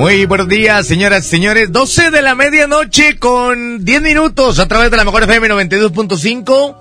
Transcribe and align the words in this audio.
Muy 0.00 0.24
buenos 0.24 0.48
días, 0.48 0.86
señoras 0.86 1.26
y 1.26 1.28
señores. 1.28 1.72
12 1.72 2.10
de 2.10 2.22
la 2.22 2.34
medianoche 2.34 3.18
con 3.18 3.84
10 3.84 4.00
minutos 4.00 4.58
a 4.58 4.66
través 4.66 4.90
de 4.90 4.96
la 4.96 5.04
mejor 5.04 5.24
FM 5.24 5.50
92.5. 5.50 6.76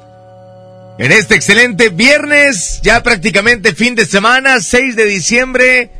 En 0.99 1.11
este 1.11 1.35
excelente 1.35 1.89
viernes, 1.89 2.79
ya 2.81 3.03
prácticamente 3.03 3.75
fin 3.75 3.95
de 3.95 4.05
semana, 4.05 4.61
6 4.61 4.95
de 4.95 5.03
diciembre 5.03 5.91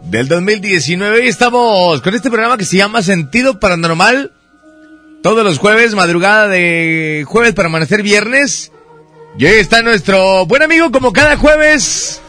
del 0.00 0.28
2019. 0.28 1.26
Y 1.26 1.28
estamos 1.28 2.00
con 2.00 2.14
este 2.14 2.30
programa 2.30 2.56
que 2.56 2.64
se 2.64 2.78
llama 2.78 3.02
Sentido 3.02 3.60
Paranormal. 3.60 4.32
Todos 5.22 5.44
los 5.44 5.58
jueves, 5.58 5.94
madrugada 5.94 6.48
de 6.48 7.26
jueves 7.28 7.52
para 7.52 7.68
amanecer 7.68 8.02
viernes. 8.02 8.72
Y 9.38 9.44
hoy 9.44 9.58
está 9.58 9.82
nuestro 9.82 10.46
buen 10.46 10.62
amigo, 10.62 10.90
como 10.90 11.12
cada 11.12 11.36
jueves, 11.36 12.22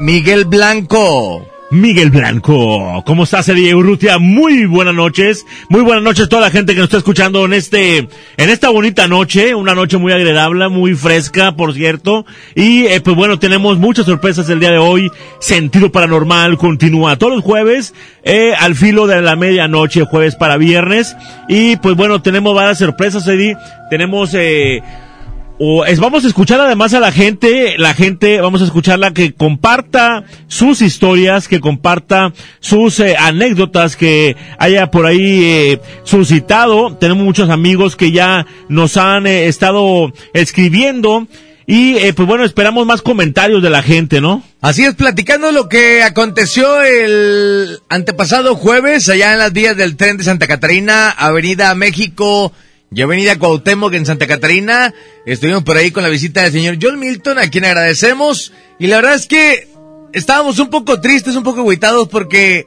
Miguel 0.00 0.44
Blanco. 0.44 1.51
Miguel 1.72 2.10
Blanco. 2.10 3.02
¿Cómo 3.06 3.24
estás, 3.24 3.48
Eddie 3.48 3.74
Urrutia? 3.74 4.18
Muy 4.18 4.66
buenas 4.66 4.94
noches. 4.94 5.46
Muy 5.70 5.80
buenas 5.80 6.04
noches 6.04 6.26
a 6.26 6.28
toda 6.28 6.42
la 6.42 6.50
gente 6.50 6.74
que 6.74 6.80
nos 6.80 6.88
está 6.88 6.98
escuchando 6.98 7.46
en 7.46 7.54
este, 7.54 7.96
en 7.96 8.50
esta 8.50 8.68
bonita 8.68 9.08
noche. 9.08 9.54
Una 9.54 9.74
noche 9.74 9.96
muy 9.96 10.12
agradable, 10.12 10.68
muy 10.68 10.94
fresca, 10.94 11.52
por 11.56 11.72
cierto. 11.72 12.26
Y, 12.54 12.84
eh, 12.84 13.00
pues 13.00 13.16
bueno, 13.16 13.38
tenemos 13.38 13.78
muchas 13.78 14.04
sorpresas 14.04 14.50
el 14.50 14.60
día 14.60 14.70
de 14.70 14.76
hoy. 14.76 15.10
Sentido 15.40 15.90
Paranormal 15.90 16.58
continúa 16.58 17.16
todos 17.16 17.36
los 17.36 17.42
jueves, 17.42 17.94
eh, 18.22 18.52
al 18.58 18.74
filo 18.74 19.06
de 19.06 19.22
la 19.22 19.34
medianoche, 19.34 20.04
jueves 20.04 20.36
para 20.36 20.58
viernes. 20.58 21.16
Y, 21.48 21.76
pues 21.76 21.96
bueno, 21.96 22.20
tenemos 22.20 22.54
varias 22.54 22.80
sorpresas, 22.80 23.26
Eddie. 23.26 23.56
Tenemos, 23.88 24.34
eh, 24.34 24.82
o 25.64 25.84
vamos 26.00 26.24
a 26.24 26.26
escuchar 26.26 26.60
además 26.60 26.92
a 26.92 26.98
la 26.98 27.12
gente, 27.12 27.76
la 27.78 27.94
gente, 27.94 28.40
vamos 28.40 28.62
a 28.62 28.64
escucharla 28.64 29.12
que 29.12 29.32
comparta 29.32 30.24
sus 30.48 30.82
historias, 30.82 31.46
que 31.46 31.60
comparta 31.60 32.32
sus 32.58 32.98
eh, 32.98 33.14
anécdotas 33.16 33.94
que 33.94 34.36
haya 34.58 34.90
por 34.90 35.06
ahí 35.06 35.44
eh, 35.44 35.80
suscitado. 36.02 36.96
Tenemos 36.96 37.24
muchos 37.24 37.48
amigos 37.48 37.94
que 37.94 38.10
ya 38.10 38.44
nos 38.68 38.96
han 38.96 39.28
eh, 39.28 39.46
estado 39.46 40.12
escribiendo 40.34 41.28
y 41.64 41.96
eh, 41.98 42.12
pues 42.12 42.26
bueno, 42.26 42.44
esperamos 42.44 42.84
más 42.84 43.00
comentarios 43.00 43.62
de 43.62 43.70
la 43.70 43.84
gente, 43.84 44.20
¿no? 44.20 44.42
Así 44.60 44.84
es, 44.84 44.96
platicando 44.96 45.52
lo 45.52 45.68
que 45.68 46.02
aconteció 46.02 46.82
el 46.82 47.78
antepasado 47.88 48.56
jueves 48.56 49.08
allá 49.08 49.32
en 49.32 49.38
las 49.38 49.52
vías 49.52 49.76
del 49.76 49.96
tren 49.96 50.16
de 50.16 50.24
Santa 50.24 50.48
Catarina, 50.48 51.10
Avenida 51.10 51.72
México 51.76 52.52
y 52.94 53.02
Avenida 53.02 53.38
Cuauhtémoc 53.38 53.94
en 53.94 54.06
Santa 54.06 54.26
Catarina. 54.26 54.92
Estuvimos 55.24 55.62
por 55.62 55.76
ahí 55.76 55.90
con 55.90 56.02
la 56.02 56.08
visita 56.08 56.42
del 56.42 56.52
señor 56.52 56.78
John 56.80 56.98
Milton, 56.98 57.38
a 57.38 57.48
quien 57.48 57.64
agradecemos. 57.64 58.52
Y 58.78 58.86
la 58.86 58.96
verdad 58.96 59.14
es 59.14 59.26
que 59.26 59.68
estábamos 60.12 60.58
un 60.58 60.70
poco 60.70 61.00
tristes, 61.00 61.36
un 61.36 61.42
poco 61.42 61.60
agüitados 61.60 62.08
porque 62.08 62.66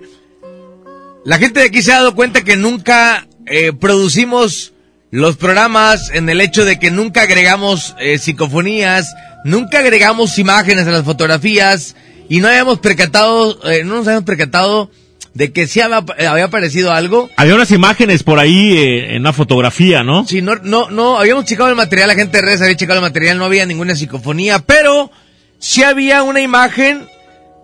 la 1.24 1.38
gente 1.38 1.60
de 1.60 1.68
aquí 1.68 1.82
se 1.82 1.92
ha 1.92 1.98
dado 1.98 2.16
cuenta 2.16 2.44
que 2.44 2.56
nunca 2.56 3.28
eh, 3.46 3.74
producimos 3.74 4.74
los 5.12 5.38
programas 5.38 6.10
en 6.14 6.30
el 6.30 6.42
hecho 6.42 6.66
de 6.66 6.80
que 6.80 6.92
nunca 6.92 7.22
agregamos 7.22 7.96
eh, 8.00 8.18
psicofonías, 8.18 9.16
nunca 9.44 9.80
agregamos 9.80 10.38
imágenes 10.40 10.88
a 10.88 10.92
las 10.92 11.04
fotografías 11.04 11.96
y 12.28 12.40
no 12.40 12.48
habíamos 12.48 12.80
percatado, 12.80 13.60
eh, 13.72 13.84
no 13.84 13.96
nos 13.96 14.08
habíamos 14.08 14.26
percatado 14.26 14.90
de 15.36 15.52
que 15.52 15.68
sí 15.68 15.82
había, 15.82 15.98
había 15.98 16.46
aparecido 16.46 16.94
algo. 16.94 17.30
Había 17.36 17.56
unas 17.56 17.70
imágenes 17.72 18.24
por 18.24 18.40
ahí 18.40 18.78
eh, 18.78 19.16
en 19.16 19.22
una 19.22 19.34
fotografía, 19.34 20.02
¿no? 20.02 20.26
Sí, 20.26 20.42
no, 20.42 20.56
no, 20.56 20.90
no, 20.90 21.20
habíamos 21.20 21.44
checado 21.44 21.70
el 21.70 21.76
material, 21.76 22.08
la 22.08 22.16
gente 22.16 22.38
de 22.38 22.44
redes 22.44 22.62
había 22.62 22.78
checado 22.78 23.00
el 23.00 23.06
material, 23.06 23.38
no 23.38 23.44
había 23.44 23.66
ninguna 23.66 23.96
psicofonía, 23.96 24.60
pero 24.60 25.12
sí 25.60 25.84
había 25.84 26.24
una 26.24 26.40
imagen 26.40 27.06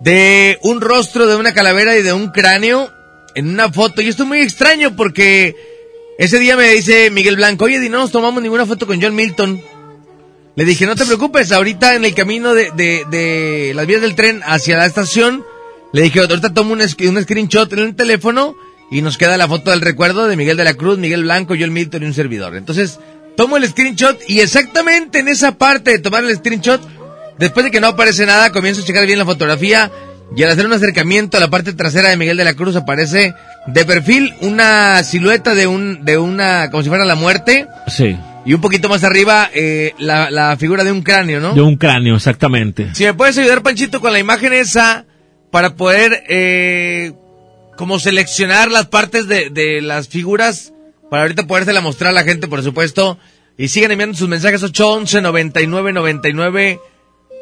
de 0.01 0.59
un 0.63 0.81
rostro 0.81 1.27
de 1.27 1.37
una 1.37 1.53
calavera 1.53 1.95
y 1.95 2.01
de 2.01 2.11
un 2.11 2.27
cráneo 2.27 2.91
en 3.35 3.49
una 3.49 3.71
foto. 3.71 4.01
Y 4.01 4.09
esto 4.09 4.23
es 4.23 4.29
muy 4.29 4.41
extraño 4.41 4.97
porque 4.97 5.55
ese 6.19 6.39
día 6.39 6.57
me 6.57 6.67
dice 6.71 7.09
Miguel 7.09 7.37
Blanco, 7.37 7.65
oye, 7.65 7.79
Di, 7.79 7.87
no 7.87 7.99
nos 7.99 8.11
tomamos 8.11 8.43
ninguna 8.43 8.65
foto 8.65 8.85
con 8.85 9.01
John 9.01 9.15
Milton. 9.15 9.61
Le 10.57 10.65
dije, 10.65 10.85
no 10.85 10.97
te 10.97 11.05
preocupes, 11.05 11.53
ahorita 11.53 11.95
en 11.95 12.03
el 12.03 12.13
camino 12.13 12.53
de, 12.53 12.71
de, 12.71 13.05
de 13.09 13.71
las 13.73 13.87
vías 13.87 14.01
del 14.01 14.15
tren 14.15 14.41
hacia 14.43 14.75
la 14.75 14.85
estación, 14.85 15.45
le 15.93 16.01
dije, 16.03 16.19
ahorita 16.19 16.53
tomo 16.53 16.73
un, 16.73 16.81
un 16.81 17.21
screenshot 17.23 17.71
en 17.73 17.79
el 17.79 17.95
teléfono 17.95 18.55
y 18.89 19.01
nos 19.01 19.17
queda 19.17 19.37
la 19.37 19.47
foto 19.47 19.71
del 19.71 19.81
recuerdo 19.81 20.27
de 20.27 20.35
Miguel 20.35 20.57
de 20.57 20.63
la 20.63 20.73
Cruz, 20.73 20.97
Miguel 20.97 21.23
Blanco, 21.23 21.55
John 21.59 21.71
Milton 21.73 22.03
y 22.03 22.05
un 22.05 22.13
servidor. 22.13 22.55
Entonces, 22.55 22.99
tomo 23.37 23.57
el 23.57 23.67
screenshot 23.67 24.19
y 24.27 24.39
exactamente 24.41 25.19
en 25.19 25.27
esa 25.27 25.57
parte 25.57 25.91
de 25.91 25.99
tomar 25.99 26.23
el 26.23 26.35
screenshot, 26.35 26.81
después 27.39 27.65
de 27.65 27.71
que 27.71 27.79
no 27.81 27.87
aparece 27.87 28.25
nada, 28.25 28.51
comienzo 28.51 28.81
a 28.81 28.85
checar 28.85 29.05
bien 29.05 29.19
la 29.19 29.25
fotografía 29.25 29.91
y 30.35 30.43
al 30.43 30.51
hacer 30.51 30.65
un 30.65 30.73
acercamiento 30.73 31.35
a 31.37 31.39
la 31.41 31.49
parte 31.49 31.73
trasera 31.73 32.09
de 32.09 32.17
Miguel 32.17 32.37
de 32.37 32.43
la 32.45 32.53
Cruz 32.53 32.75
aparece 32.77 33.33
de 33.67 33.85
perfil 33.85 34.33
una 34.41 35.03
silueta 35.03 35.53
de 35.55 35.67
un, 35.67 36.05
de 36.05 36.17
una, 36.17 36.69
como 36.71 36.83
si 36.83 36.89
fuera 36.89 37.03
la 37.05 37.15
muerte 37.15 37.67
Sí. 37.87 38.17
y 38.45 38.53
un 38.53 38.61
poquito 38.61 38.87
más 38.89 39.03
arriba 39.03 39.49
eh, 39.53 39.93
la, 39.99 40.31
la 40.31 40.55
figura 40.57 40.83
de 40.85 40.91
un 40.91 41.01
cráneo, 41.01 41.39
¿no? 41.41 41.53
De 41.53 41.61
un 41.61 41.75
cráneo, 41.75 42.15
exactamente. 42.15 42.89
Si 42.95 43.03
me 43.03 43.13
puedes 43.13 43.37
ayudar, 43.37 43.61
Panchito, 43.61 43.99
con 44.01 44.13
la 44.13 44.19
imagen 44.19 44.53
esa 44.53 45.05
para 45.51 45.75
poder 45.75 46.23
eh, 46.29 47.13
como 47.77 47.99
seleccionar 47.99 48.71
las 48.71 48.87
partes 48.87 49.27
de, 49.27 49.49
de 49.49 49.81
las 49.81 50.07
figuras 50.07 50.73
para 51.11 51.23
ahorita 51.23 51.45
podérsela 51.45 51.81
mostrar 51.81 52.11
a 52.11 52.13
la 52.13 52.23
gente, 52.23 52.47
por 52.47 52.63
supuesto. 52.63 53.17
Y 53.57 53.67
sigan 53.67 53.91
enviando 53.91 54.17
sus 54.17 54.29
mensajes 54.29 54.63
811 54.63 55.21
99 55.21 55.91
99 55.91 56.79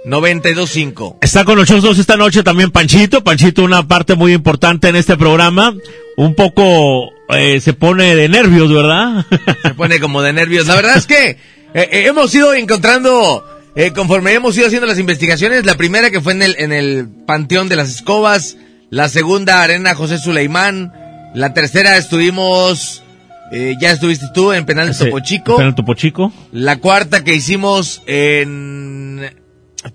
925. 0.06 1.20
Está 1.22 1.46
con 1.46 1.59
nosotros 1.59 2.00
esta 2.00 2.18
noche 2.18 2.42
también 2.42 2.72
Panchito. 2.72 3.24
Panchito, 3.24 3.64
una 3.64 3.88
parte 3.88 4.16
muy 4.16 4.34
importante 4.34 4.90
en 4.90 4.96
este 4.96 5.18
programa. 5.18 5.76
Un 6.18 6.34
poco 6.34 7.12
eh, 7.30 7.62
se 7.62 7.74
pone 7.74 8.16
de 8.16 8.28
nervios, 8.28 8.74
¿verdad? 8.74 9.24
Se 9.62 9.76
pone 9.76 10.00
como 10.00 10.24
de 10.24 10.34
nervios. 10.34 10.66
La 10.66 10.76
verdad 10.76 10.97
es 10.97 11.06
que 11.06 11.30
eh, 11.30 11.38
eh, 11.74 12.06
hemos 12.08 12.34
ido 12.34 12.56
encontrando, 12.56 13.46
eh, 13.85 13.91
conforme 13.94 14.34
hemos 14.34 14.57
ido 14.57 14.67
haciendo 14.67 14.88
las 14.88 15.00
investigaciones, 15.00 15.66
la 15.66 15.75
primera 15.75 16.09
que 16.12 16.22
fue 16.22 16.34
en 16.34 16.41
el, 16.41 16.56
en 16.59 16.72
el 16.73 17.07
Panteón 17.25 17.69
de 17.69 17.75
las 17.75 17.90
Escobas, 17.90 18.57
la 18.90 19.09
segunda 19.09 19.62
Arena 19.63 19.95
José 19.95 20.17
Suleimán, 20.17 20.94
la 21.34 21.53
tercera 21.53 21.97
estuvimos, 21.97 23.03
eh, 23.51 23.75
ya 23.79 23.91
estuviste 23.91 24.28
tú 24.34 24.51
en 24.51 24.66
Penal 24.66 24.95
Topo 24.97 25.19
Chico, 25.22 25.57
Penal 25.57 25.75
Topo 25.75 25.94
Chico. 25.94 26.34
la 26.51 26.78
cuarta 26.78 27.23
que 27.23 27.35
hicimos 27.35 28.01
en 28.06 29.31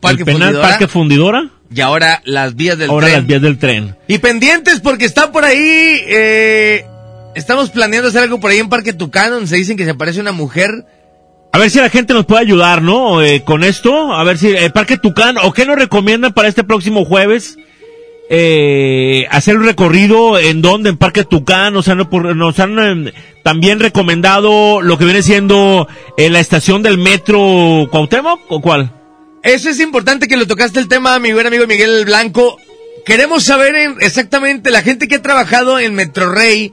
Parque 0.01 0.23
el 0.23 0.25
penal 0.27 0.41
Fundidora, 0.49 0.69
Parque 0.69 0.89
Fundidora. 0.89 1.51
y 1.75 1.81
ahora 1.81 2.23
las 2.25 2.55
vías 2.57 2.79
del 2.79 2.91
Ahora 2.91 3.07
tren. 3.09 3.19
las 3.19 3.27
vías 3.27 3.43
del 3.43 3.59
tren. 3.59 3.97
Y 4.09 4.19
pendientes 4.19 4.81
porque 4.81 5.05
está 5.05 5.31
por 5.31 5.45
ahí. 5.45 5.59
Eh, 6.07 6.87
estamos 7.35 7.71
planeando 7.71 8.09
hacer 8.09 8.23
algo 8.23 8.41
por 8.41 8.51
ahí 8.51 8.59
en 8.61 8.69
Parque 8.71 8.93
Tucán 8.95 9.31
donde 9.31 9.47
se 9.47 9.57
dicen 9.57 9.77
que 9.77 9.85
se 9.85 9.91
aparece 9.91 10.21
una 10.21 10.33
mujer. 10.33 10.87
A 11.55 11.59
ver 11.59 11.71
si 11.71 11.79
la 11.79 11.89
gente 11.89 12.15
nos 12.15 12.27
puede 12.27 12.43
ayudar, 12.43 12.83
¿no? 12.83 13.23
Eh, 13.23 13.45
con 13.45 13.63
esto. 13.63 14.13
A 14.13 14.25
ver 14.25 14.39
si 14.39 14.49
el 14.49 14.73
Parque 14.73 14.99
Tucán, 14.99 15.37
o 15.41 15.53
qué 15.53 15.65
nos 15.65 15.77
recomiendan 15.77 16.33
para 16.33 16.49
este 16.49 16.65
próximo 16.65 17.05
jueves. 17.05 17.57
Eh, 18.29 19.25
hacer 19.31 19.57
un 19.59 19.65
recorrido 19.65 20.37
en 20.37 20.63
donde, 20.63 20.91
en 20.91 20.97
Parque 20.97 21.23
Tucán, 21.23 21.73
nos 21.73 21.87
han, 21.87 22.11
por- 22.11 22.35
nos 22.35 22.59
han 22.59 23.07
eh, 23.07 23.13
también 23.45 23.79
recomendado 23.79 24.83
lo 24.83 24.99
que 24.99 25.05
viene 25.05 25.23
siendo 25.23 25.87
eh, 26.17 26.29
la 26.29 26.41
estación 26.41 26.83
del 26.83 26.99
metro 26.99 27.87
Cuauhtémoc, 27.89 28.41
¿o 28.49 28.61
cuál? 28.61 28.91
Eso 29.45 29.71
es 29.71 29.79
importante 29.79 30.27
que 30.27 30.37
lo 30.37 30.49
tocaste 30.49 30.81
el 30.81 30.89
tema, 30.89 31.17
mi 31.21 31.33
buen 31.33 31.47
amigo 31.47 31.69
Miguel 31.69 32.05
Blanco. 32.05 32.59
Queremos 33.07 33.45
saber 33.45 33.77
en- 33.77 33.97
exactamente 34.01 34.73
la 34.73 34.83
gente 34.83 35.07
que 35.07 35.15
ha 35.17 35.23
trabajado 35.23 35.79
en 35.79 35.95
Metro 35.95 36.33
Rey. 36.33 36.73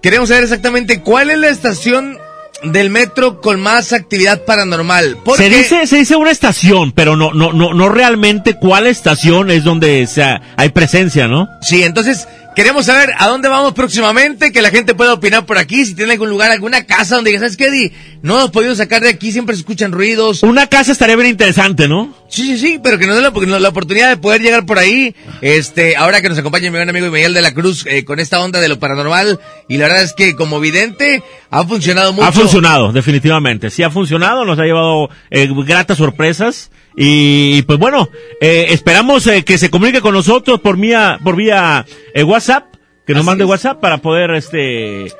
Queremos 0.00 0.30
saber 0.30 0.44
exactamente 0.44 1.02
cuál 1.02 1.28
es 1.28 1.38
la 1.38 1.50
estación 1.50 2.16
del 2.62 2.90
metro 2.90 3.40
con 3.40 3.60
más 3.60 3.92
actividad 3.92 4.44
paranormal. 4.44 5.18
Porque 5.24 5.44
Se 5.44 5.48
dice, 5.50 5.86
se 5.86 5.96
dice 5.96 6.16
una 6.16 6.30
estación, 6.30 6.92
pero 6.92 7.16
no, 7.16 7.32
no, 7.32 7.52
no, 7.52 7.72
no 7.74 7.88
realmente 7.88 8.54
cuál 8.54 8.86
estación 8.86 9.50
es 9.50 9.64
donde 9.64 10.06
sea, 10.06 10.40
hay 10.56 10.70
presencia, 10.70 11.28
¿no? 11.28 11.48
Sí, 11.62 11.82
entonces 11.82 12.28
queremos 12.54 12.86
saber 12.86 13.10
a 13.18 13.28
dónde 13.28 13.48
vamos 13.48 13.72
próximamente, 13.72 14.52
que 14.52 14.62
la 14.62 14.70
gente 14.70 14.94
pueda 14.94 15.14
opinar 15.14 15.46
por 15.46 15.58
aquí, 15.58 15.84
si 15.84 15.94
tiene 15.94 16.12
algún 16.12 16.28
lugar, 16.28 16.50
alguna 16.50 16.84
casa 16.84 17.16
donde 17.16 17.30
digas, 17.30 17.40
¿sabes 17.40 17.56
qué, 17.56 17.66
Eddie? 17.66 17.92
No 18.22 18.36
hemos 18.38 18.50
podido 18.50 18.74
sacar 18.74 19.02
de 19.02 19.08
aquí, 19.08 19.32
siempre 19.32 19.54
se 19.54 19.60
escuchan 19.60 19.92
ruidos. 19.92 20.42
Una 20.42 20.66
casa 20.66 20.92
estaría 20.92 21.16
bien 21.16 21.28
interesante, 21.28 21.88
¿no? 21.88 22.14
Sí, 22.28 22.44
sí, 22.44 22.58
sí, 22.58 22.80
pero 22.82 22.98
que 22.98 23.06
nos 23.06 23.16
dé 23.16 23.22
la, 23.22 23.58
la 23.58 23.68
oportunidad 23.68 24.08
de 24.10 24.16
poder 24.16 24.40
llegar 24.40 24.66
por 24.66 24.78
ahí. 24.78 25.14
Este, 25.40 25.96
ahora 25.96 26.20
que 26.20 26.28
nos 26.28 26.38
acompaña 26.38 26.70
mi 26.70 26.76
buen 26.76 26.88
amigo 26.88 27.10
Miguel 27.10 27.34
de 27.34 27.42
la 27.42 27.52
Cruz 27.52 27.84
eh, 27.86 28.04
con 28.04 28.20
esta 28.20 28.40
onda 28.40 28.60
de 28.60 28.68
lo 28.68 28.78
paranormal. 28.78 29.40
Y 29.68 29.78
la 29.78 29.88
verdad 29.88 30.02
es 30.02 30.12
que 30.12 30.36
como 30.36 30.60
vidente 30.60 31.22
ha 31.50 31.64
funcionado 31.64 32.12
mucho. 32.12 32.28
Ha 32.28 32.32
funcionado, 32.32 32.92
definitivamente. 32.92 33.70
Sí 33.70 33.82
ha 33.82 33.90
funcionado, 33.90 34.44
nos 34.44 34.58
ha 34.58 34.64
llevado 34.64 35.08
eh, 35.30 35.48
gratas 35.66 35.98
sorpresas. 35.98 36.70
Y 36.96 37.62
pues 37.62 37.78
bueno, 37.78 38.08
eh, 38.40 38.66
esperamos 38.70 39.26
eh, 39.26 39.44
que 39.44 39.58
se 39.58 39.70
comunique 39.70 40.00
con 40.00 40.14
nosotros 40.14 40.60
por 40.60 40.76
vía, 40.76 41.18
por 41.22 41.36
vía 41.36 41.86
eh, 42.14 42.22
WhatsApp, 42.22 42.74
que 43.06 43.12
nos 43.12 43.20
Así 43.20 43.26
mande 43.26 43.44
es. 43.44 43.50
WhatsApp 43.50 43.80
para 43.80 43.98
poder, 43.98 44.32
este, 44.32 45.12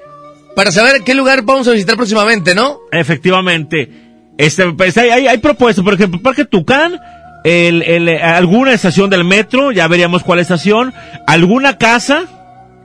Para 0.56 0.72
saber 0.72 1.02
qué 1.04 1.14
lugar 1.14 1.42
vamos 1.42 1.68
a 1.68 1.72
visitar 1.72 1.96
próximamente, 1.96 2.54
¿no? 2.54 2.80
efectivamente, 2.92 3.88
este, 4.36 4.72
pues 4.72 4.96
hay, 4.98 5.10
hay, 5.10 5.26
hay 5.28 5.38
propuestas, 5.38 5.84
por 5.84 5.94
ejemplo, 5.94 6.20
Parque 6.20 6.44
Tucán, 6.44 6.98
el, 7.44 7.82
el, 7.82 8.08
alguna 8.08 8.72
estación 8.72 9.08
del 9.10 9.24
metro, 9.24 9.72
ya 9.72 9.86
veríamos 9.86 10.22
cuál 10.22 10.40
estación, 10.40 10.92
alguna 11.26 11.78
casa, 11.78 12.26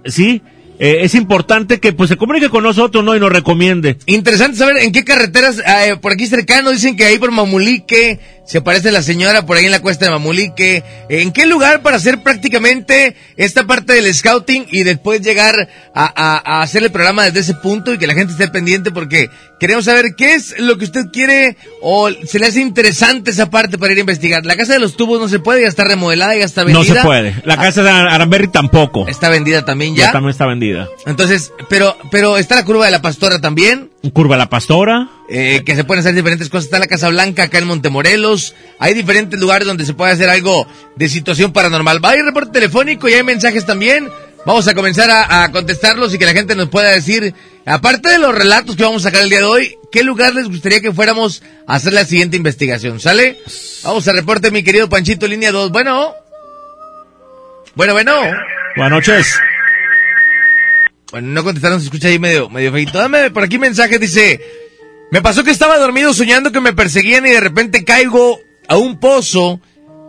sí, 0.06 0.42
eh, 0.80 1.00
es 1.02 1.16
importante 1.16 1.80
que 1.80 1.94
pues 1.94 2.10
se 2.10 2.18
comunique 2.18 2.50
con 2.50 2.64
nosotros, 2.64 3.04
¿no? 3.04 3.16
Y 3.16 3.20
nos 3.20 3.32
recomiende. 3.32 3.98
Interesante 4.08 4.58
saber 4.58 4.78
en 4.78 4.92
qué 4.92 5.06
carreteras, 5.06 5.60
eh, 5.60 5.96
por 6.02 6.12
aquí 6.12 6.28
cercano, 6.28 6.72
dicen 6.72 6.98
que 6.98 7.06
ahí 7.06 7.18
por 7.18 7.32
Mamulique, 7.32 8.20
se 8.46 8.60
aparece 8.60 8.92
la 8.92 9.02
señora 9.02 9.46
por 9.46 9.58
ahí 9.58 9.66
en 9.66 9.72
la 9.72 9.82
cuesta 9.82 10.06
de 10.06 10.12
Mamulique. 10.12 10.84
¿En 11.10 11.32
qué 11.32 11.46
lugar 11.46 11.82
para 11.82 11.98
hacer 11.98 12.22
prácticamente 12.22 13.16
esta 13.38 13.66
parte 13.66 13.94
del 13.94 14.14
scouting 14.14 14.68
y 14.72 14.84
después 14.84 15.22
llegar 15.22 15.68
a, 15.94 16.04
a- 16.06 16.42
a 16.60 16.62
hacer 16.62 16.84
el 16.84 16.92
programa 16.92 17.24
desde 17.26 17.40
ese 17.40 17.54
punto 17.56 17.94
y 17.94 17.98
que 17.98 18.08
la 18.08 18.14
gente 18.14 18.34
esté 18.34 18.48
pendiente 18.48 18.92
porque 18.92 19.30
queremos 19.60 19.86
saber 19.86 20.16
qué 20.16 20.36
es 20.36 20.56
lo 20.60 20.78
que 20.78 20.86
usted 20.86 21.06
quiere 21.12 21.58
o 21.82 22.10
se 22.26 22.40
le 22.40 22.48
hace 22.48 22.62
interesante 22.62 23.32
esa 23.32 23.50
parte 23.50 23.78
para 23.78 23.92
ir 23.94 23.98
a 23.98 24.02
investigar? 24.02 24.46
La 24.46 24.56
casa 24.56 24.74
de 24.74 24.80
los 24.80 24.96
tubos 24.96 25.20
no 25.20 25.28
se 25.28 25.40
puede, 25.40 25.62
ya 25.64 25.68
está 25.68 25.84
remodelada, 25.84 26.36
ya 26.36 26.46
está 26.46 26.64
vendida. 26.64 26.94
No 26.94 27.02
se 27.02 27.06
puede. 27.06 27.36
La 27.46 27.58
casa 27.58 27.82
de 27.84 27.90
Aramberry 27.90 28.48
tampoco. 28.50 29.08
Está 29.08 29.30
vendida 29.30 29.66
también 29.66 29.96
Ya 29.96 30.06
ya. 30.06 30.12
también 30.12 30.32
está 30.32 30.46
vendida. 30.46 30.88
Entonces, 31.06 31.52
pero, 31.70 31.98
pero 32.12 32.38
está 32.38 32.56
la 32.56 32.64
curva 32.66 32.86
de 32.86 32.92
la 32.92 33.02
pastora 33.02 33.40
también. 33.42 33.90
Curva 34.14 34.38
La 34.38 34.50
Pastora. 34.50 35.10
Eh, 35.28 35.64
que 35.66 35.76
se 35.76 35.84
pueden 35.84 36.02
hacer 36.02 36.14
diferentes 36.14 36.50
cosas. 36.50 36.66
Está 36.66 36.80
la 36.80 36.88
Casa 36.88 37.10
Blanca 37.10 37.44
acá 37.44 37.58
en 37.58 37.68
Montemorelos. 37.68 38.54
Hay 38.80 38.94
diferentes 38.94 39.40
lugares 39.40 39.68
donde 39.68 39.86
se 39.86 39.94
puede 39.94 40.12
hacer 40.12 40.30
algo 40.30 40.68
de 40.96 41.10
situación 41.10 41.52
paranormal. 41.52 42.04
Va 42.04 42.12
a 42.12 42.16
reporte 42.16 42.52
telefónico 42.52 43.10
y 43.10 43.14
hay 43.14 43.24
mensajes 43.24 43.66
también. 43.66 44.10
Vamos 44.46 44.68
a 44.68 44.76
comenzar 44.76 45.10
a, 45.10 45.44
a 45.44 45.52
contestarlos 45.52 46.14
y 46.14 46.20
que 46.20 46.26
la 46.26 46.34
gente 46.34 46.56
nos 46.56 46.70
pueda 46.70 46.92
decir, 46.92 47.34
aparte 47.66 48.10
de 48.10 48.20
los 48.20 48.36
relatos 48.36 48.76
que 48.76 48.84
vamos 48.84 49.04
a 49.04 49.10
sacar 49.10 49.24
el 49.24 49.30
día 49.30 49.40
de 49.40 49.46
hoy, 49.46 49.76
¿qué 49.92 50.04
lugar 50.04 50.36
les 50.36 50.48
gustaría 50.48 50.82
que 50.82 50.94
fuéramos 50.94 51.42
a 51.66 51.76
hacer 51.76 51.94
la 51.94 52.06
siguiente 52.06 52.38
investigación? 52.38 53.00
¿Sale? 53.00 53.40
Vamos 53.84 54.08
a 54.08 54.14
reporte, 54.14 54.52
mi 54.52 54.62
querido 54.62 54.88
Panchito, 54.88 55.28
línea 55.28 55.52
2. 55.52 55.72
Bueno. 55.72 56.14
Bueno, 57.74 57.94
bueno. 57.94 58.22
Buenas 58.76 58.92
noches. 58.92 59.40
Bueno, 61.12 61.30
no 61.30 61.44
contestaron, 61.44 61.80
se 61.80 61.86
escucha 61.86 62.10
ahí 62.10 62.20
medio, 62.20 62.50
medio 62.50 62.72
feito. 62.72 62.98
Dame 62.98 63.32
por 63.32 63.44
aquí 63.44 63.58
mensaje, 63.58 63.98
dice, 64.00 64.40
me 65.16 65.22
pasó 65.22 65.46
que 65.46 65.52
estaba 65.52 65.78
dormido 65.78 66.14
soñando 66.14 66.52
que 66.52 66.60
me 66.60 66.74
perseguían 66.74 67.26
y 67.26 67.30
de 67.30 67.40
repente 67.40 67.86
caigo 67.86 68.38
a 68.68 68.76
un 68.76 69.00
pozo 69.00 69.62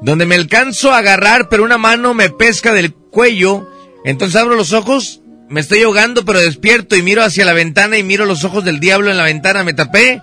donde 0.02 0.26
me 0.26 0.34
alcanzo 0.34 0.92
a 0.92 0.98
agarrar, 0.98 1.48
pero 1.48 1.62
una 1.62 1.78
mano 1.78 2.12
me 2.12 2.28
pesca 2.28 2.72
del 2.72 2.92
cuello. 2.92 3.70
Entonces 4.04 4.34
abro 4.34 4.56
los 4.56 4.72
ojos, 4.72 5.20
me 5.48 5.60
estoy 5.60 5.82
ahogando, 5.82 6.24
pero 6.24 6.40
despierto 6.40 6.96
y 6.96 7.02
miro 7.02 7.22
hacia 7.22 7.44
la 7.44 7.52
ventana 7.52 7.96
y 7.98 8.02
miro 8.02 8.24
los 8.24 8.42
ojos 8.42 8.64
del 8.64 8.80
diablo 8.80 9.12
en 9.12 9.16
la 9.16 9.22
ventana, 9.22 9.62
me 9.62 9.74
tapé 9.74 10.20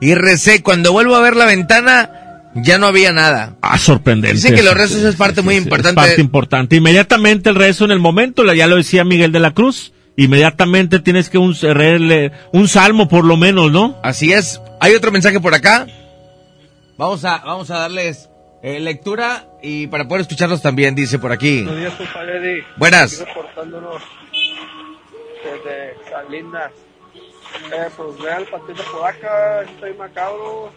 y 0.00 0.14
recé. 0.14 0.62
Cuando 0.62 0.92
vuelvo 0.92 1.14
a 1.14 1.20
ver 1.20 1.36
la 1.36 1.44
ventana, 1.44 2.10
ya 2.54 2.78
no 2.78 2.86
había 2.86 3.12
nada. 3.12 3.58
Ah, 3.60 3.76
sorprendente. 3.76 4.36
Dicen 4.36 4.54
que 4.54 4.62
los 4.62 4.72
rezos 4.72 5.02
es 5.02 5.14
parte 5.14 5.42
muy 5.42 5.56
importante. 5.56 6.00
Es 6.00 6.06
parte 6.06 6.20
importante. 6.22 6.76
Inmediatamente 6.76 7.50
el 7.50 7.56
rezo 7.56 7.84
en 7.84 7.90
el 7.90 8.00
momento, 8.00 8.50
ya 8.54 8.66
lo 8.66 8.76
decía 8.76 9.04
Miguel 9.04 9.30
de 9.30 9.40
la 9.40 9.52
Cruz, 9.52 9.91
inmediatamente 10.16 10.98
tienes 11.00 11.28
que 11.30 11.38
un, 11.38 11.56
leerle 11.60 12.32
un 12.52 12.68
salmo 12.68 13.08
por 13.08 13.24
lo 13.24 13.36
menos, 13.36 13.70
¿no? 13.72 13.98
Así 14.02 14.32
es. 14.32 14.60
Hay 14.80 14.94
otro 14.94 15.10
mensaje 15.12 15.40
por 15.40 15.54
acá. 15.54 15.86
Vamos 16.98 17.24
a, 17.24 17.38
vamos 17.38 17.70
a 17.70 17.78
darles 17.78 18.28
eh, 18.62 18.78
lectura 18.80 19.46
y 19.62 19.86
para 19.88 20.06
poder 20.06 20.22
escucharlos 20.22 20.62
también, 20.62 20.94
dice 20.94 21.18
por 21.18 21.32
aquí. 21.32 21.62
Buenos 21.62 21.80
días, 21.80 21.94
compadre 21.94 22.36
Eddie. 22.38 22.64
Buenas. 22.76 23.20
Aquí 23.20 23.24
reportándonos 23.28 24.02
desde 25.44 26.10
Salinas. 26.10 26.70
Eh, 27.72 27.88
pues 27.96 28.18
ve 28.18 28.32
al 28.32 28.44
Panteón 28.44 28.78
de 28.78 28.84
Podaca, 28.84 29.62
estoy 29.62 29.94
macabro. 29.94 30.72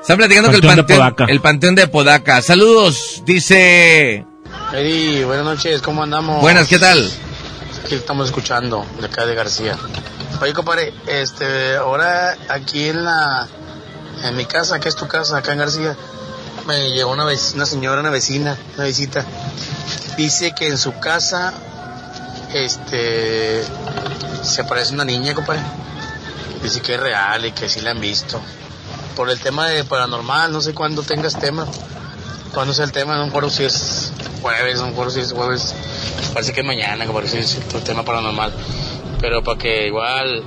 Están 0.00 0.18
platicando 0.18 0.50
que 0.50 0.58
Panteón 0.58 0.70
el 0.70 0.76
de 0.76 0.82
panteón, 0.82 0.98
Podaca. 0.98 1.24
el 1.32 1.40
panteón 1.40 1.74
de 1.74 1.88
Podaca. 1.88 2.42
Saludos, 2.42 3.22
dice. 3.26 4.24
Eddie, 4.72 5.24
buenas 5.24 5.44
noches, 5.44 5.82
¿cómo 5.82 6.02
andamos? 6.02 6.40
Buenas, 6.40 6.68
¿qué 6.68 6.78
tal? 6.78 7.10
Aquí 7.86 7.94
estamos 7.94 8.26
escuchando, 8.26 8.84
de 8.98 9.06
acá 9.06 9.24
de 9.26 9.36
García. 9.36 9.78
Oye, 10.42 10.52
compadre, 10.52 10.92
este, 11.06 11.76
ahora 11.76 12.36
aquí 12.48 12.88
en 12.88 13.04
la, 13.04 13.46
en 14.24 14.36
mi 14.36 14.44
casa, 14.44 14.80
que 14.80 14.88
es 14.88 14.96
tu 14.96 15.06
casa, 15.06 15.36
acá 15.36 15.52
en 15.52 15.58
García, 15.60 15.96
me 16.66 16.90
llegó 16.90 17.12
una, 17.12 17.24
vec- 17.24 17.54
una 17.54 17.64
señora, 17.64 18.00
una 18.00 18.10
vecina, 18.10 18.58
una 18.74 18.86
visita. 18.86 19.24
Dice 20.16 20.52
que 20.52 20.66
en 20.66 20.78
su 20.78 20.98
casa, 20.98 21.54
este, 22.52 23.62
se 24.42 24.64
parece 24.64 24.92
una 24.92 25.04
niña, 25.04 25.32
compadre. 25.34 25.62
Dice 26.64 26.80
que 26.80 26.94
es 26.94 27.00
real 27.00 27.46
y 27.46 27.52
que 27.52 27.68
sí 27.68 27.80
la 27.82 27.92
han 27.92 28.00
visto. 28.00 28.40
Por 29.14 29.30
el 29.30 29.38
tema 29.38 29.68
de 29.68 29.84
paranormal, 29.84 30.50
no 30.50 30.60
sé 30.60 30.74
cuándo 30.74 31.04
tengas 31.04 31.38
tema. 31.38 31.64
Cuándo 32.52 32.72
sea 32.72 32.84
el 32.84 32.92
tema, 32.92 33.16
no 33.16 33.24
me 33.24 33.28
acuerdo 33.28 33.50
si 33.50 33.64
es 33.64 34.12
jueves, 34.40 34.78
no 34.78 34.86
me 34.86 34.92
acuerdo 34.92 35.10
si 35.10 35.20
es 35.20 35.32
jueves. 35.32 35.74
Parece 36.32 36.52
que 36.52 36.60
es 36.60 36.66
mañana, 36.66 37.06
que 37.06 37.12
parece 37.12 37.38
que 37.38 37.44
es 37.44 37.60
el 37.74 37.82
tema 37.82 38.04
paranormal. 38.04 38.52
Pero 39.20 39.42
para 39.42 39.58
que 39.58 39.86
igual 39.86 40.42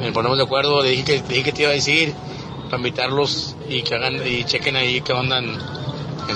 nos 0.00 0.12
ponemos 0.12 0.36
de 0.36 0.44
acuerdo, 0.44 0.82
le 0.82 0.90
dije 0.90 1.04
que, 1.04 1.12
le 1.16 1.28
dije 1.28 1.44
que 1.44 1.52
te 1.52 1.62
iba 1.62 1.70
a 1.70 1.74
decir, 1.74 2.14
para 2.64 2.78
invitarlos 2.78 3.56
y 3.68 3.82
que 3.82 3.94
hagan 3.94 4.14
y 4.26 4.44
chequen 4.44 4.76
ahí 4.76 5.00
qué 5.00 5.12
onda 5.12 5.38
en, 5.38 5.56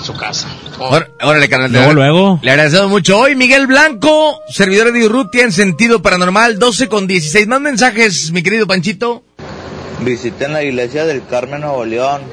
su 0.03 0.15
casa. 0.15 0.47
¿Cómo? 0.75 0.89
Órale, 1.21 1.47
carnal. 1.47 1.71
Luego, 1.71 1.93
luego. 1.93 2.39
Le 2.41 2.49
agradecemos 2.49 2.89
mucho. 2.89 3.19
Hoy 3.19 3.35
Miguel 3.35 3.67
Blanco, 3.67 4.41
servidor 4.49 4.91
de 4.91 5.05
Urrutia 5.05 5.43
en 5.43 5.51
sentido 5.51 6.01
paranormal, 6.01 6.57
12 6.57 6.89
con 6.89 7.05
16. 7.05 7.45
Más 7.45 7.61
mensajes, 7.61 8.31
mi 8.31 8.41
querido 8.41 8.65
Panchito. 8.65 9.23
Visité 10.01 10.45
en 10.45 10.53
la 10.53 10.63
iglesia 10.63 11.05
del 11.05 11.23
Carmen 11.27 11.61
Nuevo 11.61 11.85
León. 11.85 12.23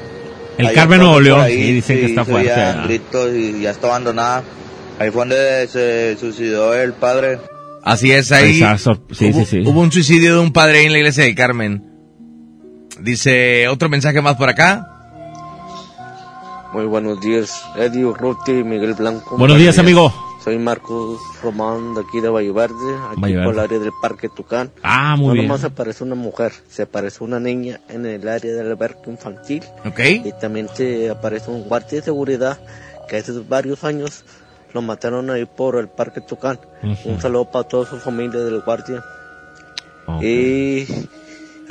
El 0.65 0.73
Carmen 0.73 0.99
Nuevo 0.99 1.19
León, 1.19 1.41
ahí, 1.41 1.55
sí, 1.55 1.73
dicen 1.73 1.97
que 1.99 2.05
está 2.05 2.25
fuerte, 2.25 2.51
ah. 2.51 2.83
gritos 2.85 3.33
y 3.35 3.61
ya 3.61 3.71
está 3.71 3.87
abandonada. 3.87 4.43
Ahí 4.99 5.09
fue 5.09 5.21
donde 5.21 5.67
se 5.67 6.17
suicidó 6.17 6.73
el 6.73 6.93
padre. 6.93 7.39
Así 7.83 8.11
es, 8.11 8.31
ahí. 8.31 8.61
Exacto, 8.61 9.01
sí, 9.11 9.31
hubo, 9.31 9.39
sí, 9.39 9.45
sí. 9.45 9.63
hubo 9.65 9.81
un 9.81 9.91
suicidio 9.91 10.35
de 10.35 10.39
un 10.39 10.53
padre 10.53 10.79
ahí 10.79 10.85
en 10.85 10.91
la 10.91 10.99
iglesia 10.99 11.23
del 11.23 11.35
Carmen. 11.35 11.83
Dice 12.99 13.67
otro 13.67 13.89
mensaje 13.89 14.21
más 14.21 14.35
por 14.35 14.49
acá. 14.49 14.87
Muy 16.73 16.85
buenos 16.85 17.19
días, 17.19 17.63
Eddie 17.75 18.05
Urruti 18.05 18.51
y 18.51 18.63
Miguel 18.63 18.93
Blanco. 18.93 19.37
Buenos 19.37 19.57
días, 19.57 19.77
amigo. 19.77 20.13
Soy 20.43 20.57
Marcos 20.57 21.19
Román 21.43 21.93
de 21.93 22.01
aquí 22.01 22.19
de 22.19 22.29
Valle 22.29 22.51
Verde, 22.51 22.95
aquí 23.11 23.35
por 23.43 23.53
el 23.53 23.59
área 23.59 23.77
del 23.79 23.91
Parque 24.01 24.27
Tucán. 24.27 24.71
Ah, 24.81 25.15
muy 25.15 25.27
no 25.27 25.33
bien. 25.33 25.47
nomás 25.47 25.63
aparece 25.63 26.03
una 26.03 26.15
mujer, 26.15 26.51
se 26.67 26.81
aparece 26.83 27.23
una 27.23 27.39
niña 27.39 27.79
en 27.89 28.05
el 28.07 28.27
área 28.27 28.51
del 28.53 28.71
albergue 28.71 28.99
infantil 29.11 29.63
¿Ok? 29.85 29.99
y 29.99 30.31
también 30.39 30.67
se 30.73 31.11
aparece 31.11 31.51
un 31.51 31.63
guardia 31.65 31.99
de 31.99 32.05
seguridad 32.05 32.59
que 33.07 33.17
hace 33.17 33.33
varios 33.47 33.83
años 33.83 34.23
lo 34.73 34.81
mataron 34.81 35.29
ahí 35.29 35.45
por 35.45 35.75
el 35.77 35.89
Parque 35.89 36.21
Tucán. 36.21 36.59
Un 37.05 37.21
saludo 37.21 37.51
para 37.51 37.67
toda 37.67 37.85
su 37.85 37.99
familia 37.99 38.39
del 38.39 38.61
guardia. 38.61 39.03
Ok. 40.07 40.23
Y 40.23 40.87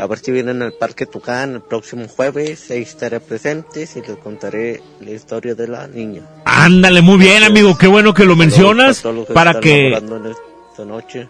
a 0.00 0.06
ver 0.06 0.18
si 0.18 0.32
vienen 0.32 0.62
al 0.62 0.72
Parque 0.72 1.06
Tucán 1.06 1.54
el 1.54 1.60
próximo 1.62 2.08
jueves, 2.08 2.70
ahí 2.70 2.82
estaré 2.82 3.20
presente 3.20 3.86
y 3.94 4.00
les 4.00 4.16
contaré 4.18 4.80
la 5.00 5.10
historia 5.10 5.54
de 5.54 5.68
la 5.68 5.86
niña. 5.88 6.22
Ándale, 6.44 7.00
muy 7.02 7.18
bien, 7.18 7.42
amigo. 7.42 7.76
Qué 7.76 7.86
bueno 7.86 8.14
que 8.14 8.24
lo 8.24 8.34
mencionas 8.36 9.02
para 9.34 9.60
que... 9.60 9.90
laborando 9.90 10.16
en 10.28 10.34
esta 10.70 10.84
noche. 10.84 11.28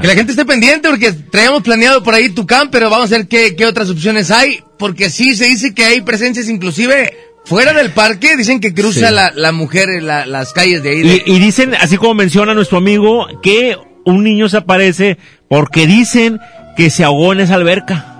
Que 0.00 0.06
la 0.06 0.14
gente 0.14 0.32
esté 0.32 0.44
pendiente 0.46 0.88
porque 0.88 1.12
traíamos 1.12 1.62
planeado 1.62 2.02
por 2.02 2.14
ahí 2.14 2.30
Tucán, 2.30 2.70
pero 2.70 2.88
vamos 2.88 3.12
a 3.12 3.16
ver 3.18 3.28
qué, 3.28 3.54
qué 3.54 3.66
otras 3.66 3.90
opciones 3.90 4.30
hay. 4.30 4.60
Porque 4.78 5.10
sí, 5.10 5.36
se 5.36 5.44
dice 5.44 5.74
que 5.74 5.84
hay 5.84 6.00
presencias 6.00 6.48
inclusive 6.48 7.14
fuera 7.44 7.74
del 7.74 7.90
parque. 7.90 8.34
Dicen 8.36 8.58
que 8.60 8.72
cruza 8.72 9.08
Sí. 9.08 9.14
la, 9.14 9.32
la 9.34 9.52
mujer 9.52 9.90
en 9.90 10.06
la- 10.06 10.24
las 10.24 10.52
calles 10.54 10.82
de 10.82 10.90
ahí. 10.90 11.02
de- 11.02 11.22
Y, 11.26 11.36
y 11.36 11.38
dicen, 11.40 11.74
así 11.74 11.98
como 11.98 12.14
menciona 12.14 12.54
nuestro 12.54 12.78
amigo, 12.78 13.26
que 13.42 13.76
un 14.06 14.24
niño 14.24 14.48
se 14.48 14.56
aparece 14.56 15.18
porque 15.50 15.86
dicen 15.86 16.40
que 16.74 16.88
se 16.88 17.04
ahogó 17.04 17.34
en 17.34 17.40
esa 17.40 17.56
alberca. 17.56 18.11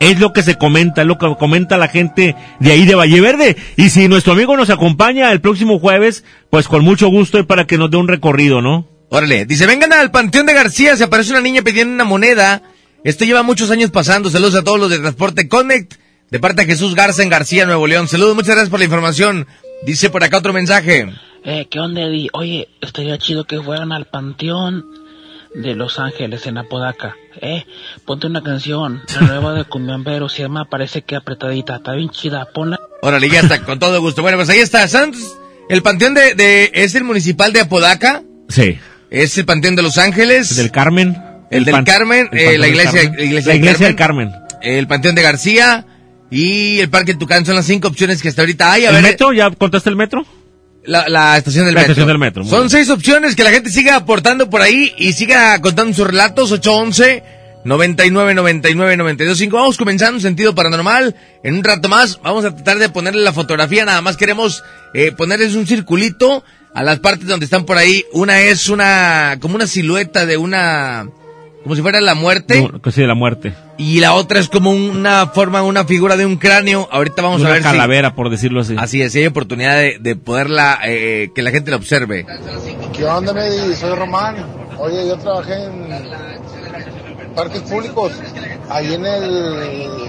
Es 0.00 0.20
lo 0.20 0.32
que 0.32 0.42
se 0.42 0.56
comenta, 0.56 1.02
es 1.02 1.06
lo 1.08 1.18
que 1.18 1.34
comenta 1.38 1.76
la 1.76 1.88
gente 1.88 2.36
de 2.60 2.72
ahí 2.72 2.84
de 2.84 2.94
Valle 2.94 3.20
Verde. 3.20 3.56
Y 3.76 3.90
si 3.90 4.08
nuestro 4.08 4.32
amigo 4.32 4.56
nos 4.56 4.70
acompaña 4.70 5.32
el 5.32 5.40
próximo 5.40 5.78
jueves, 5.78 6.24
pues 6.50 6.68
con 6.68 6.84
mucho 6.84 7.08
gusto 7.08 7.38
y 7.38 7.42
para 7.42 7.66
que 7.66 7.78
nos 7.78 7.90
dé 7.90 7.96
un 7.96 8.08
recorrido, 8.08 8.62
¿no? 8.62 8.86
Órale, 9.10 9.46
dice, 9.46 9.66
vengan 9.66 9.92
al 9.92 10.10
Panteón 10.10 10.46
de 10.46 10.52
García, 10.52 10.96
se 10.96 11.04
aparece 11.04 11.32
una 11.32 11.40
niña 11.40 11.62
pidiendo 11.62 11.94
una 11.94 12.04
moneda. 12.04 12.62
Esto 13.04 13.24
lleva 13.24 13.42
muchos 13.42 13.70
años 13.70 13.90
pasando. 13.90 14.30
Saludos 14.30 14.54
a 14.54 14.64
todos 14.64 14.78
los 14.78 14.90
de 14.90 14.98
Transporte 14.98 15.48
Connect, 15.48 15.94
de 16.30 16.38
parte 16.38 16.62
de 16.62 16.72
Jesús 16.72 16.94
Garza 16.94 17.22
en 17.22 17.30
García, 17.30 17.64
Nuevo 17.66 17.86
León. 17.86 18.06
Saludos, 18.06 18.34
muchas 18.34 18.50
gracias 18.50 18.70
por 18.70 18.78
la 18.78 18.84
información. 18.84 19.46
Dice 19.84 20.10
por 20.10 20.22
acá 20.22 20.38
otro 20.38 20.52
mensaje. 20.52 21.08
Eh, 21.44 21.66
¿qué 21.70 21.80
onda, 21.80 22.02
Eddie? 22.02 22.28
Oye, 22.34 22.68
estaría 22.80 23.16
chido 23.18 23.44
que 23.44 23.60
fueran 23.62 23.92
al 23.92 24.06
panteón 24.06 24.84
de 25.54 25.74
Los 25.74 25.98
Ángeles 25.98 26.46
en 26.46 26.58
Apodaca. 26.58 27.16
Eh, 27.40 27.64
ponte 28.04 28.26
una 28.26 28.42
canción, 28.42 29.02
la 29.14 29.26
nueva 29.26 29.54
de 29.54 29.64
Cumbiambero, 29.64 30.28
se 30.28 30.42
llama 30.42 30.64
Parece 30.66 31.02
que 31.02 31.16
apretadita, 31.16 31.76
está 31.76 31.92
bien 31.92 32.10
chida, 32.10 32.46
ponla. 32.54 32.78
Órale, 33.02 33.28
ya 33.30 33.40
está, 33.40 33.62
con 33.64 33.78
todo 33.78 34.00
gusto. 34.00 34.22
Bueno, 34.22 34.36
pues 34.38 34.48
ahí 34.50 34.58
está, 34.58 34.86
Santos. 34.88 35.36
El 35.68 35.82
panteón 35.82 36.14
de, 36.14 36.34
de, 36.34 36.70
es 36.74 36.94
el 36.94 37.04
municipal 37.04 37.52
de 37.52 37.60
Apodaca, 37.60 38.22
Sí. 38.48 38.78
es 39.10 39.36
el 39.38 39.44
panteón 39.44 39.76
de 39.76 39.82
Los 39.82 39.98
Ángeles, 39.98 40.56
Del 40.56 40.70
Carmen. 40.70 41.16
el, 41.50 41.64
del 41.64 41.72
pan- 41.72 41.84
Carmen, 41.84 42.28
el 42.32 42.38
eh, 42.38 42.58
la 42.58 42.66
del 42.66 42.74
iglesia, 42.74 43.02
Carmen. 43.02 43.16
la 43.18 43.24
iglesia, 43.24 43.48
La 43.48 43.52
del 43.54 43.62
iglesia 43.64 43.86
del 43.86 43.96
Carmen, 43.96 44.30
Carmen. 44.30 44.48
el 44.62 44.86
panteón 44.88 45.14
de 45.14 45.22
García 45.22 45.86
y 46.30 46.80
el 46.80 46.88
Parque 46.90 47.14
Tucán 47.14 47.44
son 47.46 47.54
las 47.54 47.66
cinco 47.66 47.88
opciones 47.88 48.20
que 48.22 48.28
hasta 48.28 48.42
ahorita 48.42 48.72
hay. 48.72 48.84
A 48.86 48.88
¿El 48.88 48.94
ver, 48.96 49.02
metro? 49.04 49.32
¿Ya 49.32 49.50
contaste 49.50 49.90
el 49.90 49.96
metro? 49.96 50.26
La, 50.84 51.08
la 51.08 51.36
estación 51.36 51.66
del 51.66 51.74
La 51.74 51.80
metro. 51.82 51.92
estación 51.92 52.08
del 52.08 52.18
metro, 52.18 52.44
Son 52.44 52.60
bien. 52.60 52.70
seis 52.70 52.88
opciones 52.90 53.36
que 53.36 53.44
la 53.44 53.50
gente 53.50 53.70
siga 53.70 53.96
aportando 53.96 54.48
por 54.48 54.62
ahí 54.62 54.94
y 54.96 55.12
siga 55.12 55.60
contando 55.60 55.92
sus 55.94 56.06
relatos. 56.06 56.50
811 56.52 57.22
99 57.64 58.34
99 58.34 58.96
92 58.96 59.36
5. 59.38 59.56
Vamos 59.56 59.76
comenzando 59.76 60.16
en 60.16 60.22
sentido 60.22 60.54
paranormal. 60.54 61.14
En 61.42 61.54
un 61.56 61.64
rato 61.64 61.88
más 61.88 62.18
vamos 62.22 62.44
a 62.44 62.54
tratar 62.54 62.78
de 62.78 62.88
ponerle 62.88 63.22
la 63.22 63.32
fotografía. 63.32 63.84
Nada 63.84 64.00
más 64.00 64.16
queremos 64.16 64.62
eh, 64.94 65.12
ponerles 65.12 65.54
un 65.56 65.66
circulito 65.66 66.42
a 66.74 66.82
las 66.82 67.00
partes 67.00 67.26
donde 67.26 67.44
están 67.44 67.66
por 67.66 67.76
ahí. 67.76 68.04
Una 68.12 68.40
es 68.40 68.68
una 68.68 69.36
como 69.40 69.56
una 69.56 69.66
silueta 69.66 70.24
de 70.24 70.36
una 70.38 71.08
como 71.62 71.74
si 71.74 71.82
fuera 71.82 72.00
la 72.00 72.14
muerte 72.14 72.62
No, 72.82 72.90
sí, 72.90 73.00
de 73.00 73.06
la 73.06 73.14
muerte. 73.14 73.54
y 73.76 74.00
la 74.00 74.14
otra 74.14 74.38
es 74.40 74.48
como 74.48 74.70
una 74.70 75.26
forma, 75.26 75.62
una 75.62 75.84
figura 75.84 76.16
de 76.16 76.24
un 76.24 76.36
cráneo. 76.36 76.88
Ahorita 76.90 77.20
vamos 77.22 77.40
Una 77.40 77.50
a 77.50 77.52
ver 77.52 77.62
si 77.62 77.68
calavera, 77.68 78.14
por 78.14 78.30
decirlo 78.30 78.60
así. 78.60 78.74
Así 78.78 79.02
es, 79.02 79.12
si 79.12 79.18
hay 79.20 79.26
oportunidad 79.26 79.76
de, 79.76 79.98
de 80.00 80.16
poderla, 80.16 80.78
eh, 80.84 81.30
que 81.34 81.42
la 81.42 81.50
gente 81.50 81.70
la 81.70 81.76
observe. 81.76 82.24
¿Qué 82.94 83.04
onda, 83.04 83.32
Medi? 83.34 83.74
Soy 83.74 83.94
Román. 83.94 84.36
Oye, 84.78 85.06
yo 85.08 85.16
trabajé 85.18 85.64
en 85.64 85.88
parques 87.34 87.60
públicos, 87.62 88.12
ahí 88.70 88.94
en 88.94 89.04
el... 89.06 90.08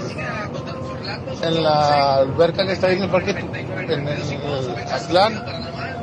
En 1.42 1.62
la 1.62 2.16
alberca 2.16 2.66
que 2.66 2.72
está 2.72 2.88
ahí 2.88 2.96
en 2.96 3.04
el 3.04 3.08
parque, 3.08 3.30
en 3.30 4.08
el 4.08 4.22
Aztlán, 4.92 5.42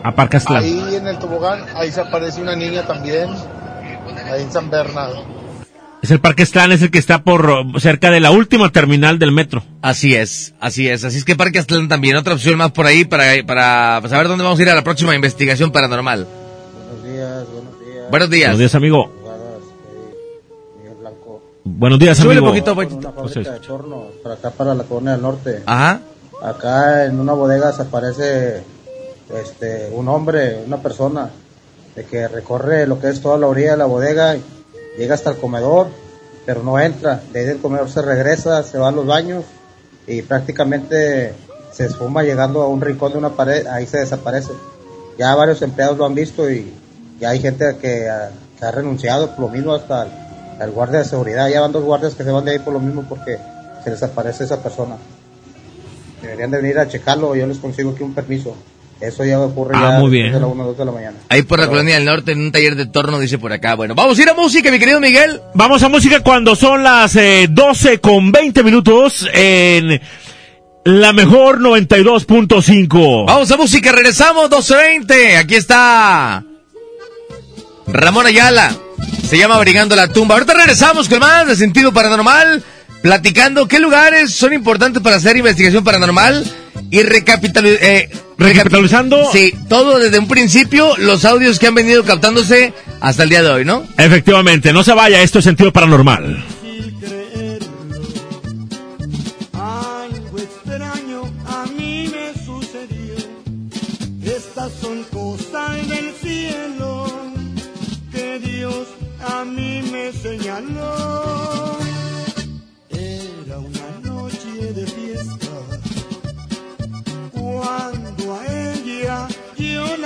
A 0.03 0.11
Parque 0.15 0.37
Aztlán. 0.37 0.63
ahí 0.63 0.95
en 0.95 1.05
el 1.07 1.19
tobogán, 1.19 1.63
ahí 1.75 1.91
se 1.91 2.01
aparece 2.01 2.41
una 2.41 2.55
niña 2.55 2.81
también, 2.87 3.29
ahí 4.31 4.41
en 4.41 4.51
San 4.51 4.69
Bernardo. 4.71 5.23
Es 6.01 6.11
el 6.11 6.19
Parque 6.21 6.43
Aztlán, 6.43 6.71
es 6.71 6.81
el 6.83 6.91
que 6.91 6.99
está 6.99 7.23
por 7.23 7.65
cerca 7.81 8.11
de 8.11 8.19
la 8.19 8.31
última 8.31 8.71
terminal 8.71 9.17
del 9.19 9.31
metro. 9.31 9.63
Así 9.81 10.15
es, 10.15 10.53
así 10.59 10.87
es. 10.87 11.03
Así 11.03 11.17
es 11.17 11.25
que 11.25 11.35
Parque 11.35 11.59
Aztlán 11.59 11.87
también, 11.87 12.15
otra 12.15 12.33
opción 12.35 12.57
más 12.57 12.71
por 12.71 12.85
ahí 12.85 13.03
para, 13.03 13.23
para 13.45 14.01
saber 14.07 14.27
dónde 14.27 14.43
vamos 14.43 14.59
a 14.59 14.61
ir 14.61 14.69
a 14.69 14.75
la 14.75 14.83
próxima 14.83 15.15
investigación 15.15 15.71
paranormal. 15.71 16.27
Buenos 16.85 17.03
días, 17.03 17.45
buenos 17.51 17.79
días. 17.79 18.09
Buenos 18.11 18.29
días. 18.29 18.47
Buenos 18.47 18.59
días, 18.59 18.75
amigo. 18.75 19.11
Buenos 21.63 21.99
días, 21.99 22.17
Súbele 22.17 22.39
amigo. 22.39 22.51
poquito, 22.53 22.71
Una 22.73 23.11
poquito. 23.11 23.11
fábrica 23.43 23.51
de 23.51 23.59
torno 23.59 24.03
para 24.23 24.35
acá, 24.35 24.51
para 24.51 24.73
la 24.75 24.83
colonia 24.83 25.11
del 25.13 25.21
norte. 25.21 25.63
Ajá. 25.65 25.99
Acá 26.41 27.05
en 27.05 27.19
una 27.19 27.33
bodega 27.33 27.73
se 27.73 27.81
aparece 27.81 28.63
este, 29.43 29.89
un 29.91 30.07
hombre, 30.07 30.59
una 30.65 30.77
persona, 30.77 31.29
de 31.95 32.05
que 32.05 32.27
recorre 32.27 32.87
lo 32.87 32.99
que 32.99 33.09
es 33.09 33.21
toda 33.21 33.37
la 33.37 33.47
orilla 33.47 33.71
de 33.71 33.77
la 33.77 33.85
bodega, 33.85 34.37
llega 34.97 35.15
hasta 35.15 35.31
el 35.31 35.37
comedor, 35.37 35.87
pero 36.45 36.63
no 36.63 36.79
entra. 36.79 37.21
De 37.31 37.39
ahí 37.39 37.45
del 37.45 37.59
comedor 37.59 37.89
se 37.89 38.01
regresa, 38.01 38.63
se 38.63 38.77
va 38.77 38.89
a 38.89 38.91
los 38.91 39.05
baños 39.05 39.43
y 40.07 40.21
prácticamente 40.21 41.33
se 41.73 41.85
esfuma 41.85 42.23
llegando 42.23 42.61
a 42.61 42.67
un 42.67 42.81
rincón 42.81 43.11
de 43.11 43.17
una 43.17 43.29
pared, 43.31 43.67
ahí 43.67 43.85
se 43.85 43.99
desaparece. 43.99 44.51
Ya 45.17 45.35
varios 45.35 45.61
empleados 45.61 45.97
lo 45.97 46.05
han 46.05 46.15
visto 46.15 46.49
y 46.49 46.73
ya 47.19 47.29
hay 47.29 47.39
gente 47.39 47.77
que, 47.79 48.09
ha- 48.09 48.31
renunciado 48.71 49.29
por 49.35 49.41
lo 49.41 49.49
mismo 49.49 49.73
hasta 49.73 50.03
el, 50.03 50.09
el 50.61 50.71
guardia 50.71 50.99
de 50.99 51.05
seguridad. 51.05 51.47
Ya 51.49 51.61
van 51.61 51.71
dos 51.71 51.83
guardias 51.83 52.15
que 52.15 52.23
se 52.23 52.31
van 52.31 52.43
de 52.45 52.51
ahí 52.51 52.59
por 52.59 52.73
lo 52.73 52.79
mismo 52.79 53.03
porque 53.07 53.37
se 53.83 53.91
desaparece 53.91 54.45
esa 54.45 54.57
persona. 54.63 54.97
Deberían 56.21 56.49
de 56.49 56.57
venir 56.57 56.79
a 56.79 56.87
checarlo, 56.87 57.35
yo 57.35 57.45
les 57.45 57.59
consigo 57.59 57.91
aquí 57.91 58.01
un 58.03 58.15
permiso. 58.15 58.55
Eso 58.99 59.23
ya 59.23 59.39
ocurre 59.39 59.73
Ah, 59.75 59.91
ya 59.93 59.99
muy 59.99 60.09
bien. 60.09 60.31
de 60.33 60.39
la 60.39 60.47
1 60.47 60.63
o 60.63 60.67
2 60.67 60.77
de 60.77 60.85
la 60.85 60.91
mañana. 60.91 61.17
Ahí 61.29 61.43
por 61.43 61.59
la 61.59 61.67
colonia 61.67 61.95
del 61.95 62.05
norte, 62.05 62.31
en 62.31 62.39
un 62.41 62.51
taller 62.51 62.75
de 62.75 62.87
torno, 62.87 63.19
dice 63.19 63.37
por 63.37 63.53
acá. 63.53 63.75
Bueno, 63.75 63.93
vamos 63.95 64.17
a 64.17 64.21
ir 64.21 64.29
a 64.29 64.33
música, 64.33 64.71
mi 64.71 64.79
querido 64.79 64.99
Miguel. 64.99 65.39
Vamos 65.53 65.83
a 65.83 65.89
música 65.89 66.21
cuando 66.21 66.55
son 66.55 66.83
las 66.83 67.15
eh, 67.15 67.47
12 67.49 67.99
con 67.99 68.31
20 68.31 68.63
minutos 68.63 69.27
en 69.33 70.01
la 70.83 71.13
mejor 71.13 71.59
92.5. 71.59 73.25
Vamos 73.27 73.51
a 73.51 73.57
música, 73.57 73.91
regresamos, 73.91 74.49
12.20. 74.49 75.37
Aquí 75.37 75.55
está 75.55 76.43
Ramón 77.87 78.25
Ayala. 78.25 78.75
Se 79.27 79.37
llama 79.37 79.55
Abrigando 79.55 79.95
la 79.95 80.07
Tumba. 80.07 80.35
Ahorita 80.35 80.53
regresamos 80.53 81.07
con 81.09 81.19
más 81.19 81.45
de 81.47 81.55
sentido 81.55 81.91
paranormal, 81.93 82.63
platicando 83.01 83.67
qué 83.67 83.79
lugares 83.79 84.33
son 84.33 84.53
importantes 84.53 85.01
para 85.01 85.17
hacer 85.17 85.37
investigación 85.37 85.83
paranormal 85.83 86.43
y 86.89 87.03
recapitalizar. 87.03 87.83
Eh, 87.83 88.09
Recapitalizando. 88.37 89.31
Sí, 89.31 89.51
todo 89.67 89.97
desde 89.97 90.19
un 90.19 90.27
principio, 90.27 90.95
los 90.97 91.25
audios 91.25 91.57
que 91.57 91.67
han 91.67 91.75
venido 91.75 92.03
captándose 92.03 92.71
hasta 93.01 93.23
el 93.23 93.29
día 93.29 93.41
de 93.41 93.49
hoy, 93.49 93.65
¿no? 93.65 93.83
Efectivamente, 93.97 94.71
no 94.73 94.83
se 94.83 94.93
vaya, 94.93 95.21
esto 95.23 95.39
es 95.39 95.45
sentido 95.45 95.73
paranormal. 95.73 96.43
Algo 99.53 100.37
extraño 100.37 101.23
a 101.47 101.65
mí 109.45 109.81
me 109.83 110.11
sucedió. 110.13 110.57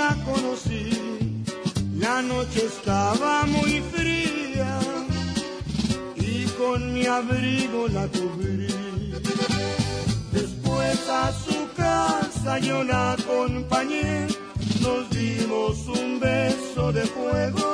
La 0.02 0.16
conocí. 0.24 0.84
La 2.04 2.16
noche 2.22 2.60
estaba 2.72 3.32
muy 3.46 3.72
fría 3.92 4.72
y 6.16 6.44
con 6.60 6.78
mi 6.94 7.04
abrigo 7.06 7.80
la 7.96 8.06
cubrí. 8.16 8.74
Después 10.38 10.98
a 11.08 11.24
su 11.44 11.58
casa 11.76 12.58
yo 12.58 12.82
la 12.82 13.12
acompañé, 13.12 14.26
nos 14.84 15.02
dimos 15.10 15.74
un 16.00 16.08
beso 16.18 16.92
de 16.98 17.04
fuego. 17.16 17.68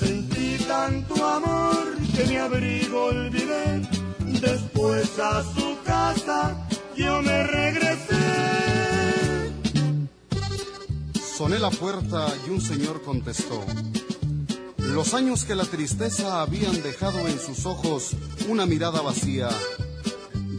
Sentí 0.00 0.48
tanto 0.74 1.14
amor 1.38 1.84
que 2.14 2.22
mi 2.30 2.36
abrigo 2.48 2.98
olvidé. 3.14 3.66
Después 4.48 5.08
a 5.20 5.34
su 5.54 5.68
casa 5.92 6.40
yo 6.96 7.22
me 7.22 7.38
regresé. 7.58 8.71
Soné 11.42 11.58
la 11.58 11.70
puerta 11.70 12.32
y 12.46 12.50
un 12.50 12.60
señor 12.60 13.02
contestó. 13.02 13.64
Los 14.78 15.12
años 15.12 15.42
que 15.42 15.56
la 15.56 15.64
tristeza 15.64 16.40
habían 16.40 16.84
dejado 16.84 17.18
en 17.26 17.36
sus 17.40 17.66
ojos 17.66 18.10
una 18.48 18.64
mirada 18.64 19.00
vacía. 19.00 19.48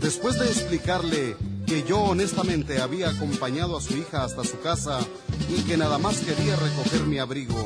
Después 0.01 0.37
de 0.37 0.45
explicarle 0.47 1.37
que 1.65 1.83
yo 1.83 2.01
honestamente 2.01 2.81
había 2.81 3.11
acompañado 3.11 3.77
a 3.77 3.81
su 3.81 3.95
hija 3.95 4.25
hasta 4.25 4.43
su 4.43 4.59
casa 4.59 4.99
y 5.47 5.61
que 5.61 5.77
nada 5.77 5.99
más 5.99 6.17
quería 6.17 6.57
recoger 6.57 7.05
mi 7.05 7.17
abrigo, 7.17 7.63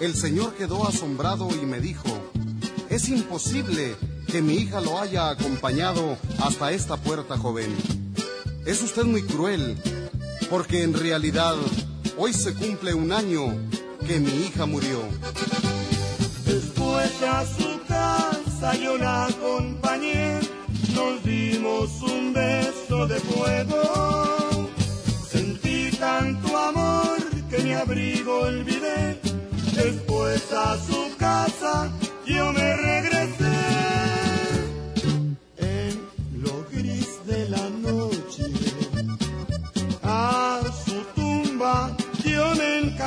el 0.00 0.14
señor 0.14 0.52
quedó 0.56 0.86
asombrado 0.86 1.48
y 1.50 1.64
me 1.64 1.80
dijo, 1.80 2.10
es 2.90 3.08
imposible 3.08 3.96
que 4.26 4.42
mi 4.42 4.56
hija 4.56 4.82
lo 4.82 5.00
haya 5.00 5.30
acompañado 5.30 6.18
hasta 6.40 6.70
esta 6.72 6.98
puerta, 6.98 7.38
joven. 7.38 7.74
Es 8.66 8.82
usted 8.82 9.04
muy 9.04 9.22
cruel, 9.22 9.78
porque 10.50 10.82
en 10.82 10.92
realidad 10.92 11.56
hoy 12.16 12.32
se 12.32 12.54
cumple 12.54 12.94
un 12.94 13.12
año 13.12 13.54
que 14.06 14.18
mi 14.20 14.30
hija 14.30 14.66
murió. 14.66 15.00
Después 16.44 17.22
a 17.22 17.44
su 17.44 17.80
casa 17.86 18.74
yo 18.76 18.96
la 18.96 19.26
acompañé, 19.26 20.40
nos 20.94 21.22
dimos 21.24 22.02
un 22.02 22.32
beso 22.32 23.06
de 23.06 23.20
fuego. 23.20 24.68
Sentí 25.30 25.90
tanto 25.98 26.56
amor 26.56 27.18
que 27.50 27.58
mi 27.58 27.72
abrigo 27.72 28.40
olvidé. 28.40 29.20
Después 29.74 30.52
a 30.52 30.76
su 30.78 31.16
casa 31.18 31.90
yo 32.26 32.52
me 32.52 32.76
regresé. 32.76 33.86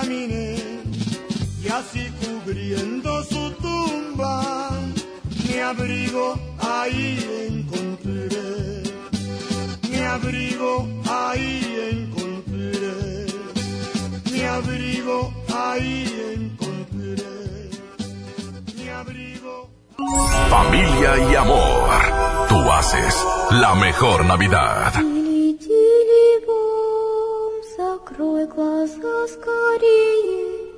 caminé 0.02 0.56
y 1.64 1.68
así 1.68 2.10
cubriendo 2.22 3.24
su 3.24 3.52
tumba 3.62 4.72
mi 5.46 5.60
abrigo 5.60 6.40
ahí 6.60 7.20
encontré, 7.48 8.84
mi 9.90 10.00
abrigo 10.02 10.88
ahí 11.10 11.60
encontré, 11.92 13.26
mi 14.32 14.42
abrigo 14.44 15.34
ahí 15.54 16.36
encontré, 16.36 17.70
mi 18.78 18.90
abrigo. 18.90 19.70
Familia 20.50 21.32
y 21.32 21.36
amor, 21.36 21.90
tú 22.48 22.72
haces 22.72 23.16
la 23.52 23.76
mejor 23.76 24.26
Navidad. 24.26 24.94
Тили-тили-бом, 28.09 28.09
закрой 28.09 28.47
глаза 28.47 29.29
скорее. 29.29 30.73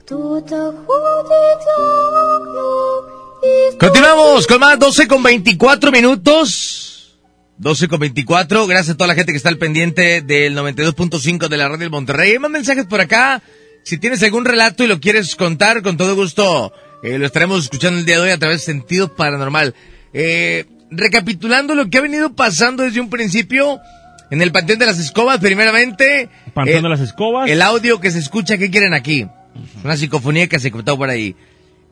Кто-то 0.00 0.72
ходит 0.84 1.58
за 1.64 2.36
окном 2.36 3.04
и 3.42 3.78
Continuamos 3.78 4.46
con 4.46 4.60
más 4.60 4.78
12 4.78 5.08
con 5.08 5.22
24 5.22 5.92
minutos. 5.92 7.18
12 7.58 7.88
con 7.88 8.00
24. 8.00 8.66
Gracias 8.66 8.94
a 8.94 8.96
toda 8.96 9.08
la 9.08 9.14
gente 9.14 9.32
que 9.32 9.36
está 9.36 9.48
al 9.48 9.58
pendiente 9.58 10.20
del 10.20 10.56
92.5 10.56 11.48
de 11.48 11.56
la 11.56 11.68
radio 11.68 11.78
del 11.78 11.90
Monterrey. 11.90 12.32
Hay 12.32 12.38
más 12.38 12.50
mensajes 12.50 12.86
por 12.86 13.00
acá. 13.00 13.42
Si 13.84 13.98
tienes 13.98 14.22
algún 14.22 14.44
relato 14.44 14.84
y 14.84 14.86
lo 14.86 15.00
quieres 15.00 15.34
contar, 15.36 15.82
con 15.82 15.96
todo 15.96 16.14
gusto 16.14 16.72
eh, 17.02 17.18
lo 17.18 17.26
estaremos 17.26 17.64
escuchando 17.64 17.98
el 17.98 18.06
día 18.06 18.16
de 18.16 18.22
hoy 18.22 18.30
a 18.30 18.38
través 18.38 18.60
de 18.60 18.66
Sentido 18.72 19.14
Paranormal. 19.14 19.74
Eh, 20.12 20.66
recapitulando 20.90 21.74
lo 21.74 21.88
que 21.88 21.98
ha 21.98 22.02
venido 22.02 22.34
pasando 22.34 22.84
desde 22.84 23.00
un 23.00 23.10
principio 23.10 23.80
en 24.29 24.41
el 24.41 24.51
Panteón 24.51 24.79
de 24.79 24.85
las 24.85 24.99
Escobas, 24.99 25.39
primeramente. 25.39 26.29
Panteón 26.53 26.79
eh, 26.79 26.81
de 26.83 26.89
las 26.89 26.99
Escobas. 26.99 27.49
El 27.49 27.61
audio 27.61 27.99
que 27.99 28.11
se 28.11 28.19
escucha, 28.19 28.57
¿qué 28.57 28.69
quieren 28.69 28.93
aquí? 28.93 29.27
Una 29.83 29.97
psicofonía 29.97 30.47
que 30.47 30.59
se 30.59 30.71
captó 30.71 30.97
por 30.97 31.09
ahí. 31.09 31.35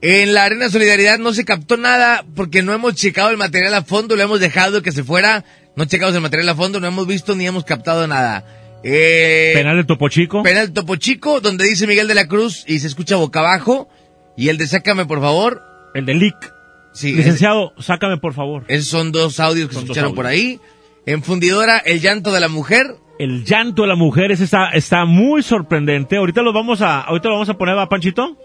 En 0.01 0.33
la 0.33 0.43
Arena 0.43 0.69
Solidaridad 0.69 1.17
no 1.17 1.33
se 1.33 1.45
captó 1.45 1.77
nada 1.77 2.25
porque 2.35 2.61
no 2.61 2.73
hemos 2.73 2.95
checado 2.95 3.29
el 3.29 3.37
material 3.37 3.73
a 3.73 3.83
fondo, 3.83 4.15
lo 4.15 4.21
hemos 4.21 4.39
dejado 4.39 4.81
que 4.81 4.91
se 4.91 5.03
fuera, 5.03 5.45
no 5.75 5.85
checamos 5.85 6.13
el 6.13 6.21
material 6.21 6.49
a 6.49 6.55
fondo, 6.55 6.79
no 6.79 6.87
hemos 6.87 7.07
visto 7.07 7.35
ni 7.35 7.47
hemos 7.47 7.63
captado 7.63 8.05
nada. 8.05 8.45
Eh, 8.83 9.53
Penal 9.55 9.77
de 9.77 9.83
Topo 9.85 10.09
Chico. 10.09 10.43
Penal 10.43 10.67
de 10.67 10.73
Topo 10.73 10.95
Chico, 10.97 11.41
donde 11.41 11.65
dice 11.65 11.87
Miguel 11.87 12.07
de 12.07 12.13
la 12.13 12.27
Cruz 12.27 12.65
y 12.67 12.79
se 12.79 12.87
escucha 12.87 13.15
boca 13.15 13.39
abajo. 13.39 13.89
Y 14.37 14.49
el 14.49 14.57
de 14.57 14.67
Sácame, 14.67 15.05
por 15.05 15.21
favor. 15.21 15.63
El 15.95 16.05
de 16.05 16.13
Lick. 16.13 16.53
Sí, 16.93 17.13
Licenciado, 17.13 17.73
sácame 17.77 18.17
por 18.17 18.33
favor. 18.33 18.63
Esos 18.67 18.87
son 18.87 19.11
dos 19.11 19.39
audios 19.39 19.69
que 19.69 19.75
se 19.75 19.81
escucharon 19.81 20.13
por 20.15 20.25
ahí. 20.25 20.59
En 21.05 21.23
Fundidora, 21.23 21.77
El 21.77 22.01
llanto 22.01 22.31
de 22.31 22.39
la 22.39 22.47
mujer. 22.47 22.95
El 23.19 23.45
llanto 23.45 23.83
de 23.83 23.87
la 23.87 23.95
mujer 23.95 24.31
ese 24.31 24.43
está, 24.43 24.69
está 24.71 25.05
muy 25.05 25.43
sorprendente. 25.43 26.17
Ahorita 26.17 26.41
lo 26.41 26.51
vamos 26.51 26.81
a, 26.81 27.01
ahorita 27.01 27.29
lo 27.29 27.35
vamos 27.35 27.49
a 27.49 27.57
poner 27.57 27.77
a 27.77 27.87
Panchito. 27.87 28.37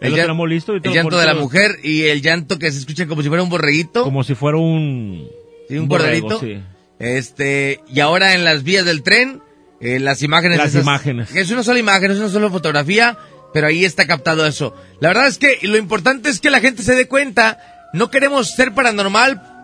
El, 0.00 0.14
listo. 0.48 0.74
el 0.74 0.82
llanto 0.82 1.18
de 1.18 1.26
la 1.26 1.34
mujer 1.34 1.80
y 1.82 2.04
el 2.04 2.22
llanto 2.22 2.58
que 2.58 2.70
se 2.70 2.78
escucha 2.78 3.06
como 3.06 3.22
si 3.22 3.28
fuera 3.28 3.42
un 3.42 3.48
borreguito. 3.48 4.04
Como 4.04 4.22
si 4.22 4.36
fuera 4.36 4.58
un... 4.58 5.28
Sí, 5.68 5.74
un, 5.74 5.82
un 5.82 5.88
borrego, 5.88 6.28
borreguito. 6.28 6.40
sí. 6.40 6.62
Este, 6.98 7.80
y 7.88 8.00
ahora 8.00 8.34
en 8.34 8.44
las 8.44 8.62
vías 8.64 8.84
del 8.84 9.02
tren, 9.02 9.40
eh, 9.80 9.98
las 9.98 10.22
imágenes. 10.22 10.58
Las 10.58 10.74
imágenes. 10.74 11.34
Es 11.34 11.50
una 11.50 11.62
sola 11.62 11.78
imagen, 11.78 12.10
es 12.10 12.18
una 12.18 12.28
sola 12.28 12.50
fotografía, 12.50 13.16
pero 13.52 13.68
ahí 13.68 13.84
está 13.84 14.06
captado 14.06 14.46
eso. 14.46 14.74
La 15.00 15.08
verdad 15.08 15.28
es 15.28 15.38
que 15.38 15.58
lo 15.62 15.76
importante 15.76 16.28
es 16.28 16.40
que 16.40 16.50
la 16.50 16.60
gente 16.60 16.82
se 16.82 16.94
dé 16.94 17.06
cuenta, 17.06 17.58
no 17.92 18.10
queremos 18.10 18.50
ser 18.54 18.72
paranormal, 18.72 19.57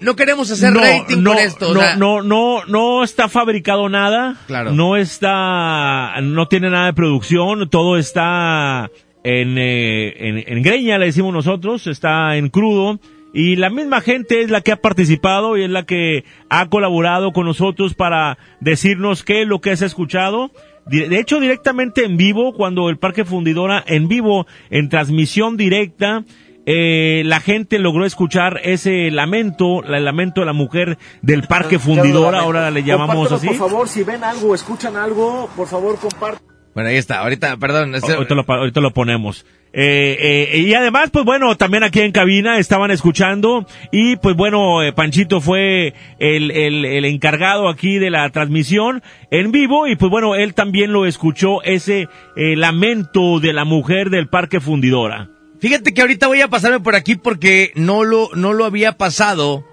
no 0.00 0.16
queremos 0.16 0.50
hacer 0.50 0.72
rating 0.74 1.22
no, 1.22 1.32
con 1.32 1.38
esto. 1.42 1.70
o 1.70 1.74
No, 1.74 1.80
sea, 1.80 1.96
no, 1.96 2.22
no, 2.22 2.64
no 2.66 3.02
está 3.02 3.28
fabricado 3.28 3.88
nada. 3.88 4.36
Claro. 4.46 4.72
No 4.72 4.96
está, 4.96 6.20
no 6.22 6.46
tiene 6.48 6.70
nada 6.70 6.86
de 6.86 6.92
producción. 6.94 7.68
Todo 7.68 7.96
está 7.96 8.90
en, 9.24 9.58
eh, 9.58 10.28
en, 10.28 10.44
en 10.46 10.62
greña, 10.62 10.98
le 10.98 11.06
decimos 11.06 11.32
nosotros. 11.32 11.86
Está 11.86 12.36
en 12.36 12.48
crudo. 12.48 13.00
Y 13.34 13.56
la 13.56 13.68
misma 13.70 14.00
gente 14.00 14.40
es 14.40 14.50
la 14.50 14.62
que 14.62 14.72
ha 14.72 14.80
participado 14.80 15.56
y 15.58 15.62
es 15.64 15.70
la 15.70 15.82
que 15.84 16.24
ha 16.48 16.68
colaborado 16.70 17.32
con 17.32 17.44
nosotros 17.44 17.94
para 17.94 18.38
decirnos 18.60 19.22
qué 19.22 19.42
es 19.42 19.48
lo 19.48 19.60
que 19.60 19.70
has 19.70 19.82
escuchado. 19.82 20.50
Di- 20.86 21.06
De 21.08 21.18
hecho, 21.20 21.38
directamente 21.38 22.04
en 22.04 22.16
vivo, 22.16 22.54
cuando 22.54 22.88
el 22.88 22.96
Parque 22.96 23.26
Fundidora 23.26 23.84
en 23.86 24.08
vivo, 24.08 24.46
en 24.70 24.88
transmisión 24.88 25.58
directa, 25.58 26.24
eh, 26.70 27.22
la 27.24 27.40
gente 27.40 27.78
logró 27.78 28.04
escuchar 28.04 28.60
ese 28.62 29.10
lamento, 29.10 29.82
el 29.82 30.04
lamento 30.04 30.42
de 30.42 30.46
la 30.46 30.52
mujer 30.52 30.98
del 31.22 31.44
Parque 31.44 31.78
Fundidora, 31.78 32.40
ahora 32.40 32.70
le 32.70 32.82
llamamos 32.82 33.32
así. 33.32 33.46
Por 33.46 33.56
favor, 33.56 33.88
si 33.88 34.02
ven 34.02 34.22
algo, 34.22 34.54
escuchan 34.54 34.94
algo, 34.96 35.48
por 35.56 35.66
favor, 35.66 35.98
compartan. 35.98 36.42
Bueno, 36.74 36.90
ahí 36.90 36.96
está, 36.96 37.20
ahorita, 37.20 37.56
perdón. 37.56 37.94
este- 37.94 38.12
Ahorita 38.12 38.34
lo, 38.34 38.44
pa- 38.44 38.58
ahorita 38.58 38.80
lo 38.82 38.92
ponemos. 38.92 39.46
Eh, 39.72 40.48
eh, 40.52 40.58
y 40.58 40.74
además, 40.74 41.10
pues 41.10 41.24
bueno, 41.24 41.54
también 41.56 41.82
aquí 41.84 42.00
en 42.00 42.12
cabina 42.12 42.58
estaban 42.58 42.90
escuchando 42.90 43.66
y 43.90 44.16
pues 44.16 44.36
bueno, 44.36 44.82
eh, 44.82 44.92
Panchito 44.92 45.40
fue 45.40 45.92
el, 46.18 46.50
el, 46.50 46.84
el 46.84 47.04
encargado 47.06 47.68
aquí 47.68 47.98
de 47.98 48.10
la 48.10 48.28
transmisión 48.30 49.02
en 49.30 49.52
vivo 49.52 49.86
y 49.86 49.96
pues 49.96 50.10
bueno, 50.10 50.34
él 50.36 50.52
también 50.54 50.92
lo 50.92 51.04
escuchó 51.06 51.62
ese 51.64 52.08
eh, 52.36 52.56
lamento 52.56 53.40
de 53.40 53.52
la 53.54 53.64
mujer 53.64 54.10
del 54.10 54.28
Parque 54.28 54.60
Fundidora. 54.60 55.28
Fíjate 55.60 55.92
que 55.92 56.00
ahorita 56.00 56.26
voy 56.28 56.40
a 56.40 56.48
pasarme 56.48 56.80
por 56.80 56.94
aquí 56.94 57.16
porque 57.16 57.72
no 57.74 58.04
lo, 58.04 58.30
no 58.34 58.52
lo 58.52 58.64
había 58.64 58.96
pasado. 58.96 59.64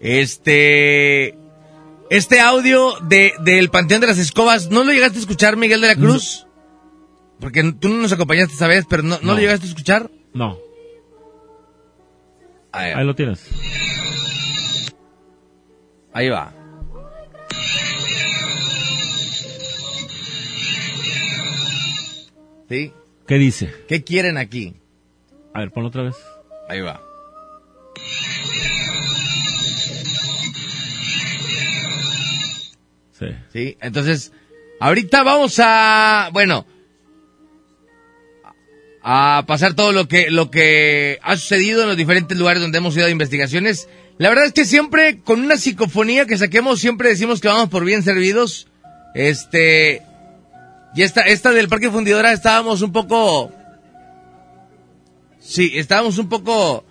Este. 0.00 1.36
Este 2.10 2.40
audio 2.40 2.92
de, 3.00 3.32
del 3.40 3.70
Panteón 3.70 4.02
de 4.02 4.06
las 4.06 4.18
Escobas, 4.18 4.70
¿no 4.70 4.84
lo 4.84 4.92
llegaste 4.92 5.16
a 5.16 5.20
escuchar, 5.20 5.56
Miguel 5.56 5.80
de 5.80 5.86
la 5.88 5.96
Cruz? 5.96 6.46
Porque 7.40 7.62
tú 7.72 7.88
no 7.88 7.96
nos 8.02 8.12
acompañaste 8.12 8.54
esa 8.54 8.68
vez, 8.68 8.84
pero 8.88 9.02
¿no, 9.02 9.16
no, 9.16 9.22
No. 9.22 9.32
lo 9.34 9.40
llegaste 9.40 9.66
a 9.66 9.68
escuchar? 9.70 10.10
No, 10.34 10.58
Ahí, 12.72 12.92
ahí 12.92 13.04
lo 13.04 13.14
tienes. 13.14 13.48
ahí 16.12 16.28
va. 16.28 16.52
¿Sí? 22.68 22.92
¿Qué 23.26 23.34
dice? 23.36 23.72
¿Qué 23.88 24.04
quieren 24.04 24.36
aquí? 24.38 24.74
A 25.54 25.60
ver, 25.60 25.70
ponlo 25.70 25.88
otra 25.88 26.02
vez. 26.02 26.16
Ahí 26.68 26.80
va. 26.80 27.00
Sí. 33.12 33.26
Sí, 33.52 33.76
entonces, 33.80 34.32
ahorita 34.80 35.22
vamos 35.22 35.60
a, 35.62 36.30
bueno, 36.32 36.66
a 39.02 39.44
pasar 39.46 39.74
todo 39.74 39.92
lo 39.92 40.08
que, 40.08 40.30
lo 40.30 40.50
que 40.50 41.18
ha 41.22 41.36
sucedido 41.36 41.82
en 41.82 41.88
los 41.88 41.96
diferentes 41.96 42.36
lugares 42.36 42.60
donde 42.60 42.78
hemos 42.78 42.96
ido 42.96 43.06
de 43.06 43.12
investigaciones. 43.12 43.88
La 44.18 44.30
verdad 44.30 44.46
es 44.46 44.52
que 44.52 44.64
siempre, 44.64 45.20
con 45.20 45.40
una 45.40 45.56
psicofonía 45.56 46.26
que 46.26 46.38
saquemos, 46.38 46.80
siempre 46.80 47.10
decimos 47.10 47.40
que 47.40 47.48
vamos 47.48 47.68
por 47.68 47.84
bien 47.84 48.02
servidos. 48.02 48.66
Este, 49.14 50.02
y 50.94 51.02
esta, 51.02 51.20
esta 51.22 51.50
del 51.52 51.68
Parque 51.68 51.90
Fundidora 51.90 52.32
estábamos 52.32 52.82
un 52.82 52.92
poco, 52.92 53.52
sí, 55.44 55.72
estábamos 55.74 56.18
un 56.18 56.28
poco 56.28 56.84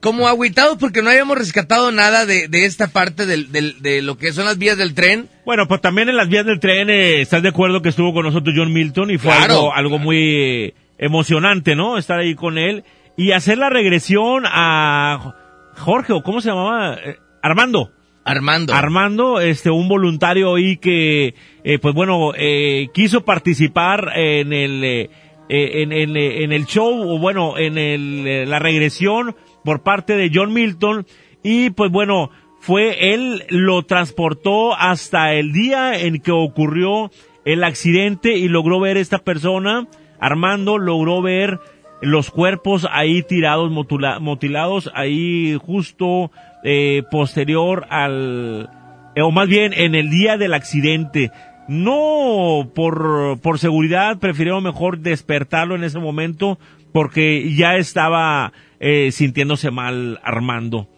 como 0.00 0.28
agüitados 0.28 0.76
porque 0.78 1.00
no 1.00 1.08
habíamos 1.08 1.38
rescatado 1.38 1.90
nada 1.90 2.26
de, 2.26 2.46
de 2.48 2.66
esta 2.66 2.88
parte 2.88 3.24
del, 3.24 3.50
del- 3.52 3.80
de 3.80 4.02
lo 4.02 4.18
que 4.18 4.32
son 4.32 4.44
las 4.44 4.58
vías 4.58 4.76
del 4.76 4.92
tren. 4.94 5.28
Bueno, 5.46 5.66
pues 5.66 5.80
también 5.80 6.10
en 6.10 6.16
las 6.16 6.28
vías 6.28 6.44
del 6.44 6.60
tren, 6.60 6.90
eh, 6.90 7.22
¿estás 7.22 7.42
de 7.42 7.48
acuerdo 7.48 7.80
que 7.80 7.88
estuvo 7.88 8.12
con 8.12 8.24
nosotros 8.26 8.54
John 8.56 8.72
Milton 8.72 9.10
y 9.10 9.16
fue 9.18 9.32
Claro. 9.34 9.54
algo, 9.54 9.74
algo 9.74 9.98
muy 9.98 10.18
eh, 10.36 10.74
emocionante, 10.98 11.74
¿no? 11.74 11.96
Estar 11.96 12.18
ahí 12.18 12.34
con 12.34 12.58
él 12.58 12.84
y 13.16 13.32
hacer 13.32 13.56
la 13.58 13.70
regresión 13.70 14.44
a 14.46 15.34
Jorge, 15.76 16.12
¿o 16.12 16.22
cómo 16.22 16.40
se 16.42 16.50
llamaba? 16.50 16.96
Eh, 17.02 17.16
Armando. 17.42 17.90
Armando. 18.26 18.72
Armando, 18.74 19.40
este, 19.40 19.70
un 19.70 19.86
voluntario 19.88 20.54
ahí 20.54 20.76
que, 20.78 21.34
eh, 21.62 21.78
pues 21.78 21.94
bueno, 21.94 22.32
eh, 22.36 22.88
quiso 22.94 23.22
participar 23.24 24.12
en 24.16 24.52
el, 24.52 25.10
eh, 25.48 25.82
en, 25.82 25.92
en, 25.92 26.16
eh, 26.16 26.44
en 26.44 26.52
el 26.52 26.66
show, 26.66 26.92
o 27.08 27.18
bueno, 27.18 27.58
en 27.58 27.78
el, 27.78 28.26
eh, 28.26 28.46
la 28.46 28.58
regresión 28.58 29.36
por 29.64 29.82
parte 29.82 30.16
de 30.16 30.30
John 30.32 30.52
Milton, 30.52 31.06
y 31.42 31.70
pues 31.70 31.90
bueno, 31.90 32.30
fue, 32.60 33.12
él 33.12 33.44
lo 33.50 33.82
transportó 33.82 34.74
hasta 34.74 35.34
el 35.34 35.52
día 35.52 35.98
en 36.00 36.20
que 36.20 36.32
ocurrió 36.32 37.10
el 37.44 37.62
accidente 37.62 38.36
y 38.38 38.48
logró 38.48 38.80
ver 38.80 38.96
esta 38.96 39.18
persona, 39.18 39.86
Armando 40.18 40.78
logró 40.78 41.20
ver 41.20 41.58
los 42.00 42.30
cuerpos 42.30 42.86
ahí 42.90 43.22
tirados, 43.22 43.70
motula- 43.70 44.18
mutilados, 44.18 44.90
ahí 44.94 45.58
justo 45.60 46.30
eh, 46.64 47.02
posterior 47.10 47.86
al, 47.90 48.70
eh, 49.14 49.22
o 49.22 49.30
más 49.30 49.48
bien 49.48 49.72
en 49.74 49.94
el 49.94 50.08
día 50.10 50.36
del 50.38 50.54
accidente. 50.54 51.30
No 51.68 52.70
por, 52.74 53.38
por 53.40 53.58
seguridad, 53.58 54.18
prefirieron 54.18 54.62
mejor 54.62 54.98
despertarlo 54.98 55.74
en 55.74 55.84
ese 55.84 55.98
momento 55.98 56.58
porque 56.92 57.54
ya 57.54 57.76
estaba 57.76 58.52
eh, 58.80 59.10
sintiéndose 59.12 59.70
mal 59.70 60.20
Armando. 60.22 60.88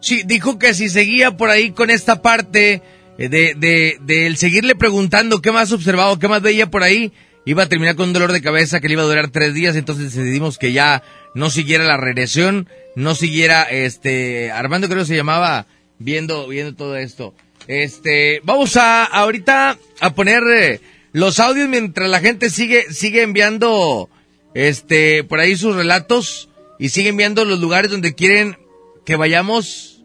Sí, 0.00 0.22
dijo 0.24 0.58
que 0.58 0.74
si 0.74 0.88
seguía 0.88 1.36
por 1.36 1.50
ahí 1.50 1.72
con 1.72 1.90
esta 1.90 2.22
parte 2.22 2.82
eh, 3.18 3.28
de, 3.28 3.98
de, 4.00 4.26
el 4.26 4.36
seguirle 4.36 4.74
preguntando 4.74 5.42
qué 5.42 5.52
más 5.52 5.72
observado, 5.72 6.18
qué 6.18 6.28
más 6.28 6.40
veía 6.40 6.70
por 6.70 6.82
ahí, 6.82 7.12
iba 7.44 7.64
a 7.64 7.68
terminar 7.68 7.96
con 7.96 8.08
un 8.08 8.12
dolor 8.12 8.32
de 8.32 8.42
cabeza 8.42 8.80
que 8.80 8.88
le 8.88 8.94
iba 8.94 9.02
a 9.02 9.06
durar 9.06 9.28
tres 9.28 9.52
días, 9.54 9.76
entonces 9.76 10.14
decidimos 10.14 10.56
que 10.56 10.72
ya 10.72 11.02
no 11.34 11.50
siguiera 11.50 11.84
la 11.84 11.96
regresión, 11.96 12.68
no 12.96 13.14
siguiera, 13.14 13.62
este, 13.64 14.50
Armando 14.50 14.88
creo 14.88 15.00
que 15.00 15.08
se 15.08 15.16
llamaba, 15.16 15.66
viendo, 15.98 16.48
viendo 16.48 16.74
todo 16.74 16.96
esto. 16.96 17.34
Este, 17.70 18.40
vamos 18.42 18.76
a 18.76 19.04
ahorita 19.04 19.78
a 20.00 20.14
poner 20.14 20.42
eh, 20.52 20.80
los 21.12 21.38
audios 21.38 21.68
mientras 21.68 22.10
la 22.10 22.18
gente 22.18 22.50
sigue, 22.50 22.92
sigue 22.92 23.22
enviando, 23.22 24.10
este, 24.54 25.22
por 25.22 25.38
ahí 25.38 25.54
sus 25.54 25.76
relatos 25.76 26.48
y 26.80 26.88
sigue 26.88 27.10
enviando 27.10 27.44
los 27.44 27.60
lugares 27.60 27.92
donde 27.92 28.16
quieren 28.16 28.58
que 29.06 29.14
vayamos. 29.14 30.02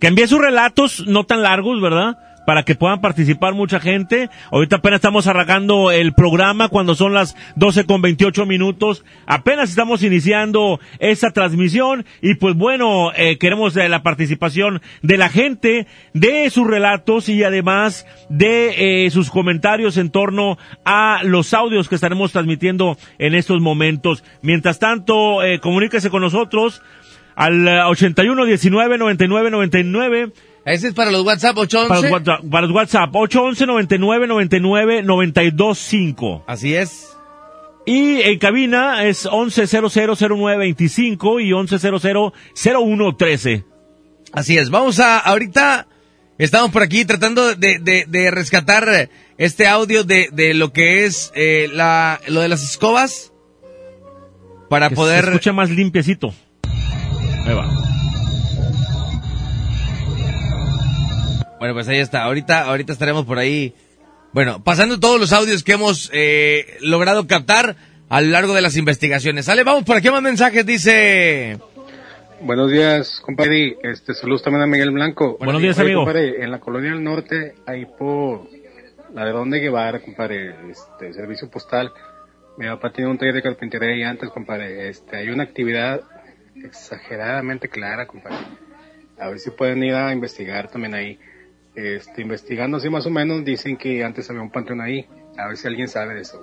Que 0.00 0.06
envíe 0.06 0.26
sus 0.26 0.40
relatos 0.40 1.06
no 1.06 1.26
tan 1.26 1.42
largos, 1.42 1.82
¿verdad? 1.82 2.16
Para 2.46 2.62
que 2.64 2.74
puedan 2.74 3.00
participar 3.00 3.54
mucha 3.54 3.80
gente. 3.80 4.28
Ahorita 4.50 4.76
apenas 4.76 4.98
estamos 4.98 5.26
arrancando 5.26 5.90
el 5.90 6.12
programa 6.12 6.68
cuando 6.68 6.94
son 6.94 7.14
las 7.14 7.36
12 7.56 7.84
con 7.84 8.02
28 8.02 8.46
minutos. 8.46 9.04
Apenas 9.26 9.70
estamos 9.70 10.02
iniciando 10.02 10.80
esta 10.98 11.30
transmisión 11.30 12.04
y 12.22 12.34
pues 12.34 12.54
bueno, 12.56 13.12
eh, 13.14 13.38
queremos 13.38 13.76
eh, 13.76 13.88
la 13.88 14.02
participación 14.02 14.80
de 15.02 15.16
la 15.16 15.28
gente, 15.28 15.86
de 16.14 16.50
sus 16.50 16.66
relatos 16.66 17.28
y 17.28 17.44
además 17.44 18.06
de 18.28 19.04
eh, 19.06 19.10
sus 19.10 19.30
comentarios 19.30 19.96
en 19.96 20.10
torno 20.10 20.58
a 20.84 21.20
los 21.22 21.54
audios 21.54 21.88
que 21.88 21.94
estaremos 21.94 22.32
transmitiendo 22.32 22.96
en 23.18 23.34
estos 23.34 23.60
momentos. 23.60 24.24
Mientras 24.42 24.78
tanto, 24.78 25.38
comuníquese 25.60 26.10
con 26.10 26.22
nosotros 26.22 26.82
al 27.40 27.66
eh, 27.66 27.82
81 27.82 28.44
19 28.44 28.98
99 28.98 29.50
99. 29.50 30.32
Ese 30.64 30.88
es 30.88 30.94
para 30.94 31.10
los 31.10 31.24
WhatsApp 31.24 31.56
811. 31.56 31.88
Para 31.88 32.00
los 32.00 32.10
WhatsApp, 32.12 32.40
para 32.50 32.66
los 32.66 32.76
WhatsApp 32.76 33.14
811 33.14 33.66
99 33.66 34.26
99 34.26 35.02
925. 35.02 36.44
Así 36.46 36.74
es. 36.74 37.16
Y 37.86 38.20
en 38.22 38.38
cabina 38.38 39.04
es 39.04 39.26
11000925 39.26 41.42
y 41.42 41.52
11000113. 41.52 43.64
Así 44.32 44.58
es. 44.58 44.70
Vamos 44.70 45.00
a, 45.00 45.18
ahorita 45.18 45.88
estamos 46.38 46.70
por 46.70 46.82
aquí 46.82 47.04
tratando 47.04 47.54
de, 47.54 47.78
de, 47.80 48.04
de 48.06 48.30
rescatar 48.30 49.10
este 49.38 49.66
audio 49.66 50.04
de, 50.04 50.28
de 50.30 50.54
lo 50.54 50.72
que 50.72 51.04
es 51.06 51.32
eh, 51.34 51.68
la, 51.72 52.20
lo 52.28 52.42
de 52.42 52.48
las 52.48 52.62
escobas 52.62 53.32
para 54.68 54.90
Que 54.90 54.94
poder... 54.94 55.24
Se 55.24 55.30
escucha 55.30 55.52
más 55.52 55.70
limpiecito. 55.70 56.32
Ahí 57.44 57.54
va. 57.54 57.89
Bueno, 61.60 61.74
pues 61.74 61.86
ahí 61.88 61.98
está. 61.98 62.22
Ahorita, 62.24 62.62
ahorita 62.62 62.94
estaremos 62.94 63.26
por 63.26 63.38
ahí. 63.38 63.74
Bueno, 64.32 64.64
pasando 64.64 64.98
todos 64.98 65.20
los 65.20 65.30
audios 65.34 65.62
que 65.62 65.72
hemos 65.72 66.10
eh, 66.14 66.78
logrado 66.80 67.26
captar 67.26 67.76
a 68.08 68.20
lo 68.22 68.28
largo 68.28 68.54
de 68.54 68.62
las 68.62 68.78
investigaciones. 68.78 69.44
Sale, 69.44 69.62
vamos 69.62 69.84
por 69.84 69.94
aquí 69.98 70.08
más 70.08 70.22
mensajes. 70.22 70.64
Dice. 70.64 71.58
Buenos 72.40 72.72
días, 72.72 73.20
compadre. 73.20 73.76
Este, 73.82 74.14
saludos 74.14 74.42
también 74.42 74.62
a 74.62 74.66
Miguel 74.66 74.90
Blanco. 74.90 75.36
Buenos 75.38 75.60
días, 75.60 75.76
Oye, 75.78 75.88
amigo. 75.88 76.00
compadre, 76.06 76.42
en 76.42 76.50
la 76.50 76.60
colonia 76.60 76.92
del 76.92 77.04
norte, 77.04 77.54
ahí 77.66 77.84
por 77.84 78.48
la 79.12 79.26
de 79.26 79.32
Donde 79.32 79.58
Guevara, 79.58 80.00
compadre, 80.00 80.54
este, 80.70 81.12
servicio 81.12 81.50
postal. 81.50 81.92
Mi 82.56 82.68
papá 82.68 82.90
tiene 82.90 83.10
un 83.10 83.18
taller 83.18 83.34
de 83.34 83.42
carpintería 83.42 83.90
ahí 83.90 84.02
antes, 84.02 84.30
compadre. 84.30 84.88
Este, 84.88 85.18
hay 85.18 85.28
una 85.28 85.42
actividad 85.42 86.00
exageradamente 86.64 87.68
clara, 87.68 88.06
compadre. 88.06 88.38
A 89.18 89.28
ver 89.28 89.38
si 89.38 89.50
pueden 89.50 89.84
ir 89.84 89.92
a 89.92 90.10
investigar 90.10 90.70
también 90.70 90.94
ahí. 90.94 91.18
Este, 91.74 92.22
investigando 92.22 92.78
así 92.78 92.88
más 92.90 93.06
o 93.06 93.10
menos, 93.10 93.44
dicen 93.44 93.76
que 93.76 94.04
antes 94.04 94.28
había 94.28 94.42
un 94.42 94.50
panteón 94.50 94.80
ahí. 94.80 95.06
A 95.38 95.48
ver 95.48 95.56
si 95.56 95.66
alguien 95.68 95.88
sabe 95.88 96.14
de 96.14 96.22
eso. 96.22 96.40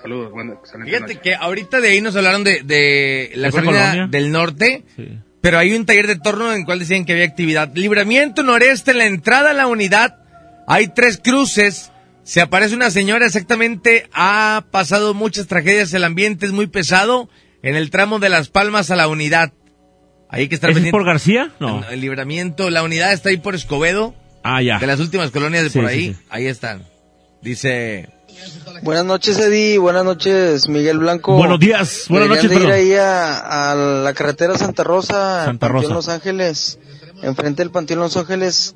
Saludos, 0.00 0.30
bueno, 0.32 0.54
excelente 0.54 0.90
Fíjate 0.90 1.14
noche. 1.14 1.22
que 1.22 1.34
ahorita 1.34 1.80
de 1.80 1.88
ahí 1.88 2.00
nos 2.00 2.16
hablaron 2.16 2.42
de, 2.42 2.62
de 2.62 3.32
la 3.34 3.48
¿Esa 3.48 3.58
colonia, 3.58 3.80
colonia? 3.90 4.06
del 4.06 4.32
norte. 4.32 4.84
Pero 5.42 5.58
hay 5.58 5.74
un 5.74 5.84
taller 5.86 6.06
de 6.06 6.16
torno 6.16 6.52
en 6.52 6.60
el 6.60 6.64
cual 6.64 6.78
decían 6.78 7.04
que 7.04 7.12
había 7.12 7.24
actividad. 7.24 7.70
Libramiento 7.74 8.42
noreste, 8.42 8.92
en 8.92 8.98
la 8.98 9.06
entrada 9.06 9.50
a 9.50 9.54
la 9.54 9.66
unidad, 9.66 10.18
hay 10.66 10.88
tres 10.88 11.18
cruces. 11.22 11.92
Se 12.22 12.40
aparece 12.40 12.74
una 12.74 12.90
señora 12.90 13.26
exactamente, 13.26 14.08
ha 14.12 14.64
pasado 14.70 15.14
muchas 15.14 15.46
tragedias, 15.48 15.92
el 15.94 16.04
ambiente 16.04 16.46
es 16.46 16.52
muy 16.52 16.66
pesado 16.66 17.28
en 17.62 17.74
el 17.76 17.90
tramo 17.90 18.18
de 18.20 18.28
Las 18.28 18.48
Palmas 18.48 18.90
a 18.90 18.96
la 18.96 19.08
unidad. 19.08 19.52
Ahí 20.28 20.48
que 20.48 20.54
está 20.54 20.68
¿Ese 20.68 20.80
es 20.86 20.90
por 20.92 21.04
García? 21.04 21.52
No. 21.58 21.82
El 21.90 22.00
libramiento, 22.02 22.70
la 22.70 22.82
unidad 22.84 23.12
está 23.12 23.30
ahí 23.30 23.36
por 23.38 23.54
Escobedo. 23.54 24.14
Ah, 24.42 24.62
ya. 24.62 24.78
De 24.78 24.86
las 24.86 25.00
últimas 25.00 25.30
colonias 25.30 25.64
de 25.64 25.70
Sí, 25.70 25.78
por 25.78 25.88
ahí. 25.88 26.14
sí. 26.14 26.16
Ahí 26.30 26.46
están. 26.46 26.86
Dice. 27.42 28.08
Buenas 28.82 29.04
noches, 29.04 29.38
Eddie. 29.38 29.78
Buenas 29.78 30.04
noches, 30.04 30.68
Miguel 30.68 30.98
Blanco. 30.98 31.36
Buenos 31.36 31.58
días. 31.60 32.06
Buenas 32.08 32.28
Deberían 32.28 32.46
noches, 32.50 32.58
de 32.58 32.64
ir 32.66 32.72
ahí 32.72 32.98
a, 32.98 33.70
a 33.72 33.74
la 33.74 34.14
carretera 34.14 34.56
Santa 34.56 34.82
Rosa, 34.84 35.44
Santa 35.44 35.68
Panteón. 35.68 35.92
Los 35.94 36.08
Ángeles. 36.08 36.78
Enfrente 37.22 37.62
del 37.62 37.70
Panteón 37.70 38.00
Los 38.00 38.16
Ángeles 38.16 38.74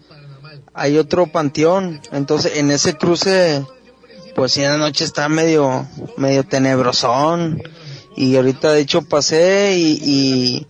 hay 0.75 0.99
otro 0.99 1.27
panteón. 1.29 2.01
Entonces, 2.13 2.57
en 2.59 2.71
ese 2.71 2.95
cruce, 2.95 3.65
pues 4.35 4.53
sí, 4.53 4.63
en 4.63 4.71
la 4.71 4.77
noche 4.77 5.05
está 5.05 5.29
medio, 5.29 5.87
medio 6.19 6.45
tenebrosón. 6.45 7.63
Y 8.17 8.37
ahorita, 8.37 8.73
de 8.73 8.81
hecho, 8.81 9.03
pasé 9.03 9.77
y, 9.77 9.99
y, 10.03 10.67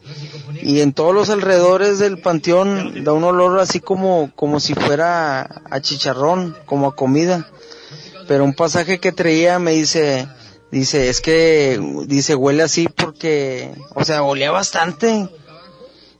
y 0.62 0.80
en 0.80 0.92
todos 0.92 1.14
los 1.14 1.30
alrededores 1.30 1.98
del 1.98 2.18
panteón 2.18 3.04
da 3.04 3.12
un 3.12 3.24
olor 3.24 3.60
así 3.60 3.80
como, 3.80 4.30
como 4.34 4.60
si 4.60 4.74
fuera 4.74 5.62
a 5.70 5.80
chicharrón, 5.80 6.56
como 6.66 6.86
a 6.88 6.96
comida 6.96 7.50
pero 8.26 8.44
un 8.44 8.54
pasaje 8.54 8.98
que 8.98 9.12
traía 9.12 9.58
me 9.58 9.72
dice, 9.72 10.26
dice, 10.70 11.08
es 11.08 11.20
que, 11.20 11.80
dice, 12.06 12.34
huele 12.34 12.62
así 12.62 12.88
porque, 12.88 13.72
o 13.94 14.04
sea, 14.04 14.22
olía 14.22 14.50
bastante. 14.50 15.28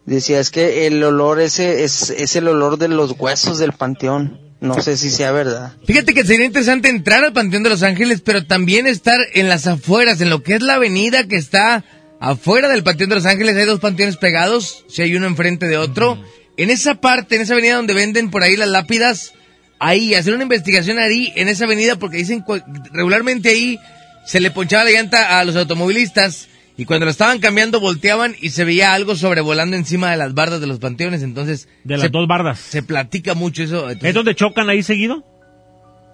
Decía, 0.04 0.38
es 0.38 0.50
que 0.50 0.86
el 0.86 1.02
olor 1.02 1.40
ese 1.40 1.84
es, 1.84 2.10
es 2.10 2.36
el 2.36 2.48
olor 2.48 2.76
de 2.76 2.88
los 2.88 3.12
huesos 3.18 3.58
del 3.58 3.72
panteón. 3.72 4.38
No 4.64 4.80
sé 4.80 4.96
si 4.96 5.10
sea 5.10 5.30
verdad. 5.30 5.74
Fíjate 5.86 6.14
que 6.14 6.24
sería 6.24 6.46
interesante 6.46 6.88
entrar 6.88 7.22
al 7.22 7.34
Panteón 7.34 7.62
de 7.64 7.70
Los 7.70 7.82
Ángeles, 7.82 8.22
pero 8.22 8.46
también 8.46 8.86
estar 8.86 9.18
en 9.34 9.50
las 9.50 9.66
afueras, 9.66 10.20
en 10.22 10.30
lo 10.30 10.42
que 10.42 10.54
es 10.54 10.62
la 10.62 10.74
avenida 10.74 11.28
que 11.28 11.36
está 11.36 11.84
afuera 12.18 12.68
del 12.68 12.82
Panteón 12.82 13.10
de 13.10 13.16
Los 13.16 13.26
Ángeles. 13.26 13.56
Hay 13.56 13.66
dos 13.66 13.80
panteones 13.80 14.16
pegados, 14.16 14.84
si 14.88 15.02
hay 15.02 15.14
uno 15.16 15.26
enfrente 15.26 15.66
de 15.66 15.76
otro. 15.76 16.18
En 16.56 16.70
esa 16.70 16.94
parte, 16.94 17.36
en 17.36 17.42
esa 17.42 17.52
avenida 17.52 17.76
donde 17.76 17.92
venden 17.92 18.30
por 18.30 18.42
ahí 18.42 18.56
las 18.56 18.68
lápidas, 18.68 19.34
ahí, 19.78 20.14
hacer 20.14 20.32
una 20.32 20.44
investigación 20.44 20.98
ahí, 20.98 21.30
en 21.36 21.48
esa 21.48 21.64
avenida, 21.64 21.96
porque 21.96 22.16
dicen 22.16 22.42
regularmente 22.90 23.50
ahí 23.50 23.78
se 24.24 24.40
le 24.40 24.50
ponchaba 24.50 24.84
la 24.84 24.92
llanta 24.92 25.38
a 25.38 25.44
los 25.44 25.56
automovilistas 25.56 26.48
y 26.76 26.84
cuando 26.86 27.04
lo 27.06 27.10
estaban 27.10 27.38
cambiando 27.38 27.78
volteaban 27.80 28.34
y 28.40 28.50
se 28.50 28.64
veía 28.64 28.94
algo 28.94 29.14
sobrevolando 29.16 29.76
encima 29.76 30.10
de 30.10 30.16
las 30.16 30.34
bardas 30.34 30.60
de 30.60 30.66
los 30.66 30.78
panteones. 30.80 31.22
Entonces, 31.22 31.68
De 31.84 31.94
las 31.94 32.02
se- 32.02 32.08
dos 32.08 32.26
bardas. 32.26 32.58
se 32.58 32.82
platica 32.82 33.34
mucho 33.34 33.62
eso. 33.62 33.82
entonces- 33.90 34.08
¿Es 34.08 34.14
donde 34.14 34.34
chocan 34.34 34.68
ahí 34.68 34.82
seguido? 34.82 35.24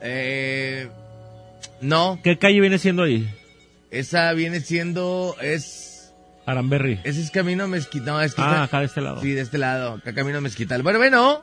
eh, 0.02 0.88
no, 1.80 2.18
¿Qué 2.22 2.38
calle 2.38 2.60
viene 2.60 2.78
siendo 2.78 3.02
ahí? 3.04 3.28
esa 3.90 4.32
viene 4.34 4.60
siendo, 4.60 5.34
es, 5.40 6.12
Aramberry. 6.46 7.00
ese 7.04 7.20
es 7.22 7.30
Camino 7.30 7.66
Mezquital, 7.68 8.06
no, 8.06 8.20
es 8.22 8.34
que 8.34 8.42
Ah, 8.42 8.46
está- 8.50 8.62
acá 8.64 8.80
de 8.80 8.86
este 8.86 9.00
lado. 9.00 9.20
sí, 9.20 9.30
de 9.32 9.40
este 9.40 9.58
lado, 9.58 9.94
acá 9.94 10.14
Camino 10.14 10.40
Mezquital. 10.40 10.82
Bueno, 10.82 10.98
bueno, 10.98 11.42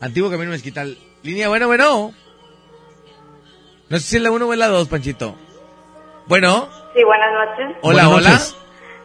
antiguo 0.00 0.30
Camino 0.30 0.50
Mezquital, 0.50 0.96
línea, 1.22 1.48
bueno, 1.48 1.66
bueno. 1.68 2.14
No 3.88 3.98
sé 3.98 4.04
si 4.06 4.16
es 4.16 4.22
la 4.22 4.30
1 4.30 4.46
o 4.46 4.52
es 4.52 4.58
la 4.58 4.68
2, 4.68 4.86
Panchito. 4.88 5.36
Bueno, 6.30 6.68
Sí, 6.94 7.02
buenas 7.02 7.32
noches. 7.32 7.76
hola, 7.82 8.06
Buenas 8.06 8.08
hola. 8.12 8.30
noches. 8.30 8.56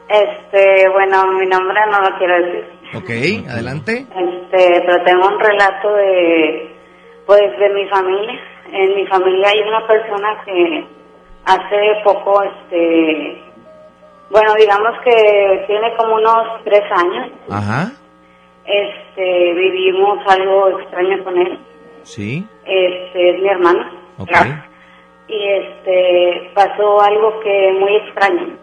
Este, 0.09 0.89
bueno, 0.89 1.25
mi 1.39 1.47
nombre 1.47 1.79
no 1.91 1.99
lo 2.01 2.17
quiero 2.19 2.35
decir. 2.45 2.65
Ok, 2.93 3.49
adelante. 3.49 4.05
Este, 4.15 4.83
pero 4.85 5.03
tengo 5.05 5.27
un 5.29 5.39
relato 5.39 5.91
de, 5.95 6.75
pues, 7.25 7.41
de 7.57 7.69
mi 7.73 7.87
familia. 7.89 8.39
En 8.71 8.95
mi 8.95 9.07
familia 9.07 9.49
hay 9.49 9.59
una 9.59 9.87
persona 9.87 10.39
que 10.45 10.85
hace 11.45 12.01
poco, 12.03 12.43
este, 12.43 13.41
bueno, 14.29 14.53
digamos 14.59 14.91
que 15.03 15.63
tiene 15.65 15.95
como 15.97 16.17
unos 16.17 16.63
tres 16.63 16.83
años. 16.91 17.31
Ajá, 17.49 17.91
Este, 18.65 19.53
vivimos 19.55 20.19
algo 20.27 20.77
extraño 20.79 21.23
con 21.23 21.37
él. 21.39 21.59
sí, 22.03 22.45
Este, 22.65 23.29
es 23.31 23.41
mi 23.41 23.49
hermano. 23.49 23.89
ok. 24.19 24.29
Y 25.27 25.47
este 25.47 26.51
pasó 26.53 27.01
algo 27.01 27.39
que 27.39 27.75
muy 27.79 27.95
extraño 27.95 28.57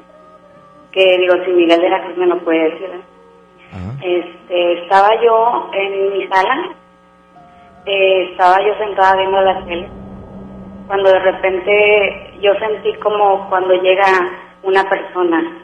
que 0.93 1.19
digo 1.19 1.35
si 1.45 1.51
Miguel 1.53 1.81
de 1.81 1.91
la 1.91 2.03
Cruz 2.03 2.17
me 2.17 2.27
lo 2.27 2.39
puede 2.39 2.71
decir 2.71 2.91
¿eh? 2.91 3.03
este 4.03 4.83
estaba 4.83 5.09
yo 5.23 5.71
en 5.73 6.13
mi 6.13 6.27
sala 6.29 6.71
eh, 7.87 8.29
estaba 8.31 8.57
yo 8.65 8.75
sentada 8.79 9.17
viendo 9.17 9.41
la 9.41 9.65
tele 9.65 9.89
cuando 10.87 11.11
de 11.11 11.19
repente 11.19 12.35
yo 12.41 12.55
sentí 12.55 12.93
como 12.95 13.49
cuando 13.49 13.75
llega 13.75 14.07
una 14.63 14.85
persona 14.89 15.59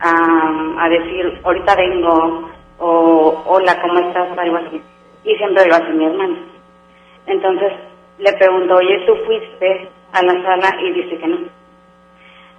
a, 0.00 0.84
a 0.84 0.88
decir 0.88 1.40
ahorita 1.44 1.74
vengo 1.76 2.50
o 2.78 3.42
hola 3.46 3.80
cómo 3.80 3.98
estás 4.00 4.36
algo 4.38 4.56
así 4.56 4.82
y 5.24 5.34
siempre 5.36 5.66
lo 5.66 5.74
hace 5.74 5.90
mi 5.92 6.04
hermano. 6.04 6.36
Entonces 7.26 7.72
le 8.18 8.32
pregunto, 8.34 8.74
oye, 8.74 9.02
¿tú 9.06 9.16
fuiste 9.26 9.88
a 10.14 10.22
la 10.22 10.42
sala 10.42 10.80
y 10.80 10.92
dice 10.92 11.18
que 11.18 11.26
no. 11.26 11.38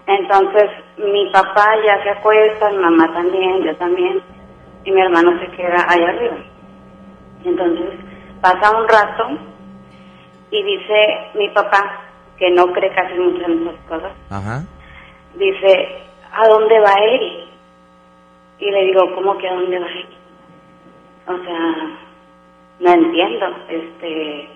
Entonces 0.08 0.70
mi 0.98 1.30
papá 1.32 1.76
ya 1.86 2.04
se 2.04 2.10
acuesta, 2.12 2.70
mi 2.70 2.78
mamá 2.78 3.12
también, 3.14 3.64
yo 3.64 3.76
también, 3.78 4.22
y 4.84 4.92
mi 4.92 5.02
hermano 5.02 5.40
se 5.40 5.48
queda 5.56 5.84
allá 5.88 6.10
arriba. 6.10 6.38
Entonces 7.44 7.90
pasa 8.42 8.78
un 8.78 8.88
rato 8.88 9.30
y 10.52 10.64
dice 10.64 11.30
mi 11.36 11.50
papá, 11.50 12.02
que 12.38 12.52
no 12.52 12.68
cree 12.74 12.94
casi 12.94 13.18
mucho 13.18 13.46
en 13.46 13.62
esas 13.68 13.82
cosas, 13.88 14.12
Ajá. 14.30 14.64
dice, 15.36 16.04
¿a 16.34 16.48
dónde 16.50 16.80
va 16.82 16.94
él? 16.94 17.48
Y 18.60 18.72
le 18.72 18.86
digo, 18.86 19.16
¿cómo 19.16 19.38
que 19.38 19.48
a 19.48 19.54
dónde 19.54 19.80
va 19.80 19.88
él? 19.88 20.08
O 21.28 21.38
sea, 21.44 21.76
no 22.82 22.92
entiendo, 22.92 23.46
este, 23.70 24.50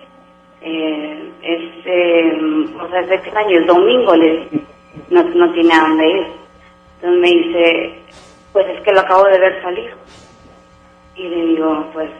eh, 0.62 1.32
este, 1.42 2.38
o 2.78 2.88
sea, 2.88 3.00
es 3.00 3.10
extraño, 3.10 3.58
es 3.58 3.66
domingo, 3.66 4.14
le 4.14 4.48
no, 5.08 5.22
no 5.22 5.52
tiene 5.52 5.74
a 5.74 5.80
dónde 5.80 6.08
ir. 6.08 6.26
Entonces 6.96 7.20
me 7.20 7.28
dice, 7.28 8.02
pues 8.52 8.66
es 8.68 8.82
que 8.82 8.92
lo 8.92 9.00
acabo 9.00 9.24
de 9.24 9.38
ver 9.38 9.62
salir. 9.62 9.94
Y 11.14 11.28
le 11.28 11.46
digo, 11.46 11.86
pues, 11.92 12.10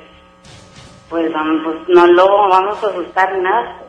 pues 1.08 1.32
vamos, 1.32 1.62
pues 1.64 1.88
no 1.88 2.06
lo 2.06 2.48
vamos 2.48 2.82
a 2.82 2.86
asustar 2.88 3.38
nada. 3.38 3.82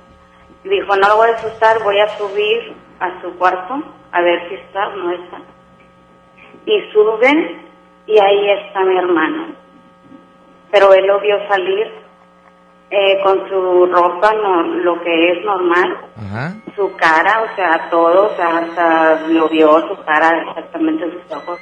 Dijo, 0.63 0.95
no 0.95 1.07
lo 1.07 1.17
voy 1.17 1.29
a 1.29 1.35
asustar, 1.35 1.81
voy 1.83 1.99
a 1.99 2.17
subir 2.17 2.73
a 2.99 3.21
su 3.21 3.35
cuarto 3.37 3.81
a 4.11 4.21
ver 4.21 4.49
si 4.49 4.55
está 4.55 4.89
o 4.89 4.95
no 4.95 5.11
está. 5.11 5.37
Y 6.65 6.91
suben 6.91 7.61
y 8.05 8.19
ahí 8.19 8.49
está 8.51 8.83
mi 8.83 8.97
hermano. 8.97 9.55
Pero 10.71 10.93
él 10.93 11.05
lo 11.07 11.19
vio 11.19 11.37
salir 11.47 11.91
eh, 12.93 13.21
con 13.23 13.47
su 13.47 13.85
ropa, 13.85 14.33
no, 14.33 14.63
lo 14.63 15.01
que 15.01 15.31
es 15.31 15.45
normal, 15.45 15.97
Ajá. 16.17 16.53
su 16.75 16.93
cara, 16.97 17.41
o 17.41 17.55
sea, 17.55 17.87
todo, 17.89 18.25
o 18.25 18.35
sea, 18.35 18.57
hasta 18.57 19.27
lo 19.29 19.47
vio 19.47 19.79
su 19.87 20.03
cara, 20.03 20.43
exactamente 20.49 21.09
sus 21.09 21.37
ojos. 21.37 21.57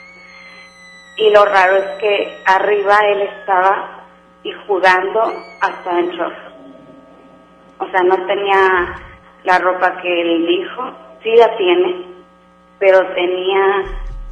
Y 1.18 1.30
lo 1.30 1.46
raro 1.46 1.76
es 1.76 1.86
que 2.00 2.36
arriba 2.48 2.98
él 3.10 3.22
estaba 3.22 4.08
y 4.42 4.52
jugando 4.66 5.22
hasta 5.62 6.00
en 6.00 6.10
shorts. 6.10 6.40
O 7.78 7.88
sea, 7.92 8.02
no 8.02 8.16
tenía 8.26 8.96
la 9.44 9.60
ropa 9.60 10.02
que 10.02 10.22
él 10.22 10.48
dijo, 10.48 10.92
sí 11.22 11.30
la 11.36 11.56
tiene, 11.58 12.08
pero 12.80 13.06
tenía, 13.14 13.84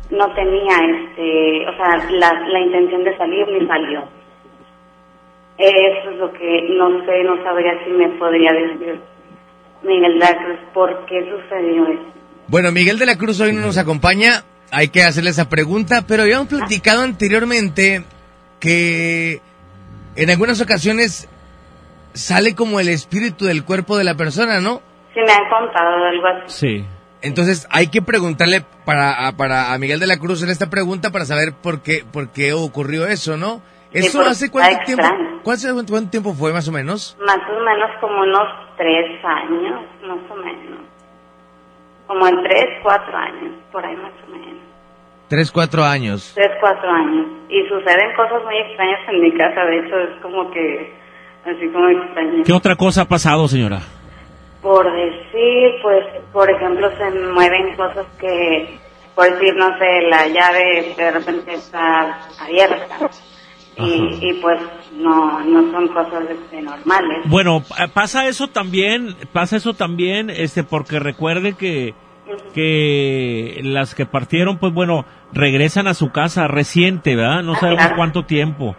no 0.10 0.34
tenía 0.34 0.76
este, 0.78 1.70
o 1.70 1.76
sea, 1.78 2.10
la, 2.10 2.34
la 2.48 2.60
intención 2.60 3.04
de 3.04 3.16
salir 3.18 3.48
ni 3.50 3.68
salió. 3.68 4.17
Eso 5.58 6.12
es 6.12 6.18
lo 6.18 6.32
que 6.34 6.68
no 6.78 7.04
sé, 7.06 7.24
no 7.24 7.44
sabría 7.44 7.72
si 7.84 7.90
me 7.92 8.10
podría 8.20 8.52
decir 8.54 9.00
Miguel 9.84 10.14
de 10.14 10.20
la 10.20 10.38
Cruz 10.38 10.60
por 10.74 11.06
qué 11.08 11.22
sucedió 11.22 11.88
eso. 11.88 12.14
Bueno, 12.48 12.72
Miguel 12.72 13.00
de 13.00 13.06
la 13.08 13.18
Cruz 13.18 13.40
hoy 13.40 13.54
no 13.54 13.62
nos 13.62 13.78
acompaña. 13.78 14.44
Hay 14.72 14.90
que 14.90 15.04
hacerle 15.04 15.30
esa 15.32 15.50
pregunta, 15.50 16.04
pero 16.08 16.24
habíamos 16.24 16.48
platicado 16.48 17.02
anteriormente 17.04 18.04
que 18.60 19.42
en 20.16 20.30
algunas 20.30 20.62
ocasiones 20.62 21.28
sale 22.14 22.56
como 22.56 22.80
el 22.80 22.90
espíritu 22.90 23.46
del 23.46 23.64
cuerpo 23.64 23.98
de 23.98 24.04
la 24.04 24.16
persona, 24.16 24.60
¿no? 24.60 24.82
Sí 25.14 25.20
me 25.26 25.32
han 25.32 25.50
contado 25.50 25.96
algo 26.06 26.28
así. 26.28 26.44
Sí. 26.78 26.86
Entonces 27.22 27.68
hay 27.72 27.88
que 27.88 28.02
preguntarle 28.02 28.64
para, 28.86 29.28
a- 29.28 29.36
para 29.38 29.74
a 29.74 29.78
Miguel 29.78 30.00
de 30.00 30.08
la 30.08 30.18
Cruz 30.18 30.44
en 30.44 30.50
esta 30.50 30.70
pregunta 30.70 31.12
para 31.12 31.26
saber 31.26 31.54
por 31.54 31.82
qué, 31.82 32.04
por 32.12 32.30
qué 32.30 32.54
ocurrió 32.54 33.08
eso, 33.08 33.38
¿no? 33.38 33.62
¿Eso 33.92 34.18
porque 34.18 34.30
hace 34.30 34.52
cuánto 34.52 34.86
tiempo? 34.86 35.04
¿Cuánto, 35.44 35.68
cuánto 35.90 36.10
tiempo 36.10 36.34
fue 36.34 36.52
más 36.54 36.68
o 36.68 36.72
menos? 36.72 37.18
Más 37.20 37.40
o 37.50 37.60
menos 37.60 37.90
como 38.02 38.22
unos 38.22 38.48
tres 38.76 39.24
años, 39.24 39.82
más 40.02 40.20
o 40.30 40.36
menos. 40.36 40.80
Como 42.06 42.28
en 42.28 42.44
tres, 42.44 42.66
cuatro 42.84 43.18
años, 43.18 43.54
por 43.72 43.86
ahí 43.86 43.96
más 43.96 44.12
o 44.28 44.32
menos. 44.32 44.58
Tres, 45.30 45.52
cuatro 45.52 45.84
años. 45.84 46.32
Tres, 46.36 46.52
cuatro 46.62 46.90
años. 46.90 47.28
Y 47.50 47.68
suceden 47.68 48.16
cosas 48.16 48.44
muy 48.44 48.58
extrañas 48.58 49.00
en 49.10 49.22
mi 49.22 49.32
casa, 49.34 49.62
de 49.66 49.80
hecho 49.80 49.98
es 49.98 50.22
como 50.22 50.50
que, 50.52 50.94
así 51.46 51.68
como 51.70 51.90
extraño. 51.90 52.44
¿Qué 52.46 52.54
otra 52.54 52.76
cosa 52.76 53.02
ha 53.02 53.06
pasado, 53.06 53.48
señora? 53.48 53.80
Por 54.62 54.86
decir, 54.92 55.82
pues, 55.82 56.06
por 56.32 56.50
ejemplo, 56.50 56.90
se 56.98 57.12
mueven 57.34 57.76
cosas 57.76 58.06
que, 58.20 58.80
por 59.16 59.30
decir, 59.32 59.56
no 59.56 59.78
sé, 59.78 60.02
la 60.10 60.28
llave 60.28 60.94
de 60.98 61.12
repente 61.12 61.54
está 61.54 62.20
abierta. 62.40 63.10
Y, 63.80 64.30
y 64.30 64.34
pues 64.42 64.60
no, 64.96 65.40
no 65.44 65.72
son 65.72 65.88
cosas 65.90 66.24
este, 66.30 66.62
normales. 66.62 67.20
Bueno, 67.26 67.62
pasa 67.94 68.28
eso 68.28 68.48
también, 68.48 69.16
pasa 69.34 69.58
eso 69.58 69.74
también, 69.76 70.30
este, 70.32 70.64
porque 70.64 71.00
recuerde 71.00 71.54
que, 71.56 71.94
que 72.54 73.60
las 73.64 73.94
que 73.96 74.06
partieron, 74.06 74.58
pues 74.58 74.74
bueno, 74.74 75.06
regresan 75.34 75.88
a 75.88 75.94
su 75.94 76.12
casa 76.12 76.48
reciente, 76.48 77.16
¿verdad? 77.16 77.44
No 77.44 77.54
Ah, 77.54 77.60
sabemos 77.60 77.88
cuánto 77.96 78.24
tiempo. 78.26 78.76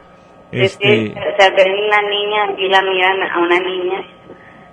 Este, 0.50 1.10
o 1.10 1.38
sea, 1.38 1.50
ven 1.50 1.72
una 1.72 2.02
niña 2.08 2.58
y 2.58 2.68
la 2.68 2.82
miran 2.82 3.22
a 3.22 3.38
una 3.38 3.60
niña, 3.60 4.02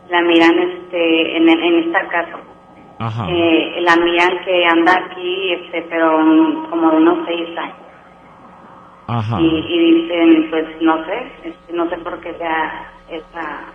la 0.10 0.22
miran 0.22 0.58
este, 0.60 1.38
en, 1.38 1.50
en 1.50 1.84
esta 1.84 2.08
casa. 2.08 2.38
ajá. 3.00 3.28
Eh, 3.30 3.82
la 3.82 3.96
miran 3.98 4.40
que 4.46 4.66
anda 4.66 4.94
aquí, 5.06 5.52
este, 5.54 5.82
pero 5.90 6.18
como 6.70 6.92
de 6.92 6.98
unos 6.98 7.20
seis 7.28 7.48
años. 7.58 7.76
Ajá. 9.08 9.38
Y, 9.40 9.46
y 9.46 10.02
dicen, 10.02 10.50
pues 10.50 10.66
no 10.82 11.06
sé, 11.06 11.32
este, 11.50 11.74
no 11.74 11.90
sé 11.90 11.98
por 11.98 12.20
qué 12.22 12.34
sea 12.38 12.92
esa, 13.10 13.66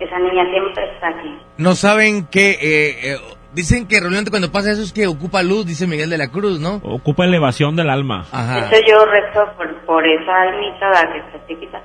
esa 0.00 0.18
niña 0.18 0.44
siempre 0.50 0.84
está 0.94 1.08
aquí. 1.08 1.36
No 1.58 1.74
saben 1.74 2.26
que, 2.26 2.50
eh, 2.50 3.12
eh, 3.12 3.16
dicen 3.54 3.86
que 3.86 4.00
realmente 4.00 4.30
cuando 4.30 4.50
pasa 4.50 4.72
eso 4.72 4.82
es 4.82 4.92
que 4.92 5.06
ocupa 5.06 5.42
luz, 5.42 5.64
dice 5.66 5.86
Miguel 5.86 6.10
de 6.10 6.18
la 6.18 6.28
Cruz, 6.28 6.58
¿no? 6.60 6.76
Ocupa 6.82 7.24
elevación 7.24 7.76
del 7.76 7.88
alma. 7.90 8.24
Ajá. 8.32 8.58
Eso 8.70 8.82
yo 8.88 9.04
rezo 9.06 9.52
por, 9.56 9.74
por 9.86 10.06
esa 10.06 10.42
almita 10.42 10.88
la 10.90 11.12
que 11.12 11.18
está 11.18 11.46
chiquita. 11.46 11.80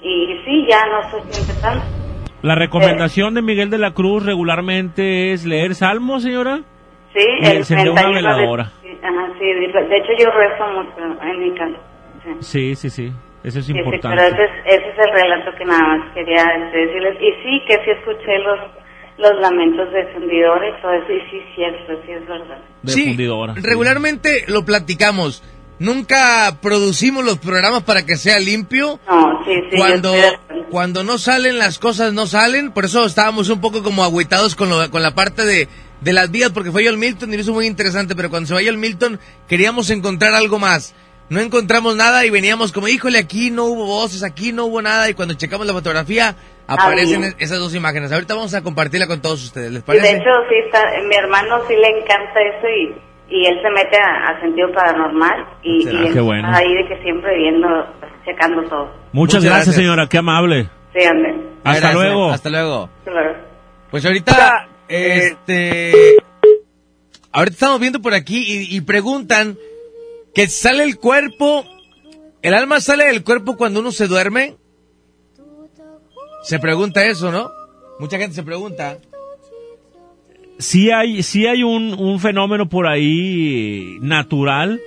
Y 0.00 0.38
sí, 0.44 0.66
ya 0.68 0.84
no 0.86 1.02
se 1.10 1.32
siente 1.32 1.60
tanto. 1.62 1.84
La 2.42 2.54
recomendación 2.54 3.32
de 3.34 3.40
Miguel 3.42 3.70
de 3.70 3.78
la 3.78 3.92
Cruz 3.92 4.24
regularmente 4.24 5.32
es 5.32 5.46
leer 5.46 5.74
salmos, 5.74 6.22
señora. 6.22 6.60
Sí, 7.14 7.20
Y 7.40 7.46
el 7.46 7.56
encender 7.58 7.90
una 7.90 8.02
31 8.02 8.28
de- 8.30 8.36
veladora. 8.36 8.72
sí, 8.82 8.88
ajá, 9.02 9.26
sí, 9.38 9.44
de 9.46 9.86
de 9.88 9.96
hecho 9.96 10.08
yo 10.18 10.30
rezo 10.30 10.66
mucho 10.72 11.22
en 11.22 11.38
mi 11.40 11.54
casa. 11.56 11.78
Sí. 12.24 12.30
Sí, 12.40 12.74
sí, 12.76 12.90
sí. 12.90 13.12
Eso 13.42 13.58
es 13.58 13.66
Sí, 13.66 13.72
sí, 13.72 13.78
importante. 13.78 14.16
pero 14.16 14.22
ese 14.34 14.42
es, 14.44 14.50
ese 14.80 14.88
es 14.90 14.98
el 14.98 15.12
relato 15.12 15.50
que 15.58 15.64
nada 15.66 15.80
más 15.82 16.14
quería 16.14 16.42
este, 16.42 16.78
decirles. 16.78 17.16
Y 17.20 17.30
sí, 17.42 17.62
que 17.68 17.74
sí 17.84 17.90
escuché 17.90 18.38
los, 18.38 18.58
los 19.18 19.40
lamentos 19.42 19.92
de 19.92 20.06
fundidores, 20.14 20.80
todo 20.80 20.92
eso, 20.94 21.12
y 21.12 21.20
sí, 21.30 21.42
cierto, 21.54 21.92
sí 22.06 22.12
es 22.12 22.26
verdad. 22.26 22.58
de 22.82 22.92
Sí, 22.92 23.04
fundidora. 23.08 23.54
sí. 23.54 23.60
Regularmente 23.62 24.44
lo 24.48 24.64
platicamos. 24.64 25.42
Nunca 25.78 26.56
producimos 26.62 27.24
los 27.24 27.38
programas 27.38 27.82
para 27.82 28.06
que 28.06 28.16
sea 28.16 28.38
limpio. 28.38 28.98
No, 29.08 29.44
sí, 29.44 29.52
sí. 29.70 29.76
yo 29.76 29.76
Cuando, 29.76 30.14
cuando 30.70 31.04
no 31.04 31.18
salen 31.18 31.58
las 31.58 31.78
cosas, 31.78 32.14
no 32.14 32.26
salen. 32.26 32.70
Por 32.72 32.86
eso 32.86 33.04
estábamos 33.04 33.50
un 33.50 33.60
poco 33.60 33.82
como 33.82 34.04
agüitados 34.04 34.54
con, 34.54 34.70
lo- 34.70 34.90
con 34.90 35.02
la 35.02 35.14
parte 35.14 35.44
de, 35.44 35.68
de 36.00 36.12
las 36.12 36.30
vías, 36.30 36.52
porque 36.52 36.70
fue 36.70 36.86
John 36.86 36.98
Milton 36.98 37.30
y 37.32 37.36
lo 37.36 37.42
hizo 37.42 37.52
muy 37.52 37.66
interesante. 37.66 38.14
Pero 38.14 38.30
cuando 38.30 38.46
se 38.46 38.54
vaya 38.54 38.70
el 38.70 38.78
Milton, 38.78 39.18
queríamos 39.48 39.90
encontrar 39.90 40.32
algo 40.34 40.58
más. 40.58 40.94
No 41.30 41.40
encontramos 41.40 41.96
nada 41.96 42.24
y 42.26 42.30
veníamos 42.30 42.70
como, 42.72 42.86
híjole, 42.88 43.18
aquí 43.18 43.50
no 43.50 43.64
hubo 43.64 43.86
voces, 43.86 44.22
aquí 44.22 44.52
no 44.52 44.66
hubo 44.66 44.82
nada. 44.82 45.08
Y 45.08 45.14
cuando 45.14 45.34
checamos 45.34 45.66
la 45.66 45.72
fotografía, 45.72 46.36
aparecen 46.66 47.34
esas 47.38 47.58
dos 47.58 47.74
imágenes. 47.74 48.12
Ahorita 48.12 48.34
vamos 48.34 48.52
a 48.54 48.62
compartirla 48.62 49.06
con 49.06 49.20
todos 49.22 49.42
ustedes. 49.42 49.70
¿Les 49.72 49.78
Y 49.80 49.80
de 49.80 49.86
parece? 49.86 50.16
hecho, 50.16 50.30
sí, 50.48 50.54
está, 50.66 50.80
mi 51.08 51.14
hermano 51.14 51.60
sí 51.66 51.74
le 51.74 51.88
encanta 51.98 52.40
eso 52.40 52.68
y, 52.68 53.34
y 53.36 53.46
él 53.46 53.56
se 53.62 53.70
mete 53.70 53.96
a, 53.98 54.36
a 54.36 54.40
sentido 54.40 54.70
paranormal 54.74 55.46
y, 55.62 55.88
y 55.88 56.06
él 56.08 56.20
bueno. 56.22 56.46
está 56.48 56.58
ahí 56.60 56.74
de 56.74 56.88
que 56.88 57.02
siempre 57.02 57.36
viendo, 57.38 57.68
checando 58.26 58.62
todo. 58.68 58.84
Muchas, 58.84 59.12
Muchas 59.12 59.44
gracias, 59.44 59.66
gracias. 59.66 59.76
señora. 59.76 60.06
Qué 60.08 60.18
amable. 60.18 60.68
Sí, 60.96 61.04
ande. 61.06 61.30
Hasta 61.64 61.80
Gracias, 61.80 61.94
luego. 61.94 62.30
Hasta 62.30 62.50
luego. 62.50 62.90
Claro. 63.04 63.34
Pues 63.90 64.04
ahorita, 64.04 64.68
este, 64.88 65.92
ahorita 67.32 67.54
estamos 67.54 67.80
viendo 67.80 68.00
por 68.02 68.12
aquí 68.14 68.44
y, 68.46 68.76
y 68.76 68.80
preguntan 68.82 69.56
que 70.34 70.48
sale 70.48 70.84
el 70.84 70.98
cuerpo, 70.98 71.64
el 72.42 72.54
alma 72.54 72.80
sale 72.80 73.06
del 73.06 73.22
cuerpo 73.24 73.56
cuando 73.56 73.80
uno 73.80 73.92
se 73.92 74.06
duerme. 74.06 74.56
Se 76.42 76.58
pregunta 76.58 77.06
eso, 77.06 77.30
¿no? 77.30 77.50
Mucha 77.98 78.18
gente 78.18 78.34
se 78.34 78.42
pregunta. 78.42 78.98
sí 80.58 80.90
hay, 80.90 81.22
sí 81.22 81.46
hay 81.46 81.62
un, 81.62 81.94
un 81.94 82.20
fenómeno 82.20 82.68
por 82.68 82.86
ahí 82.86 83.98
natural 84.00 84.80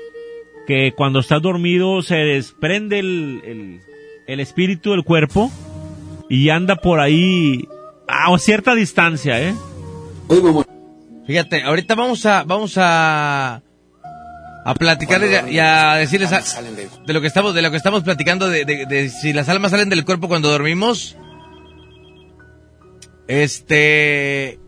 que 0.67 0.93
cuando 0.95 1.19
estás 1.19 1.41
dormido 1.41 2.01
se 2.01 2.15
desprende 2.15 2.99
el, 2.99 3.41
el, 3.45 3.81
el 4.27 4.39
espíritu 4.41 4.91
del 4.91 5.03
cuerpo 5.05 5.49
y 6.29 6.49
anda 6.49 6.75
por 6.75 6.99
ahí 6.99 7.67
a 8.07 8.37
cierta 8.37 8.75
distancia, 8.75 9.41
¿eh? 9.41 9.55
Fíjate, 11.25 11.63
ahorita 11.63 11.95
vamos 11.95 12.25
a, 12.25 12.43
vamos 12.43 12.75
a, 12.77 13.61
a 14.69 14.73
platicar 14.75 15.21
y 15.23 15.33
a, 15.35 15.49
y 15.49 15.59
a 15.59 15.93
decirles 15.95 16.31
a- 16.33 16.41
de 17.05 17.13
lo 17.13 17.21
que 17.21 17.27
estamos, 17.27 17.53
de 17.55 17.61
lo 17.61 17.71
que 17.71 17.77
estamos 17.77 18.03
platicando 18.03 18.49
de, 18.49 18.65
de- 18.65 18.85
de 18.85 19.09
si 19.09 19.31
las 19.33 19.47
almas 19.49 19.71
salen 19.71 19.89
del 19.89 20.03
cuerpo 20.03 20.27
cuando 20.27 20.49
dormimos. 20.49 21.15
Este, 23.27 24.59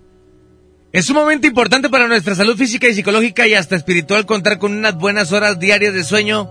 Es 0.92 1.06
sumamente 1.06 1.48
importante 1.48 1.90
para 1.90 2.08
nuestra 2.08 2.36
salud 2.36 2.58
física 2.58 2.88
y 2.88 2.94
psicológica 2.94 3.48
y 3.48 3.54
hasta 3.54 3.76
espiritual 3.76 4.26
contar 4.26 4.58
con 4.58 4.74
unas 4.74 4.96
buenas 4.96 5.32
horas 5.32 5.60
diarias 5.60 5.94
de 5.94 6.04
sueño 6.04 6.50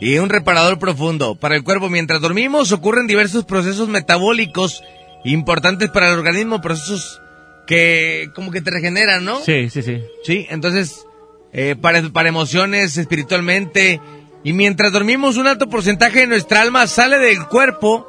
y 0.00 0.18
un 0.18 0.28
reparador 0.30 0.78
profundo. 0.78 1.36
Para 1.36 1.54
el 1.56 1.62
cuerpo, 1.62 1.88
mientras 1.88 2.20
dormimos, 2.20 2.72
ocurren 2.72 3.06
diversos 3.06 3.44
procesos 3.44 3.88
metabólicos 3.88 4.82
importantes 5.24 5.90
para 5.90 6.08
el 6.12 6.18
organismo, 6.18 6.60
procesos 6.60 7.20
que 7.66 8.30
como 8.34 8.50
que 8.50 8.60
te 8.60 8.72
regeneran, 8.72 9.24
¿no? 9.24 9.38
Sí, 9.40 9.70
sí, 9.70 9.82
sí. 9.82 10.02
Sí, 10.24 10.46
entonces, 10.50 11.04
eh, 11.52 11.76
para, 11.80 12.02
para 12.10 12.28
emociones, 12.28 12.96
espiritualmente, 12.96 14.00
y 14.44 14.52
mientras 14.52 14.92
dormimos, 14.92 15.36
un 15.36 15.46
alto 15.46 15.68
porcentaje 15.68 16.20
de 16.20 16.26
nuestra 16.26 16.60
alma 16.62 16.86
sale 16.86 17.18
del 17.18 17.46
cuerpo 17.46 18.06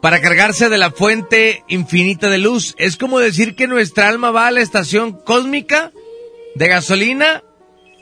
para 0.00 0.20
cargarse 0.20 0.68
de 0.68 0.78
la 0.78 0.90
fuente 0.90 1.64
infinita 1.68 2.28
de 2.28 2.38
luz. 2.38 2.74
Es 2.78 2.96
como 2.96 3.18
decir 3.18 3.56
que 3.56 3.66
nuestra 3.66 4.08
alma 4.08 4.30
va 4.30 4.46
a 4.46 4.50
la 4.50 4.60
estación 4.60 5.12
cósmica 5.12 5.90
de 6.54 6.68
gasolina. 6.68 7.42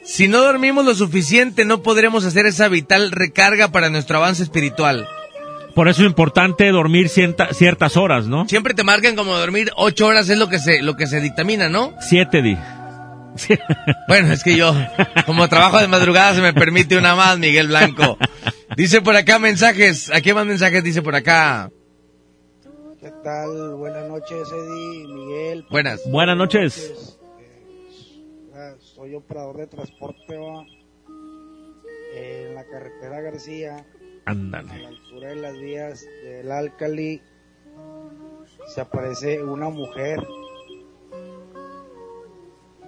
Si 0.05 0.27
no 0.27 0.39
dormimos 0.43 0.85
lo 0.85 0.95
suficiente, 0.97 1.65
no 1.65 1.81
podremos 1.83 2.25
hacer 2.25 2.45
esa 2.47 2.67
vital 2.69 3.13
recarga 3.13 3.69
para 3.69 3.89
nuestro 3.89 4.19
avance 4.19 4.43
espiritual. 4.43 5.07
Por 5.77 5.89
eso 5.89 6.03
es 6.03 6.09
importante 6.09 6.69
dormir 6.71 7.09
cierta- 7.09 7.55
ciertas 7.55 7.97
horas, 7.97 8.27
¿no? 8.27 8.47
Siempre 8.49 8.75
te 8.75 8.83
marcan 8.83 9.15
como 9.17 9.39
dormir 9.39 9.71
ocho 9.77 10.07
horas 10.09 10.29
es 10.29 10.37
lo 10.39 10.49
que 10.49 10.59
se, 10.59 10.83
lo 10.83 10.97
que 10.97 11.07
se 11.07 11.21
dictamina, 11.21 11.69
¿no? 11.71 11.95
Siete, 12.01 12.43
di. 12.43 12.59
Bueno, 14.09 14.33
es 14.33 14.43
que 14.45 14.57
yo, 14.57 14.75
como 15.27 15.49
trabajo 15.49 15.79
de 15.79 15.89
madrugada, 15.89 16.35
se 16.35 16.43
me 16.43 16.53
permite 16.53 16.97
una 16.99 17.15
más, 17.15 17.39
Miguel 17.39 17.69
Blanco. 17.69 18.19
Dice 18.77 19.01
por 19.01 19.17
acá 19.17 19.39
mensajes. 19.39 20.11
¿A 20.11 20.21
qué 20.21 20.35
más 20.35 20.47
mensajes 20.47 20.83
dice 20.85 21.03
por 21.03 21.15
acá? 21.15 21.71
¿Qué 23.01 23.11
tal? 23.25 23.75
Buenas 23.77 24.09
noches, 24.09 24.49
Eddie, 24.53 25.07
Miguel. 25.09 25.67
Buenas. 25.71 26.01
Buenas 26.07 26.37
noches. 26.37 27.19
Ah, 28.55 28.75
Soy 28.81 29.15
operador 29.15 29.57
de 29.57 29.67
transporte, 29.67 30.37
va. 30.37 30.65
En 32.15 32.55
la 32.55 32.65
carretera 32.65 33.21
García, 33.23 33.87
a 34.27 34.31
Ándale. 34.31 34.83
la 34.83 34.89
altura 34.89 35.29
de 35.31 35.37
las 35.37 35.59
vías 35.59 36.05
del 36.25 36.53
Alcali, 36.53 37.23
se 38.75 38.81
aparece 38.83 39.43
una 39.43 39.71
mujer. 39.71 40.21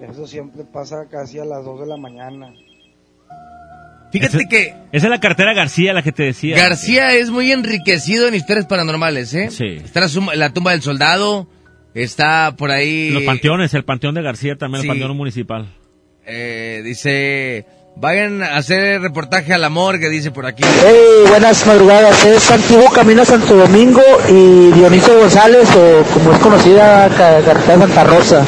Eso 0.00 0.26
siempre 0.26 0.64
pasa 0.64 1.06
casi 1.10 1.38
a 1.38 1.44
las 1.44 1.64
2 1.64 1.80
de 1.80 1.86
la 1.86 1.96
mañana. 1.96 2.52
Fíjate 4.12 4.46
que 4.48 4.74
Esa 4.92 5.06
es 5.06 5.10
la 5.10 5.18
cartera 5.18 5.54
García, 5.54 5.92
la 5.92 6.02
que 6.02 6.12
te 6.12 6.22
decía. 6.24 6.56
García 6.56 7.12
es 7.14 7.30
muy 7.30 7.50
enriquecido 7.50 8.28
en 8.28 8.34
historias 8.34 8.66
paranormales, 8.66 9.34
¿eh? 9.34 9.50
Sí. 9.50 9.64
Está 9.84 10.00
la, 10.00 10.08
suma- 10.08 10.34
la 10.36 10.52
tumba 10.52 10.70
del 10.70 10.82
soldado, 10.82 11.48
está 11.94 12.54
por 12.56 12.70
ahí... 12.70 13.10
Los 13.10 13.24
panteones, 13.24 13.74
el 13.74 13.84
panteón 13.84 14.14
de 14.14 14.22
García 14.22 14.56
también, 14.56 14.82
Sí. 14.82 14.88
el 14.88 14.94
panteón 14.94 15.16
municipal. 15.16 15.66
eh, 16.26 16.82
dice, 16.84 17.66
vayan 17.96 18.42
a 18.42 18.56
hacer 18.56 19.00
reportaje 19.00 19.52
a 19.52 19.58
la 19.58 19.68
morgue, 19.68 20.08
dice 20.08 20.30
por 20.30 20.46
aquí. 20.46 20.62
Hey, 20.64 21.28
buenas 21.28 21.66
madrugadas. 21.66 22.24
Es 22.24 22.50
antiguo 22.52 22.90
Camino 22.90 23.22
a 23.22 23.24
Santo 23.24 23.56
Domingo 23.56 24.00
y 24.28 24.70
Dionisio 24.72 25.18
González, 25.18 25.68
o 25.74 26.02
como 26.14 26.32
es 26.32 26.38
conocida, 26.38 27.08
ca- 27.08 27.40
carretera 27.44 27.78
Santa 27.78 28.04
Rosa. 28.04 28.46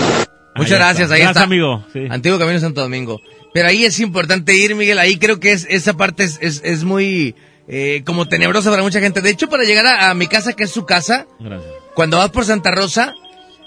Muchas 0.57 0.79
gracias, 0.79 1.11
ahí 1.11 1.21
Gracias, 1.21 1.31
está. 1.37 1.43
amigo. 1.45 1.85
Sí. 1.93 2.01
Antiguo 2.11 2.39
Camino 2.39 2.59
Santo 2.59 2.81
Domingo. 2.81 3.21
Pero 3.55 3.69
ahí 3.69 3.85
es 3.85 4.01
importante 4.01 4.55
ir, 4.57 4.75
Miguel. 4.75 4.99
Ahí 4.99 5.17
creo 5.19 5.41
que 5.41 5.53
es, 5.53 5.67
esa 5.71 5.95
parte 5.95 6.25
es, 6.25 6.39
es, 6.43 6.61
es 6.65 6.85
muy 6.85 7.35
eh, 7.69 8.03
como 8.05 8.27
tenebrosa 8.27 8.71
para 8.71 8.83
mucha 8.83 9.01
gente. 9.01 9.21
De 9.21 9.31
hecho, 9.31 9.49
para 9.49 9.65
llegar 9.65 9.87
a, 9.87 10.11
a 10.11 10.15
mi 10.15 10.27
casa, 10.27 10.53
que 10.53 10.65
es 10.65 10.71
su 10.71 10.85
casa, 10.85 11.27
Gracias. 11.41 11.71
cuando 11.95 12.19
vas 12.19 12.31
por 12.31 12.45
Santa 12.45 12.71
Rosa, 12.71 13.15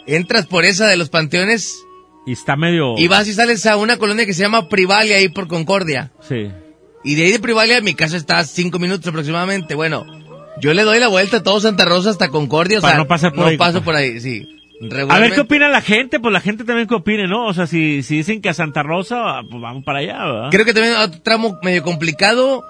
entras 0.05 0.45
por 0.47 0.65
esa 0.65 0.87
de 0.87 0.97
los 0.97 1.09
panteones 1.09 1.75
Y 2.25 2.33
está 2.33 2.55
medio... 2.55 2.97
y 2.97 3.07
vas 3.07 3.27
y 3.27 3.33
sales 3.33 3.65
a 3.65 3.77
una 3.77 3.97
colonia 3.97 4.25
que 4.25 4.33
se 4.33 4.41
llama 4.41 4.69
Privalia, 4.69 5.17
ahí 5.17 5.29
por 5.29 5.47
Concordia. 5.47 6.11
Sí. 6.27 6.49
Y 7.03 7.15
de 7.15 7.25
ahí 7.25 7.31
de 7.31 7.39
Privalia, 7.39 7.81
mi 7.81 7.93
casa 7.95 8.17
está 8.17 8.39
a 8.39 8.43
cinco 8.45 8.77
minutos 8.77 9.07
aproximadamente. 9.07 9.73
Bueno, 9.73 10.05
yo 10.61 10.73
le 10.73 10.83
doy 10.83 10.99
la 10.99 11.07
vuelta 11.07 11.37
a 11.37 11.43
todo 11.43 11.59
Santa 11.61 11.85
Rosa 11.85 12.09
hasta 12.11 12.27
Concordia. 12.29 12.77
O 12.79 12.81
sea, 12.81 12.95
no 12.95 13.07
pasar 13.07 13.33
por 13.33 13.47
ahí. 13.47 13.57
paso 13.57 13.81
por 13.81 13.95
ahí, 13.95 14.19
sí. 14.19 14.47
A 15.09 15.19
ver 15.19 15.33
qué 15.33 15.41
opina 15.41 15.67
la 15.67 15.81
gente, 15.81 16.19
pues 16.19 16.31
la 16.31 16.39
gente 16.39 16.63
también 16.63 16.87
que 16.87 16.95
opine, 16.95 17.27
¿no? 17.27 17.47
O 17.47 17.53
sea, 17.53 17.67
si, 17.67 18.01
si 18.03 18.17
dicen 18.17 18.41
que 18.41 18.49
a 18.49 18.53
Santa 18.53 18.81
Rosa, 18.83 19.41
pues 19.49 19.61
vamos 19.61 19.83
para 19.83 19.99
allá, 19.99 20.17
¿verdad? 20.25 20.47
Creo 20.51 20.65
que 20.65 20.73
también 20.73 20.95
hay 20.95 21.05
otro 21.05 21.21
tramo 21.21 21.59
medio 21.63 21.83
complicado. 21.83 22.63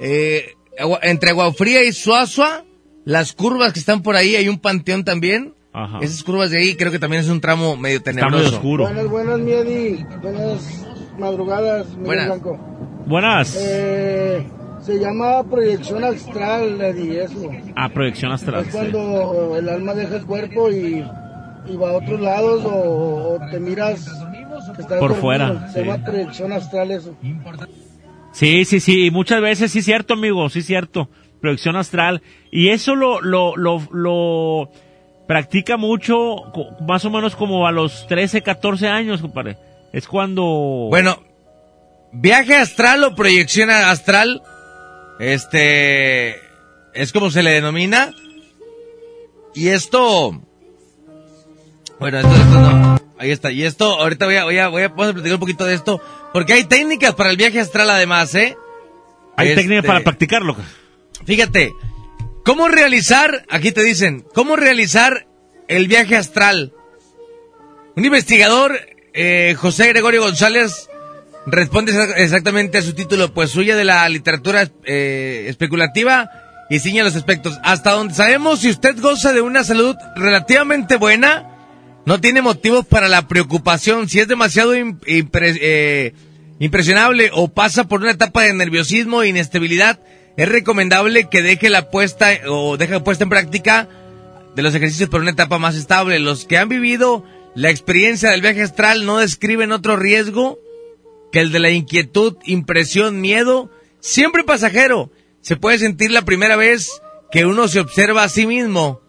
eh, 0.00 0.54
entre 1.02 1.30
Agua 1.30 1.52
Fría 1.52 1.84
y 1.84 1.92
Suazua, 1.92 2.64
las 3.04 3.32
curvas 3.34 3.72
que 3.72 3.78
están 3.78 4.02
por 4.02 4.16
ahí, 4.16 4.34
hay 4.36 4.48
un 4.48 4.58
panteón 4.58 5.04
también. 5.04 5.54
Ajá. 5.72 5.98
Esas 6.02 6.22
curvas 6.22 6.50
de 6.50 6.58
ahí 6.58 6.74
creo 6.76 6.90
que 6.92 6.98
también 6.98 7.22
es 7.22 7.28
un 7.28 7.40
tramo 7.40 7.76
medio 7.76 8.02
tenebroso. 8.02 8.60
Buenas, 8.60 9.08
buenas, 9.08 9.38
mi 9.38 9.52
Eddie. 9.52 10.06
Buenas 10.20 10.86
madrugadas, 11.18 11.86
Miguel 11.90 12.04
Buenas. 12.04 12.26
Blanco. 12.26 12.58
Buenas. 13.06 13.56
Eh, 13.60 14.46
se 14.80 14.98
llama 14.98 15.44
proyección 15.44 16.04
astral, 16.04 16.80
Eddie, 16.80 17.24
eso. 17.24 17.50
A 17.76 17.88
proyección 17.88 18.32
astral. 18.32 18.62
Es 18.62 18.66
sí. 18.66 18.72
cuando 18.72 19.56
el 19.56 19.68
alma 19.68 19.94
deja 19.94 20.16
el 20.16 20.26
cuerpo 20.26 20.70
y, 20.70 21.04
y 21.66 21.76
va 21.76 21.90
a 21.90 21.92
otros 21.94 22.20
lados 22.20 22.64
o, 22.64 23.34
o 23.34 23.40
te 23.50 23.60
miras 23.60 24.08
que 24.74 24.82
estás 24.82 24.98
Por 24.98 25.14
fuera, 25.14 25.68
Se 25.68 25.80
sí. 25.80 25.86
llama 25.86 26.04
proyección 26.04 26.52
astral 26.52 26.90
eso. 26.90 27.16
Sí, 28.32 28.64
sí, 28.64 28.80
sí, 28.80 29.06
y 29.06 29.10
muchas 29.10 29.40
veces 29.42 29.72
sí 29.72 29.80
es 29.80 29.84
cierto, 29.84 30.14
amigo, 30.14 30.48
sí 30.48 30.60
es 30.60 30.66
cierto. 30.66 31.08
Proyección 31.40 31.76
astral. 31.76 32.22
Y 32.50 32.68
eso 32.68 32.94
lo, 32.94 33.20
lo, 33.20 33.56
lo, 33.56 33.82
lo 33.92 34.70
practica 35.26 35.76
mucho, 35.76 36.36
más 36.86 37.04
o 37.04 37.10
menos 37.10 37.36
como 37.36 37.66
a 37.66 37.72
los 37.72 38.06
13, 38.06 38.42
14 38.42 38.88
años, 38.88 39.20
compadre. 39.20 39.58
Es 39.92 40.06
cuando... 40.06 40.42
Bueno, 40.88 41.18
viaje 42.12 42.54
astral 42.54 43.04
o 43.04 43.14
proyección 43.14 43.70
astral, 43.70 44.42
este, 45.18 46.36
es 46.94 47.12
como 47.12 47.30
se 47.30 47.42
le 47.42 47.50
denomina. 47.50 48.12
Y 49.54 49.68
esto, 49.68 50.40
bueno, 52.02 52.18
esto, 52.18 52.30
esto 52.34 52.60
no, 52.60 53.00
ahí 53.18 53.30
está. 53.30 53.50
Y 53.50 53.64
esto, 53.64 53.84
ahorita 54.00 54.26
voy 54.26 54.36
a, 54.36 54.44
voy 54.44 54.58
a, 54.58 54.68
voy 54.68 54.82
a, 54.82 54.88
vamos 54.88 55.08
a 55.08 55.12
platicar 55.14 55.34
un 55.34 55.40
poquito 55.40 55.64
de 55.64 55.74
esto, 55.74 56.00
porque 56.32 56.52
hay 56.52 56.64
técnicas 56.64 57.14
para 57.14 57.30
el 57.30 57.36
viaje 57.36 57.58
astral 57.60 57.88
además, 57.90 58.34
¿eh? 58.34 58.56
Hay 59.36 59.48
Este, 59.48 59.62
técnicas 59.62 59.86
para 59.86 60.00
practicarlo. 60.00 60.56
Fíjate, 61.24 61.72
¿cómo 62.44 62.68
realizar, 62.68 63.44
aquí 63.48 63.72
te 63.72 63.82
dicen, 63.82 64.24
cómo 64.34 64.56
realizar 64.56 65.26
el 65.68 65.88
viaje 65.88 66.16
astral? 66.16 66.72
Un 67.96 68.04
investigador, 68.04 68.78
eh, 69.14 69.54
José 69.58 69.88
Gregorio 69.88 70.22
González, 70.22 70.88
responde 71.46 71.92
exa- 71.92 72.14
exactamente 72.16 72.78
a 72.78 72.82
su 72.82 72.94
título, 72.94 73.32
pues 73.34 73.54
huye 73.56 73.74
de 73.74 73.84
la 73.84 74.08
literatura 74.08 74.68
eh, 74.84 75.46
especulativa 75.48 76.30
y 76.70 76.78
ciña 76.78 77.04
los 77.04 77.16
aspectos. 77.16 77.58
Hasta 77.62 77.92
donde 77.92 78.14
sabemos, 78.14 78.60
si 78.60 78.70
usted 78.70 78.98
goza 79.00 79.32
de 79.32 79.40
una 79.42 79.62
salud 79.64 79.94
relativamente 80.16 80.96
buena, 80.96 81.51
no 82.04 82.20
tiene 82.20 82.42
motivos 82.42 82.86
para 82.86 83.08
la 83.08 83.28
preocupación. 83.28 84.08
Si 84.08 84.20
es 84.20 84.28
demasiado 84.28 84.74
eh, 84.74 86.14
impresionable 86.58 87.30
o 87.32 87.48
pasa 87.48 87.88
por 87.88 88.00
una 88.00 88.10
etapa 88.10 88.42
de 88.42 88.54
nerviosismo 88.54 89.22
e 89.22 89.28
inestabilidad, 89.28 90.00
es 90.36 90.48
recomendable 90.48 91.28
que 91.28 91.42
deje 91.42 91.70
la 91.70 91.90
puesta 91.90 92.30
o 92.48 92.76
deje 92.76 93.00
puesta 93.00 93.24
en 93.24 93.30
práctica 93.30 93.88
de 94.54 94.62
los 94.62 94.74
ejercicios 94.74 95.08
por 95.08 95.20
una 95.20 95.30
etapa 95.30 95.58
más 95.58 95.76
estable. 95.76 96.18
Los 96.18 96.44
que 96.44 96.58
han 96.58 96.68
vivido 96.68 97.24
la 97.54 97.70
experiencia 97.70 98.30
del 98.30 98.40
viaje 98.40 98.62
astral 98.62 99.04
no 99.04 99.18
describen 99.18 99.72
otro 99.72 99.96
riesgo 99.96 100.58
que 101.30 101.40
el 101.40 101.52
de 101.52 101.60
la 101.60 101.70
inquietud, 101.70 102.36
impresión, 102.44 103.20
miedo, 103.20 103.70
siempre 104.00 104.44
pasajero. 104.44 105.10
Se 105.40 105.56
puede 105.56 105.78
sentir 105.78 106.10
la 106.10 106.22
primera 106.22 106.56
vez 106.56 107.02
que 107.30 107.46
uno 107.46 107.68
se 107.68 107.80
observa 107.80 108.24
a 108.24 108.28
sí 108.28 108.46
mismo. 108.46 109.00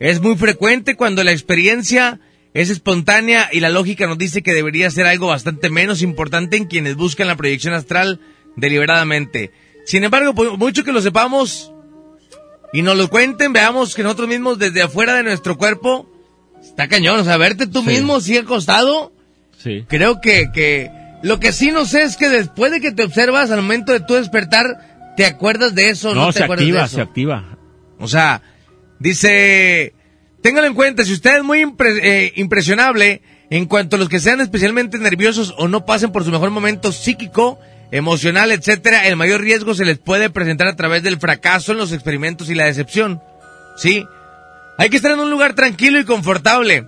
Es 0.00 0.20
muy 0.20 0.36
frecuente 0.36 0.96
cuando 0.96 1.22
la 1.22 1.32
experiencia 1.32 2.20
es 2.54 2.70
espontánea 2.70 3.48
y 3.52 3.60
la 3.60 3.68
lógica 3.70 4.06
nos 4.06 4.18
dice 4.18 4.42
que 4.42 4.52
debería 4.54 4.90
ser 4.90 5.06
algo 5.06 5.28
bastante 5.28 5.70
menos 5.70 6.02
importante 6.02 6.56
en 6.56 6.64
quienes 6.66 6.96
buscan 6.96 7.28
la 7.28 7.36
proyección 7.36 7.74
astral 7.74 8.20
deliberadamente. 8.56 9.52
Sin 9.86 10.04
embargo, 10.04 10.34
por 10.34 10.56
mucho 10.58 10.84
que 10.84 10.92
lo 10.92 11.00
sepamos 11.00 11.72
y 12.72 12.82
nos 12.82 12.96
lo 12.96 13.08
cuenten, 13.08 13.52
veamos 13.52 13.94
que 13.94 14.02
nosotros 14.02 14.28
mismos 14.28 14.58
desde 14.58 14.82
afuera 14.82 15.14
de 15.14 15.22
nuestro 15.22 15.56
cuerpo, 15.56 16.08
está 16.60 16.88
cañón, 16.88 17.20
o 17.20 17.24
sea, 17.24 17.36
verte 17.36 17.66
tú 17.66 17.80
Sí. 17.82 17.88
mismo 17.88 18.16
así 18.16 18.36
acostado, 18.36 19.12
Sí. 19.58 19.84
creo 19.88 20.20
que, 20.20 20.50
que 20.52 20.90
lo 21.22 21.38
que 21.40 21.52
sí 21.52 21.70
no 21.70 21.84
sé 21.84 22.02
es 22.02 22.16
que 22.16 22.28
después 22.28 22.70
de 22.72 22.80
que 22.80 22.92
te 22.92 23.04
observas 23.04 23.50
al 23.50 23.62
momento 23.62 23.92
de 23.92 24.00
tu 24.00 24.14
despertar, 24.14 25.12
te 25.16 25.24
acuerdas 25.26 25.74
de 25.74 25.90
eso, 25.90 26.14
no, 26.14 26.26
No, 26.26 26.32
te 26.32 26.38
se 26.38 26.44
acuerdas 26.44 26.64
de 26.66 26.70
activa, 26.72 26.84
eso. 26.86 26.96
se 26.96 27.02
activa. 27.02 27.58
O 27.98 28.08
sea, 28.08 28.42
dice, 28.98 29.94
téngalo 30.42 30.66
en 30.66 30.74
cuenta, 30.74 31.04
si 31.04 31.12
usted 31.12 31.38
es 31.38 31.44
muy 31.44 31.64
eh, 32.02 32.32
impresionable 32.36 33.22
en 33.50 33.66
cuanto 33.66 33.96
a 33.96 33.98
los 33.98 34.08
que 34.08 34.20
sean 34.20 34.40
especialmente 34.40 34.98
nerviosos 34.98 35.54
o 35.58 35.68
no 35.68 35.84
pasen 35.84 36.12
por 36.12 36.24
su 36.24 36.30
mejor 36.30 36.50
momento 36.50 36.92
psíquico, 36.92 37.58
emocional, 37.90 38.52
etcétera, 38.52 39.06
el 39.08 39.16
mayor 39.16 39.40
riesgo 39.40 39.74
se 39.74 39.84
les 39.84 39.98
puede 39.98 40.30
presentar 40.30 40.68
a 40.68 40.76
través 40.76 41.02
del 41.02 41.18
fracaso 41.18 41.72
en 41.72 41.78
los 41.78 41.92
experimentos 41.92 42.48
y 42.48 42.54
la 42.54 42.66
decepción. 42.66 43.20
¿Sí? 43.76 44.06
Hay 44.78 44.88
que 44.88 44.96
estar 44.96 45.10
en 45.10 45.20
un 45.20 45.30
lugar 45.30 45.54
tranquilo 45.54 45.98
y 45.98 46.04
confortable. 46.04 46.86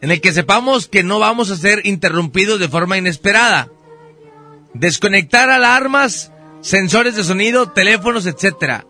en 0.00 0.12
el 0.12 0.20
que 0.20 0.32
sepamos 0.32 0.86
que 0.86 1.02
no 1.02 1.18
vamos 1.18 1.50
a 1.50 1.56
ser 1.56 1.84
interrumpidos 1.84 2.60
de 2.60 2.68
forma 2.68 2.98
inesperada. 2.98 3.68
Desconectar 4.72 5.50
alarmas, 5.50 6.30
sensores 6.60 7.16
de 7.16 7.24
sonido, 7.24 7.70
teléfonos, 7.72 8.26
etc. 8.26 8.84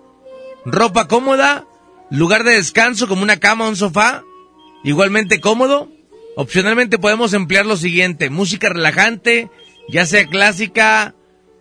Ropa 0.67 1.09
cómoda, 1.09 1.65
lugar 2.11 2.45
de 2.45 2.55
descanso 2.55 3.09
como 3.09 3.23
una 3.23 3.37
cama 3.39 3.67
o 3.67 3.69
un 3.69 3.77
sofá, 3.77 4.23
igualmente 4.85 5.41
cómodo. 5.41 5.91
Opcionalmente 6.37 6.99
podemos 6.99 7.33
emplear 7.33 7.67
lo 7.67 7.77
siguiente, 7.77 8.31
música 8.31 8.69
relajante, 8.69 9.51
ya 9.89 10.07
sea 10.07 10.27
clásica 10.27 11.15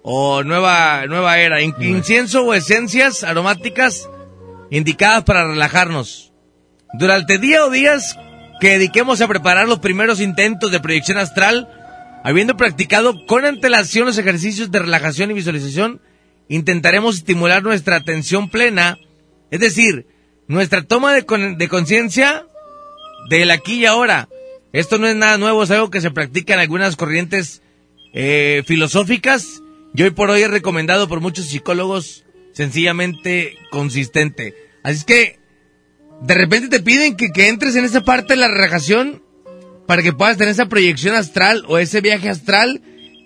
o 0.04 0.44
nueva, 0.44 1.06
nueva 1.08 1.40
era, 1.40 1.62
In- 1.62 1.74
incienso 1.80 2.44
o 2.46 2.54
esencias 2.54 3.24
aromáticas 3.24 4.08
indicadas 4.70 5.24
para 5.24 5.48
relajarnos. 5.48 6.32
Durante 6.94 7.40
día 7.40 7.66
o 7.66 7.70
días 7.70 8.18
que 8.62 8.70
dediquemos 8.70 9.20
a 9.22 9.28
preparar 9.28 9.68
los 9.68 9.80
primeros 9.80 10.22
intentos 10.22 10.72
de 10.72 10.80
proyección 10.80 11.18
astral, 11.18 11.68
habiendo 12.24 12.56
practicado 12.56 13.26
con 13.26 13.46
antelación 13.46 14.06
los 14.06 14.18
ejercicios 14.18 14.72
de 14.72 14.80
relajación 14.80 15.32
y 15.32 15.36
visualización, 15.36 16.02
intentaremos 16.50 17.18
estimular 17.18 17.64
nuestra 17.64 17.96
atención 17.98 18.50
plena, 18.50 18.98
es 19.52 19.60
decir, 19.60 20.08
nuestra 20.48 20.84
toma 20.84 21.14
de, 21.14 21.26
con- 21.26 21.58
de 21.58 21.68
conciencia 21.68 22.46
del 23.30 23.52
aquí 23.52 23.80
y 23.82 23.86
ahora. 23.86 24.30
Esto 24.74 24.98
no 24.98 25.08
es 25.08 25.16
nada 25.16 25.38
nuevo, 25.38 25.64
es 25.64 25.72
algo 25.72 25.90
que 25.90 26.02
se 26.02 26.12
practica 26.12 26.54
en 26.54 26.60
algunas 26.60 26.96
corrientes 26.96 27.62
eh, 28.14 28.64
filosóficas 28.66 29.62
y 29.96 30.04
hoy 30.04 30.12
por 30.12 30.30
hoy 30.30 30.42
es 30.42 30.52
recomendado 30.52 31.08
por 31.08 31.20
muchos 31.22 31.46
psicólogos 31.48 32.26
sencillamente 32.54 33.58
consistente. 33.72 34.54
Así 34.84 34.98
es 35.00 35.04
que 35.06 35.40
de 36.22 36.34
repente 36.34 36.68
te 36.70 36.80
piden 36.82 37.16
que, 37.16 37.30
entres 37.48 37.76
en 37.76 37.86
esa 37.86 38.02
parte 38.04 38.34
de 38.34 38.40
la 38.40 38.48
relajación 38.48 39.24
para 39.88 40.02
que 40.04 40.14
puedas 40.14 40.38
tener 40.38 40.52
esa 40.52 40.68
proyección 40.68 41.16
astral 41.16 41.64
o 41.68 41.78
ese 41.78 42.02
viaje 42.02 42.30
astral 42.30 42.82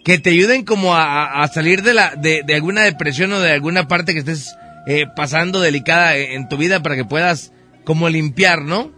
que 0.06 0.18
te 0.20 0.30
ayuden 0.32 0.64
como 0.64 0.96
a, 0.96 1.04
a- 1.04 1.44
a 1.44 1.48
salir 1.48 1.82
de, 1.84 1.94
la, 1.94 2.16
de, 2.16 2.44
de 2.46 2.56
alguna 2.56 2.82
depresión 2.84 3.32
o 3.34 3.40
de 3.40 3.52
alguna 3.52 3.88
parte 3.88 4.14
que 4.14 4.20
estés 4.20 4.54
eh, 4.88 5.06
pasando 5.16 5.60
delicada 5.60 6.16
en, 6.16 6.48
tu 6.50 6.58
vida 6.58 6.82
para 6.82 6.96
que 6.96 7.06
puedas 7.06 7.54
como 7.84 8.10
limpiar, 8.10 8.62
¿no? 8.62 8.92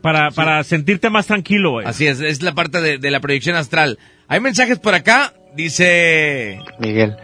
Para, 0.00 0.30
para 0.30 0.62
sentirte 0.64 1.10
más 1.10 1.26
tranquilo, 1.26 1.72
güey. 1.72 1.86
Así 1.86 2.06
es, 2.06 2.20
es 2.20 2.42
la 2.42 2.52
parte 2.52 2.80
de, 2.80 2.98
de 2.98 3.10
la 3.10 3.20
proyección 3.20 3.56
astral. 3.56 3.98
Hay 4.28 4.40
mensajes 4.40 4.78
por 4.78 4.94
acá, 4.94 5.32
dice... 5.54 6.58
Miguel, 6.78 7.16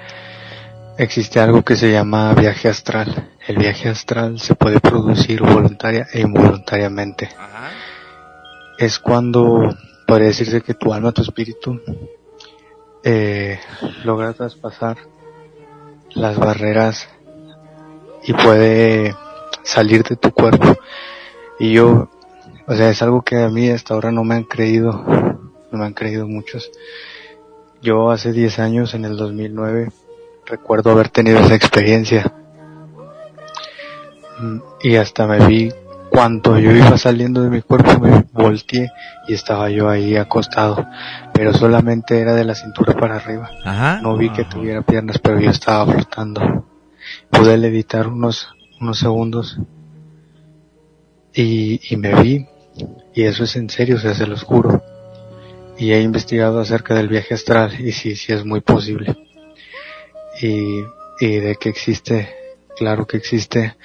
existe 0.99 1.41
algo 1.41 1.63
que 1.63 1.77
se 1.77 1.91
llama 1.91 2.35
viaje 2.35 2.69
astral. 2.69 3.31
El 3.47 3.57
viaje 3.57 3.89
astral 3.89 4.39
se 4.39 4.55
puede 4.55 4.79
producir 4.81 5.41
voluntaria 5.41 6.07
e 6.13 6.21
involuntariamente. 6.21 7.31
Es 8.79 8.99
cuando 8.99 9.75
podría 10.07 10.29
decirse 10.29 10.61
que 10.61 10.75
tu 10.75 10.93
alma, 10.93 11.13
tu 11.13 11.23
espíritu, 11.23 11.81
eh, 13.05 13.59
logra 14.05 14.35
traspasar 14.35 14.99
las 16.11 16.37
barreras 16.39 17.09
y 18.29 18.35
puede 18.35 19.17
salir 19.63 20.03
de 20.05 20.17
tu 20.17 20.31
cuerpo. 20.33 20.77
Y 21.59 21.73
yo, 21.73 22.11
o 22.67 22.75
sea, 22.75 22.91
es 22.91 23.01
algo 23.01 23.23
que 23.23 23.43
a 23.43 23.49
mí 23.49 23.71
hasta 23.71 23.95
ahora 23.95 24.13
no 24.13 24.23
me 24.23 24.35
han 24.35 24.45
creído, 24.45 24.93
no 25.73 25.79
me 25.79 25.87
han 25.87 25.95
creído 25.95 26.29
muchos. 26.29 26.71
Yo 27.81 28.11
hace 28.11 28.33
10 28.33 28.59
años, 28.59 28.93
en 28.93 29.07
el 29.07 29.17
2009, 29.17 29.89
recuerdo 30.45 30.91
haber 30.91 31.09
tenido 31.09 31.39
esa 31.41 31.55
experiencia. 31.55 32.31
Mm, 34.41 34.59
Y 34.83 34.97
hasta 34.97 35.27
me 35.27 35.47
vi 35.47 35.73
cuando 36.11 36.59
yo 36.59 36.73
iba 36.73 36.99
saliendo 36.99 37.43
de 37.43 37.49
mi 37.49 37.63
cuerpo, 37.63 37.99
me 37.99 38.27
volteé 38.33 38.91
y 39.27 39.33
estaba 39.33 39.71
yo 39.71 39.89
ahí 39.89 40.17
acostado. 40.17 40.87
Pero 41.33 41.55
solamente 41.55 42.21
era 42.21 42.35
de 42.35 42.45
la 42.45 42.55
cintura 42.55 42.93
para 42.93 43.17
arriba. 43.17 43.49
Ajá. 43.65 44.01
No 44.03 44.19
vi 44.19 44.29
que 44.31 44.45
tuviera 44.45 44.83
piernas, 44.83 45.19
pero 45.19 45.41
yo 45.41 45.51
estaba 45.51 45.91
flotando. 45.91 46.68
Pude 47.39 47.57
levitar 47.57 48.09
unos, 48.09 48.49
unos 48.81 48.99
segundos 48.99 49.59
y, 51.35 51.81
y 51.89 51.97
me 51.97 52.21
vi. 52.21 52.47
Y 53.15 53.23
eso 53.23 53.45
es 53.45 53.57
en 53.57 53.71
serio, 53.71 53.97
o 53.97 53.99
sea, 53.99 54.15
se 54.15 54.27
los 54.27 54.43
juro. 54.43 54.83
Y 55.79 55.93
he 55.93 56.01
investigado 56.01 56.61
acerca 56.61 56.95
del 56.95 57.09
viaje 57.09 57.35
astral 57.35 57.81
y 57.81 57.93
sí, 57.93 58.17
sí 58.17 58.33
es 58.33 58.45
muy 58.45 58.61
posible. 58.61 59.17
Y, 60.41 60.83
y 61.21 61.37
de 61.37 61.57
que 61.61 61.69
existe, 61.69 62.29
claro 62.77 63.07
que 63.07 63.17
existe, 63.17 63.77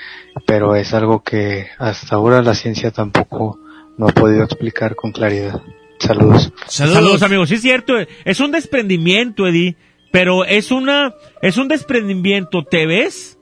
pero 0.46 0.76
es 0.76 0.94
algo 0.94 1.22
que 1.22 1.68
hasta 1.78 2.16
ahora 2.16 2.42
la 2.42 2.56
ciencia 2.56 2.92
tampoco 2.92 3.60
no 3.98 4.08
ha 4.08 4.12
podido 4.12 4.44
explicar 4.44 4.96
con 4.96 5.12
claridad. 5.12 5.62
Saludos. 6.00 6.52
Saludos. 6.68 7.22
amigos. 7.22 7.50
Sí 7.50 7.56
es 7.56 7.62
cierto, 7.62 7.94
es 8.26 8.40
un 8.40 8.52
desprendimiento, 8.52 9.48
Eddie, 9.48 9.78
pero 10.12 10.46
es 10.46 10.72
una, 10.72 11.14
es 11.42 11.58
un 11.58 11.68
desprendimiento, 11.68 12.64
¿te 12.64 12.86
ves? 12.86 13.33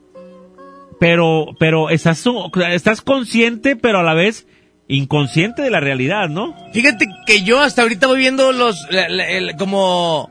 Pero, 1.01 1.47
pero 1.57 1.89
estás, 1.89 2.23
estás 2.69 3.01
consciente, 3.01 3.75
pero 3.75 3.97
a 3.99 4.03
la 4.03 4.13
vez 4.13 4.45
inconsciente 4.87 5.63
de 5.63 5.71
la 5.71 5.79
realidad, 5.79 6.29
¿no? 6.29 6.55
Fíjate 6.73 7.07
que 7.25 7.41
yo 7.41 7.59
hasta 7.59 7.81
ahorita 7.81 8.05
voy 8.05 8.19
viendo 8.19 8.51
los, 8.51 8.85
la- 8.91 9.09
la- 9.09 9.27
el- 9.27 9.55
como, 9.55 10.29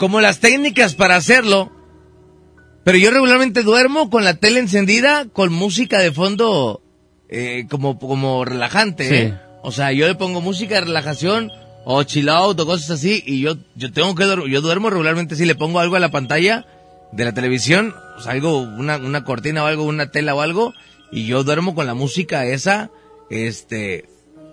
como 0.00 0.20
las 0.20 0.40
técnicas 0.40 0.96
para 0.96 1.14
hacerlo, 1.14 1.70
pero 2.82 2.98
yo 2.98 3.12
regularmente 3.12 3.62
duermo 3.62 4.10
con 4.10 4.24
la 4.24 4.34
tele 4.34 4.58
encendida, 4.58 5.26
con 5.32 5.52
música 5.52 6.00
de 6.00 6.10
fondo, 6.10 6.82
eh, 7.28 7.66
como, 7.70 7.96
como 8.00 8.44
relajante, 8.44 9.08
Sí. 9.08 9.14
¿eh? 9.14 9.34
O 9.62 9.70
sea, 9.70 9.92
yo 9.92 10.08
le 10.08 10.16
pongo 10.16 10.40
música 10.40 10.74
de 10.74 10.80
relajación, 10.80 11.52
o 11.84 12.02
chill 12.02 12.28
out, 12.28 12.58
o 12.58 12.66
cosas 12.66 12.90
así, 12.90 13.22
y 13.24 13.40
yo, 13.40 13.54
yo 13.76 13.92
tengo 13.92 14.16
que 14.16 14.24
dormir, 14.24 14.50
yo 14.50 14.62
duermo 14.62 14.90
regularmente 14.90 15.36
si 15.36 15.44
le 15.44 15.54
pongo 15.54 15.78
algo 15.78 15.94
a 15.94 16.00
la 16.00 16.10
pantalla 16.10 16.66
de 17.12 17.24
la 17.24 17.32
televisión, 17.32 17.94
sea, 18.22 18.32
algo, 18.32 18.58
una, 18.58 18.96
una 18.96 19.24
cortina 19.24 19.62
o 19.62 19.66
algo, 19.66 19.84
una 19.84 20.10
tela 20.10 20.34
o 20.34 20.40
algo, 20.40 20.74
y 21.10 21.26
yo 21.26 21.44
duermo 21.44 21.74
con 21.74 21.86
la 21.86 21.94
música 21.94 22.46
esa, 22.46 22.90
este, 23.28 24.08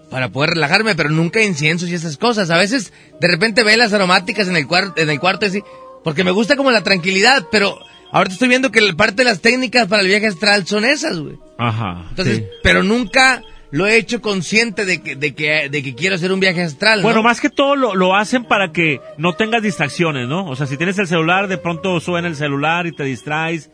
para 0.09 0.29
poder 0.29 0.51
relajarme, 0.51 0.95
pero 0.95 1.09
nunca 1.09 1.41
inciensos 1.41 1.89
y 1.89 1.93
esas 1.93 2.17
cosas. 2.17 2.49
A 2.49 2.57
veces, 2.57 2.91
de 3.21 3.27
repente 3.27 3.63
velas 3.63 3.93
aromáticas 3.93 4.47
en 4.47 4.57
el 4.57 4.67
cuarto, 4.67 5.01
en 5.01 5.09
el 5.09 5.19
cuarto 5.19 5.45
así, 5.45 5.63
porque 6.03 6.23
me 6.23 6.31
gusta 6.31 6.55
como 6.55 6.71
la 6.71 6.83
tranquilidad, 6.83 7.47
pero 7.51 7.79
ahorita 8.11 8.33
estoy 8.33 8.49
viendo 8.49 8.71
que 8.71 8.81
parte 8.93 9.17
de 9.17 9.29
las 9.29 9.39
técnicas 9.39 9.87
para 9.87 10.01
el 10.01 10.07
viaje 10.07 10.27
astral 10.27 10.67
son 10.67 10.83
esas, 10.83 11.19
güey. 11.19 11.37
Ajá. 11.57 12.07
Entonces, 12.09 12.37
sí. 12.37 12.45
pero 12.63 12.83
nunca 12.83 13.41
lo 13.71 13.85
he 13.85 13.97
hecho 13.97 14.21
consciente 14.21 14.85
de 14.85 15.01
que, 15.01 15.15
de 15.15 15.35
que, 15.35 15.69
de 15.69 15.83
que 15.83 15.95
quiero 15.95 16.15
hacer 16.15 16.31
un 16.31 16.39
viaje 16.39 16.63
astral. 16.63 16.99
¿no? 16.99 17.03
Bueno, 17.03 17.21
más 17.21 17.39
que 17.39 17.49
todo 17.49 17.75
lo, 17.75 17.95
lo 17.95 18.15
hacen 18.15 18.43
para 18.45 18.71
que 18.71 18.99
no 19.17 19.33
tengas 19.33 19.61
distracciones, 19.61 20.27
¿no? 20.27 20.45
O 20.45 20.55
sea, 20.55 20.65
si 20.65 20.77
tienes 20.77 20.97
el 20.97 21.07
celular, 21.07 21.47
de 21.47 21.57
pronto 21.57 21.99
suena 21.99 22.27
el 22.27 22.35
celular 22.35 22.87
y 22.87 22.91
te 22.91 23.03
distraes. 23.03 23.71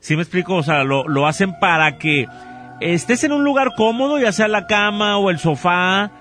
¿Sí 0.00 0.16
me 0.16 0.22
explico? 0.22 0.56
O 0.56 0.62
sea, 0.62 0.84
lo, 0.84 1.08
lo 1.08 1.26
hacen 1.26 1.58
para 1.60 1.98
que 1.98 2.26
estés 2.80 3.24
en 3.24 3.32
un 3.32 3.44
lugar 3.44 3.72
cómodo, 3.76 4.18
ya 4.18 4.32
sea 4.32 4.48
la 4.48 4.66
cama 4.66 5.16
o 5.18 5.30
el 5.30 5.38
sofá, 5.38 6.12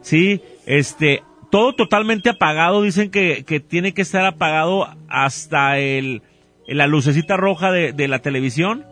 ¿sí? 0.00 0.42
Este, 0.66 1.22
todo 1.50 1.74
totalmente 1.74 2.30
apagado. 2.30 2.82
Dicen 2.82 3.10
que, 3.10 3.44
que 3.44 3.60
tiene 3.60 3.94
que 3.94 4.02
estar 4.02 4.24
apagado 4.26 4.88
hasta 5.08 5.78
el, 5.78 6.22
la 6.66 6.86
lucecita 6.86 7.36
roja 7.36 7.70
de, 7.70 7.92
de 7.92 8.08
la 8.08 8.20
televisión. 8.20 8.84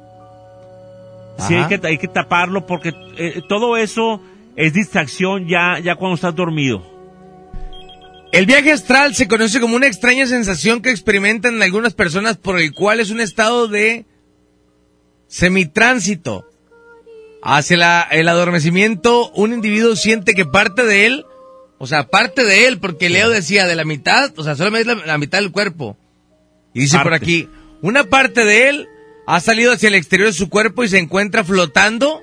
Sí, 1.38 1.54
hay 1.54 1.68
que, 1.78 1.86
hay 1.86 1.98
que 1.98 2.08
taparlo 2.08 2.66
porque 2.66 2.92
eh, 3.16 3.40
todo 3.48 3.76
eso 3.76 4.20
es 4.56 4.72
distracción 4.74 5.48
ya, 5.48 5.78
ya 5.78 5.94
cuando 5.96 6.16
estás 6.16 6.34
dormido. 6.34 6.82
El 8.32 8.46
viaje 8.46 8.70
astral 8.72 9.14
se 9.14 9.26
conoce 9.26 9.58
como 9.60 9.74
una 9.74 9.86
extraña 9.88 10.26
sensación 10.26 10.82
que 10.82 10.90
experimentan 10.90 11.60
algunas 11.62 11.94
personas 11.94 12.36
por 12.36 12.60
el 12.60 12.72
cual 12.72 13.00
es 13.00 13.10
un 13.10 13.20
estado 13.20 13.66
de 13.68 14.04
semitránsito. 15.26 16.46
Hacia 17.42 17.76
la- 17.78 18.06
el 18.10 18.28
adormecimiento, 18.28 19.30
un 19.30 19.54
individuo 19.54 19.96
siente 19.96 20.34
que 20.34 20.44
parte 20.44 20.84
de 20.84 21.06
él, 21.06 21.24
o 21.78 21.86
sea, 21.86 22.08
parte 22.08 22.44
de 22.44 22.66
él, 22.68 22.78
porque 22.78 23.08
Leo 23.08 23.30
decía 23.30 23.66
de 23.66 23.74
la 23.76 23.84
mitad, 23.84 24.30
o 24.38 24.44
sea, 24.44 24.56
solamente 24.56 24.94
la, 24.94 25.06
la 25.06 25.18
mitad 25.18 25.38
del 25.38 25.50
cuerpo. 25.50 25.96
Y 26.74 26.80
dice 26.80 26.98
por 27.02 27.14
aquí, 27.14 27.48
una 27.80 28.04
parte 28.04 28.44
de 28.44 28.68
él 28.68 28.88
ha 29.30 29.38
salido 29.38 29.72
hacia 29.72 29.86
el 29.86 29.94
exterior 29.94 30.28
de 30.28 30.32
su 30.32 30.48
cuerpo 30.48 30.82
y 30.82 30.88
se 30.88 30.98
encuentra 30.98 31.44
flotando 31.44 32.20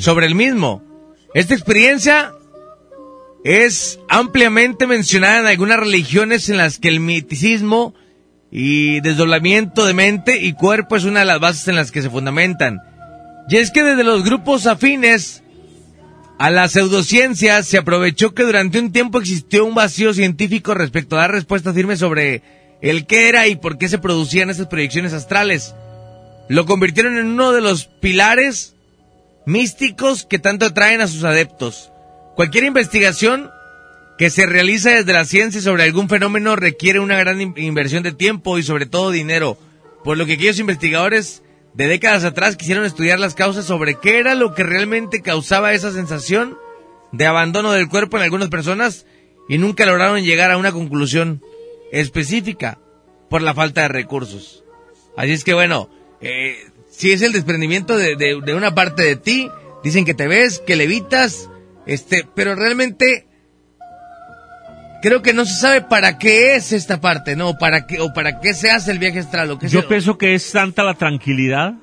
sobre 0.00 0.26
el 0.26 0.34
mismo. 0.34 0.82
Esta 1.32 1.54
experiencia 1.54 2.34
es 3.42 3.98
ampliamente 4.10 4.86
mencionada 4.86 5.40
en 5.40 5.46
algunas 5.46 5.80
religiones 5.80 6.50
en 6.50 6.58
las 6.58 6.78
que 6.78 6.88
el 6.88 7.00
miticismo 7.00 7.94
y 8.50 9.00
desdoblamiento 9.00 9.86
de 9.86 9.94
mente 9.94 10.36
y 10.36 10.52
cuerpo 10.52 10.94
es 10.94 11.04
una 11.04 11.20
de 11.20 11.26
las 11.26 11.40
bases 11.40 11.66
en 11.68 11.76
las 11.76 11.90
que 11.90 12.02
se 12.02 12.10
fundamentan. 12.10 12.80
Y 13.48 13.56
es 13.56 13.70
que 13.70 13.82
desde 13.82 14.04
los 14.04 14.22
grupos 14.24 14.66
afines 14.66 15.42
a 16.38 16.50
la 16.50 16.68
pseudociencia 16.68 17.62
se 17.62 17.78
aprovechó 17.78 18.34
que 18.34 18.42
durante 18.42 18.78
un 18.78 18.92
tiempo 18.92 19.20
existió 19.20 19.64
un 19.64 19.74
vacío 19.74 20.12
científico 20.12 20.74
respecto 20.74 21.16
a 21.16 21.20
dar 21.20 21.32
respuestas 21.32 21.74
firmes 21.74 21.98
sobre 21.98 22.57
el 22.82 23.06
qué 23.06 23.28
era 23.28 23.46
y 23.48 23.56
por 23.56 23.78
qué 23.78 23.88
se 23.88 23.98
producían 23.98 24.50
esas 24.50 24.66
proyecciones 24.68 25.12
astrales. 25.12 25.74
Lo 26.48 26.64
convirtieron 26.66 27.18
en 27.18 27.26
uno 27.26 27.52
de 27.52 27.60
los 27.60 27.86
pilares 27.86 28.74
místicos 29.46 30.24
que 30.26 30.38
tanto 30.38 30.66
atraen 30.66 31.00
a 31.00 31.06
sus 31.08 31.24
adeptos. 31.24 31.90
Cualquier 32.36 32.64
investigación 32.64 33.50
que 34.18 34.30
se 34.30 34.46
realiza 34.46 34.90
desde 34.90 35.12
la 35.12 35.24
ciencia 35.24 35.60
sobre 35.60 35.84
algún 35.84 36.08
fenómeno 36.08 36.56
requiere 36.56 37.00
una 37.00 37.16
gran 37.16 37.40
in- 37.40 37.54
inversión 37.56 38.02
de 38.02 38.12
tiempo 38.12 38.58
y 38.58 38.62
sobre 38.62 38.86
todo 38.86 39.10
dinero, 39.10 39.58
por 40.04 40.16
lo 40.18 40.26
que 40.26 40.34
aquellos 40.34 40.58
investigadores 40.58 41.42
de 41.74 41.86
décadas 41.86 42.24
atrás 42.24 42.56
quisieron 42.56 42.84
estudiar 42.84 43.20
las 43.20 43.34
causas 43.34 43.64
sobre 43.64 43.98
qué 44.00 44.18
era 44.18 44.34
lo 44.34 44.54
que 44.54 44.64
realmente 44.64 45.22
causaba 45.22 45.72
esa 45.72 45.92
sensación 45.92 46.58
de 47.12 47.26
abandono 47.26 47.72
del 47.72 47.88
cuerpo 47.88 48.16
en 48.16 48.24
algunas 48.24 48.48
personas 48.48 49.06
y 49.48 49.58
nunca 49.58 49.86
lograron 49.86 50.22
llegar 50.24 50.50
a 50.50 50.58
una 50.58 50.72
conclusión 50.72 51.42
específica 51.92 52.78
por 53.30 53.42
la 53.42 53.54
falta 53.54 53.82
de 53.82 53.88
recursos. 53.88 54.64
Así 55.16 55.32
es 55.32 55.44
que 55.44 55.54
bueno, 55.54 55.88
eh, 56.20 56.56
si 56.90 57.12
es 57.12 57.22
el 57.22 57.32
desprendimiento 57.32 57.96
de, 57.96 58.16
de- 58.16 58.40
de 58.44 58.54
una 58.54 58.74
parte 58.74 59.02
de 59.04 59.16
ti, 59.16 59.50
dicen 59.84 60.04
que 60.04 60.14
te 60.14 60.26
ves, 60.28 60.60
que 60.66 60.76
levitas, 60.76 61.48
este, 61.86 62.26
pero 62.34 62.54
realmente 62.54 63.26
creo 65.02 65.22
que 65.22 65.32
no 65.32 65.44
se 65.44 65.54
sabe 65.54 65.82
para 65.82 66.18
qué 66.18 66.56
es 66.56 66.72
esta 66.72 67.00
parte, 67.00 67.36
¿no? 67.36 67.56
Para 67.58 67.86
qué, 67.86 68.00
o 68.00 68.12
para 68.12 68.40
qué 68.40 68.54
se 68.54 68.70
hace 68.70 68.90
el 68.90 68.98
viaje 68.98 69.20
astral, 69.20 69.50
o 69.50 69.58
qué 69.58 69.68
Yo 69.68 69.82
se- 69.82 69.86
pienso 69.88 70.18
que 70.18 70.34
es 70.34 70.50
tanta 70.52 70.82
la 70.82 70.94
tranquilidad, 70.94 71.74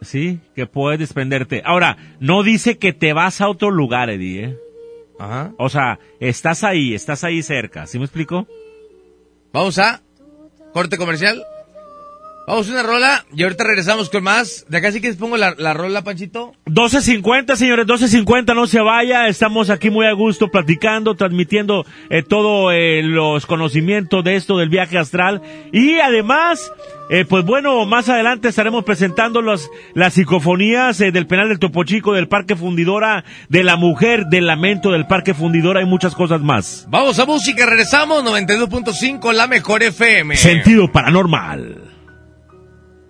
sí, 0.00 0.40
que 0.54 0.66
puedes 0.66 0.98
desprenderte. 1.00 1.62
Ahora, 1.64 1.96
no 2.20 2.42
dice 2.42 2.78
que 2.78 2.92
te 2.92 3.12
vas 3.12 3.40
a 3.40 3.48
otro 3.48 3.70
lugar, 3.70 4.10
Eddie, 4.10 4.44
¿eh? 4.44 4.56
Ajá. 5.18 5.52
O 5.58 5.68
sea, 5.68 5.98
estás 6.18 6.64
ahí, 6.64 6.94
estás 6.94 7.24
ahí 7.24 7.42
cerca, 7.42 7.86
¿sí 7.86 7.98
me 7.98 8.06
explico? 8.06 8.48
Vamos 9.52 9.78
a 9.78 10.00
corte 10.72 10.96
comercial. 10.96 11.44
Vamos 12.46 12.68
a 12.68 12.72
una 12.72 12.82
rola 12.82 13.24
y 13.34 13.44
ahorita 13.44 13.62
regresamos 13.62 14.10
con 14.10 14.24
más. 14.24 14.66
De 14.68 14.78
acá 14.78 14.90
sí 14.90 15.00
que 15.00 15.08
les 15.08 15.16
pongo 15.16 15.36
la, 15.36 15.54
la 15.56 15.72
rola, 15.72 16.02
Panchito. 16.02 16.52
12.50, 16.66 17.54
señores, 17.54 17.86
12.50, 17.86 18.54
no 18.54 18.66
se 18.66 18.80
vaya. 18.80 19.28
Estamos 19.28 19.70
aquí 19.70 19.88
muy 19.88 20.06
a 20.06 20.12
gusto 20.12 20.48
platicando, 20.48 21.14
transmitiendo 21.14 21.86
eh, 22.08 22.22
todos 22.22 22.72
los 23.04 23.46
conocimientos 23.46 24.24
de 24.24 24.34
esto 24.34 24.58
del 24.58 24.68
viaje 24.68 24.98
astral. 24.98 25.42
Y 25.72 26.00
además, 26.00 26.72
eh, 27.08 27.24
pues 27.24 27.44
bueno, 27.44 27.84
más 27.86 28.08
adelante 28.08 28.48
estaremos 28.48 28.82
presentando 28.84 29.42
los, 29.42 29.70
las 29.94 30.14
psicofonías 30.14 31.00
eh, 31.00 31.12
del 31.12 31.28
penal 31.28 31.50
del 31.50 31.60
Topo 31.60 31.84
Chico, 31.84 32.14
del 32.14 32.26
Parque 32.26 32.56
Fundidora, 32.56 33.24
de 33.48 33.62
la 33.62 33.76
mujer, 33.76 34.26
del 34.26 34.46
lamento 34.46 34.90
del 34.90 35.06
Parque 35.06 35.34
Fundidora 35.34 35.82
y 35.82 35.86
muchas 35.86 36.16
cosas 36.16 36.40
más. 36.40 36.86
Vamos 36.88 37.18
a 37.20 37.26
música, 37.26 37.64
regresamos. 37.66 38.24
92.5, 38.24 39.32
la 39.32 39.46
mejor 39.46 39.84
FM. 39.84 40.36
Sentido 40.36 40.90
paranormal. 40.90 41.99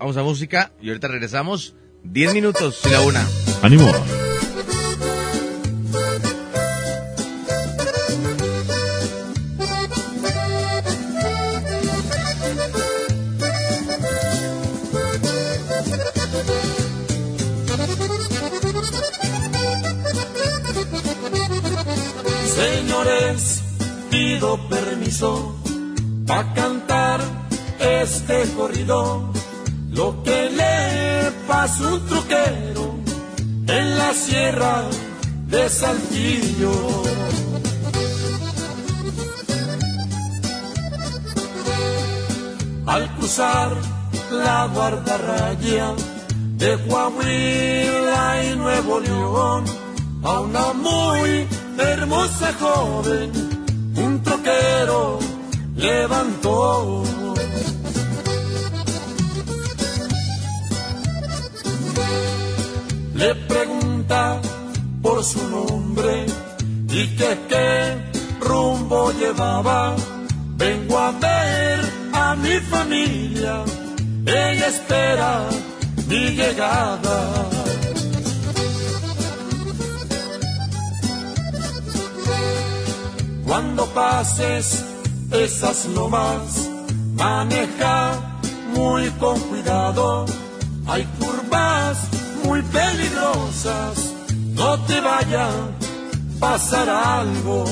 Vamos 0.01 0.17
a 0.17 0.23
música 0.23 0.73
y 0.81 0.89
ahorita 0.89 1.09
regresamos. 1.09 1.75
10 2.05 2.33
minutos 2.33 2.81
y 2.87 2.89
la 2.89 3.03
una. 3.03 3.29
Ánimo. 3.61 3.93
Señores, 22.57 23.63
pido 24.11 24.67
permiso 24.71 25.61
para 26.27 26.55
cantar 26.55 27.21
este 27.79 28.45
corrido. 28.57 29.40
Lo 29.93 30.23
que 30.23 30.51
le 30.51 31.33
pasó 31.49 31.95
un 31.95 32.07
truquero 32.07 32.95
en 33.67 33.99
la 33.99 34.15
sierra 34.15 34.85
de 35.47 35.69
Saltillo. 35.69 36.73
Al 42.87 43.17
cruzar 43.17 43.71
la 44.31 44.67
guardarraya 44.73 45.95
de 46.57 46.79
Coahuila 46.89 48.45
y 48.45 48.57
Nuevo 48.57 49.01
León, 49.01 49.65
a 50.23 50.41
una 50.41 50.73
muy 50.73 51.47
hermosa 51.79 52.53
joven, 52.61 53.33
un 53.97 54.23
troquero 54.23 55.19
levantó. 55.77 57.03
Le 63.21 63.35
pregunta 63.35 64.41
por 65.03 65.23
su 65.23 65.47
nombre 65.51 66.25
y 66.89 67.07
que 67.19 67.39
qué 67.51 67.69
rumbo 68.41 69.13
llevaba. 69.13 69.95
Vengo 70.57 70.99
a 70.99 71.11
ver 71.13 71.81
a 72.15 72.35
mi 72.35 72.59
familia, 72.73 73.63
ella 74.25 74.69
espera 74.69 75.49
mi 76.09 76.31
llegada. 76.31 77.19
Cuando 83.47 83.85
pases 83.89 84.83
esas 85.31 85.85
lomas, 85.95 86.71
maneja 87.13 88.13
muy 88.75 89.11
con 89.21 89.39
cuidado. 89.41 90.25
Hay 90.87 91.05
curvas 91.19 92.20
muy 92.45 92.63
peligrosas, 92.63 94.13
no 94.55 94.79
te 94.87 95.01
vaya 95.01 95.49
a 95.49 96.41
pasar 96.41 96.89
algo. 96.89 97.65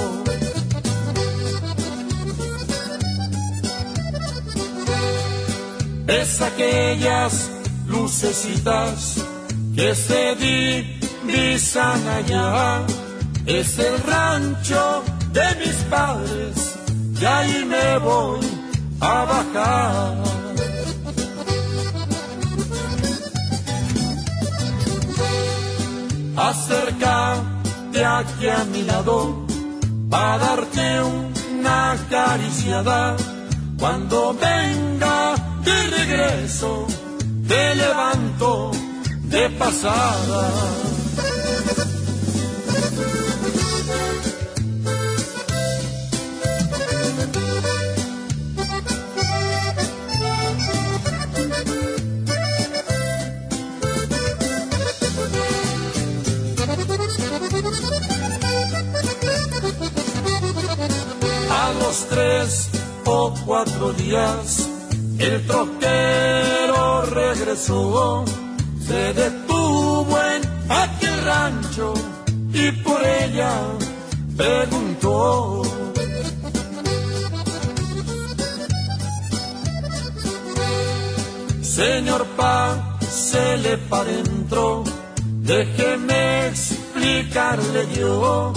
Es 6.07 6.41
aquellas 6.41 7.51
lucecitas 7.87 9.17
que 9.77 9.95
se 9.95 10.35
divisan 10.37 12.09
allá. 12.09 12.83
Es 13.47 13.79
el 13.79 13.99
rancho 14.03 15.05
de 15.33 15.47
mis 15.61 15.77
padres 15.91 16.79
y 17.21 17.25
ahí 17.25 17.65
me 17.65 17.99
voy 17.99 18.41
a 19.01 19.25
bajar. 19.25 20.38
Acércate 26.39 28.05
aquí 28.05 28.49
a 28.49 28.65
mi 28.65 28.83
lado 28.83 29.45
para 30.09 30.39
darte 30.39 31.03
una 31.03 31.93
acariciada. 31.93 33.17
Cuando 33.77 34.35
venga 34.35 35.35
de 35.65 35.87
regreso, 35.97 36.87
te 37.49 37.75
levanto 37.75 38.71
de 39.25 39.51
pasada. 39.51 40.51
Tres 61.89 62.69
o 63.07 63.35
cuatro 63.47 63.93
días, 63.95 64.69
el 65.19 65.47
troquero 65.47 67.03
regresó, 67.07 68.25
se 68.87 69.15
detuvo 69.15 70.19
en 70.35 70.43
aquel 70.71 71.25
rancho 71.25 71.95
y 72.53 72.73
por 72.83 73.01
ella 73.03 73.53
preguntó. 74.37 75.63
Señor 81.63 82.27
Pa, 82.37 82.99
se 83.01 83.57
le 83.59 83.79
para 83.79 84.03
adentro, 84.03 84.85
déjeme 85.41 86.49
explicarle 86.49 87.89
yo. 87.97 88.53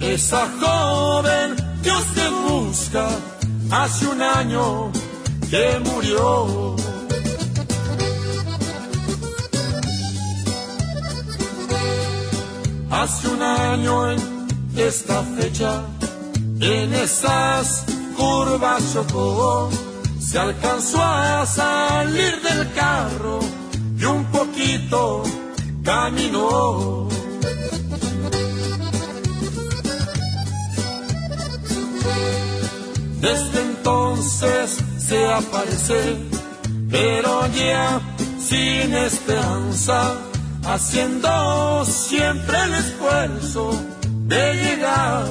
Esa 0.00 0.48
joven 0.60 1.63
que 1.84 1.90
usted 1.90 2.30
busca 2.48 3.06
hace 3.70 4.06
un 4.06 4.22
año 4.22 4.90
que 5.50 5.78
murió. 5.84 6.76
Hace 12.90 13.28
un 13.28 13.42
año 13.42 14.12
en 14.12 14.20
esta 14.76 15.22
fecha, 15.36 15.82
en 16.60 16.94
esas 16.94 17.84
curvas 18.16 18.82
chocó, 18.92 19.68
se 20.18 20.38
alcanzó 20.38 21.02
a 21.02 21.44
salir 21.44 22.40
del 22.40 22.72
carro 22.72 23.40
y 23.98 24.04
un 24.04 24.24
poquito 24.26 25.22
caminó. 25.84 27.03
Desde 33.24 33.62
entonces 33.62 34.84
se 34.98 35.32
aparece, 35.32 36.18
pero 36.90 37.46
ya 37.54 37.98
sin 38.38 38.92
esperanza, 38.92 40.12
haciendo 40.66 41.86
siempre 41.86 42.54
el 42.64 42.74
esfuerzo 42.74 43.70
de 44.26 44.54
llegar 44.56 45.24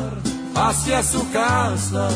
hacia 0.55 1.03
su 1.03 1.31
casa. 1.31 2.09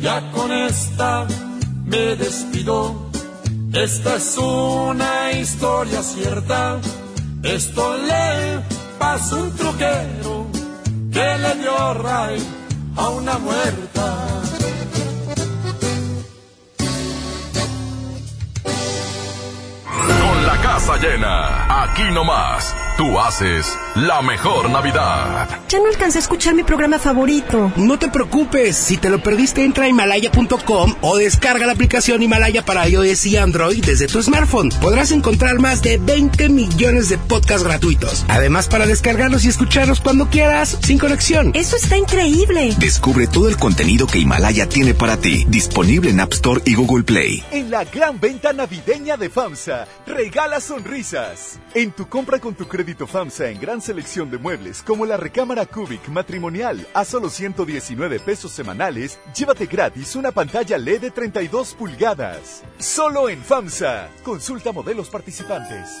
Ya 0.00 0.32
con 0.32 0.52
esta 0.52 1.26
me 1.84 2.16
despido. 2.16 3.10
Esta 3.74 4.16
es 4.16 4.38
una 4.38 5.32
historia 5.32 6.02
cierta. 6.02 6.80
Esto 7.42 7.94
le 7.98 8.75
pasó 8.98 9.36
un 9.42 9.56
truquero 9.56 10.46
que 11.12 11.38
le 11.38 11.54
dio 11.56 11.94
ray 11.94 12.42
a 12.96 13.08
una 13.10 13.38
muerta. 13.38 14.16
Con 19.84 20.46
la 20.46 20.56
casa 20.62 20.96
llena, 20.98 21.82
aquí 21.84 22.10
nomás, 22.12 22.74
tú 22.96 23.18
haces 23.18 23.66
la 23.96 24.20
mejor 24.20 24.68
Navidad. 24.68 25.48
Ya 25.70 25.78
no 25.78 25.86
alcancé 25.86 26.18
a 26.18 26.20
escuchar 26.20 26.54
mi 26.54 26.62
programa 26.62 26.98
favorito. 26.98 27.72
No 27.76 27.98
te 27.98 28.08
preocupes, 28.08 28.76
si 28.76 28.98
te 28.98 29.08
lo 29.08 29.22
perdiste 29.22 29.64
entra 29.64 29.84
a 29.84 29.88
himalaya.com 29.88 30.94
o 31.00 31.16
descarga 31.16 31.66
la 31.66 31.72
aplicación 31.72 32.22
Himalaya 32.22 32.62
para 32.62 32.86
iOS 32.86 33.24
y 33.26 33.38
Android 33.38 33.82
desde 33.82 34.06
tu 34.06 34.22
smartphone. 34.22 34.68
Podrás 34.82 35.12
encontrar 35.12 35.58
más 35.60 35.80
de 35.80 35.96
20 35.96 36.50
millones 36.50 37.08
de 37.08 37.16
podcasts 37.16 37.64
gratuitos. 37.64 38.26
Además 38.28 38.68
para 38.68 38.86
descargarlos 38.86 39.46
y 39.46 39.48
escucharlos 39.48 40.00
cuando 40.00 40.28
quieras, 40.28 40.76
sin 40.82 40.98
conexión. 40.98 41.52
Eso 41.54 41.76
está 41.76 41.96
increíble. 41.96 42.74
Descubre 42.78 43.26
todo 43.26 43.48
el 43.48 43.56
contenido 43.56 44.06
que 44.06 44.18
Himalaya 44.18 44.68
tiene 44.68 44.92
para 44.92 45.16
ti, 45.16 45.46
disponible 45.48 46.10
en 46.10 46.20
App 46.20 46.34
Store 46.34 46.60
y 46.66 46.74
Google 46.74 47.04
Play. 47.04 47.42
En 47.50 47.70
la 47.70 47.84
gran 47.84 48.20
venta 48.20 48.52
navideña 48.52 49.16
de 49.16 49.30
FAMSA, 49.30 49.86
regala 50.06 50.60
sonrisas. 50.60 51.58
En 51.72 51.92
tu 51.92 52.06
compra 52.08 52.38
con 52.38 52.54
tu 52.54 52.68
crédito 52.68 53.06
FAMSA 53.06 53.48
en 53.48 53.60
gran 53.60 53.80
selección 53.86 54.32
de 54.32 54.38
muebles 54.38 54.82
como 54.82 55.06
la 55.06 55.16
recámara 55.16 55.64
Cubic 55.64 56.08
matrimonial 56.08 56.84
a 56.92 57.04
solo 57.04 57.30
119 57.30 58.18
pesos 58.18 58.50
semanales, 58.50 59.20
llévate 59.32 59.66
gratis 59.66 60.16
una 60.16 60.32
pantalla 60.32 60.76
LED 60.76 61.02
de 61.02 61.10
32 61.12 61.74
pulgadas. 61.74 62.64
Solo 62.78 63.28
en 63.28 63.40
FAMSA. 63.40 64.08
Consulta 64.24 64.72
modelos 64.72 65.08
participantes. 65.08 66.00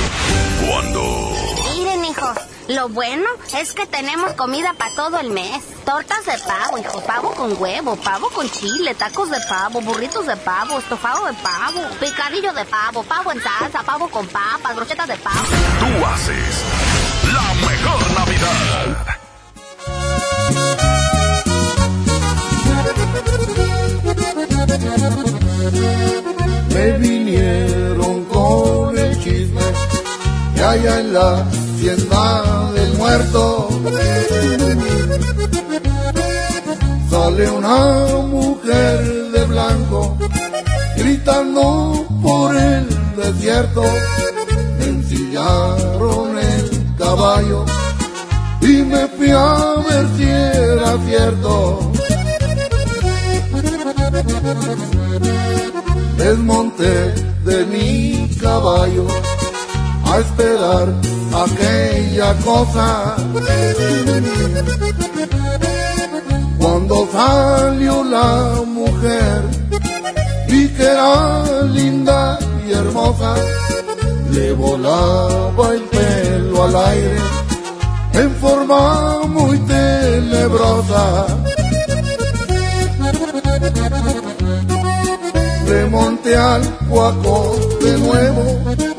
Lo 2.75 2.87
bueno 2.87 3.27
es 3.59 3.73
que 3.73 3.85
tenemos 3.85 4.31
comida 4.33 4.73
para 4.77 4.95
todo 4.95 5.19
el 5.19 5.29
mes. 5.31 5.61
Tortas 5.83 6.25
de 6.25 6.37
pavo, 6.47 6.77
hijos, 6.77 7.03
pavo 7.03 7.31
con 7.31 7.61
huevo, 7.61 7.97
pavo 7.97 8.29
con 8.29 8.49
chile, 8.49 8.95
tacos 8.95 9.29
de 9.29 9.39
pavo, 9.49 9.81
burritos 9.81 10.25
de 10.25 10.37
pavo, 10.37 10.79
estofado 10.79 11.25
de 11.25 11.33
pavo, 11.33 11.81
picadillo 11.99 12.53
de 12.53 12.63
pavo, 12.63 13.03
pavo 13.03 13.33
en 13.33 13.41
salsa, 13.43 13.83
pavo 13.83 14.07
con 14.07 14.25
papas, 14.27 14.73
brochetas 14.73 15.05
de 15.05 15.17
pavo. 15.17 15.41
Tú 15.79 16.05
haces 16.05 16.63
la 17.33 17.53
mejor 17.67 18.11
Navidad. 18.19 19.05
Me 26.73 26.91
vinieron 26.99 28.23
con 28.25 28.97
el 28.97 29.21
chisme 29.21 29.61
que 30.55 30.63
allá 30.63 30.99
en 31.01 31.13
la 31.13 31.45
hacienda 31.81 32.71
del 32.75 32.93
muerto 32.93 33.69
sale 37.09 37.49
una 37.49 38.05
mujer 38.27 39.31
de 39.31 39.45
blanco 39.45 40.17
gritando 40.95 42.05
por 42.21 42.55
el 42.55 42.87
desierto. 43.15 43.83
Ensillaron 44.79 46.37
el 46.37 46.95
caballo 46.99 47.65
y 48.61 48.83
me 48.83 49.07
fui 49.07 49.31
a 49.31 49.75
ver 49.89 50.05
si 50.17 50.23
era 50.23 50.97
cierto. 51.07 51.91
Desmonté 56.17 57.13
de 57.43 57.65
mi 57.65 58.29
caballo 58.39 59.07
a 60.11 60.19
esperar 60.19 60.87
aquella 61.43 62.33
cosa. 62.43 63.15
Cuando 66.57 67.07
salió 67.11 68.03
la 68.03 68.61
mujer, 68.65 69.41
vi 70.47 70.67
que 70.69 70.83
era 70.83 71.63
linda 71.63 72.37
y 72.67 72.73
hermosa, 72.73 73.35
le 74.31 74.51
volaba 74.53 75.73
el 75.73 75.81
pelo 75.83 76.63
al 76.63 76.75
aire 76.75 77.17
en 78.13 78.31
forma 78.35 79.19
muy 79.27 79.57
tenebrosa. 79.59 81.25
Remonté 85.67 86.35
al 86.35 86.63
cuaco 86.89 87.55
de 87.81 87.97
nuevo 87.97 88.90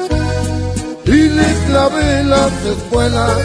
y 1.06 1.28
le 1.28 1.54
clavé 1.66 2.24
las 2.24 2.52
espuelas. 2.64 3.38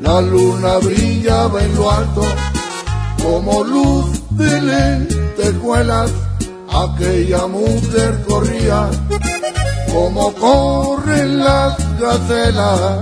La 0.00 0.20
luna 0.20 0.78
brillaba 0.78 1.62
en 1.62 1.74
lo 1.74 1.90
alto 1.90 2.22
como 3.22 3.64
luz 3.64 4.06
de 4.30 4.62
lentejuelas. 4.62 6.10
Aquella 6.68 7.46
mujer 7.46 8.22
corría 8.28 8.90
como 9.92 10.32
corren 10.34 11.38
las 11.38 11.76
gacelas. 11.98 13.00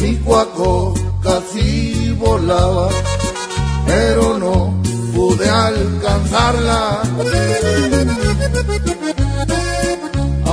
Mi 0.00 0.16
cuaco 0.16 0.94
casi 1.26 2.12
volaba, 2.12 2.88
pero 3.84 4.38
no 4.38 4.80
pude 5.12 5.48
alcanzarla. 5.48 7.02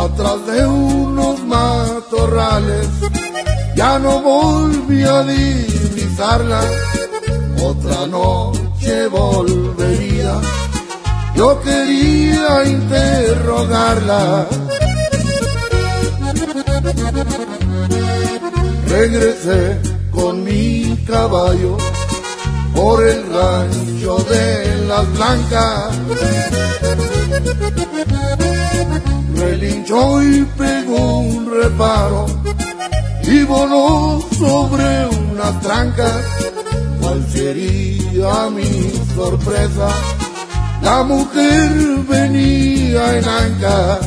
Atrás 0.06 0.40
de 0.48 0.66
unos 0.66 1.40
matorrales, 1.46 2.88
ya 3.76 4.00
no 4.00 4.20
volví 4.22 5.04
a 5.04 5.22
divisarla. 5.24 6.62
Otra 7.72 8.08
noche 8.08 9.08
volvería, 9.08 10.34
yo 11.36 11.62
quería 11.62 12.64
interrogarla. 12.66 14.48
Regresé 18.88 19.94
con 20.14 20.44
mi 20.44 20.98
caballo 21.08 21.78
por 22.76 23.06
el 23.06 23.24
rancho 23.32 24.18
de 24.30 24.86
las 24.88 25.14
blancas. 25.14 25.98
Relinchó 29.36 30.22
y 30.24 30.46
pegó 30.58 31.20
un 31.20 31.52
reparo 31.52 32.26
y 33.24 33.44
voló 33.44 34.22
sobre 34.38 35.08
unas 35.08 35.62
trancas. 35.62 36.22
¿Cuál 37.02 37.26
sería 37.32 38.50
mi 38.50 38.92
sorpresa? 39.16 39.90
La 40.82 41.04
mujer 41.04 41.72
venía 42.10 43.18
en 43.18 43.26
anca. 43.26 44.00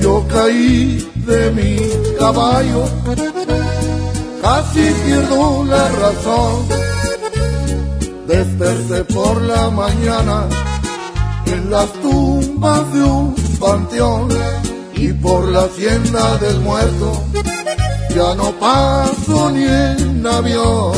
Yo 0.00 0.26
caí 0.28 1.13
de 1.26 1.50
mi 1.52 1.76
caballo 2.18 2.84
casi 4.42 4.90
pierdo 5.04 5.64
la 5.64 5.88
razón. 5.88 6.68
Desperté 8.26 9.04
por 9.04 9.40
la 9.42 9.70
mañana 9.70 10.48
en 11.46 11.70
las 11.70 11.92
tumbas 11.94 12.92
de 12.92 13.02
un 13.02 13.34
panteón 13.58 14.28
y 14.94 15.12
por 15.12 15.48
la 15.48 15.64
hacienda 15.64 16.36
del 16.38 16.60
muerto 16.60 17.24
ya 18.14 18.34
no 18.36 18.52
paso 18.52 19.50
ni 19.50 19.64
en 19.64 20.26
avión. 20.26 20.94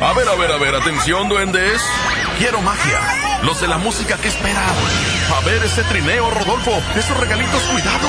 A 0.00 0.12
ver, 0.14 0.28
a 0.28 0.34
ver, 0.34 0.50
a 0.50 0.58
ver, 0.58 0.74
atención, 0.74 1.28
duendes. 1.28 1.80
Quiero 2.42 2.60
magia. 2.60 2.98
Los 3.44 3.60
de 3.60 3.68
la 3.68 3.78
música 3.78 4.16
que 4.16 4.26
esperan. 4.26 4.74
A 5.32 5.40
ver 5.46 5.62
ese 5.62 5.84
trineo, 5.84 6.28
Rodolfo. 6.28 6.72
Esos 6.96 7.16
regalitos, 7.16 7.62
cuidado. 7.62 8.08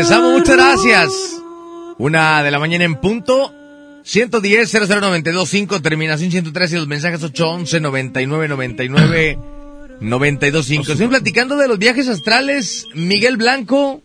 Regresamos, 0.00 0.32
muchas 0.32 0.56
gracias. 0.56 1.42
Una 1.98 2.42
de 2.42 2.50
la 2.50 2.58
mañana 2.58 2.84
en 2.84 2.96
punto. 2.96 3.52
110 4.02 4.72
00925 4.72 5.82
terminación 5.82 6.30
113 6.30 6.74
y 6.74 6.78
los 6.78 6.88
mensajes 6.88 7.22
811 7.22 7.80
99 7.80 8.48
99 8.48 9.38
925. 10.00 10.92
Estoy 10.92 11.08
platicando 11.08 11.58
de 11.58 11.68
los 11.68 11.78
viajes 11.78 12.08
astrales. 12.08 12.86
Miguel 12.94 13.36
Blanco. 13.36 14.00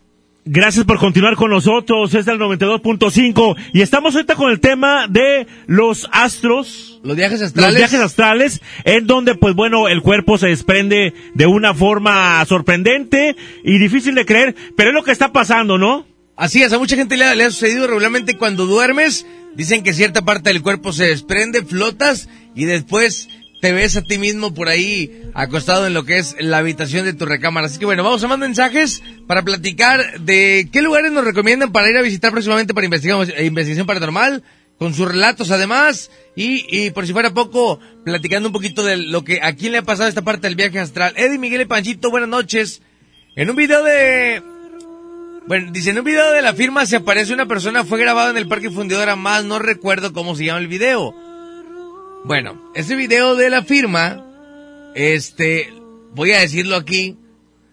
Gracias 0.47 0.85
por 0.85 0.99
continuar 0.99 1.35
con 1.35 1.49
nosotros. 1.49 2.13
Es 2.13 2.27
el 2.27 2.37
92.5 2.37 3.55
y 3.73 3.81
estamos 3.81 4.13
ahorita 4.13 4.35
con 4.35 4.51
el 4.51 4.59
tema 4.59 5.07
de 5.09 5.47
los 5.65 6.07
astros. 6.11 6.99
Los 7.03 7.17
viajes 7.17 7.41
astrales. 7.41 7.71
Los 7.71 7.77
viajes 7.79 7.99
astrales, 7.99 8.61
en 8.83 9.07
donde, 9.07 9.33
pues 9.33 9.55
bueno, 9.55 9.87
el 9.87 10.03
cuerpo 10.03 10.37
se 10.37 10.47
desprende 10.47 11.15
de 11.33 11.47
una 11.47 11.73
forma 11.73 12.45
sorprendente 12.45 13.35
y 13.63 13.79
difícil 13.79 14.13
de 14.13 14.25
creer, 14.27 14.55
pero 14.77 14.89
es 14.91 14.93
lo 14.93 15.03
que 15.03 15.11
está 15.11 15.31
pasando, 15.31 15.79
¿no? 15.79 16.05
Así 16.35 16.61
es, 16.61 16.71
a 16.73 16.77
mucha 16.77 16.95
gente 16.95 17.17
le 17.17 17.35
le 17.35 17.45
ha 17.45 17.49
sucedido 17.49 17.87
regularmente 17.87 18.37
cuando 18.37 18.67
duermes. 18.67 19.25
Dicen 19.55 19.81
que 19.81 19.93
cierta 19.95 20.25
parte 20.25 20.51
del 20.51 20.61
cuerpo 20.61 20.93
se 20.93 21.07
desprende, 21.07 21.63
flotas 21.63 22.29
y 22.53 22.65
después 22.65 23.29
te 23.65 23.73
ves 23.73 23.97
a 23.97 24.03
ti 24.03 24.19
mismo 24.19 24.53
por 24.53 24.69
ahí 24.69 25.23
acostado 25.33 25.87
en 25.87 25.95
lo 25.95 26.05
que 26.05 26.19
es 26.19 26.35
la 26.37 26.59
habitación 26.59 27.03
de 27.03 27.13
tu 27.13 27.25
recámara. 27.25 27.65
Así 27.65 27.79
que 27.79 27.85
bueno, 27.85 28.03
vamos 28.03 28.23
a 28.23 28.27
mandar 28.27 28.47
mensajes 28.47 29.01
para 29.25 29.41
platicar 29.41 30.19
de 30.19 30.69
qué 30.71 30.83
lugares 30.83 31.11
nos 31.11 31.25
recomiendan 31.25 31.71
para 31.71 31.89
ir 31.89 31.97
a 31.97 32.03
visitar 32.03 32.31
próximamente 32.31 32.75
para 32.75 32.85
investigación, 32.85 33.87
paranormal, 33.87 34.43
con 34.77 34.93
sus 34.93 35.07
relatos 35.07 35.49
además, 35.49 36.11
y, 36.35 36.63
y 36.69 36.91
por 36.91 37.07
si 37.07 37.13
fuera 37.13 37.33
poco, 37.33 37.79
platicando 38.03 38.49
un 38.49 38.53
poquito 38.53 38.83
de 38.83 38.97
lo 38.97 39.23
que 39.23 39.39
a 39.41 39.55
quién 39.55 39.71
le 39.71 39.79
ha 39.79 39.81
pasado 39.81 40.09
esta 40.09 40.21
parte 40.21 40.45
del 40.45 40.55
viaje 40.55 40.77
astral. 40.77 41.15
Eddie, 41.17 41.39
Miguel 41.39 41.61
y 41.61 41.65
Panchito, 41.65 42.11
buenas 42.11 42.29
noches. 42.29 42.83
En 43.35 43.49
un 43.49 43.55
video 43.55 43.83
de... 43.83 44.43
Bueno, 45.47 45.71
dice, 45.71 45.89
en 45.89 45.97
un 45.97 46.05
video 46.05 46.31
de 46.33 46.43
la 46.43 46.53
firma 46.53 46.85
se 46.85 46.97
aparece 46.97 47.33
una 47.33 47.47
persona, 47.47 47.83
fue 47.83 47.99
grabado 47.99 48.29
en 48.29 48.37
el 48.37 48.47
Parque 48.47 48.69
Fundidora 48.69 49.15
más, 49.15 49.43
no 49.43 49.57
recuerdo 49.57 50.13
cómo 50.13 50.35
se 50.35 50.45
llama 50.45 50.59
el 50.59 50.67
video. 50.67 51.24
Bueno, 52.27 52.71
ese 52.73 52.95
video 52.95 53.35
de 53.35 53.51
la 53.51 53.61
firma, 53.61 54.25
este, 54.95 55.71
voy 56.15 56.31
a 56.31 56.39
decirlo 56.39 56.75
aquí, 56.75 57.17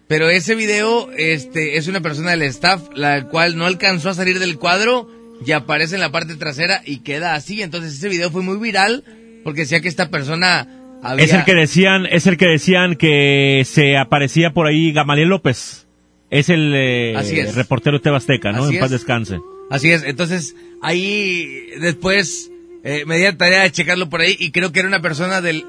pero 0.07 0.29
ese 0.29 0.53
video, 0.53 1.09
este, 1.11 1.77
es 1.77 1.87
una 1.87 2.01
persona 2.01 2.31
del 2.31 2.43
staff, 2.43 2.83
la 2.93 3.29
cual 3.29 3.57
no 3.57 3.65
alcanzó 3.65 4.11
a 4.11 4.13
salir 4.13 4.37
del 4.37 4.59
cuadro 4.59 5.09
y 5.43 5.53
aparece 5.53 5.95
en 5.95 6.01
la 6.01 6.11
parte 6.11 6.35
trasera 6.35 6.83
y 6.85 6.99
queda 6.99 7.33
así. 7.33 7.63
Entonces 7.63 7.95
ese 7.95 8.09
video 8.09 8.29
fue 8.29 8.43
muy 8.43 8.57
viral 8.57 9.03
porque 9.43 9.61
decía 9.61 9.81
que 9.81 9.87
esta 9.87 10.11
persona 10.11 10.67
había... 11.01 11.25
Es 11.25 11.33
el 11.33 11.45
que 11.45 11.55
decían, 11.55 12.05
es 12.05 12.27
el 12.27 12.37
que 12.37 12.45
decían 12.45 12.95
que 12.95 13.63
se 13.65 13.97
aparecía 13.97 14.51
por 14.51 14.67
ahí 14.67 14.93
Gamaliel 14.93 15.29
López. 15.29 15.87
Es 16.29 16.49
el 16.49 16.73
eh, 16.75 17.15
Así 17.17 17.39
es. 17.39 17.55
reportero 17.55 18.01
Tebasteca, 18.01 18.51
¿no? 18.51 18.65
Así 18.65 18.75
en 18.75 18.79
paz 18.81 18.91
es. 18.91 18.99
descanse. 18.99 19.39
Así 19.71 19.91
es, 19.91 20.03
entonces 20.03 20.55
ahí 20.83 21.71
después 21.79 22.51
eh, 22.83 23.03
me 23.05 23.17
di 23.17 23.23
la 23.23 23.37
tarea 23.37 23.61
de 23.63 23.71
checarlo 23.71 24.09
por 24.09 24.21
ahí 24.21 24.35
y 24.39 24.51
creo 24.51 24.71
que 24.71 24.79
era 24.79 24.87
una 24.87 25.01
persona 25.01 25.41
del... 25.41 25.65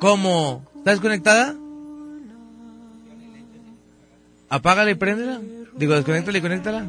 ¿Cómo? 0.00 0.64
¿Estás 0.78 0.94
desconectada? 0.94 1.54
Apágala 4.48 4.90
y 4.90 4.94
préndela. 4.94 5.40
Digo, 5.76 5.94
desconéctala 5.94 6.38
y 6.38 6.40
conéctala. 6.40 6.86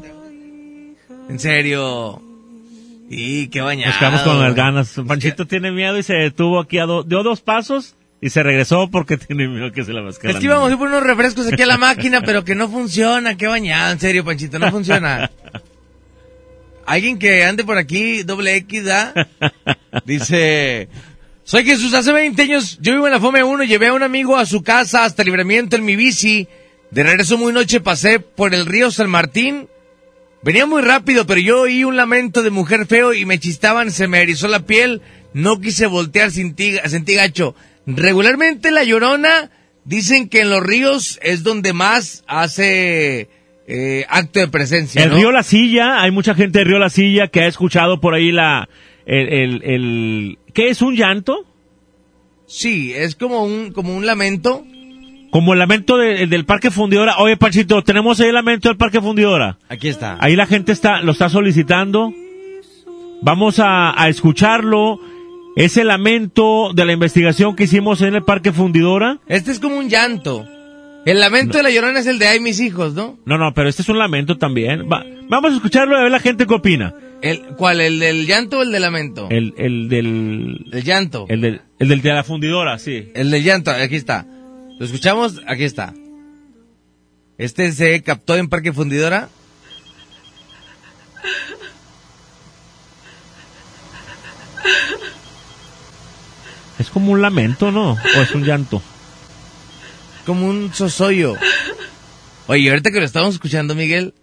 En 1.29 1.39
serio. 1.39 2.21
Y 3.09 3.47
qué 3.47 3.61
bañado. 3.61 3.89
Nos 3.91 3.97
quedamos 3.99 4.21
con 4.21 4.39
las 4.39 4.55
ganas. 4.55 4.93
Panchito 5.07 5.47
tiene 5.47 5.71
miedo 5.71 5.97
y 5.97 6.03
se 6.03 6.13
detuvo 6.13 6.59
aquí 6.59 6.77
a 6.79 6.85
do- 6.85 7.03
dio 7.03 7.23
dos 7.23 7.41
pasos 7.41 7.95
y 8.21 8.29
se 8.29 8.43
regresó 8.43 8.89
porque 8.91 9.17
tiene 9.17 9.47
miedo 9.47 9.71
que 9.71 9.83
se 9.83 9.93
la 9.93 10.01
vascara. 10.01 10.33
Es 10.33 10.39
que 10.39 10.45
íbamos 10.45 10.71
a 10.71 10.77
por 10.77 10.87
unos 10.87 11.03
refrescos 11.03 11.47
aquí 11.51 11.61
a 11.63 11.67
la 11.67 11.77
máquina, 11.89 12.21
pero 12.21 12.43
que 12.43 12.55
no 12.55 12.67
funciona. 12.69 13.37
Qué 13.37 13.47
bañado, 13.47 13.93
en 13.93 13.99
serio, 13.99 14.23
Panchito, 14.25 14.59
no 14.59 14.69
funciona. 14.71 15.31
Alguien 16.85 17.17
que 17.17 17.43
ande 17.43 17.63
por 17.63 17.77
aquí, 17.77 18.23
doble 18.23 18.55
X, 18.57 18.85
¿da? 18.85 19.13
Dice, 20.05 20.87
soy 21.43 21.65
Jesús, 21.65 21.93
hace 21.93 22.11
20 22.11 22.41
años 22.41 22.77
yo 22.81 22.93
vivo 22.93 23.07
en 23.07 23.13
la 23.13 23.19
Fome 23.19 23.43
1, 23.43 23.63
llevé 23.63 23.87
a 23.87 23.93
un 23.93 24.03
amigo 24.03 24.37
a 24.37 24.45
su 24.45 24.61
casa 24.61 25.03
hasta 25.03 25.23
libramiento 25.23 25.75
en 25.75 25.85
mi 25.85 25.95
bici. 25.95 26.47
De 26.91 27.03
regreso 27.03 27.37
muy 27.37 27.53
noche 27.53 27.81
pasé 27.81 28.19
por 28.19 28.53
el 28.53 28.65
río 28.65 28.91
San 28.91 29.09
Martín. 29.09 29.67
Venía 30.43 30.67
muy 30.67 30.83
rápido, 30.83 31.25
pero 31.25 31.41
yo 31.41 31.61
oí 31.61 31.83
un 31.83 31.97
lamento 31.97 32.43
de 32.43 32.51
mujer 32.51 32.85
feo 32.85 33.13
y 33.13 33.25
me 33.25 33.39
chistaban, 33.39 33.91
se 33.91 34.07
me 34.07 34.21
erizó 34.21 34.47
la 34.47 34.59
piel. 34.59 35.01
No 35.33 35.59
quise 35.59 35.87
voltear, 35.87 36.31
sentí, 36.31 36.77
sentí 36.85 37.15
gacho. 37.15 37.55
Regularmente 37.87 38.69
la 38.69 38.83
llorona 38.83 39.49
dicen 39.85 40.29
que 40.29 40.41
en 40.41 40.51
los 40.51 40.61
ríos 40.61 41.19
es 41.23 41.41
donde 41.41 41.73
más 41.73 42.23
hace 42.27 43.29
eh, 43.67 44.05
acto 44.09 44.39
de 44.39 44.47
presencia. 44.47 45.03
El 45.03 45.09
¿no? 45.09 45.15
río 45.17 45.31
La 45.31 45.43
Silla, 45.43 46.01
hay 46.01 46.11
mucha 46.11 46.35
gente 46.35 46.59
de 46.59 46.65
Río 46.65 46.79
La 46.79 46.89
Silla 46.89 47.27
que 47.29 47.41
ha 47.41 47.47
escuchado 47.47 47.99
por 47.99 48.13
ahí 48.13 48.31
la, 48.31 48.69
el, 49.05 49.27
el, 49.33 49.63
el- 49.63 50.37
¿qué 50.53 50.69
es 50.69 50.81
un 50.81 50.95
llanto? 50.95 51.45
Sí, 52.47 52.93
es 52.93 53.15
como 53.15 53.43
un, 53.43 53.71
como 53.71 53.95
un 53.95 54.05
lamento. 54.05 54.63
Como 55.31 55.53
el 55.53 55.59
lamento 55.59 55.97
de- 55.97 56.27
del 56.27 56.45
Parque 56.45 56.69
Fundidora. 56.71 57.17
Oye, 57.17 57.35
Panchito, 57.37 57.83
tenemos 57.83 58.19
ahí 58.19 58.27
el 58.27 58.35
lamento 58.35 58.69
del 58.69 58.77
Parque 58.77 59.01
Fundidora. 59.01 59.57
Aquí 59.67 59.87
está. 59.89 60.17
Ahí 60.21 60.35
la 60.35 60.45
gente 60.45 60.71
está, 60.71 61.01
lo 61.01 61.11
está 61.11 61.27
solicitando. 61.29 62.13
Vamos 63.21 63.59
a, 63.59 63.99
a 64.01 64.07
escucharlo. 64.09 64.99
Es 65.55 65.77
el 65.77 65.87
lamento 65.87 66.71
de 66.73 66.85
la 66.85 66.93
investigación 66.93 67.55
que 67.55 67.63
hicimos 67.63 68.01
en 68.01 68.13
el 68.15 68.23
Parque 68.23 68.51
Fundidora. 68.51 69.19
Este 69.27 69.51
es 69.51 69.59
como 69.59 69.77
un 69.77 69.89
llanto. 69.89 70.45
El 71.05 71.19
lamento 71.19 71.57
de 71.57 71.63
la 71.63 71.69
llorona 71.69 71.99
es 71.99 72.07
el 72.07 72.17
de 72.17 72.27
ay 72.27 72.39
mis 72.39 72.59
hijos, 72.59 72.93
¿no? 72.95 73.19
No, 73.25 73.37
no, 73.37 73.53
pero 73.53 73.69
este 73.69 73.83
es 73.83 73.89
un 73.89 73.99
lamento 73.99 74.37
también. 74.37 74.89
Va- 74.91 75.05
vamos 75.29 75.51
a 75.51 75.55
escucharlo 75.55 75.95
y 75.95 75.99
a 75.99 76.03
ver 76.03 76.11
la 76.11 76.19
gente 76.19 76.47
qué 76.47 76.53
opina. 76.55 76.95
El, 77.21 77.41
¿Cuál? 77.57 77.79
¿El 77.81 77.99
del 77.99 78.25
llanto 78.25 78.59
o 78.59 78.63
el 78.63 78.71
del 78.71 78.81
lamento? 78.81 79.27
El, 79.29 79.53
el 79.57 79.87
del... 79.87 80.65
El 80.73 80.83
llanto. 80.83 81.25
El 81.29 81.41
del, 81.41 81.61
el 81.79 81.87
del 81.89 82.01
de 82.01 82.13
la 82.13 82.23
fundidora, 82.23 82.79
sí. 82.79 83.09
El 83.13 83.29
del 83.31 83.43
llanto, 83.43 83.69
aquí 83.71 83.95
está. 83.95 84.25
¿Lo 84.79 84.85
escuchamos? 84.85 85.41
Aquí 85.47 85.63
está. 85.63 85.93
Este 87.37 87.71
se 87.71 88.01
captó 88.01 88.35
en 88.35 88.49
Parque 88.49 88.73
Fundidora. 88.73 89.29
Es 96.79 96.89
como 96.89 97.11
un 97.11 97.21
lamento, 97.21 97.71
¿no? 97.71 97.91
O 97.93 98.21
es 98.21 98.31
un 98.35 98.43
llanto. 98.43 98.81
Como 100.25 100.47
un 100.47 100.73
sosoyo. 100.73 101.35
Oye, 102.47 102.69
ahorita 102.69 102.91
que 102.91 102.99
lo 102.99 103.05
estamos 103.05 103.33
escuchando, 103.35 103.75
Miguel, 103.75 104.13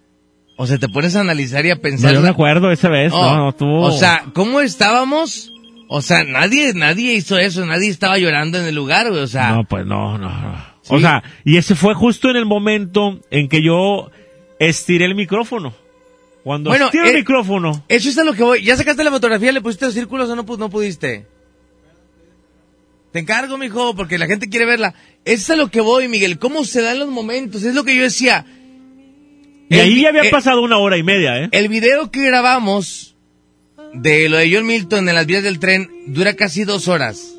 o 0.56 0.66
sea, 0.66 0.78
te 0.78 0.88
pones 0.88 1.16
a 1.16 1.20
analizar 1.20 1.64
y 1.66 1.70
a 1.70 1.76
No, 1.76 1.80
pensar. 1.80 2.12
yo 2.14 2.20
me 2.20 2.28
acuerdo 2.28 2.70
esa 2.70 2.88
vez, 2.88 3.12
Oh, 3.14 3.36
no, 3.36 3.52
tú. 3.54 3.66
O 3.68 3.92
sea, 3.92 4.24
¿cómo 4.34 4.60
estábamos? 4.60 5.52
O 5.88 6.00
sea, 6.02 6.24
nadie, 6.24 6.72
nadie 6.74 7.14
hizo 7.14 7.38
eso, 7.38 7.66
nadie 7.66 7.88
estaba 7.88 8.16
llorando 8.18 8.58
en 8.58 8.64
el 8.66 8.74
lugar, 8.74 9.10
güey, 9.10 9.22
o 9.22 9.26
sea. 9.26 9.50
No, 9.52 9.64
pues 9.64 9.84
no, 9.86 10.16
no, 10.18 10.28
no. 10.28 10.56
Sí. 10.82 10.94
O 10.94 11.00
sea, 11.00 11.22
y 11.44 11.56
ese 11.56 11.74
fue 11.74 11.94
justo 11.94 12.30
en 12.30 12.36
el 12.36 12.46
momento 12.46 13.20
en 13.30 13.48
que 13.48 13.62
yo 13.62 14.10
estiré 14.58 15.04
el 15.04 15.14
micrófono. 15.14 15.74
Cuando 16.44 16.70
Bueno, 16.70 16.86
estira 16.86 17.04
el 17.08 17.14
eh, 17.14 17.18
micrófono. 17.18 17.84
Eso 17.88 18.08
es 18.08 18.18
a 18.18 18.24
lo 18.24 18.32
que 18.34 18.42
voy. 18.42 18.64
¿Ya 18.64 18.76
sacaste 18.76 19.04
la 19.04 19.10
fotografía? 19.12 19.52
¿Le 19.52 19.60
pusiste 19.60 19.84
los 19.84 19.94
círculos 19.94 20.28
o 20.28 20.34
no, 20.34 20.44
pu- 20.44 20.58
no 20.58 20.70
pudiste? 20.70 21.26
Te 23.12 23.18
encargo, 23.18 23.58
mijo, 23.58 23.94
porque 23.94 24.18
la 24.18 24.26
gente 24.26 24.48
quiere 24.48 24.64
verla. 24.64 24.94
Eso 25.24 25.42
es 25.42 25.50
a 25.50 25.56
lo 25.56 25.70
que 25.70 25.80
voy, 25.80 26.08
Miguel. 26.08 26.38
¿Cómo 26.38 26.64
se 26.64 26.80
dan 26.80 26.98
los 26.98 27.08
momentos? 27.08 27.62
Es 27.62 27.74
lo 27.74 27.84
que 27.84 27.94
yo 27.94 28.02
decía. 28.02 28.46
Y 29.68 29.74
El 29.74 29.80
ahí 29.80 30.02
ya 30.02 30.08
había 30.08 30.24
eh, 30.24 30.30
pasado 30.30 30.62
una 30.62 30.78
hora 30.78 30.96
y 30.96 31.02
media, 31.02 31.38
¿eh? 31.38 31.48
El 31.52 31.68
video 31.68 32.10
que 32.10 32.24
grabamos 32.24 33.14
de 33.92 34.28
lo 34.28 34.38
de 34.38 34.54
John 34.54 34.66
Milton 34.66 35.08
en 35.08 35.14
las 35.14 35.26
vías 35.26 35.42
del 35.42 35.58
tren 35.58 35.90
dura 36.06 36.34
casi 36.34 36.64
dos 36.64 36.88
horas. 36.88 37.34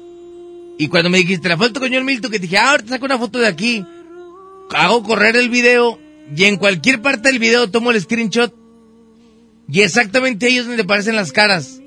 Y 0.78 0.88
cuando 0.88 1.10
me 1.10 1.18
dijiste 1.20 1.50
la 1.50 1.58
foto 1.58 1.80
con 1.80 1.92
John 1.92 2.06
Milton, 2.06 2.32
que 2.32 2.40
dije, 2.40 2.58
ah, 2.58 2.72
ahorita 2.72 2.90
saco 2.90 3.06
una 3.06 3.18
foto 3.18 3.40
de 3.40 3.48
aquí, 3.48 3.86
hago 4.72 5.04
correr 5.04 5.36
el 5.36 5.50
video 5.50 6.00
y 6.36 6.46
en 6.46 6.58
cualquier 6.58 7.02
parte 7.02 7.30
del 7.30 7.40
video 7.40 7.70
tomo 7.70 7.92
el 7.92 8.02
screenshot 8.02 8.54
y 9.70 9.82
exactamente 9.82 10.46
ahí 10.46 10.58
es 10.58 10.68
donde 10.68 10.84
aparecen 10.84 11.16
las 11.16 11.32
caras. 11.32 11.80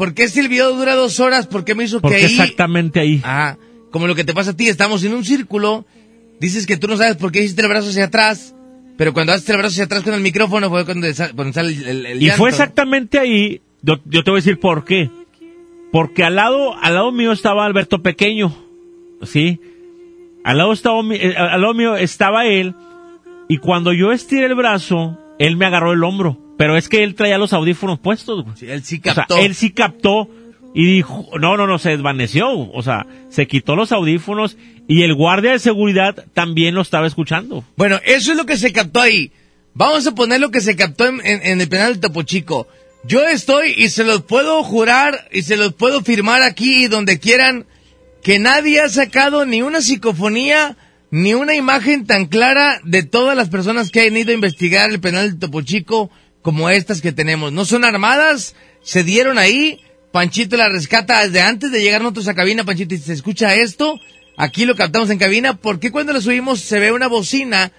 ¿Por 0.00 0.14
qué 0.14 0.28
si 0.28 0.40
el 0.40 0.48
video 0.48 0.74
dura 0.74 0.94
dos 0.94 1.20
horas? 1.20 1.46
¿Por 1.46 1.62
qué 1.66 1.74
me 1.74 1.84
hizo 1.84 2.00
Porque 2.00 2.16
que 2.20 2.24
ahí... 2.24 2.32
exactamente 2.32 3.00
ahí. 3.00 3.20
Ajá, 3.22 3.58
como 3.90 4.06
lo 4.06 4.14
que 4.14 4.24
te 4.24 4.32
pasa 4.32 4.52
a 4.52 4.56
ti, 4.56 4.66
estamos 4.68 5.04
en 5.04 5.12
un 5.12 5.26
círculo, 5.26 5.84
dices 6.40 6.66
que 6.66 6.78
tú 6.78 6.88
no 6.88 6.96
sabes 6.96 7.16
por 7.16 7.30
qué 7.32 7.40
hiciste 7.40 7.60
el 7.60 7.68
brazo 7.68 7.90
hacia 7.90 8.04
atrás, 8.06 8.54
pero 8.96 9.12
cuando 9.12 9.34
haces 9.34 9.46
el 9.50 9.58
brazo 9.58 9.72
hacia 9.74 9.84
atrás 9.84 10.02
con 10.02 10.14
el 10.14 10.22
micrófono 10.22 10.70
fue 10.70 10.86
cuando, 10.86 11.12
sa- 11.12 11.32
cuando 11.34 11.52
sale 11.52 11.74
el, 11.74 11.86
el- 11.86 12.06
el 12.06 12.22
Y 12.22 12.30
fue 12.30 12.48
exactamente 12.48 13.18
ahí, 13.18 13.60
yo, 13.82 13.96
yo 14.06 14.24
te 14.24 14.30
voy 14.30 14.38
a 14.38 14.42
decir 14.42 14.58
por 14.58 14.86
qué. 14.86 15.10
Porque 15.92 16.24
al 16.24 16.36
lado, 16.36 16.74
al 16.80 16.94
lado 16.94 17.12
mío 17.12 17.32
estaba 17.32 17.66
Alberto 17.66 18.00
Pequeño, 18.00 18.56
¿sí? 19.22 19.60
Al 20.44 20.56
lado, 20.56 20.72
estaba, 20.72 21.00
eh, 21.12 21.34
al 21.36 21.60
lado 21.60 21.74
mío 21.74 21.96
estaba 21.96 22.46
él, 22.46 22.74
y 23.48 23.58
cuando 23.58 23.92
yo 23.92 24.12
estiré 24.12 24.46
el 24.46 24.54
brazo, 24.54 25.18
él 25.38 25.58
me 25.58 25.66
agarró 25.66 25.92
el 25.92 26.02
hombro. 26.04 26.38
Pero 26.60 26.76
es 26.76 26.90
que 26.90 27.02
él 27.02 27.14
traía 27.14 27.38
los 27.38 27.54
audífonos 27.54 27.98
puestos, 27.98 28.44
güey. 28.44 28.70
él 28.70 28.84
sí 28.84 28.98
O 29.00 29.02
sea, 29.04 29.14
captó. 29.14 29.38
él 29.38 29.54
sí 29.54 29.70
captó 29.70 30.28
y 30.74 30.84
dijo, 30.84 31.26
no, 31.40 31.56
no, 31.56 31.66
no, 31.66 31.78
se 31.78 31.88
desvaneció. 31.88 32.50
O 32.50 32.82
sea, 32.82 33.06
se 33.30 33.46
quitó 33.46 33.76
los 33.76 33.92
audífonos 33.92 34.58
y 34.86 35.02
el 35.04 35.14
guardia 35.14 35.52
de 35.52 35.58
seguridad 35.58 36.26
también 36.34 36.74
lo 36.74 36.82
estaba 36.82 37.06
escuchando. 37.06 37.64
Bueno, 37.78 37.98
eso 38.04 38.32
es 38.32 38.36
lo 38.36 38.44
que 38.44 38.58
se 38.58 38.74
captó 38.74 39.00
ahí. 39.00 39.32
Vamos 39.72 40.06
a 40.06 40.14
poner 40.14 40.38
lo 40.38 40.50
que 40.50 40.60
se 40.60 40.76
captó 40.76 41.06
en, 41.06 41.24
en- 41.24 41.40
en 41.44 41.60
el 41.62 41.68
penal 41.70 41.92
del 41.92 42.00
Topo 42.00 42.24
Chico. 42.24 42.68
Yo 43.04 43.26
estoy 43.26 43.72
y 43.78 43.88
se 43.88 44.04
los 44.04 44.20
puedo 44.24 44.62
jurar 44.62 45.28
y 45.32 45.40
se 45.40 45.56
los 45.56 45.72
puedo 45.72 46.02
firmar 46.02 46.42
aquí 46.42 46.84
y 46.84 46.88
donde 46.88 47.18
quieran 47.18 47.64
que 48.22 48.38
nadie 48.38 48.82
ha 48.82 48.90
sacado 48.90 49.46
ni 49.46 49.62
una 49.62 49.80
psicofonía 49.80 50.76
ni 51.10 51.32
una 51.32 51.54
imagen 51.54 52.04
tan 52.06 52.26
clara 52.26 52.80
de 52.84 53.02
todas 53.02 53.34
las 53.34 53.48
personas 53.48 53.90
que 53.90 54.02
han 54.02 54.14
ido 54.16 54.30
a 54.32 54.34
investigar 54.34 54.90
el 54.90 55.00
penal 55.00 55.30
del 55.30 55.38
Topo 55.38 55.62
Chico 55.62 56.10
como 56.42 56.70
estas 56.70 57.00
que 57.00 57.12
tenemos. 57.12 57.52
No 57.52 57.64
son 57.64 57.84
armadas, 57.84 58.54
se 58.82 59.04
dieron 59.04 59.38
ahí, 59.38 59.80
Panchito 60.12 60.56
la 60.56 60.68
rescata 60.68 61.24
desde 61.24 61.40
antes 61.40 61.70
de 61.70 61.82
llegar 61.82 62.02
nosotros 62.02 62.28
a 62.28 62.34
cabina, 62.34 62.64
Panchito, 62.64 62.94
y 62.94 62.98
se 62.98 63.12
escucha 63.12 63.54
esto, 63.54 63.98
aquí 64.36 64.64
lo 64.64 64.74
captamos 64.74 65.10
en 65.10 65.18
cabina, 65.18 65.56
¿por 65.56 65.78
qué 65.78 65.90
cuando 65.92 66.12
la 66.12 66.20
subimos 66.20 66.60
se 66.60 66.80
ve 66.80 66.92
una 66.92 67.06
bocina? 67.06 67.72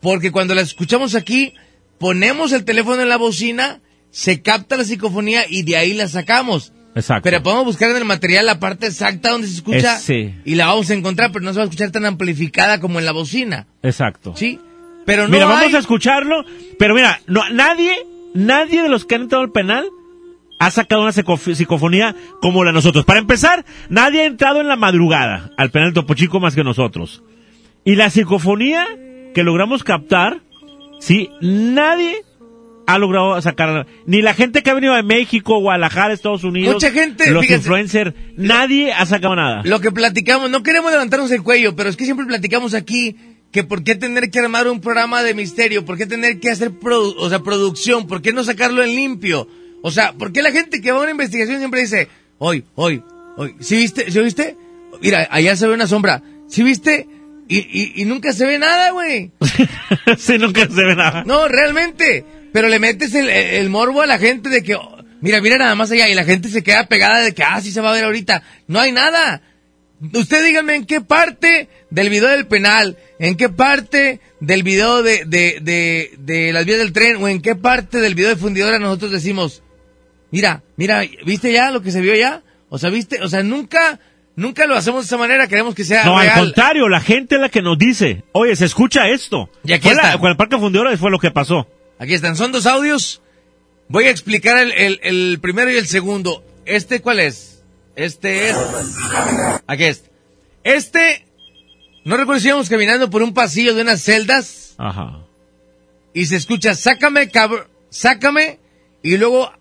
Porque 0.00 0.32
cuando 0.32 0.54
la 0.54 0.62
escuchamos 0.62 1.14
aquí, 1.14 1.54
ponemos 1.98 2.52
el 2.52 2.64
teléfono 2.64 3.02
en 3.02 3.08
la 3.08 3.16
bocina, 3.16 3.80
se 4.10 4.42
capta 4.42 4.76
la 4.76 4.84
psicofonía 4.84 5.44
y 5.48 5.62
de 5.62 5.76
ahí 5.76 5.94
la 5.94 6.08
sacamos. 6.08 6.72
Exacto. 6.94 7.22
Pero 7.22 7.42
podemos 7.42 7.64
buscar 7.66 7.90
en 7.90 7.98
el 7.98 8.04
material 8.04 8.46
la 8.46 8.58
parte 8.58 8.86
exacta 8.86 9.30
donde 9.30 9.46
se 9.46 9.54
escucha 9.54 9.96
Ese. 9.96 10.34
y 10.44 10.56
la 10.56 10.66
vamos 10.66 10.90
a 10.90 10.94
encontrar, 10.94 11.30
pero 11.30 11.44
no 11.44 11.52
se 11.52 11.58
va 11.58 11.62
a 11.62 11.66
escuchar 11.66 11.90
tan 11.92 12.04
amplificada 12.04 12.80
como 12.80 12.98
en 12.98 13.04
la 13.04 13.12
bocina. 13.12 13.68
Exacto. 13.82 14.34
¿Sí? 14.36 14.58
Pero 15.10 15.24
no 15.24 15.28
mira, 15.30 15.46
vamos 15.46 15.74
a 15.74 15.78
escucharlo, 15.78 16.44
pero 16.78 16.94
mira, 16.94 17.20
no, 17.26 17.42
nadie, 17.50 17.92
nadie 18.34 18.82
de 18.82 18.88
los 18.88 19.04
que 19.04 19.16
han 19.16 19.22
entrado 19.22 19.42
al 19.44 19.50
penal 19.52 19.86
ha 20.58 20.70
sacado 20.70 21.02
una 21.02 21.10
psicof- 21.12 21.54
psicofonía 21.54 22.14
como 22.40 22.64
la 22.64 22.70
de 22.70 22.74
nosotros. 22.74 23.04
Para 23.04 23.18
empezar, 23.18 23.64
nadie 23.88 24.22
ha 24.22 24.26
entrado 24.26 24.60
en 24.60 24.68
la 24.68 24.76
madrugada 24.76 25.50
al 25.56 25.70
penal 25.70 25.88
de 25.90 25.94
Topo 25.94 26.14
Chico 26.14 26.38
más 26.38 26.54
que 26.54 26.62
nosotros. 26.64 27.22
Y 27.84 27.96
la 27.96 28.10
psicofonía 28.10 28.86
que 29.34 29.42
logramos 29.42 29.84
captar, 29.84 30.40
sí, 31.00 31.30
nadie 31.40 32.16
ha 32.86 32.98
logrado 32.98 33.40
sacar, 33.40 33.86
ni 34.04 34.20
la 34.20 34.34
gente 34.34 34.62
que 34.62 34.70
ha 34.70 34.74
venido 34.74 34.94
de 34.94 35.02
México, 35.04 35.60
Guadalajara, 35.60 36.12
Estados 36.12 36.42
Unidos, 36.44 36.74
Mucha 36.74 36.90
gente, 36.90 37.30
los 37.30 37.48
influencers, 37.48 38.12
nadie 38.36 38.92
ha 38.92 39.06
sacado 39.06 39.36
nada. 39.36 39.62
Lo 39.64 39.80
que 39.80 39.92
platicamos, 39.92 40.50
no 40.50 40.62
queremos 40.64 40.90
levantarnos 40.90 41.30
el 41.30 41.42
cuello, 41.42 41.76
pero 41.76 41.88
es 41.88 41.96
que 41.96 42.04
siempre 42.04 42.26
platicamos 42.26 42.74
aquí 42.74 43.16
que 43.52 43.64
por 43.64 43.82
qué 43.82 43.94
tener 43.96 44.30
que 44.30 44.38
armar 44.38 44.68
un 44.68 44.80
programa 44.80 45.22
de 45.22 45.34
misterio, 45.34 45.84
por 45.84 45.96
qué 45.98 46.06
tener 46.06 46.38
que 46.40 46.50
hacer 46.50 46.70
produ- 46.72 47.14
o 47.18 47.28
sea, 47.28 47.40
producción, 47.40 48.06
por 48.06 48.22
qué 48.22 48.32
no 48.32 48.44
sacarlo 48.44 48.82
en 48.84 48.94
limpio. 48.94 49.48
O 49.82 49.90
sea, 49.90 50.12
¿por 50.12 50.32
qué 50.32 50.42
la 50.42 50.52
gente 50.52 50.80
que 50.80 50.92
va 50.92 50.98
a 50.98 51.02
una 51.02 51.10
investigación 51.10 51.58
siempre 51.58 51.80
dice, 51.80 52.08
hoy, 52.38 52.64
hoy, 52.74 53.02
hoy, 53.36 53.56
¿sí 53.60 53.76
viste? 53.76 54.10
¿Sí 54.10 54.20
viste? 54.20 54.56
Mira, 55.02 55.26
allá 55.30 55.56
se 55.56 55.66
ve 55.66 55.74
una 55.74 55.86
sombra. 55.86 56.22
¿Sí 56.48 56.62
viste? 56.62 57.08
Y, 57.48 57.58
y, 57.58 57.92
y 58.02 58.04
nunca 58.04 58.32
se 58.32 58.46
ve 58.46 58.58
nada, 58.58 58.90
güey. 58.90 59.32
sí, 60.18 60.38
nunca 60.38 60.68
se 60.68 60.84
ve 60.84 60.94
nada. 60.94 61.24
No, 61.26 61.48
realmente. 61.48 62.24
Pero 62.52 62.68
le 62.68 62.78
metes 62.78 63.14
el, 63.14 63.28
el 63.28 63.70
morbo 63.70 64.02
a 64.02 64.06
la 64.06 64.18
gente 64.18 64.48
de 64.48 64.62
que, 64.62 64.74
oh, 64.76 64.98
mira, 65.20 65.40
mira 65.40 65.58
nada 65.58 65.74
más 65.74 65.90
allá. 65.90 66.08
Y 66.08 66.14
la 66.14 66.24
gente 66.24 66.48
se 66.48 66.62
queda 66.62 66.86
pegada 66.86 67.20
de 67.22 67.32
que, 67.34 67.42
ah, 67.42 67.60
sí 67.60 67.72
se 67.72 67.80
va 67.80 67.90
a 67.90 67.94
ver 67.94 68.04
ahorita. 68.04 68.42
No 68.68 68.78
hay 68.78 68.92
nada. 68.92 69.42
Usted 70.14 70.44
dígame 70.44 70.76
en 70.76 70.86
qué 70.86 71.00
parte 71.02 71.68
del 71.90 72.08
video 72.08 72.28
del 72.30 72.46
penal, 72.46 72.96
en 73.18 73.36
qué 73.36 73.48
parte 73.50 74.20
del 74.40 74.62
video 74.62 75.02
de, 75.02 75.24
de, 75.26 75.58
de, 75.60 76.12
de 76.18 76.52
las 76.54 76.64
vías 76.64 76.78
del 76.78 76.92
tren 76.94 77.16
o 77.22 77.28
en 77.28 77.42
qué 77.42 77.54
parte 77.54 77.98
del 78.00 78.14
video 78.14 78.30
de 78.30 78.36
fundidora 78.36 78.78
nosotros 78.78 79.10
decimos, 79.10 79.62
mira, 80.30 80.62
mira, 80.76 81.02
¿viste 81.26 81.52
ya 81.52 81.70
lo 81.70 81.82
que 81.82 81.90
se 81.92 82.00
vio 82.00 82.14
ya? 82.14 82.42
O 82.70 82.78
sea, 82.78 82.88
¿viste? 82.88 83.20
O 83.22 83.28
sea, 83.28 83.42
nunca, 83.42 84.00
nunca 84.36 84.64
lo 84.66 84.74
hacemos 84.74 85.02
de 85.02 85.06
esa 85.06 85.18
manera, 85.18 85.46
queremos 85.48 85.74
que 85.74 85.84
sea 85.84 86.04
No, 86.04 86.16
al 86.16 86.32
contrario, 86.32 86.88
la 86.88 87.00
gente 87.00 87.34
es 87.34 87.40
la 87.42 87.50
que 87.50 87.60
nos 87.60 87.76
dice, 87.76 88.22
oye, 88.32 88.56
se 88.56 88.64
escucha 88.64 89.08
esto. 89.08 89.50
Y 89.64 89.72
aquí 89.74 89.88
está. 89.90 90.16
con 90.18 90.30
el 90.30 90.36
Parque 90.36 90.56
Fundidora 90.56 90.96
fue 90.96 91.10
lo 91.10 91.18
que 91.18 91.30
pasó. 91.30 91.68
Aquí 91.98 92.14
están, 92.14 92.36
son 92.36 92.52
dos 92.52 92.64
audios. 92.64 93.20
Voy 93.88 94.04
a 94.06 94.10
explicar 94.10 94.56
el, 94.56 94.72
el- 94.72 95.00
el 95.02 95.38
primero 95.42 95.70
y 95.70 95.76
el 95.76 95.86
segundo. 95.86 96.42
¿Este 96.64 97.00
cuál 97.00 97.20
es? 97.20 97.59
Este 97.96 98.50
es... 98.50 98.56
Aquí 99.66 99.84
es. 99.84 100.04
Este... 100.64 101.26
No 102.04 102.16
recuerdo 102.16 102.40
si 102.40 102.48
íbamos 102.48 102.68
caminando 102.70 103.10
por 103.10 103.22
un 103.22 103.34
pasillo 103.34 103.74
de 103.74 103.82
unas 103.82 104.00
celdas 104.02 104.74
Ajá. 104.78 105.18
y 106.14 106.24
se 106.24 106.36
escucha, 106.36 106.74
sácame, 106.74 107.28
cabrón, 107.28 107.66
sácame. 107.90 108.58
Y 109.02 109.18
luego 109.18 109.52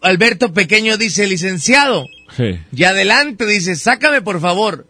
Alberto 0.00 0.52
Pequeño 0.52 0.96
dice, 0.96 1.26
licenciado. 1.26 2.06
Sí. 2.36 2.60
Y 2.72 2.84
adelante 2.84 3.46
dice, 3.46 3.74
sácame 3.74 4.22
por 4.22 4.40
favor. 4.40 4.86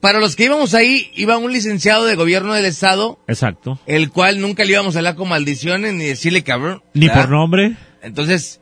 Para 0.00 0.20
los 0.20 0.34
que 0.34 0.44
íbamos 0.44 0.74
ahí, 0.74 1.10
iba 1.14 1.36
un 1.36 1.52
licenciado 1.52 2.04
de 2.04 2.14
gobierno 2.16 2.54
del 2.54 2.64
estado, 2.64 3.18
Exacto. 3.28 3.78
el 3.86 4.10
cual 4.10 4.40
nunca 4.40 4.64
le 4.64 4.72
íbamos 4.72 4.94
a 4.94 4.98
hablar 5.00 5.16
con 5.16 5.28
maldiciones 5.28 5.94
ni 5.94 6.04
decirle 6.04 6.42
cabrón. 6.42 6.82
Ni 6.94 7.08
¿verdad? 7.08 7.22
por 7.22 7.30
nombre. 7.30 7.76
Entonces, 8.02 8.60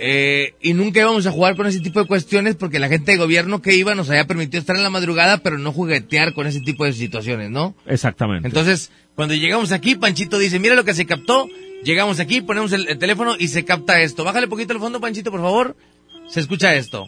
eh, 0.00 0.54
y 0.60 0.72
nunca 0.72 1.00
íbamos 1.00 1.26
a 1.26 1.30
jugar 1.30 1.56
con 1.56 1.66
ese 1.66 1.80
tipo 1.80 2.00
de 2.00 2.06
cuestiones 2.06 2.56
porque 2.56 2.78
la 2.78 2.88
gente 2.88 3.12
de 3.12 3.18
gobierno 3.18 3.60
que 3.60 3.74
iba 3.74 3.94
nos 3.94 4.08
había 4.08 4.26
permitido 4.26 4.60
estar 4.60 4.76
en 4.76 4.82
la 4.82 4.90
madrugada, 4.90 5.38
pero 5.38 5.58
no 5.58 5.72
juguetear 5.72 6.32
con 6.32 6.46
ese 6.46 6.60
tipo 6.60 6.84
de 6.84 6.92
situaciones, 6.92 7.50
¿no? 7.50 7.74
Exactamente. 7.86 8.48
Entonces, 8.48 8.90
cuando 9.14 9.34
llegamos 9.34 9.72
aquí, 9.72 9.96
Panchito 9.96 10.38
dice, 10.38 10.58
mira 10.58 10.74
lo 10.74 10.84
que 10.84 10.94
se 10.94 11.06
captó, 11.06 11.46
llegamos 11.84 12.18
aquí, 12.20 12.40
ponemos 12.40 12.72
el, 12.72 12.88
el 12.88 12.98
teléfono 12.98 13.34
y 13.38 13.48
se 13.48 13.64
capta 13.64 14.00
esto. 14.00 14.24
Bájale 14.24 14.48
poquito 14.48 14.72
el 14.72 14.80
fondo, 14.80 15.00
Panchito, 15.00 15.30
por 15.30 15.40
favor. 15.40 15.76
Se 16.28 16.40
escucha 16.40 16.74
esto. 16.74 17.06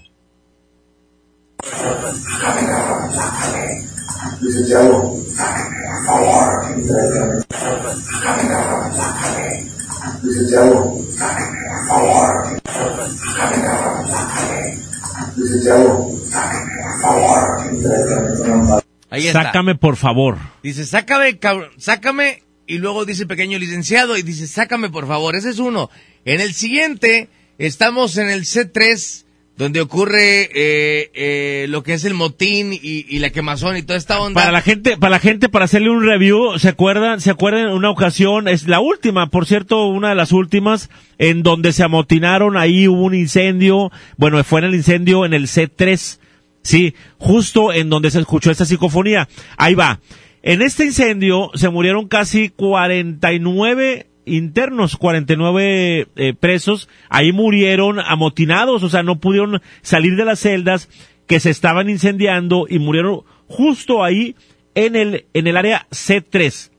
Licenciado, 10.23 10.97
licenciado, 10.97 12.53
licenciado, 15.37 16.13
Ahí 19.11 19.27
está. 19.27 19.43
Sácame, 19.45 19.75
por 19.75 19.97
favor. 19.97 20.39
Dice, 20.63 20.87
sácame, 20.87 21.39
cabrón, 21.39 21.71
sácame. 21.77 22.43
Y 22.67 22.79
luego 22.79 23.05
dice 23.05 23.27
pequeño 23.27 23.59
licenciado 23.59 24.17
y 24.17 24.23
dice, 24.23 24.47
sácame 24.47 24.89
por 24.89 25.07
favor. 25.07 25.37
Ese 25.37 25.51
es 25.51 25.59
uno. 25.59 25.91
En 26.25 26.41
el 26.41 26.55
siguiente, 26.55 27.29
estamos 27.59 28.17
en 28.17 28.31
el 28.31 28.45
C3, 28.45 29.25
donde 29.63 29.81
ocurre 29.81 30.51
eh, 30.55 31.11
eh, 31.15 31.67
lo 31.69 31.85
que 31.85 31.95
es 31.95 32.05
el 32.05 32.15
motín 32.15 32.73
y, 32.73 33.19
la 33.21 33.31
quemazón 33.31 33.77
y 33.77 33.83
toda 33.83 33.97
esta 33.97 34.21
onda. 34.21 34.41
Para 34.41 34.51
la 34.51 34.61
gente, 34.61 34.97
para 34.97 35.11
la 35.13 35.19
gente, 35.21 35.49
para 35.49 35.67
hacerle 35.67 35.91
un 35.91 36.05
review, 36.05 36.59
¿se 36.59 36.69
acuerdan? 36.69 37.21
¿Se 37.21 37.31
acuerdan 37.31 37.69
una 37.69 37.89
ocasión? 37.89 38.49
Es 38.49 38.67
la 38.67 38.81
última, 38.81 39.29
por 39.29 39.47
cierto, 39.47 39.87
una 39.87 40.09
de 40.09 40.15
las 40.17 40.33
últimas, 40.33 40.91
en 41.19 41.45
donde 41.45 41.73
se 41.73 41.85
amotinaron, 41.85 42.57
ahí 42.57 42.89
hubo 42.89 43.05
un 43.05 43.15
incendio, 43.15 43.93
bueno, 44.17 44.43
fue 44.43 44.61
en 44.61 44.67
el 44.67 44.75
incendio 44.75 45.25
en 45.25 45.33
el 45.33 45.47
C3, 45.47 46.19
sí, 46.63 46.95
justo 47.19 47.73
en 47.73 47.89
donde 47.89 48.11
se 48.11 48.19
escuchó 48.19 48.51
esta 48.51 48.65
psicofonía. 48.65 49.29
Ahí 49.57 49.75
va. 49.75 50.01
En 50.43 50.61
este 50.61 50.85
incendio 50.85 51.53
se 51.55 51.69
murieron 51.69 52.09
casi 52.09 52.49
49 52.49 54.09
internos, 54.25 54.97
49 54.97 56.09
eh, 56.15 56.35
presos, 56.35 56.89
ahí 57.09 57.33
murieron 57.33 57.99
amotinados, 58.01 58.83
o 58.83 58.89
sea, 58.89 59.03
no 59.03 59.19
pudieron 59.19 59.61
salir 59.83 60.17
de 60.17 60.25
las 60.25 60.41
celdas 60.41 60.89
que 61.27 61.41
se 61.41 61.51
estaban 61.51 61.89
incendiando 61.89 62.67
y 62.69 62.79
murieron 62.79 63.23
justo 63.47 64.05
ahí 64.05 64.37
en 64.75 64.97
el, 64.97 65.27
en 65.35 65.47
el 65.47 65.57
área 65.57 65.87
C3, 65.91 66.71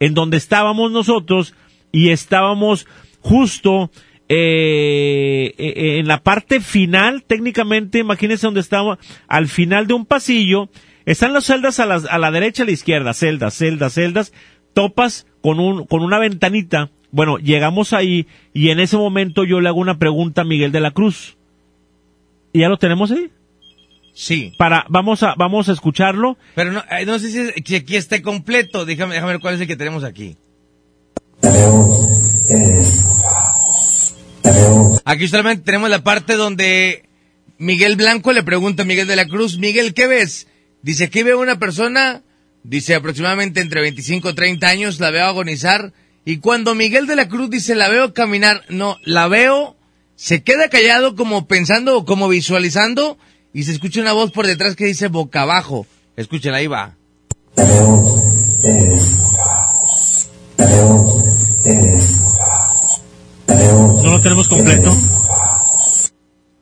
en 0.00 0.14
donde 0.14 0.36
estábamos 0.36 0.92
nosotros 0.92 1.54
y 1.92 2.10
estábamos 2.10 2.86
justo 3.20 3.90
eh, 4.28 5.54
eh, 5.56 5.98
en 5.98 6.08
la 6.08 6.22
parte 6.22 6.60
final, 6.60 7.22
técnicamente, 7.24 7.98
imagínense 7.98 8.46
donde 8.46 8.60
estaba, 8.60 8.98
al 9.28 9.48
final 9.48 9.86
de 9.86 9.94
un 9.94 10.06
pasillo, 10.06 10.68
están 11.04 11.32
las 11.32 11.44
celdas 11.44 11.78
a 11.78 11.86
la, 11.86 11.94
a 11.96 12.18
la 12.18 12.30
derecha 12.30 12.64
a 12.64 12.66
la 12.66 12.72
izquierda, 12.72 13.14
celdas, 13.14 13.54
celdas, 13.54 13.94
celdas, 13.94 14.32
topas 14.74 15.26
con 15.46 15.60
un, 15.60 15.86
con 15.86 16.02
una 16.02 16.18
ventanita. 16.18 16.90
Bueno, 17.12 17.38
llegamos 17.38 17.92
ahí 17.92 18.26
y 18.52 18.70
en 18.70 18.80
ese 18.80 18.96
momento 18.96 19.44
yo 19.44 19.60
le 19.60 19.68
hago 19.68 19.78
una 19.78 19.96
pregunta 19.96 20.40
a 20.40 20.44
Miguel 20.44 20.72
de 20.72 20.80
la 20.80 20.90
Cruz. 20.90 21.36
¿Y 22.52 22.62
ya 22.62 22.68
lo 22.68 22.78
tenemos 22.78 23.12
ahí? 23.12 23.30
Sí. 24.12 24.54
Para, 24.58 24.86
vamos 24.88 25.22
a, 25.22 25.36
vamos 25.36 25.68
a 25.68 25.72
escucharlo. 25.72 26.36
Pero 26.56 26.72
no, 26.72 26.82
eh, 26.90 27.06
no 27.06 27.20
sé 27.20 27.30
si, 27.30 27.62
si 27.62 27.76
aquí 27.76 27.94
esté 27.94 28.22
completo. 28.22 28.84
Déjame, 28.84 29.14
déjame 29.14 29.34
ver 29.34 29.40
cuál 29.40 29.54
es 29.54 29.60
el 29.60 29.68
que 29.68 29.76
tenemos 29.76 30.02
aquí. 30.02 30.36
Aquí 35.04 35.28
solamente 35.28 35.62
tenemos 35.62 35.90
la 35.90 36.02
parte 36.02 36.34
donde 36.34 37.08
Miguel 37.58 37.94
Blanco 37.94 38.32
le 38.32 38.42
pregunta 38.42 38.82
a 38.82 38.86
Miguel 38.86 39.06
de 39.06 39.14
la 39.14 39.28
Cruz, 39.28 39.58
Miguel, 39.58 39.94
¿qué 39.94 40.08
ves? 40.08 40.48
Dice, 40.82 41.04
aquí 41.04 41.22
veo 41.22 41.40
una 41.40 41.60
persona, 41.60 42.24
dice 42.68 42.94
aproximadamente 42.94 43.60
entre 43.60 43.80
25 43.80 44.30
y 44.30 44.34
30 44.34 44.68
años, 44.68 45.00
la 45.00 45.10
veo 45.10 45.26
agonizar. 45.26 45.92
Y 46.24 46.38
cuando 46.38 46.74
Miguel 46.74 47.06
de 47.06 47.16
la 47.16 47.28
Cruz 47.28 47.50
dice, 47.50 47.74
la 47.74 47.88
veo 47.88 48.12
caminar, 48.12 48.64
no, 48.68 48.96
la 49.04 49.28
veo, 49.28 49.76
se 50.16 50.42
queda 50.42 50.68
callado 50.68 51.14
como 51.14 51.46
pensando, 51.46 52.04
como 52.04 52.28
visualizando, 52.28 53.18
y 53.52 53.62
se 53.62 53.72
escucha 53.72 54.00
una 54.00 54.12
voz 54.12 54.32
por 54.32 54.46
detrás 54.46 54.74
que 54.74 54.86
dice 54.86 55.08
boca 55.08 55.42
abajo. 55.42 55.86
Escuchen, 56.16 56.54
ahí 56.54 56.66
va. 56.66 56.96
¿No 64.02 64.10
lo 64.10 64.20
tenemos 64.20 64.48
completo? 64.48 64.96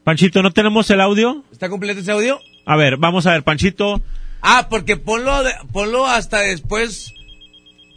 Panchito, 0.05 0.43
¿no 0.43 0.53
tenemos 0.53 0.91
el 0.91 1.01
audio? 1.01 1.45
¿Está 1.51 1.71
completo 1.71 2.01
ese 2.01 2.13
audio? 2.13 2.39
A 2.67 2.77
ver, 2.77 2.99
vamos 2.99 3.27
a 3.27 3.33
ver, 3.33 3.43
Panchito. 3.43 4.03
Ah, 4.47 4.69
porque 4.69 4.99
ponlo, 4.99 5.43
ponlo 5.73 6.07
hasta 6.07 6.41
después. 6.41 7.15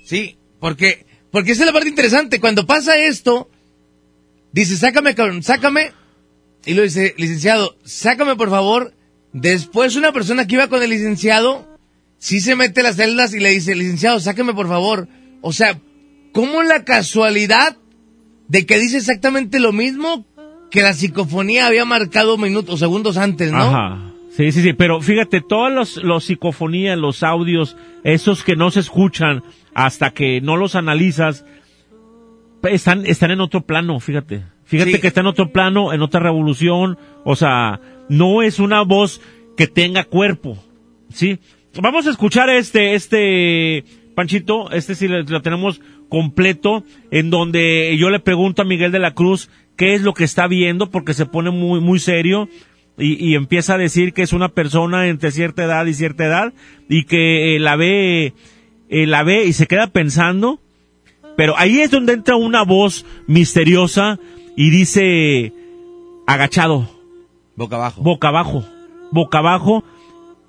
Sí, 0.06 0.38
porque, 0.62 1.06
porque 1.30 1.52
esa 1.52 1.64
es 1.64 1.68
la 1.68 1.74
parte 1.74 1.90
interesante. 1.90 2.40
Cuando 2.40 2.66
pasa 2.66 2.98
esto, 2.98 3.50
dice, 4.54 4.78
sácame, 4.78 5.14
cabrón, 5.14 5.44
sácame. 5.44 5.92
Y 6.66 6.74
lo 6.74 6.84
dice, 6.84 7.14
licenciado, 7.18 7.76
sácame 7.84 8.38
por 8.38 8.50
favor. 8.50 8.94
Después 9.34 9.98
una 9.98 10.14
persona 10.14 10.48
que 10.48 10.56
iba 10.56 10.70
con 10.70 10.82
el 10.82 10.90
licenciado, 10.90 11.68
sí 12.18 12.40
se 12.40 12.56
mete 12.56 12.82
las 12.82 12.96
celdas 12.96 13.34
y 13.34 13.42
le 13.42 13.50
dice, 13.50 13.76
licenciado, 13.76 14.22
sácame 14.22 14.54
por 14.54 14.70
favor. 14.70 15.10
O 15.42 15.52
sea, 15.52 15.82
¿cómo 16.32 16.64
la 16.64 16.86
casualidad 16.86 17.76
de 18.48 18.66
que 18.66 18.80
dice 18.80 18.96
exactamente 18.96 19.60
lo 19.60 19.74
mismo 19.74 20.26
que 20.72 20.82
la 20.82 20.94
psicofonía 20.94 21.68
había 21.68 21.84
marcado 21.84 22.38
minutos, 22.38 22.80
segundos 22.80 23.18
antes, 23.18 23.52
¿no? 23.52 23.64
Ajá. 23.64 24.07
Sí, 24.38 24.52
sí, 24.52 24.62
sí, 24.62 24.74
pero 24.74 25.02
fíjate, 25.02 25.42
todos 25.42 25.72
los, 25.72 25.98
los 26.04 26.26
psicofonías, 26.26 26.96
los 26.96 27.24
audios, 27.24 27.76
esos 28.04 28.44
que 28.44 28.56
no 28.56 28.70
se 28.70 28.82
escuchan 28.82 29.42
hasta 29.74 30.12
que 30.12 30.42
no 30.42 30.58
los 30.58 30.76
analizas, 30.76 31.44
están, 32.62 33.08
están 33.08 33.32
en 33.32 33.42
otro 33.42 33.62
plano, 33.62 34.00
fíjate. 34.00 34.44
Fíjate 34.64 34.92
Sí. 34.92 35.00
que 35.02 35.08
está 35.08 35.22
en 35.22 35.28
otro 35.28 35.52
plano, 35.52 35.92
en 35.92 36.04
otra 36.04 36.20
revolución, 36.20 37.00
o 37.24 37.36
sea, 37.36 37.80
no 38.10 38.44
es 38.44 38.60
una 38.60 38.84
voz 38.84 39.22
que 39.58 39.66
tenga 39.66 40.04
cuerpo, 40.04 40.64
¿sí? 41.10 41.40
Vamos 41.82 42.06
a 42.06 42.12
escuchar 42.12 42.52
este, 42.52 42.94
este, 42.94 43.86
Panchito, 44.14 44.70
este 44.70 44.94
sí 44.94 45.08
lo 45.08 45.42
tenemos 45.42 45.82
completo, 46.10 46.84
en 47.10 47.32
donde 47.32 47.98
yo 47.98 48.12
le 48.12 48.20
pregunto 48.20 48.62
a 48.62 48.66
Miguel 48.66 48.92
de 48.92 49.00
la 49.00 49.16
Cruz 49.16 49.50
qué 49.76 49.96
es 49.96 50.04
lo 50.04 50.14
que 50.14 50.26
está 50.26 50.46
viendo, 50.48 50.92
porque 50.92 51.16
se 51.16 51.26
pone 51.26 51.50
muy, 51.50 51.80
muy 51.80 51.98
serio, 51.98 52.50
y, 52.98 53.24
y 53.24 53.36
empieza 53.36 53.76
a 53.76 53.78
decir 53.78 54.14
que 54.14 54.24
es 54.24 54.34
una 54.34 54.50
persona 54.50 55.08
entre 55.08 55.32
cierta 55.32 55.64
edad 55.64 55.86
y 55.86 55.94
cierta 55.94 56.26
edad, 56.26 56.54
y 56.90 57.04
que 57.04 57.56
eh, 57.56 57.60
la 57.60 57.76
ve, 57.76 58.34
eh, 58.90 59.08
la 59.08 59.24
ve 59.24 59.46
y 59.46 59.54
se 59.54 59.68
queda 59.68 59.88
pensando, 59.88 60.60
pero 61.36 61.56
ahí 61.58 61.80
es 61.82 61.92
donde 61.92 62.14
entra 62.14 62.36
una 62.36 62.64
voz 62.64 63.06
misteriosa 63.28 64.20
y 64.56 64.72
dice 64.72 65.54
agachado. 66.26 66.90
Boca 67.56 67.76
abajo. 67.76 68.02
Boca 68.02 68.28
abajo. 68.30 68.66
Boca 69.12 69.38
abajo. 69.40 69.84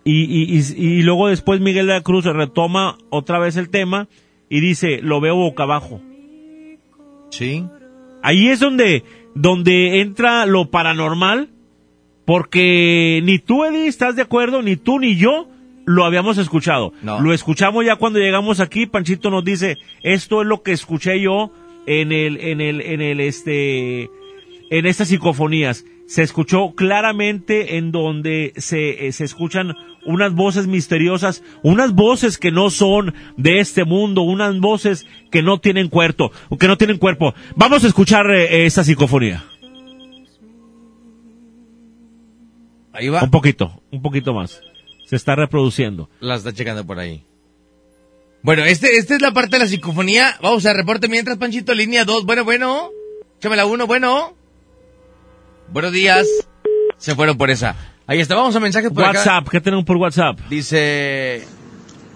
Y, 0.04 0.24
y, 0.24 0.58
y, 0.58 0.98
y 0.98 1.02
luego 1.02 1.28
después 1.28 1.60
Miguel 1.60 1.86
de 1.86 1.92
la 1.92 2.00
Cruz 2.00 2.24
retoma 2.24 2.96
otra 3.10 3.38
vez 3.38 3.56
el 3.56 3.68
tema 3.68 4.08
y 4.48 4.60
dice, 4.60 5.00
lo 5.02 5.20
veo 5.20 5.36
boca 5.36 5.64
abajo. 5.64 6.00
Sí. 7.30 7.66
Ahí 8.22 8.48
es 8.48 8.60
donde, 8.60 9.04
donde 9.34 10.00
entra 10.00 10.46
lo 10.46 10.70
paranormal, 10.70 11.50
porque 12.28 13.22
ni 13.24 13.38
tú, 13.38 13.64
Eddie, 13.64 13.86
estás 13.86 14.14
de 14.14 14.20
acuerdo, 14.20 14.60
ni 14.60 14.76
tú 14.76 14.98
ni 14.98 15.16
yo 15.16 15.48
lo 15.86 16.04
habíamos 16.04 16.36
escuchado. 16.36 16.92
No. 17.00 17.22
Lo 17.22 17.32
escuchamos 17.32 17.86
ya 17.86 17.96
cuando 17.96 18.18
llegamos 18.18 18.60
aquí, 18.60 18.84
Panchito 18.84 19.30
nos 19.30 19.42
dice, 19.42 19.78
esto 20.02 20.42
es 20.42 20.46
lo 20.46 20.62
que 20.62 20.72
escuché 20.72 21.22
yo 21.22 21.50
en 21.86 22.12
el, 22.12 22.38
en 22.38 22.60
el, 22.60 22.82
en 22.82 23.00
el, 23.00 23.20
este, 23.20 24.10
en 24.68 24.84
estas 24.84 25.08
psicofonías. 25.08 25.86
Se 26.06 26.22
escuchó 26.22 26.74
claramente 26.74 27.78
en 27.78 27.92
donde 27.92 28.52
se, 28.58 29.06
eh, 29.06 29.12
se 29.12 29.24
escuchan 29.24 29.74
unas 30.04 30.34
voces 30.34 30.66
misteriosas, 30.66 31.42
unas 31.62 31.94
voces 31.94 32.36
que 32.36 32.50
no 32.50 32.68
son 32.68 33.14
de 33.38 33.60
este 33.60 33.86
mundo, 33.86 34.20
unas 34.20 34.60
voces 34.60 35.06
que 35.30 35.42
no 35.42 35.60
tienen 35.60 35.88
cuerpo, 35.88 36.30
que 36.60 36.68
no 36.68 36.76
tienen 36.76 36.98
cuerpo. 36.98 37.32
Vamos 37.56 37.84
a 37.84 37.86
escuchar 37.86 38.30
eh, 38.30 38.66
esta 38.66 38.84
psicofonía. 38.84 39.44
Ahí 42.92 43.08
va. 43.08 43.22
Un 43.22 43.30
poquito, 43.30 43.82
un 43.90 44.02
poquito 44.02 44.34
más. 44.34 44.60
Se 45.06 45.16
está 45.16 45.34
reproduciendo. 45.34 46.08
La 46.20 46.36
está 46.36 46.52
checando 46.52 46.84
por 46.86 46.98
ahí. 46.98 47.24
Bueno, 48.42 48.64
este, 48.64 48.96
esta 48.96 49.14
es 49.14 49.22
la 49.22 49.32
parte 49.32 49.56
de 49.56 49.60
la 49.60 49.66
psicofonía. 49.66 50.36
Vamos 50.42 50.64
a 50.66 50.72
reporte 50.72 51.08
mientras, 51.08 51.38
Panchito, 51.38 51.74
línea 51.74 52.04
2. 52.04 52.24
Bueno, 52.24 52.44
bueno. 52.44 52.90
Échame 53.38 53.56
la 53.56 53.66
1, 53.66 53.86
bueno. 53.86 54.34
Buenos 55.72 55.92
días. 55.92 56.26
Se 56.96 57.14
fueron 57.14 57.36
por 57.36 57.50
esa. 57.50 57.76
Ahí 58.06 58.20
está, 58.20 58.34
vamos 58.34 58.56
a 58.56 58.60
mensajes 58.60 58.90
por 58.90 59.04
acá. 59.04 59.18
WhatsApp, 59.18 59.48
¿qué 59.48 59.60
tenemos 59.60 59.84
por 59.84 59.96
WhatsApp? 59.96 60.38
Dice... 60.48 61.46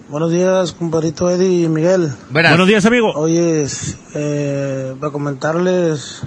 Buenos 0.09 0.31
días, 0.31 0.73
compadrito 0.73 1.29
Eddie 1.29 1.63
y 1.63 1.69
Miguel. 1.69 2.11
Buenos 2.29 2.67
días, 2.67 2.85
amigo. 2.85 3.11
Oye, 3.13 3.65
eh, 4.15 4.95
para 4.99 5.11
comentarles, 5.11 6.21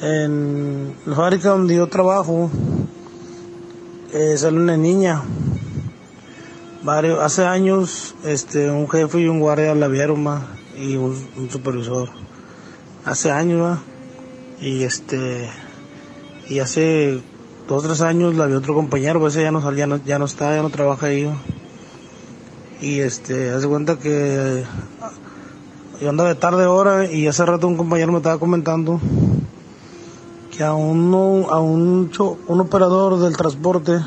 en 0.00 0.94
la 1.06 1.16
fábrica 1.16 1.50
donde 1.50 1.76
yo 1.76 1.86
trabajo, 1.88 2.50
eh, 4.12 4.36
sale 4.36 4.58
una 4.58 4.76
niña. 4.76 5.22
Varios, 6.82 7.20
hace 7.20 7.44
años, 7.44 8.14
este, 8.24 8.70
un 8.70 8.88
jefe 8.88 9.20
y 9.20 9.28
un 9.28 9.40
guardia 9.40 9.74
la 9.74 9.88
vieron, 9.88 10.22
ma, 10.22 10.46
y 10.76 10.96
un, 10.96 11.16
un 11.36 11.50
supervisor. 11.50 12.08
Hace 13.04 13.30
años, 13.30 13.78
y 14.60 14.82
este, 14.84 15.48
y 16.48 16.60
hace 16.60 17.20
dos 17.66 17.82
tres 17.82 18.00
años 18.00 18.34
la 18.34 18.46
vio 18.46 18.58
otro 18.58 18.74
compañero, 18.74 19.20
pues 19.20 19.34
ese 19.34 19.42
ya 19.42 19.50
no, 19.50 19.72
ya 19.72 19.86
no, 19.86 19.96
ya 20.04 20.18
no 20.18 20.24
está, 20.24 20.54
ya 20.54 20.62
no 20.62 20.70
trabaja 20.70 21.06
ahí. 21.06 21.30
Y 22.80 23.00
este, 23.00 23.50
hace 23.50 23.66
cuenta 23.66 23.98
que 23.98 24.64
yo 26.00 26.08
andaba 26.08 26.28
de 26.28 26.36
tarde 26.36 26.64
ahora 26.64 27.10
y 27.10 27.26
hace 27.26 27.44
rato 27.44 27.66
un 27.66 27.76
compañero 27.76 28.12
me 28.12 28.18
estaba 28.18 28.38
comentando 28.38 29.00
que 30.58 30.64
a 30.64 30.74
uno, 30.74 31.46
a 31.50 31.60
un, 31.60 32.10
un 32.48 32.60
operador 32.60 33.20
del 33.20 33.36
transporte 33.36 34.00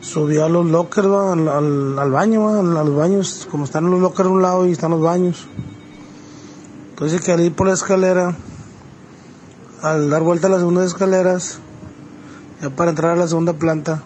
subió 0.00 0.46
a 0.46 0.48
los 0.48 0.64
lockers, 0.64 1.06
va, 1.08 1.34
al, 1.34 1.46
al, 1.46 1.98
al 1.98 2.10
baño, 2.10 2.44
va, 2.44 2.60
al- 2.60 2.74
a 2.78 2.84
los 2.84 2.96
baños, 2.96 3.46
como 3.50 3.64
están 3.64 3.90
los 3.90 4.00
lockers 4.00 4.30
a 4.30 4.32
un 4.32 4.40
lado 4.40 4.66
y 4.66 4.72
están 4.72 4.92
los 4.92 5.02
baños. 5.02 5.46
Entonces 6.88 7.20
que 7.20 7.32
al 7.32 7.40
ir 7.42 7.52
por 7.52 7.66
la 7.66 7.74
escalera, 7.74 8.34
al 9.82 10.08
dar 10.08 10.22
vuelta 10.22 10.46
a 10.46 10.50
las 10.50 10.60
segundas 10.60 10.86
escaleras, 10.86 11.58
ya 12.62 12.70
para 12.70 12.88
entrar 12.88 13.10
a 13.12 13.16
la 13.16 13.28
segunda 13.28 13.52
planta, 13.52 14.02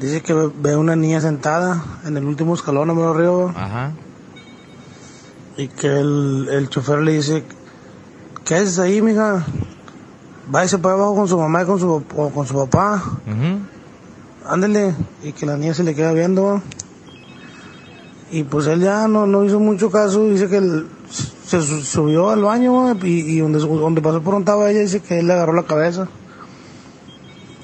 dice 0.00 0.20
que 0.20 0.34
ve, 0.34 0.74
una 0.74 0.96
niña 0.96 1.20
sentada 1.20 2.00
en 2.04 2.16
el 2.16 2.24
último 2.24 2.54
escalón, 2.54 2.90
a 2.90 3.10
arriba. 3.10 3.52
Ajá. 3.56 3.92
Y 5.56 5.68
que 5.68 5.86
el, 5.86 6.48
el 6.50 6.68
chofer 6.70 6.98
le 7.02 7.12
dice, 7.12 7.44
¿qué 8.48 8.54
haces 8.54 8.78
ahí, 8.78 9.02
mija? 9.02 9.44
Váyase 10.50 10.78
para 10.78 10.94
abajo 10.94 11.14
con 11.14 11.28
su 11.28 11.38
mamá 11.38 11.62
y 11.62 11.66
con 11.66 11.78
su, 11.78 12.02
o 12.16 12.30
con 12.30 12.46
su 12.46 12.54
papá. 12.54 13.02
Ándele. 14.46 14.94
Y 15.22 15.32
que 15.32 15.44
la 15.44 15.58
niña 15.58 15.74
se 15.74 15.84
le 15.84 15.94
queda 15.94 16.12
viendo. 16.14 16.44
¿va? 16.44 16.62
Y 18.30 18.44
pues 18.44 18.66
él 18.66 18.80
ya 18.80 19.06
no, 19.08 19.26
no 19.26 19.44
hizo 19.44 19.60
mucho 19.60 19.90
caso. 19.90 20.24
Dice 20.24 20.48
que 20.48 20.56
el- 20.56 20.86
se 21.10 21.60
su- 21.62 21.82
subió 21.82 22.30
al 22.30 22.42
baño 22.42 22.94
y, 23.02 23.06
y 23.06 23.38
donde, 23.40 23.58
donde 23.58 24.00
pasó 24.02 24.22
por 24.22 24.34
un 24.34 24.40
estaba 24.42 24.70
ella 24.70 24.80
dice 24.80 25.00
que 25.00 25.18
él 25.18 25.26
le 25.26 25.34
agarró 25.34 25.52
la 25.52 25.62
cabeza. 25.64 26.08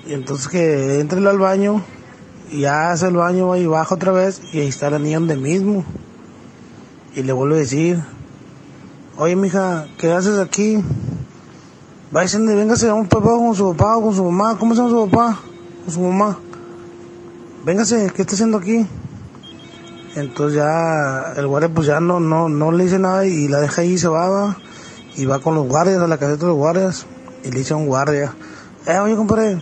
Y 0.07 0.13
entonces 0.13 0.49
que 0.49 1.01
entra 1.01 1.19
él 1.19 1.27
al 1.27 1.39
baño 1.39 1.83
y 2.51 2.61
ya 2.61 2.91
hace 2.93 3.09
el 3.09 3.17
baño 3.17 3.49
va 3.49 3.59
y 3.59 3.67
baja 3.67 3.95
otra 3.95 4.13
vez 4.13 4.41
y 4.53 4.61
ahí 4.61 4.69
está 4.69 4.91
la 4.91 4.99
niña 4.99 5.19
donde 5.19 5.37
mismo. 5.37 5.85
Y 7.15 7.23
le 7.23 7.33
vuelve 7.33 7.57
a 7.57 7.59
decir, 7.59 8.03
oye 9.17 9.37
mija, 9.37 9.87
¿qué 9.99 10.13
haces 10.13 10.39
aquí? 10.39 10.83
Váyase, 12.11 12.39
véngase 12.39 12.89
a 12.89 12.95
un 12.95 13.09
papá 13.09 13.31
con 13.31 13.55
su 13.55 13.75
papá 13.75 13.97
o 13.97 14.03
con 14.03 14.15
su 14.15 14.25
mamá. 14.25 14.57
¿Cómo 14.59 14.75
se 14.75 14.81
llama 14.81 14.91
su 14.91 15.11
papá? 15.11 15.41
Con 15.85 15.95
su 15.95 16.01
mamá. 16.01 16.39
Véngase, 17.65 18.13
¿qué 18.15 18.23
está 18.23 18.35
haciendo 18.35 18.59
aquí? 18.59 18.87
Entonces 20.15 20.57
ya 20.57 21.33
el 21.37 21.47
guardia 21.47 21.69
pues 21.75 21.89
ya 21.89 21.99
no, 21.99 22.21
no, 22.21 22.49
no 22.49 22.71
le 22.71 22.85
dice 22.85 22.99
nada 22.99 23.27
y 23.27 23.49
la 23.49 23.61
deja 23.61 23.83
ahí 23.83 23.95
y 23.95 23.99
se 23.99 24.07
va, 24.07 24.57
y 25.17 25.25
va 25.25 25.41
con 25.41 25.57
los 25.57 25.67
guardias 25.67 26.01
a 26.01 26.07
la 26.07 26.19
caseta 26.19 26.43
de 26.43 26.47
los 26.49 26.57
guardias 26.57 27.07
y 27.43 27.51
le 27.51 27.59
dice 27.59 27.75
a 27.75 27.77
un 27.77 27.87
guardia, 27.87 28.33
eh 28.87 28.99
oye 28.99 29.17
compadre, 29.17 29.61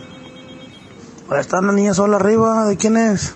ahora 1.27 1.41
está 1.41 1.59
una 1.59 1.73
niña 1.73 1.95
sola 1.95 2.17
arriba, 2.17 2.65
¿de 2.65 2.77
quién 2.77 2.97
es? 2.97 3.33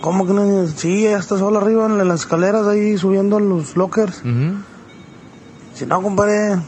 ¿Cómo 0.00 0.26
que 0.26 0.32
no? 0.32 0.66
Sí, 0.66 1.06
ella 1.06 1.18
está 1.18 1.36
sola 1.36 1.58
arriba 1.58 1.84
en 1.86 2.08
las 2.08 2.20
escaleras 2.20 2.66
ahí 2.66 2.96
subiendo 2.96 3.38
los 3.38 3.76
lockers. 3.76 4.22
Si 5.74 5.86
no, 5.86 6.02
compadre, 6.02 6.58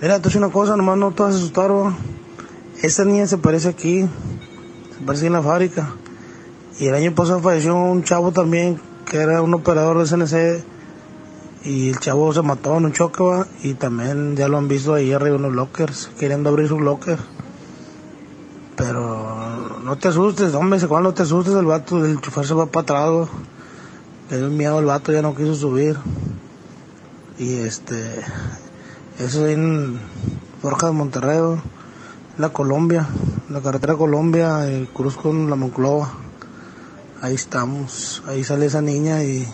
mira, 0.00 0.20
te 0.20 0.36
una 0.36 0.50
cosa, 0.50 0.76
nomás 0.76 0.98
no 0.98 1.12
te 1.12 1.22
vas 1.22 1.34
a 1.34 1.38
asustar. 1.38 1.70
Esta 2.82 3.04
niña 3.04 3.26
se 3.26 3.38
parece 3.38 3.68
aquí, 3.68 4.02
se 4.02 5.04
parece 5.04 5.26
en 5.26 5.34
la 5.34 5.42
fábrica. 5.42 5.94
Y 6.78 6.88
el 6.88 6.94
año 6.94 7.14
pasado 7.14 7.40
falleció 7.40 7.76
un 7.76 8.02
chavo 8.02 8.32
también, 8.32 8.80
que 9.06 9.18
era 9.18 9.40
un 9.40 9.54
operador 9.54 9.98
de 9.98 10.06
CNC, 10.06 10.64
y 11.64 11.88
el 11.88 11.98
chavo 12.00 12.32
se 12.32 12.42
mató 12.42 12.76
en 12.76 12.86
un 12.86 12.92
choque, 12.92 13.22
va, 13.22 13.46
y 13.62 13.74
también 13.74 14.36
ya 14.36 14.48
lo 14.48 14.58
han 14.58 14.68
visto 14.68 14.94
ahí 14.94 15.12
arriba 15.12 15.36
en 15.36 15.42
los 15.42 15.52
lockers, 15.52 16.10
queriendo 16.18 16.50
abrir 16.50 16.68
sus 16.68 16.80
lockers. 16.80 17.22
Pero 18.76 19.25
no 19.86 19.96
te 19.96 20.08
asustes, 20.08 20.52
hombre, 20.54 20.80
si 20.80 20.86
cuando 20.86 21.14
te 21.14 21.22
asustes 21.22 21.54
el 21.54 21.64
vato, 21.64 22.04
el 22.04 22.20
chofer 22.20 22.44
se 22.44 22.54
va 22.54 22.66
para 22.66 22.82
atrás. 22.82 23.28
Le 24.28 24.38
dio 24.38 24.48
miedo 24.48 24.78
al 24.78 24.84
vato, 24.84 25.12
ya 25.12 25.22
no 25.22 25.36
quiso 25.36 25.54
subir. 25.54 25.96
Y 27.38 27.58
este, 27.58 28.20
eso 29.20 29.46
en 29.46 30.00
Forja 30.60 30.88
de 30.88 30.92
Monterrey, 30.92 31.40
la 32.36 32.48
Colombia, 32.48 33.06
la 33.48 33.60
carretera 33.60 33.94
Colombia, 33.94 34.68
el 34.68 34.88
cruz 34.88 35.16
con 35.16 35.48
la 35.48 35.54
Monclova. 35.54 36.14
Ahí 37.22 37.36
estamos, 37.36 38.24
ahí 38.26 38.42
sale 38.42 38.66
esa 38.66 38.82
niña 38.82 39.22
y 39.22 39.44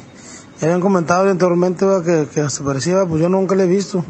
ya 0.61 0.69
habían 0.69 0.81
comentado 0.81 1.29
anteriormente 1.29 1.85
que, 2.07 2.27
que 2.33 2.49
se 2.49 2.63
parecía, 2.63 3.05
pues 3.05 3.21
yo 3.21 3.29
nunca 3.29 3.55
la 3.55 3.65
he 3.65 3.69
visto, 3.69 4.03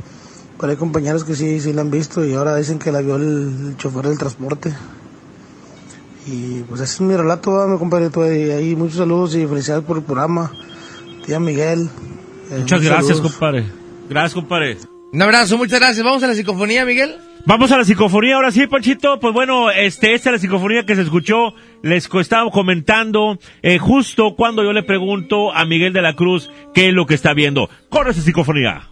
pero 0.60 0.70
hay 0.70 0.76
compañeros 0.76 1.24
que 1.24 1.34
sí, 1.34 1.58
sí 1.58 1.72
la 1.72 1.80
han 1.80 1.90
visto 1.90 2.24
y 2.24 2.34
ahora 2.34 2.54
dicen 2.54 2.78
que 2.78 2.92
la 2.92 3.00
vio 3.00 3.16
el, 3.16 3.70
el 3.70 3.76
chofer 3.76 4.06
del 4.06 4.18
transporte. 4.18 4.72
Y 6.26 6.62
pues 6.62 6.80
ese 6.80 6.94
es 6.94 7.00
mi 7.00 7.16
relato, 7.16 7.50
va, 7.52 7.66
mi 7.66 7.78
compadrito, 7.78 8.24
y 8.32 8.50
ahí 8.50 8.76
muchos 8.76 8.98
saludos 8.98 9.34
y 9.34 9.46
felicidades 9.46 9.84
por 9.84 9.96
el 9.98 10.04
programa. 10.04 10.52
Tía 11.26 11.40
Miguel. 11.40 11.88
eh, 12.50 12.58
Muchas 12.60 12.82
gracias, 12.82 13.16
saludos. 13.16 13.32
compadre. 13.32 13.64
Gracias, 14.08 14.34
compadre. 14.34 14.76
Un 15.12 15.20
abrazo, 15.22 15.58
muchas 15.58 15.78
gracias. 15.80 16.04
Vamos 16.04 16.22
a 16.22 16.26
la 16.28 16.34
psicofonía, 16.34 16.84
Miguel. 16.86 17.16
Vamos 17.44 17.72
a 17.72 17.76
la 17.78 17.84
psicofonía, 17.84 18.36
ahora 18.36 18.52
sí, 18.52 18.66
Panchito. 18.66 19.18
Pues 19.20 19.34
bueno, 19.34 19.70
este, 19.70 20.14
esta 20.14 20.30
es 20.30 20.34
la 20.34 20.38
psicofonía 20.38 20.86
que 20.86 20.94
se 20.94 21.02
escuchó. 21.02 21.54
Les 21.82 22.08
estaba 22.14 22.50
comentando 22.50 23.38
eh, 23.62 23.78
justo 23.78 24.34
cuando 24.36 24.62
yo 24.62 24.72
le 24.72 24.84
pregunto 24.84 25.52
a 25.52 25.64
Miguel 25.64 25.92
de 25.92 26.02
la 26.02 26.14
Cruz 26.14 26.50
qué 26.72 26.88
es 26.88 26.94
lo 26.94 27.04
que 27.04 27.14
está 27.14 27.34
viendo. 27.34 27.68
Corre 27.90 28.12
esa 28.12 28.22
psicofonía. 28.22 28.90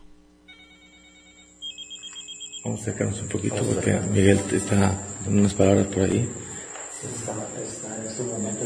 Vamos 2.65 2.83
a 2.83 2.85
sacarnos 2.87 3.23
un 3.23 3.29
poquito 3.29 3.57
porque 3.65 3.99
Miguel 4.13 4.39
te 4.51 4.57
está 4.57 4.77
dando 5.25 5.41
unas 5.41 5.55
palabras 5.55 5.87
por 5.87 6.03
ahí. 6.03 6.29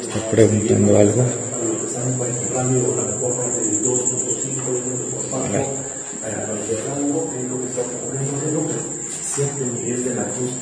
Está 0.01 0.30
preguntando 0.30 0.99
algo. 0.99 1.24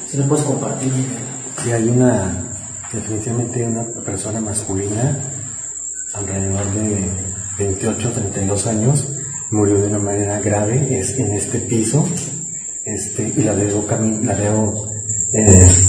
Si 0.06 0.18
puedes 0.22 0.44
compartir. 0.44 0.92
Hay 1.72 1.88
una, 1.88 2.50
definitivamente 2.92 3.64
una 3.64 3.84
persona 4.04 4.40
masculina, 4.40 5.18
alrededor 6.12 6.72
de 6.72 7.10
28, 7.58 8.10
32 8.12 8.66
años, 8.66 9.08
murió 9.50 9.78
de 9.78 9.88
una 9.88 9.98
manera 9.98 10.40
grave, 10.40 10.98
es 10.98 11.18
en 11.18 11.32
este 11.32 11.58
piso, 11.60 12.06
este, 12.84 13.32
y 13.36 13.42
la 13.42 13.54
veo, 13.54 13.86
la 14.22 14.34
veo, 14.34 14.88
eh, 15.32 15.88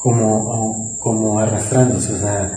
como, 0.00 0.98
como 0.98 1.38
arrastrándose, 1.38 2.14
o 2.14 2.18
sea, 2.18 2.50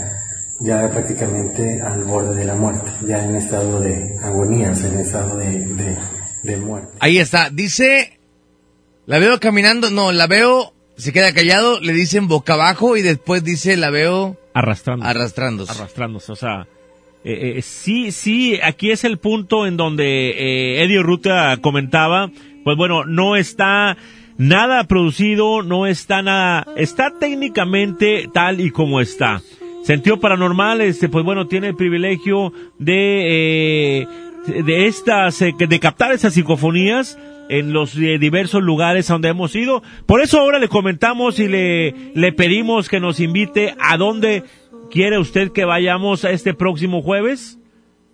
ya 0.61 0.89
prácticamente 0.89 1.81
al 1.81 2.03
borde 2.05 2.35
de 2.35 2.45
la 2.45 2.55
muerte, 2.55 2.89
ya 3.05 3.23
en 3.23 3.35
estado 3.35 3.81
de 3.81 4.17
agonías, 4.23 4.83
en 4.85 4.99
estado 4.99 5.37
de, 5.37 5.65
de, 5.65 5.97
de 6.43 6.57
muerte. 6.57 6.93
Ahí 6.99 7.17
está. 7.17 7.49
Dice, 7.49 8.19
la 9.05 9.19
veo 9.19 9.39
caminando, 9.39 9.89
no, 9.89 10.13
la 10.13 10.27
veo, 10.27 10.73
se 10.95 11.11
queda 11.11 11.33
callado, 11.33 11.81
le 11.81 11.91
dicen 11.91 12.29
boca 12.29 12.53
abajo 12.53 12.95
y 12.95 13.01
después 13.01 13.43
dice, 13.43 13.75
la 13.75 13.89
veo 13.89 14.37
arrastrando. 14.53 15.05
Arrastrándose. 15.05 15.71
Arrastrándose, 15.73 16.31
o 16.31 16.35
sea, 16.37 16.67
eh, 17.25 17.57
eh, 17.57 17.61
sí, 17.61 18.13
sí, 18.13 18.57
aquí 18.63 18.91
es 18.91 19.03
el 19.03 19.17
punto 19.17 19.67
en 19.67 19.75
donde 19.75 20.29
eh, 20.29 20.83
Eddie 20.83 21.03
Ruta 21.03 21.57
comentaba, 21.61 22.31
pues 22.63 22.77
bueno, 22.77 23.03
no 23.03 23.35
está 23.35 23.97
nada 24.38 24.86
producido, 24.86 25.63
no 25.63 25.88
está 25.88 26.21
nada, 26.21 26.67
está 26.75 27.11
técnicamente 27.19 28.29
tal 28.34 28.59
y 28.59 28.71
como 28.71 29.01
está. 29.01 29.41
Sentido 29.84 30.19
paranormal, 30.19 30.81
este, 30.81 31.09
pues 31.09 31.25
bueno, 31.25 31.47
tiene 31.47 31.67
el 31.69 31.75
privilegio 31.75 32.53
de, 32.79 34.01
eh, 34.01 34.07
de 34.63 34.88
estas, 34.88 35.41
eh, 35.41 35.53
de 35.57 35.79
captar 35.79 36.13
esas 36.13 36.34
psicofonías 36.34 37.17
en 37.49 37.73
los 37.73 37.95
eh, 37.97 38.17
diversos 38.17 38.63
lugares 38.63 39.09
a 39.09 39.13
donde 39.13 39.29
hemos 39.29 39.55
ido. 39.55 39.83
Por 40.05 40.21
eso 40.21 40.39
ahora 40.39 40.59
le 40.59 40.70
comentamos 40.70 41.39
y 41.39 41.47
le, 41.47 41.93
le 42.13 42.32
pedimos 42.32 42.87
que 42.87 43.01
nos 43.01 43.20
invite 43.20 43.75
a 43.79 43.97
dónde 43.97 44.43
quiere 44.89 45.20
usted 45.20 45.51
que 45.51 45.66
vayamos 45.66 46.24
a 46.24 46.32
este 46.32 46.53
próximo 46.53 47.01
jueves. 47.01 47.59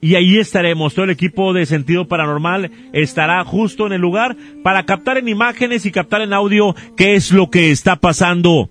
Y 0.01 0.15
ahí 0.15 0.37
estaremos, 0.39 0.93
todo 0.93 1.05
el 1.05 1.11
equipo 1.11 1.51
de 1.53 1.65
Sentido 1.65 2.07
Paranormal 2.07 2.71
estará 2.93 3.43
justo 3.43 3.85
en 3.85 3.93
el 3.93 4.01
lugar 4.01 4.37
para 4.63 4.85
captar 4.85 5.17
en 5.17 5.27
imágenes 5.27 5.85
y 5.85 5.91
captar 5.91 6.21
en 6.21 6.33
audio 6.33 6.73
qué 6.95 7.15
es 7.15 7.31
lo 7.31 7.49
que 7.49 7.71
está 7.71 7.97
pasando 7.97 8.69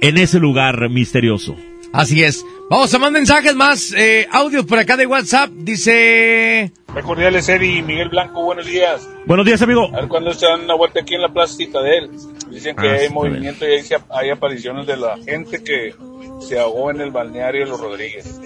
en 0.00 0.16
ese 0.16 0.40
lugar 0.40 0.88
misterioso. 0.88 1.54
Así 1.92 2.22
es. 2.22 2.46
Vamos 2.70 2.94
a 2.94 2.98
más 2.98 3.10
mensajes, 3.10 3.54
más 3.56 3.92
eh, 3.92 4.28
audios 4.30 4.64
por 4.64 4.78
acá 4.78 4.96
de 4.96 5.06
WhatsApp. 5.06 5.50
Dice... 5.50 6.72
Cordiales, 7.04 7.48
Eddie. 7.48 7.82
Miguel 7.82 8.08
Blanco, 8.08 8.44
buenos 8.44 8.64
días. 8.64 9.06
Buenos 9.26 9.44
días, 9.44 9.60
amigo. 9.60 9.88
A 9.92 10.00
ver 10.00 10.08
cuándo 10.08 10.32
se 10.32 10.46
dan 10.46 10.62
una 10.62 10.74
vuelta 10.76 11.00
aquí 11.00 11.14
en 11.16 11.22
la 11.22 11.32
Plaza 11.32 11.56
Citadel. 11.56 12.10
Dicen 12.48 12.76
que 12.76 12.88
Ah, 12.88 12.92
hay 12.92 13.08
movimiento 13.10 13.66
y 13.68 13.72
hay, 13.72 13.82
hay 14.08 14.30
apariciones 14.30 14.86
de 14.86 14.96
la 14.96 15.18
gente 15.18 15.62
que 15.62 15.94
se 16.40 16.58
ahogó 16.58 16.90
en 16.90 17.00
el 17.00 17.10
balneario 17.10 17.64
de 17.64 17.70
los 17.70 17.80
Rodríguez. 17.80 18.40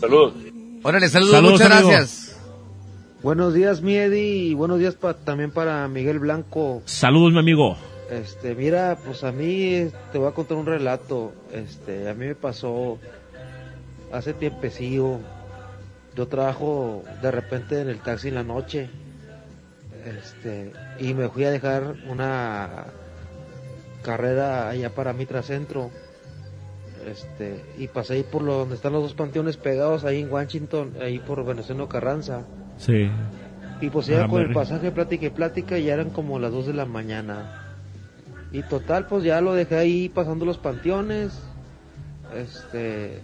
Saludos. 0.00 0.34
Órale, 0.82 1.08
saludos, 1.08 1.42
muchas 1.42 1.68
gracias. 1.68 2.36
Buenos 3.22 3.52
días, 3.52 3.82
Miedi, 3.82 4.50
y 4.50 4.54
buenos 4.54 4.78
días 4.78 4.94
pa- 4.94 5.14
también 5.14 5.50
para 5.50 5.86
Miguel 5.88 6.18
Blanco. 6.20 6.82
Saludos, 6.84 7.32
mi 7.32 7.40
amigo. 7.40 7.76
Este, 8.10 8.54
mira, 8.54 8.96
pues 9.04 9.24
a 9.24 9.32
mí 9.32 9.88
te 10.12 10.18
voy 10.18 10.28
a 10.28 10.32
contar 10.32 10.56
un 10.56 10.66
relato. 10.66 11.32
Este, 11.52 12.08
a 12.08 12.14
mí 12.14 12.26
me 12.26 12.34
pasó 12.34 12.98
hace 14.12 14.34
tiempecillo. 14.34 15.18
Yo 16.16 16.26
trabajo 16.28 17.04
de 17.20 17.30
repente 17.30 17.80
en 17.80 17.88
el 17.88 17.98
taxi 18.00 18.28
en 18.28 18.34
la 18.36 18.44
noche. 18.44 18.88
Este, 20.06 20.72
y 21.00 21.12
me 21.12 21.28
fui 21.28 21.44
a 21.44 21.50
dejar 21.50 21.96
una 22.08 22.86
carrera 24.02 24.68
allá 24.70 24.90
para 24.94 25.12
Mitra 25.12 25.42
Centro. 25.42 25.90
Este, 27.06 27.64
y 27.78 27.88
pasé 27.88 28.14
ahí 28.14 28.22
por 28.22 28.42
lo 28.42 28.58
donde 28.58 28.74
están 28.74 28.92
los 28.92 29.02
dos 29.02 29.14
panteones 29.14 29.56
pegados 29.56 30.04
ahí 30.04 30.20
en 30.22 30.32
Washington, 30.32 30.94
ahí 31.00 31.18
por 31.18 31.44
Venezuela 31.44 31.86
Carranza. 31.88 32.42
Sí. 32.78 33.10
Y 33.80 33.90
pues 33.90 34.08
iba 34.08 34.24
Ah, 34.24 34.28
con 34.28 34.42
el 34.42 34.52
pasaje 34.52 34.90
plática 34.90 35.26
y 35.26 35.30
plática 35.30 35.78
y 35.78 35.84
ya 35.84 35.94
eran 35.94 36.10
como 36.10 36.38
las 36.38 36.52
2 36.52 36.66
de 36.68 36.74
la 36.74 36.84
mañana. 36.84 37.64
Y 38.50 38.62
total, 38.62 39.06
pues 39.06 39.24
ya 39.24 39.40
lo 39.40 39.54
dejé 39.54 39.76
ahí 39.76 40.08
pasando 40.08 40.44
los 40.44 40.58
panteones. 40.58 41.32
Este, 42.34 43.20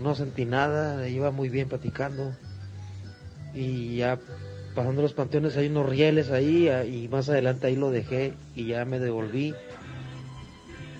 no 0.00 0.14
sentí 0.14 0.44
nada, 0.44 1.08
iba 1.08 1.30
muy 1.30 1.48
bien 1.48 1.68
platicando. 1.68 2.32
Y 3.54 3.96
ya 3.96 4.18
pasando 4.74 5.02
los 5.02 5.12
panteones 5.14 5.56
hay 5.56 5.68
unos 5.68 5.88
rieles 5.88 6.30
ahí 6.30 6.68
ah, 6.68 6.84
y 6.84 7.08
más 7.08 7.28
adelante 7.28 7.68
ahí 7.68 7.76
lo 7.76 7.90
dejé 7.90 8.34
y 8.54 8.66
ya 8.66 8.84
me 8.84 8.98
devolví. 8.98 9.54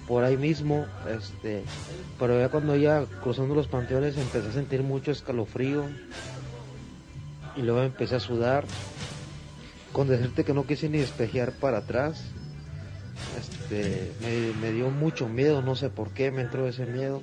Por 0.06 0.24
ahí 0.24 0.36
mismo, 0.36 0.86
este, 1.08 1.62
pero 2.18 2.38
ya 2.38 2.50
cuando 2.50 2.76
ya 2.76 3.04
cruzando 3.22 3.54
los 3.54 3.68
panteones 3.68 4.16
empecé 4.18 4.48
a 4.48 4.52
sentir 4.52 4.82
mucho 4.82 5.10
escalofrío 5.10 5.84
y 7.56 7.62
luego 7.62 7.82
empecé 7.82 8.16
a 8.16 8.20
sudar. 8.20 8.64
Con 9.92 10.08
decirte 10.08 10.44
que 10.44 10.54
no 10.54 10.66
quise 10.66 10.88
ni 10.88 10.98
despejear 10.98 11.52
para 11.52 11.78
atrás, 11.78 12.24
este, 13.38 14.12
me, 14.60 14.72
dio 14.72 14.90
mucho 14.90 15.28
miedo, 15.28 15.62
no 15.62 15.76
sé 15.76 15.88
por 15.88 16.10
qué 16.10 16.32
me 16.32 16.42
entró 16.42 16.66
ese 16.66 16.84
miedo. 16.84 17.22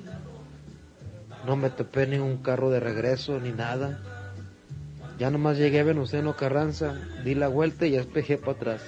No 1.46 1.56
me 1.56 1.70
topé 1.70 2.06
ni 2.06 2.18
un 2.18 2.38
carro 2.38 2.70
de 2.70 2.80
regreso 2.80 3.38
ni 3.40 3.52
nada. 3.52 4.00
Ya 5.18 5.30
nomás 5.30 5.58
llegué 5.58 5.80
a 5.80 5.84
Venustiano 5.84 6.34
Carranza, 6.34 6.94
di 7.24 7.34
la 7.34 7.48
vuelta 7.48 7.86
y 7.86 7.92
ya 7.92 8.04
para 8.04 8.52
atrás. 8.52 8.82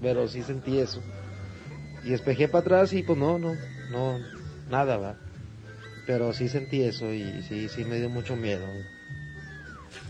Pero 0.00 0.26
sí 0.26 0.42
sentí 0.42 0.78
eso. 0.78 1.02
Y 2.04 2.12
espejé 2.12 2.48
para 2.48 2.62
atrás 2.62 2.92
y 2.92 3.02
pues 3.02 3.18
no, 3.18 3.38
no, 3.38 3.54
no, 3.90 4.18
nada, 4.70 4.96
va. 4.96 5.16
Pero 6.06 6.32
sí 6.32 6.48
sentí 6.48 6.82
eso 6.82 7.12
y 7.12 7.42
sí, 7.48 7.68
sí 7.68 7.84
me 7.84 7.98
dio 7.98 8.08
mucho 8.08 8.36
miedo. 8.36 8.66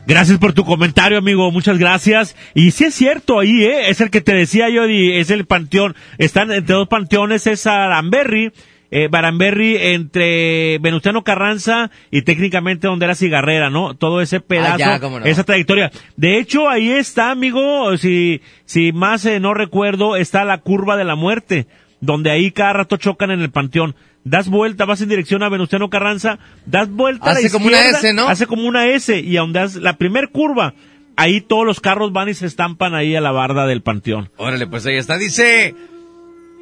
Gracias 0.06 0.38
por 0.38 0.52
tu 0.52 0.64
comentario, 0.64 1.18
amigo. 1.18 1.50
Muchas 1.52 1.78
gracias. 1.78 2.34
Y 2.54 2.72
sí 2.72 2.84
es 2.84 2.94
cierto 2.94 3.38
ahí, 3.38 3.64
¿eh? 3.64 3.88
Es 3.88 4.00
el 4.00 4.10
que 4.10 4.20
te 4.20 4.34
decía 4.34 4.68
yo, 4.68 4.88
y 4.88 5.12
es 5.12 5.30
el 5.30 5.46
panteón. 5.46 5.94
Están 6.18 6.50
entre 6.50 6.74
dos 6.74 6.88
panteones, 6.88 7.46
es 7.46 7.66
Aramberry, 7.66 8.52
eh, 8.90 9.08
Baramberry 9.08 9.76
entre 9.76 10.78
Venustiano 10.78 11.22
Carranza 11.22 11.90
y 12.10 12.22
técnicamente 12.22 12.88
donde 12.88 13.06
era 13.06 13.14
Cigarrera, 13.14 13.70
¿no? 13.70 13.94
Todo 13.94 14.20
ese 14.20 14.40
pedazo, 14.40 14.78
ya, 14.78 14.98
cómo 15.00 15.20
no. 15.20 15.24
esa 15.24 15.44
trayectoria. 15.44 15.90
De 16.16 16.38
hecho, 16.38 16.68
ahí 16.68 16.90
está, 16.90 17.30
amigo, 17.30 17.96
si, 17.96 18.42
si 18.64 18.92
más 18.92 19.24
eh, 19.24 19.40
no 19.40 19.54
recuerdo, 19.54 20.16
está 20.16 20.44
la 20.44 20.58
curva 20.58 20.96
de 20.96 21.04
la 21.04 21.14
muerte, 21.14 21.68
donde 22.02 22.30
ahí 22.30 22.50
cada 22.50 22.74
rato 22.74 22.98
chocan 22.98 23.30
en 23.30 23.40
el 23.40 23.50
panteón. 23.50 23.94
Das 24.24 24.48
vuelta, 24.48 24.84
vas 24.84 25.00
en 25.00 25.08
dirección 25.08 25.42
a 25.42 25.48
Venustiano 25.48 25.88
Carranza, 25.88 26.38
das 26.66 26.90
vuelta 26.90 27.30
a 27.30 27.32
la 27.32 27.38
Hace 27.38 27.50
como 27.50 27.66
una 27.66 27.86
S, 27.86 28.12
¿no? 28.12 28.28
Hace 28.28 28.46
como 28.46 28.68
una 28.68 28.88
S, 28.88 29.18
y 29.18 29.36
a 29.36 29.40
donde 29.40 29.60
das 29.60 29.76
la 29.76 29.96
primer 29.96 30.28
curva, 30.28 30.74
ahí 31.16 31.40
todos 31.40 31.64
los 31.64 31.80
carros 31.80 32.12
van 32.12 32.28
y 32.28 32.34
se 32.34 32.46
estampan 32.46 32.94
ahí 32.94 33.16
a 33.16 33.20
la 33.20 33.32
barda 33.32 33.66
del 33.66 33.82
panteón. 33.82 34.30
Órale, 34.36 34.66
pues 34.66 34.84
ahí 34.86 34.96
está. 34.96 35.16
Dice, 35.16 35.74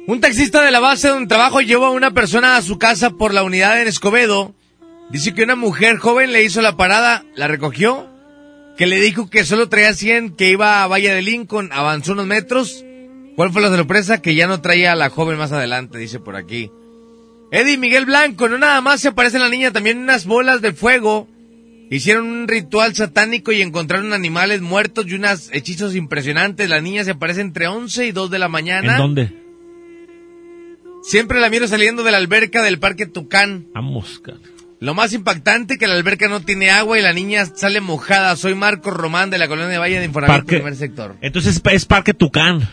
un 0.07 0.21
taxista 0.21 0.63
de 0.63 0.71
la 0.71 0.79
base 0.79 1.09
donde 1.09 1.27
trabajo 1.27 1.61
llevó 1.61 1.87
a 1.87 1.91
una 1.91 2.11
persona 2.11 2.57
a 2.57 2.61
su 2.61 2.77
casa 2.77 3.11
por 3.11 3.33
la 3.33 3.43
unidad 3.43 3.81
en 3.81 3.87
Escobedo. 3.87 4.53
Dice 5.09 5.33
que 5.33 5.43
una 5.43 5.55
mujer 5.55 5.97
joven 5.97 6.31
le 6.31 6.43
hizo 6.43 6.61
la 6.61 6.77
parada, 6.77 7.25
la 7.35 7.47
recogió, 7.47 8.07
que 8.77 8.87
le 8.87 8.99
dijo 8.99 9.29
que 9.29 9.43
solo 9.43 9.69
traía 9.69 9.93
100, 9.93 10.35
que 10.35 10.49
iba 10.49 10.83
a 10.83 10.87
Valle 10.87 11.13
de 11.13 11.21
Lincoln, 11.21 11.69
avanzó 11.73 12.13
unos 12.13 12.27
metros. 12.27 12.85
¿Cuál 13.35 13.51
fue 13.51 13.61
la 13.61 13.69
sorpresa? 13.69 14.21
Que 14.21 14.35
ya 14.35 14.47
no 14.47 14.61
traía 14.61 14.91
a 14.91 14.95
la 14.95 15.09
joven 15.09 15.37
más 15.37 15.51
adelante, 15.51 15.97
dice 15.97 16.19
por 16.19 16.35
aquí. 16.35 16.69
Eddie 17.51 17.77
Miguel 17.77 18.05
Blanco, 18.05 18.47
no 18.47 18.57
nada 18.57 18.79
más 18.81 19.01
se 19.01 19.09
aparece 19.09 19.39
la 19.39 19.49
niña, 19.49 19.71
también 19.71 19.97
unas 19.99 20.25
bolas 20.25 20.61
de 20.61 20.73
fuego. 20.73 21.27
Hicieron 21.89 22.25
un 22.27 22.47
ritual 22.47 22.95
satánico 22.95 23.51
y 23.51 23.61
encontraron 23.61 24.13
animales 24.13 24.61
muertos 24.61 25.05
y 25.07 25.15
unos 25.15 25.49
hechizos 25.51 25.93
impresionantes. 25.95 26.69
La 26.69 26.79
niña 26.79 27.03
se 27.03 27.11
aparece 27.11 27.41
entre 27.41 27.67
11 27.67 28.05
y 28.07 28.11
2 28.13 28.31
de 28.31 28.39
la 28.39 28.47
mañana. 28.47 28.93
¿En 28.93 28.97
dónde? 28.97 29.33
Siempre 31.03 31.39
la 31.41 31.49
miro 31.49 31.67
saliendo 31.67 32.03
de 32.03 32.11
la 32.11 32.17
alberca 32.17 32.61
del 32.61 32.79
Parque 32.79 33.07
Tucán. 33.07 33.65
Vamos, 33.73 34.19
cara. 34.19 34.37
Lo 34.79 34.93
más 34.93 35.13
impactante 35.13 35.77
que 35.77 35.85
la 35.87 35.95
alberca 35.95 36.27
no 36.27 36.41
tiene 36.41 36.69
agua 36.71 36.97
y 36.97 37.01
la 37.01 37.11
niña 37.13 37.45
sale 37.45 37.81
mojada. 37.81 38.35
Soy 38.35 38.55
Marcos 38.55 38.93
Román 38.93 39.29
de 39.29 39.37
la 39.37 39.47
colonia 39.47 39.69
de 39.71 39.77
Valle 39.77 39.99
de 39.99 40.09
Parque- 40.09 40.55
primer 40.55 40.75
sector. 40.75 41.17
Entonces 41.21 41.61
es 41.71 41.85
Parque 41.85 42.13
Tucán. 42.13 42.67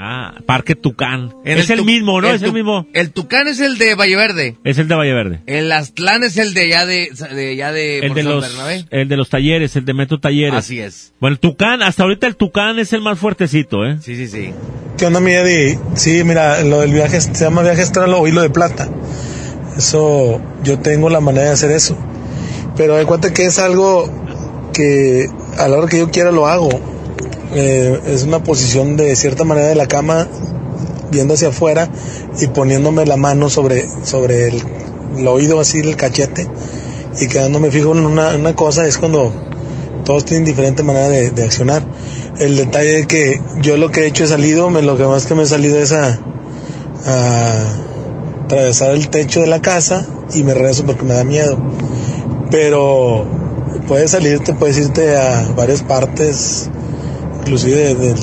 Ah, 0.00 0.34
Parque 0.46 0.76
Tucán. 0.76 1.34
En 1.44 1.58
es 1.58 1.68
el, 1.70 1.78
Tu- 1.80 1.84
mismo, 1.84 2.20
¿no? 2.20 2.30
es 2.30 2.40
el 2.42 2.52
mismo. 2.52 2.86
El 2.94 3.10
Tucán 3.10 3.48
es 3.48 3.58
el 3.58 3.78
de 3.78 3.96
Valle 3.96 4.14
Verde. 4.14 4.56
Es 4.62 4.78
el 4.78 4.86
de 4.86 4.94
Valle 4.94 5.12
Verde. 5.12 5.40
El 5.46 5.72
Aztlán 5.72 6.22
es 6.22 6.36
el 6.36 6.54
de 6.54 6.60
allá 6.62 6.86
de, 6.86 7.10
de, 7.34 7.50
allá 7.50 7.72
de, 7.72 7.98
El 7.98 8.14
de 8.14 8.22
San 8.22 8.32
los, 8.32 8.48
Bernabé. 8.48 8.84
el 8.90 9.08
de 9.08 9.16
los 9.16 9.28
talleres, 9.28 9.74
el 9.74 9.84
de 9.84 9.94
Metro 9.94 10.20
Talleres. 10.20 10.54
Así 10.54 10.78
es. 10.78 11.12
Bueno, 11.20 11.34
el 11.34 11.40
Tucán, 11.40 11.82
hasta 11.82 12.04
ahorita 12.04 12.28
el 12.28 12.36
Tucán 12.36 12.78
es 12.78 12.92
el 12.92 13.00
más 13.00 13.18
fuertecito, 13.18 13.84
¿eh? 13.84 13.96
Sí, 14.00 14.14
sí, 14.14 14.28
sí. 14.28 14.50
¿Qué 14.96 15.06
onda, 15.06 15.18
mi 15.18 15.32
Eddie? 15.32 15.78
Sí, 15.96 16.22
mira, 16.22 16.62
lo 16.62 16.80
del 16.80 16.92
viaje 16.92 17.20
se 17.20 17.32
llama 17.44 17.62
viaje 17.62 17.82
astral 17.82 18.14
o 18.14 18.28
hilo 18.28 18.40
de 18.42 18.50
plata. 18.50 18.88
Eso, 19.76 20.40
yo 20.62 20.78
tengo 20.78 21.10
la 21.10 21.20
manera 21.20 21.46
de 21.46 21.52
hacer 21.52 21.70
eso. 21.70 21.98
Pero 22.76 22.96
de 22.96 23.04
cuenta 23.04 23.32
que 23.32 23.46
es 23.46 23.58
algo 23.58 24.08
que 24.72 25.26
a 25.58 25.68
la 25.68 25.76
hora 25.78 25.88
que 25.88 25.98
yo 25.98 26.10
quiera 26.10 26.30
lo 26.30 26.46
hago. 26.46 26.68
Eh, 27.54 28.00
es 28.06 28.24
una 28.24 28.42
posición 28.42 28.96
de 28.96 29.14
cierta 29.16 29.44
manera 29.44 29.68
de 29.68 29.74
la 29.74 29.86
cama, 29.86 30.26
viendo 31.10 31.34
hacia 31.34 31.48
afuera 31.48 31.88
y 32.40 32.46
poniéndome 32.48 33.06
la 33.06 33.16
mano 33.16 33.48
sobre, 33.48 33.88
sobre 34.04 34.48
el, 34.48 34.62
el 35.16 35.26
oído, 35.26 35.60
así 35.60 35.78
el 35.78 35.96
cachete, 35.96 36.46
y 37.20 37.28
quedándome 37.28 37.70
fijo 37.70 37.92
en 37.92 38.04
una, 38.04 38.36
una 38.36 38.54
cosa, 38.54 38.86
es 38.86 38.98
cuando 38.98 39.32
todos 40.04 40.24
tienen 40.24 40.44
diferente 40.44 40.82
manera 40.82 41.08
de, 41.08 41.30
de 41.30 41.44
accionar. 41.44 41.82
El 42.38 42.56
detalle 42.56 43.00
es 43.00 43.06
que 43.06 43.40
yo 43.60 43.76
lo 43.76 43.90
que 43.90 44.02
he 44.02 44.06
hecho 44.06 44.24
he 44.24 44.28
salido, 44.28 44.70
me, 44.70 44.82
lo 44.82 44.96
que 44.96 45.04
más 45.04 45.26
que 45.26 45.34
me 45.34 45.42
he 45.42 45.46
salido 45.46 45.78
es 45.78 45.92
a, 45.92 46.18
a 47.06 47.62
atravesar 48.44 48.92
el 48.92 49.08
techo 49.08 49.40
de 49.40 49.46
la 49.46 49.60
casa 49.60 50.06
y 50.34 50.42
me 50.44 50.54
regreso 50.54 50.84
porque 50.84 51.04
me 51.04 51.14
da 51.14 51.24
miedo. 51.24 51.58
Pero 52.50 53.26
puedes 53.86 54.12
salirte, 54.12 54.54
puedes 54.54 54.78
irte 54.78 55.16
a 55.16 55.48
varias 55.56 55.82
partes, 55.82 56.70
inclusive 57.52 57.94
de, 57.94 58.14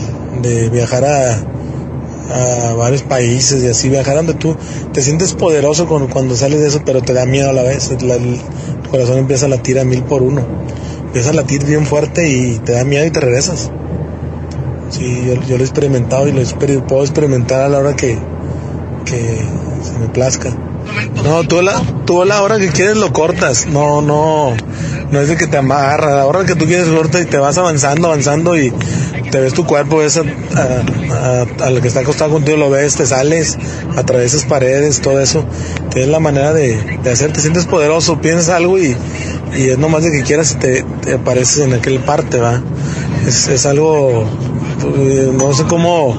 de- 0.43 0.69
viajar 0.69 1.03
a, 1.03 2.69
a 2.69 2.73
varios 2.75 3.01
países 3.01 3.63
y 3.63 3.67
así, 3.67 3.89
viajar 3.89 4.15
donde 4.15 4.35
tú 4.35 4.55
te 4.93 5.01
sientes 5.01 5.33
poderoso 5.33 5.87
con- 5.87 6.07
cuando 6.07 6.35
sales 6.35 6.61
de 6.61 6.67
eso, 6.67 6.81
pero 6.85 7.01
te 7.01 7.13
da 7.13 7.25
miedo 7.25 7.49
a 7.49 7.53
la 7.53 7.63
vez. 7.63 7.89
La- 8.03 8.15
el 8.15 8.39
corazón 8.91 9.17
empieza 9.17 9.47
a 9.47 9.49
latir 9.49 9.79
a 9.79 9.83
mil 9.83 10.03
por 10.03 10.21
uno. 10.21 10.45
Empieza 11.07 11.31
a 11.31 11.33
latir 11.33 11.65
bien 11.65 11.85
fuerte 11.87 12.29
y 12.29 12.59
te 12.59 12.73
da 12.73 12.83
miedo 12.83 13.03
y 13.05 13.09
te 13.09 13.19
regresas. 13.19 13.71
Sí, 14.91 15.23
yo, 15.25 15.33
yo 15.47 15.57
lo 15.57 15.63
he 15.63 15.67
experimentado 15.67 16.27
y 16.27 16.31
lo 16.33 16.41
exper- 16.41 16.85
puedo 16.85 17.01
experimentar 17.01 17.61
a 17.61 17.69
la 17.69 17.79
hora 17.79 17.95
que, 17.95 18.17
que 19.05 19.39
se 19.83 19.97
me 19.99 20.07
plazca. 20.09 20.51
No, 21.23 21.43
tú 21.47 21.61
la, 21.63 21.81
tú 22.05 22.21
a 22.21 22.25
la 22.25 22.43
hora 22.43 22.59
que 22.59 22.67
quieres 22.69 22.97
lo 22.97 23.11
cortas. 23.11 23.65
No, 23.65 24.01
no, 24.03 24.53
no 25.15 25.21
es 25.21 25.29
de 25.29 25.37
que 25.37 25.47
te 25.47 25.57
amarra. 25.57 26.13
A 26.13 26.15
la 26.17 26.25
hora 26.25 26.45
que 26.45 26.55
tú 26.55 26.65
quieres 26.65 26.89
corta 26.89 27.21
y 27.21 27.25
te 27.25 27.37
vas 27.37 27.57
avanzando, 27.57 28.07
avanzando 28.07 28.57
y 28.57 28.71
te 29.31 29.39
ves 29.39 29.53
tu 29.53 29.65
cuerpo, 29.65 29.97
ves 29.97 30.17
a, 30.17 30.21
a, 30.21 31.81
que 31.81 31.87
está 31.87 32.01
acostado 32.01 32.31
contigo, 32.31 32.57
lo 32.57 32.69
ves, 32.69 32.95
te 32.95 33.05
sales, 33.05 33.57
atraviesas 33.95 34.43
paredes, 34.43 34.99
todo 34.99 35.21
eso. 35.21 35.45
Tienes 35.91 36.09
la 36.09 36.19
manera 36.19 36.53
de, 36.53 36.99
hacer, 37.09 37.31
te 37.31 37.39
sientes 37.39 37.65
poderoso, 37.65 38.19
piensas 38.19 38.49
algo 38.49 38.77
y, 38.77 38.95
y 39.57 39.69
es 39.69 39.77
nomás 39.77 40.03
de 40.03 40.11
que 40.11 40.23
quieras 40.23 40.51
y 40.51 40.55
te, 40.55 40.85
te 41.01 41.13
apareces 41.13 41.59
en 41.59 41.73
aquel 41.73 41.99
parte, 41.99 42.37
va. 42.37 42.61
Es, 43.25 43.47
es 43.47 43.65
algo, 43.65 44.25
eh, 44.97 45.31
no 45.33 45.53
sé 45.53 45.63
cómo, 45.63 46.13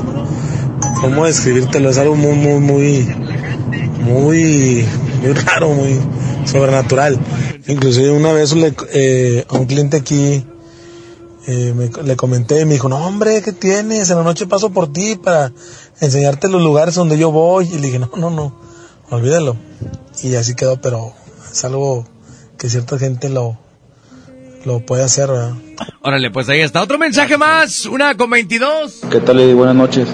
cómo 1.02 1.26
describírtelo, 1.26 1.90
es 1.90 1.98
algo 1.98 2.16
muy, 2.16 2.34
muy, 2.34 2.60
muy, 2.60 3.14
muy, 4.00 4.86
muy 5.20 5.32
raro, 5.32 5.68
muy 5.68 6.00
sobrenatural. 6.46 7.18
Inclusive 7.68 8.10
una 8.12 8.32
vez 8.32 8.54
le, 8.54 8.74
eh, 8.92 9.44
a 9.48 9.54
un 9.56 9.66
cliente 9.66 9.96
aquí 9.96 10.44
eh, 11.48 11.74
me- 11.76 12.02
le 12.02 12.16
comenté 12.16 12.60
y 12.60 12.64
me 12.64 12.74
dijo, 12.74 12.88
no 12.88 12.96
hombre, 13.06 13.42
¿qué 13.42 13.52
tienes? 13.52 14.10
En 14.10 14.18
la 14.18 14.24
noche 14.24 14.46
paso 14.46 14.70
por 14.70 14.92
ti 14.92 15.16
para 15.16 15.52
enseñarte 16.00 16.48
los 16.48 16.62
lugares 16.62 16.94
donde 16.94 17.18
yo 17.18 17.30
voy. 17.30 17.66
Y 17.68 17.74
le 17.78 17.86
dije, 17.88 17.98
no, 17.98 18.10
no, 18.16 18.30
no, 18.30 18.54
olvídalo. 19.10 19.56
Y 20.22 20.34
así 20.36 20.54
quedó, 20.54 20.80
pero 20.80 21.12
es 21.52 21.64
algo 21.64 22.06
que 22.58 22.68
cierta 22.70 22.98
gente 22.98 23.28
lo, 23.28 23.56
lo 24.64 24.80
puede 24.80 25.02
hacer, 25.04 25.28
¿verdad? 25.28 25.52
Órale, 26.02 26.30
pues 26.30 26.48
ahí 26.48 26.60
está. 26.60 26.82
Otro 26.82 26.98
mensaje 26.98 27.36
más, 27.36 27.86
una 27.86 28.16
con 28.16 28.30
22. 28.30 29.00
¿Qué 29.10 29.20
tal, 29.20 29.38
Eddie? 29.40 29.54
Buenas 29.54 29.74
noches. 29.76 30.08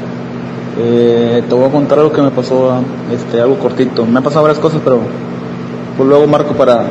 Eh, 0.79 1.43
te 1.49 1.55
voy 1.55 1.67
a 1.69 1.71
contar 1.71 1.99
algo 1.99 2.13
que 2.13 2.23
me 2.23 2.31
pasó, 2.31 2.83
este, 3.13 3.41
algo 3.41 3.59
cortito. 3.59 4.05
Me 4.07 4.19
han 4.19 4.25
pasado 4.25 4.43
varias 4.43 4.59
cosas, 4.61 4.81
pero 4.83 5.01
pues 5.97 6.09
luego 6.09 6.27
marco 6.27 6.55
para 6.55 6.91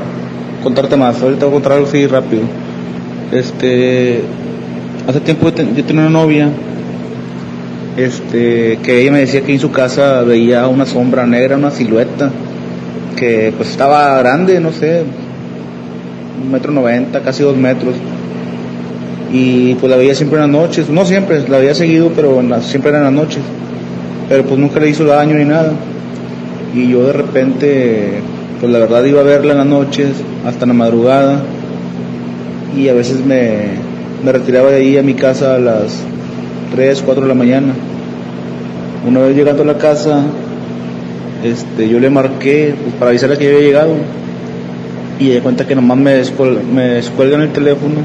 contarte 0.64 0.96
más. 0.98 1.22
Ahorita 1.22 1.46
voy 1.46 1.52
a 1.52 1.54
contar 1.56 1.72
algo 1.74 1.88
así 1.88 2.06
rápido. 2.08 2.44
Este, 3.32 4.22
hace 5.08 5.20
tiempo 5.22 5.48
yo, 5.48 5.54
ten- 5.54 5.76
yo 5.76 5.84
tenía 5.86 6.02
una 6.04 6.12
novia, 6.12 6.50
este, 7.98 8.78
que 8.84 9.02
ella 9.02 9.12
me 9.12 9.20
decía 9.20 9.42
que 9.42 9.54
en 9.54 9.60
su 9.60 9.72
casa 9.72 10.22
veía 10.24 10.68
una 10.68 10.86
sombra 10.86 11.26
negra, 11.26 11.58
una 11.58 11.72
silueta, 11.72 12.30
que 13.16 13.54
pues 13.56 13.70
estaba 13.70 14.18
grande, 14.20 14.60
no 14.60 14.72
sé, 14.72 15.04
un 16.44 16.52
metro 16.52 16.72
noventa, 16.72 17.22
casi 17.22 17.44
dos 17.44 17.56
metros 17.58 17.94
y 19.34 19.76
pues 19.76 19.90
la 19.90 19.96
veía 19.98 20.14
siempre 20.16 20.38
en 20.44 20.52
las 20.52 20.62
noches, 20.62 20.90
no 20.90 21.06
siempre, 21.06 21.48
la 21.48 21.58
veía 21.60 21.74
seguido, 21.74 22.12
pero 22.16 22.42
las- 22.42 22.66
siempre 22.66 22.90
eran 22.90 23.06
en 23.08 23.16
las 23.16 23.24
noches, 23.26 23.42
pero 24.28 24.44
pues 24.44 24.60
nunca 24.60 24.80
le 24.80 24.90
hizo 24.90 25.06
daño 25.06 25.36
ni 25.36 25.46
nada. 25.46 25.72
Y 26.74 26.90
yo 26.90 27.06
de 27.08 27.14
repente, 27.14 28.20
pues 28.62 28.72
la 28.72 28.80
verdad 28.80 29.04
iba 29.04 29.22
a 29.22 29.24
verla 29.24 29.54
en 29.54 29.58
las 29.58 29.68
noches, 29.68 30.10
hasta 30.46 30.68
la 30.68 30.74
madrugada, 30.74 31.42
y 32.78 32.88
a 32.88 32.94
veces 32.94 33.26
me, 33.26 33.70
me 34.24 34.32
retiraba 34.32 34.70
de 34.70 34.78
ahí 34.78 34.98
a 35.00 35.04
mi 35.04 35.16
casa 35.16 35.56
a 35.56 35.58
las 35.58 36.04
3, 36.76 37.02
4 37.04 37.24
de 37.24 37.28
la 37.28 37.34
mañana. 37.34 37.74
Una 39.08 39.22
vez 39.22 39.36
llegando 39.36 39.64
a 39.64 39.66
la 39.66 39.80
casa, 39.80 40.24
este, 41.44 41.90
yo 41.90 42.00
le 42.00 42.12
marqué 42.12 42.76
pues, 42.82 42.96
para 42.96 43.10
avisarle 43.10 43.38
que 43.38 43.46
ya 43.46 43.50
había 43.50 43.62
llegado. 43.62 43.96
Y 45.20 45.30
de 45.30 45.42
cuenta 45.42 45.68
que 45.68 45.76
nomás 45.76 45.98
me, 45.98 46.22
me 46.74 46.88
descuelgan 46.90 47.42
el 47.42 47.52
teléfono. 47.52 47.96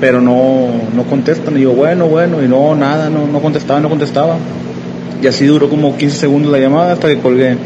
Pero 0.00 0.20
no, 0.20 0.68
no 0.94 1.02
contestan. 1.04 1.58
Y 1.58 1.62
yo, 1.62 1.72
bueno, 1.72 2.06
bueno. 2.06 2.42
Y 2.42 2.48
no, 2.48 2.74
nada, 2.74 3.10
no, 3.10 3.26
no 3.26 3.40
contestaba, 3.40 3.80
no 3.80 3.88
contestaba. 3.88 4.36
Y 5.22 5.26
así 5.26 5.46
duró 5.46 5.68
como 5.68 5.96
15 5.96 6.16
segundos 6.16 6.52
la 6.52 6.58
llamada 6.58 6.92
hasta 6.92 7.08
que 7.08 7.18
colgué. 7.18 7.56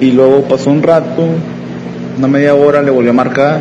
Y 0.00 0.12
luego 0.12 0.42
pasó 0.42 0.70
un 0.70 0.82
rato, 0.82 1.26
una 2.18 2.28
media 2.28 2.54
hora, 2.54 2.82
le 2.82 2.90
volví 2.90 3.08
a 3.08 3.12
marcar. 3.12 3.60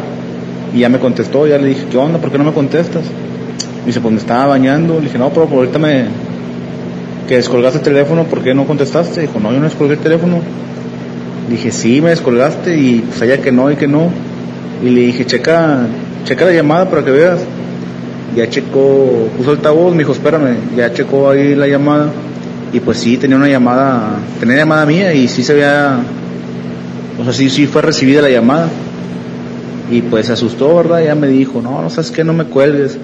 Y 0.74 0.80
ya 0.80 0.90
me 0.90 1.00
contestó, 1.00 1.48
ya 1.48 1.58
le 1.58 1.70
dije, 1.70 1.86
¿qué 1.90 1.98
onda? 1.98 2.20
¿Por 2.20 2.32
qué 2.32 2.38
no 2.38 2.44
me 2.44 2.54
contestas? 2.54 3.04
Me 3.04 3.88
dice, 3.88 4.02
pues 4.02 4.14
me 4.14 4.20
estaba 4.20 4.48
bañando. 4.48 4.96
Le 4.96 5.06
dije, 5.06 5.18
no, 5.18 5.30
pero 5.30 5.48
ahorita 5.50 5.80
me, 5.80 6.06
que 7.28 7.36
descolgaste 7.36 7.80
el 7.80 7.84
teléfono, 7.84 8.24
¿por 8.24 8.42
qué 8.42 8.54
no 8.54 8.66
contestaste? 8.66 9.22
Dijo, 9.22 9.40
no, 9.40 9.52
yo 9.52 9.60
no 9.60 9.66
descolgué 9.66 9.94
el 9.96 10.00
teléfono. 10.00 10.40
Dije, 11.50 11.72
sí, 11.72 12.02
me 12.02 12.10
descolgaste 12.10 12.78
y 12.78 13.00
pues 13.08 13.22
allá 13.22 13.42
que 13.42 13.52
no 13.52 13.70
y 13.70 13.76
que 13.76 13.88
no. 13.88 14.10
Y 14.84 14.90
le 14.90 15.02
dije, 15.02 15.26
checa, 15.26 15.86
checa 16.26 16.46
la 16.46 16.54
llamada 16.54 16.90
para 16.90 17.04
que 17.04 17.12
veas. 17.12 17.40
Ya 18.36 18.50
checó, 18.50 19.30
puso 19.38 19.52
altavoz, 19.52 19.94
me 19.94 20.00
dijo, 20.00 20.14
espérame, 20.14 20.56
ya 20.76 20.92
checó 20.94 21.30
ahí 21.30 21.56
la 21.56 21.68
llamada. 21.68 22.10
Y 22.74 22.80
pues 22.80 22.98
sí, 22.98 23.18
tenía 23.18 23.38
una 23.38 23.48
llamada, 23.48 24.20
tenía 24.40 24.58
llamada 24.58 24.86
mía 24.86 25.14
y 25.14 25.28
sí 25.28 25.44
se 25.44 25.54
había, 25.54 26.00
sea, 27.32 27.34
sí, 27.34 27.50
sí 27.50 27.68
fue 27.68 27.82
recibida 27.82 28.22
la 28.22 28.30
llamada. 28.30 28.70
Y 29.90 30.02
pues 30.02 30.28
se 30.28 30.34
asustó, 30.34 30.76
¿verdad? 30.76 31.04
Ya 31.04 31.16
me 31.16 31.28
dijo, 31.28 31.62
no, 31.62 31.82
no 31.82 31.90
sabes 31.90 32.12
qué, 32.12 32.24
no 32.24 32.34
me 32.34 32.46
cuelgues. 32.46 32.98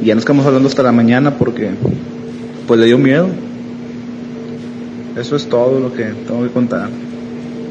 Y 0.00 0.06
ya 0.06 0.14
nos 0.14 0.24
quedamos 0.24 0.46
hablando 0.46 0.68
hasta 0.68 0.82
la 0.82 0.92
mañana 0.92 1.36
porque 1.38 1.70
pues 2.66 2.78
le 2.78 2.86
dio 2.86 2.98
miedo. 2.98 3.28
Eso 5.16 5.36
es 5.36 5.48
todo 5.48 5.80
lo 5.80 5.92
que 5.92 6.04
tengo 6.04 6.44
que 6.44 6.50
contar. 6.50 6.88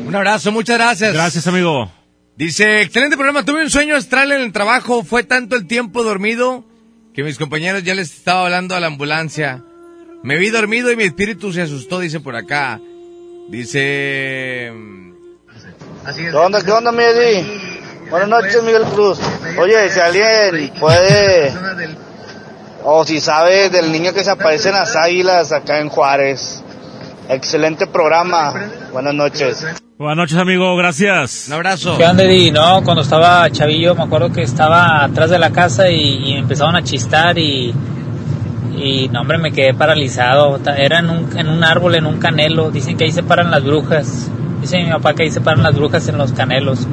Un 0.07 0.15
abrazo, 0.15 0.51
muchas 0.51 0.77
gracias. 0.77 1.14
Gracias, 1.14 1.47
amigo. 1.47 1.89
Dice, 2.35 2.81
excelente 2.81 3.15
programa, 3.15 3.45
tuve 3.45 3.64
un 3.64 3.69
sueño 3.69 3.95
astral 3.95 4.31
en 4.31 4.41
el 4.41 4.51
trabajo, 4.51 5.03
fue 5.03 5.23
tanto 5.23 5.55
el 5.55 5.68
tiempo 5.68 6.03
dormido 6.03 6.65
que 7.14 7.23
mis 7.23 7.38
compañeros 7.38 7.84
ya 7.84 7.93
les 7.93 8.11
estaba 8.11 8.45
hablando 8.45 8.76
a 8.76 8.80
la 8.80 8.88
ambulancia. 8.88 9.64
Me 10.23 10.38
vi 10.38 10.49
dormido 10.49 10.91
y 10.91 10.95
mi 10.95 11.03
espíritu 11.03 11.53
se 11.53 11.61
asustó, 11.61 11.99
dice 11.99 12.19
por 12.19 12.35
acá. 12.35 12.81
Dice... 13.49 14.72
¿Qué 16.11 16.35
onda, 16.35 16.61
qué 16.61 16.71
onda, 16.71 16.91
mi 16.91 17.01
Eddie? 17.01 17.45
Buenas 18.09 18.27
noches, 18.27 18.61
Miguel 18.63 18.84
Cruz. 18.93 19.19
Oye, 19.57 19.89
si 19.89 19.99
alguien 20.01 20.73
puede, 20.77 21.53
o 22.84 23.05
si 23.05 23.21
sabe 23.21 23.69
del 23.69 23.89
niño 23.91 24.13
que 24.13 24.23
se 24.23 24.31
aparece 24.31 24.69
en 24.69 24.75
las 24.75 24.97
águilas 24.97 25.53
acá 25.53 25.80
en 25.80 25.88
Juárez. 25.88 26.61
Excelente 27.30 27.88
programa. 27.88 28.53
Buenas 28.91 29.13
noches. 29.13 29.65
Buenas 29.97 30.17
noches, 30.17 30.38
amigo. 30.38 30.75
Gracias. 30.75 31.45
Un 31.47 31.53
abrazo. 31.53 31.97
¿Qué 31.97 32.03
onda, 32.05 32.23
Eddie? 32.23 32.51
No, 32.51 32.84
cuando 32.84 33.01
estaba 33.01 33.49
chavillo, 33.49 33.95
me 33.95 34.03
acuerdo 34.03 34.30
que 34.30 34.41
estaba 34.41 35.05
atrás 35.05 35.30
de 35.30 35.39
la 35.39 35.51
casa 35.51 35.89
y, 35.89 36.31
y 36.31 36.34
empezaban 36.34 36.75
a 36.75 36.84
chistar 36.84 37.38
y, 37.38 37.73
y, 38.75 39.07
no, 39.07 39.21
hombre, 39.21 39.38
me 39.38 39.53
quedé 39.53 39.73
paralizado. 39.73 40.59
Era 40.75 40.99
en 40.99 41.09
un, 41.09 41.38
en 41.38 41.47
un 41.47 41.63
árbol, 41.63 41.95
en 41.95 42.05
un 42.05 42.19
canelo. 42.19 42.71
Dicen 42.71 42.97
que 42.97 43.05
ahí 43.05 43.11
se 43.13 43.23
paran 43.23 43.49
las 43.49 43.63
brujas. 43.63 44.30
Dice 44.64 44.81
mi 44.81 44.90
papá 44.90 45.14
que 45.14 45.23
ahí 45.23 45.30
se 45.30 45.41
paran 45.41 45.61
las 45.61 45.76
brujas 45.76 46.07
en 46.07 46.18
los 46.18 46.31
canelos. 46.31 46.88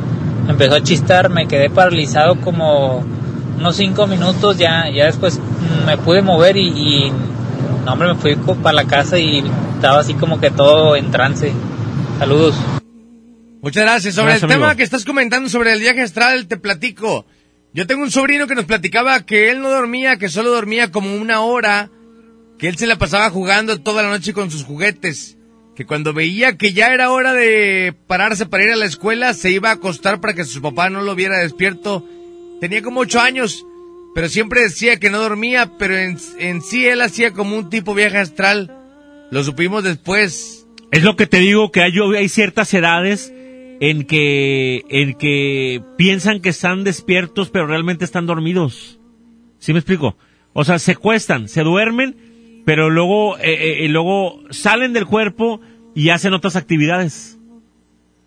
Empezó 0.49 0.75
a 0.75 0.83
chistar, 0.83 1.31
me 1.31 1.47
quedé 1.47 1.71
paralizado 1.71 2.41
como 2.41 3.05
unos 3.57 3.77
cinco 3.77 4.09
minutos. 4.09 4.59
Ya, 4.59 4.91
ya 4.91 5.05
después 5.05 5.39
me 5.87 5.97
pude 5.97 6.21
mover 6.21 6.57
y, 6.57 6.67
y 6.67 7.13
no, 7.85 7.93
hombre, 7.93 8.09
me 8.09 8.15
fui 8.17 8.35
para 8.35 8.73
la 8.73 8.87
casa 8.89 9.21
y 9.21 9.45
estaba 9.77 10.01
así 10.01 10.15
como 10.15 10.41
que 10.41 10.51
todo 10.51 10.97
en 10.97 11.13
trance. 11.13 11.53
Saludos. 12.19 12.57
Muchas 13.63 13.85
gracias. 13.85 14.17
Sobre 14.17 14.31
Gracias, 14.33 14.51
el 14.51 14.57
tema 14.59 14.75
que 14.75 14.83
estás 14.83 15.05
comentando 15.05 15.49
sobre 15.49 15.73
el 15.73 15.79
viaje 15.79 16.03
astral, 16.03 16.49
te 16.49 16.57
platico. 16.57 17.25
Yo 17.73 17.87
tengo 17.87 18.03
un 18.03 18.11
sobrino 18.11 18.49
que 18.49 18.57
nos 18.57 18.65
platicaba 18.65 19.25
que 19.25 19.53
él 19.53 19.61
no 19.61 19.71
dormía, 19.71 20.17
que 20.17 20.29
solo 20.29 20.51
dormía 20.51 20.91
como 20.91 21.15
una 21.15 21.43
hora, 21.43 21.89
que 22.59 22.67
él 22.67 22.77
se 22.77 22.89
la 22.89 22.99
pasaba 22.99 23.31
jugando 23.31 23.81
toda 23.81 24.03
la 24.03 24.09
noche 24.09 24.33
con 24.33 24.51
sus 24.51 24.65
juguetes, 24.65 25.37
que 25.75 25.87
cuando 25.87 26.13
veía 26.13 26.57
que 26.57 26.73
ya 26.73 26.93
era 26.93 27.11
hora 27.11 27.33
de 27.33 27.95
pararse 28.07 28.47
para 28.47 28.65
ir 28.65 28.71
a 28.71 28.77
la 28.77 28.87
escuela, 28.87 29.35
se 29.35 29.51
iba 29.51 29.71
a 29.71 29.75
acostar 29.75 30.21
para 30.21 30.35
que 30.35 30.45
su 30.45 30.61
papá 30.61 30.91
no 30.91 31.03
lo 31.03 31.15
viera 31.15 31.39
despierto. 31.39 32.07
Tenía 32.61 32.83
como 32.83 33.01
ocho 33.01 33.21
años, 33.21 33.65
pero 34.15 34.29
siempre 34.29 34.63
decía 34.63 34.99
que 34.99 35.11
no 35.11 35.19
dormía, 35.19 35.73
pero 35.79 35.97
en, 35.97 36.19
en 36.39 36.61
sí 36.63 36.87
él 36.87 37.01
hacía 37.01 37.33
como 37.33 37.57
un 37.57 37.71
tipo 37.71 37.95
viaje 37.95 38.19
astral. 38.19 38.77
Lo 39.31 39.45
supimos 39.45 39.85
después. 39.85 40.67
Es 40.91 41.03
lo 41.03 41.17
que 41.17 41.27
te 41.27 41.39
digo, 41.39 41.71
que 41.71 41.83
hay, 41.83 41.93
hay 42.17 42.29
ciertas 42.29 42.75
edades 42.75 43.33
en 43.81 44.05
que, 44.05 44.85
en 44.89 45.15
que 45.15 45.83
piensan 45.97 46.41
que 46.41 46.51
están 46.51 46.85
despiertos, 46.85 47.51
pero 47.51 47.67
realmente 47.67 48.05
están 48.05 48.27
dormidos. 48.27 49.01
¿Sí 49.59 49.73
me 49.73 49.79
explico? 49.79 50.17
O 50.53 50.65
sea, 50.65 50.79
se 50.79 50.97
cuestan, 50.97 51.49
se 51.49 51.63
duermen, 51.63 52.17
pero 52.71 52.89
luego, 52.89 53.37
eh, 53.39 53.85
eh, 53.85 53.89
luego 53.89 54.45
salen 54.51 54.93
del 54.93 55.05
cuerpo 55.05 55.61
y 55.93 56.11
hacen 56.11 56.35
otras 56.35 56.55
actividades. 56.55 57.37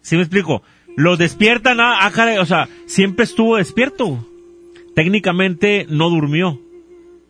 ¿Sí 0.02 0.18
me 0.18 0.24
explico? 0.24 0.64
Los 0.98 1.18
despiertan, 1.18 1.80
ah, 1.80 1.99
ah, 2.02 2.11
caray, 2.11 2.40
o 2.40 2.45
sea, 2.45 2.68
siempre 2.86 3.24
estuvo 3.24 3.56
despierto. 3.56 4.28
Técnicamente 4.95 5.86
no 5.88 6.10
durmió. 6.10 6.60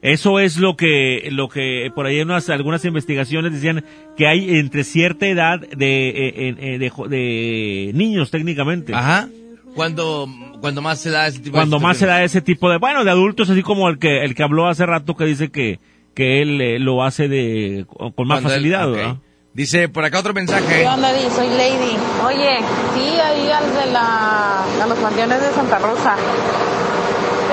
Eso 0.02 0.40
es 0.40 0.58
lo 0.58 0.76
que, 0.76 1.30
lo 1.32 1.50
que 1.50 1.92
por 1.94 2.08
ahí 2.08 2.18
en 2.18 2.32
unas, 2.32 2.50
algunas 2.50 2.84
investigaciones 2.84 3.54
decían 3.54 3.86
que 4.18 4.26
hay 4.26 4.58
entre 4.58 4.84
cierta 4.84 5.28
edad 5.28 5.60
de, 5.60 6.10
eh, 6.10 6.56
eh, 6.58 6.80
de, 6.80 7.92
niños 7.94 8.32
técnicamente. 8.32 8.96
Ajá. 8.96 9.30
Cuando, 9.76 10.28
cuando 10.62 10.82
más 10.82 11.00
se 11.00 11.12
da 11.12 11.28
ese 11.28 11.42
tipo 11.42 11.58
Cuando 11.58 11.78
de 11.78 11.84
más 11.84 11.98
se 11.98 12.08
da 12.08 12.24
ese 12.24 12.42
tipo 12.42 12.72
de, 12.72 12.80
bueno, 12.80 13.04
de 13.04 13.12
adultos, 13.12 13.52
así 13.52 13.62
como 13.62 13.88
el 13.88 14.00
que, 14.00 14.26
el 14.26 14.34
que 14.34 14.42
habló 14.42 14.68
hace 14.68 14.88
rato 14.88 15.16
que 15.16 15.26
dice 15.26 15.52
que, 15.52 15.80
que 16.16 16.42
él 16.42 16.62
eh, 16.62 16.80
lo 16.80 17.04
hace 17.04 17.28
de, 17.28 17.86
con 17.90 18.28
más 18.28 18.42
Cuando 18.42 18.50
él- 18.50 18.56
facilidad. 18.56 18.90
¿verdad? 18.90 19.16
Dice 19.54 19.88
por 19.88 20.04
acá 20.04 20.20
otro 20.20 20.34
mensaje. 20.34 20.82
¿Qué 20.82 20.88
onda, 20.88 21.14
Di? 21.14 21.30
Soy 21.30 21.48
Lady. 21.50 21.96
Oye, 22.26 22.58
sí, 22.96 23.20
ahí 23.20 23.52
al 23.52 23.74
de 23.74 23.92
la, 23.92 24.64
a 24.82 24.88
los 24.88 24.98
panteones 24.98 25.42
de 25.42 25.52
Santa 25.52 25.78
Rosa. 25.80 26.16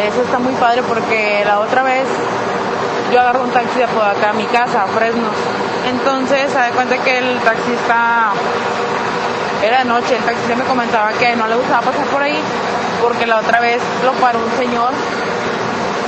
Eso 0.08 0.22
está 0.22 0.38
muy 0.38 0.54
padre 0.54 0.82
porque 0.88 1.42
la 1.44 1.60
otra 1.60 1.82
vez 1.82 2.04
yo 3.12 3.20
agarro 3.20 3.42
un 3.42 3.50
taxi 3.50 3.78
de 3.80 3.86
por 3.88 4.02
acá 4.02 4.30
a 4.30 4.32
mi 4.32 4.44
casa, 4.44 4.84
a 4.84 4.86
Fresno. 4.86 5.28
Entonces, 5.90 6.50
se 6.50 6.56
da 6.58 6.70
cuenta 6.70 6.96
que 7.02 7.18
el 7.18 7.36
taxista 7.40 8.32
era 9.62 9.80
de 9.80 9.84
noche, 9.84 10.16
el 10.16 10.22
taxista 10.24 10.54
me 10.56 10.64
comentaba 10.64 11.12
que 11.18 11.36
no 11.36 11.46
le 11.48 11.56
gustaba 11.56 11.82
pasar 11.82 12.06
por 12.06 12.22
ahí 12.22 12.38
porque 13.02 13.26
la 13.26 13.40
otra 13.40 13.60
vez 13.60 13.82
lo 14.04 14.12
paró 14.12 14.38
un 14.38 14.58
señor 14.58 14.92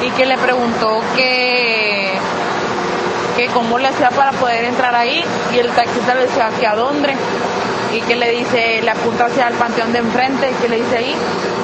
y 0.07 0.11
que 0.11 0.24
le 0.24 0.39
preguntó 0.39 1.01
que 1.16 2.11
que 3.36 3.46
cómo 3.48 3.78
le 3.78 3.88
hacía 3.88 4.10
para 4.10 4.32
poder 4.32 4.64
entrar 4.64 4.94
ahí 4.94 5.24
y 5.54 5.59
el 5.59 5.68
taxista 5.70 6.14
le 6.14 6.22
decía 6.22 6.50
que 6.59 6.66
a 6.66 6.74
dónde 6.74 7.14
y 7.94 8.00
que 8.02 8.16
le 8.16 8.30
dice, 8.30 8.80
le 8.82 8.90
apunta 8.90 9.26
hacia 9.26 9.48
el 9.48 9.54
panteón 9.54 9.92
de 9.92 9.98
enfrente 9.98 10.50
y 10.50 10.62
que 10.62 10.68
le 10.68 10.76
dice 10.76 10.96
ahí, 10.96 11.14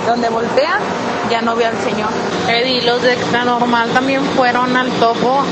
donde 0.07 0.29
voltea, 0.29 0.79
ya 1.31 1.41
no 1.41 1.57
ve 1.57 1.67
al 1.67 1.77
señor. 1.79 2.11
Eddie, 2.49 2.83
los 2.83 3.03
de 3.03 3.15
extra 3.15 3.45
normal 3.45 3.91
también 3.91 4.23
fueron 4.37 4.77
al 4.77 4.91
topo 4.93 5.45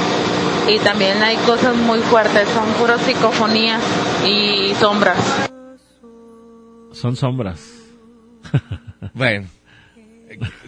y 0.68 0.78
también 0.80 1.22
hay 1.22 1.36
cosas 1.38 1.74
muy 1.76 2.01
fuertes, 2.01 2.48
son 2.51 2.66
puras 2.74 3.01
psicofonías 3.02 3.82
y 4.26 4.74
sombras. 4.78 5.18
Son 6.93 7.16
sombras. 7.16 7.72
Bueno. 9.14 9.47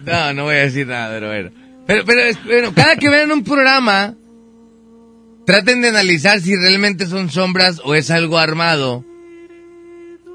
No, 0.03 0.33
no 0.33 0.43
voy 0.45 0.55
a 0.55 0.59
decir 0.59 0.87
nada, 0.87 1.09
pero 1.09 1.27
bueno. 1.27 1.51
Pero, 1.85 2.05
pero, 2.05 2.39
bueno, 2.45 2.71
cada 2.73 2.95
que 2.95 3.09
vean 3.09 3.31
un 3.31 3.43
programa, 3.43 4.15
traten 5.49 5.81
de 5.81 5.87
analizar 5.89 6.39
si 6.41 6.55
realmente 6.55 7.07
son 7.07 7.29
sombras 7.31 7.81
o 7.83 7.95
es 7.95 8.11
algo 8.11 8.37
armado. 8.37 9.03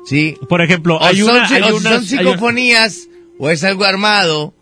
¿Sí? 0.06 0.36
Por 0.48 0.60
ejemplo, 0.60 0.96
O 0.96 1.04
hay 1.04 1.18
son, 1.20 1.36
una, 1.36 1.46
hay 1.46 1.62
o 1.62 1.76
unas- 1.76 1.82
son 1.82 1.92
hay- 1.94 2.06
psicofonías 2.06 3.08
o 3.38 3.48
es 3.50 3.62
algo 3.64 3.84
armado. 3.84 4.54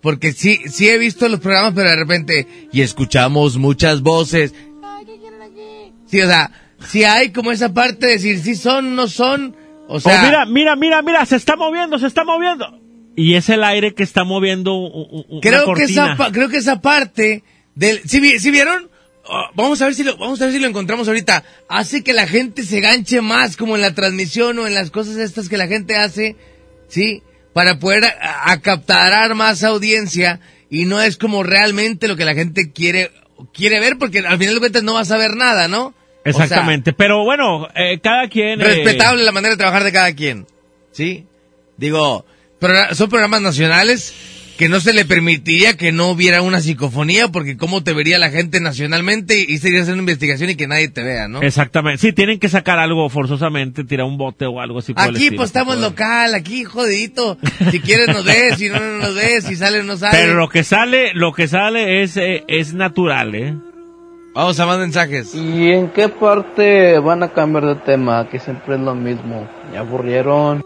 Porque 0.00 0.32
sí, 0.32 0.60
sí 0.70 0.88
he 0.88 0.96
visto 0.96 1.28
los 1.28 1.40
programas, 1.40 1.72
pero 1.74 1.90
de 1.90 1.96
repente, 1.96 2.46
y 2.72 2.80
escuchamos 2.82 3.56
muchas 3.58 4.00
voces. 4.00 4.54
Sí, 6.06 6.20
o 6.22 6.26
sea, 6.26 6.52
si 6.88 7.04
hay 7.04 7.32
como 7.32 7.52
esa 7.52 7.74
parte 7.74 8.06
de 8.06 8.12
decir 8.12 8.38
si 8.38 8.54
son, 8.54 8.94
no 8.96 9.08
son, 9.08 9.56
o 9.88 10.00
sea... 10.00 10.20
Oh, 10.22 10.24
mira, 10.24 10.46
mira, 10.46 10.76
mira, 10.76 11.02
mira, 11.02 11.26
se 11.26 11.36
está 11.36 11.56
moviendo, 11.56 11.98
se 11.98 12.06
está 12.06 12.24
moviendo. 12.24 12.80
Y 13.16 13.34
es 13.34 13.48
el 13.50 13.62
aire 13.64 13.92
que 13.94 14.04
está 14.04 14.22
moviendo 14.24 14.74
una 14.76 15.40
creo 15.42 15.60
que 15.60 15.64
cortina. 15.66 16.04
esa 16.06 16.16
pa- 16.16 16.30
creo 16.32 16.48
que 16.48 16.58
esa 16.58 16.80
parte 16.80 17.42
del 17.74 18.00
si, 18.08 18.20
vi- 18.20 18.38
si 18.38 18.50
vieron 18.52 18.88
Oh, 19.30 19.44
vamos 19.54 19.80
a 19.82 19.84
ver 19.86 19.94
si 19.94 20.04
lo 20.04 20.16
vamos 20.16 20.40
a 20.40 20.44
ver 20.46 20.54
si 20.54 20.58
lo 20.58 20.66
encontramos 20.66 21.06
ahorita 21.06 21.44
hace 21.68 22.02
que 22.02 22.14
la 22.14 22.26
gente 22.26 22.62
se 22.62 22.80
ganche 22.80 23.20
más 23.20 23.56
como 23.58 23.76
en 23.76 23.82
la 23.82 23.94
transmisión 23.94 24.58
o 24.58 24.66
en 24.66 24.74
las 24.74 24.90
cosas 24.90 25.16
estas 25.16 25.48
que 25.50 25.58
la 25.58 25.66
gente 25.66 25.96
hace 25.96 26.34
sí 26.88 27.22
para 27.52 27.78
poder 27.78 28.04
a- 28.06 28.50
a 28.52 28.60
captar 28.60 29.34
más 29.34 29.62
audiencia 29.64 30.40
y 30.70 30.86
no 30.86 31.00
es 31.02 31.16
como 31.18 31.42
realmente 31.42 32.08
lo 32.08 32.16
que 32.16 32.24
la 32.24 32.34
gente 32.34 32.72
quiere 32.72 33.10
quiere 33.52 33.80
ver 33.80 33.98
porque 33.98 34.20
al 34.20 34.38
final 34.38 34.54
de 34.54 34.60
cuentas 34.60 34.82
no 34.82 34.94
vas 34.94 35.10
a 35.10 35.18
ver 35.18 35.36
nada 35.36 35.68
no 35.68 35.92
Exactamente, 36.24 36.92
pero 36.92 37.24
bueno, 37.24 37.68
eh, 37.74 38.00
cada 38.02 38.28
quien... 38.28 38.60
eh, 38.60 38.64
Respetable 38.64 39.24
la 39.24 39.32
manera 39.32 39.52
de 39.54 39.58
trabajar 39.58 39.82
de 39.84 39.92
cada 39.92 40.12
quien. 40.14 40.46
¿Sí? 40.92 41.24
Digo, 41.78 42.26
son 42.92 43.08
programas 43.08 43.40
nacionales 43.40 44.12
que 44.58 44.68
no 44.68 44.80
se 44.80 44.92
le 44.92 45.04
permitiría 45.04 45.76
que 45.76 45.92
no 45.92 46.08
hubiera 46.08 46.42
una 46.42 46.60
psicofonía 46.60 47.28
porque 47.28 47.56
cómo 47.56 47.84
te 47.84 47.92
vería 47.92 48.18
la 48.18 48.30
gente 48.30 48.60
nacionalmente 48.60 49.38
y 49.38 49.58
sería 49.58 49.82
hacer 49.82 49.94
una 49.94 50.02
investigación 50.02 50.50
y 50.50 50.56
que 50.56 50.66
nadie 50.66 50.88
te 50.88 51.04
vea, 51.04 51.28
¿no? 51.28 51.42
Exactamente, 51.42 51.98
sí, 52.00 52.12
tienen 52.12 52.40
que 52.40 52.48
sacar 52.48 52.80
algo 52.80 53.08
forzosamente, 53.08 53.84
tirar 53.84 54.06
un 54.06 54.18
bote 54.18 54.46
o 54.46 54.60
algo 54.60 54.80
así. 54.80 54.94
Aquí 54.96 55.12
estilo. 55.12 55.36
pues 55.36 55.50
estamos 55.50 55.78
local, 55.78 56.34
aquí 56.34 56.64
jodidito. 56.64 57.38
Si 57.70 57.78
quieres 57.80 58.08
nos 58.08 58.24
ves, 58.24 58.56
si 58.58 58.68
no, 58.68 58.80
no 58.80 58.98
nos 58.98 59.14
ves, 59.14 59.44
si 59.44 59.54
sale 59.54 59.84
no 59.84 59.96
sale. 59.96 60.18
Pero 60.18 60.34
lo 60.34 60.48
que 60.48 60.64
sale, 60.64 61.14
lo 61.14 61.32
que 61.32 61.46
sale 61.46 62.02
es, 62.02 62.16
eh, 62.16 62.42
es 62.48 62.74
natural, 62.74 63.36
¿eh? 63.36 63.54
Vamos 64.34 64.58
a 64.58 64.66
más 64.66 64.78
mensajes. 64.78 65.36
¿Y 65.36 65.70
en 65.70 65.90
qué 65.90 66.08
parte 66.08 66.98
van 66.98 67.22
a 67.22 67.28
cambiar 67.28 67.64
de 67.64 67.74
tema? 67.76 68.28
Que 68.28 68.40
siempre 68.40 68.74
es 68.74 68.80
lo 68.80 68.96
mismo. 68.96 69.48
Me 69.70 69.78
aburrieron. 69.78 70.64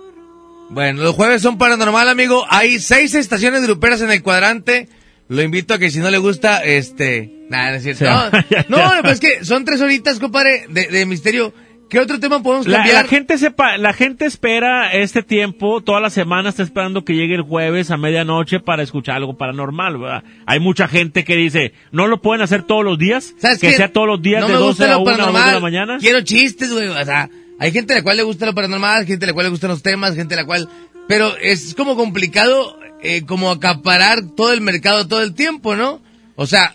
Bueno, 0.72 1.02
los 1.02 1.14
jueves 1.14 1.42
son 1.42 1.58
paranormal, 1.58 2.08
amigo. 2.08 2.46
Hay 2.48 2.78
seis 2.78 3.14
estaciones 3.14 3.62
gruperas 3.62 4.00
en 4.00 4.10
el 4.10 4.22
cuadrante. 4.22 4.88
Lo 5.28 5.42
invito 5.42 5.74
a 5.74 5.78
que 5.78 5.90
si 5.90 5.98
no 5.98 6.10
le 6.10 6.16
gusta, 6.18 6.64
este... 6.64 7.30
Nada, 7.50 7.70
no 7.72 7.76
es 7.76 7.82
cierto. 7.82 8.04
No, 8.68 8.94
no, 8.96 9.02
pues 9.02 9.14
es 9.14 9.20
que 9.20 9.44
son 9.44 9.64
tres 9.66 9.80
horitas, 9.82 10.18
compadre, 10.18 10.64
de, 10.68 10.86
de 10.86 11.04
misterio. 11.06 11.52
¿Qué 11.90 12.00
otro 12.00 12.18
tema 12.18 12.42
podemos 12.42 12.66
cambiar? 12.66 12.94
la 13.02 13.04
gente 13.04 13.36
sepa, 13.36 13.76
la 13.76 13.92
gente 13.92 14.24
espera 14.24 14.90
este 14.94 15.22
tiempo, 15.22 15.82
toda 15.82 16.00
la 16.00 16.08
semana 16.08 16.48
está 16.48 16.62
esperando 16.62 17.04
que 17.04 17.14
llegue 17.14 17.34
el 17.34 17.42
jueves 17.42 17.90
a 17.90 17.98
medianoche 17.98 18.60
para 18.60 18.82
escuchar 18.82 19.16
algo 19.16 19.36
paranormal, 19.36 19.98
¿verdad? 19.98 20.24
Hay 20.46 20.58
mucha 20.58 20.88
gente 20.88 21.22
que 21.24 21.36
dice, 21.36 21.74
no 21.90 22.06
lo 22.06 22.22
pueden 22.22 22.40
hacer 22.40 22.62
todos 22.62 22.82
los 22.82 22.96
días, 22.98 23.34
¿Sabes 23.36 23.58
que 23.58 23.68
qué? 23.68 23.76
sea 23.76 23.92
todos 23.92 24.06
los 24.06 24.22
días 24.22 24.40
no 24.40 24.46
de 24.48 24.54
me 24.54 24.58
12 24.58 24.68
gusta 24.68 24.84
a 24.86 24.96
lo 24.96 25.02
1 25.02 25.12
o 25.12 25.32
2 25.32 25.46
de 25.46 25.52
la 25.52 25.60
mañana. 25.60 25.98
Quiero 26.00 26.22
chistes, 26.22 26.72
güey. 26.72 26.88
O 26.88 27.04
sea, 27.04 27.28
hay 27.62 27.72
gente 27.72 27.92
a 27.92 27.96
la 27.96 28.02
cual 28.02 28.16
le 28.16 28.22
gusta 28.24 28.46
lo 28.46 28.54
paranormal, 28.54 29.06
gente 29.06 29.24
a 29.24 29.28
la 29.28 29.32
cual 29.34 29.46
le 29.46 29.50
gustan 29.50 29.70
los 29.70 29.82
temas, 29.82 30.14
gente 30.14 30.34
a 30.34 30.38
la 30.38 30.44
cual... 30.44 30.68
Pero 31.08 31.36
es 31.38 31.74
como 31.74 31.96
complicado, 31.96 32.78
eh, 33.02 33.22
como 33.22 33.50
acaparar 33.50 34.22
todo 34.36 34.52
el 34.52 34.60
mercado 34.60 35.06
todo 35.08 35.22
el 35.22 35.34
tiempo, 35.34 35.74
¿no? 35.76 36.00
O 36.36 36.46
sea, 36.46 36.72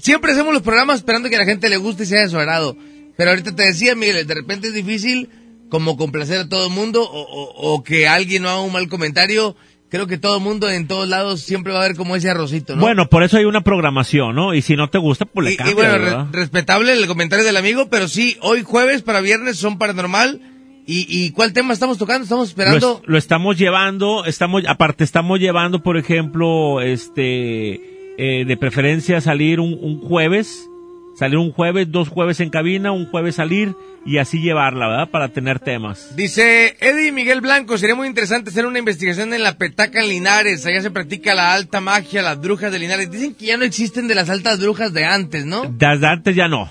siempre 0.00 0.32
hacemos 0.32 0.52
los 0.54 0.62
programas 0.62 0.96
esperando 0.98 1.28
que 1.28 1.36
a 1.36 1.40
la 1.40 1.44
gente 1.44 1.68
le 1.68 1.76
guste 1.76 2.04
y 2.04 2.06
sea 2.06 2.22
de 2.22 2.28
su 2.28 2.38
agrado. 2.38 2.76
Pero 3.16 3.30
ahorita 3.30 3.54
te 3.54 3.64
decía, 3.64 3.94
Miguel, 3.94 4.26
de 4.26 4.34
repente 4.34 4.68
es 4.68 4.74
difícil 4.74 5.28
como 5.70 5.96
complacer 5.96 6.38
a 6.38 6.48
todo 6.48 6.66
el 6.68 6.72
mundo 6.72 7.02
o, 7.02 7.20
o- 7.20 7.74
o 7.74 7.82
que 7.84 8.06
alguien 8.08 8.42
no 8.44 8.48
haga 8.48 8.60
un 8.60 8.72
mal 8.72 8.88
comentario. 8.88 9.56
Creo 9.94 10.08
que 10.08 10.18
todo 10.18 10.40
mundo 10.40 10.68
en 10.68 10.88
todos 10.88 11.06
lados 11.08 11.40
siempre 11.40 11.72
va 11.72 11.78
a 11.78 11.86
ver 11.86 11.96
como 11.96 12.16
ese 12.16 12.28
arrocito, 12.28 12.74
¿no? 12.74 12.80
Bueno, 12.80 13.08
por 13.08 13.22
eso 13.22 13.36
hay 13.36 13.44
una 13.44 13.60
programación, 13.60 14.34
¿no? 14.34 14.52
Y 14.52 14.60
si 14.60 14.74
no 14.74 14.90
te 14.90 14.98
gusta, 14.98 15.24
pues 15.24 15.44
le 15.44 15.50
Y, 15.52 15.54
y 15.54 15.56
cambias, 15.56 15.76
bueno, 15.76 16.28
respetable 16.32 16.92
el 16.92 17.06
comentario 17.06 17.44
del 17.44 17.56
amigo, 17.56 17.88
pero 17.88 18.08
sí, 18.08 18.36
hoy 18.40 18.62
jueves 18.64 19.02
para 19.02 19.20
viernes 19.20 19.56
son 19.56 19.78
paranormal. 19.78 20.40
¿Y, 20.86 21.06
y 21.08 21.30
cuál 21.30 21.52
tema 21.52 21.72
estamos 21.72 21.96
tocando? 21.96 22.24
Estamos 22.24 22.48
esperando. 22.48 22.78
Lo, 22.88 22.96
es- 22.96 23.08
lo 23.08 23.18
estamos 23.18 23.56
llevando, 23.56 24.24
estamos, 24.24 24.64
aparte 24.66 25.04
estamos 25.04 25.38
llevando, 25.38 25.82
por 25.82 25.96
ejemplo, 25.96 26.80
este, 26.82 27.74
eh, 28.18 28.44
de 28.44 28.56
preferencia 28.56 29.20
salir 29.20 29.60
un, 29.60 29.78
un 29.80 30.00
jueves, 30.00 30.68
salir 31.16 31.38
un 31.38 31.52
jueves, 31.52 31.90
dos 31.90 32.08
jueves 32.08 32.40
en 32.40 32.50
cabina, 32.50 32.92
un 32.92 33.06
jueves 33.10 33.36
salir 33.36 33.74
y 34.06 34.18
así 34.18 34.40
llevarla, 34.40 34.88
¿verdad? 34.88 35.10
Para 35.10 35.28
tener 35.28 35.60
temas. 35.60 36.14
Dice 36.16 36.76
Eddie 36.80 37.12
Miguel 37.12 37.40
Blanco, 37.40 37.78
sería 37.78 37.94
muy 37.94 38.06
interesante 38.08 38.50
hacer 38.50 38.66
una 38.66 38.78
investigación 38.78 39.32
en 39.32 39.42
la 39.42 39.56
petaca 39.56 40.00
en 40.02 40.08
Linares. 40.08 40.66
Allá 40.66 40.82
se 40.82 40.90
practica 40.90 41.34
la 41.34 41.54
alta 41.54 41.80
magia, 41.80 42.20
las 42.22 42.40
brujas 42.40 42.70
de 42.72 42.78
Linares. 42.78 43.10
Dicen 43.10 43.34
que 43.34 43.46
ya 43.46 43.56
no 43.56 43.64
existen 43.64 44.08
de 44.08 44.14
las 44.14 44.28
altas 44.30 44.60
brujas 44.60 44.92
de 44.92 45.04
antes, 45.04 45.46
¿no? 45.46 45.62
Desde 45.70 46.06
antes 46.06 46.36
ya 46.36 46.48
no, 46.48 46.70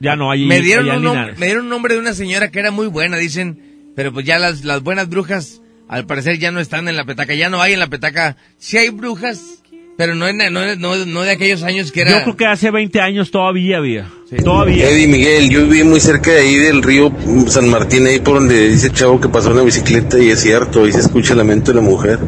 ya 0.00 0.16
no, 0.16 0.30
allí, 0.30 0.46
me 0.46 0.60
dieron, 0.60 0.86
allá 0.86 0.96
un 0.98 1.04
nom- 1.04 1.10
Linares. 1.12 1.38
me 1.38 1.46
dieron 1.46 1.64
un 1.64 1.70
nombre 1.70 1.94
de 1.94 2.00
una 2.00 2.14
señora 2.14 2.50
que 2.50 2.58
era 2.58 2.70
muy 2.72 2.88
buena, 2.88 3.16
dicen, 3.18 3.92
pero 3.94 4.12
pues 4.12 4.26
ya 4.26 4.38
las, 4.38 4.64
las 4.64 4.82
buenas 4.82 5.08
brujas, 5.08 5.60
al 5.88 6.06
parecer 6.06 6.38
ya 6.38 6.50
no 6.50 6.58
están 6.58 6.88
en 6.88 6.96
la 6.96 7.04
petaca, 7.04 7.34
ya 7.34 7.50
no 7.50 7.60
hay 7.62 7.74
en 7.74 7.78
la 7.78 7.86
petaca. 7.88 8.36
Sí 8.58 8.78
hay 8.78 8.88
brujas, 8.88 9.61
pero 10.02 10.16
no, 10.16 10.26
no, 10.32 10.74
no, 10.74 11.06
no 11.06 11.22
de 11.22 11.30
aquellos 11.30 11.62
años 11.62 11.92
que 11.92 12.00
era... 12.00 12.10
Yo 12.10 12.22
creo 12.24 12.36
que 12.36 12.46
hace 12.46 12.72
20 12.72 13.00
años 13.00 13.30
todavía 13.30 13.76
había, 13.78 14.10
todavía. 14.42 14.90
Eddie 14.90 15.06
Miguel, 15.06 15.48
yo 15.48 15.60
viví 15.68 15.84
muy 15.84 16.00
cerca 16.00 16.32
de 16.32 16.40
ahí 16.40 16.56
del 16.56 16.82
río 16.82 17.12
San 17.46 17.68
Martín, 17.68 18.08
ahí 18.08 18.18
por 18.18 18.40
donde 18.40 18.68
dice 18.68 18.90
Chavo 18.90 19.20
que 19.20 19.28
pasó 19.28 19.52
una 19.52 19.62
bicicleta 19.62 20.18
y 20.18 20.30
es 20.30 20.40
cierto, 20.40 20.82
ahí 20.82 20.90
se 20.90 20.98
escucha 20.98 21.34
el 21.34 21.38
lamento 21.38 21.70
de 21.70 21.76
la 21.76 21.82
mujer. 21.82 22.18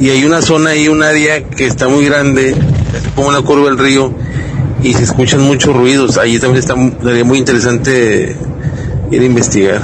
Y 0.00 0.08
hay 0.08 0.24
una 0.24 0.40
zona 0.40 0.70
ahí, 0.70 0.88
un 0.88 1.02
área 1.02 1.46
que 1.46 1.66
está 1.66 1.86
muy 1.86 2.06
grande, 2.06 2.54
como 3.14 3.28
una 3.28 3.42
curva 3.42 3.66
del 3.66 3.76
río, 3.78 4.14
y 4.82 4.94
se 4.94 5.02
escuchan 5.02 5.42
muchos 5.42 5.76
ruidos. 5.76 6.16
Ahí 6.16 6.38
también 6.38 6.60
está, 6.60 6.76
sería 7.02 7.24
muy 7.24 7.36
interesante 7.36 8.34
ir 9.10 9.20
a 9.20 9.24
investigar. 9.26 9.82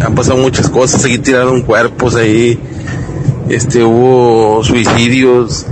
Han 0.00 0.14
pasado 0.14 0.38
muchas 0.38 0.70
cosas, 0.70 1.04
aquí 1.04 1.18
tiraron 1.18 1.60
cuerpos 1.60 2.14
ahí, 2.14 2.58
este, 3.50 3.84
hubo 3.84 4.64
suicidios, 4.64 5.66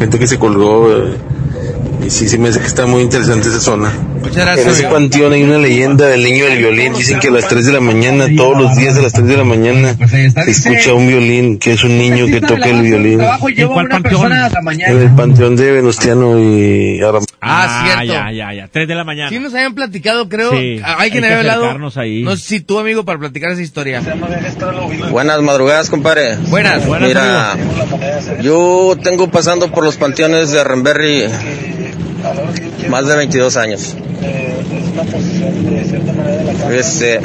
gente 0.00 0.18
que 0.18 0.26
se 0.26 0.38
colgó, 0.38 0.90
eh, 0.90 1.14
y 2.06 2.08
sí, 2.08 2.38
me 2.38 2.48
hace 2.48 2.58
que 2.58 2.66
está 2.66 2.86
muy 2.86 3.02
interesante 3.02 3.48
esa 3.48 3.60
zona. 3.60 3.92
Gracias, 4.22 4.66
en 4.66 4.72
ese 4.72 4.88
panteón 4.88 5.32
hay 5.32 5.42
una 5.42 5.58
leyenda 5.58 6.06
del 6.06 6.22
niño 6.22 6.44
del 6.44 6.58
violín. 6.58 6.94
Dicen 6.94 7.18
que 7.20 7.28
a 7.28 7.30
las 7.30 7.48
3 7.48 7.66
de 7.66 7.72
la 7.72 7.80
mañana, 7.80 8.26
todos 8.36 8.56
los 8.56 8.76
días 8.76 8.96
a 8.96 9.02
las 9.02 9.12
3 9.12 9.26
de 9.26 9.36
la 9.36 9.44
mañana, 9.44 9.96
se 10.08 10.50
escucha 10.50 10.94
un 10.94 11.08
violín, 11.08 11.58
que 11.58 11.72
es 11.72 11.84
un 11.84 11.98
niño 11.98 12.26
que 12.26 12.40
toca 12.40 12.66
el 12.66 12.82
violín. 12.82 13.20
¿En 13.20 13.68
cuál 13.68 13.88
panteón? 13.88 14.32
En 14.32 14.98
el 14.98 15.10
panteón 15.10 15.56
de 15.56 15.72
Venustiano 15.72 16.38
y 16.38 17.00
Aram. 17.02 17.24
Ah, 17.40 17.84
cierto. 17.84 18.04
ya, 18.04 18.30
ya, 18.32 18.52
ya, 18.52 18.68
3 18.68 18.86
de 18.86 18.94
la 18.94 19.04
mañana. 19.04 19.30
Sí 19.30 19.38
nos 19.38 19.54
habían 19.54 19.74
platicado, 19.74 20.28
creo. 20.28 20.52
Sí, 20.52 20.80
que 21.10 21.18
había 21.18 21.38
hablado. 21.38 21.90
ahí. 21.96 22.22
No 22.22 22.36
sé 22.36 22.42
si 22.42 22.60
tú, 22.60 22.78
amigo, 22.78 23.04
para 23.04 23.18
platicar 23.18 23.52
esa 23.52 23.62
historia. 23.62 24.02
Buenas 25.10 25.40
madrugadas, 25.42 25.90
compadre. 25.90 26.36
Buenas, 26.48 26.86
buenas, 26.86 27.08
Mira, 27.08 27.56
yo 28.42 28.96
tengo 29.02 29.30
pasando 29.30 29.70
por 29.70 29.84
los 29.84 29.96
panteones 29.96 30.50
de 30.50 30.62
Renberry 30.64 31.24
más 32.90 33.06
de 33.06 33.16
22 33.16 33.56
años. 33.56 33.96
Este, 36.72 37.20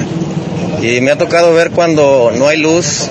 y 0.82 1.02
me 1.02 1.12
ha 1.12 1.18
tocado 1.18 1.54
ver 1.54 1.72
cuando 1.72 2.32
no 2.36 2.48
hay 2.48 2.62
luz, 2.62 3.10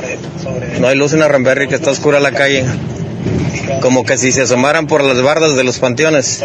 no 0.81 0.89
hay 0.89 0.97
luz 0.97 1.13
en 1.13 1.29
Renberry, 1.29 1.69
que 1.69 1.75
está 1.75 1.91
oscura 1.91 2.21
la 2.21 2.33
calle. 2.33 2.65
Como 3.81 4.05
que 4.05 4.17
si 4.17 4.33
se 4.33 4.43
asomaran 4.43 4.87
por 4.87 5.03
las 5.03 5.21
bardas 5.23 5.57
de 5.57 5.65
los 5.65 5.79
panteones. 5.79 6.43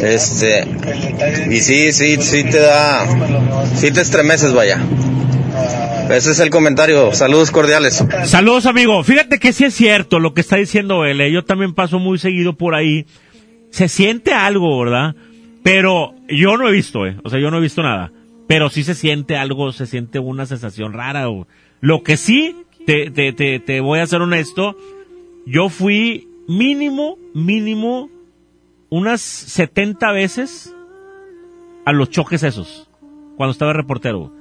Este, 0.00 0.64
y 1.50 1.60
sí, 1.60 1.92
sí, 1.92 2.16
sí 2.20 2.44
te 2.44 2.60
da, 2.60 3.06
sí 3.76 3.90
te 3.90 4.00
estremeces, 4.00 4.52
vaya. 4.52 4.80
Ese 6.10 6.30
es 6.30 6.40
el 6.40 6.50
comentario. 6.50 7.12
Saludos 7.12 7.50
cordiales. 7.50 8.02
Saludos, 8.24 8.66
amigo. 8.66 9.02
Fíjate 9.04 9.38
que 9.38 9.52
sí 9.52 9.64
es 9.64 9.74
cierto 9.74 10.18
lo 10.18 10.32
que 10.32 10.40
está 10.40 10.56
diciendo 10.56 11.04
él. 11.04 11.20
Yo 11.30 11.44
también 11.44 11.74
paso 11.74 11.98
muy 11.98 12.18
seguido 12.18 12.54
por 12.56 12.74
ahí. 12.74 13.06
Se 13.70 13.88
siente 13.88 14.32
algo, 14.32 14.78
¿verdad? 14.80 15.14
Pero 15.62 16.14
yo 16.28 16.56
no 16.56 16.68
he 16.68 16.72
visto, 16.72 17.06
¿eh? 17.06 17.16
O 17.24 17.30
sea, 17.30 17.40
yo 17.40 17.50
no 17.50 17.58
he 17.58 17.60
visto 17.62 17.82
nada. 17.82 18.10
Pero 18.46 18.70
sí 18.70 18.82
se 18.82 18.94
siente 18.94 19.36
algo, 19.36 19.72
se 19.72 19.86
siente 19.86 20.18
una 20.18 20.46
sensación 20.46 20.92
rara. 20.92 21.28
o- 21.28 21.46
Lo 21.80 22.02
que 22.02 22.16
sí, 22.16 22.56
te, 22.86 23.10
te, 23.10 23.32
te, 23.32 23.60
te 23.60 23.80
voy 23.80 24.00
a 24.00 24.06
ser 24.06 24.22
honesto, 24.22 24.76
yo 25.46 25.68
fui 25.68 26.28
mínimo, 26.48 27.18
mínimo, 27.34 28.08
unas 28.88 29.20
70 29.20 30.12
veces 30.12 30.74
a 31.84 31.92
los 31.92 32.08
choques 32.10 32.42
esos, 32.42 32.88
cuando 33.36 33.52
estaba 33.52 33.72
reportero. 33.74 34.32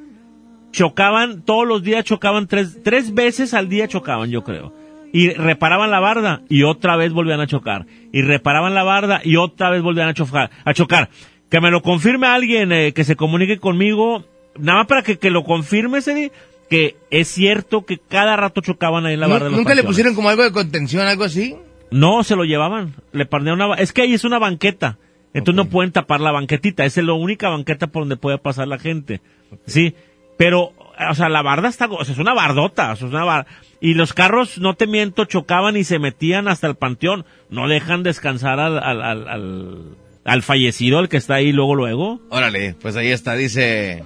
Chocaban, 0.72 1.42
todos 1.44 1.68
los 1.68 1.84
días 1.84 2.04
chocaban 2.06 2.48
tres, 2.48 2.78
tres 2.84 3.14
veces 3.14 3.54
al 3.54 3.68
día 3.68 3.88
chocaban, 3.88 4.30
yo 4.30 4.44
creo. 4.44 4.74
Y 5.18 5.32
reparaban 5.34 5.90
la 5.90 6.00
barda 6.00 6.42
y 6.48 6.62
otra 6.62 6.96
vez 6.96 7.12
volvían 7.12 7.40
a 7.40 7.48
chocar. 7.48 7.88
Y 8.14 8.22
reparaban 8.22 8.76
la 8.76 8.84
barda 8.84 9.20
y 9.24 9.36
otra 9.38 9.72
vez 9.72 9.82
volvían 9.82 10.10
a 10.10 10.14
chocar. 10.14 10.52
A 10.64 10.74
chocar. 10.76 11.10
Que 11.50 11.60
me 11.60 11.72
lo 11.72 11.82
confirme 11.82 12.28
alguien, 12.28 12.72
eh, 12.72 12.92
que 12.94 13.04
se 13.04 13.16
comunique 13.16 13.58
conmigo, 13.58 14.26
nada 14.60 14.78
más 14.80 14.88
para 14.88 15.02
que, 15.02 15.18
que 15.18 15.32
lo 15.32 15.44
confirme, 15.44 15.98
Eddie, 16.00 16.32
que 16.70 16.98
es 17.10 17.30
cierto 17.30 17.84
que 17.84 17.98
cada 17.98 18.36
rato 18.36 18.62
chocaban 18.62 19.08
ahí 19.08 19.16
en 19.16 19.22
la 19.22 19.26
barda. 19.28 19.46
de 19.46 19.52
los 19.52 19.60
¿Nunca 19.60 19.74
le 19.74 19.84
pusieron 19.84 20.14
como 20.14 20.30
algo 20.30 20.44
de 20.44 20.52
contención, 20.52 21.08
algo 21.08 21.24
así? 21.24 21.56
No, 21.90 22.24
se 22.24 22.36
lo 22.36 22.44
llevaban. 22.44 22.94
Le 23.12 23.26
partían 23.26 23.56
una... 23.60 23.74
Es 23.74 23.94
que 23.94 24.04
ahí 24.04 24.14
es 24.14 24.24
una 24.24 24.38
banqueta. 24.38 25.00
Entonces 25.34 25.56
no 25.56 25.66
pueden 25.70 25.92
tapar 25.94 26.22
la 26.22 26.32
banquetita. 26.32 26.86
Esa 26.86 27.00
es 27.00 27.08
la 27.08 27.14
única 27.14 27.50
banqueta 27.50 27.88
por 27.88 28.04
donde 28.04 28.18
puede 28.18 28.38
pasar 28.38 28.68
la 28.68 28.78
gente. 28.78 29.22
Sí. 29.66 29.96
Pero, 30.38 30.74
o 31.10 31.16
sea, 31.16 31.28
la 31.30 31.42
barda 31.42 31.70
está... 31.70 31.88
O 31.88 32.06
sea, 32.06 32.14
es 32.14 32.20
una 32.20 32.36
bardota. 32.36 32.92
o 32.92 32.96
sea, 32.96 33.08
es 33.08 33.14
una 33.14 33.24
bar- 33.24 33.48
Y 33.80 33.94
los 33.94 34.14
carros, 34.14 34.58
no 34.58 34.76
te 34.76 34.88
miento, 34.88 35.26
chocaban 35.26 35.78
y 35.78 35.84
se 35.84 36.00
metían 36.00 36.48
hasta 36.48 36.68
el 36.68 36.76
panteón. 36.76 37.26
No 37.50 37.68
dejan 37.68 38.04
descansar 38.04 38.60
al, 38.60 38.80
al, 38.80 39.02
al, 39.04 39.28
al, 39.28 39.78
al 40.26 40.44
fallecido, 40.44 40.98
al 40.98 41.10
que 41.10 41.18
está 41.18 41.36
ahí 41.36 41.52
luego, 41.52 41.76
luego. 41.76 42.20
Órale, 42.30 42.76
pues 42.82 42.96
ahí 42.96 43.10
está, 43.12 43.34
dice... 43.36 44.04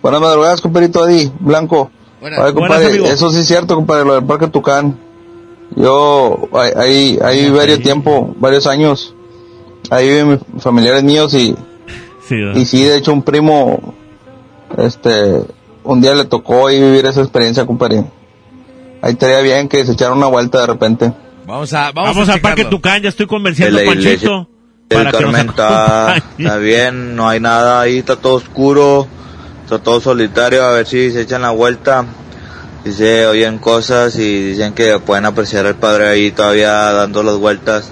Buenas 0.00 0.20
madrugadas, 0.20 0.60
compadrito 0.60 1.04
Adi, 1.04 1.30
Blanco. 1.40 1.90
Buenas. 2.20 2.40
Compadre, 2.52 2.68
Buenas, 2.68 2.86
amigo. 2.88 3.06
eso 3.06 3.30
sí 3.30 3.40
es 3.40 3.46
cierto, 3.46 3.74
compadre, 3.76 4.04
lo 4.04 4.14
del 4.14 4.24
Parque 4.24 4.48
Tucán. 4.48 4.98
Yo, 5.76 6.48
ahí, 6.54 6.70
ahí, 6.76 7.18
ahí 7.22 7.50
varios 7.50 7.80
tiempo, 7.80 8.34
varios 8.38 8.66
años, 8.66 9.14
ahí 9.90 10.08
viven 10.08 10.40
mis 10.52 10.62
familiares 10.62 11.02
míos 11.04 11.32
y 11.34 11.54
Sí. 12.28 12.36
Y 12.54 12.64
sí, 12.64 12.84
de 12.84 12.96
hecho, 12.98 13.12
un 13.12 13.22
primo, 13.22 13.94
este, 14.78 15.40
un 15.84 16.00
día 16.00 16.14
le 16.14 16.24
tocó 16.24 16.66
ahí 16.68 16.80
vivir 16.80 17.04
esa 17.06 17.20
experiencia, 17.20 17.66
compadre. 17.66 18.04
Ahí 19.02 19.12
estaría 19.12 19.40
bien 19.40 19.68
que 19.68 19.84
se 19.84 19.92
echara 19.92 20.12
una 20.12 20.26
vuelta 20.26 20.60
de 20.60 20.66
repente. 20.68 21.12
Vamos 21.44 21.72
a, 21.72 21.90
vamos, 21.90 22.14
Vamos, 22.14 22.28
a 22.28 22.34
al 22.34 22.40
Parque. 22.40 22.64
Tucán, 22.64 23.02
ya 23.02 23.08
estoy 23.08 23.26
convenciendo 23.26 23.78
a 23.80 23.84
Panchito. 23.84 24.48
El 24.88 25.10
Carmen 25.10 25.48
está, 25.48 26.22
bien, 26.60 27.16
no 27.16 27.28
hay 27.28 27.40
nada 27.40 27.80
ahí, 27.80 27.98
está 27.98 28.16
todo 28.16 28.34
oscuro, 28.34 29.08
está 29.64 29.78
todo 29.78 30.00
solitario, 30.00 30.62
a 30.62 30.72
ver 30.72 30.86
si 30.86 31.10
se 31.10 31.22
echan 31.22 31.42
la 31.42 31.50
vuelta. 31.50 32.06
Y 32.84 32.92
se 32.92 33.26
oyen 33.26 33.58
cosas 33.58 34.16
y 34.16 34.50
dicen 34.50 34.74
que 34.74 34.98
pueden 34.98 35.24
apreciar 35.24 35.66
al 35.66 35.76
padre 35.76 36.08
ahí 36.08 36.30
todavía 36.32 36.70
dando 36.92 37.22
las 37.22 37.36
vueltas. 37.36 37.90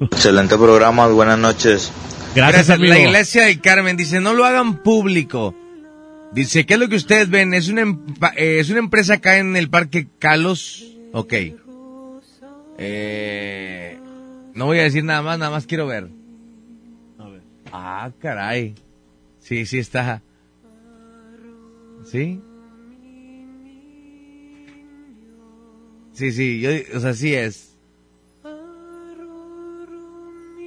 Excelente 0.00 0.56
programa, 0.56 1.06
buenas 1.08 1.38
noches. 1.38 1.92
Gracias, 2.34 2.70
amigo. 2.70 2.94
La 2.94 3.00
iglesia 3.00 3.44
del 3.44 3.60
Carmen 3.60 3.96
dice, 3.96 4.20
no 4.20 4.34
lo 4.34 4.44
hagan 4.44 4.82
público. 4.82 5.54
Dice, 6.32 6.66
¿qué 6.66 6.74
es 6.74 6.80
lo 6.80 6.88
que 6.88 6.96
ustedes 6.96 7.30
ven? 7.30 7.54
Es 7.54 7.68
una, 7.68 7.82
eh, 8.36 8.58
es 8.60 8.68
una 8.70 8.80
empresa 8.80 9.14
acá 9.14 9.38
en 9.38 9.56
el 9.56 9.70
Parque 9.70 10.08
Calos. 10.18 10.84
Ok. 11.12 11.34
Eh, 12.78 13.98
no 14.54 14.66
voy 14.66 14.78
a 14.78 14.82
decir 14.82 15.04
nada 15.04 15.22
más, 15.22 15.38
nada 15.38 15.50
más 15.50 15.66
quiero 15.66 15.86
ver. 15.86 16.08
Ah, 17.72 18.10
caray. 18.20 18.74
Sí, 19.38 19.66
sí 19.66 19.78
está. 19.78 20.22
¿Sí? 22.04 22.40
Sí, 26.12 26.32
sí, 26.32 26.60
yo, 26.60 26.70
o 26.96 27.00
sea, 27.00 27.14
sí 27.14 27.34
es. 27.34 27.76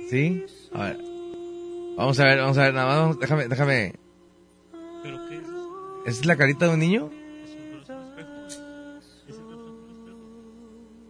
¿Sí? 0.10 0.46
A 0.74 0.84
ver. 0.84 0.98
Vamos 1.98 2.20
a 2.20 2.24
ver, 2.26 2.40
vamos 2.40 2.58
a 2.58 2.64
ver, 2.64 2.74
nada 2.74 3.08
más, 3.08 3.20
déjame, 3.20 3.48
déjame. 3.48 4.01
¿Es 6.06 6.26
la 6.26 6.36
carita 6.36 6.68
de 6.68 6.74
un 6.74 6.80
niño? 6.80 7.10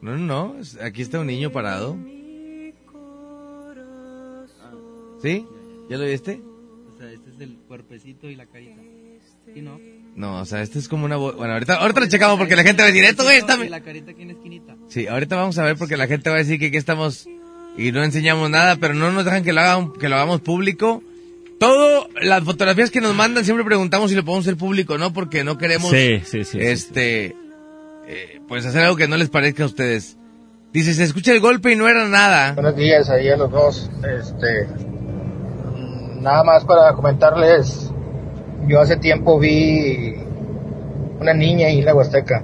No, 0.02 0.18
no, 0.18 0.54
no, 0.54 0.60
es- 0.60 0.80
aquí 0.82 1.02
está 1.02 1.20
un 1.20 1.28
niño 1.28 1.52
parado. 1.52 1.96
¿Sí? 5.22 5.46
¿Ya 5.90 5.98
lo 5.98 6.06
viste? 6.06 6.42
O 6.96 6.98
sea, 7.00 7.12
este 7.12 7.30
es 7.30 7.40
el 7.40 7.58
cuerpecito 7.68 8.28
y 8.28 8.36
la 8.36 8.48
carita. 8.48 8.82
¿Sí, 9.54 9.62
no? 9.62 9.80
No, 10.16 10.40
o 10.42 10.46
sea, 10.46 10.62
este 10.62 10.80
es 10.80 10.88
como 10.88 11.06
una... 11.06 11.16
Bueno, 11.18 11.54
ahorita, 11.54 11.76
ahorita 11.76 12.00
lo 12.00 12.08
checamos 12.08 12.38
porque 12.40 12.56
la 12.56 12.64
gente 12.64 12.82
va 12.82 12.88
a 12.90 12.92
decir, 12.92 13.04
esto 13.06 13.24
güey 13.24 13.38
está... 13.38 13.64
Y 13.64 13.70
la 13.70 13.82
carita 13.82 14.12
aquí 14.12 14.24
en 14.24 14.32
esquinita. 14.32 14.76
Sí, 14.88 15.08
ahorita 15.08 15.36
vamos 15.36 15.58
a 15.58 15.64
ver 15.64 15.78
porque 15.78 15.96
la 15.98 16.08
gente 16.08 16.30
va 16.30 16.36
a 16.38 16.40
decir 16.40 16.60
que 16.60 16.68
aquí 16.68 16.78
estamos 16.78 17.28
y 17.78 17.92
no 17.92 18.04
enseñamos 18.04 18.50
nada, 18.50 18.76
pero 18.78 18.94
no 18.94 19.12
nos 19.12 19.24
dejan 19.24 19.44
que 19.44 19.54
lo, 19.54 19.62
hagan, 19.62 19.94
que 19.94 20.10
lo 20.10 20.16
hagamos 20.16 20.42
público. 20.42 21.04
Todo, 21.62 22.08
las 22.20 22.44
fotografías 22.44 22.90
que 22.90 23.02
nos 23.02 23.14
mandan 23.14 23.46
siempre 23.46 23.64
preguntamos 23.64 24.10
si 24.10 24.16
lo 24.16 24.26
podemos 24.26 24.48
hacer 24.48 24.58
público, 24.58 24.98
¿no? 24.98 25.14
Porque 25.14 25.44
no 25.44 25.60
queremos, 25.60 25.92
Sí, 25.92 26.20
sí, 26.26 26.44
sí, 26.44 26.44
sí, 26.44 26.58
este, 26.60 27.36
eh, 28.08 28.42
pues 28.48 28.66
hacer 28.66 28.82
algo 28.82 28.96
que 28.96 29.08
no 29.08 29.16
les 29.16 29.30
parezca 29.30 29.62
a 29.62 29.68
ustedes. 29.68 30.18
Dice, 30.74 30.96
se 30.96 31.04
escucha 31.04 31.32
el 31.34 31.40
golpe 31.40 31.72
y 31.72 31.76
no 31.76 31.88
era 31.88 32.08
nada. 32.08 32.54
Buenos 32.54 32.76
días 32.76 33.12
ahí 33.12 33.30
a 33.30 33.38
los 33.38 33.52
dos. 33.52 33.92
Este, 33.98 34.70
nada 36.20 36.44
más 36.44 36.66
para 36.66 36.94
comentarles, 36.94 37.92
yo 38.68 38.80
hace 38.82 38.98
tiempo 38.98 39.38
vi 39.38 40.16
una 41.20 41.36
niña 41.36 41.68
ahí 41.68 41.78
en 41.78 41.86
la 41.86 41.94
Huasteca, 41.94 42.42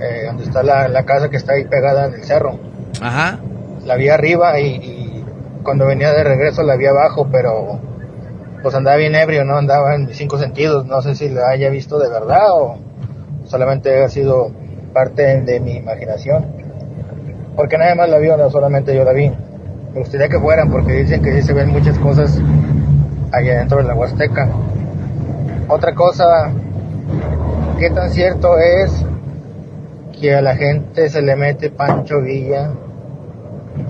eh, 0.00 0.26
donde 0.26 0.44
está 0.44 0.62
la, 0.62 0.86
la 0.86 1.04
casa 1.04 1.28
que 1.28 1.38
está 1.38 1.54
ahí 1.54 1.64
pegada 1.64 2.06
en 2.06 2.14
el 2.14 2.22
cerro. 2.22 2.56
Ajá. 3.00 3.40
La 3.84 3.96
vi 3.96 4.10
arriba 4.10 4.60
y, 4.60 4.66
y 4.76 5.24
cuando 5.64 5.86
venía 5.86 6.12
de 6.12 6.22
regreso 6.22 6.62
la 6.62 6.76
vi 6.76 6.86
abajo, 6.86 7.28
pero 7.28 7.90
pues 8.62 8.74
andaba 8.74 8.96
bien 8.96 9.14
ebrio, 9.14 9.44
no 9.44 9.56
andaba 9.56 9.94
en 9.94 10.06
mis 10.06 10.16
cinco 10.16 10.38
sentidos. 10.38 10.86
No 10.86 11.02
sé 11.02 11.14
si 11.14 11.28
la 11.28 11.48
haya 11.50 11.68
visto 11.70 11.98
de 11.98 12.08
verdad 12.08 12.50
o 12.52 12.76
solamente 13.44 14.02
ha 14.02 14.08
sido 14.08 14.50
parte 14.92 15.40
de 15.40 15.60
mi 15.60 15.76
imaginación. 15.76 16.46
Porque 17.56 17.76
nadie 17.76 17.94
más 17.94 18.08
la 18.08 18.18
vio, 18.18 18.36
no 18.36 18.48
solamente 18.50 18.94
yo 18.94 19.04
la 19.04 19.12
vi. 19.12 19.30
Me 19.92 19.98
gustaría 19.98 20.28
que 20.28 20.38
fueran 20.38 20.70
porque 20.70 20.92
dicen 20.92 21.22
que 21.22 21.32
sí 21.32 21.42
se 21.42 21.52
ven 21.52 21.70
muchas 21.70 21.98
cosas 21.98 22.40
allá 23.32 23.58
dentro 23.58 23.78
de 23.78 23.84
la 23.84 23.94
Huasteca. 23.94 24.48
Otra 25.68 25.94
cosa, 25.94 26.50
¿qué 27.78 27.90
tan 27.90 28.10
cierto 28.10 28.58
es 28.58 29.04
que 30.18 30.34
a 30.34 30.40
la 30.40 30.56
gente 30.56 31.08
se 31.08 31.20
le 31.20 31.36
mete 31.36 31.70
Pancho 31.70 32.20
Villa 32.20 32.70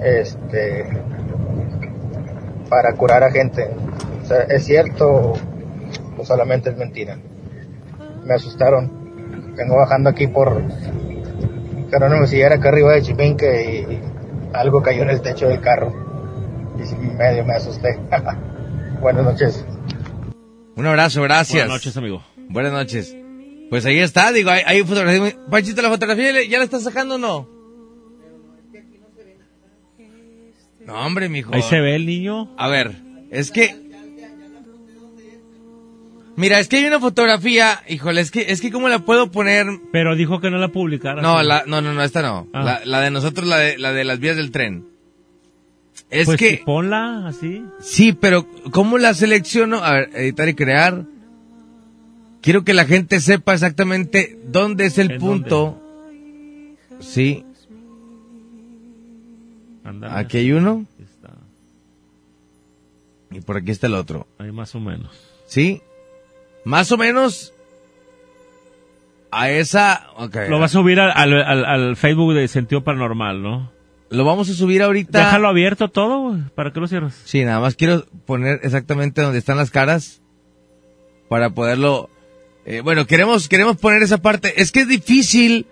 este 0.02 0.86
para 2.68 2.94
curar 2.94 3.22
a 3.22 3.30
gente? 3.30 3.68
O 4.22 4.24
sea, 4.24 4.42
¿es 4.42 4.64
cierto 4.64 5.08
o, 5.08 5.38
o 6.18 6.24
solamente 6.24 6.70
es 6.70 6.76
mentira? 6.76 7.18
Me 8.24 8.34
asustaron. 8.34 9.54
Vengo 9.56 9.76
bajando 9.76 10.10
aquí 10.10 10.26
por 10.28 10.62
Jerónimo 11.90 12.26
Sillera 12.26 12.54
acá 12.54 12.70
arriba 12.70 12.94
de 12.94 13.02
Chipinque 13.02 13.86
y 13.90 14.56
algo 14.56 14.82
cayó 14.82 15.02
en 15.02 15.10
el 15.10 15.20
techo 15.20 15.48
del 15.48 15.60
carro. 15.60 15.92
Y 16.76 17.16
medio 17.16 17.44
me 17.44 17.54
asusté. 17.54 17.98
Buenas 19.00 19.24
noches. 19.24 19.66
Un 20.76 20.86
abrazo, 20.86 21.22
gracias. 21.22 21.64
Buenas 21.64 21.80
noches, 21.80 21.96
amigo. 21.96 22.22
Buenas 22.48 22.72
noches. 22.72 23.16
Pues 23.68 23.84
ahí 23.86 23.98
está, 23.98 24.32
digo, 24.32 24.50
hay, 24.50 24.62
hay 24.66 24.82
fotografía. 24.84 25.36
Panchito, 25.50 25.82
¿la 25.82 25.88
fotografía 25.88 26.44
ya 26.48 26.58
la 26.58 26.64
estás 26.64 26.84
sacando 26.84 27.16
o 27.16 27.18
no? 27.18 27.48
No, 30.86 31.06
hombre, 31.06 31.28
mijo. 31.28 31.54
Ahí 31.54 31.62
se 31.62 31.80
ve 31.80 31.94
el 31.94 32.06
niño. 32.06 32.54
A 32.56 32.68
ver, 32.68 32.96
es 33.30 33.50
que... 33.50 33.81
Mira, 36.36 36.58
es 36.60 36.68
que 36.68 36.78
hay 36.78 36.86
una 36.86 36.98
fotografía, 36.98 37.80
híjole, 37.88 38.20
es 38.22 38.30
que, 38.30 38.52
es 38.52 38.60
que 38.60 38.70
cómo 38.72 38.88
la 38.88 39.00
puedo 39.00 39.30
poner... 39.30 39.66
Pero 39.92 40.16
dijo 40.16 40.40
que 40.40 40.50
no 40.50 40.56
la 40.58 40.68
publicara. 40.68 41.20
No, 41.20 41.42
la, 41.42 41.64
no, 41.66 41.82
no, 41.82 41.92
no, 41.92 42.02
esta 42.02 42.22
no. 42.22 42.48
Ah. 42.54 42.62
La, 42.62 42.80
la 42.84 43.00
de 43.02 43.10
nosotros, 43.10 43.46
la 43.46 43.58
de, 43.58 43.76
la 43.78 43.92
de 43.92 44.04
las 44.04 44.18
vías 44.18 44.36
del 44.36 44.50
tren. 44.50 44.86
Es 46.08 46.26
Pues 46.26 46.38
que... 46.38 46.62
ponla 46.64 47.26
así. 47.28 47.62
Sí, 47.80 48.12
pero 48.14 48.46
¿cómo 48.70 48.96
la 48.98 49.12
selecciono? 49.14 49.84
A 49.84 49.92
ver, 49.92 50.10
editar 50.14 50.48
y 50.48 50.54
crear. 50.54 51.04
Quiero 52.40 52.64
que 52.64 52.74
la 52.74 52.86
gente 52.86 53.20
sepa 53.20 53.52
exactamente 53.52 54.38
dónde 54.46 54.86
es 54.86 54.98
el 54.98 55.12
¿En 55.12 55.20
punto. 55.20 55.78
Sí. 57.00 57.44
Aquí 60.10 60.38
hay 60.38 60.52
uno. 60.52 60.86
Aquí 60.94 61.02
está. 61.04 61.34
Y 63.30 63.40
por 63.42 63.58
aquí 63.58 63.70
está 63.70 63.86
el 63.86 63.94
otro. 63.94 64.26
Ahí 64.38 64.50
más 64.50 64.74
o 64.74 64.80
menos. 64.80 65.10
¿Sí? 65.46 65.82
Más 66.64 66.92
o 66.92 66.96
menos 66.96 67.52
a 69.30 69.50
esa... 69.50 70.06
Lo 70.48 70.58
vas 70.58 70.70
a 70.74 70.78
subir 70.78 71.00
al, 71.00 71.10
al, 71.10 71.64
al- 71.64 71.96
Facebook 71.96 72.34
de 72.34 72.46
Sentido 72.48 72.84
Paranormal, 72.84 73.42
¿no? 73.42 73.72
Lo 74.10 74.24
vamos 74.24 74.50
a 74.50 74.54
subir 74.54 74.82
ahorita. 74.82 75.18
Déjalo 75.18 75.48
abierto 75.48 75.88
todo. 75.88 76.38
¿Para 76.54 76.70
qué 76.72 76.80
lo 76.80 76.86
cierras? 76.86 77.18
Sí, 77.24 77.44
nada 77.44 77.60
más 77.60 77.76
quiero 77.76 78.04
poner 78.26 78.60
exactamente 78.62 79.22
donde 79.22 79.38
están 79.38 79.56
las 79.56 79.70
caras 79.70 80.20
para 81.30 81.50
poderlo. 81.50 82.10
eh, 82.66 82.82
bueno, 82.82 83.06
queremos 83.06 83.48
queremos 83.48 83.78
poner 83.78 84.02
esa 84.02 84.18
parte. 84.18 84.60
Es 84.60 84.70
que 84.70 84.80
es 84.80 84.88
difícil. 84.88 85.66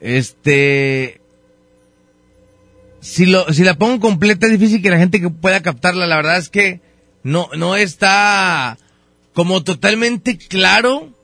Este. 0.00 1.20
Si 3.00 3.26
lo 3.26 3.52
si 3.52 3.64
la 3.64 3.74
pongo 3.74 3.98
completa 3.98 4.46
es 4.46 4.52
difícil 4.52 4.80
que 4.80 4.90
la 4.90 4.98
gente 4.98 5.20
que 5.20 5.28
pueda 5.30 5.60
captarla. 5.60 6.06
La 6.06 6.16
verdad 6.16 6.38
es 6.38 6.48
que 6.50 6.80
no 7.24 7.48
no 7.56 7.74
está 7.74 8.78
como 9.38 9.62
totalmente 9.62 10.36
claro. 10.36 11.14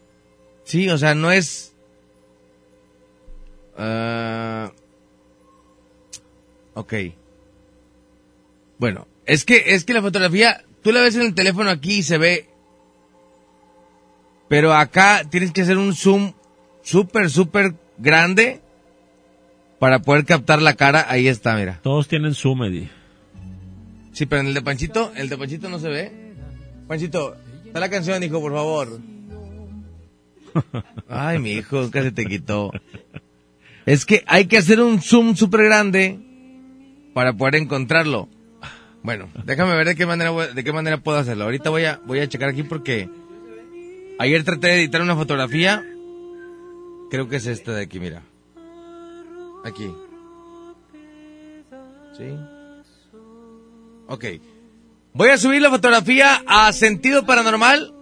Sí, 0.63 0.89
o 0.89 0.97
sea, 0.99 1.17
no 1.17 1.33
es. 1.33 1.75
ah, 3.77 4.71
ok. 6.75 6.95
Bueno, 8.79 9.09
es 9.27 9.45
que, 9.45 9.75
es 9.75 9.85
que 9.85 9.95
la 9.95 10.01
fotografía, 10.01 10.65
tú 10.85 10.93
la 10.93 11.01
ves 11.01 11.17
en 11.17 11.23
el 11.23 11.35
teléfono 11.35 11.71
aquí 11.71 11.95
y 11.95 12.03
se 12.05 12.19
ve. 12.19 12.47
Pero 14.49 14.73
acá 14.75 15.23
tienes 15.29 15.51
que 15.51 15.63
hacer 15.63 15.77
un 15.77 15.93
zoom 15.93 16.35
súper, 16.83 17.31
súper 17.31 17.75
grande 17.99 18.61
para 19.81 20.03
poder 20.03 20.25
captar 20.25 20.63
la 20.63 20.75
cara. 20.75 21.07
Ahí 21.09 21.27
está, 21.27 21.57
mira. 21.57 21.81
Todos 21.83 22.07
tienen 22.07 22.35
zoom, 22.35 22.63
Eddie. 22.63 22.91
Sí, 24.13 24.27
pero 24.27 24.43
en 24.43 24.47
el 24.47 24.55
de 24.55 24.63
Panchito, 24.63 25.13
el 25.17 25.29
de 25.29 25.37
Panchito 25.37 25.69
no 25.69 25.81
se 25.81 25.89
ve. 25.89 26.13
Panchito, 26.87 27.37
está 27.75 27.81
la 27.81 27.91
canción, 27.91 28.23
hijo, 28.23 28.41
por 28.41 28.53
favor. 28.53 29.01
Ay, 31.09 31.41
mi 31.41 31.55
hijo, 31.55 31.89
se 31.89 32.13
te 32.13 32.25
quitó. 32.25 32.71
Es 33.85 34.07
que 34.07 34.23
hay 34.29 34.47
que 34.47 34.59
hacer 34.59 34.81
un 34.81 35.03
zoom 35.03 35.35
súper 35.35 35.65
grande 35.65 36.21
para 37.15 37.33
poder 37.33 37.57
encontrarlo. 37.57 38.29
Bueno, 39.03 39.29
déjame 39.45 39.75
ver 39.75 39.89
de 39.89 39.97
qué 39.97 40.07
manera 40.07 40.31
de 40.31 40.63
qué 40.63 40.73
manera 40.73 40.99
puedo 40.99 41.19
hacerlo. 41.19 41.45
Ahorita 41.45 41.71
voy 41.71 41.85
a 41.85 42.01
voy 42.07 42.21
a 42.21 42.29
checar 42.29 42.49
aquí 42.51 42.63
porque 42.63 43.09
ayer 44.21 44.45
traté 44.45 44.69
de 44.69 44.75
editar 44.77 45.03
una 45.03 45.17
fotografía. 45.17 45.85
Creo 47.11 47.29
que 47.29 47.37
es 47.37 47.47
esta 47.49 47.73
de 47.73 47.83
aquí, 47.83 47.99
mira. 47.99 48.23
Aquí. 49.65 49.91
¿Sí? 52.17 52.37
Ok. 54.07 54.25
Voy 55.17 55.29
a 55.29 55.39
subir 55.39 55.63
la 55.63 55.71
fotografía 55.71 56.43
a 56.45 56.73
Sentido 56.73 57.25
Paranormal. 57.25 57.95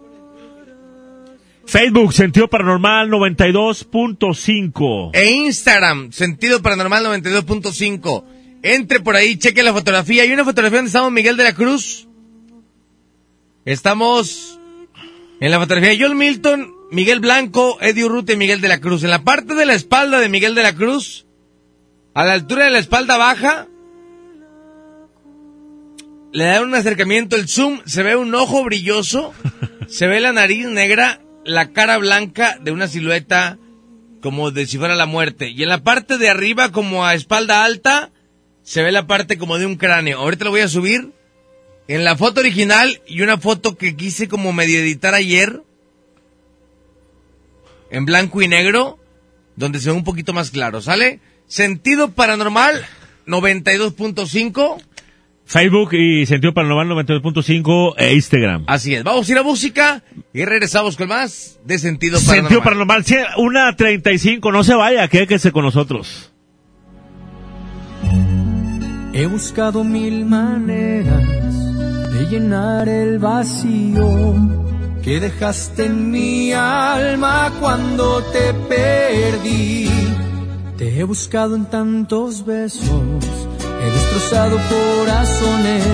Facebook, 1.66 2.14
Sentido 2.14 2.48
Paranormal 2.48 3.10
92.5. 3.10 5.10
E 5.12 5.30
Instagram, 5.30 6.10
Sentido 6.10 6.62
Paranormal 6.62 7.04
92.5. 7.04 8.24
Entre 8.62 9.00
por 9.00 9.16
ahí, 9.16 9.36
cheque 9.36 9.62
la 9.62 9.74
fotografía. 9.74 10.22
Hay 10.22 10.32
una 10.32 10.46
fotografía 10.46 10.78
donde 10.78 10.88
estamos 10.88 11.12
Miguel 11.12 11.36
de 11.36 11.44
la 11.44 11.54
Cruz. 11.54 12.08
Estamos 13.66 14.58
en 15.38 15.50
la 15.50 15.60
fotografía 15.60 15.94
John 16.00 16.16
Milton, 16.16 16.72
Miguel 16.92 17.20
Blanco, 17.20 17.76
Eddie 17.82 18.06
Urrutia 18.06 18.36
y 18.36 18.38
Miguel 18.38 18.62
de 18.62 18.68
la 18.68 18.80
Cruz. 18.80 19.04
En 19.04 19.10
la 19.10 19.22
parte 19.22 19.54
de 19.54 19.66
la 19.66 19.74
espalda 19.74 20.18
de 20.18 20.30
Miguel 20.30 20.54
de 20.54 20.62
la 20.62 20.74
Cruz, 20.74 21.26
a 22.14 22.24
la 22.24 22.32
altura 22.32 22.64
de 22.64 22.70
la 22.70 22.78
espalda 22.78 23.18
baja, 23.18 23.68
le 26.32 26.44
da 26.44 26.62
un 26.62 26.74
acercamiento, 26.74 27.36
el 27.36 27.48
zoom, 27.48 27.80
se 27.84 28.02
ve 28.02 28.16
un 28.16 28.34
ojo 28.34 28.64
brilloso, 28.64 29.34
se 29.86 30.06
ve 30.06 30.20
la 30.20 30.32
nariz 30.32 30.66
negra, 30.66 31.20
la 31.44 31.72
cara 31.72 31.98
blanca 31.98 32.58
de 32.60 32.72
una 32.72 32.88
silueta 32.88 33.58
como 34.22 34.50
de 34.50 34.66
si 34.66 34.78
fuera 34.78 34.94
la 34.94 35.06
muerte. 35.06 35.50
Y 35.50 35.62
en 35.62 35.68
la 35.68 35.82
parte 35.82 36.16
de 36.16 36.30
arriba, 36.30 36.72
como 36.72 37.04
a 37.04 37.14
espalda 37.14 37.64
alta, 37.64 38.10
se 38.62 38.82
ve 38.82 38.92
la 38.92 39.06
parte 39.06 39.36
como 39.36 39.58
de 39.58 39.66
un 39.66 39.76
cráneo. 39.76 40.18
Ahorita 40.18 40.44
lo 40.44 40.52
voy 40.52 40.60
a 40.60 40.68
subir 40.68 41.12
en 41.88 42.04
la 42.04 42.16
foto 42.16 42.40
original 42.40 43.02
y 43.06 43.20
una 43.20 43.36
foto 43.36 43.76
que 43.76 43.96
quise 43.96 44.28
como 44.28 44.52
medio 44.52 44.78
editar 44.78 45.14
ayer, 45.14 45.62
en 47.90 48.06
blanco 48.06 48.40
y 48.40 48.48
negro, 48.48 48.98
donde 49.56 49.80
se 49.80 49.90
ve 49.90 49.96
un 49.96 50.04
poquito 50.04 50.32
más 50.32 50.50
claro, 50.50 50.80
¿sale? 50.80 51.20
Sentido 51.46 52.12
Paranormal 52.12 52.86
92.5. 53.26 54.82
Facebook 55.52 55.92
y 55.92 56.24
Sentido 56.24 56.54
Paranormal 56.54 57.04
92.5 57.04 57.94
e 57.98 58.14
Instagram. 58.14 58.64
Así 58.66 58.94
es. 58.94 59.04
Vamos 59.04 59.28
a 59.28 59.32
ir 59.32 59.36
a 59.36 59.42
música 59.42 60.02
y 60.32 60.46
regresamos 60.46 60.96
con 60.96 61.08
más 61.08 61.60
de 61.66 61.78
Sentido 61.78 62.18
Paranormal. 62.18 62.42
Sentido 62.42 62.62
Paranormal, 62.62 63.04
sí, 63.04 63.16
una 63.36 63.76
35, 63.76 64.50
no 64.50 64.64
se 64.64 64.74
vaya, 64.74 65.06
quédese 65.08 65.52
con 65.52 65.64
nosotros. 65.64 66.32
He 69.12 69.26
buscado 69.26 69.84
mil 69.84 70.24
maneras 70.24 71.22
de 72.14 72.26
llenar 72.30 72.88
el 72.88 73.18
vacío 73.18 74.34
que 75.02 75.20
dejaste 75.20 75.84
en 75.84 76.10
mi 76.10 76.52
alma 76.54 77.52
cuando 77.60 78.22
te 78.32 78.54
perdí. 78.54 79.86
Te 80.78 80.98
he 80.98 81.04
buscado 81.04 81.56
en 81.56 81.66
tantos 81.66 82.46
besos, 82.46 83.48
he 83.82 83.90
destrozado 83.90 84.58
corazones, 84.68 85.84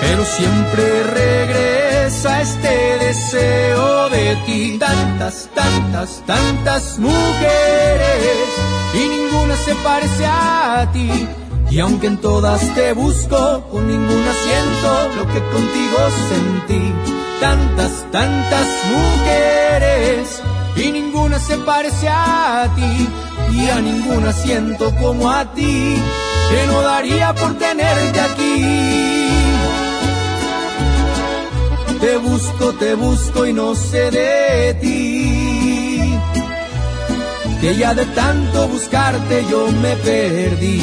pero 0.00 0.24
siempre 0.24 1.02
regresa 1.04 2.40
este 2.40 2.98
deseo 2.98 4.08
de 4.08 4.36
ti. 4.46 4.78
Tantas, 4.78 5.48
tantas, 5.54 6.22
tantas 6.26 6.98
mujeres 6.98 8.48
y 8.94 9.08
ninguna 9.08 9.56
se 9.56 9.74
parece 9.76 10.26
a 10.26 10.88
ti. 10.92 11.28
Y 11.70 11.80
aunque 11.80 12.06
en 12.06 12.18
todas 12.18 12.62
te 12.74 12.92
busco, 12.92 13.64
con 13.70 13.86
ninguna 13.86 14.32
siento 14.44 15.16
lo 15.16 15.26
que 15.32 15.40
contigo 15.40 15.98
sentí. 16.28 16.92
Tantas, 17.40 18.10
tantas 18.10 18.66
mujeres 18.90 20.42
y 20.76 20.92
ninguna 20.92 21.38
se 21.38 21.58
parece 21.58 22.08
a 22.08 22.70
ti. 22.74 23.08
Y 23.52 23.68
a 23.68 23.80
ninguna 23.80 24.32
siento 24.32 24.94
como 24.96 25.30
a 25.30 25.44
ti, 25.52 26.02
que 26.50 26.66
no 26.66 26.82
daría 26.82 27.34
por 27.34 27.58
tenerte 27.58 28.20
aquí. 28.20 29.26
Te 32.00 32.16
busco, 32.18 32.72
te 32.74 32.94
busco 32.94 33.46
y 33.46 33.52
no 33.52 33.74
sé 33.74 34.10
de 34.10 34.74
ti. 34.80 36.18
Que 37.60 37.76
ya 37.76 37.94
de 37.94 38.06
tanto 38.06 38.68
buscarte 38.68 39.44
yo 39.50 39.68
me 39.82 39.96
perdí. 39.96 40.82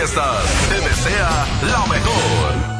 Fiestas. 0.00 0.68
Te 0.68 0.80
desea 0.80 1.46
lo 1.62 1.86
mejor. 1.86 2.70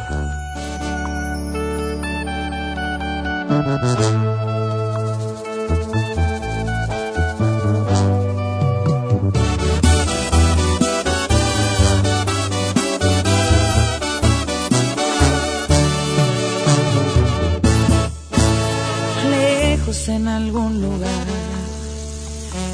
en 20.09 20.29
algún 20.29 20.81
lugar, 20.81 21.27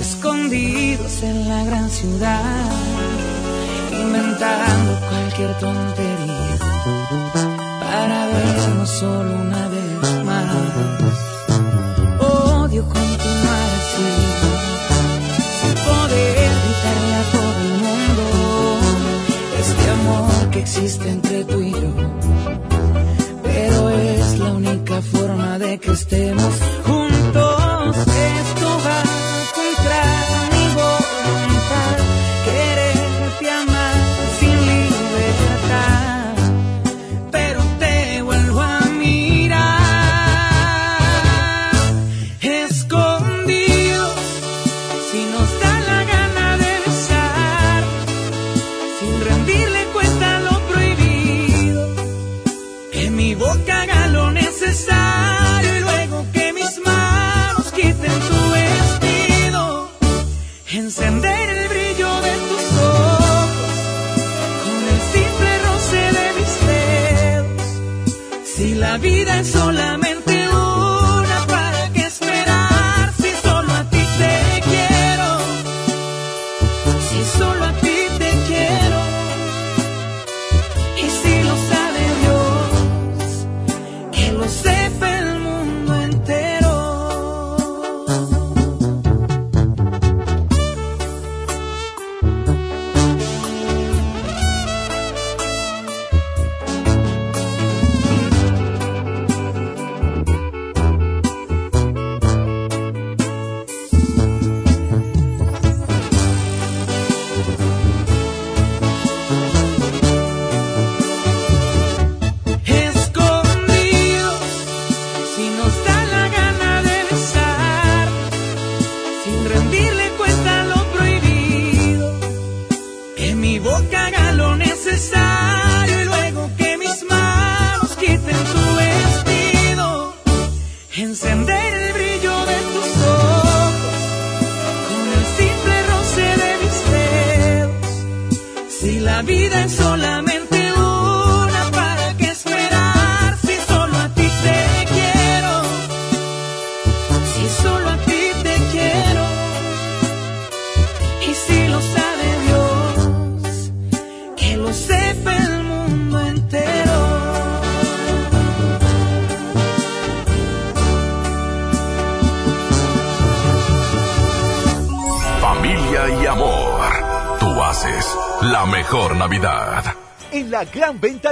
escondidos 0.00 1.22
en 1.22 1.48
la 1.48 1.64
gran 1.64 1.90
ciudad, 1.90 2.95
inventando 4.06 5.00
cualquier 5.08 5.52
tontería 5.58 6.56
para 7.80 8.26
vernos 8.26 8.88
solo 8.88 9.30
una 9.34 9.68
vez 9.68 10.24
más. 10.24 10.46
Odio 12.20 12.82
continuar 12.84 13.68
así, 13.80 14.10
sin 15.60 15.74
poder 15.88 16.50
gritarle 16.62 17.14
a 17.14 17.24
todo 17.36 17.58
el 17.68 17.74
mundo 17.86 18.24
este 19.60 19.90
amor 19.90 20.50
que 20.50 20.60
existe 20.60 21.08
entre 21.10 21.44
tú 21.44 21.60
y 21.60 21.72
yo 21.72 22.35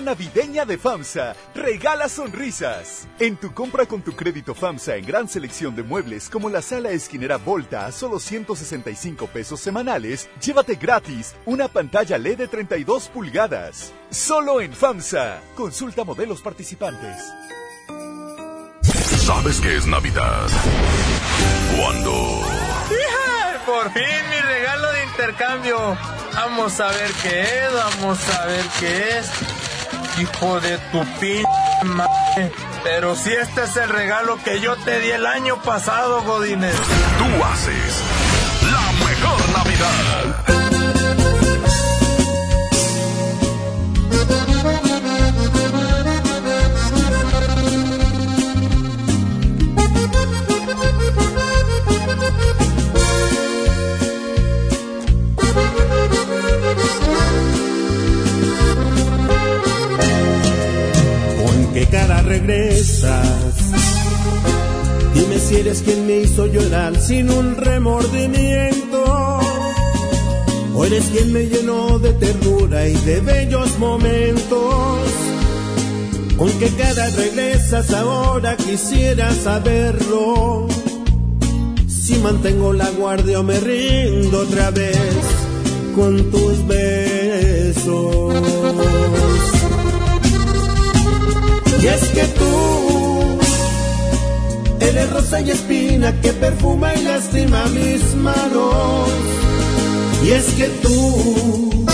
navideña 0.04 0.64
de 0.64 0.78
FAMSA, 0.78 1.34
regala 1.54 2.08
sonrisas. 2.08 3.08
En 3.18 3.36
tu 3.36 3.52
compra 3.52 3.86
con 3.86 4.02
tu 4.02 4.12
crédito 4.12 4.54
FAMSA 4.54 4.96
en 4.96 5.06
gran 5.06 5.28
selección 5.28 5.74
de 5.74 5.82
muebles 5.82 6.28
como 6.28 6.50
la 6.50 6.62
sala 6.62 6.90
esquinera 6.90 7.38
Volta 7.38 7.86
a 7.86 7.92
solo 7.92 8.18
165 8.20 9.26
pesos 9.28 9.60
semanales, 9.60 10.28
llévate 10.40 10.76
gratis 10.76 11.34
una 11.46 11.68
pantalla 11.68 12.18
LED 12.18 12.38
de 12.38 12.48
32 12.48 13.08
pulgadas. 13.08 13.92
Solo 14.10 14.60
en 14.60 14.72
FAMSA. 14.72 15.40
Consulta 15.56 16.04
modelos 16.04 16.40
participantes. 16.42 17.16
¿Sabes 19.24 19.60
qué 19.60 19.76
es 19.76 19.86
Navidad? 19.86 20.46
Cuando 21.76 22.42
Por 23.66 23.90
fin 23.92 24.02
mi 24.30 24.40
regalo 24.40 24.92
de 24.92 25.04
intercambio. 25.04 25.96
Vamos 26.34 26.78
a 26.80 26.88
ver 26.88 27.10
qué 27.22 27.42
es, 27.42 27.72
vamos 27.72 28.18
a 28.28 28.46
ver 28.46 28.64
qué 28.78 29.18
es. 29.18 29.53
Hijo 30.18 30.60
de 30.60 30.78
tu 30.92 31.04
pin 31.20 31.44
madre. 31.84 32.52
Pero 32.82 33.16
si 33.16 33.32
este 33.32 33.64
es 33.64 33.76
el 33.76 33.88
regalo 33.88 34.38
que 34.44 34.60
yo 34.60 34.76
te 34.76 35.00
di 35.00 35.10
el 35.10 35.26
año 35.26 35.60
pasado, 35.62 36.22
Godínez. 36.22 36.74
tú 37.18 37.44
haces 37.44 37.83
eres 65.64 65.80
quien 65.80 66.06
me 66.06 66.20
hizo 66.20 66.46
llorar 66.46 66.94
sin 67.00 67.30
un 67.30 67.56
remordimiento. 67.56 69.02
O 70.74 70.84
eres 70.84 71.06
quien 71.06 71.32
me 71.32 71.46
llenó 71.46 71.98
de 71.98 72.12
ternura 72.12 72.86
y 72.86 72.92
de 72.92 73.20
bellos 73.20 73.78
momentos. 73.78 75.08
¿Con 76.36 76.50
qué 76.58 76.68
cara 76.68 77.08
regresas 77.16 77.90
ahora? 77.94 78.58
Quisiera 78.58 79.32
saberlo. 79.32 80.68
Si 81.88 82.16
mantengo 82.16 82.74
la 82.74 82.90
guardia 82.90 83.40
o 83.40 83.42
me 83.42 83.58
rindo 83.58 84.40
otra 84.40 84.70
vez 84.70 84.98
con 85.94 86.30
tus 86.30 86.66
besos. 86.66 88.53
Eres 94.94 95.10
rosa 95.10 95.40
y 95.40 95.50
espina 95.50 96.12
que 96.20 96.32
perfuma 96.32 96.94
y 96.94 97.02
lastima 97.02 97.64
mis 97.66 98.14
manos. 98.14 99.08
Y 100.24 100.30
es 100.30 100.46
que 100.54 100.68
tú 100.82 101.84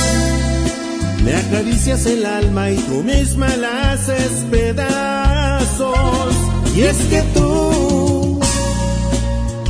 me 1.24 1.34
acaricias 1.34 2.04
el 2.06 2.26
alma 2.26 2.70
y 2.70 2.76
tú 2.76 3.02
misma 3.02 3.48
la 3.56 3.92
haces 3.92 4.44
pedazos. 4.50 6.34
Y 6.76 6.82
es 6.82 6.96
que 7.10 7.22
tú, 7.34 8.40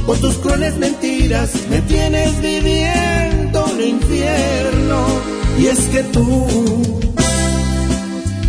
con 0.07 0.21
tus 0.21 0.35
crueles 0.39 0.77
mentiras, 0.77 1.51
me 1.71 1.81
tienes 1.83 2.41
viviendo 2.41 3.65
un 3.65 3.81
infierno. 3.81 5.07
Y 5.59 5.67
es 5.67 5.79
que 5.93 6.03
tú, 6.05 7.01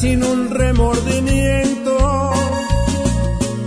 Sin 0.00 0.22
un 0.22 0.50
remordimiento. 0.50 1.96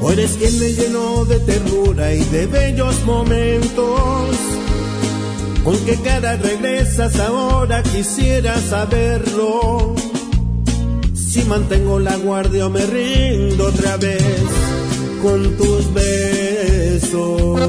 O 0.01 0.11
eres 0.11 0.31
quien 0.33 0.59
me 0.59 0.73
llenó 0.73 1.25
de 1.25 1.39
ternura 1.39 2.13
y 2.13 2.23
de 2.25 2.45
bellos 2.45 3.03
momentos. 3.05 4.29
¿Con 5.63 5.77
qué 5.85 5.95
cara 5.95 6.37
regresas 6.37 7.19
ahora? 7.19 7.81
Quisiera 7.83 8.55
saberlo. 8.61 9.95
Si 11.13 11.43
mantengo 11.43 11.99
la 11.99 12.15
guardia 12.17 12.67
o 12.67 12.69
me 12.69 12.85
rindo 12.85 13.67
otra 13.67 13.97
vez 13.97 14.45
con 15.21 15.57
tus 15.57 15.93
besos. 15.93 17.61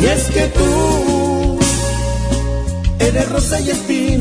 Y 0.00 0.04
es 0.04 0.22
que 0.34 0.46
tú 0.48 1.58
eres 2.98 3.28
rosa 3.30 3.60
y 3.60 3.70
espina 3.70 4.01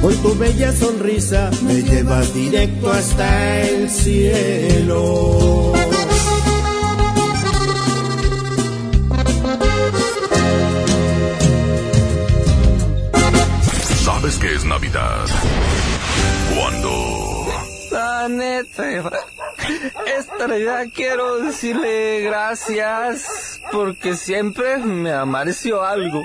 con 0.00 0.16
tu 0.22 0.34
bella 0.36 0.72
sonrisa, 0.72 1.50
me 1.62 1.82
llevas 1.82 2.32
directo 2.34 2.90
hasta 2.90 3.60
el 3.60 3.90
cielo. 3.90 5.72
¿Sabes 14.04 14.38
qué 14.38 14.54
es 14.54 14.64
Navidad? 14.64 15.26
Cuando 16.56 17.46
La 17.92 18.28
neta, 18.28 19.10
esta 20.18 20.46
Navidad 20.46 20.86
quiero 20.94 21.38
decirle 21.38 22.20
gracias 22.22 23.60
porque 23.70 24.16
siempre 24.16 24.78
me 24.78 25.12
amareció 25.12 25.84
algo. 25.84 26.22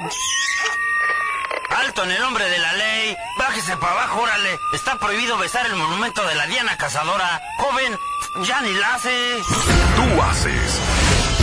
Alto 1.70 2.04
en 2.04 2.12
el 2.12 2.20
nombre 2.20 2.46
de 2.46 2.60
la 2.60 2.74
ley 2.74 3.18
Bájese 3.55 3.77
para 3.77 3.93
abajo, 3.93 4.23
órale. 4.23 4.59
Está 4.73 4.99
prohibido 4.99 5.39
besar 5.39 5.67
el 5.67 5.77
monumento 5.77 6.27
de 6.27 6.35
la 6.35 6.47
Diana 6.47 6.77
Cazadora. 6.77 7.41
Joven, 7.59 7.97
ya 8.45 8.61
ni 8.63 8.73
la 8.75 8.95
hace. 8.95 9.43
tú 9.97 10.23
haces 10.23 10.79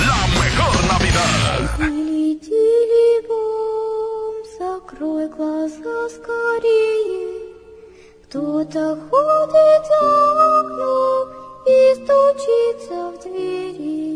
la 0.06 0.27
mejor 0.41 0.84
Navidad. 0.85 1.77
Телевизором 3.27 4.35
закрой 4.60 5.27
глаза 5.30 6.10
скорее. 6.10 7.27
Кто-то 8.26 8.84
ходит 9.10 9.84
за 9.88 10.60
окном 10.60 11.26
и 11.65 11.77
стучится 11.95 12.98
в 13.11 13.14
двери. 13.23 14.07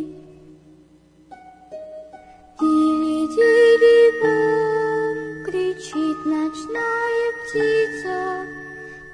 Дили-дили-бом, 2.59 4.74
кричит 5.85 6.17
ночная 6.25 7.31
птица. 7.43 8.45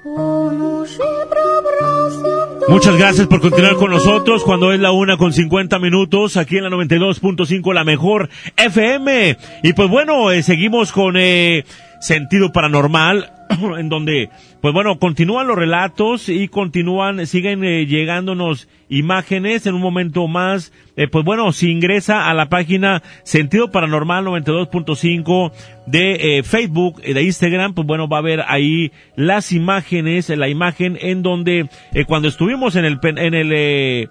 Он 0.04 0.62
уже 0.62 1.26
пробрался 1.28 2.46
в 2.46 2.60
дом. 2.60 2.70
Muchas 2.70 2.96
gracias 2.96 3.26
por 3.26 3.40
continuar 3.40 3.76
con 3.76 3.90
nosotros 3.90 4.42
cuando 4.44 4.72
es 4.72 4.80
la 4.80 4.92
una 4.92 5.16
con 5.18 5.32
50 5.32 5.78
minutos 5.78 6.36
aquí 6.36 6.56
en 6.56 6.64
la 6.64 6.70
92.5 6.70 7.74
la 7.74 7.84
mejor 7.84 8.30
FM. 8.56 9.36
Y 9.62 9.72
pues 9.74 9.90
bueno, 9.90 10.30
eh, 10.30 10.42
seguimos 10.42 10.92
con 10.92 11.16
eh, 11.18 11.64
sentido 12.03 12.51
paranormal 12.51 13.31
en 13.79 13.89
donde 13.89 14.29
pues 14.61 14.73
bueno, 14.73 14.99
continúan 14.99 15.47
los 15.47 15.57
relatos 15.57 16.29
y 16.29 16.47
continúan, 16.47 17.25
siguen 17.25 17.63
eh, 17.63 17.85
llegándonos 17.85 18.67
imágenes 18.89 19.65
en 19.65 19.75
un 19.75 19.81
momento 19.81 20.27
más. 20.27 20.71
Eh, 20.95 21.07
pues 21.07 21.25
bueno, 21.25 21.51
si 21.51 21.71
ingresa 21.71 22.29
a 22.29 22.33
la 22.33 22.49
página 22.49 23.01
Sentido 23.23 23.71
Paranormal 23.71 24.25
92.5 24.25 25.51
de 25.87 26.37
eh, 26.37 26.43
Facebook, 26.43 27.01
eh, 27.03 27.13
de 27.13 27.23
Instagram, 27.23 27.73
pues 27.73 27.87
bueno, 27.87 28.07
va 28.07 28.19
a 28.19 28.21
ver 28.21 28.41
ahí 28.47 28.91
las 29.15 29.51
imágenes, 29.51 30.29
la 30.29 30.47
imagen 30.47 30.97
en 31.01 31.23
donde 31.23 31.67
cuando 32.07 32.27
estuvimos 32.27 32.75
en 32.75 32.85
el, 32.85 32.99
en 33.03 33.33
el, 33.33 34.09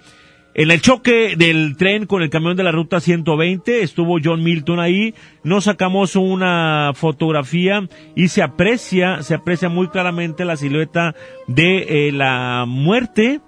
en 0.54 0.70
el 0.70 0.80
choque 0.80 1.34
del 1.36 1.76
tren 1.76 2.06
con 2.06 2.22
el 2.22 2.30
camión 2.30 2.56
de 2.56 2.62
la 2.62 2.72
ruta 2.72 3.00
120 3.00 3.82
estuvo 3.82 4.18
John 4.22 4.42
Milton 4.42 4.80
ahí, 4.80 5.14
nos 5.44 5.64
sacamos 5.64 6.16
una 6.16 6.92
fotografía 6.94 7.88
y 8.14 8.28
se 8.28 8.42
aprecia, 8.42 9.22
se 9.22 9.34
aprecia 9.34 9.68
muy 9.68 9.88
claramente 9.88 10.44
la 10.44 10.56
silueta 10.56 11.14
de 11.46 12.08
eh, 12.08 12.12
la 12.12 12.64
muerte 12.66 13.40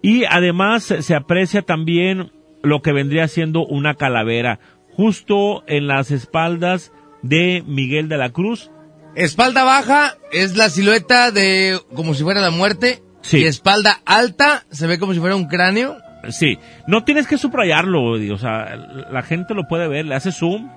y 0.00 0.24
además 0.24 0.84
se 0.84 1.14
aprecia 1.14 1.62
también 1.62 2.32
lo 2.62 2.80
que 2.80 2.92
vendría 2.92 3.28
siendo 3.28 3.66
una 3.66 3.94
calavera 3.94 4.58
justo 4.92 5.64
en 5.66 5.86
las 5.86 6.10
espaldas 6.10 6.92
de 7.22 7.62
Miguel 7.66 8.08
de 8.08 8.18
la 8.18 8.30
Cruz. 8.30 8.70
Espalda 9.14 9.64
baja 9.64 10.16
es 10.32 10.56
la 10.56 10.70
silueta 10.70 11.30
de 11.30 11.78
como 11.94 12.14
si 12.14 12.22
fuera 12.22 12.40
la 12.40 12.50
muerte. 12.50 13.02
Sí. 13.22 13.38
Y 13.38 13.44
espalda 13.44 14.00
alta 14.04 14.64
se 14.70 14.86
ve 14.86 14.98
como 14.98 15.14
si 15.14 15.20
fuera 15.20 15.36
un 15.36 15.46
cráneo. 15.46 15.96
Sí, 16.30 16.58
no 16.86 17.04
tienes 17.04 17.26
que 17.26 17.36
subrayarlo, 17.38 18.02
o 18.12 18.38
sea, 18.38 18.76
la 19.10 19.22
gente 19.22 19.54
lo 19.54 19.66
puede 19.66 19.88
ver, 19.88 20.06
le 20.06 20.14
hace 20.14 20.30
zoom. 20.32 20.70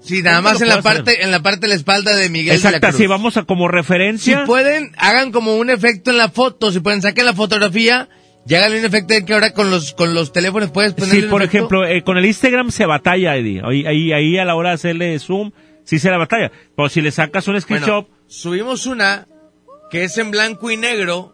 Sí, 0.00 0.22
nada 0.22 0.42
más 0.42 0.60
en 0.60 0.68
la 0.68 0.82
parte, 0.82 1.22
en 1.22 1.30
la 1.30 1.40
parte 1.40 1.60
de 1.60 1.68
la 1.68 1.74
espalda 1.76 2.14
de 2.14 2.28
Miguel 2.28 2.56
de 2.58 2.62
la 2.62 2.68
Exacto, 2.68 2.88
Cruz. 2.88 2.96
sí, 2.98 3.06
vamos 3.06 3.36
a 3.38 3.44
como 3.44 3.68
referencia. 3.68 4.40
Si 4.40 4.46
pueden, 4.46 4.92
hagan 4.98 5.32
como 5.32 5.56
un 5.56 5.70
efecto 5.70 6.10
en 6.10 6.18
la 6.18 6.28
foto, 6.28 6.70
si 6.72 6.80
pueden, 6.80 7.00
saquen 7.00 7.24
la 7.24 7.32
fotografía 7.32 8.08
y 8.46 8.54
háganle 8.54 8.80
un 8.80 8.84
efecto 8.84 9.14
de 9.14 9.24
que 9.24 9.32
ahora 9.32 9.52
con 9.54 9.70
los, 9.70 9.94
con 9.94 10.12
los 10.12 10.30
teléfonos 10.32 10.70
puedes 10.72 10.92
ponerle 10.92 11.22
Sí, 11.22 11.26
por 11.28 11.40
efecto. 11.42 11.56
ejemplo, 11.56 11.86
eh, 11.86 12.02
con 12.02 12.18
el 12.18 12.26
Instagram 12.26 12.70
se 12.70 12.84
batalla, 12.84 13.34
Eddie. 13.36 13.62
Ahí, 13.64 13.86
ahí, 13.86 14.12
ahí 14.12 14.36
a 14.38 14.44
la 14.44 14.56
hora 14.56 14.70
de 14.70 14.74
hacerle 14.74 15.18
zoom, 15.18 15.52
sí 15.84 15.98
se 15.98 16.10
la 16.10 16.18
batalla. 16.18 16.52
Pero 16.76 16.88
si 16.90 17.00
le 17.00 17.10
sacas 17.10 17.48
un 17.48 17.58
screenshot, 17.58 18.06
Bueno, 18.08 18.24
subimos 18.26 18.84
una 18.86 19.26
que 19.90 20.04
es 20.04 20.18
en 20.18 20.30
blanco 20.30 20.70
y 20.70 20.76
negro, 20.76 21.32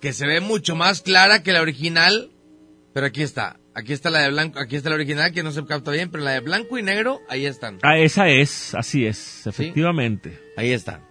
que 0.00 0.14
se 0.14 0.26
ve 0.26 0.40
mucho 0.40 0.76
más 0.76 1.02
clara 1.02 1.42
que 1.42 1.52
la 1.52 1.60
original, 1.60 2.30
pero 2.98 3.06
aquí 3.06 3.22
está. 3.22 3.60
Aquí 3.76 3.92
está 3.92 4.10
la 4.10 4.18
de 4.22 4.30
blanco, 4.30 4.58
aquí 4.58 4.74
está 4.74 4.88
la 4.88 4.96
original 4.96 5.30
que 5.30 5.44
no 5.44 5.52
se 5.52 5.64
capta 5.64 5.92
bien, 5.92 6.10
pero 6.10 6.24
la 6.24 6.32
de 6.32 6.40
blanco 6.40 6.78
y 6.78 6.82
negro, 6.82 7.20
ahí 7.28 7.46
están. 7.46 7.78
ah, 7.84 7.96
esa 7.96 8.28
es, 8.28 8.74
así 8.74 9.06
es, 9.06 9.46
efectivamente. 9.46 10.36
Ahí 10.56 10.72
están. 10.72 11.04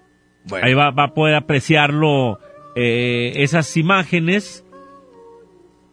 Bueno. 0.44 0.68
Ahí 0.68 0.74
va, 0.74 0.92
va 0.92 1.06
a 1.06 1.14
poder 1.14 1.36
apreciarlo, 1.36 2.40
eh, 2.76 3.32
esas 3.38 3.78
imágenes. 3.78 4.66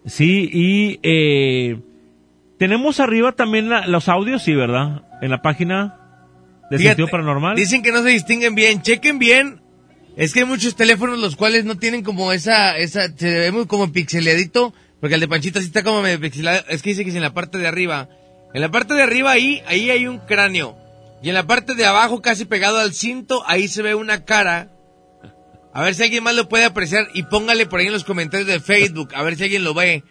Sí, 0.05 0.51
y 0.53 0.99
eh, 1.05 1.79
tenemos 2.59 2.99
arriba 2.99 3.31
también 3.31 3.69
la- 3.69 3.87
los 3.87 4.09
audios, 4.09 4.43
sí, 4.43 4.53
¿verdad? 4.53 5.03
En 5.23 5.31
la 5.31 5.43
página 5.43 5.97
de 6.73 6.79
Fíjate, 6.79 6.97
Sentido 6.97 7.09
Paranormal. 7.09 7.55
Dicen 7.55 7.85
que 7.85 7.93
no 7.93 8.03
se 8.03 8.09
distinguen 8.09 8.57
bien, 8.57 8.83
chequen 8.83 9.21
bien. 9.21 9.61
Es 10.17 10.33
que 10.35 10.41
hay 10.41 10.47
muchos 10.47 10.75
teléfonos 10.75 11.21
los 11.21 11.37
cuales 11.37 11.65
no 11.65 11.77
tienen 11.77 12.03
como 12.03 12.33
esa, 12.33 12.77
esa, 12.79 13.17
se 13.17 13.31
ve 13.39 13.53
muy 13.53 13.67
como 13.67 13.93
pixeleadito, 13.93 14.75
porque 15.01 15.15
el 15.15 15.21
de 15.21 15.29
Panchita 15.29 15.61
sí 15.61 15.67
está 15.67 15.83
como 15.83 16.03
medio 16.03 16.21
pixelado. 16.21 16.63
Es 16.69 16.83
que 16.83 16.91
dice 16.91 17.05
que 17.05 17.11
es 17.11 17.17
en 17.17 17.23
la 17.23 17.35
parte 17.35 17.59
de 17.59 17.67
arriba. 17.67 18.09
En 18.55 18.61
la 18.61 18.71
parte 18.71 18.95
de 18.95 19.03
arriba 19.03 19.33
ahí, 19.33 19.63
ahí 19.67 19.91
hay 19.91 20.07
un 20.07 20.19
cráneo. 20.19 20.77
Y 21.23 21.29
en 21.29 21.35
la 21.35 21.47
parte 21.47 21.75
de 21.75 21.85
abajo, 21.87 22.23
casi 22.23 22.45
pegado 22.45 22.79
al 22.79 22.93
cinto, 22.95 23.43
ahí 23.47 23.69
se 23.69 23.83
ve 23.83 23.95
una 23.95 24.25
cara. 24.25 24.71
A 25.73 25.83
ver 25.83 25.95
si 25.95 26.05
alguien 26.05 26.23
más 26.23 26.35
lo 26.37 26.49
puede 26.49 26.65
apreciar 26.65 27.09
y 27.15 27.25
póngale 27.25 27.67
por 27.67 27.81
ahí 27.81 27.87
en 27.87 27.93
los 27.93 28.05
comentarios 28.05 28.47
de 28.47 28.61
Facebook, 28.61 29.09
a 29.15 29.23
ver 29.23 29.37
si 29.37 29.45
alguien 29.45 29.65
lo 29.65 29.75
ve. 29.75 30.05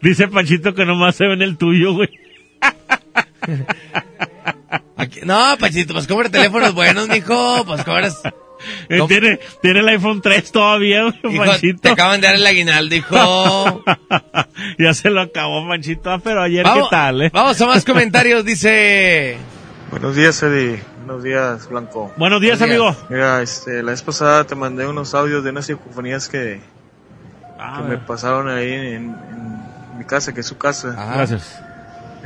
Dice 0.00 0.28
Panchito 0.28 0.74
que 0.74 0.84
nomás 0.84 1.14
se 1.16 1.26
ve 1.26 1.34
en 1.34 1.42
el 1.42 1.56
tuyo, 1.56 1.94
güey. 1.94 2.08
Aquí- 4.96 5.20
no, 5.24 5.56
Panchito, 5.58 5.94
pues 5.94 6.06
compra 6.06 6.28
teléfonos 6.28 6.74
buenos, 6.74 7.08
mijo, 7.08 7.64
pues 7.64 7.84
cobras. 7.84 8.20
Tiene, 9.08 9.38
tiene 9.60 9.80
el 9.80 9.88
iPhone 9.88 10.20
3 10.22 10.52
todavía, 10.52 11.06
Hijo, 11.24 11.44
Panchito. 11.44 11.80
te 11.82 11.88
acaban 11.90 12.20
de 12.20 12.26
dar 12.28 12.36
el 12.36 12.46
aguinaldo, 12.46 12.94
hijo. 12.94 13.84
ya 14.78 14.94
se 14.94 15.10
lo 15.10 15.20
acabó, 15.22 15.66
Panchito. 15.68 16.10
Ah, 16.10 16.18
pero 16.22 16.42
ayer, 16.42 16.64
Vamos- 16.64 16.88
¿qué 16.88 16.96
tal, 16.96 17.22
eh? 17.22 17.30
Vamos 17.32 17.60
a 17.60 17.66
más 17.66 17.84
comentarios, 17.84 18.44
dice... 18.44 19.36
Buenos 19.90 20.16
días, 20.16 20.42
Eddie. 20.42 20.82
Buenos 21.04 21.22
días, 21.22 21.68
Blanco. 21.68 22.12
Buenos 22.16 22.40
días, 22.40 22.62
amigo. 22.62 22.96
Mira, 23.10 23.42
este, 23.42 23.82
la 23.82 23.90
vez 23.90 24.00
pasada 24.02 24.44
te 24.44 24.54
mandé 24.54 24.86
unos 24.86 25.14
audios 25.14 25.44
de 25.44 25.50
unas 25.50 25.66
psicofonías 25.66 26.28
que, 26.28 26.60
Ah, 27.58 27.80
que 27.82 27.88
me 27.90 27.98
pasaron 27.98 28.48
ahí 28.48 28.72
en, 28.72 28.94
en 29.14 29.98
mi 29.98 30.04
casa, 30.04 30.32
que 30.32 30.40
es 30.40 30.46
su 30.46 30.56
casa. 30.56 30.96
Gracias. 31.14 31.60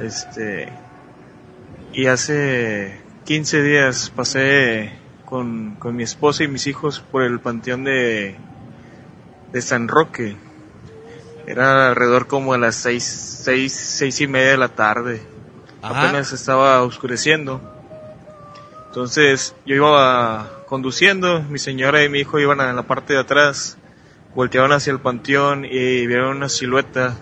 Este, 0.00 0.68
y 1.92 2.06
hace 2.06 3.00
15 3.24 3.62
días 3.62 4.12
pasé 4.14 4.92
con, 5.26 5.74
con 5.74 5.94
mi 5.94 6.04
esposa 6.04 6.44
y 6.44 6.48
mis 6.48 6.66
hijos 6.66 7.00
por 7.00 7.22
el 7.22 7.40
panteón 7.40 7.84
de, 7.84 8.36
de 9.52 9.60
San 9.60 9.88
Roque. 9.88 10.36
Era 11.46 11.88
alrededor 11.88 12.26
como 12.26 12.54
a 12.54 12.58
las 12.58 12.76
seis, 12.76 13.04
seis, 13.04 13.72
seis 13.72 14.20
y 14.22 14.26
media 14.26 14.52
de 14.52 14.56
la 14.56 14.68
tarde. 14.68 15.20
Ajá. 15.82 16.08
Apenas 16.08 16.32
estaba 16.32 16.82
oscureciendo. 16.82 17.60
Entonces 18.86 19.54
yo 19.66 19.74
iba 19.74 20.64
conduciendo, 20.66 21.42
mi 21.42 21.58
señora 21.58 22.02
y 22.02 22.08
mi 22.08 22.20
hijo 22.20 22.38
iban 22.38 22.60
en 22.60 22.74
la 22.74 22.84
parte 22.84 23.12
de 23.12 23.20
atrás, 23.20 23.76
voltearon 24.34 24.72
hacia 24.72 24.90
el 24.90 25.00
panteón 25.00 25.66
y 25.66 26.06
vieron 26.06 26.38
una 26.38 26.48
silueta. 26.48 27.14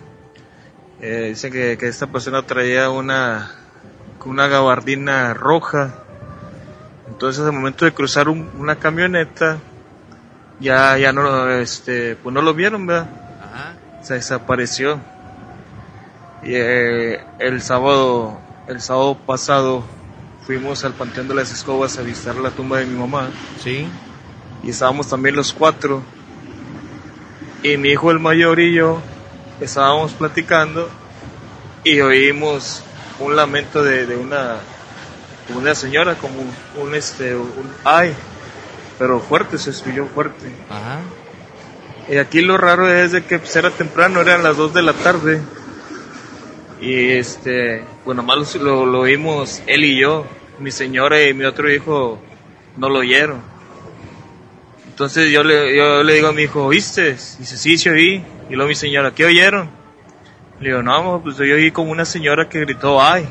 Eh, 1.01 1.31
dicen 1.31 1.53
que, 1.53 1.77
que 1.77 1.89
esta 1.89 2.07
persona 2.07 2.43
traía 2.43 2.91
una, 2.91 3.51
una 4.25 4.47
gabardina 4.47 5.35
roja. 5.35 6.04
Entonces 7.09 7.45
al 7.45 7.53
momento 7.53 7.85
de 7.85 7.93
cruzar 7.93 8.29
un- 8.29 8.51
una 8.59 8.77
camioneta, 8.77 9.59
ya, 10.61 10.97
ya 10.99 11.13
no, 11.13 11.51
este, 11.51 12.17
pues 12.17 12.33
no 12.35 12.41
lo 12.43 12.55
vieron, 12.55 12.87
¿verdad? 12.87 13.09
Se 14.03 14.15
desapareció. 14.15 15.01
Y 16.43 16.51
eh, 16.55 17.21
el 17.39 17.63
sábado, 17.63 18.39
el 18.69 18.81
sábado 18.81 19.17
pasado 19.27 19.85
fuimos 20.47 20.85
al 20.85 20.93
Panteón 20.93 21.29
de 21.29 21.35
las 21.35 21.53
Escobas 21.53 21.99
a 21.99 22.03
visitar 22.03 22.37
la 22.37 22.51
tumba 22.51 22.79
de 22.79 22.87
mi 22.87 22.99
mamá. 22.99 23.29
Sí. 23.63 23.87
Y 24.63 24.71
estábamos 24.71 25.09
también 25.09 25.37
los 25.37 25.53
cuatro. 25.53 26.03
Y 27.63 27.77
mi 27.79 27.89
hijo 27.91 28.11
el 28.11 28.19
mayor 28.19 28.61
y 28.61 28.75
yo 28.75 29.01
estábamos 29.61 30.13
platicando 30.13 30.91
y 31.83 32.01
oímos 32.01 32.83
un 33.21 33.37
lamento 33.37 33.83
de, 33.83 34.05
de 34.07 34.17
una, 34.17 34.57
de 35.49 35.55
una 35.55 35.75
señora, 35.75 36.15
como 36.15 36.35
un, 36.81 36.95
este, 36.95 37.35
un 37.35 37.71
ay, 37.85 38.15
pero 38.99 39.21
fuerte, 39.21 39.59
se 39.59 39.71
escuchó 39.71 40.07
fuerte. 40.07 40.47
Ajá. 40.71 41.01
Y 42.09 42.19
aquí 42.19 42.43
lo 42.43 42.57
raro 42.59 42.89
es 42.93 43.13
de 43.13 43.25
que 43.25 43.39
pues, 43.39 43.55
era 43.57 43.71
temprano, 43.71 44.21
eran 44.21 44.43
las 44.43 44.57
2 44.57 44.75
de 44.75 44.83
la 44.83 44.93
tarde. 44.93 45.41
Y 46.81 47.11
este, 47.11 47.85
bueno, 48.05 48.23
más 48.23 48.55
lo, 48.57 48.85
lo 48.85 49.01
oímos 49.01 49.63
él 49.67 49.85
y 49.85 50.01
yo. 50.01 50.27
Mi 50.59 50.71
señora 50.71 51.23
y 51.23 51.35
mi 51.35 51.45
otro 51.45 51.73
hijo 51.73 52.21
no 52.77 52.89
lo 52.89 53.01
oyeron. 53.01 53.43
Entonces 54.87 55.33
yo 55.33 55.43
le, 55.43 55.77
yo 55.77 56.03
le 56.05 56.15
digo 56.15 56.29
a 56.29 56.33
mi 56.33 56.43
hijo, 56.43 56.67
¿oíste? 56.67 57.13
Dice, 57.13 57.57
sí, 57.57 57.79
sí 57.79 57.89
oí. 57.89 58.25
Y 58.49 58.55
luego 58.55 58.69
mi 58.69 58.75
señora, 58.75 59.13
¿qué 59.13 59.25
oyeron? 59.25 59.71
Le 60.61 60.69
digo, 60.69 60.83
no, 60.83 61.21
pues 61.23 61.37
yo 61.39 61.55
oí 61.55 61.71
como 61.73 61.91
una 61.91 62.05
señora 62.05 62.49
que 62.49 62.61
gritó, 62.61 63.03
ay. 63.03 63.27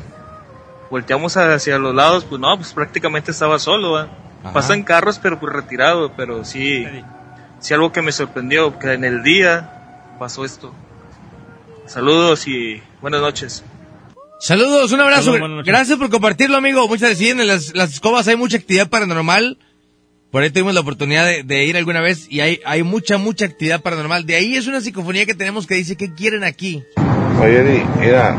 Volteamos 0.94 1.36
hacia 1.36 1.76
los 1.76 1.92
lados, 1.92 2.24
pues 2.24 2.40
no, 2.40 2.56
pues 2.56 2.72
prácticamente 2.72 3.32
estaba 3.32 3.58
solo. 3.58 3.98
Ajá. 3.98 4.52
Pasan 4.52 4.84
carros, 4.84 5.18
pero 5.18 5.40
pues 5.40 5.52
retirado, 5.52 6.12
pero 6.16 6.44
sí, 6.44 6.86
sí 7.58 7.74
algo 7.74 7.90
que 7.90 8.00
me 8.00 8.12
sorprendió, 8.12 8.78
que 8.78 8.92
en 8.92 9.02
el 9.02 9.24
día 9.24 10.14
pasó 10.20 10.44
esto. 10.44 10.72
Saludos 11.86 12.46
y 12.46 12.80
buenas 13.00 13.22
noches. 13.22 13.64
Saludos, 14.38 14.92
un 14.92 15.00
abrazo. 15.00 15.32
Saludos. 15.32 15.64
Gracias 15.66 15.98
por 15.98 16.10
compartirlo, 16.10 16.58
amigo. 16.58 16.86
Muchas 16.86 17.08
gracias. 17.08 17.18
Sí, 17.18 17.30
en 17.30 17.44
las, 17.44 17.74
las 17.74 17.94
escobas 17.94 18.28
hay 18.28 18.36
mucha 18.36 18.56
actividad 18.56 18.88
paranormal. 18.88 19.58
Por 20.30 20.44
ahí 20.44 20.50
tuvimos 20.50 20.74
la 20.74 20.80
oportunidad 20.82 21.26
de, 21.26 21.42
de 21.42 21.64
ir 21.64 21.76
alguna 21.76 22.02
vez 22.02 22.28
y 22.30 22.38
hay, 22.38 22.60
hay 22.64 22.84
mucha, 22.84 23.18
mucha 23.18 23.46
actividad 23.46 23.82
paranormal. 23.82 24.26
De 24.26 24.36
ahí 24.36 24.54
es 24.54 24.68
una 24.68 24.80
psicofonía 24.80 25.26
que 25.26 25.34
tenemos 25.34 25.66
que 25.66 25.74
dice, 25.74 25.96
¿qué 25.96 26.14
quieren 26.14 26.44
aquí? 26.44 26.84
Oye, 27.42 27.62
Eddie, 27.62 27.84
mira, 27.98 28.36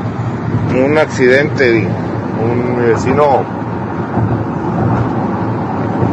un 0.74 0.98
accidente, 0.98 1.68
Eddie. 1.68 2.15
Un 2.44 2.78
vecino, 2.88 3.44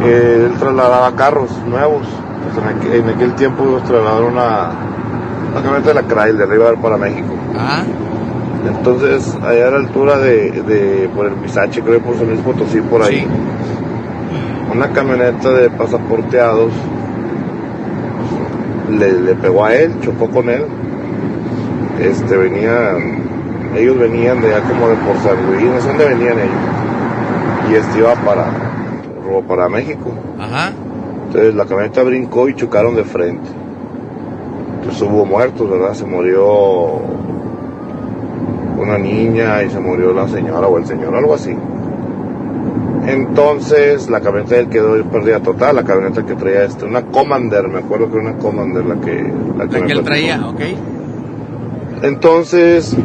eh, 0.03 0.49
él 0.49 0.57
trasladaba 0.59 1.15
carros 1.15 1.51
nuevos, 1.67 2.07
pues 2.43 2.57
en, 2.57 2.77
aquel, 2.77 2.93
en 2.93 3.09
aquel 3.09 3.33
tiempo 3.35 3.63
ellos 3.63 3.83
trasladaron 3.83 4.33
una, 4.33 4.71
una 5.51 5.61
camioneta 5.61 5.89
de 5.89 5.93
la 5.95 6.03
CRAIL 6.03 6.37
de 6.37 6.43
arriba 6.43 6.73
para 6.81 6.97
México. 6.97 7.33
Entonces, 8.65 9.37
allá 9.43 9.67
a 9.67 9.71
la 9.71 9.77
altura 9.77 10.17
de, 10.19 10.51
de 10.63 11.09
por 11.13 11.25
el 11.25 11.33
Pisache, 11.33 11.81
creo 11.81 12.01
por 12.01 12.17
San 12.17 12.27
Luis 12.27 12.39
Potosí, 12.41 12.79
por 12.81 13.01
ahí, 13.01 13.27
una 14.73 14.89
camioneta 14.89 15.51
de 15.51 15.69
pasaporteados 15.69 16.71
le, 18.89 19.21
le 19.21 19.35
pegó 19.35 19.65
a 19.65 19.73
él, 19.73 19.99
chocó 20.01 20.29
con 20.29 20.49
él. 20.49 20.65
Este, 21.99 22.37
venían, 22.37 23.22
ellos 23.75 23.97
venían 23.97 24.41
de 24.41 24.53
allá 24.53 24.67
como 24.67 24.87
de 24.87 24.95
por 24.95 25.17
San 25.17 25.45
Luis, 25.47 25.63
no 25.63 25.81
sé 25.81 25.87
dónde 25.87 26.05
venían 26.09 26.39
ellos. 26.39 27.71
Y 27.71 27.75
este 27.75 27.99
iba 27.99 28.13
para, 28.15 28.51
para 29.47 29.69
México. 29.69 30.11
Ajá. 30.39 30.71
Entonces 31.27 31.55
la 31.55 31.65
camioneta 31.65 32.03
brincó 32.03 32.49
y 32.49 32.55
chocaron 32.55 32.95
de 32.95 33.03
frente. 33.03 33.49
Entonces 34.79 35.01
hubo 35.01 35.25
muertos, 35.25 35.69
¿verdad? 35.69 35.93
Se 35.93 36.05
murió 36.05 37.01
una 38.77 38.97
niña 38.97 39.63
y 39.63 39.69
se 39.69 39.79
murió 39.79 40.13
la 40.13 40.27
señora 40.27 40.67
o 40.67 40.77
el 40.77 40.85
señor, 40.85 41.15
algo 41.15 41.33
así. 41.33 41.55
Entonces 43.07 44.09
la 44.09 44.21
camioneta 44.21 44.55
de 44.55 44.61
él 44.61 44.69
quedó 44.69 45.03
perdida 45.05 45.39
total, 45.39 45.77
la 45.77 45.83
camioneta 45.83 46.25
que 46.25 46.35
traía 46.35 46.63
este, 46.63 46.85
una 46.85 47.01
Commander, 47.03 47.67
me 47.67 47.79
acuerdo 47.79 48.09
que 48.09 48.17
era 48.17 48.29
una 48.29 48.37
Commander 48.37 48.85
la 48.85 48.95
que, 48.95 49.33
la 49.57 49.67
que, 49.67 49.79
La 49.79 49.85
que 49.87 49.93
él 49.93 50.03
traía, 50.03 50.47
¿ok? 50.47 50.61
Entonces, 52.03 52.95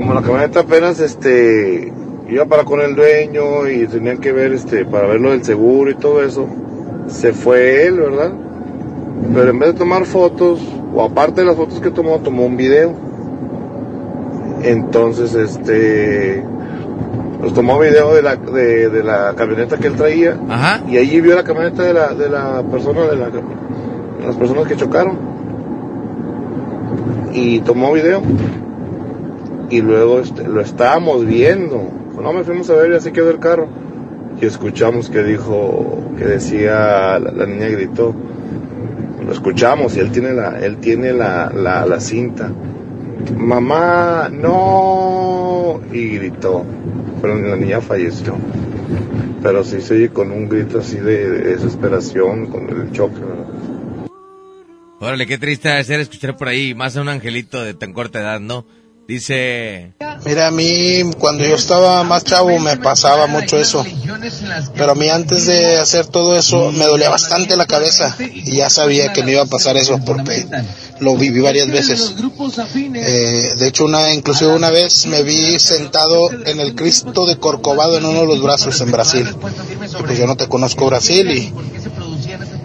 como 0.00 0.14
la 0.14 0.22
camioneta 0.22 0.60
apenas 0.60 0.98
este 0.98 1.92
iba 2.26 2.46
para 2.46 2.64
con 2.64 2.80
el 2.80 2.96
dueño 2.96 3.68
y 3.68 3.86
tenían 3.86 4.16
que 4.16 4.32
ver 4.32 4.54
este 4.54 4.86
para 4.86 5.06
ver 5.06 5.20
lo 5.20 5.30
del 5.30 5.44
seguro 5.44 5.90
y 5.90 5.94
todo 5.94 6.24
eso, 6.24 6.46
se 7.06 7.34
fue 7.34 7.86
él, 7.86 8.00
¿verdad? 8.00 8.32
Pero 9.34 9.50
en 9.50 9.58
vez 9.58 9.74
de 9.74 9.78
tomar 9.78 10.06
fotos, 10.06 10.58
o 10.94 11.02
aparte 11.02 11.42
de 11.42 11.48
las 11.48 11.56
fotos 11.56 11.80
que 11.80 11.90
tomó, 11.90 12.18
tomó 12.20 12.46
un 12.46 12.56
video. 12.56 12.94
Entonces, 14.62 15.34
este 15.34 16.42
pues 17.40 17.52
tomó 17.52 17.78
video 17.78 18.14
de 18.14 18.22
la, 18.22 18.36
de, 18.36 18.88
de 18.88 19.02
la 19.02 19.34
camioneta 19.36 19.76
que 19.76 19.88
él 19.88 19.96
traía 19.96 20.38
y 20.88 20.96
allí 20.96 21.20
vio 21.20 21.34
la 21.34 21.44
camioneta 21.44 21.82
de 21.82 21.92
la, 21.92 22.14
de 22.14 22.28
la 22.28 22.62
persona 22.70 23.02
de 23.02 23.16
la, 23.16 23.30
de 23.30 23.42
las 24.26 24.36
personas 24.36 24.66
que 24.66 24.76
chocaron 24.76 25.18
y 27.32 27.60
tomó 27.60 27.92
video 27.92 28.22
y 29.70 29.80
luego 29.80 30.22
lo 30.46 30.60
estábamos 30.60 31.24
viendo. 31.24 31.88
No 32.20 32.32
me 32.32 32.44
fuimos 32.44 32.68
a 32.70 32.74
ver 32.74 32.92
y 32.92 32.96
así 32.96 33.12
quedó 33.12 33.30
el 33.30 33.38
carro 33.38 33.68
y 34.40 34.46
escuchamos 34.46 35.10
que 35.10 35.22
dijo 35.22 36.02
que 36.16 36.24
decía 36.24 37.18
la, 37.18 37.46
niña 37.46 37.68
gritó. 37.68 38.14
Lo 39.24 39.32
escuchamos 39.32 39.96
y 39.96 40.00
él 40.00 40.10
tiene 40.10 40.32
la 40.32 40.58
él 40.60 40.78
tiene 40.78 41.12
la, 41.12 41.50
la, 41.54 41.86
la 41.86 42.00
cinta. 42.00 42.50
Mamá 43.36 44.28
no 44.30 45.80
y 45.92 46.16
gritó. 46.16 46.64
Pero 47.20 47.36
la 47.36 47.56
niña 47.56 47.80
falleció. 47.80 48.36
Pero 49.42 49.62
sí 49.64 49.80
se 49.80 49.94
oye 49.94 50.08
con 50.10 50.32
un 50.32 50.48
grito 50.48 50.78
así 50.78 50.96
de, 50.96 51.30
de 51.30 51.40
desesperación 51.54 52.46
con 52.46 52.68
el 52.68 52.92
choque 52.92 53.20
¿verdad? 53.20 53.46
Órale, 55.02 55.26
qué 55.26 55.38
triste 55.38 55.82
ser 55.82 56.00
escuchar 56.00 56.36
por 56.36 56.48
ahí, 56.48 56.74
más 56.74 56.94
a 56.94 57.00
un 57.00 57.08
angelito 57.08 57.64
de 57.64 57.72
tan 57.72 57.94
corta 57.94 58.20
edad, 58.20 58.38
¿no? 58.38 58.66
Dice... 59.10 59.92
Mira, 60.24 60.46
a 60.46 60.50
mí 60.52 61.02
cuando 61.18 61.44
yo 61.44 61.56
estaba 61.56 62.04
más 62.04 62.22
chavo 62.22 62.60
me 62.60 62.76
pasaba 62.76 63.26
mucho 63.26 63.58
eso. 63.58 63.84
Pero 64.76 64.92
a 64.92 64.94
mí 64.94 65.08
antes 65.08 65.46
de 65.46 65.78
hacer 65.78 66.06
todo 66.06 66.38
eso 66.38 66.70
me 66.70 66.84
dolía 66.84 67.10
bastante 67.10 67.56
la 67.56 67.66
cabeza 67.66 68.16
y 68.20 68.58
ya 68.58 68.70
sabía 68.70 69.12
que 69.12 69.24
me 69.24 69.32
iba 69.32 69.42
a 69.42 69.46
pasar 69.46 69.76
eso 69.76 69.98
porque 70.06 70.46
lo 71.00 71.16
viví 71.16 71.40
varias 71.40 71.66
veces. 71.66 72.14
Eh, 72.94 73.54
de 73.58 73.66
hecho, 73.66 73.84
una, 73.84 74.14
inclusive 74.14 74.54
una 74.54 74.70
vez 74.70 75.06
me 75.06 75.24
vi 75.24 75.58
sentado 75.58 76.30
en 76.46 76.60
el 76.60 76.76
Cristo 76.76 77.26
de 77.26 77.36
Corcovado 77.36 77.98
en 77.98 78.04
uno 78.04 78.20
de 78.20 78.26
los 78.28 78.40
brazos 78.40 78.80
en 78.80 78.92
Brasil. 78.92 79.26
Y 79.98 80.02
pues 80.02 80.18
yo 80.18 80.28
no 80.28 80.36
te 80.36 80.46
conozco 80.46 80.86
Brasil 80.86 81.28
y, 81.32 81.52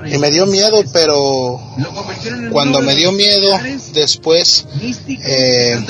y 0.05 0.17
me 0.17 0.31
dio 0.31 0.45
miedo, 0.45 0.83
pero 0.93 1.59
cuando 2.51 2.81
me 2.81 2.95
dio 2.95 3.11
miedo, 3.11 3.59
después, 3.93 4.65
eh, 5.25 5.85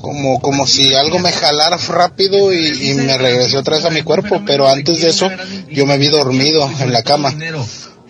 como, 0.00 0.40
como 0.40 0.66
si 0.66 0.94
algo 0.94 1.18
me 1.18 1.32
jalara 1.32 1.76
rápido 1.88 2.52
y, 2.52 2.90
y 2.90 2.94
me 2.94 3.16
regresé 3.18 3.56
otra 3.56 3.76
vez 3.76 3.84
a 3.84 3.90
mi 3.90 4.02
cuerpo, 4.02 4.42
pero 4.46 4.68
antes 4.68 5.00
de 5.00 5.08
eso 5.08 5.30
yo 5.70 5.86
me 5.86 5.98
vi 5.98 6.08
dormido 6.08 6.70
en 6.80 6.92
la 6.92 7.02
cama. 7.02 7.34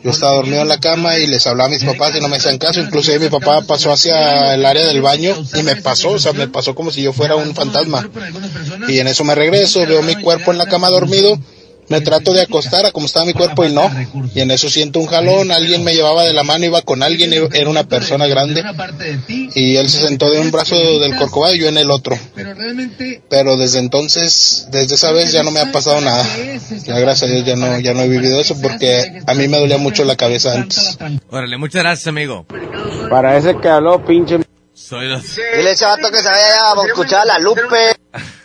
Yo 0.03 0.13
estaba 0.13 0.37
dormido 0.37 0.63
en 0.63 0.69
la 0.69 0.81
cama 0.81 1.19
y 1.19 1.27
les 1.27 1.47
hablaba 1.47 1.69
a 1.69 1.73
mis 1.73 1.85
papás 1.85 2.17
y 2.17 2.21
no 2.21 2.29
me 2.29 2.37
hacían 2.37 2.57
caso. 2.57 2.81
Incluso 2.81 3.13
mi 3.21 3.29
papá 3.29 3.61
pasó 3.61 3.93
hacia 3.93 4.55
el 4.55 4.65
área 4.65 4.87
del 4.87 5.03
baño 5.03 5.37
y 5.55 5.63
me 5.63 5.77
pasó, 5.77 6.13
o 6.13 6.19
sea, 6.19 6.33
me 6.33 6.49
pasó 6.49 6.75
como 6.75 6.91
si 6.91 7.03
yo 7.03 7.13
fuera 7.13 7.37
un 7.37 7.55
fantasma. 7.55 8.09
Y 8.89 8.99
en 8.99 9.09
eso 9.09 9.25
me 9.25 9.35
regreso, 9.35 9.87
veo 9.87 10.03
mi 10.03 10.17
cuerpo 10.17 10.53
en 10.53 10.59
la 10.59 10.67
cama 10.67 10.89
dormido, 10.89 11.39
me 11.91 12.01
trato 12.01 12.33
de 12.33 12.43
acostar 12.43 12.87
a 12.87 12.93
como 12.93 13.07
estaba 13.07 13.27
mi 13.27 13.33
cuerpo 13.33 13.65
y 13.65 13.73
no. 13.73 13.91
Y 14.33 14.41
en 14.41 14.53
eso 14.53 14.71
siento 14.71 15.01
un 15.01 15.07
jalón, 15.07 15.51
alguien 15.51 15.83
me 15.83 15.93
llevaba 15.93 16.23
de 16.23 16.33
la 16.33 16.45
mano, 16.45 16.65
iba 16.65 16.81
con 16.83 17.03
alguien, 17.03 17.33
era 17.53 17.69
una 17.69 17.83
persona 17.85 18.29
grande. 18.29 18.63
Y 19.55 19.75
él 19.75 19.91
se 19.91 20.07
sentó 20.07 20.31
de 20.31 20.39
un 20.39 20.53
brazo 20.53 20.77
del 20.77 21.17
corcovado 21.17 21.55
y 21.57 21.61
yo 21.61 21.69
en 21.69 21.79
el 21.79 21.91
otro. 21.91 22.17
Pero 23.29 23.57
desde 23.57 23.81
entonces, 23.81 24.69
desde 24.71 24.95
esa 24.95 25.11
vez 25.11 25.33
ya 25.33 25.43
no 25.43 25.51
me 25.51 25.59
ha 25.59 25.73
pasado 25.73 26.01
nada. 26.01 26.25
Ya 26.85 26.99
gracias 27.01 27.29
a 27.29 27.35
Dios 27.35 27.45
ya 27.45 27.57
no, 27.57 27.81
ya 27.81 27.93
no 27.93 28.03
he 28.03 28.09
vivido 28.09 28.41
eso 28.41 28.57
porque 28.63 29.23
a 29.27 29.35
mí 29.35 29.49
me 29.49 29.59
dolía 29.59 29.79
mucho 29.79 30.05
la 30.05 30.15
cabeza 30.15 30.55
antes. 30.55 30.97
Órale, 31.29 31.59
muchas 31.59 31.83
gracias, 31.83 32.07
amigo. 32.07 32.47
Para 33.11 33.37
ese 33.37 33.57
que 33.57 33.69
habló, 33.69 34.05
pinche. 34.05 34.39
Soy 34.73 35.09
los... 35.09 35.23
Dile 35.57 35.71
a 35.71 35.73
ese 35.73 35.85
vato 35.85 36.09
que 36.11 36.19
se 36.19 36.29
vaya 36.29 36.73
a 36.73 36.87
escuchar 36.87 37.23
a 37.23 37.25
la 37.25 37.39
Lupe. 37.41 37.61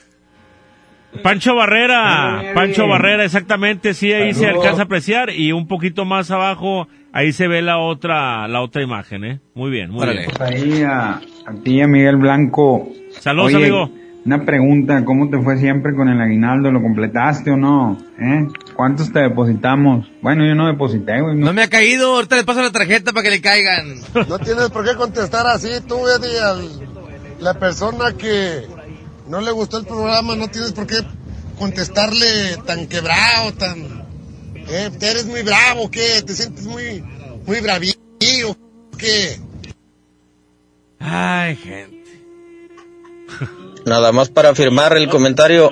Pancho 1.23 1.55
Barrera, 1.55 2.51
Pancho 2.53 2.87
Barrera, 2.87 3.23
exactamente, 3.25 3.93
sí, 3.93 4.11
ahí 4.13 4.33
se 4.33 4.47
alcanza 4.47 4.81
a 4.81 4.85
apreciar 4.85 5.29
y 5.29 5.51
un 5.51 5.67
poquito 5.67 6.05
más 6.05 6.31
abajo, 6.31 6.87
ahí 7.13 7.31
se 7.33 7.47
ve 7.47 7.61
la 7.61 7.77
otra, 7.77 8.47
la 8.47 8.61
otra 8.61 8.81
imagen, 8.83 9.23
¿eh? 9.23 9.39
Muy 9.53 9.71
bien, 9.71 9.91
muy 9.91 10.07
bien. 10.07 10.25
Ahí 10.39 10.83
a, 10.83 11.21
a 11.45 11.53
ti, 11.63 11.81
a 11.81 11.87
Miguel 11.87 12.17
Blanco. 12.17 12.89
Saludos, 13.19 13.47
Oye, 13.53 13.57
amigo. 13.57 13.89
Una 14.25 14.43
pregunta, 14.43 15.05
¿cómo 15.05 15.29
te 15.29 15.37
fue 15.39 15.57
siempre 15.57 15.93
con 15.93 16.09
el 16.09 16.19
aguinaldo? 16.19 16.71
¿Lo 16.71 16.81
completaste 16.81 17.51
o 17.51 17.57
no? 17.57 17.95
¿Eh? 18.19 18.47
¿Cuántos 18.75 19.13
te 19.13 19.19
depositamos? 19.19 20.07
Bueno, 20.23 20.43
yo 20.47 20.55
no 20.55 20.65
deposité, 20.65 21.21
güey. 21.21 21.35
No 21.37 21.53
me 21.53 21.61
ha 21.61 21.67
caído, 21.69 22.15
ahorita 22.15 22.35
le 22.37 22.43
paso 22.43 22.63
la 22.63 22.71
tarjeta 22.71 23.11
para 23.11 23.23
que 23.23 23.29
le 23.29 23.41
caigan. 23.41 23.93
No 24.27 24.39
tienes 24.39 24.71
por 24.71 24.83
qué 24.83 24.95
contestar 24.95 25.45
así, 25.45 25.67
tú, 25.87 25.97
Eddie, 26.07 26.39
al- 26.41 26.89
la 27.39 27.53
persona 27.59 28.13
que 28.17 28.61
no 29.27 29.41
le 29.41 29.51
gustó 29.51 29.77
el 29.77 29.85
programa, 29.85 30.35
no 30.35 30.49
tienes 30.49 30.71
por 30.73 30.87
qué 30.87 30.97
contestarle 31.57 32.57
tan 32.65 32.87
quebrado, 32.87 33.53
tan... 33.53 34.05
¿eh? 34.69 34.91
¿Eres 34.99 35.25
muy 35.25 35.41
bravo, 35.41 35.89
qué? 35.89 36.21
¿Te 36.21 36.33
sientes 36.33 36.65
muy, 36.65 37.03
muy 37.45 37.61
bravillo, 37.61 37.95
qué? 38.97 39.39
Ay, 40.99 41.55
gente. 41.55 41.95
Nada 43.85 44.11
más 44.11 44.29
para 44.29 44.49
afirmar 44.49 44.97
el 44.97 45.09
comentario. 45.09 45.71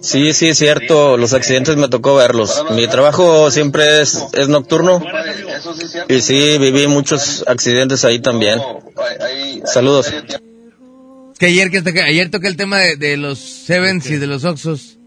Sí, 0.00 0.32
sí, 0.32 0.48
es 0.48 0.58
cierto, 0.58 1.16
los 1.16 1.32
accidentes 1.32 1.76
me 1.76 1.88
tocó 1.88 2.16
verlos. 2.16 2.64
Mi 2.70 2.88
trabajo 2.88 3.50
siempre 3.50 4.00
es, 4.00 4.24
es 4.32 4.48
nocturno 4.48 5.00
y 6.08 6.20
sí, 6.20 6.58
viví 6.58 6.88
muchos 6.88 7.44
accidentes 7.46 8.04
ahí 8.04 8.18
también. 8.18 8.60
Saludos. 9.64 10.12
Que 11.42 11.46
ayer, 11.46 11.72
que 11.72 12.00
ayer 12.02 12.30
toqué 12.30 12.46
el 12.46 12.56
tema 12.56 12.78
de, 12.78 12.94
de 12.94 13.16
los 13.16 13.36
Sevens 13.40 14.08
y 14.08 14.14
de 14.14 14.28
los 14.28 14.44
Oxos. 14.44 15.00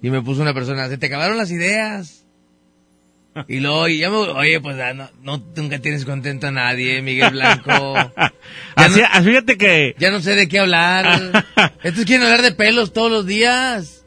Y 0.00 0.10
me 0.10 0.22
puso 0.22 0.40
una 0.40 0.54
persona, 0.54 0.88
se 0.88 0.96
te 0.96 1.06
acabaron 1.06 1.36
las 1.36 1.50
ideas. 1.50 2.22
Y 3.48 3.58
luego, 3.58 3.88
y 3.88 3.98
ya 3.98 4.08
me, 4.08 4.16
oye, 4.16 4.60
pues 4.60 4.78
ah, 4.80 4.94
no, 4.94 5.10
no, 5.22 5.42
nunca 5.56 5.78
tienes 5.80 6.04
contento 6.04 6.46
a 6.46 6.50
nadie, 6.52 7.02
Miguel 7.02 7.32
Blanco. 7.32 7.94
Así, 8.76 9.00
no- 9.00 9.24
fíjate 9.24 9.58
que... 9.58 9.94
Ya 9.98 10.10
no 10.12 10.20
sé 10.20 10.36
de 10.36 10.46
qué 10.48 10.60
hablar. 10.60 11.44
Estos 11.82 12.04
quieren 12.04 12.24
hablar 12.24 12.42
de 12.42 12.52
pelos 12.52 12.92
todos 12.92 13.10
los 13.10 13.26
días. 13.26 14.06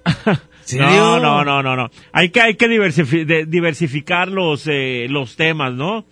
No, 0.78 1.20
no, 1.20 1.44
no, 1.44 1.62
no, 1.62 1.76
no. 1.76 1.92
Hay 2.14 2.30
que, 2.30 2.40
hay 2.42 2.56
que 2.56 2.68
diversifi- 2.68 3.26
de- 3.26 3.46
diversificar 3.46 4.30
los, 4.30 4.64
eh, 4.66 5.08
los 5.10 5.36
temas, 5.36 5.74
¿no? 5.74 6.06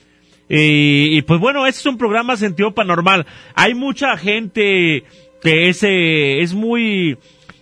Y, 0.49 1.17
y, 1.17 1.21
pues 1.23 1.39
bueno, 1.39 1.65
este 1.65 1.79
es 1.79 1.85
un 1.87 1.97
programa 1.97 2.37
sentido 2.37 2.75
paranormal. 2.75 3.25
Hay 3.55 3.73
mucha 3.73 4.15
gente 4.17 5.05
que 5.47 5.69
es, 5.69 5.81
eh, 5.83 6.41
es 6.41 6.53
muy 6.53 7.17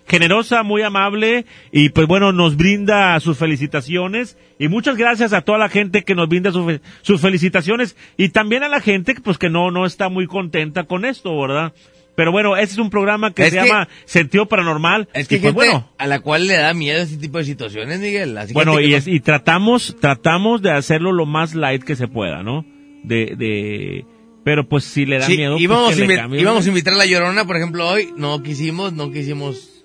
generosa, 0.08 0.64
muy 0.64 0.82
amable 0.82 1.46
y 1.72 1.90
pues 1.90 2.08
bueno, 2.08 2.32
nos 2.32 2.58
brinda 2.58 3.20
sus 3.20 3.38
felicitaciones 3.38 4.38
y 4.60 4.68
muchas 4.70 4.98
gracias 4.98 5.34
a 5.34 5.42
toda 5.42 5.58
la 5.60 5.70
gente 5.70 6.04
que 6.04 6.16
nos 6.16 6.28
brinda 6.28 6.52
sus 6.52 6.66
fe- 6.66 6.82
sus 7.04 7.22
felicitaciones 7.22 7.96
y 8.18 8.30
también 8.30 8.64
a 8.64 8.70
la 8.70 8.82
gente 8.82 9.16
pues 9.24 9.38
que 9.38 9.50
no, 9.50 9.70
no 9.72 9.86
está 9.86 10.10
muy 10.10 10.26
contenta 10.28 10.84
con 10.86 11.06
esto, 11.06 11.40
¿verdad? 11.40 11.74
Pero 12.16 12.32
bueno, 12.32 12.56
este 12.58 12.74
es 12.74 12.80
un 12.80 12.90
programa 12.90 13.34
que 13.34 13.44
Es 13.44 13.50
se 13.54 13.60
que- 13.60 13.68
llama 13.68 13.88
Sentido 14.06 14.46
Paranormal. 14.48 15.08
Es 15.14 15.28
que 15.28 15.36
y 15.36 15.40
pues 15.40 15.54
gente 15.54 15.70
bueno, 15.72 15.92
a 15.98 16.08
la 16.08 16.20
cual 16.22 16.48
le 16.48 16.56
da 16.56 16.74
miedo 16.74 17.02
este 17.04 17.18
tipo 17.18 17.38
de 17.40 17.44
situaciones, 17.44 18.00
Miguel. 18.00 18.36
Así 18.38 18.54
bueno, 18.54 18.80
y, 18.80 18.92
no- 18.92 18.98
es- 18.98 19.08
y 19.08 19.20
tratamos, 19.20 19.96
tratamos 20.00 20.62
de 20.64 20.72
hacerlo 20.72 21.12
lo 21.12 21.26
más 21.28 21.54
light 21.56 21.84
que 21.84 21.96
se 21.96 22.08
pueda, 22.08 22.42
¿no? 22.42 22.66
De, 23.04 23.36
de, 23.38 24.06
pero 24.46 24.70
pues 24.70 24.84
si 24.86 25.06
le 25.06 25.18
da 25.20 25.26
Sí, 25.26 25.36
miedo. 25.36 25.54
pues, 25.56 25.64
íbamos, 25.64 25.92
a 25.94 25.96
le 26.28 26.40
íbamos 26.42 26.62
a 26.64 26.66
¿no? 26.66 26.70
invitar 26.70 26.94
a 26.94 26.98
la 26.98 27.06
Llorona, 27.06 27.44
por 27.46 27.58
ejemplo, 27.58 27.86
hoy. 27.90 28.14
No 28.16 28.42
quisimos, 28.44 28.94
no 28.94 29.12
quisimos. 29.12 29.84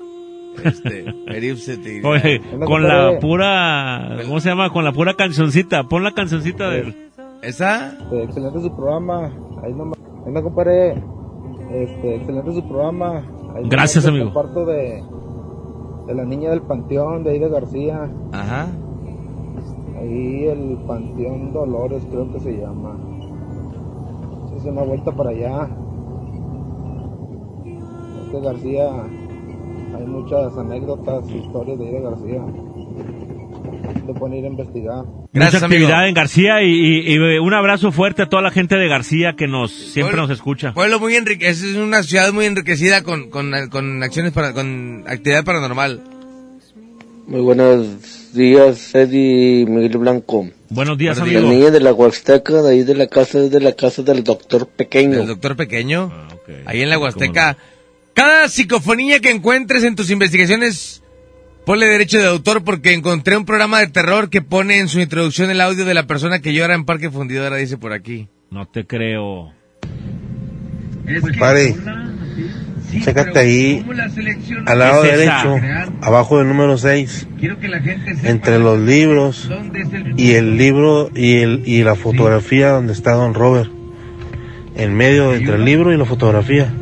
Este, 0.63 1.07
herirse, 1.29 1.79
te- 1.79 2.05
Oye, 2.07 2.41
Hola, 2.53 2.67
con 2.67 2.83
la 2.87 3.19
pura, 3.21 4.19
¿cómo 4.27 4.39
se 4.41 4.51
llama? 4.51 4.71
Con 4.71 4.85
la 4.85 4.93
pura 4.93 5.15
cancioncita, 5.15 5.85
pon 5.85 6.05
la 6.05 6.13
cancioncita 6.13 6.69
de... 6.71 6.95
¿Esa? 7.43 7.97
Este, 8.03 8.23
excelente 8.25 8.61
su 8.61 8.77
programa. 8.77 9.33
Ahí 9.65 9.73
nomás. 9.73 9.99
Venga, 10.27 10.43
compadre. 10.43 11.03
Este, 11.73 12.17
excelente 12.17 12.53
su 12.53 12.69
programa. 12.69 13.25
Ahí 13.57 13.63
Gracias, 13.69 14.05
amigo. 14.07 14.27
Comparto 14.27 14.67
de, 14.67 15.03
de 16.07 16.15
la 16.15 16.25
niña 16.25 16.51
del 16.51 16.61
panteón, 16.63 17.25
de 17.25 17.31
Aida 17.31 17.49
García. 17.49 18.11
Ajá. 18.33 18.69
Ahí 19.99 20.47
el 20.49 20.79
Panteón 20.87 21.53
Dolores, 21.53 22.03
creo 22.11 22.31
que 22.33 22.41
se 22.41 22.53
llama. 22.53 22.97
Es 24.61 24.67
una 24.67 24.83
vuelta 24.83 25.11
para 25.13 25.31
allá. 25.31 25.69
Es 28.25 28.31
que 28.31 28.41
García, 28.41 28.89
hay 29.97 30.07
muchas 30.07 30.57
anécdotas, 30.57 31.29
historias 31.31 31.79
de 31.79 31.87
Aida 31.89 32.11
García. 32.11 32.43
Te 34.07 34.15
pueden 34.15 34.37
ir 34.39 34.45
a 34.45 34.49
investigar. 34.49 35.05
Mucha 35.33 35.59
actividad 35.59 36.09
en 36.09 36.15
García 36.15 36.63
y, 36.63 36.71
y- 36.73 37.15
y 37.15 37.39
un 37.39 37.55
abrazo 37.55 37.93
fuerte 37.93 38.23
a 38.23 38.29
toda 38.29 38.43
la 38.43 38.51
gente 38.51 38.77
de 38.77 38.89
García 38.89 39.35
que 39.37 39.47
nos 39.47 39.71
siempre 39.71 40.17
nos 40.17 40.31
escucha. 40.31 40.73
Pueblo 40.75 40.99
muy 41.01 41.15
enriquecido, 41.15 41.71
es 41.81 41.87
una 41.87 42.03
ciudad 42.03 42.33
muy 42.33 42.47
enriquecida 42.47 43.03
con, 43.05 43.31
con, 43.31 43.53
con 43.71 44.03
acciones 44.03 44.33
para, 44.33 44.53
con 44.53 45.05
actividad 45.07 45.45
paranormal. 45.45 46.01
Muy 47.29 47.41
buenos 47.41 48.20
días, 48.35 48.95
Eddie 48.95 49.67
Miguel 49.67 49.99
Blanco. 49.99 50.49
Buenos 50.69 50.97
días, 50.99 51.17
La 51.19 51.25
amigo. 51.25 51.41
niña 51.43 51.71
de 51.71 51.81
la 51.81 51.93
Huasteca, 51.93 52.63
de 52.63 52.71
ahí 52.71 52.83
de 52.85 52.95
la 52.95 53.07
casa, 53.09 53.39
es 53.41 53.51
de 53.51 53.61
la 53.61 53.73
casa 53.73 54.03
del 54.03 54.23
doctor 54.25 54.69
pequeño. 54.69 55.21
El 55.21 55.27
doctor 55.27 55.57
pequeño, 55.57 56.11
Ah, 56.13 56.29
ahí 56.67 56.83
en 56.83 56.91
la 56.91 56.99
Huasteca. 56.99 57.57
Cada 58.15 58.49
psicofonía 58.49 59.21
que 59.21 59.31
encuentres 59.31 59.85
en 59.85 59.97
tus 59.97 60.11
investigaciones, 60.11 61.03
ponle 61.65 61.87
derecho 61.87 62.19
de 62.19 62.27
autor 62.27 62.65
porque 62.65 62.93
encontré 62.93 63.37
un 63.37 63.45
programa 63.45 63.81
de 63.81 63.87
terror 63.89 64.31
que 64.31 64.43
pone 64.43 64.79
en 64.79 64.89
su 64.89 65.01
introducción 65.01 65.51
el 65.51 65.61
audio 65.61 65.85
de 65.85 65.95
la 65.95 66.07
persona 66.07 66.41
que 66.41 66.53
llora 66.53 66.75
en 66.75 66.85
Parque 66.85 67.11
Fundidora, 67.11 67.57
dice 67.57 67.79
por 67.79 67.93
aquí. 67.93 68.29
No 68.51 68.67
te 68.67 68.87
creo. 68.87 69.53
Compadre, 72.91 73.05
chécate 73.05 73.39
ahí, 73.39 73.87
al 74.67 74.79
lado 74.79 75.03
derecho, 75.03 75.57
abajo 76.03 76.39
del 76.39 76.49
número 76.49 76.77
6, 76.77 77.29
entre 78.25 78.59
los 78.59 78.79
libros 78.79 79.51
y 80.17 80.33
el 80.33 80.57
libro 80.57 81.11
y, 81.15 81.39
el, 81.39 81.63
y 81.67 81.83
la 81.83 81.95
fotografía 81.95 82.71
donde 82.71 82.93
está 82.93 83.13
Don 83.13 83.35
Robert. 83.35 83.71
En 84.77 84.95
medio 84.95 85.35
entre 85.35 85.57
el 85.57 85.65
libro 85.65 85.93
y 85.93 85.99
la 85.99 86.05
fotografía. 86.05 86.73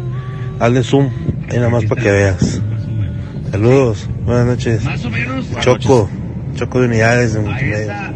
Hazle 0.61 0.83
zoom, 0.83 1.11
ahí 1.51 1.57
nada 1.57 1.69
más 1.69 1.85
para 1.85 2.03
que 2.03 2.11
veas. 2.11 2.61
Saludos, 3.51 4.09
buenas 4.25 4.47
noches. 4.47 4.83
Choco, 5.61 6.09
Choco 6.55 6.81
de 6.81 6.87
unidades 6.87 7.35
de 7.35 7.41
multimedia. 7.41 8.13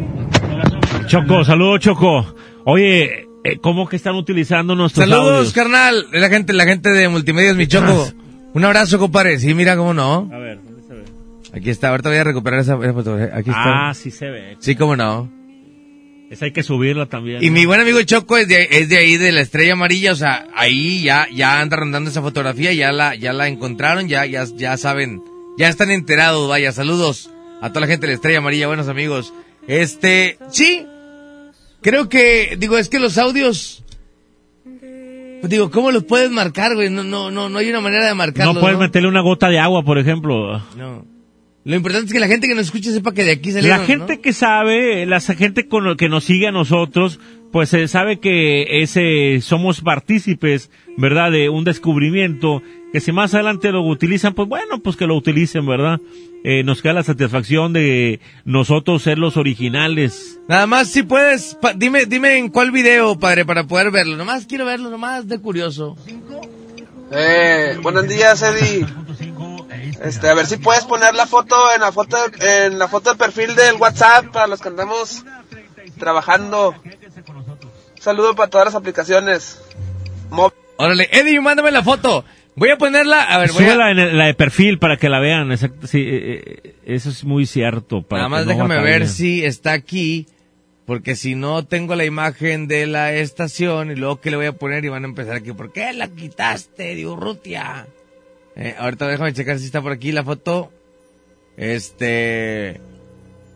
Choco, 1.07 1.43
saludos 1.43 1.79
Choco. 1.79 2.35
Oye, 2.65 3.27
eh, 3.43 3.57
¿cómo 3.61 3.87
que 3.87 3.95
están 3.95 4.15
utilizando 4.15 4.75
nuestros 4.75 5.07
Saludos, 5.07 5.37
audios? 5.37 5.53
carnal. 5.53 6.07
La 6.11 6.29
gente, 6.29 6.53
la 6.53 6.65
gente 6.65 6.89
de 6.89 7.09
Multimedios 7.09 7.55
Mi 7.55 7.67
Choco. 7.67 8.09
Un 8.53 8.65
abrazo, 8.65 8.99
compadre. 8.99 9.39
Sí, 9.39 9.53
mira 9.53 9.75
cómo 9.75 9.93
no. 9.93 10.29
A 10.31 10.37
ver, 10.37 10.59
¿dónde 10.63 10.81
se 10.83 10.93
ve? 10.93 11.03
Aquí 11.53 11.69
está. 11.69 11.89
Ahorita 11.89 12.09
voy 12.09 12.19
a 12.19 12.23
recuperar 12.23 12.59
esa, 12.59 12.75
esa 12.81 12.93
fotografía. 12.93 13.35
Aquí 13.35 13.49
está. 13.49 13.89
Ah, 13.89 13.93
sí 13.93 14.11
se 14.11 14.29
ve. 14.29 14.57
Sí, 14.59 14.75
cómo 14.75 14.95
no. 14.95 15.31
Esa 16.29 16.45
hay 16.45 16.51
que 16.51 16.63
subirla 16.63 17.07
también. 17.07 17.43
Y 17.43 17.47
¿no? 17.47 17.53
mi 17.53 17.65
buen 17.65 17.79
amigo 17.79 18.01
Choco 18.03 18.37
es 18.37 18.47
de, 18.47 18.67
es 18.71 18.89
de 18.89 18.97
ahí, 18.97 19.17
de 19.17 19.31
la 19.31 19.41
Estrella 19.41 19.73
Amarilla. 19.73 20.11
O 20.13 20.15
sea, 20.15 20.47
ahí 20.55 21.03
ya, 21.03 21.27
ya 21.33 21.59
anda 21.61 21.77
rondando 21.77 22.09
esa 22.09 22.21
fotografía. 22.21 22.73
Ya 22.73 22.91
la, 22.91 23.15
ya 23.15 23.33
la 23.33 23.47
encontraron. 23.47 24.07
Ya, 24.07 24.25
ya, 24.25 24.45
ya 24.55 24.77
saben. 24.77 25.21
Ya 25.57 25.67
están 25.67 25.91
enterados. 25.91 26.47
Vaya, 26.47 26.71
saludos 26.71 27.29
a 27.61 27.69
toda 27.69 27.81
la 27.81 27.87
gente 27.87 28.07
de 28.07 28.13
la 28.13 28.15
Estrella 28.15 28.37
Amarilla. 28.39 28.67
Buenos 28.67 28.87
amigos. 28.87 29.33
Este, 29.67 30.37
sí. 30.49 30.85
Creo 31.83 32.09
que, 32.09 32.55
digo, 32.57 32.77
es 32.77 32.89
que 32.89 32.99
los 32.99 33.17
audios... 33.17 33.83
Pues 34.63 35.51
digo, 35.51 35.69
¿cómo 35.69 35.91
los 35.91 36.05
puedes 36.05 36.31
marcar, 36.31 36.73
güey? 36.73 36.89
No, 36.89 37.03
no, 37.03 37.29
no, 37.29 37.49
no 37.49 37.59
hay 37.59 37.69
una 37.69 37.81
manera 37.81 38.05
de 38.07 38.13
marcarlos. 38.13 38.55
No 38.55 38.61
puedes 38.61 38.79
meterle 38.79 39.09
una 39.09 39.19
gota 39.19 39.49
de 39.49 39.59
agua, 39.59 39.83
por 39.83 39.97
ejemplo. 39.97 40.57
No. 40.77 41.05
Lo 41.65 41.75
importante 41.75 42.07
es 42.07 42.13
que 42.13 42.19
la 42.19 42.27
gente 42.27 42.47
que 42.47 42.55
nos 42.55 42.65
escuche 42.65 42.91
sepa 42.91 43.13
que 43.13 43.23
de 43.23 43.31
aquí 43.31 43.51
salieron, 43.51 43.79
La 43.79 43.85
gente 43.85 44.19
que 44.19 44.33
sabe, 44.33 45.05
la 45.05 45.19
gente 45.19 45.67
con 45.67 45.83
lo 45.83 45.95
que 45.95 46.09
nos 46.09 46.25
sigue 46.25 46.47
a 46.47 46.51
nosotros, 46.51 47.19
pues 47.51 47.73
eh, 47.73 47.87
sabe 47.87 48.19
que 48.19 48.81
ese 48.81 49.39
somos 49.41 49.81
partícipes, 49.81 50.71
¿verdad? 50.97 51.31
De 51.31 51.49
un 51.49 51.63
descubrimiento 51.63 52.61
que 52.93 52.99
si 53.01 53.11
más 53.11 53.33
adelante 53.33 53.71
lo 53.71 53.81
utilizan, 53.81 54.33
pues 54.35 54.47
bueno, 54.47 54.79
pues 54.79 54.95
que 54.95 55.07
lo 55.07 55.15
utilicen, 55.15 55.65
¿verdad? 55.65 55.99
Eh, 56.45 56.63
nos 56.63 56.81
queda 56.81 56.93
la 56.93 57.03
satisfacción 57.03 57.73
de 57.73 58.19
nosotros 58.45 59.01
ser 59.01 59.17
los 59.17 59.35
originales. 59.35 60.39
Nada 60.47 60.67
más 60.67 60.89
si 60.89 61.01
puedes, 61.03 61.55
pa- 61.55 61.73
dime, 61.73 62.05
dime 62.05 62.37
en 62.37 62.49
cuál 62.49 62.69
video, 62.71 63.17
padre, 63.17 63.45
para 63.45 63.63
poder 63.65 63.89
verlo. 63.91 64.15
Nomás 64.15 64.45
quiero 64.45 64.65
verlo, 64.65 64.89
nomás 64.89 65.27
de 65.27 65.39
curioso. 65.39 65.97
Eh, 67.11 67.77
buenos 67.81 68.07
días, 68.07 68.41
Eddie. 68.41 68.85
Este, 70.03 70.27
a 70.29 70.33
ver 70.33 70.45
si 70.45 70.57
puedes 70.57 70.83
poner 70.85 71.15
la 71.15 71.25
foto 71.27 71.55
en 71.73 71.81
la 71.81 71.91
foto 71.91 72.17
en 72.41 72.77
la 72.77 72.87
foto 72.87 73.11
de 73.11 73.17
perfil 73.17 73.55
del 73.55 73.75
WhatsApp 73.77 74.25
para 74.33 74.47
los 74.47 74.59
que 74.61 74.67
andamos 74.67 75.23
trabajando. 75.97 76.75
Un 76.85 78.01
saludo 78.01 78.35
para 78.35 78.49
todas 78.49 78.65
las 78.65 78.75
aplicaciones. 78.75 79.59
Mo- 80.29 80.51
Órale, 80.77 81.07
Eddie, 81.11 81.39
mándame 81.39 81.71
la 81.71 81.83
foto. 81.83 82.25
Voy 82.55 82.69
a 82.69 82.77
ponerla, 82.77 83.23
a 83.23 83.39
ver, 83.39 83.51
voy 83.51 83.65
a... 83.65 83.91
El- 83.91 84.17
la 84.17 84.25
de 84.27 84.33
perfil 84.33 84.77
para 84.77 84.97
que 84.97 85.09
la 85.09 85.19
vean, 85.19 85.51
exacto, 85.51 85.87
sí, 85.87 85.99
eh, 86.01 86.61
eh, 86.63 86.75
eso 86.85 87.09
es 87.09 87.23
muy 87.23 87.45
cierto. 87.45 88.03
Para 88.03 88.21
Nada 88.23 88.29
más 88.29 88.45
no 88.45 88.51
déjame 88.51 88.79
ver 88.81 89.07
si 89.07 89.43
está 89.43 89.71
aquí, 89.73 90.27
porque 90.85 91.15
si 91.15 91.33
no 91.35 91.65
tengo 91.65 91.95
la 91.95 92.05
imagen 92.05 92.67
de 92.67 92.85
la 92.85 93.13
estación 93.13 93.91
y 93.91 93.95
luego 93.95 94.21
que 94.21 94.29
le 94.29 94.37
voy 94.37 94.45
a 94.45 94.53
poner 94.53 94.85
y 94.85 94.89
van 94.89 95.03
a 95.03 95.07
empezar 95.07 95.35
aquí, 95.35 95.51
¿por 95.53 95.71
qué 95.71 95.93
la 95.93 96.09
quitaste, 96.09 96.93
Diurrutia? 96.95 97.87
Eh, 98.55 98.75
ahorita 98.77 99.07
déjame 99.07 99.33
checar 99.33 99.57
si 99.57 99.65
está 99.65 99.81
por 99.81 99.91
aquí 99.91 100.11
la 100.11 100.23
foto. 100.23 100.71
Este... 101.57 102.79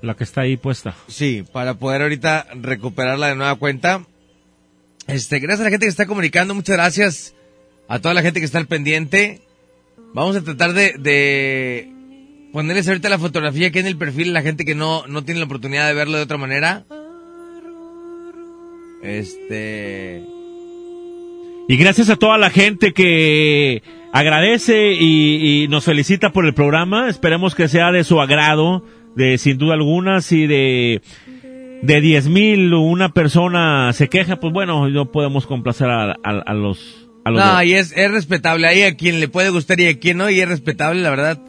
La 0.01 0.15
que 0.15 0.23
está 0.23 0.41
ahí 0.41 0.57
puesta. 0.57 0.95
Sí, 1.07 1.43
para 1.51 1.75
poder 1.75 2.01
ahorita 2.03 2.47
recuperarla 2.55 3.27
de 3.27 3.35
nueva 3.35 3.55
cuenta. 3.55 4.05
Este, 5.07 5.39
gracias 5.39 5.61
a 5.61 5.63
la 5.65 5.69
gente 5.69 5.85
que 5.85 5.89
está 5.89 6.05
comunicando, 6.05 6.53
muchas 6.53 6.75
gracias 6.75 7.33
a 7.87 7.99
toda 7.99 8.13
la 8.13 8.21
gente 8.21 8.39
que 8.39 8.45
está 8.45 8.57
al 8.57 8.67
pendiente. 8.67 9.41
Vamos 10.13 10.35
a 10.35 10.43
tratar 10.43 10.73
de, 10.73 10.95
de 10.97 11.91
ponerles 12.51 12.87
ahorita 12.87 13.09
la 13.09 13.19
fotografía 13.19 13.71
que 13.71 13.79
en 13.79 13.87
el 13.87 13.97
perfil, 13.97 14.33
la 14.33 14.41
gente 14.41 14.65
que 14.65 14.75
no, 14.75 15.05
no 15.07 15.23
tiene 15.23 15.39
la 15.39 15.45
oportunidad 15.45 15.87
de 15.87 15.93
verlo 15.93 16.17
de 16.17 16.23
otra 16.23 16.37
manera. 16.37 16.85
Este... 19.03 20.23
Y 21.69 21.75
gracias 21.75 22.09
a 22.09 22.15
toda 22.15 22.37
la 22.37 22.49
gente 22.49 22.93
que 22.93 23.83
agradece 24.13 24.93
y, 24.93 25.67
nos 25.69 25.83
felicita 25.83 26.31
por 26.31 26.45
el 26.45 26.53
programa. 26.53 27.09
Esperemos 27.09 27.55
que 27.55 27.67
sea 27.67 27.91
de 27.91 28.05
su 28.05 28.21
agrado, 28.21 28.85
de 29.15 29.37
sin 29.37 29.57
duda 29.57 29.73
alguna, 29.73 30.21
si 30.21 30.47
de 30.47 31.01
de 31.83 32.01
10 32.01 32.29
mil 32.29 32.73
una 32.73 33.09
persona 33.09 33.93
se 33.93 34.07
queja, 34.07 34.37
pues 34.37 34.51
bueno, 34.51 34.89
no 34.89 35.11
podemos 35.11 35.45
complacer 35.45 35.89
a 35.89 36.53
los 36.53 37.06
a 37.27 37.31
los 37.31 37.43
No, 37.43 37.63
y 37.63 37.73
es, 37.73 37.93
es 37.95 38.11
respetable. 38.11 38.67
Hay 38.67 38.83
a 38.83 38.95
quien 38.95 39.19
le 39.19 39.27
puede 39.27 39.49
gustar 39.49 39.79
y 39.79 39.87
a 39.87 39.99
quien 39.99 40.17
no, 40.17 40.29
y 40.29 40.39
es 40.39 40.47
respetable, 40.47 41.01
la 41.01 41.09
verdad. 41.09 41.39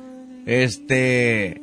Este. 0.46 1.60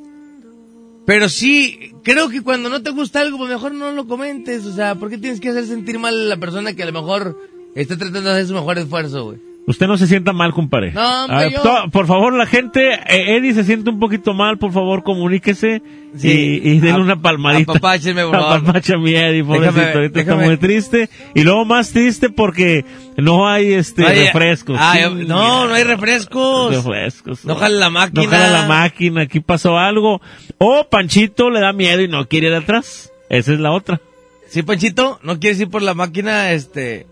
Pero 1.05 1.29
sí, 1.29 1.93
creo 2.03 2.29
que 2.29 2.41
cuando 2.41 2.69
no 2.69 2.81
te 2.81 2.89
gusta 2.89 3.21
algo, 3.21 3.37
pues 3.37 3.49
mejor 3.49 3.73
no 3.73 3.91
lo 3.91 4.07
comentes. 4.07 4.65
O 4.65 4.73
sea, 4.73 4.95
¿por 4.95 5.09
qué 5.09 5.17
tienes 5.17 5.39
que 5.39 5.49
hacer 5.49 5.65
sentir 5.65 5.99
mal 5.99 6.13
a 6.13 6.23
la 6.25 6.37
persona 6.37 6.73
que 6.73 6.83
a 6.83 6.87
lo 6.87 6.93
mejor 6.93 7.39
está 7.75 7.97
tratando 7.97 8.29
de 8.29 8.35
hacer 8.35 8.47
su 8.47 8.53
mejor 8.53 8.77
esfuerzo, 8.77 9.25
güey? 9.25 9.44
Usted 9.67 9.87
no 9.87 9.97
se 9.97 10.05
sienta 10.05 10.31
mal, 10.31 10.53
compadre. 10.53 10.91
No, 10.91 11.23
hombre, 11.25 11.37
Ah, 11.37 11.47
yo- 11.85 11.91
por 11.91 12.05
favor, 12.05 12.31
la 12.33 12.45
gente, 12.45 12.93
eh, 12.93 13.35
Eddie 13.35 13.55
se 13.55 13.63
siente 13.63 13.89
un 13.89 13.99
poquito 13.99 14.35
mal, 14.35 14.59
por 14.59 14.71
favor, 14.71 15.01
comuníquese 15.01 15.81
Sí. 16.15 16.61
y, 16.63 16.69
y 16.69 16.79
denle 16.79 16.99
A- 16.99 17.03
una 17.03 17.15
palmadita. 17.19 17.71
apapácheme, 17.71 18.23
por 18.25 18.31
favor. 18.39 18.57
Apapacha 18.57 18.95
mi 18.97 19.15
Eddie, 19.15 19.43
pobrecito, 19.43 19.79
Déjame- 19.81 19.93
ahorita 19.95 20.19
déjame- 20.19 20.33
está 20.43 20.47
muy 20.49 20.57
triste. 20.57 21.09
Y 21.33 21.41
luego 21.41 21.65
más 21.65 21.89
triste 21.91 22.29
porque 22.29 22.85
no 23.17 23.47
hay 23.49 23.73
este 23.73 24.05
Ay, 24.05 24.25
refrescos. 24.25 24.77
ay, 24.79 25.03
Sí, 25.03 25.25
no, 25.25 25.67
no 25.67 25.73
hay 25.73 25.83
refrescos. 25.83 26.75
refrescos. 26.75 27.43
No 27.43 27.55
jala 27.55 27.75
la 27.79 27.89
máquina. 27.89 28.23
No 28.23 28.29
jala 28.29 28.49
la 28.51 28.67
máquina, 28.67 29.21
aquí 29.21 29.39
pasó 29.39 29.79
algo. 29.79 30.21
O 30.59 30.87
Panchito 30.91 31.49
le 31.49 31.61
da 31.61 31.73
miedo 31.73 32.01
y 32.01 32.07
no 32.07 32.27
quiere 32.27 32.49
ir 32.49 32.53
atrás. 32.53 33.11
Esa 33.29 33.53
es 33.53 33.59
la 33.59 33.71
otra. 33.71 33.99
Sí, 34.47 34.61
Panchito, 34.61 35.19
no 35.23 35.39
quieres 35.39 35.59
ir 35.59 35.69
por 35.69 35.81
la 35.81 35.95
máquina, 35.95 36.51
este... 36.51 37.07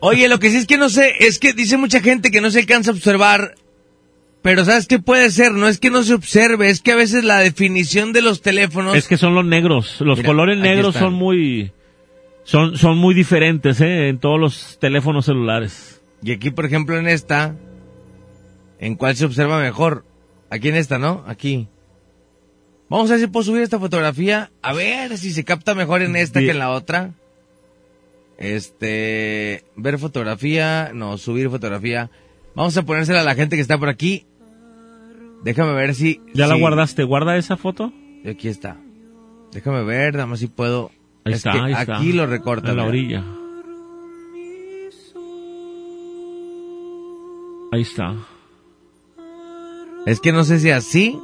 Oye, 0.00 0.28
lo 0.28 0.38
que 0.38 0.50
sí 0.50 0.58
es 0.58 0.66
que 0.66 0.76
no 0.76 0.88
sé, 0.88 1.14
es 1.20 1.38
que 1.38 1.52
dice 1.52 1.76
mucha 1.76 2.00
gente 2.00 2.30
que 2.30 2.40
no 2.40 2.50
se 2.50 2.60
alcanza 2.60 2.90
a 2.90 2.94
observar, 2.94 3.54
pero 4.42 4.64
¿sabes 4.64 4.86
qué 4.86 4.98
puede 4.98 5.30
ser? 5.30 5.52
No 5.52 5.68
es 5.68 5.78
que 5.78 5.90
no 5.90 6.02
se 6.02 6.14
observe, 6.14 6.68
es 6.68 6.82
que 6.82 6.92
a 6.92 6.96
veces 6.96 7.24
la 7.24 7.38
definición 7.38 8.12
de 8.12 8.20
los 8.20 8.42
teléfonos... 8.42 8.94
Es 8.94 9.08
que 9.08 9.16
son 9.16 9.34
los 9.34 9.44
negros. 9.44 10.00
Los 10.00 10.18
Mira, 10.18 10.28
colores 10.28 10.58
negros 10.58 10.94
son 10.94 11.14
muy, 11.14 11.72
son, 12.42 12.76
son 12.76 12.98
muy 12.98 13.14
diferentes, 13.14 13.80
¿eh? 13.80 14.08
En 14.08 14.18
todos 14.18 14.38
los 14.38 14.78
teléfonos 14.78 15.24
celulares. 15.24 16.02
Y 16.22 16.32
aquí, 16.32 16.50
por 16.50 16.66
ejemplo, 16.66 16.98
en 16.98 17.08
esta, 17.08 17.56
¿en 18.78 18.96
cuál 18.96 19.16
se 19.16 19.24
observa 19.24 19.60
mejor? 19.60 20.04
Aquí 20.50 20.68
en 20.68 20.76
esta, 20.76 20.98
¿no? 20.98 21.24
Aquí. 21.26 21.68
Vamos 22.90 23.10
a 23.10 23.14
ver 23.14 23.20
si 23.20 23.26
puedo 23.28 23.44
subir 23.44 23.62
esta 23.62 23.78
fotografía, 23.78 24.52
a 24.60 24.72
ver 24.74 25.16
si 25.16 25.32
se 25.32 25.44
capta 25.44 25.74
mejor 25.74 26.02
en 26.02 26.16
esta 26.16 26.40
Bien. 26.40 26.48
que 26.48 26.52
en 26.52 26.58
la 26.58 26.70
otra. 26.70 27.14
Este, 28.38 29.64
ver 29.76 29.98
fotografía, 29.98 30.90
no, 30.94 31.18
subir 31.18 31.48
fotografía. 31.50 32.10
Vamos 32.54 32.76
a 32.76 32.82
ponérsela 32.82 33.20
a 33.20 33.24
la 33.24 33.34
gente 33.34 33.56
que 33.56 33.62
está 33.62 33.78
por 33.78 33.88
aquí. 33.88 34.26
Déjame 35.42 35.72
ver 35.74 35.94
si... 35.94 36.20
¿Ya 36.32 36.46
la 36.46 36.56
guardaste? 36.56 37.04
¿Guarda 37.04 37.36
esa 37.36 37.56
foto? 37.56 37.92
Aquí 38.28 38.48
está. 38.48 38.76
Déjame 39.52 39.84
ver, 39.84 40.14
nada 40.14 40.26
más 40.26 40.38
si 40.40 40.46
puedo. 40.46 40.90
Ahí 41.24 41.32
Es 41.34 41.38
está, 41.38 41.52
que 41.52 41.58
ahí 41.58 41.72
está. 41.72 41.96
aquí 41.98 42.12
lo 42.12 42.26
recorta. 42.26 42.70
En 42.70 42.76
la 42.76 42.82
mira. 42.84 42.88
orilla. 42.88 43.24
Ahí 47.72 47.82
está. 47.82 48.14
Es 50.06 50.20
que 50.20 50.32
no 50.32 50.44
sé 50.44 50.60
si 50.60 50.70
así. 50.70 51.18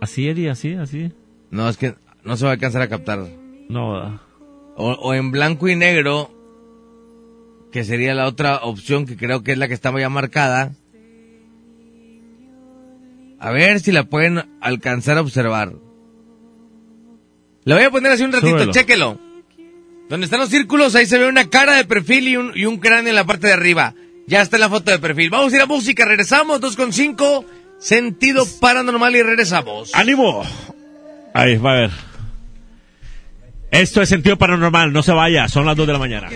Así, 0.00 0.28
Eddie, 0.28 0.50
así, 0.50 0.74
así. 0.74 1.12
No, 1.50 1.68
es 1.68 1.76
que 1.76 1.94
no 2.22 2.36
se 2.36 2.44
va 2.44 2.50
a 2.50 2.54
alcanzar 2.54 2.82
a 2.82 2.88
captar. 2.88 3.26
No, 3.68 3.92
¿verdad? 3.92 4.20
O, 4.76 4.90
o 4.92 5.14
en 5.14 5.30
blanco 5.30 5.68
y 5.68 5.76
negro, 5.76 6.30
que 7.72 7.84
sería 7.84 8.14
la 8.14 8.26
otra 8.26 8.58
opción 8.62 9.06
que 9.06 9.16
creo 9.16 9.42
que 9.42 9.52
es 9.52 9.58
la 9.58 9.68
que 9.68 9.74
estaba 9.74 10.00
ya 10.00 10.08
marcada. 10.08 10.72
A 13.38 13.50
ver 13.50 13.80
si 13.80 13.92
la 13.92 14.04
pueden 14.04 14.58
alcanzar 14.60 15.18
a 15.18 15.20
observar. 15.20 15.72
Le 17.64 17.74
voy 17.74 17.84
a 17.84 17.90
poner 17.90 18.12
así 18.12 18.22
un 18.22 18.32
ratito, 18.32 18.52
Súbelo. 18.58 18.72
chéquelo. 18.72 19.18
Donde 20.08 20.24
están 20.24 20.40
los 20.40 20.48
círculos, 20.50 20.94
ahí 20.94 21.04
se 21.06 21.18
ve 21.18 21.26
una 21.26 21.50
cara 21.50 21.74
de 21.74 21.84
perfil 21.84 22.28
y 22.28 22.36
un, 22.36 22.52
y 22.54 22.64
un 22.64 22.78
cráneo 22.78 23.10
en 23.10 23.16
la 23.16 23.24
parte 23.24 23.48
de 23.48 23.52
arriba. 23.54 23.94
Ya 24.28 24.40
está 24.40 24.56
en 24.56 24.60
la 24.60 24.68
foto 24.68 24.90
de 24.90 24.98
perfil. 24.98 25.30
Vamos 25.30 25.52
a 25.52 25.56
ir 25.56 25.62
a 25.62 25.66
música, 25.66 26.04
regresamos, 26.04 26.60
2.5, 26.60 27.44
sentido 27.78 28.44
paranormal 28.60 29.14
y 29.16 29.22
regresamos. 29.22 29.94
¡Ánimo! 29.94 30.42
Ahí, 31.34 31.56
va 31.56 31.72
a 31.72 31.80
ver. 31.80 31.90
Esto 33.76 34.00
es 34.00 34.08
sentido 34.08 34.38
paranormal, 34.38 34.90
no 34.90 35.02
se 35.02 35.12
vaya, 35.12 35.48
son 35.48 35.66
las 35.66 35.76
2 35.76 35.86
de 35.86 35.92
la 35.92 35.98
mañana. 35.98 36.28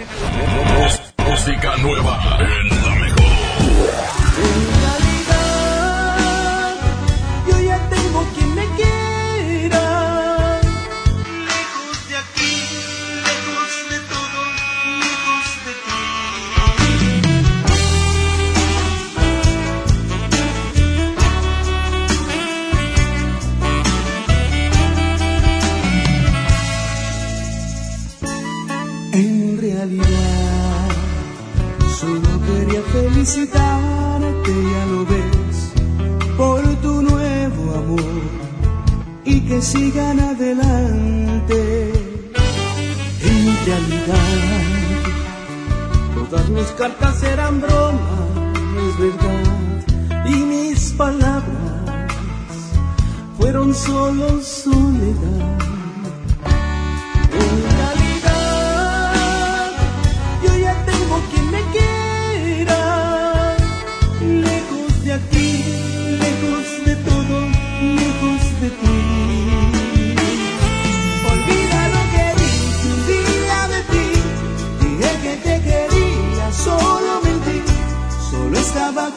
Felicitarte, 33.31 34.53
ya 34.73 34.87
lo 34.87 35.07
ves, 35.07 35.73
por 36.37 36.63
tu 36.83 37.03
nuevo 37.03 37.75
amor 37.75 38.23
y 39.25 39.41
que 39.43 39.63
sigan 39.63 40.19
adelante. 40.19 41.93
En 43.23 43.67
realidad, 43.67 44.41
todas 46.15 46.49
mis 46.49 46.67
cartas 46.79 47.23
eran 47.23 47.61
broma, 47.61 48.27
es 48.89 48.99
verdad, 48.99 50.27
y 50.27 50.35
mis 50.35 50.93
palabras 50.93 51.45
fueron 53.39 53.75
solo 53.75 54.41
soledad. 54.43 55.70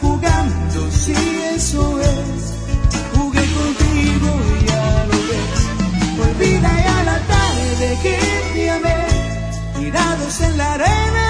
Jugando, 0.03 0.91
si 0.91 1.13
eso 1.55 1.99
es. 2.01 2.41
Jugué 3.15 3.45
contigo 3.59 4.30
y 4.53 4.65
ya 4.69 5.05
lo 5.09 5.17
ves. 5.30 5.59
Olvida 6.27 6.71
ya 6.88 6.97
la 7.11 7.19
tarde 7.34 7.88
que 8.03 8.17
te 8.53 8.69
amé. 8.69 8.99
Tirados 9.80 10.41
en 10.41 10.57
la 10.57 10.73
arena 10.73 11.22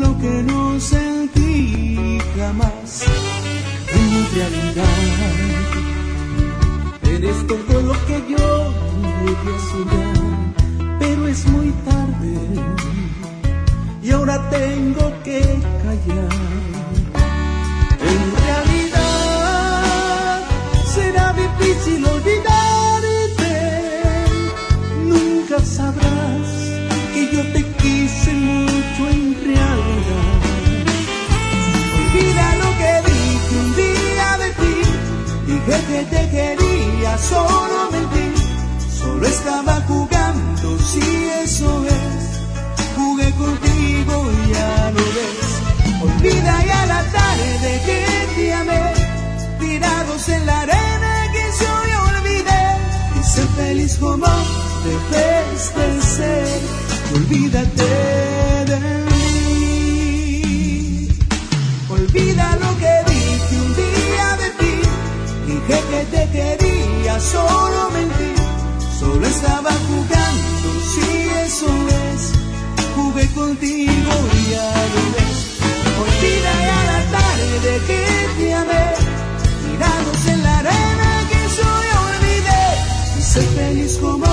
lo 0.00 0.16
que 0.18 0.42
no 0.44 0.78
sentí 0.78 2.20
jamás. 2.38 3.04
En 3.92 4.26
realidad, 4.32 4.84
eres 7.02 7.46
todo 7.48 7.82
lo 7.82 7.94
que 8.06 8.22
yo 8.28 8.72
llegué 9.24 9.54
soñar, 9.72 10.18
pero 11.00 11.26
es 11.26 11.44
muy 11.48 11.72
tarde 11.84 12.34
y 14.04 14.10
ahora 14.12 14.48
tengo 14.50 15.12
que 15.24 15.40
callar. 15.82 16.34
En 18.12 18.22
realidad 18.44 19.82
será 20.94 21.32
difícil. 21.32 22.19
te 36.04 36.30
quería, 36.30 37.18
solo 37.18 37.90
mentí, 37.90 38.32
solo 38.98 39.26
estaba 39.26 39.80
jugando, 39.86 40.78
si 40.78 41.00
eso 41.42 41.84
es, 41.86 42.40
jugué 42.96 43.30
contigo, 43.32 44.30
y 44.32 44.52
ya 44.52 44.90
lo 44.94 45.04
ves. 45.16 45.50
Olvida 46.02 46.64
ya 46.64 46.86
la 46.86 47.02
tarde 47.12 47.82
que 47.84 48.04
te 48.34 48.54
amé, 48.54 48.92
tirados 49.58 50.28
en 50.28 50.46
la 50.46 50.60
arena 50.60 51.28
que 51.32 51.44
yo 51.60 51.72
me 51.84 51.96
olvidé, 52.16 52.64
y 53.18 53.22
ser 53.22 53.48
feliz 53.56 53.96
como 53.98 54.26
debes 54.84 55.74
de 55.74 56.02
ser, 56.02 56.60
olvídate 57.14 57.84
de 58.66 58.99
que 65.78 66.04
te 66.10 66.28
quería, 66.30 67.20
solo 67.20 67.90
mentí, 67.92 68.32
solo 68.98 69.26
estaba 69.26 69.70
jugando, 69.88 70.68
si 70.92 71.06
eso 71.44 71.66
es, 72.12 72.32
jugué 72.96 73.26
contigo 73.28 74.12
y 74.38 74.50
ya 74.50 74.72
lo 74.94 75.02
ves. 75.14 75.38
Olvida 76.02 76.52
ya 76.66 76.78
la 76.92 77.00
tarde 77.18 77.72
que 77.86 78.00
te 78.38 78.54
amé, 78.54 78.86
tirados 79.62 80.26
en 80.26 80.42
la 80.42 80.58
arena 80.58 81.10
que 81.30 81.40
yo 81.56 81.70
ya 81.88 81.98
olvidé, 82.10 82.66
y 83.18 83.22
sé 83.22 83.42
feliz 83.42 83.98
como 84.00 84.26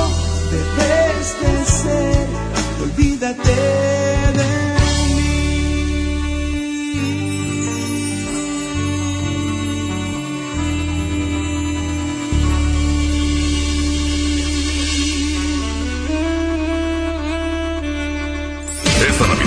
debes 0.51 1.27
de 1.41 1.65
ser, 1.65 2.27
olvídate 2.81 3.55
de 4.37 4.76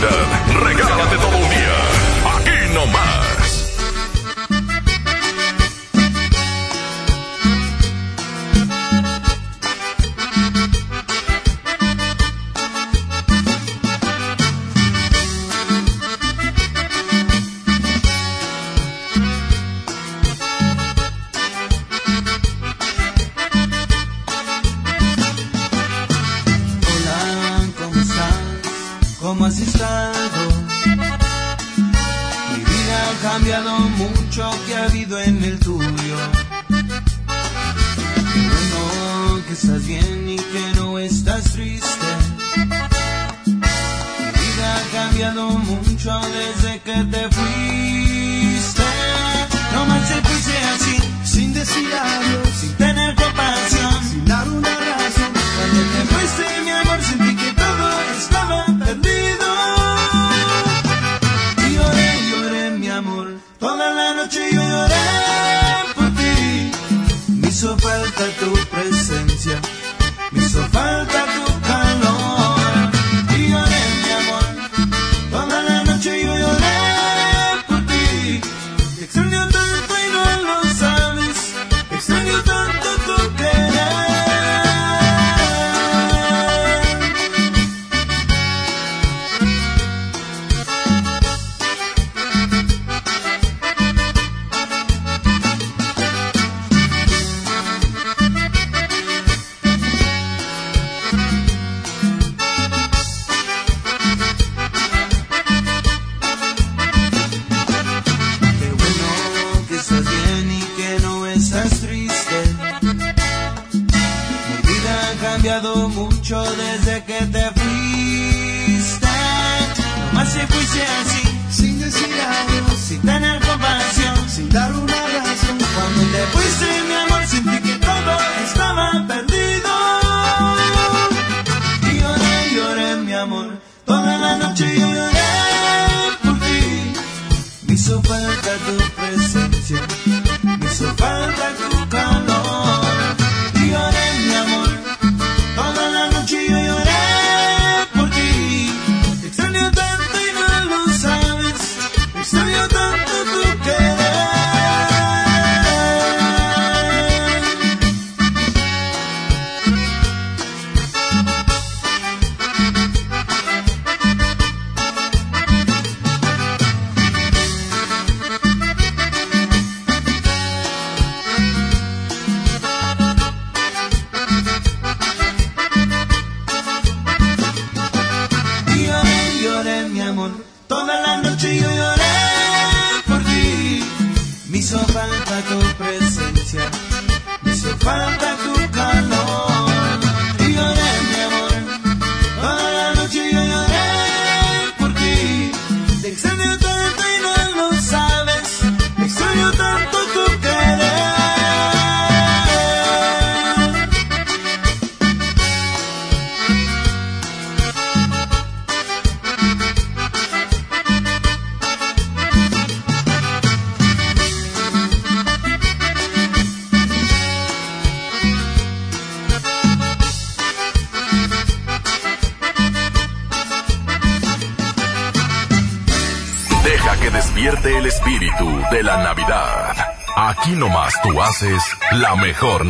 Regálate 0.01 1.16
todo 1.16 1.36
un 1.36 1.48
día. 1.51 1.77
Aquí 2.36 2.72
nomás. 2.72 3.30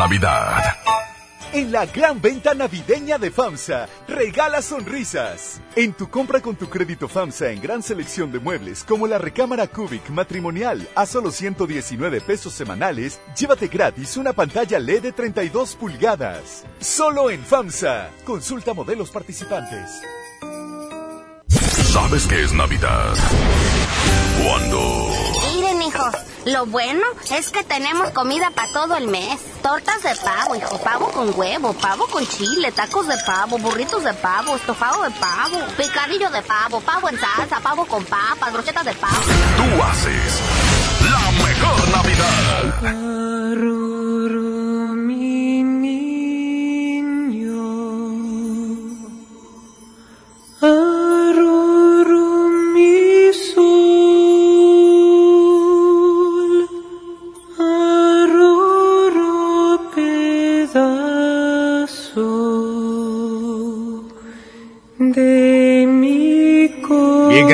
Navidad. 0.01 0.62
En 1.52 1.70
la 1.70 1.85
gran 1.85 2.22
venta 2.22 2.55
navideña 2.55 3.18
de 3.18 3.31
FAMSA, 3.31 3.86
regala 4.09 4.62
sonrisas. 4.62 5.60
En 5.77 5.93
tu 5.93 6.09
compra 6.09 6.40
con 6.40 6.56
tu 6.56 6.70
crédito 6.70 7.06
FAMSA 7.06 7.51
en 7.51 7.60
gran 7.60 7.82
selección 7.82 8.32
de 8.32 8.39
muebles 8.39 8.82
como 8.82 9.06
la 9.06 9.18
recámara 9.18 9.66
Cubic 9.66 10.09
matrimonial 10.09 10.89
a 10.94 11.05
solo 11.05 11.31
119 11.31 12.22
pesos 12.22 12.55
semanales, 12.55 13.20
llévate 13.36 13.68
gratis 13.68 14.16
una 14.16 14.32
pantalla 14.32 14.78
LED 14.78 15.02
de 15.02 15.12
32 15.12 15.77
pulgadas. 15.77 16.64
Solo 16.78 17.28
en 17.31 17.44
FAMSA. 17.44 18.09
Consulta 18.24 18.72
modelos 18.72 19.10
participantes. 19.10 20.01
¿Sabes 21.93 22.27
qué 22.27 22.43
es 22.43 22.55
Navidad? 22.55 23.12
Cuando... 24.43 25.10
Miren, 25.56 25.82
hijos, 25.82 26.14
lo 26.47 26.67
bueno 26.67 27.03
es 27.31 27.51
que 27.51 27.62
tenemos 27.65 28.11
comida 28.11 28.51
para 28.51 28.73
todo 28.73 28.97
el 28.97 29.09
mes. 29.09 29.41
Tortas 29.62 30.03
de 30.03 30.15
pavo, 30.17 30.57
hijo, 30.57 30.79
pavo 30.79 31.11
con 31.11 31.39
huevo, 31.39 31.75
pavo 31.75 32.07
con 32.07 32.27
chile, 32.27 32.73
tacos 32.73 33.07
de 33.07 33.17
pavo, 33.27 33.59
burritos 33.59 34.03
de 34.05 34.15
pavo, 34.15 34.57
estofado 34.57 35.03
de 35.03 35.11
pavo, 35.11 35.59
picadillo 35.77 36.31
de 36.31 36.41
pavo, 36.43 36.81
pavo 36.81 37.11
en 37.11 37.21
salsa, 37.21 37.61
pavo 37.61 37.85
con 37.85 38.05
papas, 38.05 38.53
brochetas 38.53 38.85
de 38.87 38.95
pavo. 38.95 39.15
Tú 39.57 39.83
haces 39.83 40.41
la 41.11 41.31
mejor 41.45 41.89
Navidad. 41.91 42.75
mi 44.97 45.62
niño. 45.62 46.01
Mi 52.75 53.33
sol. 53.35 53.99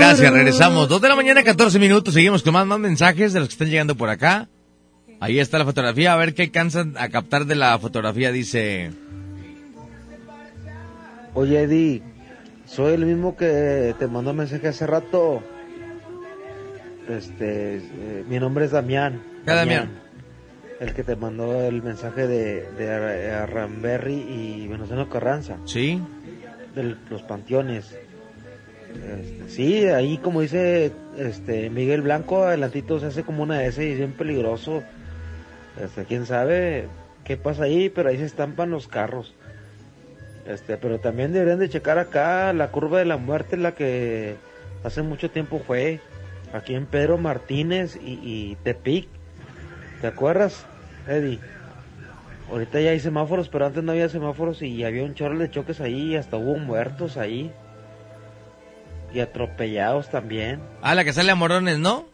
Gracias. 0.07 0.33
Regresamos. 0.33 0.89
Dos 0.89 1.01
de 1.01 1.09
la 1.09 1.17
mañana, 1.17 1.43
14 1.43 1.79
minutos. 1.79 2.15
Seguimos 2.15 2.43
con 2.43 2.53
más, 2.53 2.67
más 2.67 2.79
mensajes 2.79 3.33
de 3.33 3.41
los 3.41 3.49
que 3.49 3.55
están 3.55 3.69
llegando 3.69 3.95
por 3.95 4.09
acá. 4.09 4.49
Ahí 5.21 5.39
está 5.39 5.59
la 5.59 5.65
fotografía. 5.65 6.13
A 6.13 6.17
ver 6.17 6.35
qué 6.35 6.43
alcanzan 6.45 6.95
a 6.97 7.09
captar 7.09 7.47
de 7.47 7.57
la 7.57 7.79
fotografía. 7.79 8.33
Dice... 8.33 8.91
Oye, 11.35 11.63
Eddie, 11.63 12.03
soy 12.67 12.95
el 12.95 13.05
mismo 13.05 13.37
que 13.37 13.95
te 13.99 14.07
mandó 14.07 14.33
mensaje 14.33 14.69
hace 14.69 14.87
rato. 14.87 15.43
Este, 17.09 17.77
eh, 17.77 18.25
mi 18.29 18.39
nombre 18.39 18.65
es 18.65 18.71
Damián. 18.71 19.23
¿Qué, 19.45 19.53
Damián? 19.53 19.91
El 20.81 20.95
que 20.95 21.05
te 21.05 21.17
mandó 21.17 21.63
el 21.63 21.83
mensaje 21.83 22.27
de, 22.27 22.71
de 22.73 24.11
y 24.11 24.67
Venustiano 24.67 25.09
Carranza. 25.09 25.59
Sí. 25.65 26.03
De 26.75 26.97
los 27.11 27.23
panteones. 27.23 27.97
Este, 28.97 29.49
sí, 29.49 29.87
ahí 29.87 30.19
como 30.19 30.41
dice 30.41 30.93
este 31.17 31.71
Miguel 31.71 32.03
Blanco, 32.03 32.45
adelantito 32.45 32.99
se 33.01 33.07
hace 33.07 33.23
como 33.23 33.43
una 33.43 33.65
S 33.65 33.85
y 33.85 33.93
es 33.93 33.99
bien 33.99 34.13
peligroso. 34.13 34.83
Este, 35.83 36.05
quién 36.05 36.27
sabe 36.27 36.89
qué 37.25 37.37
pasa 37.37 37.65
ahí, 37.65 37.89
pero 37.89 38.09
ahí 38.09 38.19
se 38.19 38.25
estampan 38.25 38.71
los 38.71 38.89
carros. 38.89 39.35
Este, 40.47 40.77
pero 40.77 41.01
también 41.01 41.33
deberían 41.33 41.59
de 41.59 41.69
checar 41.69 41.99
acá 41.99 42.53
la 42.53 42.71
curva 42.71 42.99
de 42.99 43.05
la 43.05 43.17
muerte, 43.17 43.57
la 43.57 43.73
que 43.73 44.37
hace 44.85 45.03
mucho 45.03 45.31
tiempo 45.31 45.59
fue 45.59 46.01
aquí 46.53 46.75
en 46.75 46.87
Pedro 46.87 47.19
Martínez 47.19 47.97
y, 47.97 48.21
y 48.23 48.57
Tepic. 48.63 49.09
¿Te 50.01 50.07
acuerdas, 50.07 50.67
Eddie? 51.09 51.41
Ahorita 52.51 52.81
ya 52.81 52.91
hay 52.91 53.01
semáforos, 53.01 53.49
pero 53.49 53.67
antes 53.67 53.83
no 53.83 53.91
había 53.91 54.09
semáforos 54.09 54.63
y 54.63 54.85
había 54.85 55.03
un 55.03 55.15
chorro 55.15 55.37
de 55.39 55.51
choques 55.51 55.81
ahí 55.81 56.15
hasta 56.15 56.37
hubo 56.37 56.57
muertos 56.59 57.17
ahí. 57.17 57.51
Y 59.17 59.21
atropellados 59.21 60.11
también. 60.11 60.61
Ah, 60.83 60.95
la 60.95 61.03
que 61.03 61.15
sale 61.15 61.33
a 61.33 61.35
morones, 61.35 61.79
¿no? 61.79 62.07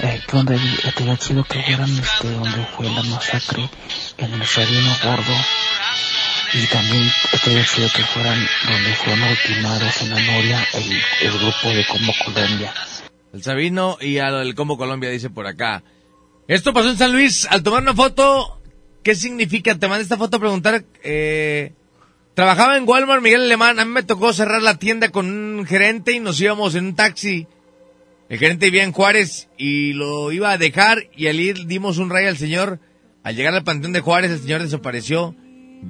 Eh, 0.00 0.18
¿Qué 0.26 0.34
onda? 0.34 0.54
Estaría 0.82 1.14
chido 1.18 1.44
que 1.44 1.62
fueran 1.62 1.90
este, 1.90 2.30
donde 2.30 2.64
fue 2.74 2.86
la 2.86 3.02
masacre 3.02 3.68
en 4.16 4.32
el 4.32 4.46
Sabino 4.46 4.90
Gordo. 5.04 5.34
Y 6.54 6.66
también 6.68 7.06
estaría 7.34 7.62
chido 7.66 7.88
que 7.94 8.02
fueran 8.02 8.38
donde 8.66 8.94
fueron 8.94 9.24
ultimados 9.24 10.00
en 10.00 10.08
la 10.08 10.20
Noria 10.22 10.66
el, 10.72 11.26
el 11.26 11.38
grupo 11.38 11.68
de 11.68 11.84
Combo 11.86 12.14
Colombia. 12.24 12.72
El 13.34 13.42
Sabino 13.42 13.98
y 14.00 14.16
al 14.16 14.54
Combo 14.54 14.78
Colombia 14.78 15.10
dice 15.10 15.28
por 15.28 15.46
acá. 15.46 15.82
Esto 16.46 16.72
pasó 16.72 16.88
en 16.88 16.96
San 16.96 17.12
Luis. 17.12 17.46
Al 17.50 17.62
tomar 17.62 17.82
una 17.82 17.92
foto, 17.92 18.62
¿qué 19.02 19.14
significa? 19.14 19.74
Te 19.74 19.86
mandé 19.86 20.02
esta 20.02 20.16
foto 20.16 20.38
a 20.38 20.40
preguntar. 20.40 20.82
Eh, 21.02 21.74
trabajaba 22.38 22.76
en 22.76 22.88
Walmart 22.88 23.20
Miguel 23.20 23.42
Alemán. 23.42 23.80
A 23.80 23.84
mí 23.84 23.90
me 23.90 24.04
tocó 24.04 24.32
cerrar 24.32 24.62
la 24.62 24.76
tienda 24.76 25.08
con 25.08 25.28
un 25.28 25.66
gerente 25.66 26.12
y 26.12 26.20
nos 26.20 26.40
íbamos 26.40 26.76
en 26.76 26.86
un 26.86 26.94
taxi. 26.94 27.48
El 28.28 28.38
gerente 28.38 28.66
vivía 28.66 28.84
en 28.84 28.92
Juárez 28.92 29.48
y 29.58 29.92
lo 29.94 30.30
iba 30.30 30.52
a 30.52 30.56
dejar 30.56 31.08
y 31.16 31.26
al 31.26 31.40
ir 31.40 31.66
dimos 31.66 31.98
un 31.98 32.10
rayo 32.10 32.28
al 32.28 32.36
señor. 32.36 32.78
Al 33.24 33.34
llegar 33.34 33.54
al 33.54 33.64
panteón 33.64 33.92
de 33.92 33.98
Juárez 33.98 34.30
el 34.30 34.38
señor 34.38 34.62
desapareció. 34.62 35.34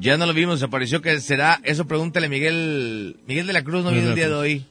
Ya 0.00 0.16
no 0.16 0.24
lo 0.24 0.32
vimos, 0.32 0.58
desapareció. 0.58 1.02
¿Qué 1.02 1.20
será? 1.20 1.60
Eso 1.64 1.86
pregúntale 1.86 2.28
a 2.28 2.30
Miguel. 2.30 3.20
Miguel 3.26 3.46
de 3.46 3.52
la 3.52 3.62
Cruz 3.62 3.84
no 3.84 3.90
vino 3.90 4.08
el 4.08 4.14
día 4.14 4.28
de 4.28 4.34
hoy. 4.34 4.66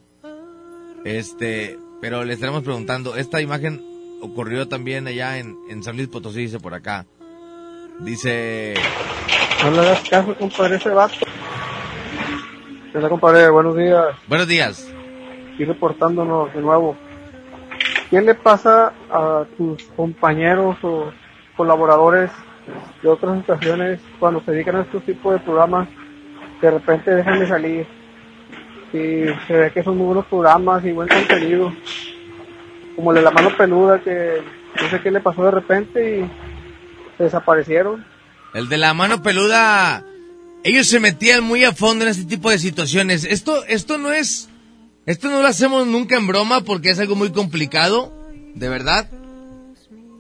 Este, 1.06 1.78
pero 2.02 2.26
le 2.26 2.34
estaremos 2.34 2.64
preguntando. 2.64 3.18
Esta 3.18 3.40
imagen 3.40 3.84
ocurrió 4.24 4.68
también 4.68 5.06
allá 5.06 5.38
en, 5.38 5.56
en 5.70 5.84
San 5.84 5.96
Luis 5.96 6.08
Potosí, 6.08 6.40
dice 6.40 6.60
por 6.60 6.74
acá. 6.74 7.06
Dice... 8.00 8.74
No 9.64 9.70
le 9.70 9.80
hagas 9.82 10.10
caso, 10.10 10.36
compadre, 10.36 10.78
ese 10.78 10.90
vato. 10.90 11.27
¿Qué 12.98 13.00
onda, 13.00 13.10
compadre? 13.10 13.48
Buenos 13.52 13.78
días. 13.78 14.16
Buenos 14.28 14.48
días. 14.48 14.92
Aquí 15.54 15.66
reportándonos 15.66 16.52
de 16.52 16.62
nuevo. 16.62 16.98
¿Qué 18.10 18.20
le 18.20 18.34
pasa 18.34 18.92
a 19.12 19.46
tus 19.56 19.84
compañeros 19.96 20.78
o 20.82 21.12
colaboradores 21.56 22.32
de 23.04 23.08
otras 23.08 23.38
estaciones 23.38 24.00
cuando 24.20 24.42
se 24.42 24.52
dedican 24.52 24.78
a 24.78 24.82
estos 24.82 25.04
tipos 25.04 25.32
de 25.32 25.40
programas? 25.42 25.88
De 26.60 26.72
repente 26.72 27.12
dejan 27.12 27.40
de 27.40 27.48
salir. 27.48 27.88
Y 28.92 29.26
se 29.46 29.54
ve 29.54 29.72
que 29.72 29.84
son 29.84 29.96
muy 29.96 30.08
buenos 30.08 30.26
programas 30.26 30.84
y 30.84 30.92
buen 30.92 31.08
contenido. 31.08 31.72
Como 32.96 33.12
el 33.12 33.18
de 33.18 33.22
la 33.22 33.30
mano 33.30 33.56
peluda 33.56 34.00
que 34.00 34.42
no 34.82 34.90
sé 34.90 35.02
qué 35.02 35.12
le 35.12 35.20
pasó 35.20 35.44
de 35.44 35.52
repente 35.52 36.18
y 36.18 36.32
se 37.16 37.26
desaparecieron. 37.26 38.04
El 38.56 38.68
de 38.68 38.78
la 38.80 38.96
mano 38.96 39.22
peluda, 39.22 40.04
ellos 40.64 40.88
se 40.88 41.00
metían 41.00 41.44
muy 41.44 41.64
a 41.64 41.74
fondo 41.74 42.06
en 42.06 42.12
este 42.12 42.26
tipo 42.26 42.50
de 42.50 42.60
situaciones. 42.60 43.24
Esto, 43.24 43.66
esto 43.66 43.98
no 43.98 44.12
es, 44.12 44.50
esto 45.06 45.30
no 45.30 45.42
lo 45.42 45.48
hacemos 45.48 45.88
nunca 45.88 46.18
en 46.18 46.28
broma 46.28 46.62
porque 46.62 46.90
es 46.90 47.00
algo 47.00 47.16
muy 47.16 47.32
complicado, 47.32 48.14
de 48.56 48.70
verdad. 48.70 49.10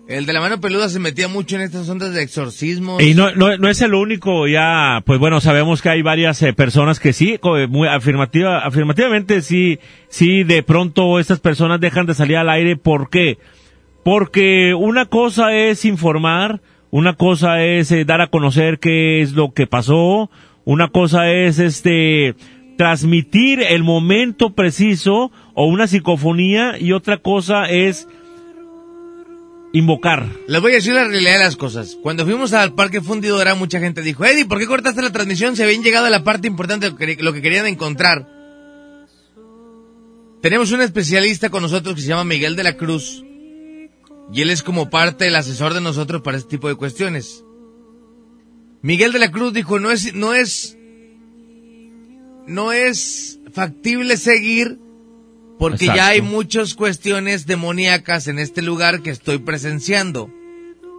El 0.08 0.26
de 0.26 0.32
la 0.32 0.40
mano 0.40 0.62
peluda 0.62 0.88
se 0.88 1.00
metía 1.00 1.28
mucho 1.28 1.58
en 1.58 1.64
estas 1.64 1.90
ondas 1.90 2.14
de 2.14 2.24
exorcismos. 2.24 3.04
Y 3.04 3.14
no, 3.14 3.36
no, 3.36 3.68
es 3.68 3.82
el 3.82 3.94
único, 3.94 4.48
ya, 4.48 5.04
pues 5.06 5.20
bueno, 5.20 5.42
sabemos 5.42 5.82
que 5.82 5.90
hay 5.90 6.02
varias 6.02 6.42
eh, 6.44 6.54
personas 6.54 7.02
que 7.02 7.12
sí, 7.12 7.38
eh, 7.44 7.68
muy 7.68 7.90
afirmativa, 7.90 8.60
afirmativamente 8.60 9.42
sí, 9.42 9.80
sí, 10.08 10.46
de 10.46 10.64
pronto 10.64 11.20
estas 11.20 11.42
personas 11.42 11.82
dejan 11.82 12.06
de 12.06 12.14
salir 12.14 12.38
al 12.38 12.50
aire. 12.50 12.78
¿Por 12.78 13.10
qué? 13.10 13.38
Porque 14.06 14.74
una 14.74 15.08
cosa 15.08 15.54
es 15.54 15.84
informar, 15.84 16.62
una 16.92 17.16
cosa 17.16 17.64
es 17.64 17.92
eh, 17.92 18.06
dar 18.06 18.22
a 18.22 18.28
conocer 18.28 18.80
qué 18.80 19.22
es 19.22 19.34
lo 19.34 19.54
que 19.54 19.68
pasó, 19.68 20.30
una 20.66 20.90
cosa 20.90 21.32
es 21.32 21.60
este 21.60 22.36
transmitir 22.78 23.62
el 23.62 23.84
momento 23.84 24.54
preciso 24.54 25.32
o 25.56 25.66
una 25.66 25.88
psicofonía 25.88 26.78
y 26.80 26.94
otra 26.94 27.18
cosa 27.18 27.66
es 27.66 28.08
invocar. 29.74 30.26
Les 30.48 30.62
voy 30.62 30.72
a 30.72 30.76
decir 30.76 30.94
la 30.94 31.04
realidad 31.04 31.34
de 31.34 31.40
las 31.40 31.56
cosas. 31.56 31.98
Cuando 32.02 32.24
fuimos 32.24 32.54
al 32.54 32.74
Parque 32.74 33.02
Fundidora, 33.02 33.56
mucha 33.56 33.80
gente 33.80 34.02
dijo, 34.02 34.26
Eddie, 34.26 34.46
¿por 34.46 34.60
qué 34.60 34.68
cortaste 34.68 35.02
la 35.02 35.12
transmisión? 35.12 35.56
Se 35.56 35.64
habían 35.64 35.84
llegado 35.84 36.06
a 36.06 36.10
la 36.10 36.24
parte 36.24 36.48
importante 36.48 36.90
lo 37.20 37.34
que 37.34 37.42
querían 37.42 37.68
encontrar. 37.68 38.28
Tenemos 40.42 40.72
un 40.72 40.82
especialista 40.82 41.50
con 41.50 41.64
nosotros 41.64 41.96
que 41.96 42.02
se 42.02 42.08
llama 42.08 42.24
Miguel 42.24 42.56
de 42.56 42.64
la 42.64 42.78
Cruz. 42.78 43.24
Y 44.32 44.42
él 44.42 44.50
es 44.50 44.62
como 44.64 44.90
parte 44.90 45.26
del 45.26 45.36
asesor 45.36 45.74
de 45.74 45.82
nosotros 45.82 46.22
para 46.22 46.38
este 46.38 46.50
tipo 46.50 46.68
de 46.68 46.76
cuestiones. 46.76 47.44
Miguel 48.82 49.12
de 49.12 49.20
la 49.20 49.32
Cruz 49.32 49.54
dijo, 49.54 49.80
no 49.80 49.90
es, 49.92 50.14
no 50.14 50.34
es, 50.34 50.78
no 52.46 52.72
es 52.72 53.40
factible 53.54 54.18
seguir 54.18 54.80
porque 55.60 55.88
ya 55.88 56.08
hay 56.08 56.22
muchas 56.22 56.76
cuestiones 56.76 57.48
demoníacas 57.48 58.28
en 58.28 58.38
este 58.38 58.62
lugar 58.62 59.02
que 59.02 59.10
estoy 59.10 59.40
presenciando. 59.40 60.32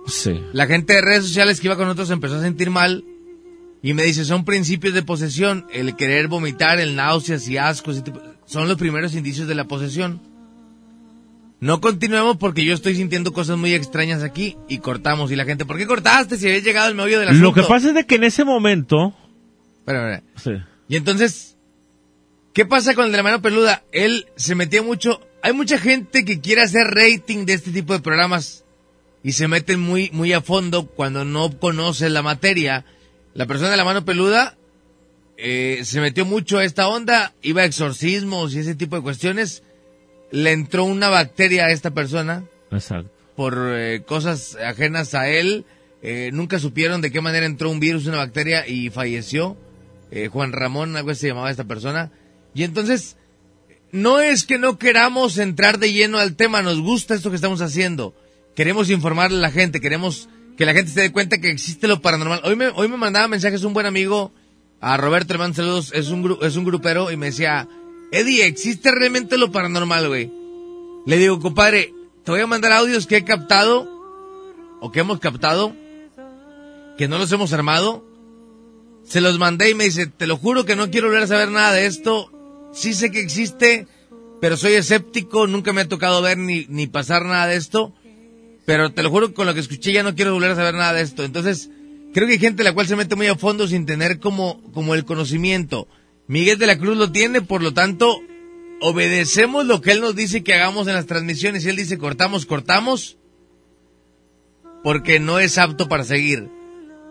Sí. 0.07 0.41
La 0.53 0.67
gente 0.67 0.95
de 0.95 1.01
redes 1.03 1.25
sociales 1.27 1.61
que 1.61 1.69
iba 1.69 1.77
con 1.77 1.85
nosotros 1.85 2.11
empezó 2.11 2.37
a 2.37 2.41
sentir 2.43 2.71
mal 2.71 3.05
y 3.83 3.95
me 3.95 4.03
dice, 4.03 4.25
son 4.25 4.45
principios 4.45 4.95
de 4.95 5.03
posesión, 5.03 5.67
el 5.73 5.95
querer 5.95 6.27
vomitar, 6.29 6.81
el 6.81 6.97
náuseas 6.97 7.47
y 7.49 7.57
ese 7.57 8.03
tipo- 8.03 8.21
son 8.47 8.67
los 8.67 8.79
primeros 8.79 9.15
indicios 9.15 9.47
de 9.47 9.55
la 9.55 9.69
posesión. 9.69 10.21
No 11.61 11.81
continuemos 11.81 12.37
porque 12.37 12.65
yo 12.65 12.73
estoy 12.73 12.95
sintiendo 12.95 13.33
cosas 13.33 13.57
muy 13.57 13.75
extrañas 13.75 14.23
aquí 14.23 14.57
y 14.69 14.79
cortamos. 14.79 15.33
Y 15.33 15.37
la 15.37 15.45
gente, 15.45 15.65
¿por 15.65 15.77
qué 15.77 15.87
cortaste 15.87 16.37
si 16.37 16.47
habías 16.47 16.63
llegado 16.63 16.87
al 16.87 16.95
meollo 16.95 17.19
del 17.19 17.31
asunto? 17.31 17.49
Lo 17.49 17.55
que 17.55 17.63
pasa 17.63 17.89
es 17.89 17.95
de 17.95 18.07
que 18.07 18.15
en 18.17 18.25
ese 18.25 18.45
momento... 18.45 19.15
Espera, 19.81 20.15
espera. 20.15 20.23
Sí. 20.37 20.65
Y 20.89 20.97
entonces, 20.97 21.57
¿qué 22.53 22.65
pasa 22.65 22.95
con 22.95 23.07
el 23.07 23.11
de 23.11 23.17
la 23.17 23.23
mano 23.23 23.43
peluda? 23.43 23.83
Él 23.91 24.27
se 24.37 24.55
metía 24.55 24.83
mucho. 24.83 25.21
Hay 25.43 25.53
mucha 25.53 25.79
gente 25.79 26.25
que 26.25 26.41
quiere 26.41 26.63
hacer 26.63 26.87
rating 26.87 27.45
de 27.45 27.55
este 27.55 27.73
tipo 27.73 27.93
de 27.93 28.01
programas 28.01 28.65
y 29.23 29.33
se 29.33 29.49
meten 29.49 29.81
muy, 29.81 30.11
muy 30.13 30.33
a 30.33 30.41
fondo 30.41 30.87
cuando 30.87 31.25
no 31.25 31.59
conoce 31.59 32.09
la 32.09 32.23
materia. 32.23 32.85
La 33.35 33.47
persona 33.47 33.71
de 33.71 33.77
la 33.77 33.85
mano 33.85 34.05
peluda 34.05 34.57
eh, 35.37 35.81
se 35.85 36.01
metió 36.01 36.25
mucho 36.25 36.59
a 36.59 36.65
esta 36.65 36.89
onda, 36.89 37.35
iba 37.43 37.63
a 37.63 37.65
exorcismos 37.65 38.55
y 38.55 38.61
ese 38.61 38.75
tipo 38.75 38.97
de 38.97 39.03
cuestiones. 39.03 39.63
Le 40.31 40.53
entró 40.53 40.85
una 40.85 41.09
bacteria 41.09 41.67
a 41.67 41.71
esta 41.71 41.93
persona 41.93 42.45
Exacto. 42.71 43.11
por 43.35 43.57
eh, 43.59 44.03
cosas 44.07 44.57
ajenas 44.57 45.15
a 45.15 45.29
él. 45.29 45.65
Eh, 46.03 46.31
nunca 46.33 46.59
supieron 46.59 47.01
de 47.01 47.11
qué 47.11 47.21
manera 47.21 47.47
entró 47.47 47.71
un 47.71 47.81
virus, 47.81 48.07
una 48.07 48.19
bacteria 48.19 48.67
y 48.67 48.91
falleció. 48.91 49.57
Eh, 50.11 50.29
Juan 50.29 50.53
Ramón, 50.53 50.97
algo 50.97 51.11
así 51.11 51.23
se 51.23 51.29
llamaba 51.29 51.51
esta 51.51 51.65
persona. 51.65 52.11
Y 52.55 52.63
entonces, 52.63 53.17
no 53.93 54.21
es 54.21 54.45
que 54.45 54.59
no 54.59 54.79
queramos 54.79 55.39
entrar 55.39 55.79
de 55.79 55.93
lleno 55.93 56.19
al 56.19 56.37
tema, 56.37 56.63
nos 56.63 56.81
gusta 56.81 57.15
esto 57.15 57.31
que 57.31 57.37
estamos 57.37 57.61
haciendo. 57.61 58.15
Queremos 58.55 58.91
informarle 58.91 59.39
a 59.39 59.43
la 59.43 59.51
gente, 59.51 59.81
queremos 59.81 60.29
que 60.57 60.67
la 60.67 60.75
gente 60.75 60.91
se 60.91 61.01
dé 61.03 61.13
cuenta 61.13 61.39
que 61.39 61.51
existe 61.51 61.89
lo 61.89 62.03
paranormal. 62.03 62.41
Hoy 62.45 62.57
me, 62.57 62.69
hoy 62.69 62.89
me 62.89 62.97
mandaba 62.97 63.29
mensajes 63.29 63.65
un 63.65 63.75
buen 63.75 63.87
amigo, 63.87 64.33
a 64.81 64.97
Roberto, 64.97 65.35
le 65.35 65.39
mando 65.39 65.57
saludos, 65.57 65.93
es 65.95 66.09
un, 66.09 66.39
es 66.43 66.57
un 66.57 66.65
grupero, 66.65 67.11
y 67.11 67.17
me 67.17 67.27
decía, 67.27 67.69
Eddie, 68.11 68.47
¿existe 68.47 68.91
realmente 68.91 69.37
lo 69.37 69.53
paranormal, 69.53 70.09
güey? 70.09 70.31
Le 71.07 71.17
digo, 71.17 71.41
compadre, 71.41 71.93
te 72.25 72.31
voy 72.31 72.41
a 72.41 72.47
mandar 72.47 72.73
audios 72.73 73.07
que 73.07 73.19
he 73.19 73.25
captado, 73.25 73.89
o 74.81 74.93
que 74.93 75.01
hemos 75.01 75.21
captado, 75.21 75.75
que 76.97 77.09
no 77.09 77.19
los 77.19 77.33
hemos 77.33 77.53
armado. 77.53 78.05
Se 79.05 79.21
los 79.21 79.39
mandé 79.39 79.71
y 79.71 79.75
me 79.75 79.85
dice, 79.85 80.07
te 80.07 80.27
lo 80.27 80.37
juro 80.37 80.65
que 80.65 80.77
no 80.77 80.91
quiero 80.91 81.09
volver 81.09 81.23
a 81.23 81.29
saber 81.29 81.51
nada 81.51 81.73
de 81.73 81.87
esto. 81.87 82.31
Sí 82.73 82.93
sé 82.93 83.11
que 83.11 83.21
existe, 83.21 83.87
pero 84.41 84.57
soy 84.57 84.75
escéptico, 84.75 85.47
nunca 85.47 85.73
me 85.73 85.83
ha 85.83 85.89
tocado 85.89 86.21
ver 86.21 86.37
ni, 86.39 86.67
ni 86.69 86.87
pasar 86.87 87.25
nada 87.25 87.47
de 87.47 87.57
esto. 87.57 87.95
Pero 88.67 88.93
te 88.93 89.03
lo 89.03 89.11
juro 89.11 89.33
con 89.33 89.47
lo 89.47 89.55
que 89.55 89.61
escuché 89.61 89.93
ya 89.93 90.03
no 90.03 90.15
quiero 90.15 90.35
volver 90.35 90.51
a 90.51 90.57
saber 90.57 90.75
nada 90.75 90.93
de 90.93 91.03
esto. 91.03 91.25
Entonces, 91.25 91.71
creo 92.13 92.27
que 92.27 92.35
hay 92.35 92.39
gente 92.39 92.65
la 92.65 92.75
cual 92.75 92.87
se 92.87 92.97
mete 92.97 93.17
muy 93.17 93.27
a 93.29 93.37
fondo 93.37 93.67
sin 93.67 93.87
tener 93.87 94.19
como, 94.19 94.61
como 94.73 94.95
el 94.95 95.07
conocimiento. 95.07 95.89
Miguel 96.29 96.59
de 96.59 96.67
la 96.67 96.79
Cruz 96.79 96.97
lo 96.97 97.11
tiene, 97.11 97.41
por 97.41 97.63
lo 97.63 97.73
tanto, 97.73 98.21
obedecemos 98.81 99.67
lo 99.67 99.81
que 99.81 99.93
él 99.93 100.03
nos 100.03 100.15
dice 100.15 100.45
que 100.45 100.55
hagamos 100.55 100.87
en 100.87 100.95
las 100.95 101.07
transmisiones. 101.07 101.65
Y 101.65 101.71
él 101.71 101.77
dice 101.77 101.99
cortamos, 101.99 102.47
cortamos, 102.47 103.17
porque 104.85 105.21
no 105.21 105.41
es 105.41 105.57
apto 105.59 105.89
para 105.89 106.05
seguir. 106.05 106.49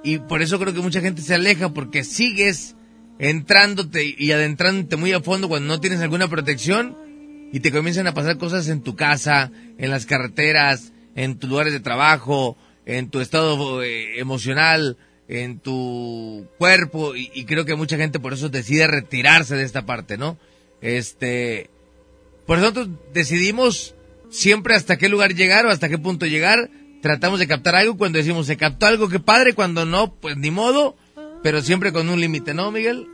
Y 0.04 0.20
por 0.20 0.42
eso 0.42 0.60
creo 0.60 0.74
que 0.74 0.82
mucha 0.82 1.02
gente 1.02 1.24
se 1.24 1.34
aleja, 1.34 1.74
porque 1.74 2.04
sigues 2.04 2.76
entrándote 3.20 4.16
y 4.18 4.32
adentrándote 4.32 4.96
muy 4.96 5.12
a 5.12 5.22
fondo 5.22 5.50
cuando 5.50 5.68
no 5.68 5.82
tienes 5.82 6.02
alguna 6.02 6.28
protección 6.28 6.96
y 7.52 7.60
te 7.62 7.72
comienzan 7.72 8.06
a 8.06 8.14
pasar 8.14 8.38
cosas 8.38 8.68
en 8.68 8.82
tu 8.82 8.96
casa, 8.96 9.52
en 9.80 9.90
las 9.90 10.06
carreteras, 10.06 10.94
en 11.16 11.40
tus 11.40 11.50
lugares 11.50 11.74
de 11.74 11.80
trabajo, 11.80 12.56
en 12.86 13.10
tu 13.10 13.20
estado 13.20 13.82
eh, 13.82 14.20
emocional, 14.20 14.98
en 15.28 15.60
tu 15.60 16.48
cuerpo 16.58 17.16
y, 17.16 17.44
creo 17.46 17.66
que 17.66 17.76
mucha 17.76 17.98
gente 17.98 18.20
por 18.20 18.34
eso 18.34 18.50
decide 18.50 18.88
retirarse 18.88 19.56
de 19.56 19.64
esta 19.64 19.86
parte, 19.86 20.18
¿no? 20.18 20.38
Este, 20.82 21.70
por 22.46 22.60
eso 22.60 22.88
decidimos 23.14 23.96
siempre 24.30 24.76
hasta 24.76 24.98
qué 24.98 25.10
lugar 25.10 25.34
llegar 25.34 25.66
o 25.66 25.70
hasta 25.70 25.90
qué 25.90 25.98
punto 25.98 26.26
llegar. 26.26 26.70
Tratamos 27.02 27.40
de 27.40 27.48
captar 27.48 27.76
algo 27.76 27.98
cuando 27.98 28.18
decimos 28.18 28.48
se 28.48 28.58
captó 28.58 28.86
algo 28.86 29.10
que 29.10 29.20
padre, 29.20 29.54
cuando 29.54 29.86
no, 29.86 30.14
pues 30.14 30.38
ni 30.38 30.50
modo, 30.50 30.96
pero 31.44 31.62
siempre 31.62 31.92
con 31.92 32.10
un 32.10 32.20
límite, 32.20 32.54
¿no, 32.54 32.72
Miguel? 32.72 33.08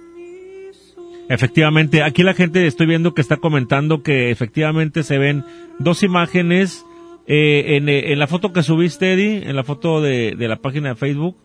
Efectivamente, 1.30 2.03
aquí 2.03 2.22
la 2.22 2.34
gente 2.34 2.68
estoy 2.68 2.85
viendo 2.85 3.14
que 3.14 3.22
está 3.22 3.38
comentando 3.38 4.03
que 4.03 4.30
efectivamente 4.30 5.03
se 5.03 5.18
ven 5.18 5.45
dos 5.80 6.03
imágenes 6.03 6.85
eh, 7.27 7.77
en, 7.77 7.88
eh, 7.88 8.11
en 8.11 8.19
la 8.19 8.27
foto 8.27 8.52
que 8.52 8.61
subiste, 8.61 9.14
Eddie, 9.14 9.49
en 9.49 9.56
la 9.56 9.64
foto 9.64 10.02
de, 10.02 10.35
de 10.38 10.48
la 10.48 10.57
página 10.57 10.90
de 10.90 10.95
Facebook. 10.95 11.38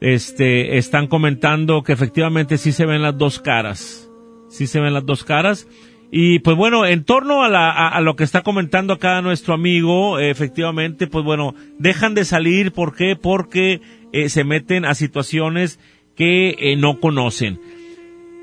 Este, 0.00 0.76
están 0.78 1.06
comentando 1.06 1.82
que 1.82 1.92
efectivamente 1.92 2.58
sí 2.58 2.72
se 2.72 2.86
ven 2.86 3.02
las 3.02 3.16
dos 3.16 3.40
caras. 3.40 4.10
Sí 4.48 4.66
se 4.66 4.80
ven 4.80 4.94
las 4.94 5.06
dos 5.06 5.24
caras. 5.24 5.66
Y 6.10 6.38
pues 6.40 6.56
bueno, 6.56 6.86
en 6.86 7.04
torno 7.04 7.42
a, 7.42 7.48
la, 7.48 7.88
a, 7.88 8.00
lo 8.00 8.14
que 8.14 8.22
está 8.22 8.42
comentando 8.42 8.92
acá 8.92 9.20
nuestro 9.20 9.54
amigo, 9.54 10.20
efectivamente, 10.20 11.06
pues 11.06 11.24
bueno, 11.24 11.54
dejan 11.78 12.14
de 12.14 12.24
salir. 12.24 12.72
¿Por 12.72 12.94
qué? 12.94 13.16
Porque 13.16 13.80
eh, 14.12 14.28
se 14.28 14.44
meten 14.44 14.84
a 14.84 14.94
situaciones 14.94 15.80
que 16.14 16.50
eh, 16.58 16.76
no 16.76 17.00
conocen. 17.00 17.58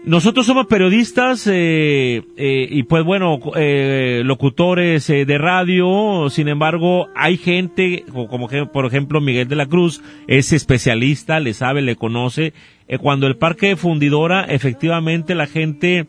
Nosotros 0.03 0.47
somos 0.47 0.65
periodistas 0.65 1.45
eh, 1.45 2.23
eh, 2.35 2.67
y 2.71 2.83
pues 2.83 3.03
bueno, 3.03 3.37
eh, 3.55 4.23
locutores 4.25 5.07
eh, 5.11 5.25
de 5.25 5.37
radio, 5.37 6.27
sin 6.31 6.47
embargo 6.47 7.09
hay 7.15 7.37
gente, 7.37 8.03
co- 8.11 8.27
como 8.27 8.47
que 8.47 8.65
por 8.65 8.87
ejemplo 8.87 9.21
Miguel 9.21 9.47
de 9.47 9.55
la 9.55 9.67
Cruz, 9.67 10.01
es 10.27 10.53
especialista, 10.53 11.39
le 11.39 11.53
sabe, 11.53 11.83
le 11.83 11.95
conoce. 11.95 12.53
Eh, 12.87 12.97
cuando 12.97 13.27
el 13.27 13.37
parque 13.37 13.75
fundidora, 13.75 14.43
efectivamente 14.45 15.35
la 15.35 15.45
gente 15.45 16.07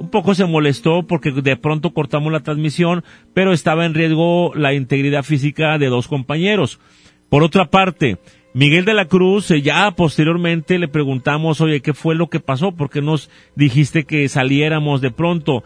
un 0.00 0.10
poco 0.10 0.34
se 0.34 0.44
molestó 0.44 1.04
porque 1.06 1.30
de 1.30 1.56
pronto 1.56 1.90
cortamos 1.94 2.32
la 2.32 2.40
transmisión, 2.40 3.04
pero 3.34 3.52
estaba 3.52 3.86
en 3.86 3.94
riesgo 3.94 4.52
la 4.56 4.74
integridad 4.74 5.22
física 5.22 5.78
de 5.78 5.86
dos 5.86 6.08
compañeros. 6.08 6.80
Por 7.28 7.44
otra 7.44 7.66
parte, 7.66 8.16
Miguel 8.54 8.84
de 8.84 8.94
la 8.94 9.06
Cruz, 9.06 9.50
eh, 9.50 9.62
ya 9.62 9.90
posteriormente 9.92 10.78
le 10.78 10.88
preguntamos, 10.88 11.60
oye, 11.60 11.80
¿qué 11.80 11.92
fue 11.92 12.14
lo 12.14 12.28
que 12.28 12.40
pasó? 12.40 12.72
¿Por 12.72 12.90
qué 12.90 13.02
nos 13.02 13.30
dijiste 13.54 14.04
que 14.04 14.28
saliéramos 14.28 15.00
de 15.00 15.10
pronto? 15.10 15.64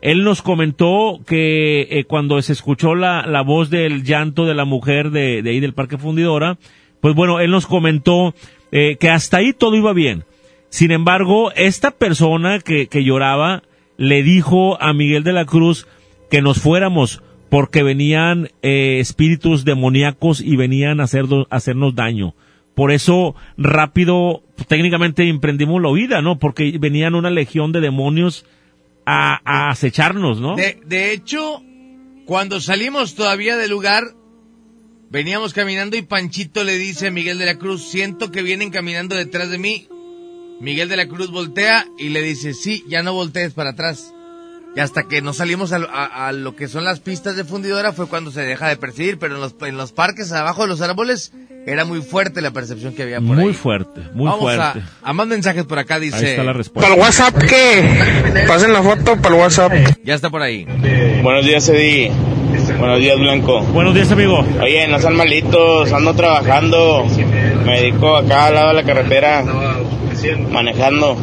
Él 0.00 0.24
nos 0.24 0.40
comentó 0.40 1.20
que 1.26 1.82
eh, 1.90 2.04
cuando 2.04 2.40
se 2.40 2.52
escuchó 2.52 2.94
la, 2.94 3.26
la 3.26 3.42
voz 3.42 3.68
del 3.68 4.04
llanto 4.04 4.46
de 4.46 4.54
la 4.54 4.64
mujer 4.64 5.10
de, 5.10 5.42
ahí 5.44 5.60
del 5.60 5.74
Parque 5.74 5.98
Fundidora, 5.98 6.56
pues 7.00 7.14
bueno, 7.14 7.40
él 7.40 7.50
nos 7.50 7.66
comentó 7.66 8.34
eh, 8.72 8.96
que 8.98 9.10
hasta 9.10 9.38
ahí 9.38 9.52
todo 9.52 9.76
iba 9.76 9.92
bien. 9.92 10.24
Sin 10.70 10.92
embargo, 10.92 11.52
esta 11.52 11.90
persona 11.90 12.60
que, 12.60 12.86
que 12.86 13.04
lloraba 13.04 13.64
le 13.96 14.22
dijo 14.22 14.80
a 14.80 14.92
Miguel 14.94 15.24
de 15.24 15.32
la 15.32 15.44
Cruz 15.44 15.86
que 16.30 16.40
nos 16.40 16.60
fuéramos 16.60 17.22
porque 17.50 17.82
venían 17.82 18.48
eh, 18.62 18.98
espíritus 19.00 19.64
demoníacos 19.64 20.40
y 20.40 20.56
venían 20.56 21.00
a, 21.00 21.04
hacernos- 21.04 21.46
a 21.50 21.56
hacernos 21.56 21.94
daño. 21.94 22.34
Por 22.74 22.92
eso 22.92 23.34
rápido, 23.58 24.42
técnicamente 24.68 25.28
emprendimos 25.28 25.82
la 25.82 25.88
huida, 25.90 26.22
¿no? 26.22 26.38
Porque 26.38 26.78
venían 26.78 27.14
una 27.14 27.28
legión 27.28 27.72
de 27.72 27.80
demonios 27.80 28.46
a, 29.04 29.70
acecharnos, 29.70 30.40
¿no? 30.40 30.54
De 30.56 31.12
hecho, 31.12 31.62
cuando 32.24 32.60
salimos 32.60 33.16
todavía 33.16 33.56
del 33.56 33.70
lugar, 33.70 34.04
veníamos 35.10 35.52
caminando 35.52 35.96
y 35.96 36.02
Panchito 36.02 36.62
le 36.62 36.78
dice 36.78 37.08
a 37.08 37.10
Miguel 37.10 37.38
de 37.38 37.46
la 37.46 37.58
Cruz, 37.58 37.82
siento 37.90 38.30
que 38.30 38.42
vienen 38.42 38.70
caminando 38.70 39.16
detrás 39.16 39.50
de 39.50 39.58
mí. 39.58 39.88
Miguel 40.60 40.88
de 40.88 40.96
la 40.96 41.08
Cruz 41.08 41.30
voltea 41.30 41.86
y 41.98 42.10
le 42.10 42.22
dice, 42.22 42.54
sí, 42.54 42.84
ya 42.86 43.02
no 43.02 43.12
voltees 43.12 43.52
para 43.54 43.70
atrás. 43.70 44.14
Y 44.76 44.80
hasta 44.80 45.02
que 45.02 45.20
no 45.20 45.32
salimos 45.32 45.72
a, 45.72 45.80
lo- 45.80 45.90
a- 45.90 46.28
a 46.28 46.32
lo 46.32 46.54
que 46.54 46.68
son 46.68 46.84
las 46.84 47.00
pistas 47.00 47.34
de 47.36 47.42
fundidora 47.44 47.92
fue 47.92 48.06
cuando 48.06 48.30
se 48.30 48.40
deja 48.42 48.68
de 48.68 48.76
percibir, 48.76 49.18
pero 49.18 49.34
en 49.34 49.40
los, 49.40 49.54
en 49.62 49.76
los 49.76 49.90
parques 49.92 50.30
abajo 50.32 50.62
de 50.62 50.68
los 50.68 50.80
árboles 50.80 51.32
era 51.66 51.84
muy 51.84 52.00
fuerte 52.02 52.40
la 52.40 52.52
percepción 52.52 52.94
que 52.94 53.02
había 53.02 53.16
por 53.16 53.36
Muy 53.36 53.48
ahí. 53.48 53.52
fuerte, 53.52 54.00
muy 54.14 54.26
Vamos 54.26 54.40
fuerte. 54.42 54.80
A, 55.02 55.10
a 55.10 55.12
más 55.12 55.26
mensajes 55.26 55.64
por 55.64 55.78
acá, 55.80 55.98
dice. 55.98 56.16
Ahí 56.16 56.24
está 56.26 56.44
la 56.44 56.52
respuesta. 56.52 56.88
¿Para 56.88 56.94
el 56.94 57.00
WhatsApp 57.00 57.36
qué? 57.48 58.44
Pasen 58.46 58.72
la 58.72 58.82
foto 58.82 59.16
para 59.20 59.34
el 59.34 59.40
WhatsApp. 59.42 59.72
Ya 60.04 60.14
está 60.14 60.30
por 60.30 60.40
ahí. 60.40 60.64
Buenos 61.22 61.44
días, 61.44 61.68
Eddie. 61.68 62.12
Buenos 62.78 63.00
días, 63.00 63.18
Blanco. 63.18 63.60
Buenos 63.62 63.94
días, 63.94 64.10
amigo. 64.12 64.38
Oye, 64.62 64.86
no 64.88 64.98
sean 65.00 65.16
malitos, 65.16 65.92
ando 65.92 66.14
trabajando. 66.14 67.04
Me 67.66 67.80
dedico 67.80 68.16
acá 68.16 68.46
al 68.46 68.54
lado 68.54 68.68
de 68.68 68.74
la 68.74 68.82
carretera, 68.84 69.44
manejando. 70.50 71.16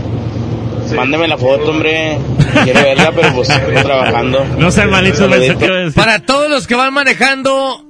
Mándeme 0.95 1.27
la 1.27 1.37
foto, 1.37 1.71
hombre. 1.71 2.17
Quiero 2.63 2.81
verla, 2.81 3.11
pero 3.15 3.33
pues 3.35 3.49
estoy 3.49 3.75
trabajando. 3.83 4.43
No 4.57 4.71
sean 4.71 4.89
malitos, 4.89 5.19
Saludito. 5.19 5.59
Para 5.95 6.19
todos 6.25 6.49
los 6.49 6.67
que 6.67 6.75
van 6.75 6.93
manejando, 6.93 7.85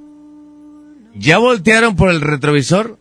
¿ya 1.16 1.38
voltearon 1.38 1.96
por 1.96 2.10
el 2.10 2.22
retrovisor? 2.22 2.98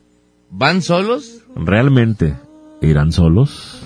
¿Van 0.51 0.83
solos? 0.83 1.41
¿Realmente 1.55 2.35
irán 2.83 3.13
solos? 3.13 3.83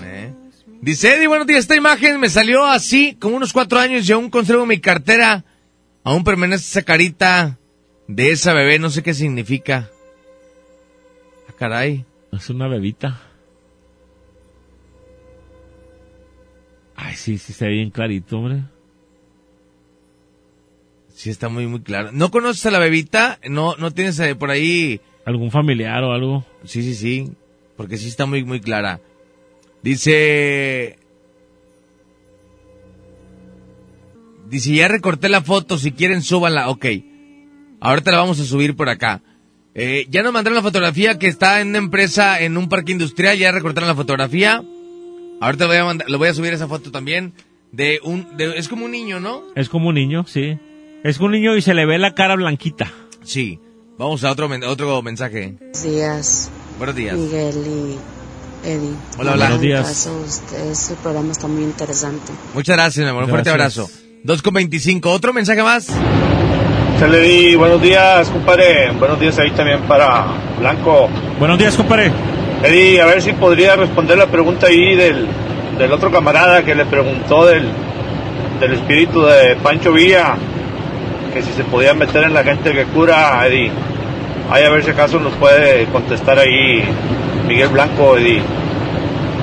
Dice 0.81 1.13
Eddie, 1.15 1.27
buenos 1.27 1.45
días, 1.45 1.59
esta 1.59 1.75
imagen 1.75 2.19
me 2.19 2.27
salió 2.27 2.65
así, 2.65 3.15
como 3.19 3.35
unos 3.35 3.53
cuatro 3.53 3.77
años 3.77 4.09
y 4.09 4.13
aún 4.13 4.31
conservo 4.31 4.65
mi 4.65 4.79
cartera. 4.79 5.43
Aún 6.03 6.23
permanece 6.23 6.63
esa 6.65 6.81
carita 6.81 7.59
de 8.07 8.31
esa 8.31 8.53
bebé, 8.53 8.79
no 8.79 8.89
sé 8.89 9.03
qué 9.03 9.13
significa. 9.13 9.89
Ah, 11.47 11.53
caray. 11.55 12.03
Es 12.33 12.49
una 12.49 12.67
bebita. 12.67 13.21
Ay, 17.03 17.15
sí, 17.15 17.39
sí, 17.39 17.51
se 17.51 17.65
ve 17.65 17.71
bien 17.71 17.89
clarito, 17.89 18.37
hombre. 18.37 18.61
Sí, 21.15 21.31
está 21.31 21.49
muy, 21.49 21.65
muy 21.65 21.81
claro. 21.81 22.11
¿No 22.11 22.29
conoces 22.29 22.63
a 22.67 22.71
la 22.71 22.77
bebita? 22.77 23.39
¿No, 23.49 23.75
no 23.77 23.91
tienes 23.91 24.19
eh, 24.19 24.35
por 24.35 24.51
ahí...? 24.51 25.01
¿Algún 25.25 25.49
familiar 25.49 26.03
o 26.03 26.13
algo? 26.13 26.45
Sí, 26.63 26.83
sí, 26.83 26.93
sí. 26.93 27.31
Porque 27.75 27.97
sí 27.97 28.07
está 28.07 28.27
muy, 28.27 28.43
muy 28.43 28.61
clara. 28.61 29.01
Dice... 29.81 30.99
Dice, 34.47 34.73
ya 34.75 34.87
recorté 34.87 35.27
la 35.27 35.41
foto, 35.41 35.79
si 35.79 35.93
quieren 35.93 36.21
súbanla. 36.21 36.69
Ok. 36.69 36.85
Ahorita 37.79 38.11
la 38.11 38.17
vamos 38.17 38.39
a 38.39 38.45
subir 38.45 38.75
por 38.75 38.89
acá. 38.89 39.23
Eh, 39.73 40.05
ya 40.09 40.21
nos 40.21 40.33
mandaron 40.33 40.55
la 40.55 40.61
fotografía 40.61 41.17
que 41.17 41.27
está 41.27 41.61
en 41.61 41.69
una 41.69 41.79
empresa, 41.79 42.39
en 42.41 42.57
un 42.57 42.69
parque 42.69 42.91
industrial, 42.91 43.39
ya 43.39 43.51
recortaron 43.51 43.87
la 43.89 43.95
fotografía. 43.95 44.63
Ahorita 45.41 45.65
lo 45.65 45.69
voy 45.69 45.77
a, 45.77 45.85
mandar, 45.85 46.09
lo 46.09 46.17
voy 46.17 46.29
a 46.29 46.33
subir 46.33 46.53
esa 46.53 46.67
foto 46.67 46.91
también. 46.91 47.33
De 47.71 47.99
un, 48.03 48.37
de- 48.37 48.57
es 48.57 48.67
como 48.67 48.85
un 48.85 48.91
niño, 48.91 49.19
¿no? 49.19 49.43
Es 49.55 49.69
como 49.69 49.89
un 49.89 49.95
niño, 49.95 50.25
sí. 50.27 50.57
Es 51.03 51.17
como 51.17 51.27
un 51.27 51.31
niño 51.33 51.55
y 51.55 51.61
se 51.61 51.73
le 51.73 51.85
ve 51.85 51.97
la 51.97 52.13
cara 52.13 52.35
blanquita. 52.35 52.91
Sí. 53.23 53.59
Vamos 53.97 54.23
a 54.23 54.31
otro, 54.31 54.47
men- 54.49 54.63
otro 54.63 55.01
mensaje. 55.01 55.55
Buenos 55.59 55.83
días, 55.83 56.51
Buenos 56.77 56.95
días. 56.95 57.15
Miguel 57.17 57.55
y 57.65 58.67
Eddie. 58.67 58.93
Hola, 59.17 59.31
hola. 59.33 59.45
En 59.45 59.51
Buenos 59.51 59.61
días. 59.61 59.87
caso, 59.87 60.21
usted- 60.25 60.71
este 60.71 60.95
programa 60.95 61.31
está 61.31 61.47
muy 61.47 61.63
interesante. 61.63 62.31
Muchas 62.53 62.75
gracias, 62.75 63.03
mi 63.03 63.09
amor. 63.09 63.23
Un 63.23 63.29
fuerte 63.29 63.51
Gracias. 63.51 63.79
abrazo. 63.85 64.01
2 64.23 64.41
con 64.41 64.53
25. 64.53 65.09
Otro 65.11 65.33
mensaje 65.33 65.63
más. 65.63 65.87
Se 66.99 67.07
le 67.07 67.19
di 67.21 67.55
buenos 67.55 67.81
días, 67.81 68.29
compadre. 68.29 68.91
Buenos 68.91 69.19
días 69.19 69.39
ahí 69.39 69.49
también 69.51 69.81
para 69.87 70.55
Blanco. 70.59 71.09
Buenos 71.39 71.57
días, 71.57 71.75
compadre. 71.75 72.11
Eddie, 72.63 73.01
a 73.01 73.05
ver 73.05 73.21
si 73.21 73.33
podría 73.33 73.75
responder 73.75 74.17
la 74.17 74.27
pregunta 74.27 74.67
ahí 74.67 74.95
del, 74.95 75.27
del 75.77 75.91
otro 75.91 76.11
camarada 76.11 76.63
que 76.63 76.75
le 76.75 76.85
preguntó 76.85 77.45
del, 77.45 77.67
del 78.59 78.73
espíritu 78.73 79.23
de 79.23 79.55
Pancho 79.57 79.91
Villa, 79.91 80.35
que 81.33 81.41
si 81.41 81.51
se 81.53 81.63
podía 81.63 81.93
meter 81.93 82.23
en 82.23 82.33
la 82.33 82.43
gente 82.43 82.71
que 82.71 82.83
cura, 82.85 83.45
Eddie. 83.47 83.71
Ahí 84.49 84.63
a 84.63 84.69
ver 84.69 84.83
si 84.83 84.91
acaso 84.91 85.19
nos 85.19 85.33
puede 85.35 85.85
contestar 85.85 86.37
ahí 86.37 86.83
Miguel 87.47 87.69
Blanco, 87.69 88.17
Eddie. 88.17 88.41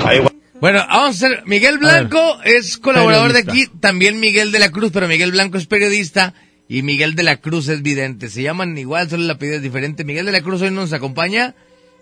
Ahí, 0.04 0.20
Bueno, 0.60 0.84
vamos 0.88 1.06
a 1.22 1.26
hacer. 1.26 1.42
Miguel 1.46 1.78
Blanco 1.78 2.38
es 2.44 2.78
colaborador 2.78 3.32
de 3.32 3.40
aquí, 3.40 3.66
también 3.80 4.20
Miguel 4.20 4.52
de 4.52 4.58
la 4.60 4.70
Cruz, 4.70 4.90
pero 4.92 5.08
Miguel 5.08 5.32
Blanco 5.32 5.58
es 5.58 5.66
periodista 5.66 6.34
y 6.68 6.82
Miguel 6.82 7.14
de 7.14 7.22
la 7.22 7.38
Cruz 7.38 7.68
es 7.68 7.82
vidente. 7.82 8.28
Se 8.28 8.42
llaman 8.42 8.76
igual, 8.78 9.08
solo 9.08 9.24
la 9.24 9.32
apellido 9.32 9.56
es 9.56 9.62
diferente. 9.62 10.04
Miguel 10.04 10.26
de 10.26 10.32
la 10.32 10.42
Cruz 10.42 10.62
hoy 10.62 10.70
no 10.70 10.82
nos 10.82 10.92
acompaña, 10.92 11.54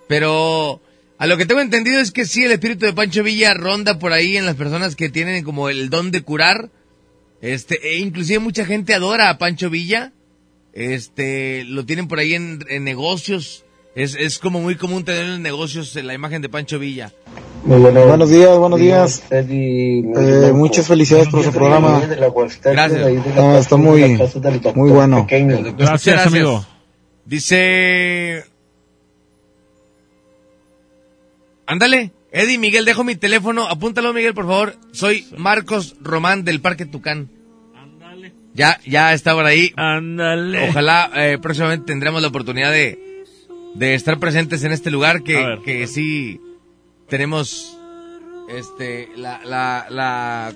pero 0.08 0.82
a 1.18 1.26
lo 1.26 1.36
que 1.36 1.46
tengo 1.46 1.60
entendido 1.60 2.00
es 2.00 2.12
que 2.12 2.26
sí, 2.26 2.44
el 2.44 2.52
espíritu 2.52 2.86
de 2.86 2.92
Pancho 2.92 3.22
Villa 3.22 3.54
ronda 3.54 3.98
por 3.98 4.12
ahí 4.12 4.36
en 4.36 4.44
las 4.44 4.56
personas 4.56 4.96
que 4.96 5.08
tienen 5.08 5.44
como 5.44 5.68
el 5.68 5.88
don 5.88 6.10
de 6.10 6.22
curar. 6.22 6.70
Este, 7.40 7.78
e 7.88 7.98
inclusive 7.98 8.38
mucha 8.38 8.64
gente 8.64 8.94
adora 8.94 9.30
a 9.30 9.38
Pancho 9.38 9.70
Villa. 9.70 10.12
Este, 10.72 11.64
lo 11.64 11.86
tienen 11.86 12.08
por 12.08 12.18
ahí 12.18 12.34
en, 12.34 12.64
en 12.68 12.84
negocios. 12.84 13.64
Es, 13.94 14.14
es 14.14 14.38
como 14.38 14.60
muy 14.60 14.76
común 14.76 15.04
tener 15.04 15.24
en 15.24 15.42
negocios 15.42 15.94
la 15.94 16.12
imagen 16.12 16.42
de 16.42 16.50
Pancho 16.50 16.78
Villa. 16.78 17.12
Muy 17.64 17.80
buenos 17.80 18.30
días, 18.30 18.58
buenos 18.58 18.78
días. 18.78 19.22
Eh, 19.30 20.52
muchas 20.54 20.86
felicidades 20.86 21.28
por 21.28 21.42
su 21.42 21.50
programa. 21.50 22.02
Gracias. 22.62 23.34
No, 23.34 23.58
está 23.58 23.76
muy, 23.76 24.18
muy 24.74 24.90
bueno. 24.90 25.26
Muchas 25.78 26.30
Dice... 27.24 28.44
Ándale, 31.66 32.12
Eddie 32.30 32.58
Miguel, 32.58 32.84
dejo 32.84 33.04
mi 33.04 33.16
teléfono. 33.16 33.66
Apúntalo, 33.68 34.12
Miguel, 34.12 34.34
por 34.34 34.46
favor. 34.46 34.76
Soy 34.92 35.26
Marcos 35.36 35.96
Román 36.00 36.44
del 36.44 36.60
Parque 36.60 36.86
Tucán. 36.86 37.30
Ándale. 37.74 38.34
Ya, 38.54 38.80
ya 38.86 39.12
está 39.12 39.34
por 39.34 39.46
ahí. 39.46 39.72
Ándale. 39.76 40.68
Ojalá 40.68 41.10
eh, 41.16 41.38
próximamente 41.40 41.86
tendremos 41.86 42.22
la 42.22 42.28
oportunidad 42.28 42.70
de, 42.70 43.24
de 43.74 43.94
estar 43.94 44.18
presentes 44.18 44.62
en 44.64 44.72
este 44.72 44.90
lugar 44.90 45.22
que, 45.22 45.34
ver. 45.34 45.58
que 45.62 45.86
sí 45.86 46.40
tenemos 47.08 47.78
este 48.48 49.08
la, 49.16 49.40
la, 49.44 49.86
la, 49.90 50.54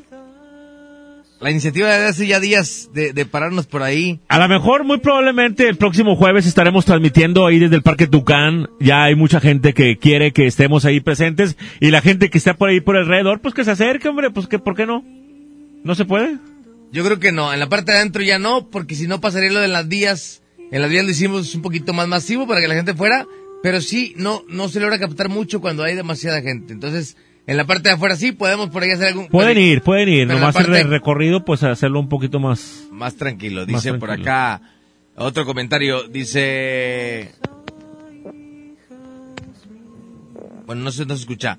la 1.40 1.50
iniciativa 1.50 1.88
de 1.88 2.06
hace 2.06 2.26
ya 2.26 2.38
días 2.38 2.90
de, 2.92 3.12
de 3.12 3.26
pararnos 3.26 3.66
por 3.66 3.82
ahí. 3.82 4.20
A 4.28 4.38
lo 4.38 4.48
mejor, 4.48 4.84
muy 4.84 4.98
probablemente, 4.98 5.68
el 5.68 5.76
próximo 5.76 6.14
jueves 6.14 6.46
estaremos 6.46 6.84
transmitiendo 6.84 7.46
ahí 7.46 7.58
desde 7.58 7.76
el 7.76 7.82
Parque 7.82 8.06
Tucán. 8.06 8.68
Ya 8.78 9.04
hay 9.04 9.14
mucha 9.14 9.40
gente 9.40 9.72
que 9.72 9.96
quiere 9.96 10.32
que 10.32 10.46
estemos 10.46 10.84
ahí 10.84 11.00
presentes. 11.00 11.56
Y 11.80 11.90
la 11.90 12.02
gente 12.02 12.28
que 12.28 12.38
está 12.38 12.54
por 12.54 12.68
ahí 12.68 12.80
por 12.80 12.96
alrededor, 12.96 13.40
pues 13.40 13.54
que 13.54 13.64
se 13.64 13.70
acerque, 13.70 14.08
hombre. 14.08 14.30
Pues 14.30 14.46
que, 14.46 14.58
¿por 14.58 14.76
qué 14.76 14.84
no? 14.84 15.02
¿No 15.82 15.94
se 15.94 16.04
puede? 16.04 16.36
Yo 16.92 17.04
creo 17.04 17.18
que 17.18 17.32
no, 17.32 17.52
en 17.52 17.60
la 17.60 17.68
parte 17.68 17.92
de 17.92 17.98
adentro 17.98 18.22
ya 18.22 18.38
no, 18.38 18.68
porque 18.68 18.94
si 18.94 19.06
no 19.06 19.20
pasaría 19.20 19.50
lo 19.50 19.60
de 19.60 19.68
las 19.68 19.88
vías. 19.88 20.42
En 20.70 20.82
las 20.82 20.90
vías 20.90 21.04
lo 21.04 21.10
hicimos 21.10 21.54
un 21.54 21.62
poquito 21.62 21.92
más 21.92 22.06
masivo 22.06 22.46
para 22.46 22.60
que 22.60 22.68
la 22.68 22.74
gente 22.74 22.94
fuera, 22.94 23.26
pero 23.62 23.80
sí, 23.80 24.12
no, 24.16 24.44
no 24.48 24.68
se 24.68 24.80
logra 24.80 24.98
captar 24.98 25.28
mucho 25.28 25.60
cuando 25.60 25.84
hay 25.84 25.96
demasiada 25.96 26.42
gente. 26.42 26.72
Entonces, 26.72 27.16
en 27.50 27.56
la 27.56 27.66
parte 27.66 27.88
de 27.88 27.96
afuera 27.96 28.14
sí, 28.14 28.30
podemos 28.30 28.70
por 28.70 28.84
ahí 28.84 28.92
hacer 28.92 29.08
algún... 29.08 29.26
Pueden 29.26 29.58
ir, 29.58 29.82
pueden 29.82 30.08
ir. 30.08 30.28
pero 30.28 30.38
Nomás 30.38 30.54
el 30.54 30.66
parte- 30.66 30.84
recorrido, 30.84 31.44
pues 31.44 31.64
hacerlo 31.64 31.98
un 31.98 32.08
poquito 32.08 32.38
más. 32.38 32.84
Más 32.92 33.16
tranquilo, 33.16 33.62
Más 33.62 33.66
dice 33.66 33.92
por 33.94 34.12
acá 34.12 34.62
otro 35.16 35.44
comentario, 35.44 36.04
dice... 36.04 37.32
Bueno, 40.64 40.82
no 40.82 40.92
se, 40.92 41.04
no 41.04 41.16
se 41.16 41.22
escucha. 41.22 41.58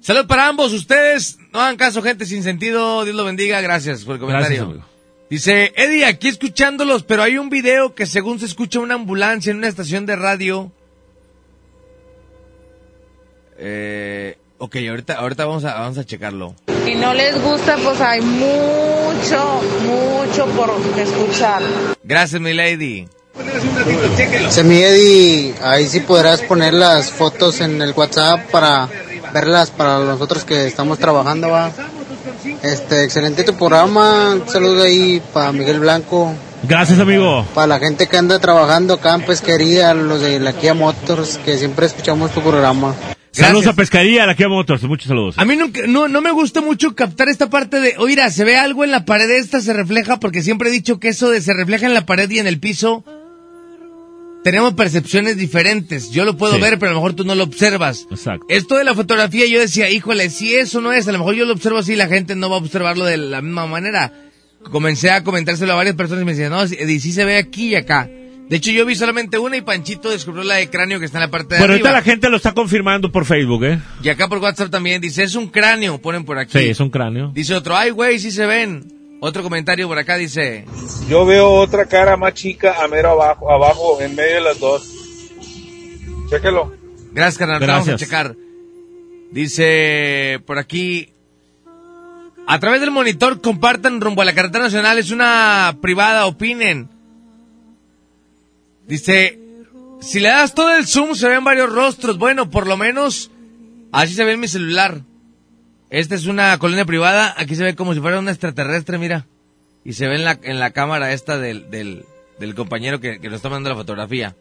Salud 0.00 0.26
para 0.26 0.48
ambos, 0.48 0.72
ustedes 0.72 1.38
no 1.52 1.60
hagan 1.60 1.76
caso, 1.76 2.00
gente 2.00 2.24
sin 2.24 2.42
sentido, 2.42 3.04
Dios 3.04 3.14
lo 3.14 3.24
bendiga, 3.26 3.60
gracias 3.60 4.04
por 4.04 4.14
el 4.14 4.20
comentario. 4.20 4.66
Gracias. 4.66 4.86
Dice, 5.28 5.74
Eddie, 5.76 6.06
aquí 6.06 6.28
escuchándolos, 6.28 7.02
pero 7.02 7.22
hay 7.22 7.36
un 7.36 7.50
video 7.50 7.94
que 7.94 8.06
según 8.06 8.38
se 8.40 8.46
escucha 8.46 8.80
una 8.80 8.94
ambulancia 8.94 9.50
en 9.50 9.58
una 9.58 9.68
estación 9.68 10.06
de 10.06 10.16
radio. 10.16 10.72
Eh, 13.58 14.38
ok, 14.58 14.76
ahorita, 14.88 15.14
ahorita 15.14 15.46
vamos 15.46 15.64
a, 15.64 15.74
vamos 15.74 15.98
a 15.98 16.04
checarlo. 16.04 16.54
Y 16.86 16.94
no 16.94 17.14
les 17.14 17.40
gusta, 17.42 17.76
pues 17.82 18.00
hay 18.00 18.20
mucho, 18.20 19.60
mucho 19.86 20.46
por 20.56 20.70
escuchar. 20.98 21.62
Gracias, 22.02 22.40
mi 22.40 22.52
lady. 22.52 23.08
Semi 24.50 24.82
Eddie, 24.82 25.54
ahí 25.62 25.86
sí 25.86 26.00
podrás 26.00 26.42
poner 26.42 26.74
las 26.74 27.10
fotos 27.10 27.60
en 27.60 27.80
el 27.80 27.92
WhatsApp 27.92 28.50
para 28.50 28.88
verlas 29.32 29.70
para 29.70 30.00
nosotros 30.00 30.44
que 30.44 30.66
estamos 30.66 30.98
trabajando, 30.98 31.50
va. 31.50 31.70
Este, 32.62 33.04
excelente 33.04 33.44
tu 33.44 33.54
programa. 33.54 34.32
Un 34.32 34.48
saludo 34.48 34.82
ahí 34.82 35.22
para 35.32 35.52
Miguel 35.52 35.80
Blanco. 35.80 36.34
Gracias, 36.64 36.98
amigo. 36.98 37.46
Para 37.54 37.68
la 37.68 37.78
gente 37.78 38.08
que 38.08 38.16
anda 38.16 38.38
trabajando 38.38 38.94
acá 38.94 39.14
en 39.14 39.22
pesquería, 39.22 39.94
los 39.94 40.20
de 40.20 40.40
la 40.40 40.52
Kia 40.52 40.74
Motors, 40.74 41.38
que 41.38 41.56
siempre 41.56 41.86
escuchamos 41.86 42.32
tu 42.32 42.40
programa. 42.40 42.94
Saludos 43.30 43.66
a 43.68 43.72
Pescaría, 43.74 44.26
la 44.26 44.34
Kia 44.34 44.48
Motors. 44.48 44.82
Muchos 44.84 45.06
saludos. 45.08 45.38
A 45.38 45.44
mí 45.44 45.54
nunca- 45.56 45.82
no, 45.86 46.08
no 46.08 46.20
me 46.20 46.30
gusta 46.32 46.60
mucho 46.60 46.94
captar 46.94 47.28
esta 47.28 47.48
parte 47.50 47.80
de, 47.80 47.94
oiga, 47.98 48.30
se 48.30 48.44
ve 48.44 48.56
algo 48.56 48.84
en 48.84 48.90
la 48.90 49.04
pared 49.04 49.30
esta, 49.30 49.60
se 49.60 49.72
refleja, 49.72 50.18
porque 50.18 50.42
siempre 50.42 50.68
he 50.70 50.72
dicho 50.72 50.98
que 50.98 51.08
eso 51.08 51.30
de 51.30 51.40
se 51.40 51.52
refleja 51.54 51.86
en 51.86 51.94
la 51.94 52.06
pared 52.06 52.28
y 52.30 52.38
en 52.40 52.46
el 52.46 52.58
piso, 52.58 53.04
tenemos 54.42 54.72
percepciones 54.74 55.36
diferentes. 55.36 56.10
Yo 56.10 56.24
lo 56.24 56.36
puedo 56.36 56.54
Sí. 56.56 56.60
ver, 56.60 56.78
pero 56.78 56.90
a 56.90 56.94
lo 56.94 57.00
mejor 57.00 57.14
tú 57.14 57.24
no 57.24 57.34
lo 57.34 57.44
observas. 57.44 58.06
Exacto. 58.10 58.46
Esto 58.48 58.76
de 58.76 58.84
la 58.84 58.94
fotografía, 58.94 59.46
yo 59.46 59.60
decía, 59.60 59.90
híjole, 59.90 60.30
si 60.30 60.54
eso 60.54 60.80
no 60.80 60.92
es, 60.92 61.06
a 61.06 61.12
lo 61.12 61.18
mejor 61.18 61.34
yo 61.34 61.44
lo 61.44 61.52
observo 61.52 61.78
así, 61.78 61.96
la 61.96 62.08
gente 62.08 62.34
no 62.34 62.48
va 62.48 62.56
a 62.56 62.60
observarlo 62.60 63.04
de 63.04 63.18
la 63.18 63.42
misma 63.42 63.66
manera. 63.66 64.12
Comencé 64.70 65.10
a 65.10 65.22
comentárselo 65.22 65.72
a 65.72 65.76
varias 65.76 65.94
personas 65.96 66.22
y 66.22 66.24
me 66.24 66.32
decían, 66.32 66.50
no, 66.50 66.66
sí, 66.66 66.76
sí 67.00 67.12
se 67.12 67.24
ve 67.24 67.36
aquí 67.36 67.68
y 67.68 67.74
acá. 67.76 68.08
De 68.48 68.56
hecho, 68.56 68.70
yo 68.70 68.86
vi 68.86 68.94
solamente 68.94 69.38
una 69.38 69.58
y 69.58 69.60
Panchito 69.60 70.08
descubrió 70.08 70.42
la 70.42 70.54
de 70.54 70.70
cráneo 70.70 70.98
que 70.98 71.04
está 71.04 71.18
en 71.18 71.24
la 71.24 71.30
parte 71.30 71.54
de 71.54 71.60
Pero 71.60 71.74
ahorita 71.74 71.92
la 71.92 72.02
gente 72.02 72.30
lo 72.30 72.36
está 72.38 72.52
confirmando 72.52 73.12
por 73.12 73.26
Facebook, 73.26 73.64
¿eh? 73.64 73.78
Y 74.02 74.08
acá 74.08 74.26
por 74.26 74.38
WhatsApp 74.38 74.70
también 74.70 75.02
dice, 75.02 75.22
es 75.22 75.34
un 75.34 75.48
cráneo, 75.48 75.98
ponen 75.98 76.24
por 76.24 76.38
aquí. 76.38 76.58
Sí, 76.58 76.70
es 76.70 76.80
un 76.80 76.88
cráneo. 76.88 77.30
Dice 77.34 77.54
otro, 77.54 77.76
ay, 77.76 77.90
güey, 77.90 78.18
sí 78.18 78.30
se 78.30 78.46
ven. 78.46 79.18
Otro 79.20 79.42
comentario 79.42 79.86
por 79.86 79.98
acá 79.98 80.16
dice, 80.16 80.64
Yo 81.08 81.26
veo 81.26 81.50
otra 81.50 81.86
cara 81.86 82.16
más 82.16 82.34
chica 82.34 82.82
a 82.82 82.88
mero 82.88 83.10
abajo, 83.10 83.50
abajo, 83.50 84.00
en 84.00 84.14
medio 84.14 84.36
de 84.36 84.40
las 84.40 84.58
dos. 84.60 84.88
Chéquelo. 86.30 86.72
gracias, 87.12 87.38
carnal, 87.38 87.66
vamos 87.66 87.88
a 87.88 87.96
checar. 87.96 88.34
Dice 89.30 90.40
por 90.46 90.58
aquí, 90.58 91.10
a 92.46 92.58
través 92.60 92.80
del 92.80 92.92
monitor 92.92 93.42
compartan 93.42 94.00
rumbo 94.00 94.22
a 94.22 94.24
la 94.24 94.32
carretera 94.32 94.64
nacional, 94.64 94.98
es 94.98 95.10
una 95.10 95.76
privada, 95.82 96.26
opinen. 96.26 96.88
Dice, 98.88 99.38
si 100.00 100.18
le 100.18 100.28
das 100.28 100.54
todo 100.54 100.74
el 100.74 100.86
zoom 100.86 101.14
se 101.14 101.28
ven 101.28 101.44
varios 101.44 101.70
rostros. 101.70 102.18
Bueno, 102.18 102.50
por 102.50 102.66
lo 102.66 102.76
menos 102.76 103.30
así 103.92 104.14
se 104.14 104.24
ve 104.24 104.32
en 104.32 104.40
mi 104.40 104.48
celular. 104.48 105.02
Esta 105.90 106.14
es 106.14 106.26
una 106.26 106.58
colonia 106.58 106.84
privada, 106.84 107.34
aquí 107.36 107.54
se 107.54 107.64
ve 107.64 107.74
como 107.74 107.94
si 107.94 108.00
fuera 108.00 108.18
un 108.18 108.28
extraterrestre, 108.28 108.98
mira. 108.98 109.26
Y 109.84 109.92
se 109.92 110.06
ve 110.08 110.16
en 110.16 110.24
la, 110.24 110.38
en 110.42 110.58
la 110.58 110.72
cámara 110.72 111.12
esta 111.12 111.38
del, 111.38 111.70
del, 111.70 112.04
del 112.38 112.54
compañero 112.54 113.00
que, 113.00 113.20
que 113.20 113.28
nos 113.28 113.36
está 113.36 113.48
mandando 113.48 113.70
la 113.70 113.76
fotografía. 113.76 114.34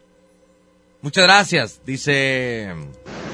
Muchas 1.02 1.24
gracias, 1.26 1.82
dice... 1.86 2.74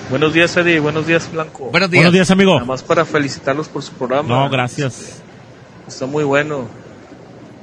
Buenos 0.10 0.34
días, 0.34 0.56
Eddie. 0.58 0.80
Buenos 0.80 1.08
días, 1.08 1.32
Blanco. 1.32 1.70
Buenos 1.72 1.90
días. 1.90 2.02
Buenos 2.02 2.14
días, 2.14 2.30
amigo. 2.30 2.56
Nada 2.56 2.66
más 2.66 2.84
para 2.84 3.06
felicitarlos 3.06 3.70
por 3.70 3.82
su 3.82 3.94
programa. 3.94 4.28
No, 4.28 4.50
gracias. 4.50 5.22
Está 5.88 6.06
muy 6.06 6.26
bueno. 6.26 6.68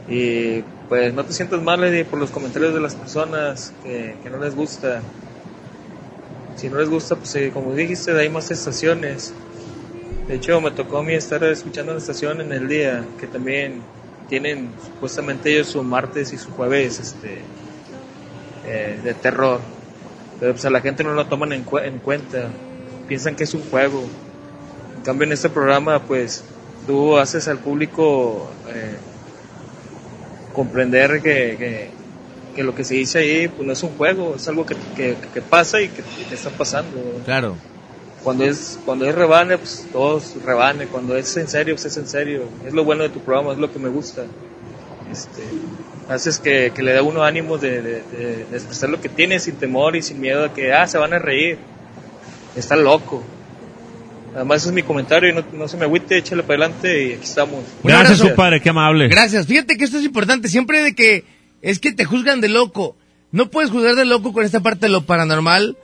Y 0.08 0.64
pues 0.90 1.14
no 1.14 1.24
te 1.24 1.32
sientas 1.32 1.62
mal, 1.62 1.84
Eddie, 1.84 2.04
por 2.04 2.18
los 2.18 2.32
comentarios 2.32 2.74
de 2.74 2.80
las 2.80 2.96
personas 2.96 3.72
que, 3.84 4.16
no 4.28 4.38
les 4.38 4.56
gusta. 4.56 5.00
Si 6.56 6.68
no 6.68 6.78
les 6.78 6.88
gusta, 6.88 7.14
pues 7.14 7.32
eh, 7.36 7.52
como 7.54 7.72
dijiste, 7.74 8.10
hay 8.18 8.28
más 8.28 8.50
estaciones. 8.50 9.32
De 10.26 10.34
hecho, 10.34 10.60
me 10.60 10.72
tocó 10.72 10.98
a 10.98 11.04
mí 11.04 11.14
estar 11.14 11.44
escuchando 11.44 11.92
una 11.92 12.00
estación 12.00 12.40
en 12.40 12.50
el 12.50 12.66
día 12.66 13.04
que 13.20 13.28
también 13.28 13.82
tienen 14.28 14.72
supuestamente 14.84 15.52
ellos 15.52 15.68
su 15.68 15.82
martes 15.84 16.32
y 16.32 16.38
su 16.38 16.50
jueves 16.50 16.98
este, 16.98 17.38
eh, 18.66 18.98
de 19.04 19.14
terror. 19.14 19.60
Pero 20.40 20.54
pues 20.54 20.64
a 20.64 20.70
la 20.70 20.80
gente 20.80 21.04
no 21.04 21.12
lo 21.12 21.26
toman 21.26 21.52
en 21.52 21.62
cuenta. 21.62 22.48
Piensan 23.06 23.36
que 23.36 23.44
es 23.44 23.54
un 23.54 23.62
juego. 23.62 24.02
En 24.96 25.02
cambio, 25.02 25.24
en 25.24 25.34
este 25.34 25.50
programa, 25.50 26.02
pues 26.02 26.42
tú 26.88 27.16
haces 27.16 27.46
al 27.46 27.58
público 27.58 28.50
eh, 28.74 28.96
comprender 30.52 31.20
que, 31.22 31.56
que, 31.58 31.90
que 32.54 32.62
lo 32.62 32.74
que 32.74 32.84
se 32.84 32.94
dice 32.94 33.18
ahí 33.18 33.48
pues 33.48 33.66
no 33.66 33.72
es 33.72 33.82
un 33.82 33.90
juego, 33.90 34.34
es 34.36 34.46
algo 34.48 34.64
que, 34.66 34.76
que, 34.96 35.16
que 35.32 35.40
pasa 35.42 35.80
y 35.80 35.88
que, 35.88 36.02
que 36.02 36.34
está 36.34 36.50
pasando. 36.50 36.90
Claro. 37.24 37.56
Cuando 38.22 38.44
es, 38.44 38.78
cuando 38.84 39.06
es 39.06 39.14
rebane, 39.14 39.56
pues 39.56 39.86
todos 39.92 40.34
rebane. 40.44 40.86
Cuando 40.86 41.16
es 41.16 41.34
en 41.38 41.48
serio, 41.48 41.74
pues 41.74 41.86
es 41.86 41.96
en 41.96 42.06
serio. 42.06 42.42
Es 42.66 42.74
lo 42.74 42.84
bueno 42.84 43.02
de 43.02 43.08
tu 43.08 43.20
programa, 43.20 43.52
es 43.52 43.58
lo 43.58 43.72
que 43.72 43.78
me 43.78 43.88
gusta. 43.88 44.26
Este, 45.10 45.42
haces 46.08 46.38
que, 46.38 46.70
que 46.74 46.82
le 46.82 46.92
da 46.92 47.02
uno 47.02 47.22
ánimo 47.24 47.56
de, 47.56 47.80
de, 47.80 48.02
de- 48.02 48.44
de 48.44 48.56
expresar 48.56 48.90
lo 48.90 49.00
que 49.00 49.08
tiene 49.08 49.38
sin 49.40 49.54
temor 49.56 49.96
y 49.96 50.02
sin 50.02 50.20
miedo 50.20 50.44
a 50.44 50.52
que, 50.52 50.72
ah, 50.72 50.86
se 50.86 50.98
van 50.98 51.14
a 51.14 51.18
reír. 51.18 51.58
Está 52.54 52.76
loco. 52.76 53.22
Además, 54.34 54.58
ese 54.58 54.68
es 54.68 54.74
mi 54.74 54.82
comentario 54.82 55.30
y 55.30 55.34
no, 55.34 55.44
no 55.52 55.68
se 55.68 55.76
me 55.76 55.84
agüite, 55.84 56.16
échale 56.16 56.42
para 56.42 56.64
adelante 56.64 57.04
y 57.04 57.12
aquí 57.14 57.24
estamos. 57.24 57.64
Gracias, 57.82 58.20
compadre, 58.20 58.60
qué 58.60 58.70
amable. 58.70 59.08
Gracias. 59.08 59.46
Fíjate 59.46 59.76
que 59.76 59.84
esto 59.84 59.98
es 59.98 60.04
importante. 60.04 60.48
Siempre 60.48 60.82
de 60.82 60.94
que 60.94 61.24
es 61.62 61.78
que 61.78 61.92
te 61.92 62.04
juzgan 62.04 62.40
de 62.40 62.48
loco. 62.48 62.96
No 63.32 63.50
puedes 63.50 63.70
juzgar 63.70 63.94
de 63.94 64.04
loco 64.04 64.32
con 64.32 64.44
esta 64.44 64.60
parte 64.60 64.86
de 64.86 64.92
lo 64.92 65.04
paranormal. 65.04 65.76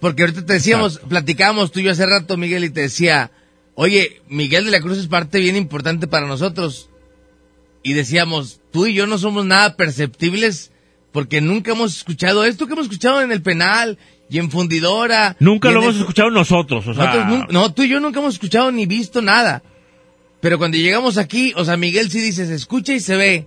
Porque 0.00 0.22
ahorita 0.24 0.44
te 0.44 0.54
decíamos, 0.54 0.98
platicábamos 1.08 1.70
tú 1.70 1.78
y 1.78 1.84
yo 1.84 1.92
hace 1.92 2.04
rato, 2.04 2.36
Miguel, 2.36 2.64
y 2.64 2.70
te 2.70 2.80
decía, 2.80 3.30
oye, 3.76 4.20
Miguel 4.28 4.64
de 4.64 4.72
la 4.72 4.80
Cruz 4.80 4.98
es 4.98 5.06
parte 5.06 5.38
bien 5.38 5.54
importante 5.54 6.08
para 6.08 6.26
nosotros. 6.26 6.90
Y 7.84 7.92
decíamos, 7.92 8.60
tú 8.72 8.86
y 8.86 8.94
yo 8.94 9.06
no 9.06 9.16
somos 9.16 9.44
nada 9.44 9.76
perceptibles 9.76 10.72
porque 11.12 11.40
nunca 11.40 11.72
hemos 11.72 11.98
escuchado 11.98 12.44
esto 12.44 12.66
que 12.66 12.72
hemos 12.72 12.86
escuchado 12.86 13.20
en 13.22 13.30
el 13.30 13.42
penal 13.42 13.98
y 14.32 14.38
en 14.38 14.50
fundidora. 14.50 15.36
Nunca 15.40 15.70
lo 15.70 15.82
hemos 15.82 15.94
el- 15.96 16.00
escuchado 16.00 16.30
nosotros, 16.30 16.86
o 16.88 16.94
sea, 16.94 17.04
nosotros 17.26 17.52
no, 17.52 17.72
tú 17.74 17.82
y 17.82 17.88
yo 17.88 18.00
nunca 18.00 18.20
hemos 18.20 18.34
escuchado 18.34 18.72
ni 18.72 18.86
visto 18.86 19.20
nada. 19.20 19.62
Pero 20.40 20.58
cuando 20.58 20.76
llegamos 20.78 21.18
aquí, 21.18 21.52
o 21.54 21.64
sea, 21.64 21.76
Miguel 21.76 22.10
sí 22.10 22.20
dice, 22.20 22.46
se 22.46 22.54
escucha 22.54 22.94
y 22.94 23.00
se 23.00 23.16
ve. 23.16 23.46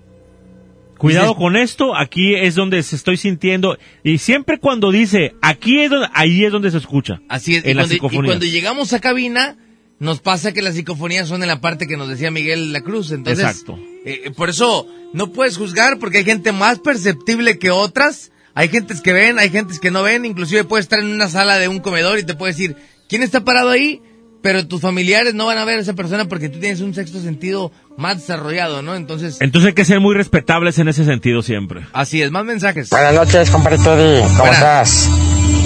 Cuidado 0.97 1.29
Dices- 1.29 1.37
con 1.39 1.55
esto, 1.57 1.95
aquí 1.95 2.35
es 2.35 2.55
donde 2.55 2.81
se 2.83 2.95
estoy 2.95 3.17
sintiendo. 3.17 3.77
Y 4.03 4.19
siempre 4.19 4.59
cuando 4.59 4.91
dice, 4.91 5.33
aquí 5.41 5.81
es 5.81 5.89
donde, 5.89 6.07
ahí 6.13 6.45
es 6.45 6.51
donde 6.51 6.71
se 6.71 6.77
escucha. 6.77 7.19
Así 7.27 7.55
es. 7.55 7.65
En 7.65 7.71
y, 7.71 7.73
la 7.73 7.81
cuando, 7.99 8.21
y 8.21 8.25
cuando 8.25 8.45
llegamos 8.45 8.93
a 8.93 8.99
cabina, 9.01 9.57
nos 9.99 10.19
pasa 10.21 10.53
que 10.53 10.61
las 10.61 10.75
psicofonías 10.75 11.27
son 11.27 11.41
en 11.41 11.49
la 11.49 11.59
parte 11.59 11.87
que 11.87 11.97
nos 11.97 12.07
decía 12.07 12.31
Miguel 12.31 12.71
La 12.71 12.81
Cruz. 12.81 13.11
Entonces, 13.11 13.43
Exacto. 13.43 13.77
eh, 14.05 14.31
por 14.37 14.49
eso 14.49 14.87
no 15.13 15.31
puedes 15.33 15.57
juzgar 15.57 15.99
porque 15.99 16.19
hay 16.19 16.23
gente 16.25 16.51
más 16.53 16.79
perceptible 16.79 17.57
que 17.59 17.71
otras. 17.71 18.31
Hay 18.55 18.69
gentes 18.69 19.01
que 19.01 19.11
ven, 19.13 19.37
hay 19.37 19.49
gentes 19.49 19.79
que 19.79 19.91
no 19.91 20.01
ven. 20.03 20.25
Inclusive 20.25 20.63
puedes 20.63 20.85
estar 20.85 20.99
en 20.99 21.07
una 21.13 21.29
sala 21.29 21.57
de 21.57 21.67
un 21.67 21.79
comedor 21.79 22.17
y 22.19 22.23
te 22.23 22.33
puede 22.35 22.53
decir, 22.53 22.75
¿quién 23.09 23.21
está 23.21 23.41
parado 23.41 23.69
ahí? 23.69 24.01
Pero 24.41 24.65
tus 24.67 24.79
familiares 24.79 25.33
no 25.33 25.45
van 25.47 25.57
a 25.57 25.65
ver 25.65 25.79
a 25.79 25.81
esa 25.81 25.93
persona 25.93 26.25
porque 26.25 26.49
tú 26.49 26.59
tienes 26.59 26.79
un 26.79 26.93
sexto 26.93 27.19
sentido 27.19 27.71
más 27.97 28.17
desarrollado, 28.17 28.81
¿no? 28.83 28.95
Entonces, 28.95 29.37
Entonces 29.41 29.69
hay 29.69 29.73
que 29.73 29.85
ser 29.85 29.99
muy 29.99 30.13
respetables 30.15 30.77
en 30.79 30.87
ese 30.87 31.03
sentido 31.03 31.41
siempre. 31.41 31.81
así 31.93 32.21
es. 32.21 32.31
Más 32.31 32.45
mensajes. 32.45 32.89
Buenas 32.91 33.13
noches, 33.15 33.49
compadrito 33.49 33.97
Eddie. 33.97 34.21
¿Cómo 34.21 34.37
Buenas. 34.37 34.55
estás? 34.57 35.09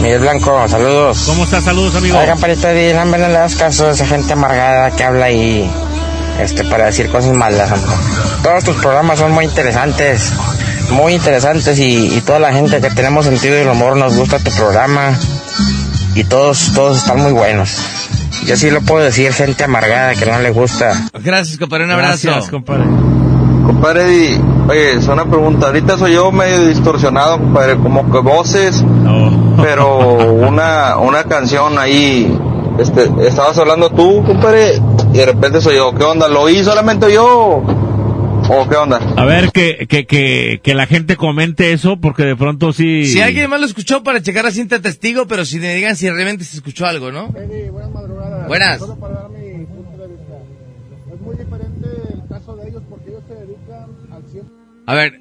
Miguel 0.01 0.19
Blanco, 0.22 0.66
saludos. 0.69 1.24
¿Cómo 1.26 1.43
estás? 1.43 1.66
Saludos, 1.66 1.93
amigo. 1.95 2.18
Oigan, 2.18 2.35
compadrito 2.35 2.69
Eddie, 2.69 2.93
no 2.93 3.06
me 3.06 3.18
le 3.18 3.27
das 3.30 3.56
caso 3.56 3.88
a 3.88 3.92
esa 3.92 4.08
gente 4.08 4.32
amargada 4.34 4.95
que 4.95 5.03
habla 5.03 5.26
ahí 5.26 5.69
este, 6.42 6.64
para 6.64 6.85
decir 6.85 7.09
cosas 7.09 7.35
malas. 7.35 7.69
Todos 8.42 8.64
tus 8.64 8.77
programas 8.77 9.19
son 9.19 9.34
muy 9.34 9.43
interesantes, 9.43 10.32
muy 10.92 11.14
interesantes 11.14 11.80
y, 11.80 12.16
y 12.16 12.22
toda 12.22 12.40
la 12.40 12.51
gente 12.53 12.82
que 12.82 12.90
tenemos 12.90 13.26
sentido 13.26 13.56
del 13.56 13.68
humor 13.69 13.98
nos 13.98 14.16
gusta 14.16 14.40
tu 14.40 14.51
programa 14.51 15.18
y 16.16 16.24
todos, 16.24 16.72
todos 16.74 16.98
están 16.98 17.22
muy 17.22 17.32
buenos. 17.32 17.77
Yo 18.45 18.56
sí 18.56 18.69
lo 18.72 18.82
puedo 18.82 19.03
decir, 19.03 19.32
gente 19.34 19.64
amargada 19.64 20.16
que 20.16 20.26
no 20.26 20.40
le 20.40 20.50
gusta. 20.51 21.09
Gracias, 21.24 21.58
compadre. 21.58 21.85
Un 21.85 21.92
abrazo. 21.92 22.27
Gracias, 22.27 22.50
compadre. 22.50 22.85
Compadre 23.66 24.40
oye, 24.69 24.93
es 24.95 25.08
una 25.08 25.26
pregunta. 25.26 25.68
Ahorita 25.68 25.98
soy 25.98 26.14
yo 26.14 26.32
medio 26.32 26.68
distorsionado, 26.68 27.40
compadre, 27.40 27.77
como 27.77 28.11
que 28.11 28.19
voces, 28.19 28.84
pero 29.61 30.18
una, 30.48 30.98
una 30.98 31.24
canción 31.24 31.77
ahí, 31.77 32.38
este, 32.80 33.09
estabas 33.27 33.58
hablando 33.58 33.90
tú, 33.90 34.24
compadre, 34.26 34.82
y 35.14 35.18
de 35.18 35.26
repente 35.26 35.61
soy 35.61 35.76
yo. 35.76 35.93
¿Qué 35.93 36.03
onda? 36.03 36.27
¿Lo 36.27 36.42
oí 36.42 36.64
solamente 36.64 37.11
yo? 37.11 37.64
¿O 38.52 38.68
qué 38.68 38.76
onda? 38.76 38.98
A 39.16 39.26
ver, 39.26 39.52
que, 39.52 39.86
que, 39.88 40.08
que, 40.08 40.60
que 40.64 40.74
la 40.74 40.88
gente 40.88 41.16
comente 41.16 41.72
eso, 41.72 41.98
porque 42.02 42.24
de 42.24 42.36
pronto 42.36 42.74
sí... 42.74 43.06
Si 43.06 43.22
alguien 43.22 43.48
más 43.50 43.60
lo 43.60 43.68
escuchó 43.68 44.02
para 44.02 44.22
checar 44.24 44.44
la 44.44 44.50
cinta 44.52 44.82
testigo, 44.82 45.28
pero 45.28 45.45
si 45.45 45.60
me 45.60 45.76
digan 45.76 45.95
si 45.95 46.10
realmente 46.10 46.44
se 46.44 46.58
escuchó 46.58 46.88
algo, 46.88 47.11
¿no? 47.11 47.28
buenas 47.28 47.92
madrugadas. 47.92 48.48
Buenas. 48.48 48.80
Solo 48.80 48.95
para 49.00 49.14
dar 49.14 49.30
mi 49.30 49.66
punto 49.66 49.98
de 50.02 50.08
vista. 50.08 50.34
Es 51.14 51.22
muy 51.22 51.36
diferente 51.38 51.88
el 52.14 52.28
caso 52.28 52.56
de 52.56 52.69
ellos 52.69 52.82
porque 52.90 53.10
ellos 53.11 53.24
se 53.28 53.36
dedican 53.36 53.84
al 54.11 54.24
100%. 54.24 54.44
A 54.88 54.94
ver, 54.95 55.19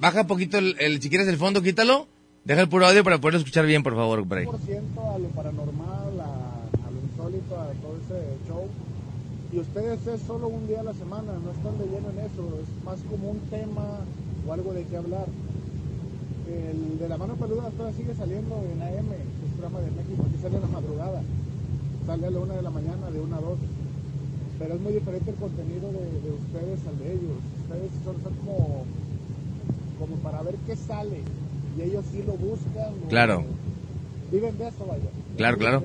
baja 0.00 0.26
poquito 0.26 0.58
el, 0.58 0.74
el- 0.80 1.00
si 1.00 1.08
quieres 1.08 1.28
el 1.28 1.36
fondo, 1.36 1.62
quítalo. 1.62 2.08
Deja 2.44 2.60
el 2.62 2.68
puro 2.68 2.86
audio 2.86 3.04
para 3.04 3.18
poderlo 3.18 3.38
escuchar 3.38 3.66
bien, 3.66 3.82
por 3.84 3.94
favor, 3.94 4.24
Bray. 4.26 4.44
a 4.46 5.18
lo 5.18 5.28
paranormal, 5.28 6.20
a, 6.20 6.86
a 6.86 6.90
lo 6.90 7.00
insólito, 7.10 7.54
a 7.60 7.66
todo 7.80 7.96
ese. 8.04 8.35
Y 9.52 9.58
ustedes 9.60 10.06
es 10.06 10.20
solo 10.22 10.48
un 10.48 10.66
día 10.66 10.80
a 10.80 10.82
la 10.82 10.92
semana, 10.92 11.32
no 11.42 11.50
están 11.52 11.78
de 11.78 11.86
lleno 11.86 12.10
en 12.10 12.18
eso, 12.18 12.42
es 12.60 12.84
más 12.84 12.98
como 13.08 13.30
un 13.30 13.38
tema 13.48 14.00
o 14.46 14.52
algo 14.52 14.72
de 14.72 14.84
qué 14.84 14.96
hablar. 14.96 15.26
El 16.46 16.98
de 16.98 17.08
la 17.08 17.16
mano 17.16 17.34
peluda 17.34 17.70
todavía 17.70 17.96
sigue 17.96 18.14
saliendo 18.14 18.54
en 18.56 18.82
AM, 18.82 19.08
que 19.10 19.46
es 19.46 19.52
programa 19.56 19.80
de 19.80 19.90
México, 19.92 20.22
aquí 20.28 20.38
sale 20.42 20.56
en 20.56 20.62
la 20.62 20.68
madrugada, 20.68 21.22
sale 22.06 22.26
a 22.26 22.30
la 22.30 22.38
una 22.40 22.54
de 22.54 22.62
la 22.62 22.70
mañana, 22.70 23.10
de 23.10 23.20
una 23.20 23.36
a 23.38 23.40
dos. 23.40 23.58
Pero 24.58 24.74
es 24.74 24.80
muy 24.80 24.92
diferente 24.92 25.30
el 25.30 25.36
contenido 25.36 25.88
de, 25.92 26.04
de 26.04 26.30
ustedes 26.32 26.80
al 26.86 26.98
de 26.98 27.12
ellos. 27.12 27.36
Ustedes 27.62 27.90
son, 28.04 28.16
son 28.22 28.34
como, 28.40 28.84
como 29.98 30.16
para 30.22 30.42
ver 30.42 30.54
qué 30.66 30.76
sale. 30.76 31.20
Y 31.76 31.82
ellos 31.82 32.04
sí 32.10 32.22
lo 32.26 32.32
buscan. 32.34 32.92
o- 33.04 33.08
Claro. 33.08 33.44
Viven 34.32 34.56
de 34.58 34.68
eso, 34.68 34.86
vaya. 34.88 35.10
Claro, 35.36 35.58
claro. 35.58 35.82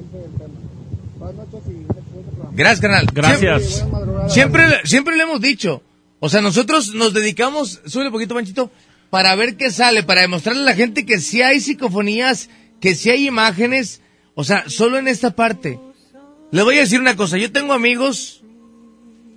Gracias, 2.53 2.81
canal. 2.81 3.07
Gracias. 3.13 3.85
Siempre, 4.27 4.29
siempre, 4.29 4.65
siempre 4.85 5.15
le 5.15 5.23
hemos 5.23 5.41
dicho. 5.41 5.81
O 6.19 6.29
sea, 6.29 6.41
nosotros 6.41 6.93
nos 6.93 7.13
dedicamos, 7.13 7.81
sube 7.85 8.05
un 8.05 8.11
poquito, 8.11 8.35
Manchito, 8.35 8.71
para 9.09 9.35
ver 9.35 9.57
qué 9.57 9.71
sale, 9.71 10.03
para 10.03 10.21
demostrarle 10.21 10.61
a 10.61 10.65
la 10.65 10.75
gente 10.75 11.05
que 11.05 11.19
sí 11.19 11.41
hay 11.41 11.59
psicofonías, 11.59 12.49
que 12.79 12.95
sí 12.95 13.09
hay 13.09 13.27
imágenes. 13.27 14.01
O 14.35 14.43
sea, 14.43 14.69
solo 14.69 14.97
en 14.97 15.07
esta 15.07 15.31
parte. 15.31 15.79
Le 16.51 16.63
voy 16.63 16.77
a 16.77 16.81
decir 16.81 16.99
una 16.99 17.15
cosa. 17.15 17.37
Yo 17.37 17.51
tengo 17.51 17.73
amigos, 17.73 18.43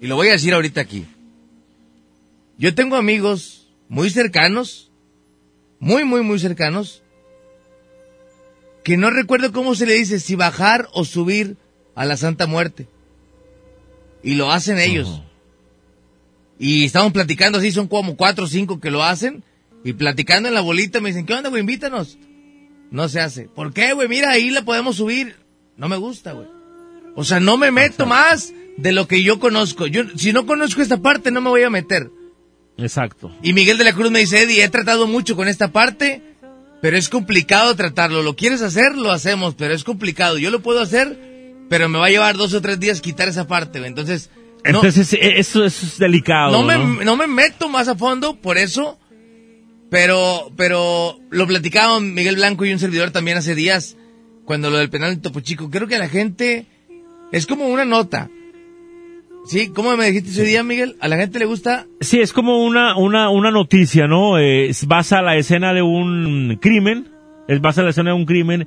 y 0.00 0.06
lo 0.06 0.16
voy 0.16 0.28
a 0.28 0.32
decir 0.32 0.52
ahorita 0.52 0.80
aquí. 0.80 1.06
Yo 2.58 2.74
tengo 2.74 2.96
amigos 2.96 3.68
muy 3.88 4.10
cercanos, 4.10 4.90
muy, 5.78 6.04
muy, 6.04 6.22
muy 6.22 6.38
cercanos, 6.38 7.02
que 8.84 8.96
no 8.96 9.10
recuerdo 9.10 9.52
cómo 9.52 9.74
se 9.74 9.86
le 9.86 9.94
dice, 9.94 10.20
si 10.20 10.34
bajar 10.34 10.88
o 10.92 11.04
subir 11.04 11.56
a 11.94 12.04
la 12.04 12.16
Santa 12.16 12.46
Muerte. 12.46 12.86
Y 14.22 14.34
lo 14.34 14.50
hacen 14.50 14.78
ellos. 14.78 15.22
Y 16.58 16.84
estamos 16.84 17.12
platicando 17.12 17.58
así, 17.58 17.72
son 17.72 17.88
como 17.88 18.16
cuatro 18.16 18.44
o 18.44 18.48
cinco 18.48 18.80
que 18.80 18.90
lo 18.90 19.02
hacen. 19.02 19.42
Y 19.84 19.92
platicando 19.92 20.48
en 20.48 20.54
la 20.54 20.62
bolita 20.62 21.00
me 21.00 21.10
dicen, 21.10 21.26
¿qué 21.26 21.34
onda, 21.34 21.50
güey? 21.50 21.60
Invítanos. 21.60 22.16
No 22.90 23.08
se 23.08 23.20
hace. 23.20 23.48
¿Por 23.48 23.72
qué, 23.72 23.92
güey? 23.92 24.08
Mira, 24.08 24.30
ahí 24.30 24.50
la 24.50 24.62
podemos 24.64 24.96
subir. 24.96 25.36
No 25.76 25.88
me 25.88 25.96
gusta, 25.96 26.32
güey. 26.32 26.48
O 27.16 27.24
sea, 27.24 27.40
no 27.40 27.56
me 27.56 27.70
meto 27.70 28.06
más 28.06 28.52
de 28.76 28.92
lo 28.92 29.06
que 29.06 29.22
yo 29.22 29.38
conozco. 29.38 29.86
Yo, 29.86 30.02
si 30.16 30.32
no 30.32 30.46
conozco 30.46 30.80
esta 30.80 30.98
parte, 30.98 31.30
no 31.30 31.40
me 31.40 31.50
voy 31.50 31.62
a 31.62 31.70
meter. 31.70 32.10
Exacto. 32.76 33.30
Y 33.42 33.52
Miguel 33.52 33.78
de 33.78 33.84
la 33.84 33.92
Cruz 33.92 34.10
me 34.10 34.20
dice, 34.20 34.42
Eddie, 34.42 34.64
he 34.64 34.68
tratado 34.68 35.06
mucho 35.06 35.36
con 35.36 35.48
esta 35.48 35.70
parte, 35.70 36.22
pero 36.80 36.96
es 36.96 37.08
complicado 37.08 37.74
tratarlo. 37.76 38.22
¿Lo 38.22 38.36
quieres 38.36 38.62
hacer? 38.62 38.96
Lo 38.96 39.12
hacemos, 39.12 39.54
pero 39.54 39.74
es 39.74 39.84
complicado. 39.84 40.38
Yo 40.38 40.50
lo 40.50 40.62
puedo 40.62 40.80
hacer, 40.80 41.18
pero 41.68 41.88
me 41.88 41.98
va 41.98 42.06
a 42.06 42.10
llevar 42.10 42.36
dos 42.36 42.54
o 42.54 42.60
tres 42.60 42.78
días 42.80 43.00
quitar 43.00 43.28
esa 43.28 43.46
parte. 43.46 43.84
Entonces, 43.86 44.30
no, 44.64 44.76
Entonces, 44.76 45.12
e- 45.12 45.38
eso, 45.38 45.64
eso 45.64 45.86
es 45.86 45.98
delicado. 45.98 46.52
no, 46.52 46.62
me, 46.62 46.78
¿no? 46.78 47.04
no 47.04 47.16
me 47.16 47.26
meto 47.26 47.68
más 47.68 47.88
a 47.88 47.96
fondo 47.96 48.36
por 48.36 48.56
eso, 48.56 48.98
pero, 49.90 50.50
pero 50.56 51.18
lo 51.30 51.46
platicaban 51.46 52.14
Miguel 52.14 52.36
Blanco 52.36 52.64
y 52.64 52.72
un 52.72 52.78
servidor 52.78 53.10
también 53.10 53.36
hace 53.36 53.54
días, 53.54 53.96
cuando 54.44 54.70
lo 54.70 54.78
del 54.78 54.90
penal 54.90 55.14
de 55.14 55.20
Topo 55.20 55.40
Chico. 55.40 55.70
Creo 55.70 55.86
que 55.86 55.98
la 55.98 56.08
gente 56.08 56.66
es 57.32 57.46
como 57.46 57.68
una 57.68 57.84
nota. 57.84 58.30
Sí, 59.46 59.68
¿cómo 59.68 59.94
me 59.96 60.06
dijiste 60.06 60.30
ese 60.30 60.44
día, 60.44 60.62
Miguel? 60.62 60.96
¿A 61.00 61.08
la 61.08 61.18
gente 61.18 61.38
le 61.38 61.44
gusta? 61.44 61.86
Sí, 62.00 62.18
es 62.18 62.32
como 62.32 62.64
una, 62.64 62.96
una, 62.96 63.28
una 63.28 63.50
noticia, 63.50 64.06
¿no? 64.06 64.38
Eh, 64.38 64.70
vas 64.86 65.12
a 65.12 65.20
la 65.20 65.36
escena 65.36 65.74
de 65.74 65.82
un 65.82 66.58
crimen, 66.62 67.10
es 67.46 67.60
vas 67.60 67.76
a 67.76 67.82
la 67.82 67.90
escena 67.90 68.10
de 68.10 68.16
un 68.16 68.24
crimen, 68.24 68.66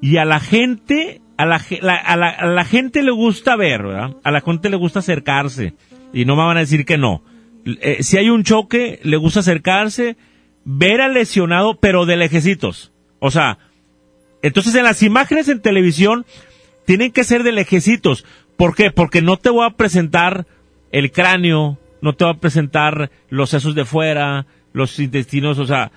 y 0.00 0.16
a 0.16 0.24
la 0.24 0.40
gente, 0.40 1.20
a 1.36 1.46
la, 1.46 1.56
a 1.56 2.16
la, 2.16 2.28
a 2.28 2.46
la 2.46 2.64
gente 2.64 3.02
le 3.02 3.10
gusta 3.10 3.56
ver, 3.56 3.82
¿verdad? 3.84 4.16
A 4.24 4.30
la 4.30 4.40
gente 4.40 4.70
le 4.70 4.76
gusta 4.76 5.00
acercarse, 5.00 5.74
y 6.12 6.24
no 6.24 6.36
me 6.36 6.44
van 6.44 6.56
a 6.56 6.60
decir 6.60 6.84
que 6.84 6.98
no. 6.98 7.22
Eh, 7.64 8.02
si 8.02 8.16
hay 8.16 8.30
un 8.30 8.44
choque, 8.44 9.00
le 9.02 9.16
gusta 9.16 9.40
acercarse, 9.40 10.16
ver 10.64 11.00
al 11.00 11.14
lesionado, 11.14 11.78
pero 11.78 12.06
de 12.06 12.16
lejecitos. 12.16 12.92
O 13.18 13.30
sea, 13.30 13.58
entonces 14.42 14.74
en 14.74 14.84
las 14.84 15.02
imágenes 15.02 15.48
en 15.48 15.60
televisión 15.60 16.24
tienen 16.84 17.12
que 17.12 17.24
ser 17.24 17.42
de 17.42 17.52
lejecitos. 17.52 18.24
¿Por 18.56 18.74
qué? 18.74 18.90
Porque 18.90 19.22
no 19.22 19.36
te 19.36 19.50
voy 19.50 19.66
a 19.66 19.70
presentar 19.70 20.46
el 20.92 21.10
cráneo, 21.12 21.78
no 22.00 22.14
te 22.14 22.24
voy 22.24 22.34
a 22.34 22.40
presentar 22.40 23.10
los 23.28 23.50
sesos 23.50 23.74
de 23.74 23.84
fuera, 23.84 24.46
los 24.72 24.98
intestinos, 24.98 25.58
o 25.58 25.66
sea, 25.66 25.90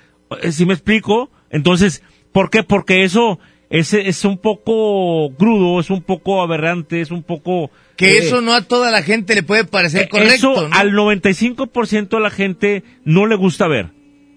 si 0.52 0.66
me 0.66 0.74
explico? 0.74 1.30
Entonces, 1.50 2.04
¿por 2.32 2.50
qué? 2.50 2.64
Porque 2.64 3.04
eso 3.04 3.40
es, 3.70 3.94
es 3.94 4.26
un 4.26 4.38
poco 4.38 5.32
crudo, 5.38 5.80
es 5.80 5.90
un 5.90 6.02
poco 6.02 6.42
aberrante, 6.42 7.02
es 7.02 7.12
un 7.12 7.24
poco... 7.24 7.70
Que 7.96 8.14
eh, 8.14 8.18
eso 8.20 8.42
no 8.42 8.54
a 8.54 8.62
toda 8.62 8.92
la 8.92 9.04
gente 9.04 9.36
le 9.36 9.44
puede 9.44 9.64
parecer 9.64 10.04
eh, 10.04 10.10
correcto, 10.10 10.54
Eso 10.54 10.68
¿no? 10.68 10.76
al 10.76 10.92
95% 10.92 12.10
de 12.10 12.20
la 12.20 12.30
gente 12.30 12.84
no 13.06 13.26
le 13.28 13.36
gusta 13.36 13.68
ver. 13.68 13.92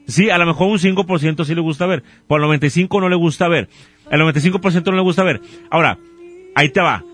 Sí, 0.07 0.31
a 0.31 0.39
lo 0.39 0.47
mejor 0.47 0.69
un 0.69 0.79
5% 0.79 1.45
sí 1.45 1.55
le 1.55 1.61
gusta 1.61 1.87
ver, 1.87 2.03
pero 2.29 2.45
al 2.45 2.61
95% 2.61 3.01
no 3.01 3.09
le 3.09 3.17
gusta 3.17 3.49
ver. 3.49 3.69
Al 4.11 4.21
95% 4.21 4.85
no 4.87 4.97
le 4.97 5.03
gusta 5.03 5.23
ver. 5.23 5.41
Ahora, 5.71 5.99
ahí 6.55 6.69
te 6.69 6.81
va. 6.81 7.05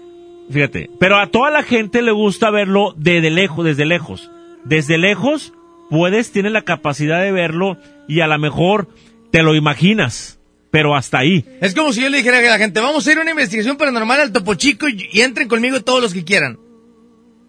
Fíjate. 0.51 0.91
Pero 0.99 1.19
a 1.19 1.27
toda 1.27 1.51
la 1.51 1.63
gente 1.63 2.03
le 2.03 2.11
gusta 2.11 2.51
verlo 2.51 2.95
desde 2.97 3.31
lejos, 3.31 3.65
desde 3.65 3.85
lejos. 3.85 4.31
Desde 4.65 4.99
lejos 4.99 5.53
puedes, 5.91 6.33
tienes 6.33 6.53
la 6.53 6.63
capacidad 6.63 7.23
de 7.23 7.33
verlo 7.33 7.77
y 8.09 8.21
a 8.21 8.27
lo 8.27 8.39
mejor 8.39 8.89
te 9.31 9.43
lo 9.43 9.55
imaginas. 9.55 10.38
Pero 10.71 10.95
hasta 10.95 11.19
ahí. 11.19 11.45
Es 11.61 11.75
como 11.75 11.93
si 11.93 12.03
yo 12.03 12.11
le 12.11 12.19
dijera 12.19 12.39
a 12.39 12.43
la 12.43 12.59
gente, 12.59 12.81
vamos 12.81 13.07
a 13.07 13.13
ir 13.13 13.19
a 13.19 13.23
una 13.23 13.31
investigación 13.31 13.77
paranormal 13.77 14.21
al 14.21 14.33
Topo 14.33 14.55
Chico 14.55 14.89
y, 14.89 15.09
y 15.13 15.21
entren 15.23 15.49
conmigo 15.49 15.81
todos 15.83 16.03
los 16.03 16.13
que 16.13 16.25
quieran. 16.25 16.59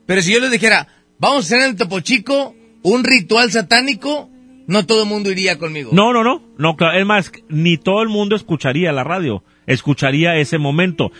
Pero 0.05 0.21
si 0.21 0.33
yo 0.33 0.39
les 0.39 0.51
dijera, 0.51 0.87
vamos 1.19 1.37
a 1.37 1.45
hacer 1.47 1.61
en 1.61 1.71
el 1.71 1.75
Topo 1.75 1.99
Chico 1.99 2.55
un 2.81 3.03
ritual 3.03 3.51
satánico, 3.51 4.29
no 4.67 4.85
todo 4.85 5.03
el 5.03 5.09
mundo 5.09 5.31
iría 5.31 5.57
conmigo. 5.57 5.91
No, 5.93 6.13
no, 6.13 6.23
no. 6.23 6.41
No, 6.57 6.75
claro, 6.75 6.97
es 6.97 7.05
más, 7.05 7.31
ni 7.49 7.77
todo 7.77 8.01
el 8.01 8.09
mundo 8.09 8.35
escucharía 8.35 8.91
la 8.91 9.03
radio, 9.03 9.43
escucharía 9.67 10.37
ese 10.37 10.57
momento. 10.57 11.11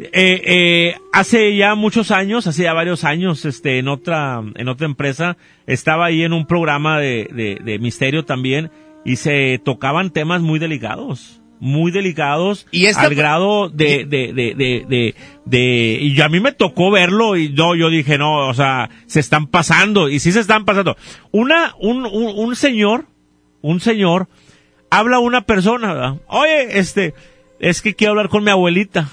Eh, 0.00 0.42
eh, 0.44 0.96
hace 1.12 1.56
ya 1.56 1.76
muchos 1.76 2.10
años, 2.10 2.46
hace 2.46 2.64
ya 2.64 2.72
varios 2.72 3.04
años, 3.04 3.44
este, 3.44 3.78
en 3.78 3.88
otra, 3.88 4.42
en 4.56 4.68
otra 4.68 4.86
empresa, 4.86 5.36
estaba 5.66 6.06
ahí 6.06 6.24
en 6.24 6.32
un 6.32 6.46
programa 6.46 6.98
de, 6.98 7.28
de, 7.32 7.60
de 7.64 7.78
misterio 7.78 8.24
también 8.24 8.70
y 9.04 9.16
se 9.16 9.60
tocaban 9.64 10.10
temas 10.10 10.42
muy 10.42 10.58
delicados. 10.58 11.40
Muy 11.60 11.90
delicados 11.92 12.66
Y 12.72 12.86
esta- 12.86 13.02
al 13.02 13.14
grado 13.14 13.68
de, 13.70 14.04
de, 14.04 14.32
de, 14.32 14.54
de, 14.54 14.84
de, 14.88 15.14
de- 15.46 15.98
y 16.02 16.20
a 16.20 16.28
mí 16.28 16.40
me 16.40 16.52
tocó 16.52 16.90
verlo 16.90 17.36
y 17.36 17.48
no, 17.50 17.74
yo 17.74 17.88
dije, 17.90 18.18
no, 18.18 18.48
o 18.48 18.54
sea, 18.54 18.90
se 19.06 19.20
están 19.20 19.46
pasando, 19.46 20.08
y 20.08 20.18
sí 20.18 20.32
se 20.32 20.40
están 20.40 20.64
pasando. 20.64 20.96
Una, 21.30 21.74
un, 21.80 22.04
un, 22.06 22.32
un 22.36 22.56
señor, 22.56 23.06
un 23.62 23.80
señor, 23.80 24.28
habla 24.90 25.16
a 25.16 25.20
una 25.20 25.42
persona, 25.42 25.94
¿verdad? 25.94 26.16
Oye, 26.26 26.78
este, 26.78 27.14
es 27.60 27.80
que 27.82 27.94
quiero 27.94 28.10
hablar 28.12 28.28
con 28.28 28.44
mi 28.44 28.50
abuelita. 28.50 29.08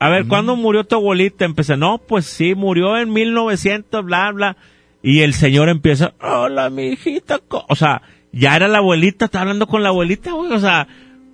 A 0.00 0.08
ver, 0.10 0.26
¿cuándo 0.28 0.54
murió 0.54 0.84
tu 0.84 0.94
abuelita? 0.94 1.44
Empecé, 1.44 1.76
no, 1.76 1.98
pues 1.98 2.24
sí, 2.26 2.54
murió 2.54 2.96
en 2.98 3.12
1900, 3.12 4.04
bla, 4.04 4.30
bla. 4.30 4.56
Y 5.02 5.20
el 5.20 5.34
señor 5.34 5.68
empieza, 5.68 6.14
hola, 6.20 6.70
mi 6.70 6.88
hijita. 6.90 7.38
co-". 7.40 7.64
O 7.68 7.74
sea, 7.74 8.02
ya 8.30 8.54
era 8.54 8.68
la 8.68 8.78
abuelita, 8.78 9.24
está 9.24 9.40
hablando 9.40 9.66
con 9.66 9.82
la 9.82 9.88
abuelita, 9.88 10.32
güey. 10.32 10.52
O 10.52 10.58
sea, 10.60 10.86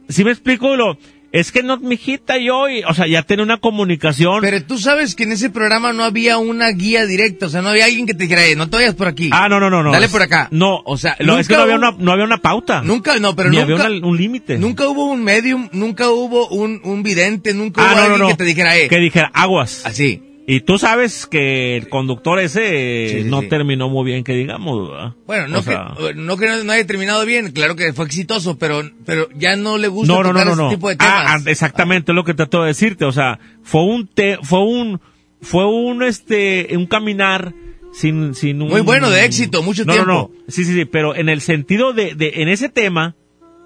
si 0.09 0.25
me 0.25 0.31
explico, 0.31 0.77
lo, 0.77 0.99
es 1.33 1.51
que 1.51 1.63
no, 1.65 1.79
mi 1.79 1.97
hijita, 1.97 2.39
yo, 2.39 2.69
y, 2.69 2.85
o 2.85 2.95
sea, 2.95 3.07
ya 3.09 3.23
tiene 3.23 3.43
una 3.43 3.57
comunicación. 3.59 4.41
Pero 4.41 4.63
tú 4.63 4.79
sabes 4.79 5.15
que 5.17 5.25
en 5.25 5.33
ese 5.33 5.51
programa 5.51 5.93
no 5.93 6.05
había 6.05 6.39
una 6.39 6.69
guía 6.71 7.07
directa, 7.07 7.47
o 7.47 7.49
sea, 7.49 7.61
no 7.61 7.71
había 7.71 7.87
alguien 7.87 8.07
que 8.07 8.15
te 8.15 8.23
dijera, 8.25 8.47
"Eh, 8.47 8.55
no 8.55 8.69
te 8.71 8.77
vayas 8.77 8.95
por 8.95 9.09
aquí. 9.09 9.31
Ah, 9.33 9.49
no, 9.49 9.59
no, 9.59 9.69
no, 9.69 9.83
no. 9.83 9.91
Dale 9.91 10.09
por 10.09 10.23
acá. 10.23 10.47
No, 10.53 10.81
O 10.85 10.97
sea, 10.97 11.17
no, 11.21 11.39
es 11.39 11.49
que 11.49 11.57
no 11.57 11.63
había 11.63 11.75
una, 11.75 11.91
no 11.99 12.13
había 12.13 12.25
una 12.25 12.39
pauta. 12.39 12.83
Nunca, 12.83 13.19
no, 13.19 13.35
pero 13.35 13.51
Ni 13.51 13.57
nunca. 13.57 13.73
había 13.85 13.87
una- 13.99 14.07
un 14.07 14.17
límite. 14.17 14.59
Nunca 14.59 14.87
hubo 14.89 15.07
un 15.07 15.25
medium, 15.25 15.69
nunca 15.73 16.09
hubo 16.11 16.47
un, 16.49 16.81
un 16.85 17.03
vidente, 17.03 17.53
nunca 17.53 17.83
Ah, 17.83 17.87
hubo 17.87 17.97
no, 17.97 18.03
alguien 18.03 18.21
no. 18.21 18.29
que 18.29 18.35
te 18.37 18.45
dijera, 18.45 18.79
eh. 18.79 18.89
Que 18.89 18.99
dijera 18.99 19.31
aguas. 19.35 19.85
Así. 19.85 20.23
Y 20.47 20.61
tú 20.61 20.79
sabes 20.79 21.27
que 21.27 21.77
el 21.77 21.89
conductor 21.89 22.39
ese 22.39 23.05
eh, 23.05 23.09
Sí, 23.09 23.23
sí, 23.23 23.31
no 23.31 23.41
sí. 23.41 23.49
terminó 23.49 23.89
muy 23.89 24.05
bien, 24.05 24.25
que 24.25 24.35
digamos, 24.35 24.91
¿verdad? 24.91 25.15
Bueno, 25.27 25.49
no, 25.49 25.59
O 25.61 25.63
sea, 25.63 25.95
que, 25.97 26.15
no 26.15 26.37
que 26.37 26.47
no, 26.47 26.65
no 26.65 26.73
haya 26.73 26.87
terminado 26.87 27.25
bien, 27.25 27.53
claro 27.53 27.77
que 27.77 27.93
fue 27.95 28.05
exitoso, 28.05 28.59
pero, 28.59 28.83
pero 29.07 29.29
ya 29.37 29.57
no 29.57 29.79
le 29.79 29.89
gusta 29.89 30.13
no, 30.13 30.23
no, 30.23 30.33
no, 30.33 30.41
tocar 30.41 30.47
no, 30.47 30.53
ese 30.53 30.63
no. 30.63 30.69
tipo 30.71 30.89
de 30.91 30.97
temas. 30.97 31.15
Ah, 31.17 31.37
ah, 31.39 31.43
exactamente 31.47 32.13
es 32.13 32.17
lo 32.17 32.25
que 32.25 32.35
trato 32.35 32.61
de 32.63 32.69
decirte. 32.69 33.07
O 33.07 33.13
sea, 33.13 33.39
fue 33.63 33.85
un 33.85 34.07
te, 34.07 34.39
fue 34.43 34.63
un, 34.63 35.01
fue 35.41 35.67
un 35.67 36.03
este, 36.03 36.77
un 36.77 36.87
caminar 36.87 37.55
sin, 37.95 38.35
sin 38.35 38.61
un. 38.61 38.69
Muy 38.69 38.83
bueno, 38.83 39.09
de 39.09 39.25
éxito, 39.25 39.63
mucho 39.63 39.85
no, 39.87 39.93
tiempo. 39.95 40.13
No, 40.13 40.19
no, 40.19 40.31
sí, 40.49 40.65
sí, 40.65 40.75
sí, 40.75 40.85
pero 40.85 41.15
en 41.15 41.31
el 41.31 41.41
sentido 41.41 41.95
de, 41.95 42.15
de 42.15 42.35
en 42.37 42.49
ese 42.49 42.69
tema 42.69 43.17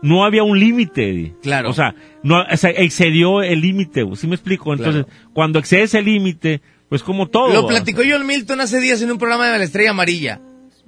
no 0.03 0.25
había 0.25 0.43
un 0.43 0.59
límite. 0.59 1.35
Claro. 1.43 1.71
O 1.71 1.73
sea, 1.73 1.95
no, 2.23 2.43
o 2.43 2.57
sea, 2.57 2.71
excedió 2.71 3.43
el 3.43 3.61
límite. 3.61 4.05
¿Sí 4.15 4.27
me 4.27 4.35
explico? 4.35 4.73
Entonces, 4.73 5.07
cuando 5.33 5.59
excedes 5.59 5.95
el 5.95 6.05
límite, 6.05 6.61
pues 6.89 7.03
como 7.03 7.29
todo. 7.29 7.53
Lo 7.53 7.67
platicó 7.67 8.03
John 8.09 8.27
Milton 8.27 8.61
hace 8.61 8.81
días 8.81 9.03
en 9.03 9.11
un 9.11 9.19
programa 9.19 9.49
de 9.49 9.59
la 9.59 9.65
Estrella 9.65 9.91
Amarilla. 9.91 10.41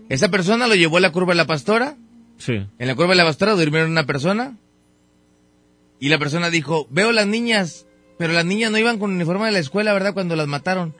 Esa 0.09 0.29
persona 0.29 0.67
lo 0.67 0.75
llevó 0.75 0.97
a 0.97 1.01
la 1.01 1.13
curva 1.13 1.33
de 1.33 1.37
la 1.37 1.47
pastora. 1.47 1.97
Sí. 2.39 2.55
En 2.79 2.87
la 2.89 2.95
curva 2.95 3.11
de 3.11 3.17
la 3.17 3.25
pastora 3.25 3.55
durmieron 3.55 3.91
una 3.91 4.07
persona. 4.07 4.57
Y 6.01 6.09
la 6.09 6.19
persona 6.19 6.51
dijo, 6.51 6.87
veo 6.91 7.13
las 7.13 7.27
niñas, 7.27 7.87
pero 8.19 8.33
las 8.33 8.45
niñas 8.45 8.73
no 8.73 8.79
iban 8.79 8.99
con 8.99 9.13
uniforme 9.13 9.47
de 9.47 9.53
la 9.53 9.59
escuela, 9.59 9.93
¿verdad? 9.93 10.15
Cuando 10.15 10.35
las 10.35 10.47
mataron. 10.47 10.95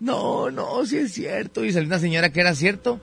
No, 0.00 0.50
no, 0.50 0.84
sí 0.86 0.96
es 0.96 1.12
cierto. 1.12 1.64
Y 1.64 1.72
salió 1.72 1.86
una 1.86 1.98
señora 1.98 2.32
que 2.32 2.40
era 2.40 2.54
cierto. 2.54 3.00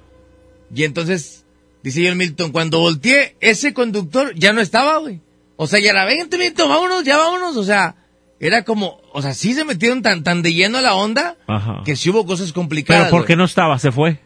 Y 0.73 0.83
entonces, 0.83 1.45
dice 1.83 2.05
John 2.07 2.17
Milton, 2.17 2.51
cuando 2.51 2.79
volteé, 2.79 3.35
ese 3.39 3.73
conductor 3.73 4.33
ya 4.35 4.53
no 4.53 4.61
estaba, 4.61 4.97
güey. 4.97 5.21
O 5.55 5.67
sea, 5.67 5.79
ya 5.79 5.91
era, 5.91 6.05
vente, 6.05 6.37
Milton, 6.37 6.69
vámonos, 6.69 7.03
ya 7.03 7.17
vámonos. 7.17 7.57
O 7.57 7.63
sea, 7.63 7.95
era 8.39 8.63
como, 8.63 9.01
o 9.11 9.21
sea, 9.21 9.33
sí 9.33 9.53
se 9.53 9.65
metieron 9.65 10.01
tan, 10.01 10.23
tan 10.23 10.41
de 10.41 10.53
lleno 10.53 10.77
a 10.77 10.81
la 10.81 10.95
onda 10.95 11.35
Ajá. 11.47 11.81
que 11.83 11.95
sí 11.95 12.09
hubo 12.09 12.25
cosas 12.25 12.53
complicadas. 12.53 13.05
Pero 13.05 13.17
¿por 13.17 13.25
qué 13.27 13.35
no 13.35 13.43
estaba? 13.45 13.77
Se 13.79 13.91
fue. 13.91 14.19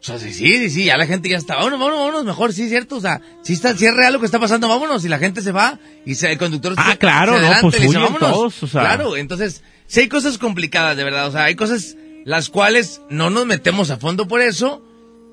O 0.00 0.04
sea, 0.04 0.18
sí, 0.18 0.32
sí, 0.34 0.46
sí, 0.58 0.68
sí, 0.68 0.84
ya 0.86 0.96
la 0.96 1.06
gente 1.06 1.28
ya 1.28 1.36
está, 1.36 1.54
vámonos, 1.54 1.78
vámonos, 1.78 2.00
vámonos, 2.00 2.24
mejor, 2.24 2.52
sí, 2.52 2.68
cierto, 2.68 2.96
o 2.96 3.00
sea, 3.00 3.20
sí 3.42 3.52
está, 3.52 3.76
sí 3.76 3.86
es 3.86 3.94
real 3.94 4.12
lo 4.12 4.18
que 4.18 4.26
está 4.26 4.40
pasando, 4.40 4.66
vámonos, 4.66 5.04
y 5.04 5.08
la 5.08 5.20
gente 5.20 5.42
se 5.42 5.52
va, 5.52 5.78
y 6.04 6.16
se- 6.16 6.32
el 6.32 6.38
conductor 6.38 6.74
Ah, 6.76 6.90
se, 6.90 6.98
claro, 6.98 7.38
se 7.38 7.48
no, 7.48 7.54
pues 7.60 7.80
dice, 7.80 7.98
vámonos. 7.98 8.18
todos, 8.32 8.62
o 8.64 8.66
sea. 8.66 8.80
Claro, 8.80 9.16
entonces, 9.16 9.62
sí 9.86 10.00
hay 10.00 10.08
cosas 10.08 10.38
complicadas, 10.38 10.96
de 10.96 11.04
verdad, 11.04 11.28
o 11.28 11.30
sea, 11.30 11.44
hay 11.44 11.54
cosas 11.54 11.96
las 12.24 12.48
cuales 12.48 13.00
no 13.10 13.30
nos 13.30 13.46
metemos 13.46 13.90
a 13.90 13.96
fondo 13.96 14.26
por 14.26 14.40
eso, 14.40 14.82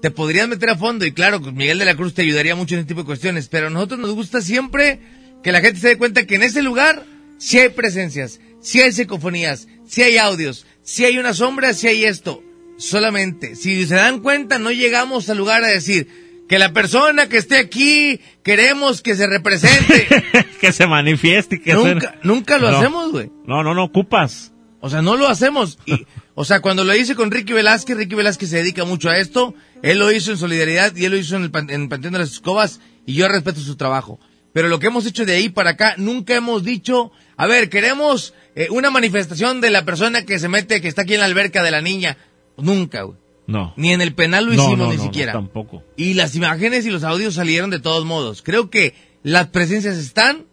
te 0.02 0.12
podrías 0.12 0.48
meter 0.48 0.70
a 0.70 0.76
fondo, 0.78 1.06
y 1.06 1.12
claro, 1.12 1.40
Miguel 1.40 1.80
de 1.80 1.86
la 1.86 1.96
Cruz 1.96 2.14
te 2.14 2.22
ayudaría 2.22 2.56
mucho 2.56 2.76
en 2.76 2.82
este 2.82 2.90
tipo 2.90 3.02
de 3.02 3.06
cuestiones, 3.08 3.48
pero 3.50 3.68
a 3.68 3.70
nosotros 3.70 4.00
nos 4.00 4.12
gusta 4.12 4.42
siempre 4.42 5.00
que 5.44 5.52
la 5.52 5.62
gente 5.62 5.80
se 5.80 5.90
dé 5.90 5.98
cuenta 5.98 6.26
que 6.26 6.36
en 6.36 6.44
ese 6.44 6.62
lugar 6.62 7.04
sí 7.38 7.60
hay 7.60 7.70
presencias, 7.70 8.40
sí 8.62 8.82
hay 8.82 8.92
psicofonías, 8.92 9.68
sí 9.88 10.02
hay 10.04 10.18
audios, 10.18 10.66
sí 10.84 11.06
hay 11.06 11.18
una 11.18 11.34
sombra, 11.34 11.74
sí 11.74 11.88
hay 11.88 12.06
esto. 12.06 12.44
Solamente, 12.78 13.56
si 13.56 13.86
se 13.86 13.96
dan 13.96 14.20
cuenta, 14.22 14.58
no 14.58 14.72
llegamos 14.72 15.30
al 15.30 15.38
lugar 15.38 15.64
a 15.64 15.68
decir 15.68 16.08
que 16.48 16.58
la 16.60 16.72
persona 16.72 17.28
que 17.28 17.38
esté 17.38 17.58
aquí 17.58 18.22
queremos 18.42 19.02
que 19.02 19.16
se 19.16 19.28
represente. 19.28 20.08
que 20.62 20.72
se 20.72 20.88
manifieste 20.88 21.62
que 21.62 21.74
nunca, 21.74 22.14
se- 22.22 22.28
nunca 22.28 22.58
lo 22.58 22.72
No. 22.72 22.78
hacemos, 22.78 23.12
güey. 23.12 23.30
No, 23.46 23.64
no, 23.64 23.74
no 23.74 23.84
ocupas. 23.84 24.54
O 24.80 24.90
sea, 24.90 25.02
no 25.02 25.18
lo 25.18 25.28
hacemos. 25.28 25.78
Y, 25.86 26.06
o 26.36 26.46
sea, 26.46 26.62
cuando 26.62 26.84
lo 26.86 26.96
hice 26.96 27.16
con 27.16 27.32
Ricky 27.32 27.54
Velázquez, 27.54 27.98
Ricky 27.98 28.16
Velázquez 28.16 28.50
se 28.50 28.58
dedica 28.58 28.86
mucho 28.86 29.10
a 29.10 29.18
esto. 29.18 29.54
Él 29.82 30.00
lo 30.00 30.12
hizo 30.12 30.32
en 30.32 30.38
solidaridad 30.38 30.96
y 30.96 31.06
él 31.06 31.12
lo 31.12 31.18
hizo 31.18 31.36
en 31.36 31.44
el, 31.44 31.52
pan- 31.52 31.70
en 31.70 31.84
el 31.84 31.90
Panteón 31.90 32.14
de 32.14 32.20
las 32.20 32.32
Escobas 32.32 32.80
y 33.06 33.14
yo 33.16 33.28
respeto 33.28 33.60
su 33.62 33.76
trabajo. 33.76 34.20
Pero 34.54 34.68
lo 34.68 34.80
que 34.80 34.88
hemos 34.88 35.06
hecho 35.06 35.26
de 35.26 35.36
ahí 35.36 35.50
para 35.50 35.72
acá, 35.72 35.94
nunca 35.98 36.36
hemos 36.36 36.64
dicho, 36.64 37.12
a 37.38 37.46
ver, 37.46 37.70
queremos 37.70 38.34
eh, 38.56 38.68
una 38.72 38.90
manifestación 38.90 39.62
de 39.62 39.70
la 39.70 39.86
persona 39.86 40.26
que 40.26 40.40
se 40.40 40.48
mete, 40.50 40.82
que 40.82 40.88
está 40.88 41.04
aquí 41.04 41.14
en 41.14 41.20
la 41.20 41.26
alberca 41.28 41.62
de 41.62 41.72
la 41.72 41.82
niña. 41.82 42.18
Nunca, 42.58 43.04
güey. 43.04 43.18
No. 43.46 43.74
Ni 43.78 43.94
en 43.94 44.02
el 44.02 44.14
penal 44.16 44.46
lo 44.46 44.54
No, 44.54 44.62
hicimos, 44.64 44.78
no, 44.80 44.90
ni 44.92 44.98
no, 44.98 45.04
siquiera. 45.04 45.34
no, 45.34 45.40
tampoco. 45.40 45.84
Y 45.98 46.14
las 46.16 46.36
imágenes 46.36 46.86
y 46.86 46.90
los 46.90 47.04
audios 47.04 47.36
salieron 47.36 47.70
de 47.70 47.80
todos 47.80 48.06
modos. 48.06 48.42
Creo 48.44 48.70
que 48.70 48.96
las 49.24 49.48
presencias 49.48 49.98
están, 49.98 50.46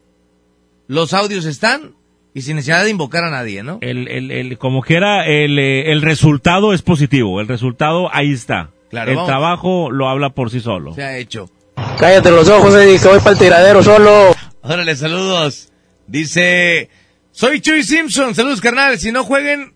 los 0.88 1.12
audios 1.12 1.44
están, 1.46 1.95
y 2.36 2.42
sin 2.42 2.56
necesidad 2.56 2.84
de 2.84 2.90
invocar 2.90 3.24
a 3.24 3.31
nadie, 3.31 3.62
¿no? 3.62 3.78
El, 3.81 4.08
el, 4.08 4.31
el, 4.31 4.58
como 4.58 4.82
quiera, 4.82 5.24
el, 5.24 5.58
eh, 5.58 5.90
el 5.90 6.02
resultado 6.02 6.74
es 6.74 6.82
positivo. 6.82 7.40
El 7.40 7.48
resultado 7.48 8.15
ahí 8.15 8.31
está. 8.31 8.68
Claro, 8.90 9.10
el 9.10 9.16
vamos. 9.16 9.26
trabajo 9.26 9.90
lo 9.90 10.06
habla 10.06 10.28
por 10.28 10.50
sí 10.50 10.60
solo. 10.60 10.92
Se 10.94 11.02
ha 11.02 11.16
hecho. 11.16 11.48
Cállate 11.98 12.31
los 12.31 12.47
ojos, 12.50 12.74
Eddie, 12.74 12.98
que 13.00 13.08
voy 13.08 13.20
para 13.20 13.31
el 13.31 13.39
tiradero 13.39 13.82
solo. 13.82 14.36
Órale, 14.60 14.94
saludos. 14.97 15.73
Dice, 16.06 16.90
soy 17.31 17.62
Chuy 17.62 17.82
Simpson. 17.82 18.34
Saludos, 18.34 18.60
carnal. 18.60 18.98
Si 18.98 19.12
no 19.12 19.24
jueguen, 19.24 19.73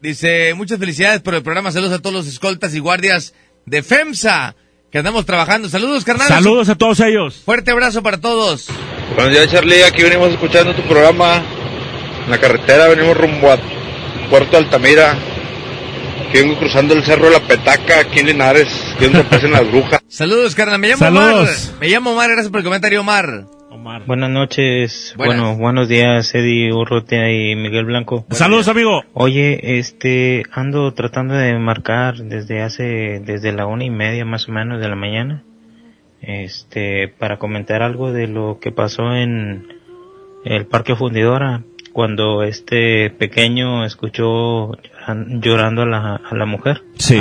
Dice, 0.00 0.54
muchas 0.54 0.78
felicidades 0.78 1.20
por 1.20 1.34
el 1.34 1.42
programa. 1.42 1.72
Saludos 1.72 1.92
a 1.92 1.98
todos 1.98 2.14
los 2.14 2.26
escoltas 2.26 2.74
y 2.74 2.78
guardias 2.78 3.34
de 3.66 3.82
FEMSA 3.82 4.56
que 4.90 4.96
andamos 4.96 5.26
trabajando. 5.26 5.68
Saludos, 5.68 6.06
carnal. 6.06 6.28
Saludos 6.28 6.70
a 6.70 6.74
todos 6.74 7.00
ellos. 7.00 7.42
Fuerte 7.44 7.70
abrazo 7.70 8.02
para 8.02 8.18
todos. 8.18 8.68
Buenos 9.14 9.32
días, 9.34 9.50
Charlie. 9.50 9.82
Aquí 9.82 10.02
venimos 10.02 10.30
escuchando 10.30 10.74
tu 10.74 10.80
programa. 10.88 11.44
En 12.28 12.32
la 12.32 12.38
carretera 12.40 12.88
venimos 12.88 13.16
rumbo 13.16 13.50
a 13.50 13.56
Puerto 14.28 14.58
Altamira. 14.58 15.12
Aquí 16.28 16.40
vengo 16.42 16.58
cruzando 16.58 16.92
el 16.92 17.02
cerro 17.02 17.24
de 17.24 17.30
la 17.32 17.40
Petaca, 17.40 18.00
aquí 18.00 18.18
en 18.20 18.26
Linares, 18.26 18.68
aquí 18.94 19.04
donde 19.04 19.20
aparecen 19.20 19.50
las 19.50 19.66
brujas. 19.66 20.02
Saludos, 20.08 20.54
carnal. 20.54 20.78
Me 20.78 20.88
llamo 20.88 20.98
Saludos. 20.98 21.68
Omar. 21.68 21.80
Me 21.80 21.88
llamo 21.88 22.10
Omar. 22.12 22.28
Gracias 22.28 22.50
por 22.50 22.58
el 22.58 22.64
comentario, 22.64 23.00
Omar. 23.00 23.46
Buenas 24.06 24.28
noches, 24.28 25.14
Buenas. 25.16 25.40
bueno, 25.40 25.56
buenos 25.56 25.88
días, 25.88 26.34
Eddie 26.34 26.70
Urrutia 26.70 27.32
y 27.32 27.56
Miguel 27.56 27.86
Blanco. 27.86 28.26
Saludos, 28.28 28.68
amigo. 28.68 29.04
Oye, 29.14 29.78
este, 29.78 30.42
ando 30.52 30.92
tratando 30.92 31.32
de 31.32 31.58
marcar 31.58 32.16
desde 32.18 32.60
hace, 32.60 33.22
desde 33.24 33.52
la 33.52 33.64
una 33.64 33.84
y 33.84 33.90
media 33.90 34.26
más 34.26 34.50
o 34.50 34.52
menos 34.52 34.82
de 34.82 34.88
la 34.90 34.96
mañana, 34.96 35.44
este, 36.20 37.08
para 37.08 37.38
comentar 37.38 37.80
algo 37.82 38.12
de 38.12 38.26
lo 38.26 38.58
que 38.60 38.70
pasó 38.70 39.14
en 39.14 39.78
el 40.44 40.66
Parque 40.66 40.94
Fundidora, 40.94 41.62
cuando 41.92 42.42
este 42.42 43.10
pequeño 43.10 43.84
escuchó 43.84 44.72
lloran- 44.72 45.40
llorando 45.40 45.82
a 45.82 45.86
la, 45.86 46.16
a 46.16 46.34
la 46.34 46.46
mujer. 46.46 46.82
Sí. 46.98 47.20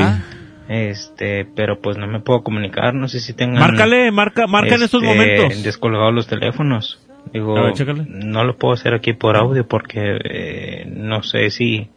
Este, 0.70 1.46
pero 1.56 1.80
pues 1.82 1.98
no 1.98 2.08
me 2.08 2.20
puedo 2.20 2.44
comunicar, 2.44 2.94
no 2.94 3.08
sé 3.08 3.20
si 3.22 3.34
tengan... 3.34 3.60
Márcale, 3.60 4.12
marca, 4.12 4.48
marca 4.48 4.76
en 4.76 4.84
estos 4.84 5.02
este, 5.02 5.16
momentos. 5.16 5.64
Descolgados 5.64 6.14
los 6.14 6.28
teléfonos. 6.28 7.00
Digo, 7.34 7.54
ver, 7.56 7.74
chécale. 7.74 8.06
no 8.08 8.44
lo 8.44 8.58
puedo 8.58 8.74
hacer 8.74 8.94
aquí 8.94 9.14
por 9.14 9.36
audio 9.38 9.68
porque 9.68 10.18
eh, 10.24 10.86
no 10.88 11.24
sé 11.24 11.50
si 11.50 11.90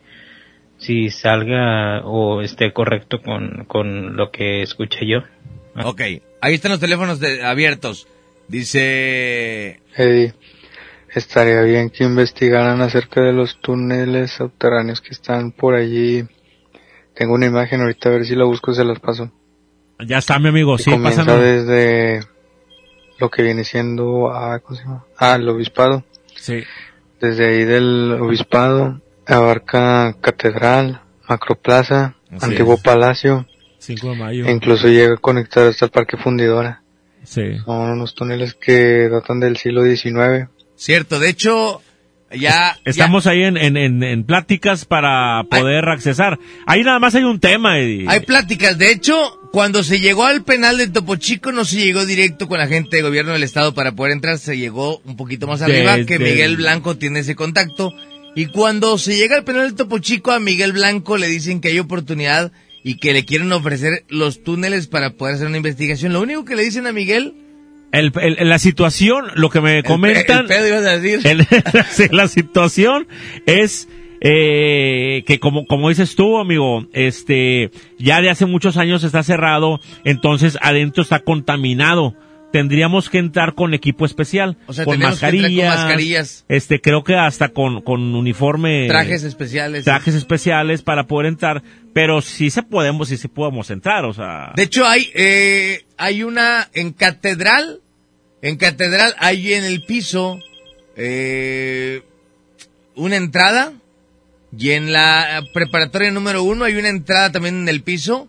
si 0.79 1.11
salga 1.11 2.01
o 2.05 2.41
esté 2.41 2.73
correcto 2.73 3.21
con, 3.21 3.65
con 3.67 4.17
lo 4.17 4.31
que 4.31 4.63
escuché 4.63 5.07
yo. 5.07 5.19
Ok, 5.85 6.01
ahí 6.41 6.55
están 6.55 6.71
los 6.71 6.81
teléfonos 6.81 7.21
de- 7.21 7.45
abiertos. 7.45 8.09
Dice... 8.49 9.81
Eddie, 9.97 10.33
estaría 11.15 11.61
bien 11.63 11.91
que 11.91 12.05
investigaran 12.05 12.81
acerca 12.83 13.21
de 13.21 13.33
los 13.33 13.61
túneles 13.61 14.31
subterráneos 14.33 15.01
que 15.01 15.11
están 15.11 15.53
por 15.53 15.75
allí. 15.75 16.25
Tengo 17.15 17.35
una 17.35 17.47
imagen 17.47 17.81
ahorita 17.81 18.09
a 18.09 18.13
ver 18.13 18.25
si 18.25 18.35
la 18.37 18.45
busco 18.45 18.73
se 18.73 18.85
las 18.85 18.99
paso. 19.01 19.31
Ya 20.07 20.19
está, 20.19 20.39
mi 20.39 20.49
amigo. 20.49 20.77
Que 20.77 20.85
Sí, 20.85 20.91
comienza 20.91 21.25
pásame. 21.25 21.43
desde 21.45 22.21
lo 23.19 23.29
que 23.31 23.43
viene 23.43 23.65
siendo 23.65 24.31
ah, 24.33 24.59
¿cómo 24.61 24.77
se 24.77 24.85
llama? 24.85 25.05
Ah, 25.19 25.35
el 25.35 25.49
obispado. 25.49 26.05
Sí. 26.37 26.63
Desde 27.21 27.47
ahí 27.49 27.65
del 27.65 28.17
obispado 28.21 29.01
abarca 29.27 30.17
catedral, 30.21 31.03
macroplaza, 31.29 32.15
Así 32.31 32.47
antiguo 32.47 32.75
es. 32.75 32.81
palacio. 32.83 33.47
5 33.79 34.11
de 34.11 34.17
mayo. 34.17 34.47
E 34.47 34.53
incluso 34.53 34.89
llega 34.89 35.15
a 35.15 35.19
conectar 35.19 35.67
hasta 35.67 35.85
el 35.87 35.91
parque 35.91 36.17
fundidora. 36.17 36.83
Sí. 37.25 37.59
Son 37.65 37.91
unos 37.91 38.15
túneles 38.15 38.55
que 38.55 39.09
datan 39.11 39.41
del 39.41 39.57
siglo 39.59 39.85
XIX. 39.85 40.49
Cierto, 40.81 41.19
de 41.19 41.29
hecho, 41.29 41.83
ya... 42.35 42.75
Estamos 42.87 43.27
ahí 43.27 43.43
en, 43.43 43.59
en, 43.59 43.77
en, 43.77 44.03
en 44.03 44.25
pláticas 44.25 44.87
para 44.87 45.45
poder 45.45 45.87
accesar. 45.91 46.39
Ahí 46.67 46.83
nada 46.83 46.99
más 46.99 47.15
hay 47.15 47.25
un 47.25 47.39
tema, 47.39 47.79
Eddie. 47.79 48.07
Hay 48.09 48.21
pláticas. 48.21 48.79
De 48.79 48.91
hecho, 48.91 49.15
cuando 49.53 49.83
se 49.83 50.01
llegó 50.01 50.25
al 50.25 50.43
penal 50.43 50.79
de 50.79 50.89
Topo 50.89 51.17
Chico, 51.17 51.53
no 51.53 51.67
se 51.67 51.77
llegó 51.85 52.07
directo 52.07 52.49
con 52.49 52.57
la 52.59 52.67
gente 52.67 52.97
de 52.97 53.03
gobierno 53.03 53.33
del 53.35 53.43
estado 53.43 53.75
para 53.75 53.93
poder 53.93 54.13
entrar. 54.15 54.39
Se 54.39 54.57
llegó 54.57 55.03
un 55.05 55.19
poquito 55.19 55.47
más 55.47 55.61
arriba, 55.61 56.03
que 56.07 56.15
el- 56.15 56.23
Miguel 56.23 56.57
Blanco 56.57 56.97
tiene 56.97 57.19
ese 57.19 57.35
contacto. 57.37 57.93
Y 58.35 58.47
cuando 58.47 58.97
se 58.97 59.19
llega 59.19 59.37
al 59.37 59.45
penal 59.45 59.69
de 59.73 59.77
Topo 59.77 59.99
Chico, 59.99 60.33
a 60.33 60.41
Miguel 60.41 60.73
Blanco 60.73 61.19
le 61.19 61.29
dicen 61.29 61.61
que 61.61 61.69
hay 61.69 61.79
oportunidad 61.79 62.53
y 62.83 62.97
que 62.97 63.13
le 63.13 63.27
quieren 63.27 63.53
ofrecer 63.53 64.05
los 64.09 64.43
túneles 64.43 64.87
para 64.87 65.11
poder 65.11 65.35
hacer 65.35 65.47
una 65.47 65.59
investigación. 65.59 66.15
Lo 66.15 66.23
único 66.23 66.47
que 66.47 66.57
le 66.57 66.63
dicen 66.65 66.87
a 66.87 66.93
Miguel... 66.93 67.35
El, 67.93 68.13
el- 68.21 68.49
la 68.49 68.59
situación, 68.59 69.27
lo 69.35 69.51
que 69.51 69.61
me 69.61 69.83
comentan. 69.83 70.41
el 70.41 70.47
pedo 70.47 70.69
ibas 70.69 70.85
a 70.87 70.99
decir. 70.99 71.21
el- 71.27 71.47
la 72.17 72.29
situación 72.29 73.09
es 73.47 73.89
eh, 74.21 75.23
que 75.27 75.41
como 75.41 75.67
como 75.67 75.89
dices 75.89 76.15
tú, 76.15 76.39
amigo, 76.39 76.87
este 76.93 77.71
ya 77.99 78.21
de 78.21 78.31
hace 78.31 78.47
muchos 78.47 78.77
años 78.77 79.03
está 79.03 79.23
cerrado, 79.23 79.81
entonces 80.05 80.59
adentro 80.61 81.03
está 81.03 81.21
contaminado. 81.21 82.15
Tendríamos 82.53 83.09
que 83.09 83.19
entrar 83.19 83.55
con 83.55 83.75
equipo 83.75 84.05
especial, 84.05 84.57
O 84.67 84.73
sea, 84.73 84.85
con 84.85 84.95
tenemos 84.95 85.21
que 85.21 85.27
entrar 85.27 85.33
con 85.33 85.41
mascarillas, 85.43 85.79
mascarillas. 85.79 86.45
este 86.49 86.81
creo 86.81 87.05
que 87.05 87.15
hasta 87.15 87.51
con 87.51 87.81
con 87.83 88.15
uniforme 88.15 88.87
Trajes 88.89 89.23
especiales. 89.23 89.85
trajes 89.85 90.15
especiales 90.15 90.83
para 90.83 91.07
poder 91.07 91.27
entrar, 91.27 91.63
pero 91.93 92.21
sí 92.23 92.51
se 92.51 92.63
podemos, 92.63 93.09
sí 93.09 93.17
se 93.17 93.29
podemos 93.29 93.71
entrar, 93.71 94.05
o 94.05 94.13
sea, 94.13 94.53
De 94.57 94.65
hecho, 94.65 94.87
hay, 94.87 95.11
eh, 95.15 95.85
hay 95.97 96.23
una 96.25 96.69
en 96.75 96.93
catedral, 96.93 97.81
en 98.43 98.57
catedral 98.57 99.15
hay 99.19 99.53
en 99.53 99.65
el 99.65 99.83
piso 99.83 100.39
eh, 100.97 102.03
una 102.97 103.17
entrada 103.17 103.73
y 104.57 104.71
en 104.71 104.93
la 104.93 105.43
preparatoria 105.55 106.11
número 106.11 106.43
uno 106.43 106.65
hay 106.65 106.75
una 106.75 106.89
entrada 106.89 107.31
también 107.31 107.55
en 107.63 107.69
el 107.69 107.83
piso 107.83 108.29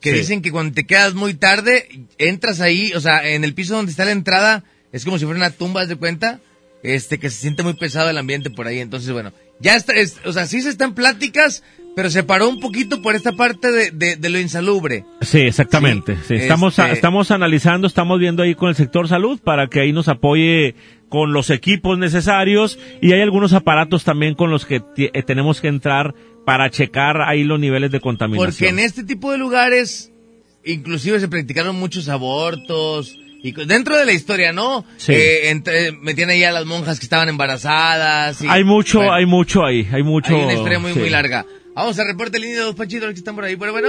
que 0.00 0.12
Sí. 0.12 0.18
dicen 0.18 0.42
que 0.42 0.50
cuando 0.50 0.74
te 0.74 0.86
quedas 0.86 1.14
muy 1.14 1.34
tarde 1.34 1.88
entras 2.18 2.60
ahí, 2.60 2.92
o 2.94 3.00
sea, 3.00 3.28
en 3.28 3.44
el 3.44 3.54
piso 3.54 3.74
donde 3.76 3.90
está 3.92 4.04
la 4.04 4.12
entrada 4.12 4.64
es 4.92 5.04
como 5.04 5.18
si 5.18 5.24
fuera 5.24 5.38
una 5.38 5.50
tumba, 5.50 5.82
¿haz 5.82 5.88
de 5.88 5.96
cuenta? 5.96 6.40
Este, 6.82 7.18
que 7.18 7.28
se 7.30 7.40
siente 7.40 7.62
muy 7.62 7.74
pesado 7.74 8.08
el 8.08 8.16
ambiente 8.18 8.48
por 8.50 8.66
ahí. 8.66 8.78
Entonces, 8.80 9.12
bueno, 9.12 9.32
ya 9.60 9.76
está, 9.76 9.92
es- 9.92 10.16
o 10.24 10.32
sea, 10.32 10.46
sí 10.46 10.62
se 10.62 10.70
están 10.70 10.94
pláticas, 10.94 11.62
pero 11.94 12.08
se 12.08 12.22
paró 12.22 12.48
un 12.48 12.58
poquito 12.60 13.02
por 13.02 13.14
esta 13.14 13.32
parte 13.32 13.70
de, 13.70 13.90
de, 13.90 14.16
de 14.16 14.30
lo 14.30 14.38
insalubre. 14.40 15.04
Sí, 15.20 15.40
exactamente. 15.40 16.16
Sí, 16.26 16.34
Estamos, 16.36 16.78
este- 16.78 16.92
estamos 16.92 17.30
analizando, 17.30 17.86
estamos 17.86 18.18
viendo 18.18 18.42
ahí 18.42 18.54
con 18.54 18.70
el 18.70 18.74
sector 18.76 19.06
salud 19.08 19.38
para 19.44 19.66
que 19.68 19.80
ahí 19.80 19.92
nos 19.92 20.08
apoye 20.08 20.74
con 21.10 21.32
los 21.34 21.50
equipos 21.50 21.98
necesarios 21.98 22.78
y 23.02 23.12
hay 23.12 23.20
algunos 23.20 23.52
aparatos 23.52 24.04
también 24.04 24.34
con 24.34 24.50
los 24.50 24.64
que 24.64 24.80
eh, 24.96 25.22
tenemos 25.24 25.60
que 25.60 25.68
entrar 25.68 26.14
para 26.50 26.70
checar 26.70 27.20
ahí 27.22 27.44
los 27.44 27.60
niveles 27.60 27.90
de 27.90 28.00
contaminación. 28.00 28.50
Porque 28.52 28.68
en 28.68 28.78
este 28.78 29.04
tipo 29.04 29.30
de 29.32 29.38
lugares, 29.38 30.12
inclusive 30.64 31.20
se 31.20 31.28
practicaron 31.28 31.76
muchos 31.76 32.08
abortos. 32.08 33.14
Y 33.42 33.52
dentro 33.52 33.96
de 33.96 34.04
la 34.04 34.12
historia, 34.12 34.52
¿no? 34.52 34.84
Sí. 34.98 35.12
Eh, 35.12 35.48
entre- 35.50 35.92
metían 35.92 36.28
ahí 36.28 36.44
a 36.44 36.52
las 36.52 36.66
monjas 36.66 36.98
que 36.98 37.06
estaban 37.06 37.28
embarazadas. 37.28 38.42
y- 38.42 38.48
hay 38.48 38.64
mucho, 38.64 38.98
bueno, 38.98 39.14
hay 39.14 39.24
mucho 39.26 39.64
ahí, 39.64 39.88
hay 39.90 40.02
mucho. 40.02 40.34
hay 40.36 40.42
una 40.42 40.52
historia 40.54 40.78
muy, 40.78 40.92
sí. 40.92 40.98
muy 40.98 41.08
larga. 41.10 41.46
Vamos 41.74 41.98
a 41.98 42.04
reporte 42.04 42.38
línea 42.38 42.56
de 42.58 42.62
dos 42.64 42.74
pachitos 42.74 43.08
que 43.08 43.14
están 43.14 43.34
por 43.36 43.44
ahí. 43.44 43.54
Bueno, 43.54 43.72
bueno, 43.72 43.88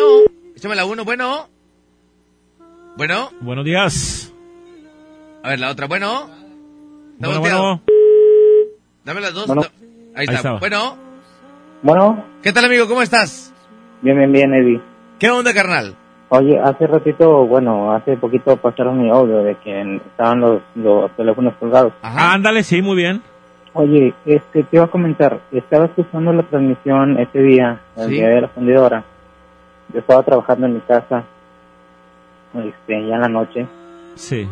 échame 0.56 0.76
la 0.76 0.86
uno, 0.86 1.04
bueno. 1.04 1.50
Bueno, 2.96 3.32
Buenos 3.42 3.66
días. 3.66 4.32
a 5.44 5.50
ver 5.50 5.60
la 5.60 5.70
otra, 5.72 5.88
bueno. 5.88 6.30
Bueno, 7.18 7.40
bueno. 7.40 7.82
Dame 9.04 9.22
las 9.22 9.34
dos. 9.34 9.48
Bueno. 9.48 9.64
Ahí 9.64 9.70
Ahí 10.16 10.26
está. 10.26 10.36
estaba. 10.38 10.60
Bueno, 10.60 10.98
Bueno, 11.82 12.24
¿qué 12.44 12.52
tal 12.54 12.66
amigo? 12.66 12.88
¿Cómo 12.88 13.02
estás? 13.02 13.54
bien, 14.02 14.18
bien, 14.18 14.32
bien, 14.32 14.54
Eddie. 14.54 14.82
¿Qué 15.20 15.30
onda, 15.30 15.54
carnal? 15.54 15.96
Oye, 16.30 16.60
hace 16.60 16.88
ratito, 16.88 17.46
bueno, 17.46 17.92
hace 17.92 18.16
poquito 18.18 18.56
pasaron 18.58 19.02
mi 19.02 19.10
audio 19.10 19.44
de 19.44 19.56
que 19.58 19.98
estaban 19.98 20.40
los, 20.40 20.62
los 20.76 21.12
teléfonos 21.16 21.54
colgados. 21.60 21.94
Ándale, 22.02 22.64
sí, 22.64 22.82
muy 22.82 22.96
bien. 22.96 23.22
Oye, 23.74 24.14
este, 24.26 24.64
te 24.64 24.76
iba 24.78 24.86
a 24.86 24.92
comentar, 24.92 25.40
estaba 25.52 25.86
escuchando 25.86 26.34
la 26.34 26.44
transmisión 26.44 27.20
ese 27.20 27.40
día, 27.42 27.80
el 27.98 28.06
Sí. 28.08 28.12
día 28.14 28.30
de 28.30 28.42
la 28.42 28.48
fundidora. 28.50 29.04
Yo 29.94 30.00
estaba 30.00 30.24
trabajando 30.24 30.68
en 30.68 30.74
mi 30.76 30.80
casa, 30.82 31.24
este, 32.56 33.08
ya 33.08 33.16
en 33.16 33.22
la 33.22 33.28
noche. 33.30 33.68
Sí. 34.16 34.48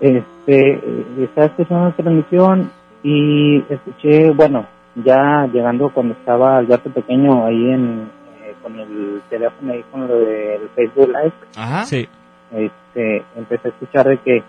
Este, 0.00 0.74
eh, 0.74 1.06
estaba 1.22 1.46
escuchando 1.46 1.84
la 1.86 1.92
transmisión 1.96 2.70
y 3.02 3.58
escuché, 3.70 4.30
bueno, 4.30 4.66
ya 5.04 5.46
llegando 5.52 5.90
cuando 5.90 6.14
estaba 6.14 6.58
Alberto 6.58 6.90
Pequeño 6.90 7.44
ahí 7.44 7.70
en, 7.70 8.08
eh, 8.42 8.54
con 8.62 8.78
el 8.78 9.20
teléfono 9.28 9.72
ahí 9.72 9.84
con 9.90 10.08
lo 10.08 10.16
del 10.18 10.68
Facebook 10.74 11.08
Live, 11.08 11.32
Ajá. 11.56 11.84
Sí. 11.84 12.08
este, 12.52 13.24
empecé 13.36 13.68
a 13.68 13.70
escuchar 13.70 14.08
de 14.08 14.18
que 14.18 14.42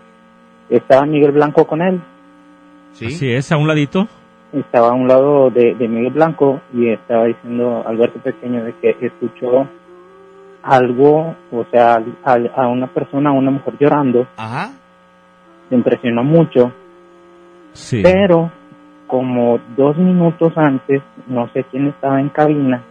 estaba 0.69 1.05
Miguel 1.05 1.31
Blanco 1.31 1.65
con 1.65 1.81
él. 1.81 2.01
Así 2.93 3.31
es, 3.31 3.51
a 3.51 3.57
un 3.57 3.67
ladito. 3.67 4.07
Estaba 4.53 4.89
a 4.89 4.93
un 4.93 5.07
lado 5.07 5.49
de, 5.51 5.75
de 5.75 5.87
Miguel 5.87 6.13
Blanco 6.13 6.61
y 6.73 6.89
estaba 6.89 7.25
diciendo 7.25 7.83
Alberto 7.85 8.19
Pequeño 8.19 8.63
de 8.63 8.73
que 8.75 8.95
escuchó 9.01 9.67
algo, 10.63 11.35
o 11.51 11.65
sea, 11.71 12.01
a, 12.23 12.37
a 12.55 12.67
una 12.67 12.87
persona, 12.87 13.29
a 13.29 13.33
una 13.33 13.51
mujer 13.51 13.75
llorando. 13.79 14.27
Ajá. 14.37 14.71
Se 15.69 15.75
impresionó 15.75 16.23
mucho. 16.23 16.71
Sí. 17.73 18.01
Pero 18.01 18.51
como 19.07 19.59
dos 19.75 19.97
minutos 19.97 20.53
antes, 20.57 21.01
no 21.27 21.49
sé 21.53 21.63
quién 21.71 21.87
estaba 21.87 22.19
en 22.19 22.29
cabina, 22.29 22.83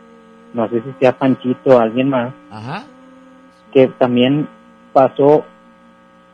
no 0.55 0.69
sé 0.69 0.83
si 0.83 0.93
sea 0.99 1.12
Panchito 1.12 1.77
o 1.77 1.78
alguien 1.78 2.09
más, 2.09 2.33
Ajá. 2.51 2.85
que 3.73 3.89
también 3.89 4.49
pasó 4.93 5.45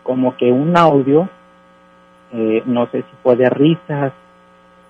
como 0.02 0.36
que 0.36 0.50
un 0.50 0.76
audio, 0.76 1.28
eh, 2.32 2.62
no 2.64 2.86
sé 2.90 2.98
si 3.02 3.16
fue 3.22 3.36
de 3.36 3.50
risas 3.50 4.12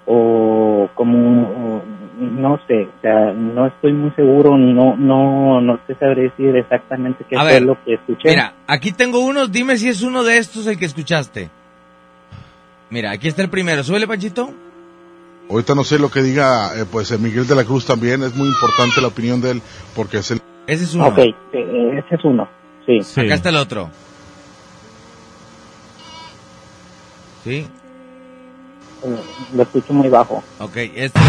o 0.06 0.88
como, 0.94 1.42
o 1.42 1.82
no 2.20 2.60
sé, 2.66 2.82
o 2.84 3.00
sea, 3.00 3.32
no 3.32 3.66
estoy 3.66 3.92
muy 3.92 4.10
seguro, 4.12 4.56
no, 4.58 4.96
no, 4.96 5.60
no 5.60 5.78
te 5.86 5.94
sabré 5.94 6.24
decir 6.24 6.54
exactamente 6.56 7.24
qué 7.28 7.36
A 7.36 7.40
fue 7.40 7.52
ver, 7.52 7.62
lo 7.62 7.82
que 7.82 7.94
escuché. 7.94 8.30
Mira, 8.30 8.54
aquí 8.66 8.92
tengo 8.92 9.20
uno, 9.20 9.46
dime 9.46 9.76
si 9.76 9.88
es 9.88 10.02
uno 10.02 10.22
de 10.22 10.38
estos 10.38 10.66
el 10.66 10.78
que 10.78 10.84
escuchaste. 10.84 11.50
Mira, 12.90 13.10
aquí 13.10 13.28
está 13.28 13.42
el 13.42 13.48
primero, 13.48 13.82
súbele 13.82 14.06
Panchito. 14.06 14.50
Ahorita 15.52 15.74
no 15.74 15.84
sé 15.84 15.98
lo 15.98 16.10
que 16.10 16.22
diga, 16.22 16.72
eh, 16.80 16.86
pues 16.90 17.10
eh, 17.10 17.18
Miguel 17.18 17.46
de 17.46 17.54
la 17.54 17.64
Cruz 17.64 17.84
también, 17.84 18.22
es 18.22 18.34
muy 18.34 18.48
importante 18.48 19.02
la 19.02 19.08
opinión 19.08 19.38
de 19.42 19.50
él, 19.50 19.62
porque 19.94 20.16
es 20.18 20.30
el... 20.30 20.40
Ese 20.66 20.84
es 20.84 20.94
uno. 20.94 21.08
Ok, 21.08 21.18
eh, 21.18 21.34
ese 21.52 22.14
es 22.14 22.24
uno, 22.24 22.48
sí. 22.86 23.00
Acá 23.20 23.34
está 23.34 23.50
el 23.50 23.56
otro. 23.56 23.90
Sí, 27.44 27.66
Eh, 29.04 29.16
Lo 29.54 29.62
escucho 29.64 29.92
muy 29.92 30.08
bajo. 30.08 30.42
ok, 30.58 30.76
este. 30.94 31.20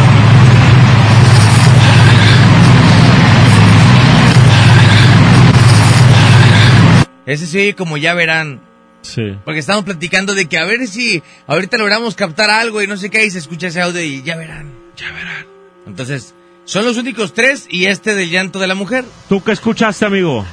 Ese 7.26 7.46
sí, 7.48 7.74
como 7.74 7.98
ya 7.98 8.14
verán. 8.14 8.62
Sí. 9.04 9.38
Porque 9.46 9.60
estamos 9.60 9.84
platicando 9.84 10.34
de 10.34 10.48
que 10.48 10.58
a 10.58 10.66
ver 10.66 10.88
si 10.88 11.22
ahorita 11.46 11.78
logramos 11.78 12.16
captar 12.16 12.50
algo 12.50 12.82
y 12.82 12.88
no 12.88 12.98
sé 12.98 13.10
qué, 13.10 13.26
y 13.26 13.30
se 13.30 13.40
escucha 13.40 13.68
ese 13.68 13.82
audio 13.82 14.02
y 14.02 14.24
ya 14.24 14.36
verán, 14.36 14.72
ya 14.96 15.12
verán. 15.12 15.46
Entonces, 15.86 16.34
son 16.64 16.86
los 16.86 16.98
únicos 16.98 17.34
tres 17.34 17.68
y 17.70 17.86
este 17.86 18.16
del 18.16 18.30
llanto 18.30 18.60
de 18.60 18.68
la 18.68 18.76
mujer. 18.76 19.04
¿Tú 19.28 19.44
qué 19.44 19.52
escuchaste, 19.52 20.06
amigo? 20.06 20.46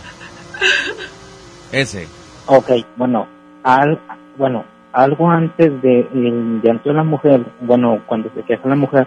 Ese. 1.73 2.09
Ok, 2.47 2.71
bueno, 2.97 3.29
al, 3.63 4.01
bueno, 4.37 4.65
algo 4.93 5.31
antes 5.31 5.81
de 5.83 6.01
el 6.13 6.61
llanto 6.63 6.89
de 6.89 6.95
la 6.97 7.05
mujer, 7.05 7.47
bueno, 7.61 8.03
cuando 8.07 8.31
se 8.35 8.43
queja 8.43 8.69
la 8.69 8.75
mujer, 8.75 9.07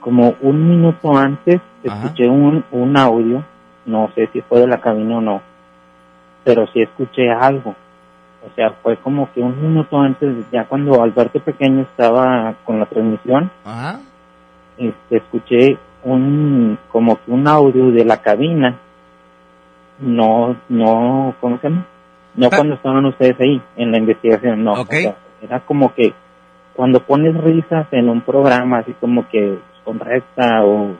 como 0.00 0.34
un 0.40 0.68
minuto 0.68 1.16
antes 1.16 1.60
escuché 1.82 2.26
un, 2.26 2.64
un 2.70 2.96
audio, 2.96 3.44
no 3.84 4.10
sé 4.14 4.30
si 4.32 4.40
fue 4.40 4.60
de 4.60 4.66
la 4.66 4.80
cabina 4.80 5.18
o 5.18 5.20
no, 5.20 5.42
pero 6.44 6.66
sí 6.72 6.80
escuché 6.80 7.30
algo. 7.30 7.76
O 8.46 8.54
sea, 8.54 8.70
fue 8.82 8.96
como 8.98 9.30
que 9.32 9.40
un 9.40 9.60
minuto 9.60 9.98
antes, 9.98 10.48
ya 10.52 10.64
cuando 10.64 11.02
Alberto 11.02 11.40
Pequeño 11.40 11.82
estaba 11.82 12.54
con 12.64 12.78
la 12.78 12.86
transmisión, 12.86 13.50
Ajá. 13.64 14.00
este, 14.76 15.16
escuché 15.16 15.76
un, 16.04 16.78
como 16.90 17.16
que 17.16 17.30
un 17.32 17.46
audio 17.48 17.90
de 17.90 18.04
la 18.04 18.18
cabina. 18.22 18.78
No, 20.00 20.56
no, 20.68 21.34
¿cómo 21.40 21.58
se 21.58 21.68
llama? 21.68 21.86
No 22.36 22.50
cuando 22.50 22.76
estaban 22.76 23.04
ustedes 23.06 23.34
ahí, 23.40 23.60
en 23.76 23.90
la 23.90 23.98
investigación, 23.98 24.62
no. 24.62 24.74
O 24.74 24.86
sea, 24.86 25.16
era 25.42 25.60
como 25.60 25.92
que 25.94 26.12
cuando 26.74 27.00
pones 27.00 27.36
risas 27.36 27.88
en 27.90 28.08
un 28.08 28.20
programa, 28.20 28.78
así 28.78 28.92
como 29.00 29.28
que 29.28 29.58
con 29.84 29.98
recta 29.98 30.64
o 30.64 30.92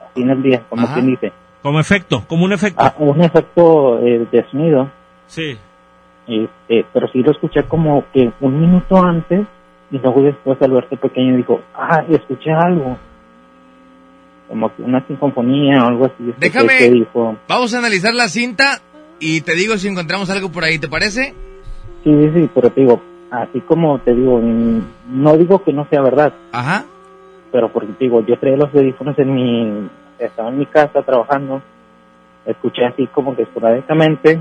así 0.00 0.22
en 0.22 0.30
el 0.30 0.42
día, 0.42 0.62
como 0.70 0.84
Ajá. 0.84 0.94
quien 0.94 1.08
dice, 1.08 1.32
Como 1.60 1.78
efecto, 1.80 2.24
como 2.26 2.46
un 2.46 2.52
efecto. 2.54 2.82
ah, 2.82 2.94
un 2.98 3.20
efecto 3.20 3.98
eh, 4.00 4.26
de 4.32 4.44
sonido, 4.50 4.88
Sí. 5.26 5.58
Este, 6.28 6.84
pero 6.92 7.08
sí 7.08 7.22
lo 7.22 7.30
escuché 7.32 7.62
como 7.64 8.04
que 8.12 8.30
un 8.40 8.60
minuto 8.60 9.02
antes 9.02 9.46
y 9.90 9.98
luego 9.98 10.22
después 10.22 10.60
Alberto 10.60 10.96
Pequeño 10.96 11.36
dijo, 11.36 11.60
ah, 11.74 12.04
escuché 12.10 12.50
algo. 12.52 12.98
Como 14.48 14.74
que 14.74 14.82
una 14.82 15.06
sinfonía 15.06 15.84
o 15.84 15.88
algo 15.88 16.06
así. 16.06 16.14
escuché 16.30 16.38
Déjame- 16.50 16.78
que 16.78 16.90
dijo, 16.90 17.36
Vamos 17.48 17.74
a 17.74 17.78
analizar 17.78 18.14
la 18.14 18.28
cinta 18.28 18.80
y 19.20 19.40
te 19.42 19.54
digo 19.54 19.76
si 19.76 19.88
encontramos 19.88 20.30
algo 20.30 20.50
por 20.50 20.64
ahí, 20.64 20.78
¿te 20.78 20.88
parece? 20.88 21.34
sí, 22.04 22.10
sí, 22.10 22.30
sí, 22.34 22.50
pero 22.54 22.70
te 22.70 22.80
digo, 22.82 23.02
así 23.30 23.60
como 23.60 23.98
te 23.98 24.14
digo, 24.14 24.40
no 24.40 25.36
digo 25.36 25.62
que 25.64 25.72
no 25.72 25.86
sea 25.90 26.00
verdad. 26.00 26.32
Ajá. 26.52 26.84
Pero 27.52 27.70
porque 27.72 27.92
te 27.94 28.04
digo, 28.04 28.24
yo 28.24 28.38
traía 28.38 28.56
los 28.56 28.74
audífonos 28.74 29.18
en 29.18 29.34
mi, 29.34 29.88
estaba 30.18 30.48
en 30.50 30.58
mi 30.58 30.66
casa 30.66 31.02
trabajando, 31.02 31.60
escuché 32.46 32.84
así 32.86 33.06
como 33.08 33.34
que 33.36 33.42
esporádicamente, 33.42 34.38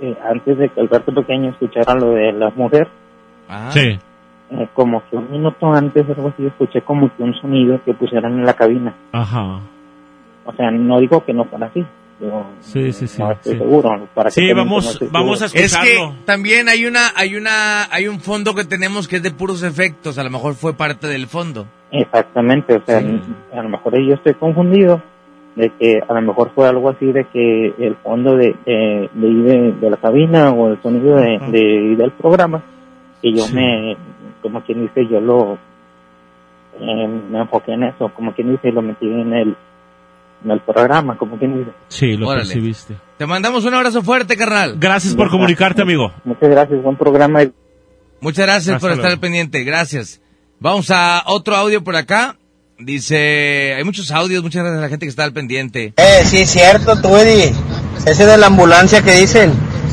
eh, 0.00 0.16
antes 0.28 0.58
de 0.58 0.68
que 0.68 0.80
Alberto 0.80 1.12
Pequeño 1.14 1.50
escuchara 1.50 1.94
lo 1.94 2.10
de 2.12 2.32
la 2.32 2.50
mujer, 2.50 2.88
Sí. 3.70 3.98
eh, 4.50 4.68
como 4.74 5.02
que 5.08 5.16
un 5.16 5.30
minuto 5.30 5.72
antes 5.72 6.08
algo 6.08 6.28
así 6.28 6.46
escuché 6.46 6.82
como 6.82 7.14
que 7.16 7.22
un 7.22 7.34
sonido 7.40 7.80
que 7.84 7.94
pusieran 7.94 8.32
en 8.34 8.44
la 8.44 8.54
cabina. 8.54 8.94
Ajá. 9.12 9.60
O 10.46 10.52
sea, 10.52 10.70
no 10.70 11.00
digo 11.00 11.24
que 11.24 11.32
no 11.32 11.44
fuera 11.46 11.66
así. 11.66 11.84
Digo, 12.20 12.46
Sí, 12.60 12.92
sí, 12.92 13.08
sí. 13.08 13.20
no 13.20 13.32
estoy 13.32 13.52
sí. 13.54 13.58
seguro. 13.58 14.06
Para 14.14 14.28
que 14.30 14.34
Sí, 14.40 14.52
vamos- 14.52 14.84
no 14.84 14.90
estoy 14.92 15.08
vamos 15.10 15.42
a 15.42 15.48
seguro. 15.48 15.64
Es 15.66 15.76
que 15.76 16.24
también 16.24 16.68
hay 16.68 16.86
una, 16.86 17.08
hay 17.16 17.34
una, 17.36 17.84
hay 17.92 18.06
un 18.08 18.20
fondo 18.20 18.54
que 18.54 18.64
tenemos 18.64 19.08
que 19.08 19.16
es 19.16 19.22
de 19.22 19.30
puros 19.32 19.62
efectos, 19.62 20.16
a 20.18 20.22
lo 20.24 20.30
mejor 20.30 20.54
fue 20.54 20.74
parte 20.74 21.06
del 21.08 21.26
fondo. 21.26 21.66
Exactamente, 21.90 22.76
o 22.76 22.82
sea, 22.84 22.98
a 22.98 23.62
lo 23.62 23.68
mejor 23.68 23.94
yo 24.00 24.14
estoy 24.14 24.34
confundido 24.34 25.02
de 25.56 25.70
que 25.78 26.00
a 26.08 26.12
lo 26.14 26.22
mejor 26.22 26.50
fue 26.54 26.66
algo 26.68 26.90
así 26.90 27.06
de 27.12 27.24
que 27.32 27.66
el 27.78 27.96
fondo 28.02 28.36
de, 28.36 28.54
de, 28.66 29.08
de, 29.14 29.28
de- 29.34 29.72
de 29.72 29.90
la 29.90 29.96
cabina 29.98 30.50
o 30.50 30.68
el 30.72 30.82
sonido 30.82 31.16
de, 31.16 31.38
de 31.50 31.96
del 31.96 32.10
programa, 32.12 32.62
que 33.22 33.32
yo 33.32 33.44
Sí. 33.44 33.54
me, 33.54 33.96
como 34.42 34.62
quien 34.64 34.82
dice, 34.82 35.06
yo 35.08 35.20
lo, 35.20 35.58
eh, 36.80 37.08
me 37.30 37.38
enfoqué 37.40 37.72
en 37.72 37.84
eso, 37.84 38.10
como 38.14 38.34
quien 38.34 38.50
dice, 38.50 38.72
lo 38.72 38.82
metí 38.82 39.06
en 39.06 39.32
el, 39.32 39.56
en 40.44 40.50
el 40.50 40.60
programa, 40.60 41.16
como 41.16 41.38
quien 41.38 41.58
dice. 41.58 41.70
Sí, 41.88 42.16
lo 42.16 42.26
Órale. 42.28 42.44
percibiste. 42.46 42.96
Te 43.16 43.26
mandamos 43.26 43.64
un 43.64 43.74
abrazo 43.74 44.02
fuerte, 44.02 44.36
carnal. 44.36 44.74
Gracias 44.78 45.14
por 45.14 45.30
comunicarte, 45.30 45.82
amigo. 45.82 46.10
Muchas 46.24 46.50
gracias, 46.50 46.82
buen 46.82 46.96
programa. 46.96 47.40
Muchas 48.20 48.44
gracias 48.46 48.74
Hasta 48.74 48.80
por 48.80 48.90
estar 48.90 49.04
luego. 49.04 49.14
al 49.14 49.20
pendiente, 49.20 49.62
gracias. 49.62 50.20
Vamos 50.58 50.90
a 50.90 51.22
otro 51.26 51.54
audio 51.54 51.84
por 51.84 51.94
acá. 51.94 52.36
Dice, 52.78 53.74
hay 53.76 53.84
muchos 53.84 54.10
audios, 54.10 54.42
muchas 54.42 54.62
gracias 54.62 54.78
a 54.78 54.82
la 54.82 54.88
gente 54.88 55.06
que 55.06 55.10
está 55.10 55.24
al 55.24 55.32
pendiente. 55.32 55.94
Eh, 55.96 56.22
sí, 56.24 56.38
es 56.42 56.50
cierto, 56.50 57.00
tú, 57.00 57.16
Eddie. 57.16 57.54
Ese 58.04 58.26
de 58.26 58.36
la 58.36 58.46
ambulancia 58.46 59.02
que 59.02 59.12
dicen. 59.12 59.52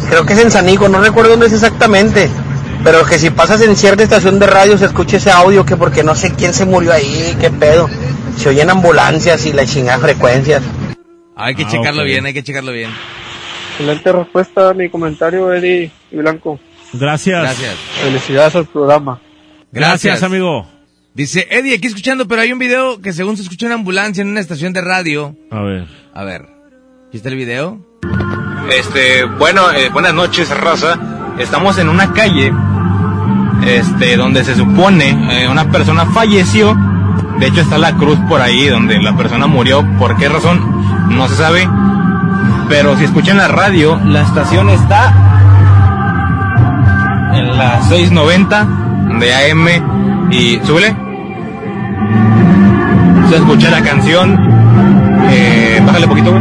Creo 0.09 0.25
que 0.25 0.33
es 0.33 0.39
en 0.39 0.51
San 0.51 0.67
Hijo, 0.67 0.89
no 0.89 0.99
recuerdo 0.99 1.31
dónde 1.31 1.45
es 1.47 1.53
exactamente. 1.53 2.29
Pero 2.83 3.05
que 3.05 3.19
si 3.19 3.29
pasas 3.29 3.61
en 3.61 3.75
cierta 3.75 4.03
estación 4.03 4.39
de 4.39 4.47
radio 4.47 4.77
se 4.77 4.85
escucha 4.85 5.17
ese 5.17 5.29
audio, 5.31 5.63
que 5.65 5.77
porque 5.77 6.03
no 6.03 6.15
sé 6.15 6.33
quién 6.33 6.53
se 6.53 6.65
murió 6.65 6.91
ahí, 6.91 7.37
qué 7.39 7.51
pedo. 7.51 7.87
Se 8.37 8.49
oyen 8.49 8.69
ambulancias 8.71 9.45
y 9.45 9.53
la 9.53 9.65
chingada 9.65 9.99
frecuencias. 9.99 10.63
Hay 11.35 11.53
que 11.55 11.63
Ah, 11.63 11.67
checarlo 11.69 12.03
bien, 12.03 12.25
hay 12.25 12.33
que 12.33 12.43
checarlo 12.43 12.71
bien. 12.71 12.89
Excelente 13.71 14.11
respuesta 14.11 14.69
a 14.69 14.73
mi 14.73 14.89
comentario, 14.89 15.53
Eddie 15.53 15.91
y 16.11 16.15
Blanco. 16.17 16.59
Gracias. 16.93 17.41
Gracias. 17.41 17.75
Felicidades 18.03 18.55
al 18.55 18.65
programa. 18.65 19.21
Gracias, 19.71 20.23
amigo. 20.23 20.67
Dice, 21.13 21.45
Eddie, 21.51 21.75
aquí 21.75 21.87
escuchando, 21.87 22.25
pero 22.25 22.41
hay 22.41 22.53
un 22.53 22.59
video 22.59 23.01
que 23.01 23.11
según 23.11 23.35
se 23.35 23.43
escucha 23.43 23.65
una 23.65 23.75
ambulancia 23.75 24.21
en 24.21 24.29
una 24.29 24.39
estación 24.39 24.71
de 24.71 24.79
radio. 24.79 25.35
A 25.51 25.61
ver. 25.61 25.85
A 26.13 26.23
ver, 26.23 26.47
¿aquí 27.07 27.17
está 27.17 27.27
el 27.27 27.35
video? 27.35 27.85
Este, 28.71 29.25
bueno, 29.25 29.71
eh, 29.71 29.89
buenas 29.89 30.13
noches, 30.13 30.49
raza. 30.49 30.97
Estamos 31.37 31.77
en 31.79 31.89
una 31.89 32.13
calle, 32.13 32.53
este, 33.67 34.15
donde 34.15 34.45
se 34.45 34.55
supone 34.55 35.43
eh, 35.43 35.49
una 35.49 35.69
persona 35.69 36.05
falleció. 36.05 36.77
De 37.39 37.47
hecho, 37.47 37.59
está 37.59 37.77
la 37.77 37.97
cruz 37.97 38.17
por 38.29 38.39
ahí 38.39 38.67
donde 38.67 38.97
la 39.01 39.17
persona 39.17 39.47
murió. 39.47 39.85
¿Por 39.99 40.15
qué 40.15 40.29
razón? 40.29 41.09
No 41.09 41.27
se 41.27 41.35
sabe. 41.35 41.67
Pero 42.69 42.95
si 42.97 43.03
escuchan 43.03 43.35
la 43.35 43.49
radio, 43.49 43.99
la 44.05 44.21
estación 44.21 44.69
está 44.69 45.13
en 47.33 47.57
la 47.57 47.81
690 47.81 48.67
de 49.19 49.51
AM 49.51 50.20
y 50.31 50.59
súbele. 50.63 50.95
Se 53.29 53.35
escucha 53.37 53.69
la 53.71 53.81
canción. 53.81 54.37
Eh, 55.29 55.81
bájale 55.85 56.07
poquito. 56.07 56.33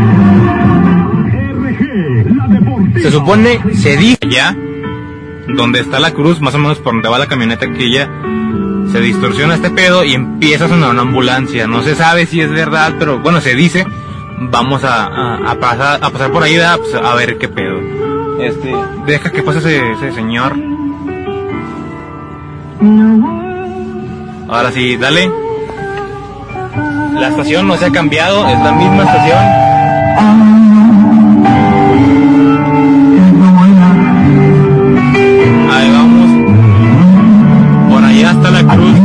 Se 3.01 3.11
supone, 3.11 3.61
se 3.75 3.97
dice 3.97 4.19
ya, 4.29 4.55
donde 5.57 5.81
está 5.81 6.01
la 6.01 6.11
cruz, 6.13 6.41
más 6.41 6.55
o 6.55 6.59
menos 6.59 6.79
por 6.79 6.93
donde 6.95 7.09
va 7.09 7.19
la 7.19 7.27
camioneta 7.27 7.71
que 7.73 7.91
ya 7.91 8.09
se 8.93 9.01
distorsiona 9.01 9.55
este 9.55 9.71
pedo 9.71 10.05
y 10.05 10.15
empieza 10.15 10.65
a 10.65 10.69
sonar 10.69 10.91
una 10.91 11.03
ambulancia. 11.03 11.67
No 11.67 11.83
se 11.83 11.95
sabe 11.95 12.27
si 12.27 12.41
es 12.41 12.51
verdad, 12.51 12.95
pero 12.99 13.19
bueno, 13.21 13.41
se 13.41 13.55
dice. 13.55 13.87
Vamos 14.43 14.85
a, 14.85 15.05
a- 15.05 15.51
a 15.51 15.55
pasar, 15.61 16.01
a 16.03 16.09
pasar 16.11 16.31
por 16.33 16.43
ahí 16.43 16.57
¿verdad? 16.57 16.79
Pues, 16.79 16.95
a 16.95 17.15
ver 17.15 17.37
qué 17.37 17.47
pedo. 17.49 17.79
Este, 18.41 18.75
deja 19.07 19.31
que 19.31 19.43
pase 19.43 19.59
ese, 19.59 19.93
ese 19.93 20.13
señor. 20.13 20.57
Ahora 24.51 24.73
sí, 24.73 24.97
dale. 24.97 25.31
La 27.15 27.29
estación 27.29 27.69
no 27.69 27.77
se 27.77 27.85
ha 27.87 27.93
cambiado, 27.93 28.49
es 28.49 28.59
la 28.59 28.73
misma 28.73 29.05
estación. 29.05 29.39
Ahí 35.71 35.93
vamos. 35.93 36.31
Por 37.93 38.05
allá 38.05 38.31
está 38.33 38.51
la 38.51 38.65
cruz. 38.65 38.99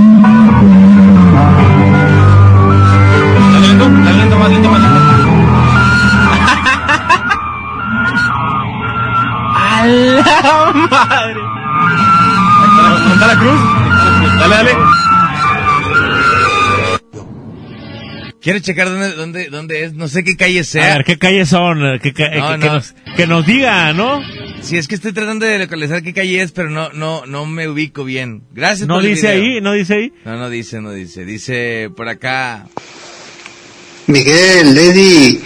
Dale 3.53 3.67
lento, 3.67 3.85
dale 4.03 4.17
lento, 4.17 4.39
más 4.39 4.49
lento, 4.49 4.71
más 4.71 4.81
lento. 4.81 4.99
¡A 9.53 9.85
la 9.85 10.73
madre! 10.89 11.41
¿Dónde 12.97 13.13
está 13.13 13.27
la 13.27 13.35
cruz? 13.37 13.59
Dale, 14.39 14.55
dale. 14.55 14.84
Quiero 18.45 18.59
checar 18.59 18.87
dónde, 18.87 19.13
dónde, 19.13 19.49
dónde 19.49 19.83
es, 19.85 19.93
no 19.93 20.07
sé 20.07 20.23
qué 20.23 20.37
calle 20.37 20.63
sea. 20.63 20.93
A 20.93 20.97
ver, 20.97 21.05
¿qué 21.05 21.17
calles 21.17 21.49
son? 21.49 21.79
¿Qué 21.99 22.13
ca- 22.13 22.29
No, 22.29 22.51
que, 22.53 22.59
que 22.59 22.67
no. 22.67 22.73
nos, 22.75 22.93
que 23.17 23.25
nos 23.25 23.45
diga, 23.47 23.91
¿no? 23.93 24.21
Sí, 24.61 24.77
es 24.77 24.87
que 24.87 24.93
estoy 24.93 25.13
tratando 25.13 25.47
de 25.47 25.57
localizar 25.57 26.03
qué 26.03 26.13
calle 26.13 26.43
es, 26.43 26.51
pero 26.51 26.69
no, 26.69 26.91
no, 26.91 27.25
no 27.25 27.47
me 27.47 27.67
ubico 27.67 28.03
bien. 28.03 28.43
Gracias 28.53 28.87
¿No 28.87 28.97
por 28.97 29.03
el 29.03 29.15
dice 29.15 29.35
video. 29.35 29.55
ahí? 29.55 29.61
¿No 29.61 29.73
dice 29.73 29.95
ahí? 29.95 30.13
No, 30.25 30.37
no 30.37 30.49
dice, 30.51 30.79
no 30.79 30.91
dice. 30.91 31.25
Dice 31.25 31.89
por 31.97 32.07
acá. 32.07 32.67
Miguel, 34.05 34.77
Eddie, 34.77 35.41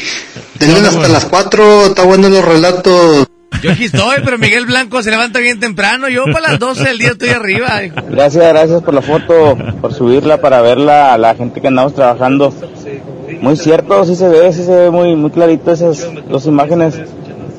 denle 0.59 0.79
hasta 0.89 1.07
las 1.07 1.23
4, 1.23 1.85
está 1.85 2.03
bueno 2.03 2.27
los 2.27 2.43
relatos. 2.43 3.28
Yo 3.61 3.71
aquí 3.71 3.85
estoy, 3.85 4.17
pero 4.23 4.37
Miguel 4.37 4.65
Blanco 4.65 5.03
se 5.03 5.11
levanta 5.11 5.39
bien 5.39 5.59
temprano. 5.59 6.07
Yo 6.09 6.23
para 6.25 6.51
las 6.51 6.59
12 6.59 6.83
del 6.83 6.97
día 6.97 7.09
estoy 7.09 7.29
arriba. 7.29 7.83
hijo. 7.83 7.95
Gracias, 8.09 8.47
gracias 8.47 8.81
por 8.81 8.93
la 8.93 9.01
foto, 9.01 9.57
por 9.81 9.93
subirla 9.93 10.39
para 10.39 10.61
verla 10.61 11.13
a 11.13 11.17
la 11.17 11.35
gente 11.35 11.59
que 11.61 11.67
andamos 11.67 11.93
trabajando. 11.93 12.53
Muy 13.41 13.57
cierto, 13.57 14.05
sí 14.05 14.15
se 14.15 14.27
ve, 14.27 14.51
sí 14.53 14.63
se 14.63 14.73
ve 14.75 14.89
muy, 14.89 15.15
muy 15.15 15.31
clarito 15.31 15.71
esas 15.71 16.07
dos 16.29 16.45
imágenes. 16.45 17.01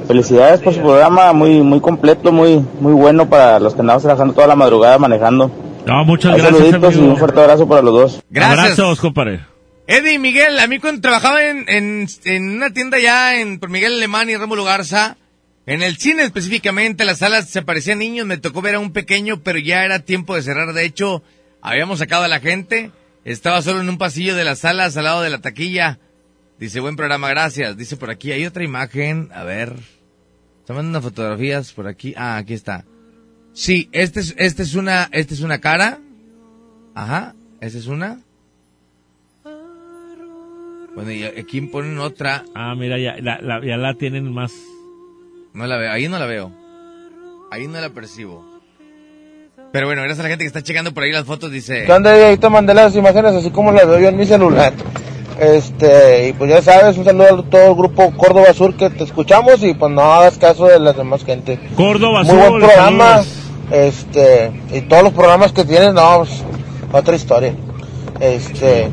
Felicidades 0.08 0.60
por 0.60 0.74
su 0.74 0.80
programa, 0.80 1.32
muy, 1.32 1.60
muy 1.60 1.80
completo, 1.80 2.32
muy, 2.32 2.64
muy 2.80 2.92
bueno 2.92 3.28
para 3.28 3.60
los 3.60 3.74
que 3.74 3.80
andamos 3.80 4.02
trabajando 4.02 4.34
toda 4.34 4.46
la 4.48 4.56
madrugada 4.56 4.98
manejando. 4.98 5.50
No, 5.86 6.04
muchas 6.04 6.34
Hay 6.34 6.40
gracias, 6.40 6.58
saluditos 6.58 6.96
y 6.96 6.98
un 6.98 7.16
fuerte 7.16 7.40
abrazo 7.40 7.68
para 7.68 7.82
los 7.82 7.94
dos. 7.94 8.22
Gracias. 8.28 8.58
Abrazos, 8.58 9.00
compadre. 9.00 9.40
Eddie, 9.86 10.18
Miguel, 10.18 10.58
a 10.58 10.66
mí 10.66 10.78
cuando 10.78 11.00
trabajaba 11.00 11.44
en, 11.44 11.64
en, 11.68 12.06
en 12.24 12.50
una 12.56 12.70
tienda 12.70 12.98
ya 12.98 13.40
en, 13.40 13.58
por 13.58 13.70
Miguel 13.70 13.94
Alemán 13.94 14.30
y 14.30 14.36
Rómulo 14.36 14.64
Garza, 14.64 15.16
en 15.66 15.82
el 15.82 15.96
cine 15.98 16.22
específicamente, 16.24 17.04
las 17.04 17.18
salas 17.18 17.48
se 17.48 17.62
parecían 17.62 17.98
niños, 17.98 18.26
me 18.26 18.38
tocó 18.38 18.60
ver 18.62 18.74
a 18.76 18.80
un 18.80 18.92
pequeño, 18.92 19.42
pero 19.42 19.58
ya 19.58 19.84
era 19.84 20.00
tiempo 20.00 20.34
de 20.34 20.42
cerrar. 20.42 20.72
De 20.72 20.84
hecho, 20.84 21.22
habíamos 21.62 21.98
sacado 22.00 22.24
a 22.24 22.28
la 22.28 22.40
gente, 22.40 22.90
estaba 23.24 23.62
solo 23.62 23.80
en 23.80 23.88
un 23.88 23.98
pasillo 23.98 24.34
de 24.34 24.44
las 24.44 24.60
salas 24.60 24.96
al 24.96 25.04
lado 25.04 25.22
de 25.22 25.30
la 25.30 25.40
taquilla. 25.40 25.98
Dice, 26.58 26.80
buen 26.80 26.96
programa, 26.96 27.28
gracias. 27.28 27.76
Dice 27.76 27.96
por 27.96 28.10
aquí, 28.10 28.32
hay 28.32 28.44
otra 28.46 28.64
imagen, 28.64 29.28
a 29.32 29.44
ver. 29.44 29.76
Están 30.60 30.76
mandando 30.76 31.02
fotografías 31.02 31.72
por 31.72 31.86
aquí. 31.86 32.14
Ah, 32.16 32.36
aquí 32.36 32.54
está. 32.54 32.84
Sí, 33.52 33.88
este 33.92 34.20
es, 34.20 34.34
este 34.38 34.62
es 34.62 34.74
una, 34.74 35.08
este 35.12 35.34
es 35.34 35.40
una 35.40 35.58
cara. 35.60 36.00
Ajá, 36.94 37.34
esta 37.60 37.78
es 37.78 37.86
una. 37.86 38.20
Bueno, 40.94 41.12
y 41.12 41.22
aquí 41.24 41.60
ponen 41.62 41.98
otra. 41.98 42.44
Ah, 42.54 42.74
mira, 42.76 42.98
ya 42.98 43.16
la, 43.20 43.40
la- 43.40 43.64
ya 43.64 43.76
la 43.76 43.94
tienen 43.94 44.32
más. 44.32 44.52
No 45.52 45.66
la 45.66 45.76
veo, 45.76 45.90
ahí 45.90 46.08
no 46.08 46.18
la 46.18 46.26
veo. 46.26 46.52
Ahí 47.50 47.66
no 47.66 47.80
la 47.80 47.90
percibo. 47.90 48.44
Pero 49.72 49.86
bueno, 49.86 50.02
gracias 50.02 50.20
a 50.20 50.22
la 50.24 50.28
gente 50.28 50.44
que 50.44 50.48
está 50.48 50.62
checando 50.62 50.92
por 50.94 51.02
ahí 51.02 51.12
las 51.12 51.24
fotos, 51.24 51.50
dice... 51.50 51.84
¿Qué 51.84 51.92
onda? 51.92 52.36
Te 52.36 52.48
mandé 52.48 52.74
las 52.74 52.94
imágenes 52.94 53.34
así 53.34 53.50
como 53.50 53.72
las 53.72 53.86
veo 53.86 54.00
yo 54.00 54.08
en 54.08 54.16
mi 54.16 54.26
celular. 54.26 54.72
Este, 55.40 56.28
y 56.28 56.32
pues 56.34 56.50
ya 56.50 56.60
sabes, 56.60 56.98
un 56.98 57.04
saludo 57.04 57.38
a 57.38 57.42
todo 57.42 57.70
el 57.70 57.74
grupo 57.74 58.14
Córdoba 58.16 58.52
Sur 58.52 58.76
que 58.76 58.90
te 58.90 59.04
escuchamos 59.04 59.62
y 59.62 59.72
pues 59.74 59.90
no 59.92 60.02
hagas 60.02 60.38
caso 60.38 60.66
de 60.66 60.78
las 60.78 60.96
demás 60.96 61.24
gente. 61.24 61.58
Córdoba 61.76 62.22
Muy 62.22 62.30
Sur, 62.30 62.50
buen 62.50 62.62
programa, 62.62 63.22
este, 63.70 64.50
y 64.72 64.82
todos 64.82 65.04
los 65.04 65.12
programas 65.14 65.52
que 65.52 65.64
tienes, 65.64 65.94
no, 65.94 66.18
pues, 66.18 66.42
otra 66.92 67.16
historia. 67.16 67.54
Este, 68.20 68.90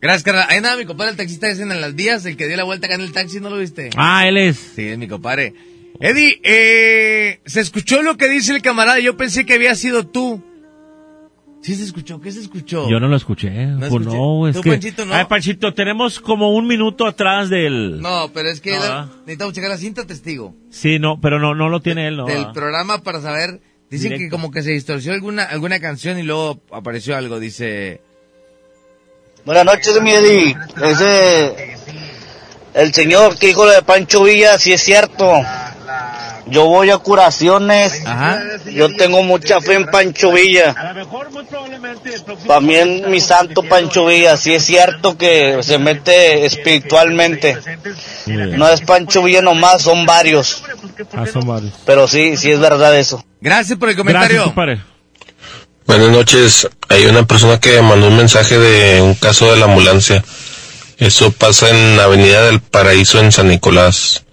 Gracias, 0.00 0.22
carnal. 0.22 0.46
Ahí 0.48 0.60
nada, 0.60 0.76
mi 0.76 0.84
compadre, 0.84 1.12
el 1.12 1.16
taxista 1.16 1.48
ese 1.48 1.62
en 1.62 1.80
las 1.80 1.96
días, 1.96 2.24
el 2.26 2.36
que 2.36 2.46
dio 2.46 2.56
la 2.56 2.64
vuelta 2.64 2.86
acá 2.86 2.94
en 2.94 3.00
el 3.00 3.12
taxi, 3.12 3.40
¿no 3.40 3.50
lo 3.50 3.56
viste? 3.56 3.90
Ah, 3.96 4.28
él 4.28 4.36
es. 4.36 4.58
Sí, 4.76 4.86
es 4.86 4.98
mi 4.98 5.08
compadre. 5.08 5.54
Eddie, 6.00 6.40
eh, 6.42 7.40
se 7.46 7.60
escuchó 7.60 8.02
lo 8.02 8.16
que 8.16 8.28
dice 8.28 8.54
el 8.54 8.62
camarada, 8.62 8.98
yo 8.98 9.16
pensé 9.16 9.46
que 9.46 9.54
había 9.54 9.74
sido 9.74 10.06
tú. 10.06 10.42
Sí 11.62 11.74
se 11.76 11.84
escuchó, 11.84 12.20
¿qué 12.20 12.30
se 12.30 12.40
escuchó? 12.40 12.90
Yo 12.90 13.00
no 13.00 13.08
lo 13.08 13.16
escuché. 13.16 13.48
¿No 13.50 13.78
pues 13.78 13.90
escuché? 13.90 14.16
no, 14.16 14.48
es 14.48 14.56
¿Tú, 14.56 14.60
que. 14.60 14.70
Panchito, 14.70 15.06
no? 15.06 15.14
Ay, 15.14 15.24
Panchito, 15.26 15.72
tenemos 15.72 16.20
como 16.20 16.50
un 16.54 16.66
minuto 16.66 17.06
atrás 17.06 17.48
del. 17.48 18.02
No, 18.02 18.30
pero 18.34 18.50
es 18.50 18.60
que 18.60 18.78
necesitamos 19.20 19.54
checar 19.54 19.70
la 19.70 19.78
cinta 19.78 20.06
testigo 20.06 20.54
Sí, 20.68 20.98
no, 20.98 21.18
pero 21.22 21.38
no, 21.38 21.54
no 21.54 21.70
lo 21.70 21.80
tiene 21.80 22.08
él, 22.08 22.18
no. 22.18 22.26
del 22.26 22.44
ah. 22.44 22.52
programa 22.52 23.02
para 23.02 23.22
saber. 23.22 23.60
Dicen 23.90 24.18
que 24.18 24.28
como 24.28 24.50
que 24.50 24.62
se 24.62 24.72
distorsionó 24.72 25.14
alguna, 25.14 25.44
alguna 25.44 25.78
canción 25.78 26.18
y 26.18 26.22
luego 26.22 26.60
apareció 26.72 27.16
algo, 27.16 27.38
dice... 27.38 28.00
Buenas 29.44 29.64
noches, 29.64 30.02
mi 30.02 30.10
Eddie. 30.10 30.56
Ese, 30.82 31.76
el 32.74 32.92
señor 32.92 33.38
que 33.38 33.48
dijo 33.48 33.64
lo 33.64 33.70
de 33.70 33.82
Pancho 33.82 34.24
Villa, 34.24 34.58
sí 34.58 34.72
es 34.72 34.82
cierto. 34.82 35.40
Yo 36.46 36.66
voy 36.66 36.90
a 36.90 36.98
curaciones. 36.98 38.02
Yo 38.72 38.94
tengo 38.96 39.22
mucha 39.22 39.60
fe 39.60 39.74
en 39.74 39.86
Pancho 39.86 40.32
Villa. 40.32 40.74
También 42.46 43.10
mi 43.10 43.20
santo 43.20 43.62
Pancho 43.62 44.06
Villa, 44.06 44.36
sí 44.36 44.54
es 44.54 44.64
cierto 44.64 45.16
que 45.16 45.62
se 45.62 45.78
mete 45.78 46.44
espiritualmente. 46.44 47.58
No 48.26 48.68
es 48.68 48.80
Pancho 48.82 49.22
Villa 49.22 49.42
nomás, 49.42 49.82
son 49.82 50.04
varios. 50.06 50.62
Ah, 51.12 51.24
son 51.32 51.46
varios. 51.46 51.72
Pero 51.86 52.06
sí, 52.08 52.36
sí 52.36 52.50
es 52.50 52.58
verdad 52.58 52.96
eso. 52.96 53.24
Gracias 53.40 53.78
por 53.78 53.88
el 53.88 53.96
Gracias, 53.96 54.42
compadre. 54.42 54.80
Buenas 55.86 56.08
noches. 56.08 56.68
Hay 56.88 57.06
una 57.06 57.26
persona 57.26 57.60
que 57.60 57.80
mandó 57.82 58.08
un 58.08 58.16
mensaje 58.16 58.58
de 58.58 59.02
un 59.02 59.14
caso 59.14 59.52
de 59.52 59.58
la 59.58 59.66
ambulancia. 59.66 60.24
Eso 60.98 61.32
pasa 61.32 61.68
en 61.70 61.98
Avenida 62.00 62.44
del 62.46 62.60
Paraíso 62.60 63.18
en 63.20 63.32
San 63.32 63.48
Nicolás. 63.48 64.23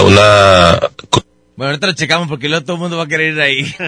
Una... 0.00 0.80
Bueno, 1.54 1.70
ahorita 1.70 1.86
lo 1.86 1.92
checamos 1.92 2.28
porque 2.28 2.48
luego 2.48 2.64
todo 2.64 2.76
el 2.76 2.80
mundo 2.80 2.96
va 2.96 3.04
a 3.04 3.08
querer 3.08 3.34
ir 3.34 3.40
ahí. 3.40 3.74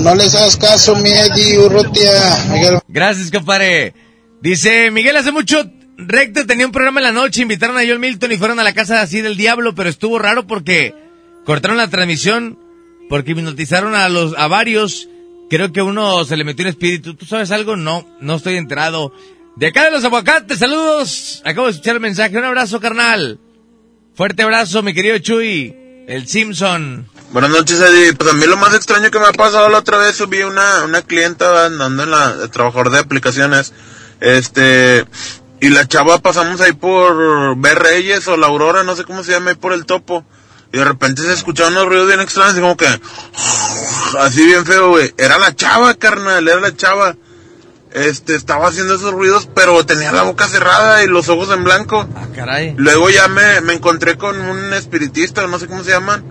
No 0.00 0.14
les 0.14 0.34
hagas 0.34 0.56
caso, 0.56 0.96
mi 0.96 1.10
Eddie 1.10 1.58
Urrutia. 1.58 2.10
Miguel. 2.50 2.78
Gracias, 2.88 3.30
compadre. 3.30 3.92
Dice, 4.40 4.90
Miguel, 4.90 5.14
hace 5.14 5.30
mucho 5.30 5.62
recto 5.98 6.46
tenía 6.46 6.64
un 6.64 6.72
programa 6.72 7.00
en 7.00 7.04
la 7.04 7.12
noche, 7.12 7.42
invitaron 7.42 7.76
a 7.76 7.82
Joel 7.82 7.98
Milton 7.98 8.32
y 8.32 8.38
fueron 8.38 8.58
a 8.58 8.64
la 8.64 8.72
casa 8.72 9.02
así 9.02 9.20
del 9.20 9.36
diablo, 9.36 9.74
pero 9.74 9.90
estuvo 9.90 10.18
raro 10.18 10.46
porque 10.46 10.94
cortaron 11.44 11.76
la 11.76 11.88
transmisión, 11.88 12.58
porque 13.10 13.32
hipnotizaron 13.32 13.94
a 13.94 14.08
los, 14.08 14.34
a 14.38 14.46
varios. 14.46 15.08
Creo 15.50 15.70
que 15.70 15.82
uno 15.82 16.24
se 16.24 16.38
le 16.38 16.44
metió 16.44 16.64
un 16.64 16.70
espíritu. 16.70 17.14
¿Tú 17.14 17.26
sabes 17.26 17.50
algo? 17.50 17.76
No, 17.76 18.06
no 18.20 18.36
estoy 18.36 18.56
enterado. 18.56 19.12
De 19.56 19.66
acá 19.66 19.84
de 19.84 19.90
los 19.90 20.04
aguacates, 20.04 20.58
saludos. 20.58 21.42
Acabo 21.44 21.66
de 21.66 21.72
escuchar 21.72 21.96
el 21.96 22.00
mensaje. 22.00 22.38
Un 22.38 22.44
abrazo, 22.44 22.80
carnal. 22.80 23.38
Fuerte 24.20 24.42
abrazo, 24.42 24.82
mi 24.82 24.92
querido 24.92 25.16
Chuy. 25.16 25.74
El 26.06 26.28
Simpson. 26.28 27.08
Buenas 27.32 27.50
noches, 27.52 27.80
Eddie. 27.80 28.12
Pues 28.12 28.30
a 28.30 28.34
mí 28.34 28.44
lo 28.44 28.58
más 28.58 28.74
extraño 28.74 29.10
que 29.10 29.18
me 29.18 29.24
ha 29.24 29.32
pasado 29.32 29.70
la 29.70 29.78
otra 29.78 29.96
vez, 29.96 30.14
subí 30.14 30.42
una, 30.42 30.84
una 30.84 31.00
clienta 31.00 31.64
andando 31.64 32.02
en 32.02 32.10
la, 32.10 32.36
de 32.36 32.48
trabajador 32.48 32.90
de 32.90 32.98
aplicaciones, 32.98 33.72
este, 34.20 35.06
y 35.62 35.70
la 35.70 35.88
chava 35.88 36.18
pasamos 36.18 36.60
ahí 36.60 36.72
por 36.72 37.58
Ver 37.58 37.78
Reyes 37.78 38.28
o 38.28 38.36
La 38.36 38.48
Aurora, 38.48 38.82
no 38.82 38.94
sé 38.94 39.04
cómo 39.04 39.24
se 39.24 39.32
llama, 39.32 39.52
ahí 39.52 39.56
por 39.56 39.72
el 39.72 39.86
topo, 39.86 40.22
y 40.70 40.76
de 40.76 40.84
repente 40.84 41.22
se 41.22 41.32
escuchaban 41.32 41.72
unos 41.72 41.86
ruidos 41.86 42.08
bien 42.08 42.20
extraños, 42.20 42.52
así 42.52 42.60
como 42.60 42.76
que, 42.76 43.00
así 44.18 44.44
bien 44.44 44.66
feo, 44.66 44.90
güey. 44.90 45.14
Era 45.16 45.38
la 45.38 45.56
chava, 45.56 45.94
carnal, 45.94 46.46
era 46.46 46.60
la 46.60 46.76
chava. 46.76 47.16
Este, 47.92 48.36
estaba 48.36 48.68
haciendo 48.68 48.94
esos 48.94 49.12
ruidos, 49.12 49.48
pero 49.52 49.84
tenía 49.84 50.12
la 50.12 50.22
boca 50.22 50.46
cerrada 50.46 51.02
y 51.02 51.08
los 51.08 51.28
ojos 51.28 51.50
en 51.52 51.64
blanco. 51.64 52.06
Ah, 52.14 52.26
caray. 52.34 52.74
Luego 52.76 53.10
ya 53.10 53.26
me, 53.26 53.60
me 53.62 53.72
encontré 53.74 54.16
con 54.16 54.40
un 54.40 54.72
espiritista, 54.72 55.44
no 55.48 55.58
sé 55.58 55.66
cómo 55.66 55.82
se 55.82 55.90
llaman, 55.90 56.24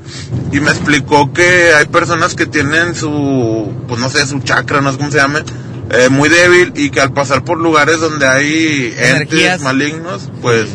y 0.53 0.61
me 0.61 0.71
explicó 0.71 1.33
que 1.33 1.73
hay 1.73 1.85
personas 1.87 2.33
que 2.35 2.45
tienen 2.45 2.95
su, 2.95 3.73
pues 3.89 3.99
no 3.99 4.09
sé, 4.09 4.25
su 4.25 4.39
chakra, 4.39 4.79
no 4.79 4.91
sé 4.93 4.97
cómo 4.97 5.11
se 5.11 5.17
llame, 5.17 5.43
eh, 5.91 6.07
muy 6.09 6.29
débil 6.29 6.71
y 6.75 6.91
que 6.91 7.01
al 7.01 7.11
pasar 7.11 7.43
por 7.43 7.57
lugares 7.59 7.99
donde 7.99 8.25
hay 8.27 8.93
Energías. 8.97 9.53
entes 9.55 9.61
malignos, 9.61 10.29
pues 10.41 10.69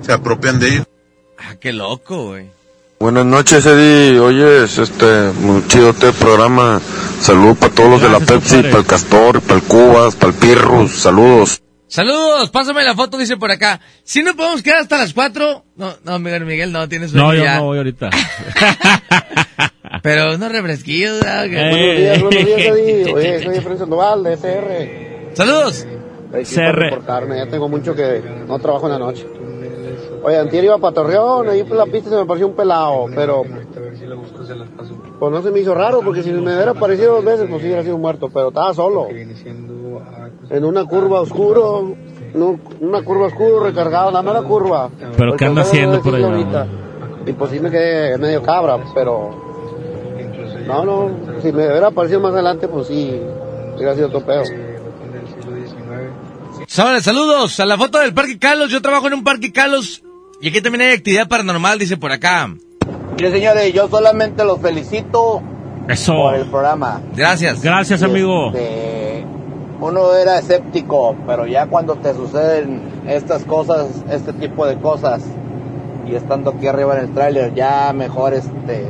se 0.00 0.12
apropian 0.12 0.58
de 0.58 0.68
ellos. 0.68 0.86
Ah, 1.36 1.56
qué 1.60 1.72
loco, 1.74 2.28
güey. 2.28 2.50
Buenas 3.02 3.24
noches, 3.24 3.64
Eddie. 3.64 4.20
Oyes, 4.20 4.76
este, 4.76 5.32
muy 5.40 5.66
chido 5.68 5.88
este 5.88 6.12
programa. 6.12 6.82
Saludos 7.22 7.56
para 7.56 7.74
todos 7.74 7.90
los 7.92 8.02
de 8.02 8.10
la 8.10 8.20
Pepsi, 8.20 8.62
para 8.64 8.80
el 8.80 8.84
Castor, 8.86 9.40
para 9.40 9.54
el 9.54 9.62
Cubas, 9.62 10.16
para 10.16 10.32
el 10.34 10.38
Pirrus. 10.38 11.00
Saludos. 11.00 11.62
Saludos, 11.86 12.50
pásame 12.50 12.84
la 12.84 12.94
foto, 12.94 13.16
dice 13.16 13.38
por 13.38 13.50
acá. 13.50 13.80
Si 14.04 14.22
no 14.22 14.36
podemos 14.36 14.62
quedar 14.62 14.80
hasta 14.82 14.98
las 14.98 15.14
cuatro. 15.14 15.64
No, 15.76 15.94
no, 16.04 16.18
Miguel, 16.18 16.44
Miguel, 16.44 16.72
no, 16.72 16.86
tienes 16.90 17.14
No, 17.14 17.32
yo 17.32 17.42
ya. 17.42 17.56
no 17.56 17.64
voy 17.64 17.78
ahorita. 17.78 18.10
Pero 20.02 20.34
unos 20.34 20.52
refresquillos. 20.52 21.22
Eh. 21.24 21.48
buenos 21.48 21.96
días, 21.96 22.20
buenos 22.20 22.44
días, 22.44 22.60
Eddie. 22.60 23.12
Oye, 23.14 23.42
soy 23.42 23.56
Efraín 23.56 23.78
Sandoval 23.78 24.24
de 24.24 24.36
CR. 24.36 25.36
Saludos. 25.36 25.86
Para 26.30 26.72
reportarme, 26.72 27.38
ya 27.38 27.46
tengo 27.46 27.66
mucho 27.66 27.94
que 27.94 28.22
no 28.46 28.58
trabajo 28.58 28.88
en 28.88 28.92
la 28.92 28.98
noche. 28.98 29.26
Oye, 30.22 30.38
antier 30.38 30.64
iba 30.64 30.78
para 30.78 30.94
Torreón, 30.94 31.48
ahí 31.48 31.64
por 31.64 31.76
la 31.76 31.86
pista 31.86 32.10
se 32.10 32.16
me 32.16 32.26
pareció 32.26 32.48
un 32.48 32.54
pelado, 32.54 33.06
pero 33.14 33.42
pues 35.18 35.32
no 35.32 35.42
se 35.42 35.50
me 35.50 35.60
hizo 35.60 35.74
raro, 35.74 36.00
porque 36.02 36.22
si 36.22 36.30
me 36.30 36.54
hubiera 36.54 36.72
aparecido 36.72 37.14
dos 37.14 37.24
veces, 37.24 37.46
pues 37.48 37.60
sí 37.62 37.66
hubiera 37.68 37.82
sido 37.82 37.98
muerto, 37.98 38.28
pero 38.32 38.48
estaba 38.48 38.74
solo. 38.74 39.08
En 40.50 40.64
una 40.64 40.84
curva 40.84 41.20
oscuro, 41.20 41.94
no, 42.34 42.58
una 42.80 43.02
curva 43.02 43.26
oscuro 43.26 43.60
recargado, 43.60 44.10
la 44.10 44.22
mera 44.22 44.42
curva. 44.42 44.90
¿Pero 45.16 45.36
qué 45.36 45.46
anda 45.46 45.62
haciendo 45.62 46.00
por 46.02 46.14
allá? 46.14 46.26
ahorita. 46.26 46.66
Y 47.26 47.32
pues 47.32 47.50
sí 47.50 47.60
me 47.60 47.70
quedé 47.70 48.18
medio 48.18 48.42
cabra, 48.42 48.78
pero 48.94 49.30
no, 50.66 50.84
no, 50.84 51.10
si 51.40 51.52
me 51.52 51.66
hubiera 51.66 51.88
aparecido 51.88 52.20
más 52.20 52.32
adelante, 52.32 52.68
pues 52.68 52.88
sí, 52.88 53.20
hubiera 53.76 53.94
sido 53.94 54.08
otro 54.08 54.24
pedo. 54.24 54.42
Saludos, 56.66 57.02
saludos 57.02 57.60
a 57.60 57.66
la 57.66 57.76
foto 57.76 57.98
del 57.98 58.14
Parque 58.14 58.38
Carlos. 58.38 58.70
Yo 58.70 58.80
trabajo 58.80 59.08
en 59.08 59.14
un 59.14 59.24
Parque 59.24 59.52
Carlos 59.52 60.02
y 60.40 60.48
aquí 60.48 60.60
también 60.60 60.82
hay 60.82 60.96
actividad 60.96 61.28
paranormal, 61.28 61.78
dice 61.78 61.96
por 61.96 62.12
acá. 62.12 62.48
Mire, 63.16 63.30
señores, 63.32 63.72
yo 63.72 63.88
solamente 63.88 64.44
los 64.44 64.60
felicito 64.60 65.42
Eso. 65.88 66.14
por 66.14 66.34
el 66.34 66.46
programa. 66.46 67.02
Gracias. 67.14 67.62
Gracias, 67.62 68.02
amigo. 68.02 68.48
Este, 68.48 69.24
uno 69.80 70.14
era 70.14 70.38
escéptico, 70.38 71.16
pero 71.26 71.46
ya 71.46 71.66
cuando 71.66 71.96
te 71.96 72.14
suceden 72.14 72.80
estas 73.06 73.44
cosas, 73.44 73.88
este 74.10 74.32
tipo 74.32 74.66
de 74.66 74.76
cosas, 74.78 75.22
y 76.06 76.14
estando 76.14 76.52
aquí 76.52 76.66
arriba 76.66 76.96
en 76.96 77.04
el 77.04 77.14
tráiler, 77.14 77.54
ya 77.54 77.92
mejor 77.92 78.34
este, 78.34 78.86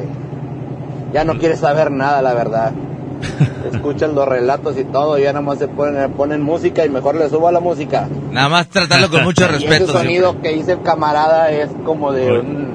ya 1.12 1.24
no 1.24 1.38
quieres 1.38 1.60
saber 1.60 1.90
nada, 1.90 2.22
la 2.22 2.34
verdad. 2.34 2.72
Escuchan 3.72 4.14
los 4.14 4.26
relatos 4.26 4.76
y 4.78 4.84
todo, 4.84 5.18
y 5.18 5.22
ya 5.22 5.32
nada 5.32 5.44
más 5.44 5.58
se 5.58 5.68
ponen, 5.68 6.10
ponen 6.12 6.42
música 6.42 6.84
y 6.84 6.88
mejor 6.88 7.14
le 7.16 7.28
subo 7.28 7.48
a 7.48 7.52
la 7.52 7.60
música. 7.60 8.08
Nada 8.32 8.48
más 8.48 8.68
tratarlo 8.68 9.08
con 9.10 9.24
mucho 9.24 9.44
Y 9.48 9.48
respeto. 9.48 9.84
ese 9.84 9.92
sonido 9.92 10.40
que 10.40 10.52
dice 10.54 10.72
el 10.72 10.82
camarada 10.82 11.50
es 11.50 11.70
como 11.84 12.12
de 12.12 12.30
un, 12.40 12.70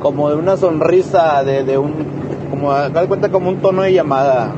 como 0.00 0.28
de 0.30 0.36
una 0.36 0.56
sonrisa 0.56 1.42
de, 1.44 1.64
de 1.64 1.78
un, 1.78 1.94
como 2.50 2.74
de 2.74 3.06
cuenta 3.06 3.28
como 3.30 3.50
un 3.50 3.56
tono 3.58 3.82
de 3.82 3.92
llamada, 3.92 4.52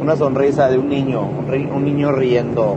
una 0.00 0.16
sonrisa 0.16 0.68
de 0.68 0.78
un 0.78 0.88
niño, 0.88 1.20
un, 1.22 1.46
ri- 1.48 1.70
un 1.72 1.84
niño 1.84 2.12
riendo. 2.12 2.76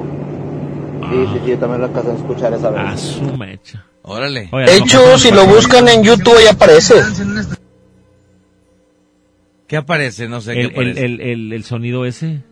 Sí, 1.09 1.25
sí, 1.33 1.39
sí, 1.45 1.51
yo 1.51 1.57
también 1.59 1.81
lo 1.81 1.87
alcancé 1.87 2.11
a 2.11 2.13
escuchar 2.15 2.53
esa 2.53 2.69
vez. 2.69 2.81
A 2.81 2.97
su 2.97 3.23
mecha. 3.37 3.83
Órale. 4.03 4.49
Oye, 4.51 4.65
De 4.65 4.77
hecho, 4.77 5.17
si 5.17 5.31
lo 5.31 5.45
buscan 5.45 5.87
en 5.87 6.01
YouTube 6.03 6.35
ahí 6.37 6.47
aparece. 6.47 6.95
¿Qué 9.67 9.77
aparece? 9.77 10.27
No 10.27 10.41
sé 10.41 10.53
qué 10.53 10.61
el, 10.61 10.65
el, 10.67 10.71
aparece. 10.73 11.05
el, 11.05 11.21
el, 11.21 11.53
el 11.53 11.63
sonido 11.63 12.05
ese. 12.05 12.43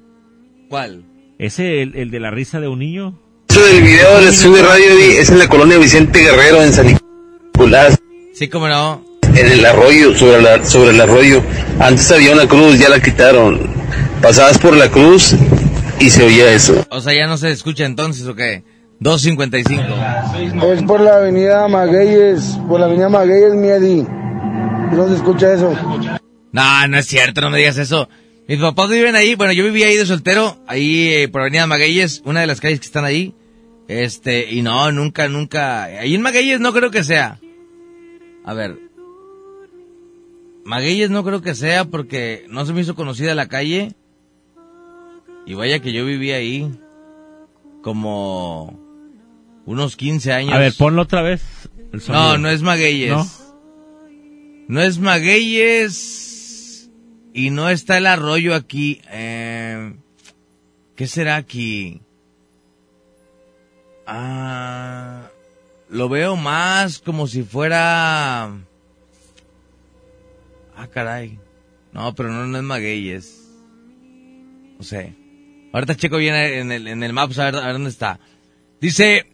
¿Cuál? 0.70 1.06
¿Ese, 1.40 1.82
el, 1.82 1.96
el 1.96 2.12
de 2.12 2.20
la 2.20 2.32
risa 2.32 2.60
de 2.60 2.68
un 2.68 2.80
niño? 2.80 3.20
Eso 3.50 3.66
del 3.66 3.82
video 3.84 4.22
de 4.22 4.32
Sube 4.34 4.62
Radio 4.62 4.96
Di, 4.96 5.18
es 5.18 5.30
en 5.30 5.40
la 5.40 5.48
colonia 5.48 5.78
Vicente 5.78 6.20
Guerrero 6.20 6.62
en 6.64 6.74
San 6.74 6.88
Nicolás, 6.88 7.98
Sí, 8.34 8.50
cómo 8.50 8.68
no. 8.68 9.02
en 9.34 9.48
el 9.50 9.66
arroyo, 9.66 10.14
sobre, 10.18 10.42
la, 10.42 10.64
sobre 10.66 10.90
el 10.92 11.00
arroyo. 11.00 11.42
Antes 11.80 12.12
había 12.12 12.34
una 12.34 12.48
cruz, 12.48 12.78
ya 12.80 12.90
la 12.90 13.00
quitaron. 13.02 13.62
Pasabas 14.22 14.58
por 14.58 14.76
la 14.76 14.90
cruz 14.90 15.36
y 16.00 16.10
se 16.10 16.24
oía 16.24 16.52
eso. 16.52 16.86
O 16.90 17.00
sea, 17.00 17.14
ya 17.14 17.28
no 17.28 17.38
se 17.38 17.50
escucha 17.52 17.86
entonces, 17.86 18.28
¿o 18.28 18.36
qué? 18.36 18.64
2.55. 19.00 20.74
Es 20.74 20.84
por 20.84 21.00
la 21.00 21.18
avenida 21.18 21.66
Magueyes, 21.70 22.58
por 22.68 22.80
la 22.82 22.88
avenida 22.88 23.08
Magueyes, 23.08 23.54
Miedi. 23.54 24.06
¿No 24.94 25.08
se 25.08 25.16
escucha 25.16 25.54
eso? 25.54 25.74
No, 26.56 26.88
no 26.88 26.98
es 26.98 27.06
cierto, 27.06 27.42
no 27.42 27.50
me 27.50 27.58
digas 27.58 27.78
eso. 27.78 28.08
Mis 28.48 28.60
papás 28.60 28.90
viven 28.90 29.14
ahí, 29.14 29.36
bueno, 29.36 29.52
yo 29.52 29.66
vivía 29.66 29.88
ahí 29.88 29.98
de 29.98 30.06
soltero, 30.06 30.58
ahí 30.68 31.10
eh, 31.10 31.28
por 31.28 31.42
Avenida 31.42 31.68
Magueyes, 31.68 32.22
una 32.24 32.40
de 32.40 32.48
las 32.48 32.62
calles 32.62 32.80
que 32.80 32.86
están 32.86 33.04
ahí. 33.04 33.36
Este, 33.90 34.50
y 34.54 34.62
no, 34.62 34.90
nunca, 34.94 35.28
nunca. 35.28 35.84
Ahí 35.84 36.16
en 36.16 36.22
Magueyes 36.22 36.62
no 36.62 36.72
creo 36.72 36.92
que 36.92 37.04
sea. 37.04 37.42
A 38.46 38.54
ver. 38.54 38.80
Magueyes 40.64 41.10
no 41.10 41.26
creo 41.26 41.42
que 41.42 41.56
sea 41.56 41.84
porque 41.84 42.46
no 42.48 42.66
se 42.66 42.72
me 42.72 42.80
hizo 42.80 42.96
conocida 42.96 43.36
la 43.36 43.50
calle. 43.50 43.92
Y 45.46 45.56
vaya 45.56 45.80
que 45.80 45.92
yo 45.92 46.06
vivía 46.06 46.38
ahí. 46.38 46.72
Como 47.82 48.80
unos 49.66 49.98
15 49.98 50.32
años. 50.32 50.54
A 50.54 50.60
ver, 50.60 50.74
ponlo 50.78 51.02
otra 51.02 51.22
vez. 51.22 51.44
el. 51.92 52.02
No, 52.08 52.38
no 52.38 52.50
es 52.50 52.62
Magueyes. 52.62 53.10
¿No? 53.10 53.28
No 54.70 54.82
es 54.82 55.00
Magueyes. 55.00 56.32
Y 57.38 57.50
no 57.50 57.70
está 57.70 57.98
el 57.98 58.08
arroyo 58.08 58.56
aquí. 58.56 59.02
Eh, 59.12 59.94
¿Qué 60.96 61.06
será 61.06 61.36
aquí? 61.36 62.00
Ah, 64.08 65.28
lo 65.90 66.08
veo 66.08 66.38
más 66.38 67.00
como 67.00 67.28
si 67.28 67.44
fuera... 67.44 68.46
Ah, 70.78 70.88
caray. 70.90 71.38
No, 71.92 72.16
pero 72.16 72.32
no, 72.32 72.48
no 72.48 72.58
es 72.58 72.64
Magueyes. 72.64 73.50
No 74.78 74.86
sé. 74.86 75.14
Ahorita 75.74 75.98
checo 75.98 76.16
bien 76.16 76.36
en 76.36 76.72
el, 76.72 76.88
en 76.88 77.04
el 77.04 77.12
Maps 77.12 77.38
a 77.38 77.52
ver, 77.52 77.58
a 77.58 77.66
ver 77.66 77.74
dónde 77.74 77.90
está. 77.90 78.18
Dice, 78.80 79.28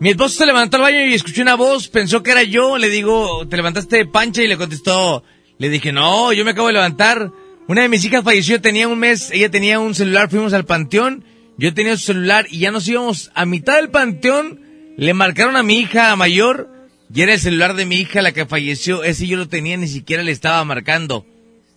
mi 0.00 0.10
esposo 0.10 0.36
se 0.36 0.44
levantó 0.44 0.76
al 0.76 0.82
baño 0.82 1.06
y 1.06 1.14
escuché 1.14 1.40
una 1.40 1.54
voz, 1.54 1.88
pensó 1.88 2.22
que 2.22 2.32
era 2.32 2.42
yo, 2.42 2.76
le 2.76 2.90
digo, 2.90 3.48
¿te 3.48 3.56
levantaste 3.56 4.04
pancha? 4.04 4.42
Y 4.42 4.48
le 4.48 4.58
contestó, 4.58 5.24
le 5.60 5.68
dije, 5.68 5.92
no, 5.92 6.32
yo 6.32 6.44
me 6.44 6.50
acabo 6.50 6.66
de 6.66 6.72
levantar. 6.74 7.30
Una 7.68 7.82
de 7.82 7.88
mis 7.88 8.04
hijas 8.04 8.24
falleció, 8.24 8.60
tenía 8.60 8.88
un 8.88 8.98
mes, 8.98 9.30
ella 9.30 9.48
tenía 9.50 9.78
un 9.78 9.94
celular, 9.94 10.28
fuimos 10.28 10.52
al 10.54 10.64
panteón, 10.64 11.22
yo 11.56 11.72
tenía 11.74 11.96
su 11.96 12.06
celular 12.06 12.46
y 12.50 12.58
ya 12.58 12.72
nos 12.72 12.88
íbamos 12.88 13.30
a 13.34 13.44
mitad 13.46 13.76
del 13.76 13.90
panteón, 13.90 14.60
le 14.96 15.14
marcaron 15.14 15.54
a 15.56 15.62
mi 15.62 15.78
hija 15.78 16.16
mayor 16.16 16.68
y 17.14 17.20
era 17.22 17.34
el 17.34 17.38
celular 17.40 17.74
de 17.74 17.86
mi 17.86 17.96
hija 17.96 18.22
la 18.22 18.32
que 18.32 18.46
falleció, 18.46 19.04
ese 19.04 19.26
yo 19.28 19.36
lo 19.36 19.46
tenía, 19.48 19.76
ni 19.76 19.86
siquiera 19.86 20.22
le 20.24 20.32
estaba 20.32 20.64
marcando. 20.64 21.24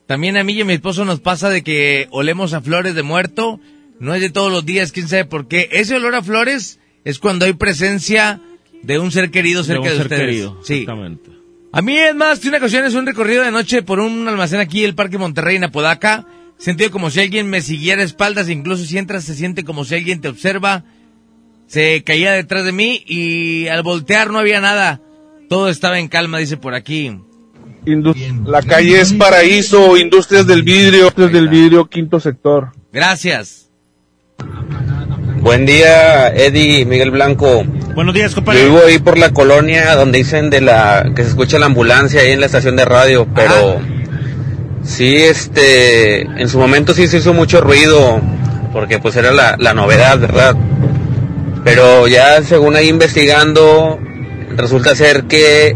También 0.08 0.38
a 0.38 0.44
mí 0.44 0.54
y 0.54 0.62
a 0.62 0.66
mi 0.66 0.74
esposo 0.74 1.06
nos 1.06 1.20
pasa 1.20 1.50
de 1.50 1.62
que 1.64 2.08
olemos 2.10 2.54
a 2.54 2.62
flores 2.62 2.96
de 2.96 3.04
muerto, 3.04 3.60
no 4.00 4.16
es 4.16 4.22
de 4.22 4.30
todos 4.32 4.52
los 4.52 4.66
días, 4.66 4.92
quién 4.94 5.08
sabe 5.08 5.26
por 5.26 5.48
qué. 5.48 5.70
Ese 5.72 5.96
olor 5.96 6.16
a 6.16 6.24
flores 6.24 6.80
es 7.06 7.20
cuando 7.20 7.46
hay 7.46 7.54
presencia 7.54 8.40
de 8.82 8.98
un 9.00 9.12
ser 9.12 9.30
querido 9.32 9.62
De 9.62 9.68
cerca 9.68 9.82
un 9.82 9.88
de, 9.90 9.96
ser 9.96 10.02
ustedes. 10.04 10.22
querido, 10.22 10.60
Sí. 10.64 10.74
exactamente. 10.82 11.30
A 11.76 11.82
mí 11.82 11.98
es 11.98 12.14
más, 12.14 12.40
de 12.40 12.50
una 12.50 12.60
ocasión 12.60 12.86
es 12.86 12.94
un 12.94 13.08
recorrido 13.08 13.44
de 13.44 13.50
noche 13.50 13.82
por 13.82 14.00
un 14.00 14.28
almacén 14.28 14.60
aquí, 14.60 14.84
el 14.84 14.94
Parque 14.94 15.18
Monterrey 15.18 15.56
en 15.56 15.64
Apodaca. 15.64 16.28
Sentido 16.56 16.92
como 16.92 17.10
si 17.10 17.20
alguien 17.20 17.50
me 17.50 17.62
siguiera 17.62 18.04
a 18.04 18.06
espaldas, 18.06 18.48
incluso 18.48 18.86
si 18.86 19.00
entras 19.00 19.24
se 19.24 19.34
siente 19.34 19.64
como 19.64 19.84
si 19.84 19.96
alguien 19.96 20.22
te 20.22 20.28
observa. 20.28 20.84
Se 21.66 22.04
caía 22.04 22.34
detrás 22.34 22.64
de 22.64 22.74
mí 22.74 23.04
y 23.08 23.70
al 23.70 23.82
voltear 23.82 24.30
no 24.30 24.38
había 24.38 24.62
nada. 24.62 25.02
Todo 25.50 25.68
estaba 25.68 25.98
en 25.98 26.10
calma, 26.10 26.38
dice 26.38 26.58
por 26.58 26.76
aquí. 26.76 27.18
La 28.46 28.62
calle 28.62 29.02
es 29.02 29.12
Paraíso, 29.12 29.98
Industrias 29.98 30.46
del 30.46 30.62
Vidrio. 30.62 31.00
Industrias 31.00 31.32
del 31.32 31.50
Vidrio, 31.50 31.90
quinto 31.90 32.20
sector. 32.20 32.72
Gracias. 32.92 33.72
Buen 35.44 35.66
día, 35.66 36.30
Eddie 36.30 36.86
Miguel 36.86 37.12
Blanco. 37.12 37.64
Buenos 37.96 38.14
días, 38.16 38.32
Yo 38.32 38.36
compadre. 38.36 38.64
vivo 38.64 38.80
ahí 38.88 38.98
por 38.98 39.18
la 39.18 39.32
colonia 39.32 39.94
donde 39.96 40.20
dicen 40.20 40.50
de 40.50 40.62
la 40.62 41.12
que 41.14 41.24
se 41.24 41.30
escucha 41.30 41.60
la 41.60 41.66
ambulancia 41.66 42.22
ahí 42.22 42.32
en 42.32 42.40
la 42.40 42.46
estación 42.46 42.78
de 42.78 42.86
radio, 42.86 43.28
pero 43.36 43.80
sí, 44.84 45.18
este, 45.18 46.22
en 46.22 46.48
su 46.48 46.58
momento 46.58 46.94
sí 46.94 47.08
se 47.08 47.18
hizo 47.18 47.34
mucho 47.34 47.60
ruido 47.60 48.22
porque 48.72 49.00
pues 49.00 49.18
era 49.18 49.32
la, 49.32 49.56
la 49.60 49.74
novedad, 49.74 50.18
¿verdad? 50.18 50.56
Pero 51.66 52.08
ya 52.08 52.42
según 52.42 52.78
ahí 52.78 52.88
investigando, 52.88 54.00
resulta 54.56 54.96
ser 54.96 55.26
que 55.26 55.76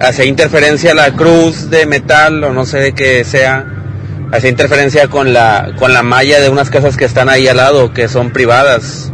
hace 0.00 0.26
interferencia 0.26 0.94
la 0.94 1.10
cruz 1.10 1.70
de 1.70 1.86
metal 1.86 2.42
o 2.44 2.52
no 2.52 2.64
sé 2.64 2.78
de 2.78 2.92
qué 2.92 3.24
sea, 3.24 3.66
hace 4.32 4.48
interferencia 4.48 5.08
con 5.08 5.32
la, 5.32 5.72
con 5.78 5.92
la 5.92 6.02
malla 6.02 6.40
de 6.40 6.48
unas 6.48 6.70
casas 6.70 6.96
que 6.96 7.04
están 7.04 7.28
ahí 7.28 7.48
al 7.48 7.58
lado, 7.58 7.92
que 7.92 8.08
son 8.08 8.32
privadas. 8.32 9.12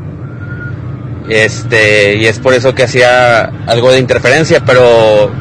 Este, 1.29 2.17
y 2.17 2.27
es 2.27 2.39
por 2.39 2.55
eso 2.55 2.75
que 2.75 2.83
hacía 2.85 3.45
algo 3.67 3.93
de 3.93 3.99
interferencia, 3.99 4.63
pero 4.65 5.33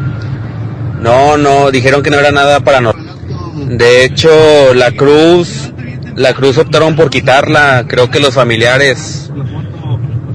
no, 0.99 1.37
no, 1.37 1.71
dijeron 1.71 2.03
que 2.03 2.11
no 2.11 2.19
era 2.19 2.31
nada 2.31 2.59
paranormal. 2.59 3.77
De 3.77 4.05
hecho, 4.05 4.73
la 4.73 4.91
cruz, 4.91 5.71
la 6.15 6.33
cruz 6.33 6.57
optaron 6.57 6.95
por 6.95 7.09
quitarla, 7.09 7.85
creo 7.87 8.09
que 8.09 8.19
los 8.19 8.35
familiares 8.35 9.31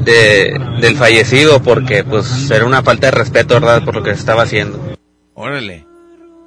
de, 0.00 0.60
del 0.80 0.96
fallecido, 0.96 1.62
porque 1.62 2.04
pues 2.04 2.50
era 2.50 2.64
una 2.64 2.82
falta 2.82 3.06
de 3.06 3.12
respeto, 3.12 3.54
¿verdad? 3.54 3.84
Por 3.84 3.94
lo 3.96 4.02
que 4.02 4.12
se 4.12 4.20
estaba 4.20 4.42
haciendo. 4.42 4.80
Órale. 5.34 5.86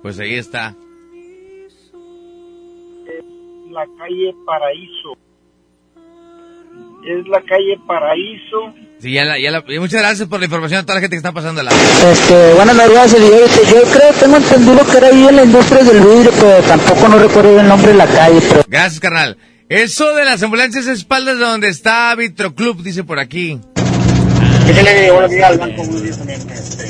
Pues 0.01 0.19
ahí 0.19 0.35
está. 0.35 0.75
La 3.69 3.85
calle 3.97 4.33
Paraíso. 4.45 5.17
Es 7.05 7.27
la 7.27 7.41
calle 7.41 7.77
Paraíso. 7.87 8.73
Sí, 8.99 9.13
ya 9.13 9.23
la, 9.23 9.39
ya 9.39 9.51
la- 9.51 9.63
y 9.67 9.79
muchas 9.79 10.01
gracias 10.01 10.27
por 10.27 10.39
la 10.39 10.45
información 10.45 10.81
a 10.81 10.83
toda 10.83 10.95
la 10.95 11.01
gente 11.01 11.15
que 11.15 11.17
está 11.19 11.31
pasando 11.31 11.63
la. 11.63 11.71
Este, 11.71 12.53
buenas 12.55 12.75
madrugadas, 12.75 13.11
señorita. 13.11 13.45
Yo 13.71 13.81
creo, 13.91 14.13
tengo 14.19 14.37
entendido 14.37 14.85
que 14.85 14.97
era 14.97 15.07
ahí 15.07 15.27
en 15.27 15.35
la 15.37 15.43
industria 15.45 15.83
del 15.83 16.01
vidrio, 16.01 16.31
pero 16.39 16.61
tampoco 16.67 17.07
no 17.07 17.17
recuerdo 17.19 17.59
el 17.61 17.67
nombre 17.67 17.91
de 17.93 17.97
la 17.97 18.07
calle. 18.07 18.39
Pero... 18.49 18.63
Gracias, 18.67 18.99
carnal. 18.99 19.37
Eso 19.69 20.13
de 20.15 20.25
las 20.25 20.41
ambulancias 20.43 20.87
es 20.87 20.99
espaldas 20.99 21.37
de 21.37 21.45
donde 21.45 21.69
está 21.69 22.13
Vitro 22.15 22.53
Club, 22.53 22.81
dice 22.83 23.03
por 23.03 23.19
aquí. 23.19 23.59
Déjale, 24.65 25.11
buenos 25.11 25.31
días, 25.31 25.57
Blanco, 25.57 25.77
buenos 25.83 26.03
días 26.03 26.17
también. 26.17 26.41
Este, 26.49 26.83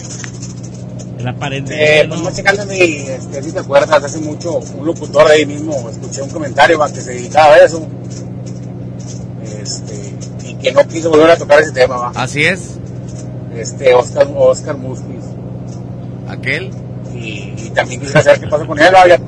La 1.20 1.36
pared 1.36 1.64
eh, 1.70 2.08
pues 2.08 2.36
checando 2.36 2.66
mi, 2.66 2.80
este, 2.80 3.44
si 3.44 3.52
te 3.52 3.60
acuerdas, 3.60 4.04
hace 4.04 4.20
mucho, 4.20 4.60
un 4.60 4.86
locutor 4.86 5.30
ahí 5.30 5.46
mismo, 5.46 5.90
escuché 5.90 6.22
un 6.22 6.30
comentario 6.30 6.80
va, 6.80 6.92
que 6.92 7.02
se 7.02 7.12
dedicaba 7.12 7.56
a 7.56 7.58
eso. 7.58 7.86
Este, 9.62 10.14
y 10.48 10.56
que 10.56 10.72
no 10.72 10.88
quiso 10.88 11.10
volver 11.10 11.32
a 11.32 11.38
tocar 11.38 11.60
ese 11.60 11.74
tema, 11.74 11.98
va. 11.98 12.12
Así 12.16 12.46
es. 12.46 12.78
Este, 13.54 13.94
Oscar, 13.94 14.28
Oscar 14.34 14.78
Muskis. 14.78 15.26
¿Aquel? 16.30 16.72
Y, 17.14 17.54
y 17.58 17.72
también 17.76 18.00
quise 18.00 18.14
saber 18.14 18.40
qué 18.40 18.48
pasó 18.48 18.66
con 18.66 18.80
él, 18.80 18.94
ya. 19.08 19.20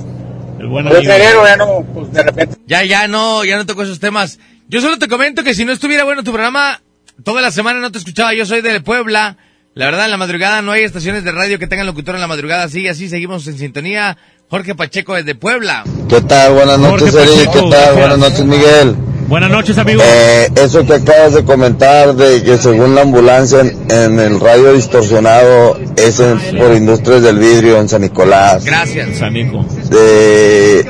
El 0.60 0.68
buen 0.68 0.88
Fue 0.88 0.98
amigo. 1.00 1.46
ya 1.46 1.58
no, 1.58 1.84
pues 1.94 2.14
de 2.14 2.24
repente. 2.24 2.58
Ya, 2.68 2.84
ya 2.84 3.08
no, 3.08 3.44
ya 3.44 3.58
no 3.58 3.66
tocó 3.66 3.84
esos 3.84 4.00
temas. 4.00 4.40
Yo 4.70 4.80
solo 4.80 4.98
te 4.98 5.08
comento 5.08 5.44
que 5.44 5.56
si 5.56 5.66
no 5.66 5.74
estuviera 5.74 6.04
bueno 6.04 6.24
tu 6.24 6.32
programa, 6.32 6.82
toda 7.24 7.42
la 7.42 7.52
semana 7.52 7.80
no 7.80 7.92
te 7.92 7.98
escuchaba. 7.98 8.34
Yo 8.34 8.46
soy 8.46 8.62
de 8.62 8.80
Puebla. 8.80 9.38
La 9.74 9.86
verdad, 9.86 10.06
en 10.06 10.12
la 10.12 10.18
madrugada 10.18 10.62
no 10.62 10.72
hay 10.74 10.84
estaciones 10.84 11.24
de 11.24 11.32
radio 11.32 11.58
que 11.58 11.66
tengan 11.68 11.86
locutor 11.88 12.16
en 12.16 12.22
la 12.22 12.28
madrugada. 12.28 12.64
Así, 12.64 12.88
así 12.90 13.08
seguimos 13.08 13.48
en 13.48 13.58
sintonía. 13.58 14.18
Jorge 14.50 14.76
Pacheco 14.76 15.16
desde 15.16 15.34
Puebla. 15.34 15.84
¿Qué 16.10 16.20
tal? 16.22 16.54
Buenas 16.54 16.78
noches, 16.78 17.16
Eric. 17.16 17.52
¿Qué 17.52 17.62
tal? 17.72 17.96
Buenas 17.96 18.18
noches, 18.18 18.44
Miguel. 18.44 18.96
Buenas 19.30 19.50
noches, 19.50 19.78
amigo. 19.78 20.02
Eh, 20.06 20.50
eso 20.56 20.86
que 20.86 20.96
acabas 20.96 21.34
de 21.36 21.46
comentar 21.46 22.14
de 22.16 22.44
que 22.44 22.58
según 22.58 22.96
la 22.96 23.04
ambulancia 23.04 23.62
en, 23.62 23.90
en 23.90 24.20
el 24.20 24.42
radio 24.42 24.74
distorsionado 24.74 25.80
es 25.96 26.20
en- 26.20 26.58
por 26.58 26.76
Industrias 26.76 27.22
del 27.22 27.40
Vidrio 27.40 27.80
en 27.80 27.88
San 27.88 28.02
Nicolás. 28.02 28.66
Gracias. 28.66 29.20
San 29.20 29.32
Nico. 29.34 29.64
De, 29.90 30.86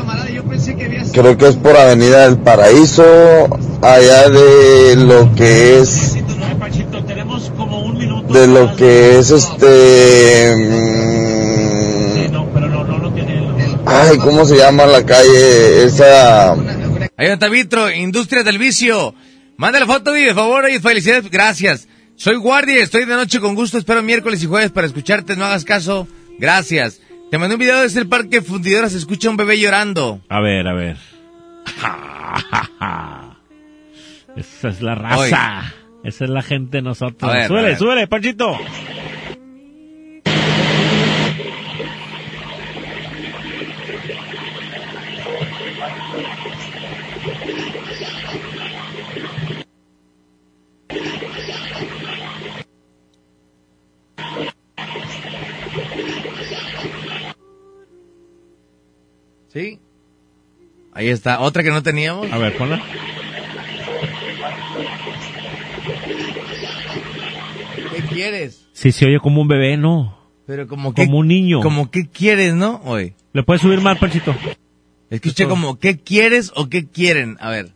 creo 1.14 1.38
que 1.38 1.50
es 1.50 1.56
por 1.56 1.78
Avenida 1.78 2.24
del 2.28 2.40
Paraíso, 2.40 3.06
allá 3.84 4.28
de 4.30 4.96
lo 4.96 5.36
que 5.36 5.82
es 5.82 6.16
de 8.30 8.48
lo 8.48 8.76
que 8.76 9.20
es 9.20 9.32
este 9.32 10.56
ay 13.86 14.18
cómo 14.20 14.46
se 14.46 14.58
llama 14.58 14.86
la 14.86 15.06
calle 15.06 15.84
esa 15.84 16.56
Ahí 17.22 17.28
está 17.28 17.50
Vitro, 17.50 17.92
Industrias 17.92 18.44
del 18.44 18.58
Vicio. 18.58 19.14
Mándale 19.56 19.86
foto 19.86 20.18
y 20.18 20.24
de 20.24 20.34
favor 20.34 20.68
y 20.72 20.80
felicidades. 20.80 21.30
Gracias. 21.30 21.88
Soy 22.16 22.38
guardia, 22.38 22.82
estoy 22.82 23.06
de 23.06 23.14
noche 23.14 23.40
con 23.40 23.54
gusto. 23.54 23.78
Espero 23.78 24.02
miércoles 24.02 24.42
y 24.42 24.48
jueves 24.48 24.72
para 24.72 24.88
escucharte. 24.88 25.36
No 25.36 25.46
hagas 25.46 25.64
caso. 25.64 26.08
Gracias. 26.40 27.00
Te 27.30 27.38
mandé 27.38 27.54
un 27.54 27.60
video 27.60 27.82
desde 27.82 28.00
el 28.00 28.10
parque 28.10 28.42
fundidora. 28.42 28.90
Se 28.90 28.98
escucha 28.98 29.30
un 29.30 29.38
bebé 29.38 29.60
llorando. 29.60 30.20
A 30.30 30.42
ver, 30.42 30.68
a 30.68 30.74
ver. 30.74 30.98
Esa 34.36 34.70
es 34.70 34.82
la 34.82 34.96
raza. 34.96 35.76
Esa 36.04 36.24
es 36.26 36.30
la 36.30 36.42
gente 36.42 36.78
de 36.78 36.82
nosotros. 36.82 37.32
Ver, 37.32 37.48
súbele, 37.48 37.78
súbele, 37.78 38.08
Panchito. 38.08 38.58
¿Sí? 59.50 59.80
Ahí 60.94 61.10
está. 61.10 61.42
Otra 61.42 61.62
que 61.62 61.70
no 61.70 61.84
teníamos. 61.84 62.32
A 62.32 62.38
ver, 62.38 62.58
ponla. 62.58 62.82
Quieres? 68.14 68.68
Si 68.74 68.92
se 68.92 69.06
oye 69.06 69.20
como 69.20 69.42
un 69.42 69.48
bebé, 69.48 69.78
no. 69.78 70.18
Pero 70.46 70.68
como 70.68 70.94
que... 70.94 71.06
Como 71.06 71.20
un 71.20 71.28
niño. 71.28 71.62
Como 71.62 71.90
qué 71.92 72.08
quieres, 72.08 72.54
¿no? 72.54 72.82
Hoy. 72.84 73.14
¿Le 73.34 73.44
puedes 73.44 73.62
subir 73.62 73.80
más, 73.82 73.98
Panchito? 73.98 74.36
Escuché 75.10 75.46
como 75.48 75.80
¿qué 75.80 75.98
quieres 75.98 76.52
o 76.56 76.70
qué 76.70 76.88
quieren? 76.88 77.38
A 77.40 77.50
ver. 77.50 77.72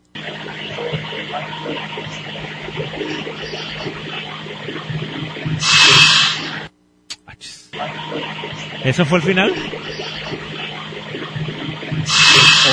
¿Eso 8.83 9.03
fue 9.05 9.17
el 9.17 9.23
final? 9.23 9.53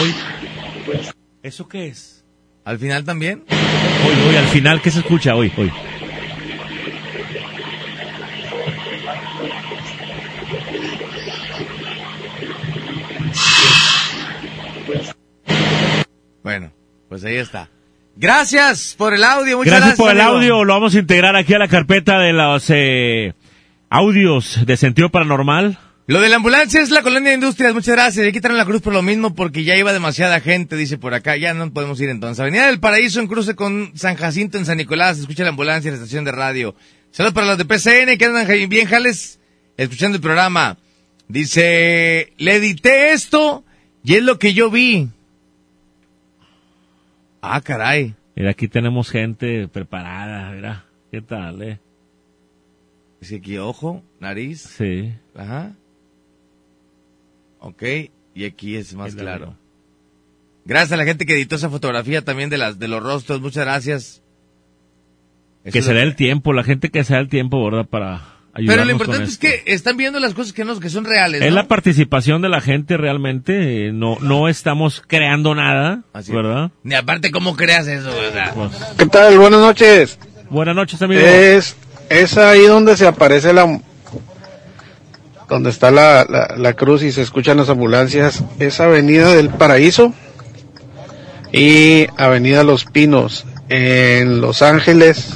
Hoy. 0.01 0.15
¿Eso 1.43 1.69
qué 1.69 1.87
es? 1.87 2.25
¿Al 2.65 2.79
final 2.79 3.05
también? 3.05 3.45
Hoy, 3.49 4.29
hoy, 4.29 4.37
al 4.37 4.47
final, 4.47 4.81
¿qué 4.81 4.91
se 4.91 5.01
escucha 5.01 5.35
hoy? 5.35 5.51
Hoy. 5.57 5.73
Bueno, 16.43 16.73
pues 17.09 17.25
ahí 17.25 17.37
está. 17.37 17.69
Gracias 18.17 18.95
por 18.99 19.15
el 19.15 19.25
audio. 19.25 19.59
Muchas 19.59 19.71
Gracias 19.73 19.97
gracias, 19.97 19.99
por 19.99 20.11
el 20.13 20.21
amigo. 20.21 20.37
audio. 20.37 20.65
Lo 20.65 20.75
vamos 20.75 20.95
a 20.95 20.99
integrar 20.99 21.37
aquí 21.37 21.55
a 21.55 21.59
la 21.59 21.69
carpeta 21.69 22.19
de 22.19 22.33
los 22.33 22.67
eh, 22.69 23.35
audios 23.89 24.67
de 24.67 24.77
sentido 24.77 25.09
paranormal. 25.09 25.79
Lo 26.09 26.21
de 26.21 26.29
la 26.29 26.37
ambulancia 26.37 26.83
es 26.83 26.91
la 26.91 27.03
colonia 27.03 27.31
de 27.31 27.37
industrias. 27.37 27.73
Muchas 27.73 27.95
gracias. 27.95 28.27
Ya 28.27 28.33
quitaron 28.33 28.59
la 28.59 28.65
cruz 28.67 28.83
por 28.83 28.93
lo 28.93 29.03
mismo 29.03 29.35
porque 29.35 29.65
ya 29.65 29.77
iba 29.77 29.93
demasiada 29.93 30.41
gente, 30.41 30.77
dice 30.77 30.99
por 30.99 31.15
acá. 31.15 31.37
Ya 31.37 31.55
no 31.55 31.73
podemos 31.73 32.01
ir 32.01 32.11
entonces. 32.11 32.41
Avenida 32.41 32.67
del 32.67 32.81
Paraíso 32.81 33.21
en 33.21 33.29
cruce 33.29 33.55
con 33.55 33.93
San 33.95 34.17
Jacinto 34.17 34.59
en 34.59 34.67
San 34.67 34.77
Nicolás. 34.79 35.19
Escucha 35.19 35.45
la 35.45 35.51
ambulancia 35.51 35.89
en 35.89 35.95
la 35.95 36.03
estación 36.03 36.25
de 36.25 36.33
radio. 36.33 36.75
Saludos 37.13 37.35
para 37.35 37.47
los 37.47 37.59
de 37.59 37.65
PCN 37.65 38.19
que 38.19 38.25
andan 38.25 38.47
bien 38.69 38.87
jales 38.89 39.39
escuchando 39.77 40.17
el 40.17 40.23
programa. 40.23 40.77
Dice, 41.29 42.33
le 42.37 42.57
edité 42.57 43.13
esto 43.13 43.65
y 44.05 44.17
es 44.17 44.23
lo 44.23 44.39
que 44.39 44.53
yo 44.55 44.71
vi. 44.71 45.09
Ah, 47.43 47.61
caray. 47.61 48.15
Mira, 48.37 48.51
aquí 48.51 48.69
tenemos 48.69 49.11
gente 49.11 49.69
preparada, 49.69 50.53
mira. 50.53 50.87
¿Qué 51.11 51.21
tal, 51.21 51.61
eh? 51.63 51.81
Dice 53.21 53.37
aquí 53.37 53.59
ojo, 53.59 54.03
nariz. 54.21 54.63
Sí. 54.63 55.13
Ajá. 55.35 55.77
Ok, 57.59 57.83
y 58.35 58.45
aquí 58.45 58.77
es 58.77 58.95
más 58.95 59.15
claro. 59.15 59.57
Gracias 60.65 60.93
a 60.93 60.97
la 60.97 61.05
gente 61.05 61.27
que 61.27 61.35
editó 61.35 61.57
esa 61.57 61.69
fotografía 61.69 62.23
también 62.23 62.49
de 62.49 62.59
las 62.59 62.79
de 62.79 62.89
los 62.89 63.03
rostros, 63.03 63.41
muchas 63.41 63.65
gracias. 63.65 64.23
Eso 65.65 65.73
Que 65.73 65.79
es 65.81 65.85
se 65.85 65.95
dé 65.95 66.03
el 66.03 66.17
tiempo, 66.17 66.53
la 66.53 66.65
gente 66.65 66.91
que 66.91 67.05
se 67.05 67.15
da 67.15 67.21
el 67.21 67.29
tiempo, 67.29 67.65
¿verdad? 67.65 67.87
Para 67.87 68.32
Pero 68.55 68.85
lo 68.85 68.91
importante 68.93 69.25
es 69.25 69.39
que 69.39 69.63
están 69.67 69.97
viendo 69.97 70.21
las 70.21 70.35
cosas 70.35 70.53
que 70.53 70.65
no, 70.65 70.79
que 70.79 70.91
son 70.91 71.05
reales, 71.05 71.41
Es 71.41 71.53
la 71.53 71.69
participación 71.69 72.43
de 72.43 72.51
la 72.51 72.61
gente 72.61 72.99
realmente, 72.99 73.89
eh, 73.89 73.93
no, 73.93 74.19
no 74.21 74.47
estamos 74.49 75.03
creando 75.07 75.55
nada, 75.55 76.03
Así 76.13 76.31
es. 76.33 76.37
¿verdad? 76.37 76.71
Ni 76.83 76.95
aparte 76.95 77.31
cómo 77.31 77.57
creas 77.57 77.87
eso, 77.87 78.15
¿verdad? 78.15 78.53
Pues, 78.55 78.73
¿Qué 78.99 79.07
tal? 79.07 79.39
Buenas 79.39 79.61
noches. 79.61 80.19
buenas 80.51 80.75
noches, 80.77 81.01
amigo. 81.01 81.21
Es, 81.23 81.77
es 82.11 82.37
ahí 82.37 82.67
donde 82.67 82.97
se 82.97 83.07
aparece 83.07 83.53
la... 83.55 83.81
Donde 85.49 85.71
está 85.71 85.91
la, 85.91 86.27
la, 86.29 86.55
la 86.57 86.73
cruz 86.75 87.03
y 87.03 87.13
se 87.13 87.23
escuchan 87.23 87.57
las 87.59 87.69
ambulancias. 87.71 88.43
Es 88.59 88.81
Avenida 88.81 89.35
del 89.35 89.49
Paraíso 89.51 90.15
y 91.53 92.07
Avenida 92.17 92.65
Los 92.65 92.85
Pinos. 92.85 93.45
En 93.69 94.41
Los 94.41 94.61
Ángeles 94.63 95.35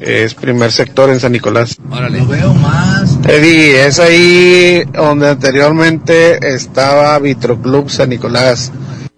es 0.00 0.34
primer 0.34 0.72
sector 0.72 1.10
en 1.10 1.20
San 1.20 1.32
Nicolás. 1.32 1.76
Órale. 1.90 2.20
veo 2.24 2.54
más. 2.54 3.18
Eddie, 3.26 3.86
es 3.86 3.98
ahí 3.98 4.84
donde 4.92 5.30
anteriormente 5.30 6.54
estaba 6.54 7.18
Vitroclub 7.18 7.90
San 7.90 8.10
Nicolás. 8.10 8.72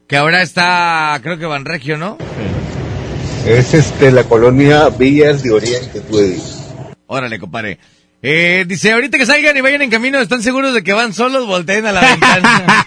Que 0.06 0.16
ahora 0.16 0.42
está, 0.42 1.18
creo 1.22 1.38
que 1.38 1.46
Van 1.46 1.64
Regio, 1.64 1.96
¿no? 1.96 2.18
Es 3.46 3.74
este 3.74 4.10
la 4.10 4.24
colonia 4.24 4.88
Villas 4.88 5.42
de 5.42 5.52
Oriente, 5.52 6.02
pues. 6.10 6.68
Órale, 7.06 7.38
compadre. 7.38 7.78
Eh, 8.22 8.64
dice, 8.68 8.92
ahorita 8.92 9.16
que 9.16 9.24
salgan 9.24 9.56
y 9.56 9.62
vayan 9.62 9.82
en 9.82 9.90
camino, 9.90 10.18
¿están 10.18 10.42
seguros 10.42 10.74
de 10.74 10.82
que 10.82 10.92
van 10.92 11.14
solos? 11.14 11.46
Volteen 11.46 11.86
a 11.86 11.92
la 11.92 12.00
ventana. 12.02 12.86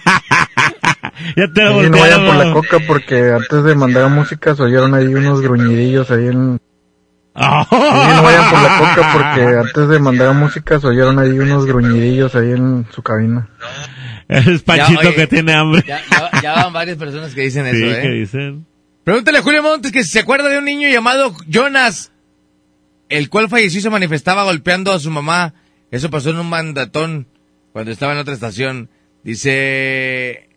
ya 1.36 1.52
te 1.52 1.60
Sí, 1.60 1.90
no 1.90 1.98
vayan 1.98 2.26
por 2.26 2.36
la 2.36 2.52
coca 2.52 2.78
porque 2.86 3.32
antes 3.32 3.64
de 3.64 3.74
mandar 3.74 4.08
música 4.10 4.54
se 4.54 4.62
oyeron 4.62 4.94
ahí 4.94 5.06
unos 5.06 5.40
gruñidillos 5.40 6.10
ahí 6.10 6.28
en... 6.28 6.60
Sí, 7.36 7.76
no 7.76 8.22
vayan 8.22 8.50
por 8.50 8.62
la 8.62 8.78
coca 8.94 9.12
porque 9.12 9.42
antes 9.58 9.88
de 9.88 9.98
mandar 9.98 10.34
música 10.34 10.78
se 10.80 10.86
oyeron 10.86 11.18
ahí 11.18 11.30
unos 11.38 11.66
gruñidillos 11.66 12.34
ahí 12.36 12.52
en 12.52 12.86
su 12.92 13.02
cabina. 13.02 13.48
Es 14.28 14.62
Panchito 14.62 15.02
Ya, 15.02 15.08
oye, 15.08 15.14
que 15.16 15.26
tiene 15.26 15.52
hambre. 15.54 15.84
Ya, 15.86 16.00
ya- 16.10 16.40
ya 16.42 16.52
van 16.54 16.72
varias 16.72 16.96
personas 16.96 17.34
que 17.34 17.42
dicen 17.42 17.64
Sí, 17.70 17.76
eso, 17.84 17.98
¿eh? 17.98 18.02
que 18.02 18.08
dicen. 18.08 18.66
Pregúntale 19.04 19.38
a 19.38 19.42
Julio 19.42 19.62
Montes 19.62 19.92
que 19.92 20.02
si 20.04 20.10
se 20.10 20.20
acuerda 20.20 20.48
de 20.48 20.58
un 20.58 20.64
niño 20.64 20.88
llamado 20.88 21.34
Jonas, 21.46 22.12
el 23.08 23.28
cual 23.28 23.48
falleció 23.50 23.80
y 23.80 23.82
se 23.82 23.90
manifestaba 23.90 24.44
golpeando 24.44 24.92
a 24.92 24.98
su 25.00 25.10
mamá. 25.10 25.54
Eso 25.90 26.08
pasó 26.10 26.30
en 26.30 26.38
un 26.38 26.48
mandatón 26.48 27.26
cuando 27.72 27.90
estaba 27.90 28.12
en 28.12 28.18
otra 28.18 28.32
estación. 28.34 28.88
Dice... 29.24 30.48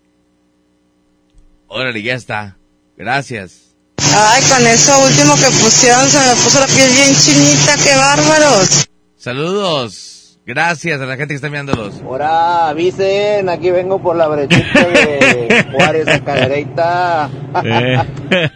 Órale, 1.68 2.02
ya 2.02 2.14
está. 2.14 2.58
Gracias. 2.96 3.67
Ay, 4.16 4.42
con 4.50 4.66
eso 4.68 4.92
último 5.06 5.36
que 5.36 5.46
pusieron 5.64 6.08
se 6.10 6.18
me 6.20 6.36
puso 6.44 6.60
la 6.60 6.68
piel 6.68 6.90
bien 6.94 7.14
chinita, 7.16 7.76
qué 7.84 7.96
bárbaros. 7.96 8.88
Saludos. 9.18 10.14
Gracias 10.46 11.02
a 11.02 11.06
la 11.06 11.18
gente 11.18 11.34
que 11.34 11.36
está 11.36 11.50
mirándolos. 11.50 12.02
Ahora 12.04 12.70
avisen, 12.70 13.50
aquí 13.50 13.70
vengo 13.70 14.02
por 14.02 14.16
la 14.16 14.28
brechita 14.30 14.88
de 14.88 15.66
Juárez 15.74 16.08
a 16.08 16.24
Cadereyta. 16.24 17.30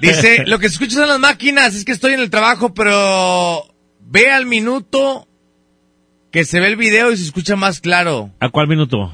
Dice, 0.01 0.45
lo 0.45 0.57
que 0.57 0.69
se 0.69 0.75
escucha 0.75 0.95
son 0.95 1.09
las 1.09 1.19
máquinas, 1.19 1.75
es 1.75 1.83
que 1.83 1.91
estoy 1.91 2.13
en 2.13 2.21
el 2.21 2.29
trabajo, 2.29 2.73
pero 2.73 3.65
ve 3.99 4.31
al 4.31 4.45
minuto 4.45 5.27
que 6.31 6.45
se 6.45 6.61
ve 6.61 6.67
el 6.67 6.77
video 6.77 7.11
y 7.11 7.17
se 7.17 7.25
escucha 7.25 7.57
más 7.57 7.81
claro. 7.81 8.29
¿A 8.39 8.47
cuál 8.47 8.69
minuto? 8.69 9.11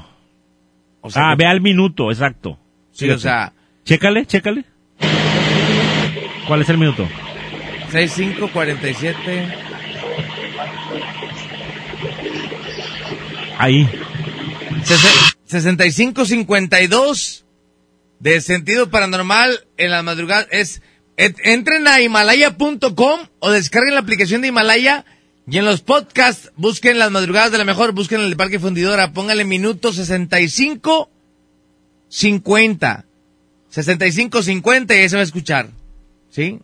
O 1.00 1.10
sea, 1.10 1.30
ah, 1.30 1.36
que- 1.36 1.42
ve 1.42 1.50
al 1.50 1.60
minuto, 1.60 2.12
exacto. 2.12 2.60
Sí, 2.92 3.10
o 3.10 3.18
sea- 3.18 3.52
Chécale, 3.84 4.24
chécale. 4.26 4.64
¿Cuál 6.48 6.62
es 6.62 6.68
el 6.70 6.78
minuto? 6.78 7.06
6547. 7.92 9.54
Ahí. 13.58 13.86
6552 15.44 17.44
de 18.20 18.40
sentido 18.40 18.90
paranormal 18.90 19.66
en 19.76 19.90
la 19.90 20.02
madrugada 20.02 20.46
es 20.50 20.80
entren 21.16 21.86
a 21.86 22.00
himalaya.com 22.00 23.20
o 23.40 23.50
descarguen 23.50 23.92
la 23.94 24.00
aplicación 24.00 24.40
de 24.40 24.48
Himalaya 24.48 25.04
y 25.50 25.58
en 25.58 25.66
los 25.66 25.82
podcasts 25.82 26.50
busquen 26.56 26.98
las 26.98 27.10
madrugadas 27.10 27.52
de 27.52 27.58
la 27.58 27.64
mejor, 27.64 27.92
busquen 27.92 28.22
el 28.22 28.36
Parque 28.36 28.58
Fundidora, 28.58 29.12
pónganle 29.12 29.44
minuto 29.44 29.92
65 29.92 31.10
50 32.08 33.04
65 33.68 34.42
50 34.42 34.94
y 34.94 34.98
ahí 34.98 35.08
se 35.08 35.16
va 35.16 35.20
a 35.20 35.24
escuchar. 35.24 35.77
¿Sí? 36.38 36.60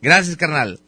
Gracias, 0.00 0.36
carnal. 0.36 0.78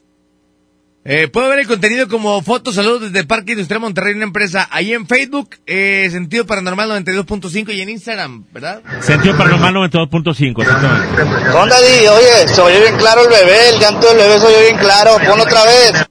Eh, 1.05 1.26
puedo 1.26 1.49
ver 1.49 1.59
el 1.59 1.67
contenido 1.67 2.07
como 2.07 2.41
fotos, 2.42 2.76
saludos 2.76 3.10
desde 3.10 3.26
Parque 3.26 3.52
Industrial 3.52 3.81
Monterrey, 3.81 4.15
una 4.15 4.23
empresa. 4.23 4.68
Ahí 4.70 4.92
en 4.92 5.09
Facebook, 5.09 5.57
eh, 5.67 6.07
Sentido 6.12 6.47
Paranormal 6.47 6.89
92.5 7.05 7.75
y 7.75 7.81
en 7.81 7.89
Instagram, 7.89 8.44
¿verdad? 8.52 8.83
Sentido 9.00 9.36
Paranormal 9.36 9.75
92.5, 9.91 10.62
exactamente. 10.62 11.25
¿Dónde 11.50 11.75
di? 11.75 12.07
Oye, 12.07 12.47
se 12.55 12.60
oyó 12.60 12.81
bien 12.83 12.97
claro 12.99 13.23
el 13.23 13.31
bebé, 13.31 13.70
el 13.75 13.81
llanto 13.81 14.07
del 14.07 14.18
bebé 14.18 14.39
se 14.39 14.47
oyó 14.47 14.60
bien 14.60 14.76
claro, 14.78 15.17
ponlo 15.26 15.42
otra 15.42 15.65
vez. 15.65 16.07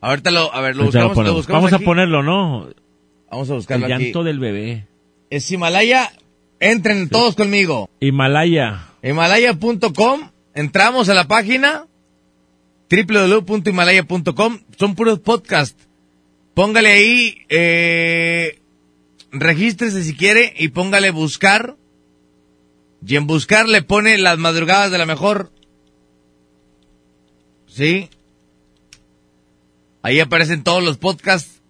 Ahorita 0.00 0.30
lo, 0.32 0.52
a 0.52 0.60
ver, 0.60 0.74
lo 0.74 0.80
lo 0.80 0.86
buscamos, 0.86 1.08
lo 1.10 1.14
ponemos. 1.14 1.36
buscamos 1.36 1.62
Vamos 1.62 1.72
aquí. 1.74 1.84
a 1.84 1.86
ponerlo, 1.86 2.22
¿no? 2.24 2.68
Vamos 3.30 3.48
a 3.48 3.52
El 3.52 3.58
buscarlo 3.58 3.86
aquí. 3.86 4.04
llanto 4.04 4.24
del 4.24 4.40
bebé. 4.40 4.88
Es 5.30 5.48
Himalaya, 5.52 6.10
entren 6.58 7.08
todos 7.08 7.36
conmigo. 7.36 7.88
Himalaya. 8.00 8.88
Himalaya.com, 9.04 10.30
entramos 10.54 11.08
a 11.08 11.14
la 11.14 11.28
página 11.28 11.86
www.himalaya.com, 12.90 14.60
son 14.76 14.94
puros 14.94 15.20
podcasts. 15.20 15.88
Póngale 16.54 16.90
ahí, 16.90 17.38
eh, 17.48 18.60
regístrese 19.30 20.02
si 20.02 20.14
quiere 20.14 20.52
y 20.58 20.68
póngale 20.68 21.10
buscar. 21.10 21.76
Y 23.04 23.16
en 23.16 23.26
buscar 23.26 23.66
le 23.66 23.82
pone 23.82 24.18
las 24.18 24.38
madrugadas 24.38 24.90
de 24.90 24.98
la 24.98 25.06
mejor. 25.06 25.50
¿Sí? 27.66 28.10
Ahí 30.02 30.20
aparecen 30.20 30.62
todos 30.62 30.82
los 30.82 30.98
podcasts. 30.98 31.62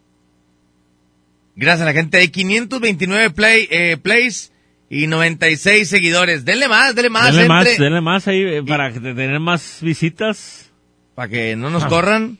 Gracias 1.54 1.82
a 1.82 1.84
la 1.84 1.92
gente. 1.92 2.18
Hay 2.18 2.28
529 2.28 3.30
play, 3.30 3.68
eh, 3.70 3.96
plays 3.96 4.51
y 4.94 5.06
96 5.06 5.88
seguidores. 5.88 6.44
Denle 6.44 6.68
más, 6.68 6.94
denle 6.94 7.08
más. 7.08 7.26
Denle 7.34 7.48
más, 7.48 7.66
entre- 7.66 7.84
denle 7.84 8.00
más 8.02 8.28
ahí 8.28 8.42
eh, 8.42 8.62
para 8.62 8.92
que- 8.92 9.00
tener 9.00 9.40
más 9.40 9.78
visitas. 9.80 10.66
Para 11.14 11.28
que 11.28 11.56
no 11.56 11.70
nos 11.70 11.84
Ah. 11.84 11.88
corran. 11.88 12.38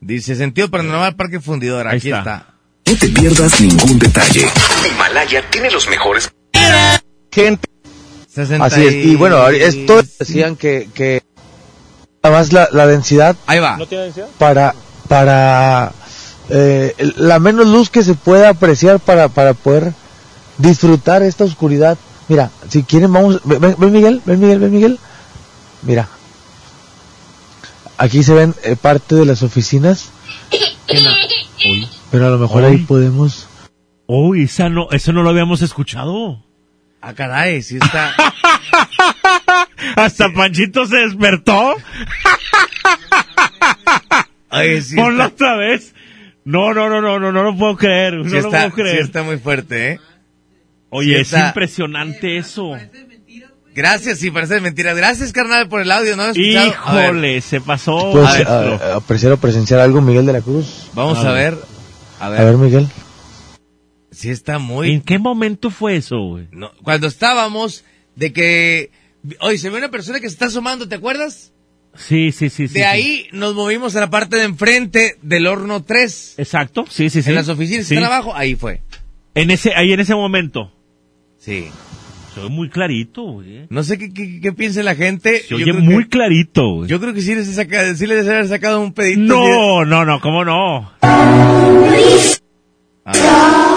Dice 0.00 0.34
sentido 0.36 0.70
paranormal 0.70 1.16
Parque 1.16 1.38
Fundidor. 1.40 1.86
Ahí 1.86 1.98
Aquí 1.98 2.08
está. 2.08 2.18
está. 2.20 2.46
No 2.86 2.96
te 2.96 3.08
pierdas 3.08 3.60
ningún 3.60 3.98
detalle. 3.98 4.46
Himalaya 4.90 5.50
tiene 5.50 5.70
los 5.70 5.88
mejores. 5.88 6.30
Gente. 7.30 7.68
60 8.32 8.64
Así 8.64 8.84
es. 8.86 8.94
Y 8.94 9.16
bueno, 9.16 9.46
esto 9.48 10.02
decían 10.18 10.56
que, 10.56 10.88
que 10.94 11.22
además 12.22 12.52
la, 12.52 12.68
la 12.72 12.86
densidad 12.86 13.36
Ahí 13.46 13.58
va. 13.58 13.78
para 14.38 14.74
para 15.08 15.92
eh, 16.50 16.94
la 17.16 17.38
menos 17.38 17.66
luz 17.66 17.90
que 17.90 18.02
se 18.02 18.14
pueda 18.14 18.50
apreciar 18.50 19.00
para 19.00 19.28
para 19.28 19.54
poder 19.54 19.92
disfrutar 20.58 21.22
esta 21.22 21.44
oscuridad. 21.44 21.98
Mira, 22.28 22.50
si 22.68 22.82
quieren 22.82 23.12
vamos, 23.12 23.40
ven, 23.44 23.60
ven, 23.78 23.92
Miguel, 23.92 24.20
ven 24.24 24.40
Miguel, 24.40 24.58
ven 24.58 24.72
Miguel. 24.72 24.98
Mira. 25.82 26.08
Aquí 27.98 28.22
se 28.22 28.34
ven 28.34 28.54
eh, 28.62 28.76
parte 28.76 29.14
de 29.14 29.24
las 29.24 29.42
oficinas, 29.42 30.10
Uy. 31.64 31.88
pero 32.10 32.26
a 32.26 32.30
lo 32.30 32.36
mejor 32.38 32.64
ahí 32.64 32.76
podemos 32.78 33.48
Uy, 34.06 34.42
esa 34.44 34.68
no, 34.68 34.88
eso 34.90 35.12
no 35.12 35.22
lo 35.22 35.30
habíamos 35.30 35.62
escuchado. 35.62 36.42
Ah, 37.00 37.14
caray, 37.14 37.62
sí 37.62 37.78
está. 37.80 38.12
Hasta 39.96 40.32
Panchito 40.32 40.86
se 40.86 40.96
despertó. 40.96 41.74
Ay, 44.50 44.80
sí 44.82 44.96
Ponlo 44.96 45.24
está- 45.24 45.34
otra 45.34 45.56
vez. 45.56 45.94
No, 46.44 46.72
no, 46.72 46.88
no, 46.88 47.00
no, 47.00 47.18
no, 47.18 47.32
no 47.32 47.42
lo 47.42 47.56
puedo 47.56 47.76
creer. 47.76 48.14
No 48.14 48.40
lo 48.40 48.50
puedo 48.50 48.70
creer. 48.72 48.98
sí 48.98 49.02
está 49.04 49.22
muy 49.22 49.38
fuerte, 49.38 49.92
¿eh? 49.92 50.00
Oye, 50.90 51.14
sí 51.16 51.20
es 51.20 51.32
está- 51.32 51.48
impresionante 51.48 52.36
eso. 52.38 52.72
Gracias, 53.74 54.18
sí, 54.20 54.30
parece 54.30 54.60
mentira. 54.60 54.94
Gracias, 54.94 55.32
carnal, 55.32 55.68
por 55.68 55.82
el 55.82 55.90
audio, 55.92 56.16
¿no? 56.16 56.26
he 56.26 56.30
escuchado. 56.30 56.66
Híjole, 56.68 57.40
se 57.42 57.60
pasó. 57.60 58.10
pues, 58.12 58.24
maestro. 58.24 58.52
a- 58.54 58.76
a- 58.92 58.96
apreciar 58.96 59.32
o 59.32 59.36
presenciar 59.36 59.80
algo, 59.80 60.00
Miguel 60.00 60.24
de 60.24 60.32
la 60.32 60.40
Cruz. 60.40 60.88
vamos 60.94 61.18
a 61.18 61.32
ver. 61.32 61.58
A 62.18 62.30
ver. 62.30 62.40
A 62.40 62.44
ver, 62.44 62.56
Miguel. 62.56 62.88
Sí 64.10 64.30
está 64.30 64.58
muy... 64.58 64.92
¿En 64.92 65.02
qué 65.02 65.18
momento 65.18 65.70
fue 65.70 65.96
eso, 65.96 66.16
güey? 66.18 66.48
No, 66.52 66.70
cuando 66.82 67.06
estábamos 67.06 67.84
de 68.14 68.32
que... 68.32 68.90
Oye, 69.40 69.58
se 69.58 69.68
ve 69.68 69.76
una 69.76 69.90
persona 69.90 70.20
que 70.20 70.28
se 70.28 70.32
está 70.32 70.46
asomando, 70.46 70.88
¿te 70.88 70.94
acuerdas? 70.94 71.52
Sí, 71.96 72.32
sí, 72.32 72.48
sí, 72.48 72.68
sí. 72.68 72.74
de 72.74 72.80
sí. 72.80 72.82
ahí 72.82 73.26
nos 73.32 73.54
movimos 73.54 73.94
a 73.96 74.00
la 74.00 74.08
parte 74.08 74.36
de 74.36 74.44
enfrente 74.44 75.18
del 75.20 75.46
horno 75.46 75.82
3. 75.82 76.36
Exacto, 76.38 76.86
sí, 76.88 77.10
sí, 77.10 77.20
sí. 77.22 77.28
En 77.28 77.34
las 77.34 77.48
oficinas 77.50 77.84
Sí. 77.86 77.90
que 77.90 77.94
están 78.00 78.10
abajo, 78.10 78.34
ahí 78.34 78.54
fue. 78.54 78.80
En 79.34 79.50
ese, 79.50 79.74
ahí 79.74 79.92
en 79.92 80.00
ese 80.00 80.14
momento. 80.14 80.72
Sí. 81.46 81.68
Se 82.34 82.40
ve 82.42 82.48
muy 82.48 82.68
clarito, 82.68 83.22
güey. 83.22 83.66
No 83.70 83.84
sé 83.84 83.96
qué, 83.98 84.12
qué, 84.12 84.40
qué 84.40 84.52
piense 84.52 84.82
la 84.82 84.96
gente. 84.96 85.38
Se 85.40 85.54
oye 85.54 85.72
muy 85.72 86.02
que- 86.04 86.10
clarito, 86.10 86.74
güey. 86.74 86.88
Yo 86.90 87.00
creo 87.00 87.14
que 87.14 87.20
sí 87.22 87.34
les, 87.36 87.46
he 87.48 87.52
sacado, 87.54 87.94
sí 87.94 88.04
les 88.06 88.26
haber 88.28 88.48
sacado 88.48 88.80
un 88.80 88.92
pedito. 88.92 89.20
No, 89.22 89.84
no, 89.84 90.04
no, 90.04 90.20
¿cómo 90.20 90.44
no? 90.44 90.90
Ah, 93.04 93.76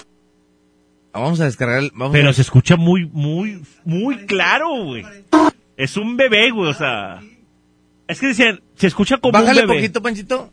Vamos 1.14 1.40
a 1.42 1.46
descargar. 1.46 1.80
el- 1.84 1.92
Vamos 1.94 2.12
Pero 2.14 2.30
a... 2.30 2.34
se 2.34 2.42
escucha 2.42 2.76
muy, 2.76 3.06
muy, 3.14 3.62
muy 3.86 4.26
claro, 4.26 4.84
güey. 4.86 5.04
Es 5.78 5.96
un 5.96 6.18
bebé, 6.18 6.50
güey, 6.52 6.70
o 6.70 6.74
sea. 6.74 7.20
Es 8.08 8.20
que 8.20 8.28
decían, 8.28 8.62
se 8.76 8.88
escucha 8.88 9.18
como 9.18 9.32
Bájale 9.34 9.62
un 9.62 9.68
bebé. 9.68 9.80
poquito, 9.82 10.02
Panchito. 10.02 10.52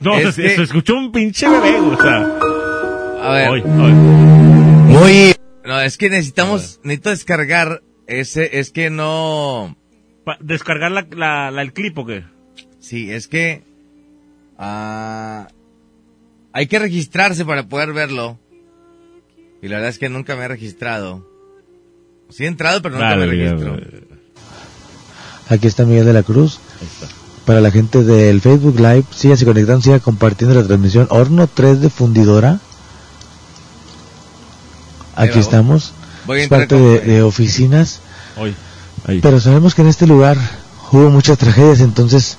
No, 0.00 0.16
Es 0.16 0.34
se, 0.36 0.42
que- 0.42 0.56
se 0.56 0.62
escuchó 0.62 0.94
un 0.94 1.10
pinche 1.10 1.48
bebé, 1.48 1.80
güey, 1.80 1.94
o 1.94 2.00
sea. 2.00 2.38
A 3.22 3.32
ver. 3.32 3.48
Ay, 3.48 3.62
ay. 3.66 4.37
Muy. 4.98 5.34
No, 5.64 5.80
es 5.80 5.96
que 5.98 6.10
necesitamos. 6.10 6.80
Necesito 6.82 7.10
descargar 7.10 7.82
ese. 8.06 8.58
Es 8.58 8.70
que 8.70 8.90
no. 8.90 9.76
Pa- 10.24 10.38
¿Descargar 10.40 10.90
la, 10.90 11.06
la, 11.10 11.50
la- 11.50 11.62
el 11.62 11.72
clip 11.72 11.96
o 11.98 12.06
qué? 12.06 12.24
Sí, 12.80 13.10
es 13.10 13.28
que. 13.28 13.62
ah, 14.58 15.48
hay 16.52 16.66
que 16.66 16.78
registrarse 16.78 17.44
para 17.44 17.68
poder 17.68 17.92
verlo. 17.92 18.38
Y 19.60 19.68
la 19.68 19.76
verdad 19.76 19.90
es 19.90 19.98
que 19.98 20.08
nunca 20.08 20.36
me 20.36 20.44
he 20.44 20.48
registrado. 20.48 21.26
Sí 22.30 22.44
he 22.44 22.46
entrado, 22.46 22.80
pero 22.82 22.94
nunca 22.94 23.10
Dale, 23.10 23.26
me 23.26 23.32
registro. 23.32 23.76
Aquí 25.48 25.66
está 25.66 25.84
Miguel 25.84 26.04
de 26.04 26.12
la 26.12 26.22
Cruz. 26.22 26.60
Para 27.46 27.60
la 27.62 27.70
gente 27.70 28.04
del 28.04 28.40
Facebook 28.42 28.76
Live, 28.78 29.04
síganse 29.10 29.46
conectando, 29.46 29.80
sigan 29.80 30.00
compartiendo 30.00 30.54
la 30.54 30.66
transmisión. 30.66 31.06
Horno 31.10 31.46
3 31.46 31.80
de 31.80 31.88
fundidora. 31.88 32.60
Aquí 35.22 35.34
va, 35.34 35.40
estamos. 35.40 35.92
voy 36.26 36.40
a 36.40 36.42
es 36.44 36.48
parte 36.48 36.74
con- 36.74 36.82
de, 36.82 37.00
de 37.00 37.22
oficinas. 37.22 38.00
Hoy. 38.36 38.54
Ahí. 39.06 39.20
Pero 39.20 39.40
sabemos 39.40 39.74
que 39.74 39.82
en 39.82 39.88
este 39.88 40.06
lugar 40.06 40.36
hubo 40.92 41.10
muchas 41.10 41.38
tragedias, 41.38 41.80
entonces 41.80 42.36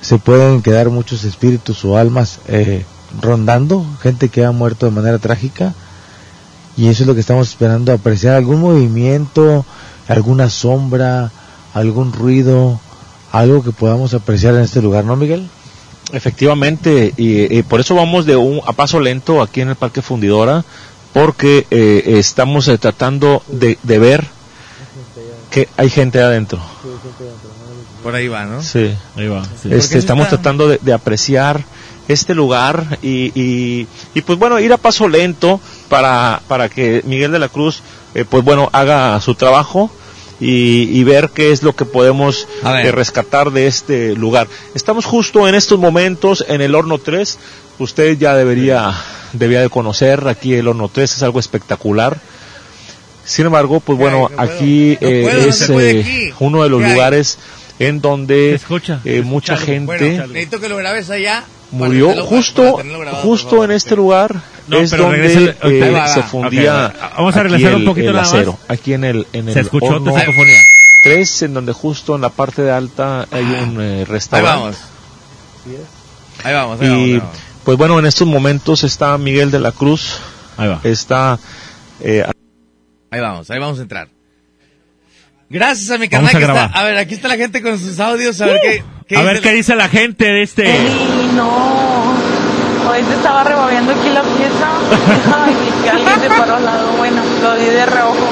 se 0.00 0.18
pueden 0.18 0.62
quedar 0.62 0.90
muchos 0.90 1.24
espíritus 1.24 1.84
o 1.84 1.96
almas 1.96 2.38
eh, 2.48 2.84
rondando, 3.20 3.84
gente 4.02 4.28
que 4.28 4.44
ha 4.44 4.52
muerto 4.52 4.86
de 4.86 4.92
manera 4.92 5.18
trágica. 5.18 5.74
Y 6.76 6.86
eso 6.88 7.02
es 7.02 7.06
lo 7.08 7.14
que 7.14 7.20
estamos 7.20 7.48
esperando, 7.48 7.92
apreciar 7.92 8.36
algún 8.36 8.60
movimiento, 8.60 9.66
alguna 10.06 10.48
sombra, 10.48 11.32
algún 11.74 12.12
ruido, 12.12 12.78
algo 13.32 13.64
que 13.64 13.72
podamos 13.72 14.14
apreciar 14.14 14.54
en 14.54 14.60
este 14.60 14.80
lugar, 14.80 15.04
¿no, 15.04 15.16
Miguel? 15.16 15.48
Efectivamente, 16.12 17.12
y, 17.16 17.58
y 17.58 17.62
por 17.64 17.80
eso 17.80 17.94
vamos 17.94 18.24
de 18.26 18.36
un 18.36 18.60
a 18.66 18.72
paso 18.72 18.98
lento 19.00 19.42
aquí 19.42 19.60
en 19.60 19.70
el 19.70 19.76
Parque 19.76 20.00
Fundidora, 20.02 20.64
porque 21.12 21.66
eh, 21.70 22.02
estamos 22.18 22.68
eh, 22.68 22.78
tratando 22.78 23.42
de, 23.48 23.78
de 23.82 23.98
ver 23.98 24.26
que 25.50 25.68
hay 25.76 25.90
gente 25.90 26.20
adentro. 26.20 26.60
Por 28.02 28.14
ahí 28.14 28.28
va, 28.28 28.44
¿no? 28.44 28.62
Sí, 28.62 28.94
ahí 29.16 29.28
va. 29.28 29.42
Este, 29.64 29.98
estamos 29.98 30.26
está- 30.26 30.36
tratando 30.36 30.68
de, 30.68 30.78
de 30.80 30.92
apreciar 30.92 31.64
este 32.06 32.34
lugar 32.34 32.98
y, 33.02 33.32
y, 33.38 33.86
y, 34.14 34.22
pues 34.22 34.38
bueno, 34.38 34.58
ir 34.60 34.72
a 34.72 34.76
paso 34.78 35.08
lento 35.08 35.60
para, 35.88 36.40
para 36.48 36.68
que 36.68 37.02
Miguel 37.04 37.32
de 37.32 37.38
la 37.38 37.48
Cruz, 37.48 37.82
eh, 38.14 38.24
pues 38.28 38.44
bueno, 38.44 38.70
haga 38.72 39.20
su 39.20 39.34
trabajo 39.34 39.90
y, 40.40 40.98
y 40.98 41.04
ver 41.04 41.30
qué 41.34 41.52
es 41.52 41.62
lo 41.62 41.74
que 41.74 41.84
podemos 41.84 42.46
eh, 42.64 42.92
rescatar 42.92 43.50
de 43.50 43.66
este 43.66 44.14
lugar. 44.14 44.48
Estamos 44.74 45.04
justo 45.04 45.48
en 45.48 45.54
estos 45.54 45.78
momentos 45.78 46.44
en 46.48 46.60
el 46.60 46.74
Horno 46.74 46.98
3. 46.98 47.38
Usted 47.78 48.18
ya 48.18 48.34
debería, 48.34 48.94
debía 49.32 49.60
de 49.60 49.68
conocer 49.68 50.26
aquí 50.28 50.54
el 50.54 50.68
Horno 50.68 50.88
3, 50.88 51.16
es 51.16 51.22
algo 51.22 51.40
espectacular. 51.40 52.18
Sin 53.24 53.44
embargo, 53.44 53.80
pues 53.80 53.98
bueno, 53.98 54.30
aquí 54.38 54.96
eh, 55.00 55.44
es 55.48 55.68
eh, 55.68 56.00
aquí. 56.00 56.30
uno 56.40 56.62
de 56.62 56.70
los 56.70 56.80
lugares 56.80 57.38
en 57.78 58.00
donde 58.00 58.54
escucha, 58.54 59.00
eh, 59.04 59.20
mucha 59.22 59.56
gente 59.56 59.84
Bueno, 59.84 60.26
necesito 60.28 60.60
que 60.60 60.68
lo 60.68 60.76
grabes 60.76 61.10
allá. 61.10 61.44
Murió 61.70 62.24
justo 62.24 62.76
grabado, 62.76 63.16
justo 63.18 63.62
en 63.64 63.70
este 63.72 63.94
lugar 63.96 64.34
No, 64.68 64.78
es 64.78 64.90
pero 64.90 65.04
donde 65.04 65.56
eh, 65.62 65.90
va, 65.90 66.08
se 66.08 66.22
fundía 66.22 66.72
va. 66.72 67.12
Vamos 67.16 67.36
a 67.36 67.40
aquí 67.40 67.48
regresar 67.48 67.74
un 67.74 67.80
el- 67.82 67.86
poquito 67.86 68.06
el 68.08 68.12
nada 68.14 68.24
más. 68.24 68.32
acero 68.34 68.58
aquí 68.68 68.92
en 68.94 69.04
el 69.04 69.26
en 69.32 69.44
Se 69.52 69.58
el 69.60 69.66
escuchó 69.66 69.86
tu 69.88 69.94
horno 69.94 70.18
psicofonía. 70.18 70.60
3 71.04 71.42
en 71.42 71.54
donde 71.54 71.72
justo 71.72 72.14
en 72.16 72.22
la 72.22 72.30
parte 72.30 72.62
de 72.62 72.70
alta 72.72 73.26
hay 73.30 73.44
un 73.44 73.80
eh, 73.80 73.98
Ahí 73.98 74.04
restaurante 74.04 74.60
vamos. 74.60 74.76
Ahí 76.44 76.52
vamos, 76.54 76.80
ahí 76.80 76.88
vamos, 76.88 77.00
y 77.08 77.12
ahí 77.12 77.18
vamos. 77.18 77.36
pues 77.64 77.78
bueno 77.78 77.98
en 77.98 78.06
estos 78.06 78.26
momentos 78.26 78.82
está 78.84 79.16
Miguel 79.18 79.50
de 79.50 79.60
la 79.60 79.72
Cruz 79.72 80.18
Ahí 80.56 80.68
va. 80.68 80.80
está 80.84 81.38
eh, 82.00 82.24
Ahí 83.10 83.20
vamos, 83.20 83.50
ahí 83.50 83.58
vamos 83.58 83.78
a 83.78 83.82
entrar. 83.82 84.08
Gracias 85.50 85.90
a 85.90 85.96
mi 85.98 86.08
canal 86.08 86.28
a 86.28 86.38
que 86.38 86.44
está. 86.44 86.64
A 86.66 86.82
ver, 86.84 86.98
aquí 86.98 87.14
está 87.14 87.28
la 87.28 87.36
gente 87.36 87.62
con 87.62 87.78
sus 87.78 87.98
audios. 88.00 88.38
A 88.42 88.46
ver 88.46 88.60
qué. 88.62 88.84
Qué 89.08 89.16
A 89.16 89.22
ver 89.22 89.40
qué 89.40 89.52
dice 89.52 89.74
la 89.74 89.88
gente 89.88 90.26
de 90.26 90.42
este. 90.42 90.76
Eli, 90.76 91.30
no. 91.34 92.14
Hoy 92.88 93.02
te 93.02 93.14
estaba 93.14 93.42
removiendo 93.44 93.92
aquí 93.92 94.08
la 94.10 94.22
pieza. 94.22 94.68
Ay, 95.44 95.56
y 95.66 95.82
que 95.82 95.90
alguien 95.90 96.20
te 96.20 96.28
paró 96.28 96.56
al 96.56 96.64
lado. 96.64 96.92
Bueno, 96.92 97.22
lo 97.42 97.54
di 97.56 97.64
de 97.66 97.86
reojo. 97.86 98.28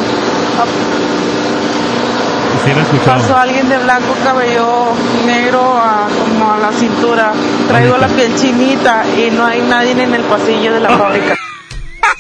Sí, 2.65 2.71
escuchado. 2.71 3.21
Pasó 3.21 3.37
alguien 3.37 3.69
de 3.69 3.79
blanco, 3.79 4.17
cabello 4.25 4.93
negro 5.25 5.61
a, 5.79 6.09
como 6.09 6.53
a 6.53 6.59
la 6.59 6.73
cintura. 6.73 7.33
Traigo 7.69 7.97
la 7.97 8.09
piel 8.09 8.35
chinita 8.37 9.05
y 9.17 9.31
no 9.31 9.47
hay 9.47 9.63
nadie 9.63 9.93
en 9.93 10.15
el 10.15 10.23
pasillo 10.23 10.73
de 10.73 10.81
la 10.81 10.99
fábrica. 10.99 11.37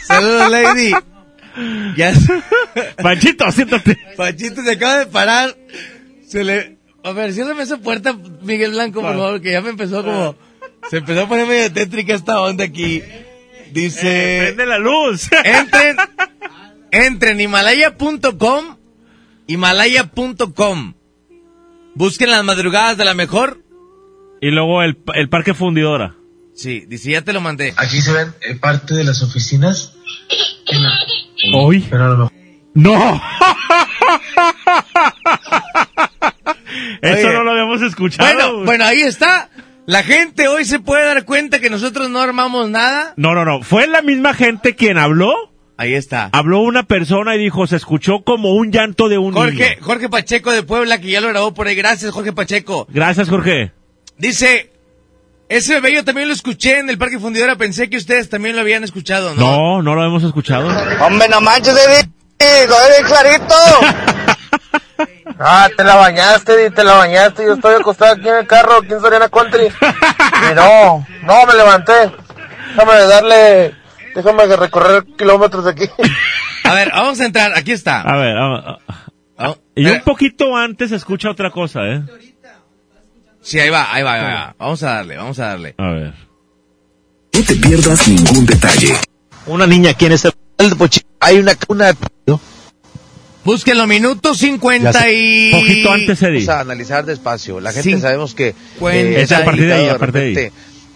Saludos, 0.06 0.50
Lady. 0.50 0.94
Ya. 1.96 2.12
Panchito, 3.02 3.50
siéntate. 3.50 3.98
Panchito 4.16 4.62
se 4.62 4.72
acaba 4.72 4.98
de 4.98 5.06
parar. 5.06 5.56
Se 6.28 6.44
le. 6.44 6.75
A 7.06 7.12
ver, 7.12 7.32
ciérrame 7.32 7.62
esa 7.62 7.76
puerta, 7.76 8.18
Miguel 8.42 8.72
Blanco, 8.72 9.00
por 9.00 9.12
favor, 9.12 9.40
que 9.40 9.52
ya 9.52 9.60
me 9.60 9.70
empezó 9.70 10.02
como. 10.02 10.34
Se 10.90 10.96
empezó 10.96 11.22
a 11.22 11.28
poner 11.28 11.46
medio 11.46 11.72
tétrica 11.72 12.14
esta 12.14 12.40
onda 12.40 12.64
aquí. 12.64 13.00
Dice. 13.70 14.38
Eh, 14.38 14.42
prende 14.46 14.66
la 14.66 14.78
luz. 14.78 15.28
Entren. 15.44 15.96
Entren 16.90 17.40
himalaya.com. 17.40 18.76
Himalaya.com. 19.46 20.94
Busquen 21.94 22.30
las 22.30 22.42
madrugadas 22.42 22.96
de 22.96 23.04
la 23.04 23.14
mejor. 23.14 23.62
Y 24.40 24.50
luego 24.50 24.82
el, 24.82 24.98
el 25.14 25.28
parque 25.28 25.54
fundidora. 25.54 26.16
Sí, 26.56 26.86
dice, 26.88 27.12
ya 27.12 27.22
te 27.22 27.32
lo 27.32 27.40
mandé. 27.40 27.72
Aquí 27.76 28.02
se 28.02 28.12
ven 28.12 28.34
eh, 28.40 28.56
parte 28.56 28.94
de 28.94 29.04
las 29.04 29.22
oficinas. 29.22 29.94
Hoy. 31.54 31.86
Pero 31.88 32.04
a 32.04 32.08
lo 32.08 32.16
mejor. 32.16 32.32
¡No! 32.74 33.22
Eso 37.02 37.28
Oye. 37.28 37.32
no 37.32 37.44
lo 37.44 37.50
habíamos 37.52 37.82
escuchado. 37.82 38.32
Bueno, 38.32 38.64
bueno, 38.64 38.84
ahí 38.84 39.02
está. 39.02 39.48
La 39.86 40.02
gente 40.02 40.48
hoy 40.48 40.64
se 40.64 40.80
puede 40.80 41.04
dar 41.04 41.24
cuenta 41.24 41.60
que 41.60 41.70
nosotros 41.70 42.10
no 42.10 42.20
armamos 42.20 42.68
nada. 42.68 43.14
No, 43.16 43.34
no, 43.34 43.44
no. 43.44 43.62
Fue 43.62 43.86
la 43.86 44.02
misma 44.02 44.34
gente 44.34 44.74
quien 44.74 44.98
habló. 44.98 45.32
Ahí 45.78 45.94
está. 45.94 46.30
Habló 46.32 46.60
una 46.60 46.84
persona 46.84 47.36
y 47.36 47.38
dijo, 47.38 47.66
se 47.66 47.76
escuchó 47.76 48.22
como 48.24 48.54
un 48.54 48.72
llanto 48.72 49.08
de 49.08 49.18
un 49.18 49.32
Jorge, 49.32 49.52
niño. 49.52 49.82
Jorge 49.82 50.08
Pacheco 50.08 50.50
de 50.50 50.62
Puebla, 50.62 51.00
que 51.00 51.08
ya 51.10 51.20
lo 51.20 51.28
grabó 51.28 51.54
por 51.54 51.68
ahí. 51.68 51.76
Gracias, 51.76 52.10
Jorge 52.10 52.32
Pacheco. 52.32 52.86
Gracias, 52.90 53.28
Jorge. 53.28 53.72
Dice, 54.18 54.72
ese 55.48 55.74
bebé 55.74 55.94
yo 55.94 56.04
también 56.04 56.28
lo 56.28 56.34
escuché 56.34 56.78
en 56.78 56.90
el 56.90 56.98
Parque 56.98 57.20
Fundidora. 57.20 57.56
Pensé 57.56 57.88
que 57.88 57.98
ustedes 57.98 58.28
también 58.28 58.56
lo 58.56 58.62
habían 58.62 58.82
escuchado, 58.82 59.34
¿no? 59.34 59.40
No, 59.40 59.82
no 59.82 59.94
lo 59.94 60.04
hemos 60.04 60.24
escuchado. 60.24 60.68
Hombre, 61.00 61.28
no 61.28 61.40
manches, 61.40 61.76
Eddie. 61.76 62.10
Lo 62.66 63.06
clarito. 63.06 63.54
Ah, 65.38 65.68
te 65.76 65.84
la 65.84 65.96
bañaste, 65.96 66.70
te 66.70 66.84
la 66.84 66.94
bañaste. 66.94 67.44
Yo 67.44 67.54
estoy 67.54 67.74
acostado 67.74 68.14
aquí 68.14 68.28
en 68.28 68.36
el 68.36 68.46
carro, 68.46 68.76
aquí 68.78 68.92
en 68.92 69.00
Soriana 69.00 69.28
Country. 69.28 69.66
Y 69.66 70.54
no, 70.54 71.06
no 71.22 71.46
me 71.46 71.54
levanté. 71.54 72.10
Déjame 72.70 72.94
darle, 73.02 73.74
déjame 74.14 74.56
recorrer 74.56 75.04
kilómetros 75.16 75.64
de 75.64 75.70
aquí. 75.70 75.84
A 76.64 76.74
ver, 76.74 76.90
vamos 76.90 77.20
a 77.20 77.26
entrar. 77.26 77.52
Aquí 77.56 77.72
está. 77.72 78.00
A 78.02 78.16
ver, 78.16 78.34
vamos. 78.34 78.64
Ah, 79.38 79.54
Y 79.74 79.86
un 79.86 80.00
poquito 80.02 80.56
antes 80.56 80.92
escucha 80.92 81.30
otra 81.30 81.50
cosa, 81.50 81.80
¿eh? 81.84 82.02
Sí, 83.42 83.60
ahí 83.60 83.70
va, 83.70 83.92
ahí 83.92 84.02
va, 84.02 84.14
ahí 84.14 84.22
va. 84.22 84.54
Vamos 84.58 84.82
a 84.82 84.94
darle, 84.94 85.16
vamos 85.16 85.38
a 85.38 85.46
darle. 85.48 85.74
A 85.78 85.90
ver. 85.90 86.14
No 87.32 87.42
te 87.44 87.54
pierdas 87.54 88.08
ningún 88.08 88.46
detalle. 88.46 88.94
una 89.46 89.66
niña 89.66 89.90
aquí 89.90 90.06
en 90.06 90.12
este 90.12 90.30
hay 91.20 91.38
una 91.38 91.52
una 91.68 91.92
Búsquenlo, 93.46 93.86
minuto 93.86 94.34
50 94.34 95.10
y... 95.10 95.50
Poquito 95.52 95.92
antes, 95.92 96.20
Eddie. 96.22 96.40
Vamos 96.44 96.48
a 96.48 96.60
analizar 96.60 97.06
despacio. 97.06 97.60
La 97.60 97.72
gente 97.72 97.90
Cin- 97.96 98.00
sabemos 98.00 98.34
que... 98.34 98.54
Cuenta. 98.78 98.98
eh, 99.20 99.22
Es 99.22 99.32
a 99.32 99.44
partir 99.44 99.66
de 99.66 99.72
ahí, 99.72 99.88
a 99.88 99.98
partir 99.98 100.34
de 100.34 100.40
ahí. 100.46 100.52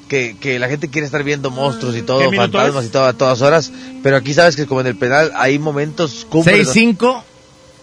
Que, 0.09 0.37
que 0.41 0.59
la 0.59 0.69
gente 0.69 0.89
quiere 0.89 1.07
estar 1.07 1.23
viendo 1.23 1.51
monstruos 1.51 1.97
y 1.97 2.03
todo, 2.03 2.19
¿Qué 2.19 2.29
minuto 2.29 2.59
fantasmas 2.59 2.83
es? 2.85 2.91
y 2.91 2.93
todo 2.93 3.05
a 3.07 3.13
todas 3.13 3.41
horas, 3.43 3.71
pero 4.03 4.17
aquí 4.17 4.35
sabes 4.35 4.57
que 4.57 4.67
como 4.67 4.81
en 4.81 4.89
el 4.89 4.97
penal 4.97 5.31
hay 5.37 5.61
momentos 5.61 6.27
cumbres. 6.29 6.69
6-5. 6.75 7.23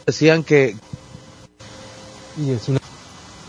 Decían 0.05 0.43
que 0.43 0.75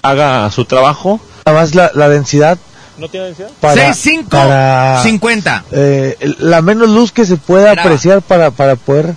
haga 0.03 0.51
su 0.51 0.65
trabajo 0.65 1.21
nada 1.45 1.59
más 1.61 1.75
la, 1.75 1.91
la 1.95 2.09
densidad 2.09 2.57
¿no 2.99 3.09
tiene 3.09 3.27
densidad? 3.27 3.51
para, 3.61 3.93
6-5. 3.93 4.25
para 4.29 5.03
50. 5.03 5.65
eh, 5.73 6.17
la 6.39 6.63
menos 6.63 6.89
luz 6.89 7.11
que 7.13 7.27
se 7.27 7.37
pueda 7.37 7.73
apreciar 7.73 8.23
para, 8.23 8.51
para 8.53 8.77
poder 8.77 9.15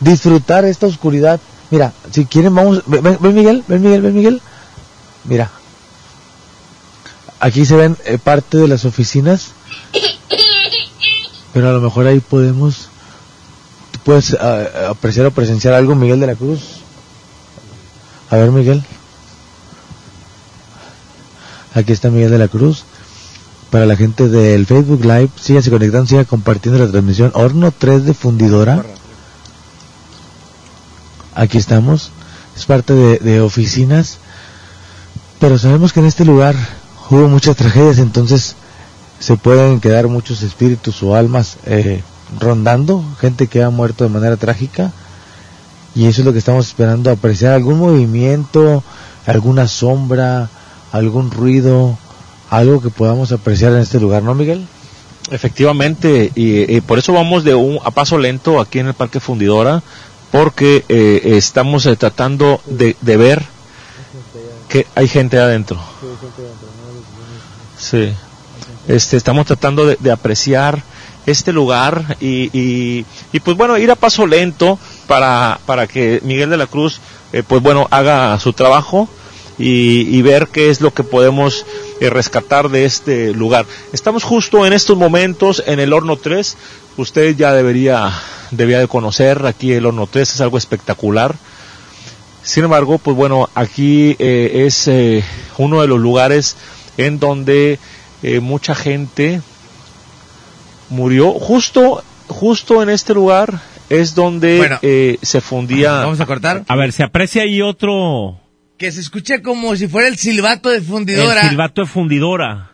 disfrutar 0.00 0.64
esta 0.64 0.86
oscuridad. 0.86 1.40
Mira, 1.70 1.92
si 2.10 2.24
quieren 2.24 2.54
vamos, 2.54 2.82
ven, 2.86 3.02
ven, 3.02 3.34
Miguel, 3.34 3.64
ven 3.68 3.82
Miguel, 3.82 4.02
ven 4.02 4.14
Miguel. 4.14 4.42
Mira, 5.24 5.50
aquí 7.40 7.64
se 7.64 7.76
ven 7.76 7.96
eh, 8.04 8.18
parte 8.18 8.58
de 8.58 8.68
las 8.68 8.84
oficinas, 8.84 9.48
pero 11.52 11.68
a 11.68 11.72
lo 11.72 11.80
mejor 11.80 12.06
ahí 12.06 12.20
podemos, 12.20 12.88
puedes 14.04 14.34
ah, 14.34 14.90
apreciar 14.90 15.26
o 15.26 15.30
presenciar 15.30 15.74
algo, 15.74 15.94
Miguel 15.94 16.20
de 16.20 16.26
la 16.26 16.34
Cruz. 16.34 16.60
A 18.30 18.36
ver, 18.36 18.50
Miguel. 18.50 18.84
Aquí 21.74 21.92
está 21.92 22.10
Miguel 22.10 22.30
de 22.30 22.38
la 22.38 22.48
Cruz. 22.48 22.84
Para 23.70 23.84
la 23.84 23.96
gente 23.96 24.28
del 24.28 24.66
Facebook 24.66 25.02
Live, 25.02 25.30
síganse 25.36 25.70
conectando, 25.70 26.06
sigan 26.06 26.24
compartiendo 26.24 26.82
la 26.82 26.90
transmisión. 26.90 27.30
Horno 27.34 27.70
3 27.70 28.04
de 28.04 28.14
fundidora. 28.14 28.84
Aquí 31.38 31.56
estamos. 31.56 32.10
Es 32.56 32.66
parte 32.66 32.94
de, 32.94 33.18
de 33.18 33.40
oficinas. 33.40 34.18
Pero 35.38 35.56
sabemos 35.56 35.92
que 35.92 36.00
en 36.00 36.06
este 36.06 36.24
lugar 36.24 36.56
hubo 37.10 37.28
muchas 37.28 37.54
tragedias, 37.54 37.98
entonces 37.98 38.56
se 39.20 39.36
pueden 39.36 39.78
quedar 39.78 40.08
muchos 40.08 40.42
espíritus 40.42 41.00
o 41.04 41.14
almas 41.14 41.58
eh, 41.64 42.02
rondando. 42.40 43.04
Gente 43.20 43.46
que 43.46 43.62
ha 43.62 43.70
muerto 43.70 44.02
de 44.02 44.10
manera 44.10 44.36
trágica. 44.36 44.90
Y 45.94 46.06
eso 46.06 46.22
es 46.22 46.26
lo 46.26 46.32
que 46.32 46.40
estamos 46.40 46.66
esperando, 46.66 47.08
apreciar 47.08 47.52
algún 47.52 47.78
movimiento, 47.78 48.82
alguna 49.24 49.68
sombra, 49.68 50.50
algún 50.90 51.30
ruido, 51.30 51.96
algo 52.50 52.80
que 52.80 52.90
podamos 52.90 53.30
apreciar 53.30 53.72
en 53.74 53.78
este 53.78 54.00
lugar, 54.00 54.24
¿no, 54.24 54.34
Miguel? 54.34 54.66
Efectivamente, 55.30 56.32
y, 56.34 56.76
y 56.76 56.80
por 56.80 56.98
eso 56.98 57.12
vamos 57.12 57.44
de 57.44 57.54
un 57.54 57.78
a 57.84 57.90
paso 57.90 58.18
lento 58.18 58.60
aquí 58.60 58.78
en 58.80 58.88
el 58.88 58.94
Parque 58.94 59.20
Fundidora, 59.20 59.82
porque 60.30 60.84
eh, 60.88 61.36
estamos 61.36 61.86
eh, 61.86 61.96
tratando 61.96 62.60
de, 62.66 62.96
de 63.00 63.16
ver 63.16 63.46
que 64.68 64.86
hay 64.94 65.08
gente 65.08 65.38
adentro. 65.38 65.78
Sí. 67.78 68.12
Este, 68.86 69.16
estamos 69.16 69.46
tratando 69.46 69.86
de, 69.86 70.10
apreciar 70.10 70.82
este 71.26 71.52
lugar 71.52 72.16
y, 72.20 72.50
y, 72.58 73.04
y, 73.32 73.40
pues 73.40 73.56
bueno, 73.56 73.76
ir 73.76 73.90
a 73.90 73.96
paso 73.96 74.26
lento 74.26 74.78
para, 75.06 75.60
para 75.66 75.86
que 75.86 76.20
Miguel 76.24 76.50
de 76.50 76.56
la 76.56 76.66
Cruz, 76.66 77.00
eh, 77.32 77.42
pues 77.46 77.62
bueno, 77.62 77.86
haga 77.90 78.38
su 78.40 78.52
trabajo 78.54 79.08
y, 79.58 80.16
y 80.16 80.22
ver 80.22 80.48
qué 80.48 80.70
es 80.70 80.80
lo 80.80 80.92
que 80.94 81.04
podemos 81.04 81.66
eh, 82.00 82.10
rescatar 82.10 82.68
de 82.68 82.84
este 82.84 83.32
lugar. 83.32 83.66
Estamos 83.92 84.24
justo 84.24 84.66
en 84.66 84.72
estos 84.72 84.96
momentos 84.96 85.62
en 85.66 85.80
el 85.80 85.92
Horno 85.92 86.16
3. 86.16 86.56
Usted 86.96 87.36
ya 87.36 87.52
debería, 87.52 88.12
debía 88.50 88.78
de 88.78 88.88
conocer 88.88 89.44
aquí 89.46 89.72
el 89.72 89.86
Horno 89.86 90.06
3, 90.06 90.34
es 90.34 90.40
algo 90.40 90.58
espectacular. 90.58 91.34
Sin 92.42 92.64
embargo, 92.64 92.98
pues 92.98 93.16
bueno, 93.16 93.48
aquí 93.54 94.16
eh, 94.18 94.64
es 94.66 94.88
eh, 94.88 95.22
uno 95.58 95.80
de 95.82 95.86
los 95.88 96.00
lugares 96.00 96.56
en 96.96 97.18
donde 97.18 97.78
eh, 98.22 98.40
mucha 98.40 98.74
gente 98.74 99.42
murió. 100.88 101.32
Justo, 101.32 102.02
justo 102.28 102.82
en 102.82 102.88
este 102.88 103.14
lugar 103.14 103.60
es 103.90 104.14
donde 104.14 104.58
Bueno. 104.58 104.78
eh, 104.82 105.18
se 105.22 105.40
fundía. 105.40 105.92
Vamos 105.92 106.20
a 106.20 106.26
cortar. 106.26 106.64
A 106.68 106.76
ver, 106.76 106.92
se 106.92 107.02
aprecia 107.02 107.42
ahí 107.42 107.60
otro... 107.62 108.38
Que 108.78 108.92
se 108.92 109.00
escuche 109.00 109.42
como 109.42 109.74
si 109.76 109.88
fuera 109.88 110.08
el 110.08 110.16
silbato 110.16 110.70
de 110.70 110.80
fundidora. 110.80 111.42
El 111.42 111.48
silbato 111.50 111.82
de 111.82 111.86
fundidora. 111.88 112.70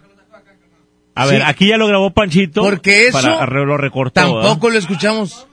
A 1.15 1.27
Sí. 1.27 1.33
ver, 1.33 1.43
aquí 1.45 1.69
ya 1.69 1.77
lo 1.77 1.87
grabó 1.87 2.11
Panchito. 2.13 2.63
Porque 2.63 3.07
eso 3.07 3.13
para- 3.23 3.47
lo 3.65 3.77
recortó. 3.77 4.21
Tampoco 4.21 4.71
lo 4.71 4.79
escuchamos. 4.79 5.47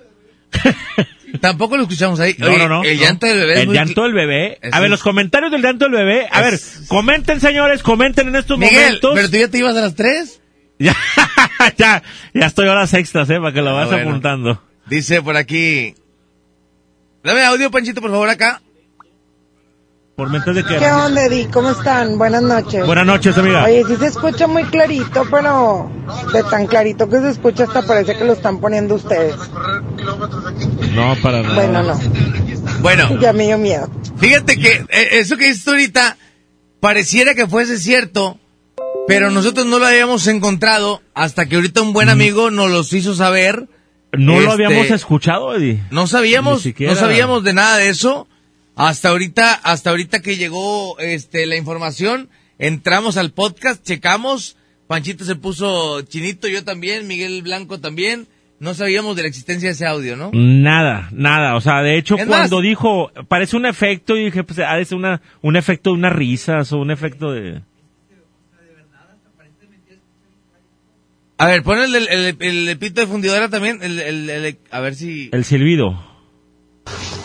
Tampoco 1.39 1.77
lo 1.77 1.83
escuchamos 1.83 2.19
ahí. 2.19 2.35
No, 2.37 2.47
Oye, 2.47 2.57
no, 2.57 2.67
no. 2.67 2.83
El 2.83 2.97
no. 2.97 3.03
llanto 3.03 3.25
del 3.27 3.37
bebé. 3.39 3.61
El 3.61 3.67
muy 3.67 3.75
llanto 3.75 4.03
del 4.03 4.13
bebé. 4.13 4.57
Es 4.61 4.73
A 4.73 4.79
ver, 4.81 4.89
los 4.89 5.01
comentarios 5.01 5.51
del 5.51 5.61
llanto 5.61 5.85
del 5.85 5.93
bebé. 5.93 6.27
A 6.29 6.41
ver, 6.41 6.59
comenten, 6.87 7.39
señores, 7.39 7.81
comenten 7.83 8.27
en 8.27 8.35
estos 8.35 8.57
Miguel, 8.59 8.75
momentos. 8.75 9.11
¿pero 9.15 9.29
tú 9.29 9.37
ya 9.37 9.47
te 9.47 9.57
ibas 9.59 9.75
a 9.77 9.81
las 9.81 9.95
tres? 9.95 10.41
Ya, 10.81 10.95
ya, 11.77 12.01
ya 12.33 12.45
estoy 12.47 12.67
horas 12.67 12.91
extras, 12.95 13.29
eh, 13.29 13.37
para 13.39 13.53
que 13.53 13.61
lo 13.61 13.69
Ah, 13.69 13.73
vas 13.73 13.89
bueno. 13.91 14.09
apuntando. 14.09 14.63
Dice 14.87 15.21
por 15.21 15.37
aquí. 15.37 15.93
Dame 17.23 17.43
audio, 17.45 17.69
Panchito, 17.69 18.01
por 18.01 18.09
favor, 18.09 18.27
acá. 18.29 18.63
Por 20.21 20.29
mente 20.29 20.53
de 20.53 20.63
que... 20.63 20.77
¿Qué 20.77 20.91
onda, 20.91 21.25
Eddie? 21.25 21.47
¿Cómo 21.51 21.71
están? 21.71 22.19
Buenas 22.19 22.43
noches. 22.43 22.85
Buenas 22.85 23.07
noches, 23.07 23.35
amiga. 23.39 23.63
Oye, 23.63 23.83
sí 23.87 23.95
se 23.95 24.05
escucha 24.05 24.45
muy 24.45 24.65
clarito, 24.65 25.25
pero 25.31 25.89
de 26.31 26.43
tan 26.43 26.67
clarito 26.67 27.09
que 27.09 27.21
se 27.21 27.29
escucha 27.31 27.63
hasta 27.63 27.81
parece 27.81 28.15
que 28.15 28.23
lo 28.23 28.33
están 28.33 28.59
poniendo 28.59 28.93
ustedes. 28.93 29.33
No, 30.93 31.15
para 31.23 31.41
nada. 31.41 31.55
Bueno, 31.55 31.81
no. 31.81 31.99
Bueno. 32.81 33.19
Ya 33.19 33.33
me 33.33 33.47
dio 33.47 33.57
miedo. 33.57 33.89
Fíjate 34.17 34.59
que 34.59 34.85
eh, 34.89 35.07
eso 35.13 35.37
que 35.37 35.47
dices 35.47 35.67
ahorita 35.67 36.17
pareciera 36.79 37.33
que 37.33 37.47
fuese 37.47 37.79
cierto, 37.79 38.37
pero 39.07 39.31
nosotros 39.31 39.65
no 39.65 39.79
lo 39.79 39.87
habíamos 39.87 40.27
encontrado 40.27 41.01
hasta 41.15 41.47
que 41.47 41.55
ahorita 41.55 41.81
un 41.81 41.93
buen 41.93 42.09
amigo 42.09 42.51
nos 42.51 42.69
los 42.69 42.93
hizo 42.93 43.15
saber. 43.15 43.61
Mm. 44.13 44.23
No 44.23 44.33
lo 44.33 44.51
Este, 44.51 44.65
habíamos 44.65 44.91
escuchado, 44.91 45.55
Eddie. 45.55 45.81
No 45.89 46.05
sabíamos, 46.05 46.63
no 46.79 46.95
sabíamos 46.95 47.43
de 47.43 47.53
nada 47.53 47.77
de 47.77 47.89
eso. 47.89 48.27
Hasta 48.83 49.09
ahorita, 49.09 49.53
hasta 49.53 49.91
ahorita 49.91 50.21
que 50.21 50.37
llegó 50.37 50.97
este 50.97 51.45
la 51.45 51.55
información, 51.55 52.29
entramos 52.57 53.15
al 53.15 53.29
podcast, 53.31 53.85
checamos, 53.85 54.57
Panchito 54.87 55.23
se 55.23 55.35
puso 55.35 56.01
chinito, 56.01 56.47
yo 56.47 56.63
también, 56.63 57.05
Miguel 57.07 57.43
Blanco 57.43 57.79
también. 57.79 58.27
No 58.59 58.73
sabíamos 58.73 59.15
de 59.15 59.21
la 59.21 59.27
existencia 59.27 59.69
de 59.69 59.73
ese 59.73 59.85
audio, 59.85 60.15
¿no? 60.15 60.31
Nada, 60.33 61.09
nada. 61.11 61.55
O 61.55 61.61
sea, 61.61 61.83
de 61.83 61.95
hecho, 61.97 62.15
Es 62.15 62.25
cuando 62.25 62.55
más- 62.57 62.63
dijo, 62.63 63.11
parece 63.27 63.55
un 63.55 63.67
efecto, 63.67 64.17
y 64.17 64.25
dije, 64.25 64.43
pues, 64.43 64.57
ha 64.59 64.75
de 64.75 64.85
ser 64.85 64.97
una, 64.97 65.21
un 65.43 65.55
efecto 65.57 65.91
de 65.91 65.97
unas 65.97 66.13
risas 66.13 66.73
o 66.73 66.79
un 66.79 66.89
efecto 66.89 67.31
de... 67.31 67.61
A 71.37 71.45
ver, 71.47 71.61
pon 71.63 71.77
el, 71.79 71.95
el, 71.95 72.07
el, 72.39 72.67
el 72.69 72.77
pito 72.79 73.01
de 73.01 73.07
fundidora 73.07 73.49
también, 73.49 73.79
el- 73.83 73.99
el- 73.99 74.57
a 74.71 74.79
ver 74.79 74.95
si... 74.95 75.29
El 75.33 75.43
silbido. 75.45 76.10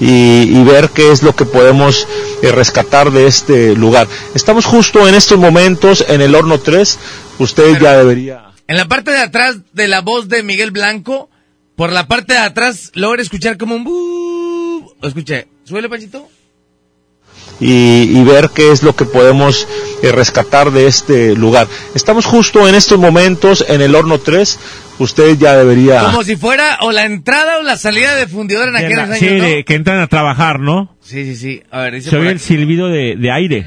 Y, 0.00 0.42
y 0.58 0.64
ver 0.64 0.90
qué 0.90 1.10
es 1.12 1.22
lo 1.22 1.34
que 1.34 1.44
podemos 1.44 2.06
eh, 2.42 2.52
rescatar 2.52 3.10
de 3.10 3.26
este 3.26 3.74
lugar. 3.74 4.06
Estamos 4.34 4.64
justo 4.64 5.06
en 5.08 5.14
estos 5.14 5.38
momentos 5.38 6.04
en 6.08 6.20
el 6.20 6.34
horno 6.34 6.58
3. 6.58 6.98
Usted 7.38 7.78
ya 7.80 7.96
debería. 7.96 8.42
En 8.68 8.76
la 8.76 8.86
parte 8.88 9.10
de 9.10 9.18
atrás 9.18 9.56
de 9.72 9.88
la 9.88 10.00
voz 10.00 10.28
de 10.28 10.42
Miguel 10.42 10.70
Blanco, 10.70 11.30
por 11.76 11.92
la 11.92 12.08
parte 12.08 12.32
de 12.34 12.40
atrás 12.40 12.90
logra 12.94 13.22
escuchar 13.22 13.56
como 13.58 13.74
un... 13.76 13.84
bu- 13.84 14.92
Escuche, 15.02 15.46
¿suele, 15.64 15.88
Panchito? 15.88 16.28
Y, 17.60 18.18
y 18.18 18.24
ver 18.24 18.50
qué 18.54 18.70
es 18.70 18.82
lo 18.82 18.94
que 18.96 19.04
podemos 19.04 19.66
eh, 20.02 20.12
rescatar 20.12 20.70
de 20.70 20.86
este 20.86 21.34
lugar. 21.34 21.66
Estamos 21.94 22.24
justo 22.26 22.68
en 22.68 22.74
estos 22.74 22.98
momentos 22.98 23.64
en 23.68 23.80
el 23.80 23.94
horno 23.94 24.18
3. 24.18 24.58
Usted 24.98 25.36
ya 25.36 25.56
debería. 25.56 26.00
Como 26.04 26.22
si 26.22 26.36
fuera 26.36 26.78
o 26.82 26.90
la 26.92 27.04
entrada 27.04 27.58
o 27.58 27.62
la 27.62 27.76
salida 27.76 28.14
de 28.16 28.26
fundidora 28.26 28.66
en 28.68 28.72
la- 28.96 29.02
años, 29.04 29.18
sí, 29.18 29.26
¿no? 29.30 29.44
de- 29.44 29.64
que 29.64 29.74
entran 29.74 30.00
a 30.00 30.06
trabajar, 30.06 30.58
¿no? 30.60 30.96
Sí, 31.00 31.24
sí, 31.24 31.36
sí. 31.36 31.62
A 31.70 31.80
ver, 31.82 31.94
dice 31.94 32.10
Se 32.10 32.16
oye 32.16 32.30
el 32.30 32.40
silbido 32.40 32.88
de, 32.88 33.14
de 33.16 33.30
aire 33.30 33.66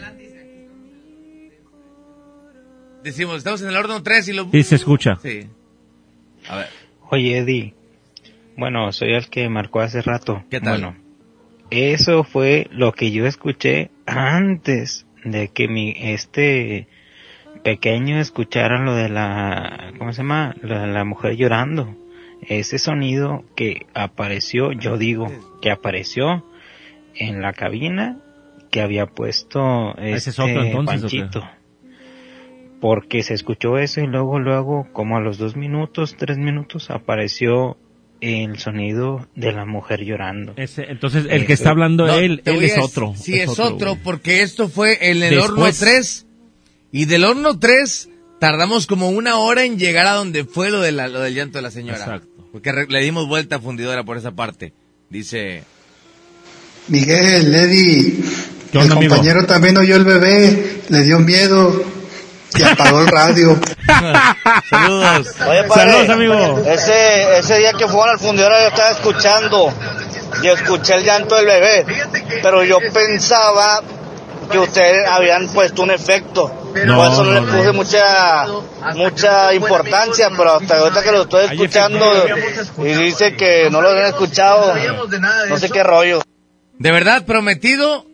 Decimos, 3.04 3.38
estamos 3.38 3.62
en 3.62 3.70
el 3.70 3.78
horno 3.78 4.04
3 4.04 4.28
y 4.28 4.34
lo... 4.34 4.50
y 4.52 4.64
se 4.64 4.76
escucha. 4.76 5.18
Sí. 5.22 5.48
A 6.50 6.58
ver. 6.58 6.68
Oye, 7.12 7.38
Eddie. 7.38 7.74
Bueno, 8.58 8.92
soy 8.92 9.14
el 9.14 9.30
que 9.30 9.48
marcó 9.50 9.80
hace 9.80 10.02
rato. 10.02 10.44
¿Qué 10.52 10.60
tal? 10.60 10.82
Bueno, 10.82 10.98
eso 11.72 12.24
fue 12.24 12.68
lo 12.72 12.92
que 12.94 13.12
yo 13.12 13.26
escuché 13.26 13.92
antes 14.06 15.06
de 15.24 15.50
que 15.50 15.68
mi 15.68 15.94
este 15.98 16.88
pequeño 17.64 18.20
escuchara 18.20 18.80
lo 18.80 18.96
de 18.96 19.10
la 19.10 19.94
¿cómo 19.98 20.14
se 20.14 20.20
llama? 20.22 20.56
La 20.62 21.04
mujer 21.04 21.36
llorando. 21.36 21.96
Ese 22.42 22.80
sonido 22.80 23.44
que 23.56 23.86
apareció, 23.94 24.72
yo 24.72 24.98
digo, 24.98 25.28
que 25.62 25.72
apareció 25.72 26.46
en 27.16 27.42
la 27.42 27.52
cabina 27.52 28.18
que 28.72 28.82
había 28.82 29.08
puesto 29.08 29.96
Ese 29.98 30.16
este 30.16 30.30
es 30.30 30.40
otro 30.40 30.64
entonces, 30.64 31.04
¿o 31.04 31.08
qué? 31.08 31.20
Panchito. 31.20 31.50
Porque 32.80 33.24
se 33.24 33.34
escuchó 33.34 33.78
eso 33.78 34.00
y 34.00 34.08
luego, 34.08 34.40
luego, 34.40 34.88
como 34.94 35.18
a 35.18 35.20
los 35.20 35.38
dos 35.38 35.58
minutos, 35.58 36.16
tres 36.18 36.38
minutos, 36.38 36.90
apareció 36.90 37.78
el 38.22 38.58
sonido 38.60 39.28
de 39.36 39.52
la 39.54 39.66
mujer 39.66 40.04
llorando. 40.04 40.54
Ese- 40.58 40.86
entonces, 40.90 41.26
el 41.30 41.46
que 41.46 41.54
Eso. 41.54 41.62
está 41.64 41.70
hablando 41.72 42.06
No, 42.08 42.16
él, 42.16 42.42
es 42.46 42.78
otro. 42.78 43.14
Sí, 43.16 43.40
es, 43.40 43.58
otro, 43.60 43.98
porque 44.04 44.42
esto 44.42 44.68
fue 44.70 45.10
en 45.10 45.24
el 45.24 45.30
Después. 45.36 45.50
horno 45.52 45.66
3. 45.80 46.26
Y 46.92 47.06
del 47.06 47.24
horno 47.24 47.58
3 47.60 48.10
tardamos 48.40 48.88
como 48.88 49.10
una 49.10 49.38
hora 49.38 49.64
en 49.64 49.78
llegar 49.80 50.06
a 50.08 50.14
donde 50.14 50.44
fue 50.46 50.70
lo, 50.70 50.82
de 50.82 50.92
la- 50.92 51.08
lo 51.08 51.20
del 51.22 51.34
llanto 51.36 51.58
de 51.58 51.62
la 51.62 51.72
señora. 51.72 51.98
Exacto. 52.00 52.28
Porque 52.52 52.72
re- 52.72 52.88
le 52.90 53.02
dimos 53.02 53.28
vuelta 53.28 53.58
a 53.58 53.60
fundidora 53.60 54.04
por 54.04 54.18
esa 54.18 54.32
parte. 54.32 54.74
Dice... 55.10 55.64
Miguel, 56.88 57.54
Eddie, 57.54 58.16
¿Qué 58.72 58.80
el 58.80 58.90
compañero 58.90 59.46
también 59.46 59.78
oyó 59.78 59.96
el 59.96 60.04
bebé, 60.06 60.82
le 60.90 61.04
dio 61.04 61.20
miedo 61.20 61.84
y 62.56 62.64
apagó 62.64 63.02
el 63.02 63.08
radio. 63.08 63.60
Saludos. 64.70 65.36
Oye, 65.48 65.64
padre, 65.64 66.74
Ese, 66.74 67.40
ese 67.40 67.58
día 67.58 67.74
que 67.74 67.88
fueron 67.88 68.10
al 68.10 68.20
fundidora 68.20 68.62
yo 68.62 68.68
estaba 68.68 68.90
escuchando 68.92 69.74
y 70.42 70.48
escuché 70.48 70.96
el 70.96 71.04
llanto 71.04 71.36
del 71.36 71.46
bebé, 71.46 71.86
pero 72.42 72.64
yo 72.64 72.78
pensaba 72.94 73.82
que 74.52 74.58
ustedes 74.58 75.08
habían 75.08 75.48
puesto 75.50 75.84
un 75.84 75.92
efecto. 75.92 76.52
No, 76.86 76.98
Por 76.98 77.12
eso 77.12 77.24
no, 77.24 77.32
no, 77.32 77.40
le 77.40 77.42
no. 77.42 77.58
puse 77.58 77.72
mucha 77.72 78.46
mucha 78.96 79.54
importancia, 79.54 80.30
pero 80.36 80.54
hasta 80.54 80.78
ahorita 80.78 81.04
que 81.04 81.12
lo 81.12 81.22
estoy 81.24 81.46
escuchando 81.46 82.26
y 82.78 82.94
dice 82.94 83.36
que 83.36 83.70
no 83.72 83.82
lo 83.82 83.90
habían 83.90 84.08
escuchado, 84.08 84.74
no 85.50 85.58
sé 85.58 85.70
qué 85.70 85.84
rollo. 85.84 86.22
De 86.78 86.92
verdad, 86.92 87.26
prometido, 87.26 88.06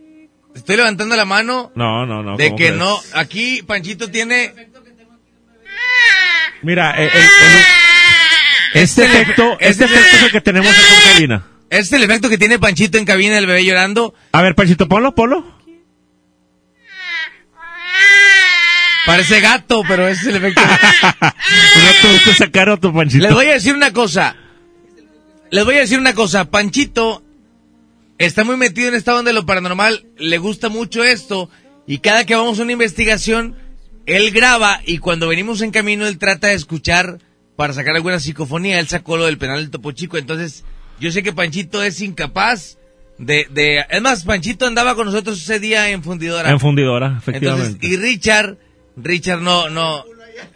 estoy 0.56 0.78
levantando 0.78 1.16
la 1.16 1.26
mano 1.26 1.72
No, 1.76 2.06
no, 2.06 2.24
no. 2.24 2.38
de 2.38 2.46
¿cómo 2.48 2.58
que 2.58 2.64
crees? 2.68 2.80
no... 2.80 3.00
Aquí 3.14 3.62
Panchito 3.64 4.10
tiene... 4.10 4.54
Mira, 6.64 6.92
el- 6.92 7.10
el- 7.10 7.14
el- 7.14 8.82
este 8.82 9.06
efecto, 9.06 9.58
este 9.60 9.86
efecto 9.86 10.16
es 10.18 10.24
el 10.24 10.32
que 10.32 10.42
tenemos 10.42 10.70
aquí 10.70 10.80
en 11.08 11.14
cabina. 11.14 11.48
Este 11.70 11.96
es 11.96 12.02
el 12.02 12.10
efecto 12.10 12.30
que 12.30 12.38
tiene 12.38 12.60
Panchito 12.60 12.98
en 12.98 13.06
cabina 13.06 13.36
del 13.36 13.46
bebé 13.48 13.64
llorando. 13.64 14.14
A 14.32 14.42
ver, 14.42 14.56
Panchito, 14.56 14.88
ponlo, 14.88 15.14
ponlo. 15.16 15.56
Parece 19.06 19.40
gato, 19.40 19.84
pero 19.88 20.08
ese 20.08 20.22
es 20.22 20.28
el 20.28 20.36
efecto. 20.38 20.62
No 21.22 21.92
tuviste 22.10 22.34
sacar 22.34 22.70
otro 22.70 22.92
Panchito. 22.94 23.24
Les 23.24 23.34
voy 23.34 23.46
a 23.48 23.54
decir 23.54 23.76
una 23.76 23.92
cosa. 23.94 24.36
Les 25.52 25.64
voy 25.64 25.76
a 25.76 25.80
decir 25.82 26.00
una 26.00 26.14
cosa. 26.14 26.46
Panchito 26.46 27.24
está 28.18 28.44
muy 28.44 28.58
metido 28.58 28.90
en 28.90 28.96
esta 28.96 29.16
onda 29.16 29.30
de 29.30 29.36
lo 29.36 29.46
paranormal. 29.46 30.06
Le 30.18 30.38
gusta 30.38 30.70
mucho 30.70 31.04
esto. 31.04 31.50
Y 31.88 32.00
cada 32.00 32.26
que 32.26 32.36
vamos 32.36 32.60
a 32.60 32.64
una 32.64 32.72
investigación, 32.72 33.56
él 34.06 34.32
graba 34.32 34.82
y 34.86 34.98
cuando 34.98 35.28
venimos 35.28 35.62
en 35.62 35.72
camino, 35.72 36.08
él 36.08 36.18
trata 36.18 36.48
de 36.48 36.56
escuchar 36.56 37.20
para 37.56 37.74
sacar 37.74 37.96
alguna 37.96 38.20
psicofonía. 38.20 38.80
Él 38.80 38.88
sacó 38.88 39.18
lo 39.18 39.26
del 39.26 39.38
penal 39.38 39.60
del 39.60 39.70
Topo 39.70 39.92
Chico. 39.92 40.18
Entonces, 40.18 40.64
yo 41.00 41.12
sé 41.12 41.24
que 41.24 41.34
Panchito 41.34 41.84
es 41.84 42.02
incapaz 42.02 42.78
de... 43.18 43.48
de... 43.52 43.86
Es 43.90 44.02
más, 44.02 44.24
Panchito 44.24 44.66
andaba 44.66 44.96
con 44.96 45.06
nosotros 45.06 45.42
ese 45.42 45.60
día 45.60 45.90
en 45.90 46.04
Fundidora. 46.04 46.50
En 46.50 46.60
fundidora, 46.60 47.08
Entonces, 47.08 47.28
efectivamente. 47.28 47.88
y 47.88 47.98
Richard, 47.98 48.58
Richard 48.98 49.42
no, 49.42 49.70
no, 49.70 50.04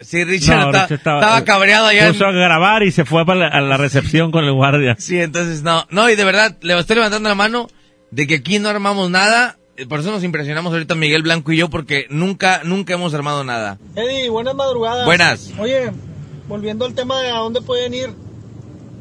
sí, 0.00 0.24
Richard, 0.24 0.58
No, 0.60 0.66
está- 0.66 0.82
Richard 0.86 0.98
estaba, 0.98 1.44
cabreado 1.44 1.86
allá. 1.86 2.06
en- 2.06 2.12
Puso 2.12 2.26
a 2.26 2.32
grabar 2.32 2.82
y 2.82 2.92
se 2.92 3.04
fue 3.04 3.24
para 3.26 3.40
la, 3.40 3.48
a 3.48 3.60
la 3.60 3.76
recepción 3.76 4.30
con 4.30 4.44
el 4.44 4.52
guardia. 4.52 4.96
Sí, 4.98 5.20
entonces 5.20 5.62
no, 5.62 5.86
no, 5.90 6.08
y 6.10 6.16
de 6.16 6.24
verdad, 6.24 6.56
le 6.60 6.78
estoy 6.78 6.96
levantando 6.96 7.28
la 7.28 7.34
mano 7.34 7.68
de 8.10 8.26
que 8.26 8.36
aquí 8.36 8.58
no 8.58 8.68
armamos 8.68 9.10
nada, 9.10 9.58
eh, 9.76 9.86
por 9.86 10.00
eso 10.00 10.10
nos 10.10 10.24
impresionamos 10.24 10.72
ahorita 10.72 10.94
Miguel 10.94 11.22
Blanco 11.22 11.52
y 11.52 11.56
yo, 11.58 11.70
porque 11.70 12.06
nunca, 12.10 12.60
nunca 12.64 12.94
hemos 12.94 13.14
armado 13.14 13.44
nada. 13.44 13.78
Eddie, 13.96 14.28
buenas 14.28 14.54
madrugadas. 14.54 15.04
Buenas. 15.06 15.50
Oye, 15.58 15.90
volviendo 16.48 16.84
al 16.84 16.94
tema 16.94 17.20
de 17.22 17.30
a 17.30 17.36
dónde 17.36 17.60
pueden 17.62 17.94
ir. 17.94 18.10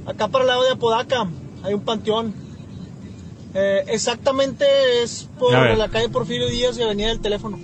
Acá 0.06 0.27
para 0.27 0.43
el 0.43 0.48
lado 0.48 0.64
de 0.64 0.72
Apodaca 0.72 1.27
hay 1.64 1.74
un 1.74 1.82
panteón. 1.83 2.33
Eh, 3.56 3.83
exactamente 3.88 4.66
es 5.01 5.27
por 5.40 5.51
la 5.53 5.90
calle 5.90 6.08
Porfirio 6.09 6.48
Díaz 6.48 6.77
y 6.77 6.83
Avenida 6.83 7.08
del 7.09 7.19
Teléfono. 7.19 7.59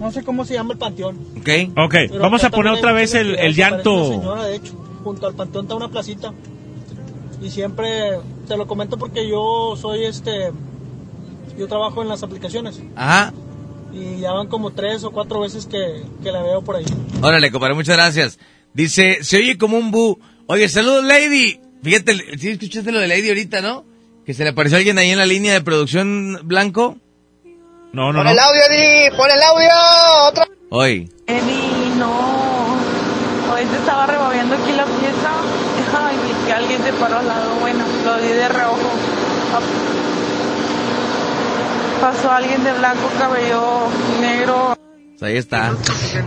No 0.00 0.12
sé 0.12 0.22
cómo 0.22 0.44
se 0.44 0.54
llama 0.54 0.72
el 0.74 0.78
panteón. 0.78 1.16
¿Ok? 1.36 1.48
Ok, 1.76 1.94
Pero 2.08 2.18
vamos 2.20 2.44
a 2.44 2.50
poner 2.50 2.72
otra 2.72 2.92
vez 2.92 3.14
el, 3.14 3.34
el 3.36 3.54
llanto. 3.54 4.08
señora, 4.10 4.44
de 4.44 4.56
hecho, 4.56 4.74
junto 5.02 5.26
al 5.26 5.34
panteón 5.34 5.64
está 5.64 5.74
una 5.74 5.88
placita. 5.88 6.32
Y 7.42 7.50
siempre 7.50 8.18
te 8.46 8.56
lo 8.56 8.66
comento 8.66 8.96
porque 8.98 9.28
yo 9.28 9.74
soy 9.80 10.04
este. 10.04 10.52
Yo 11.58 11.66
trabajo 11.66 12.02
en 12.02 12.08
las 12.08 12.22
aplicaciones. 12.22 12.80
Ajá. 12.94 13.32
Y 13.92 14.20
ya 14.20 14.32
van 14.32 14.46
como 14.48 14.70
tres 14.72 15.02
o 15.04 15.10
cuatro 15.10 15.40
veces 15.40 15.66
que, 15.66 16.02
que 16.22 16.30
la 16.30 16.42
veo 16.42 16.62
por 16.62 16.76
ahí. 16.76 16.84
Órale, 17.22 17.50
compadre, 17.50 17.74
muchas 17.74 17.96
gracias. 17.96 18.38
Dice, 18.74 19.18
se 19.22 19.38
oye 19.38 19.56
como 19.58 19.78
un 19.78 19.90
bu. 19.90 20.18
Oye, 20.46 20.68
saludos, 20.68 21.04
Lady. 21.04 21.60
Fíjate, 21.82 22.38
si 22.38 22.50
escuchaste 22.50 22.92
lo 22.92 23.00
de 23.00 23.08
Lady 23.08 23.28
ahorita, 23.28 23.60
¿no? 23.60 23.84
¿Que 24.24 24.34
se 24.34 24.44
le 24.44 24.50
apareció 24.50 24.78
alguien 24.78 24.98
ahí 24.98 25.10
en 25.10 25.18
la 25.18 25.26
línea 25.26 25.52
de 25.54 25.60
producción 25.62 26.40
blanco? 26.44 26.98
No, 27.92 28.12
no, 28.12 28.18
Pon 28.18 28.24
no. 28.24 28.30
el 28.30 28.38
audio, 28.38 28.60
Eddie, 28.70 29.10
pon 29.16 29.30
el 29.30 29.42
audio. 29.42 29.68
Otra. 30.28 30.46
Hoy. 30.70 31.10
Eddie, 31.26 31.94
no. 31.96 32.76
Hoy 33.52 33.64
te 33.64 33.76
estaba 33.76 34.06
removiendo 34.06 34.54
aquí 34.56 34.72
la 34.72 34.84
pieza. 34.84 35.30
Ay, 35.98 36.16
que 36.46 36.52
alguien 36.52 36.82
se 36.82 36.92
paró 36.94 37.18
al 37.18 37.26
lado. 37.28 37.54
Bueno, 37.60 37.84
lo 38.04 38.18
di 38.18 38.28
de 38.28 38.48
reojo. 38.48 38.90
Pasó 42.00 42.30
alguien 42.30 42.62
de 42.62 42.72
blanco, 42.72 43.08
cabello 43.18 43.88
negro. 44.20 44.76
Pues 45.18 45.30
ahí 45.32 45.36
está. 45.36 45.74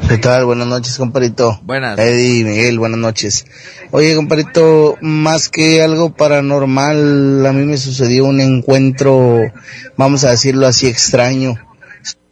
¿Qué 0.09 0.17
tal? 0.17 0.45
Buenas 0.45 0.67
noches, 0.67 0.97
comparito. 0.97 1.59
Buenas. 1.63 1.97
Eddie, 1.97 2.43
Miguel, 2.43 2.77
buenas 2.77 2.99
noches. 2.99 3.45
Oye, 3.91 4.15
comparito, 4.15 4.97
más 5.01 5.47
que 5.47 5.81
algo 5.81 6.13
paranormal, 6.13 7.45
a 7.45 7.53
mí 7.53 7.65
me 7.65 7.77
sucedió 7.77 8.25
un 8.25 8.41
encuentro, 8.41 9.39
vamos 9.95 10.23
a 10.25 10.31
decirlo 10.31 10.67
así, 10.67 10.87
extraño. 10.87 11.55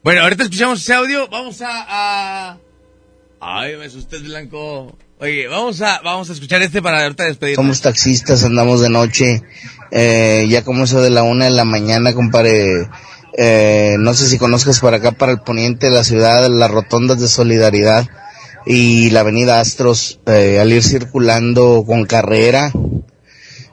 Bueno, 0.04 0.22
ahorita 0.24 0.44
escuchamos 0.44 0.82
ese 0.82 0.94
audio. 0.94 1.30
Vamos 1.30 1.62
a... 1.62 1.68
a- 1.88 2.58
Ay, 3.42 3.78
me 3.78 3.86
asusté, 3.86 4.18
Blanco. 4.20 4.98
Oye, 5.20 5.48
vamos 5.48 5.82
a, 5.82 6.02
vamos 6.02 6.30
a 6.30 6.34
escuchar 6.34 6.62
este 6.62 6.82
para 6.82 7.04
ahorita 7.04 7.24
despedirnos. 7.24 7.64
Somos 7.64 7.82
taxistas, 7.82 8.44
andamos 8.44 8.82
de 8.82 8.90
noche, 8.90 9.44
eh, 9.92 10.46
ya 10.50 10.64
como 10.66 10.84
eso 10.84 11.02
de 11.02 11.10
la 11.10 11.24
una 11.24 11.46
de 11.46 11.52
la 11.52 11.64
mañana, 11.64 12.14
compadre. 12.14 12.90
Eh, 13.38 13.96
no 14.00 14.14
sé 14.14 14.28
si 14.28 14.38
conozcas 14.38 14.80
para 14.80 14.98
acá, 14.98 15.12
para 15.12 15.32
el 15.32 15.42
poniente 15.42 15.88
de 15.88 15.94
la 15.94 16.04
ciudad, 16.04 16.48
las 16.50 16.72
rotondas 16.72 17.20
de 17.20 17.28
solidaridad 17.28 18.08
y 18.66 19.10
la 19.12 19.22
avenida 19.22 19.60
Astros, 19.60 20.20
eh, 20.26 20.60
al 20.60 20.72
ir 20.72 20.84
circulando 20.84 21.84
con 21.86 22.06
carrera, 22.06 22.72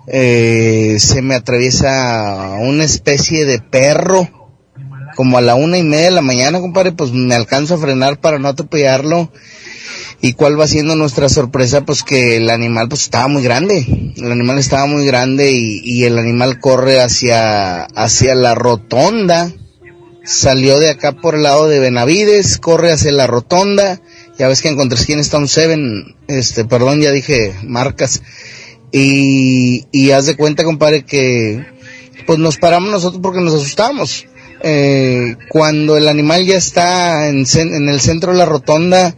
eh, 0.06 0.96
se 1.00 1.22
me 1.22 1.34
atraviesa 1.34 2.54
una 2.60 2.84
especie 2.84 3.44
de 3.44 3.58
perro, 3.58 4.28
como 5.16 5.38
a 5.38 5.40
la 5.40 5.54
una 5.54 5.78
y 5.78 5.82
media 5.82 6.06
de 6.06 6.10
la 6.12 6.20
mañana, 6.20 6.60
compadre, 6.60 6.92
pues 6.92 7.12
me 7.12 7.34
alcanzo 7.34 7.74
a 7.74 7.78
frenar 7.78 8.20
para 8.20 8.38
no 8.38 8.48
atropellarlo. 8.48 9.32
¿Y 10.26 10.32
cuál 10.32 10.58
va 10.58 10.66
siendo 10.66 10.96
nuestra 10.96 11.28
sorpresa? 11.28 11.82
Pues 11.82 12.02
que 12.02 12.38
el 12.38 12.50
animal 12.50 12.88
pues 12.88 13.02
estaba 13.02 13.28
muy 13.28 13.44
grande. 13.44 14.12
El 14.16 14.32
animal 14.32 14.58
estaba 14.58 14.84
muy 14.86 15.06
grande 15.06 15.52
y, 15.52 16.02
el 16.02 16.18
animal 16.18 16.58
corre 16.58 17.00
hacia, 17.00 17.84
hacia 17.84 18.34
la 18.34 18.56
rotonda. 18.56 19.52
Salió 20.24 20.80
de 20.80 20.90
acá 20.90 21.12
por 21.12 21.36
el 21.36 21.44
lado 21.44 21.68
de 21.68 21.78
Benavides, 21.78 22.58
corre 22.58 22.90
hacia 22.90 23.12
la 23.12 23.28
rotonda. 23.28 24.02
Ya 24.36 24.48
ves 24.48 24.62
que 24.62 24.68
en 24.68 24.74
contraesquina 24.74 25.20
está 25.20 25.38
un 25.38 25.46
Seven, 25.46 26.16
este, 26.26 26.64
perdón, 26.64 27.00
ya 27.00 27.12
dije 27.12 27.54
marcas. 27.62 28.20
Y, 28.90 29.86
y 29.92 30.10
haz 30.10 30.26
de 30.26 30.34
cuenta, 30.34 30.64
compadre, 30.64 31.04
que 31.04 31.64
pues 32.26 32.40
nos 32.40 32.56
paramos 32.56 32.90
nosotros 32.90 33.22
porque 33.22 33.42
nos 33.42 33.54
asustamos. 33.54 34.26
Eh, 34.64 35.36
cuando 35.50 35.96
el 35.96 36.08
animal 36.08 36.44
ya 36.44 36.56
está 36.56 37.28
en, 37.28 37.44
en 37.54 37.88
el 37.88 38.00
centro 38.00 38.32
de 38.32 38.38
la 38.38 38.46
rotonda, 38.46 39.14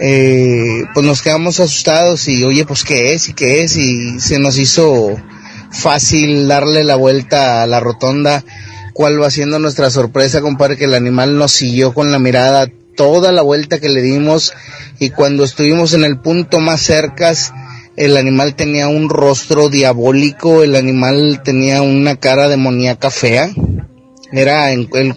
eh, 0.00 0.84
pues 0.94 1.04
nos 1.06 1.22
quedamos 1.22 1.60
asustados 1.60 2.26
y 2.28 2.42
oye, 2.44 2.64
pues 2.64 2.84
qué 2.84 3.12
es 3.14 3.28
y 3.28 3.34
qué 3.34 3.62
es 3.62 3.76
y 3.76 4.18
se 4.20 4.38
nos 4.38 4.58
hizo 4.58 5.16
fácil 5.70 6.48
darle 6.48 6.84
la 6.84 6.96
vuelta 6.96 7.62
a 7.62 7.66
la 7.66 7.80
rotonda. 7.80 8.44
¿Cuál 8.92 9.22
va 9.22 9.30
siendo 9.30 9.58
nuestra 9.58 9.90
sorpresa, 9.90 10.40
compadre? 10.40 10.76
Que 10.76 10.84
el 10.84 10.94
animal 10.94 11.38
nos 11.38 11.52
siguió 11.52 11.94
con 11.94 12.10
la 12.12 12.18
mirada 12.18 12.68
toda 12.96 13.32
la 13.32 13.42
vuelta 13.42 13.78
que 13.78 13.88
le 13.88 14.02
dimos 14.02 14.52
y 14.98 15.10
cuando 15.10 15.44
estuvimos 15.44 15.94
en 15.94 16.04
el 16.04 16.18
punto 16.18 16.58
más 16.60 16.82
cercas, 16.82 17.52
el 17.96 18.16
animal 18.16 18.54
tenía 18.56 18.88
un 18.88 19.08
rostro 19.08 19.68
diabólico, 19.68 20.62
el 20.62 20.74
animal 20.76 21.40
tenía 21.44 21.82
una 21.82 22.16
cara 22.16 22.48
demoníaca 22.48 23.10
fea. 23.10 23.50
Era 24.32 24.72
en- 24.72 24.88
el, 24.92 25.14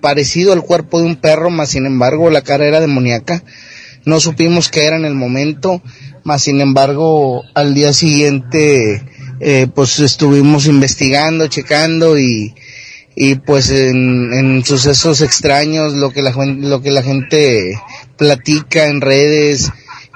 parecido 0.00 0.52
al 0.52 0.62
cuerpo 0.62 1.00
de 1.00 1.06
un 1.06 1.16
perro, 1.16 1.50
más 1.50 1.70
sin 1.70 1.86
embargo 1.86 2.30
la 2.30 2.42
cara 2.42 2.66
era 2.66 2.80
demoníaca. 2.80 3.42
No 4.04 4.20
supimos 4.20 4.68
qué 4.68 4.84
era 4.84 4.96
en 4.96 5.04
el 5.04 5.14
momento, 5.14 5.82
más 6.24 6.42
sin 6.42 6.60
embargo 6.60 7.42
al 7.54 7.74
día 7.74 7.92
siguiente 7.92 9.02
eh, 9.40 9.66
pues 9.74 9.98
estuvimos 9.98 10.66
investigando, 10.66 11.46
checando 11.48 12.18
y, 12.18 12.54
y 13.16 13.36
pues 13.36 13.70
en, 13.70 14.32
en 14.32 14.64
sucesos 14.64 15.20
extraños 15.20 15.94
lo 15.94 16.10
que 16.10 16.22
la 16.22 16.32
lo 16.32 16.82
que 16.82 16.90
la 16.90 17.02
gente 17.02 17.74
platica 18.16 18.86
en 18.86 19.00
redes 19.00 19.70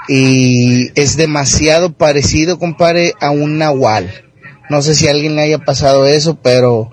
y 0.08 0.90
es 0.94 1.16
demasiado 1.16 1.92
parecido 1.92 2.58
compadre 2.58 3.12
a 3.20 3.30
un 3.30 3.58
nahual 3.58 4.27
no 4.70 4.82
sé 4.82 4.94
si 4.94 5.08
alguien 5.08 5.36
le 5.36 5.42
haya 5.42 5.58
pasado 5.58 6.06
eso 6.06 6.38
pero 6.42 6.90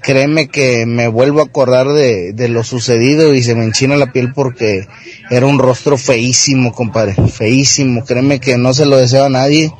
créeme 0.00 0.48
que 0.48 0.86
me 0.86 1.08
vuelvo 1.08 1.40
a 1.40 1.44
acordar 1.44 1.88
de, 1.88 2.32
de 2.32 2.48
lo 2.48 2.62
sucedido 2.62 3.34
y 3.34 3.42
se 3.42 3.54
me 3.54 3.64
enchina 3.64 3.96
la 3.96 4.12
piel 4.12 4.32
porque 4.32 4.86
era 5.30 5.46
un 5.46 5.58
rostro 5.58 5.98
feísimo 5.98 6.72
compadre 6.72 7.14
feísimo. 7.28 8.04
Créeme 8.04 8.38
que 8.38 8.56
no 8.56 8.72
se 8.72 8.86
lo 8.86 8.96
deseo 8.96 9.24
a 9.24 9.28
nadie. 9.28 9.72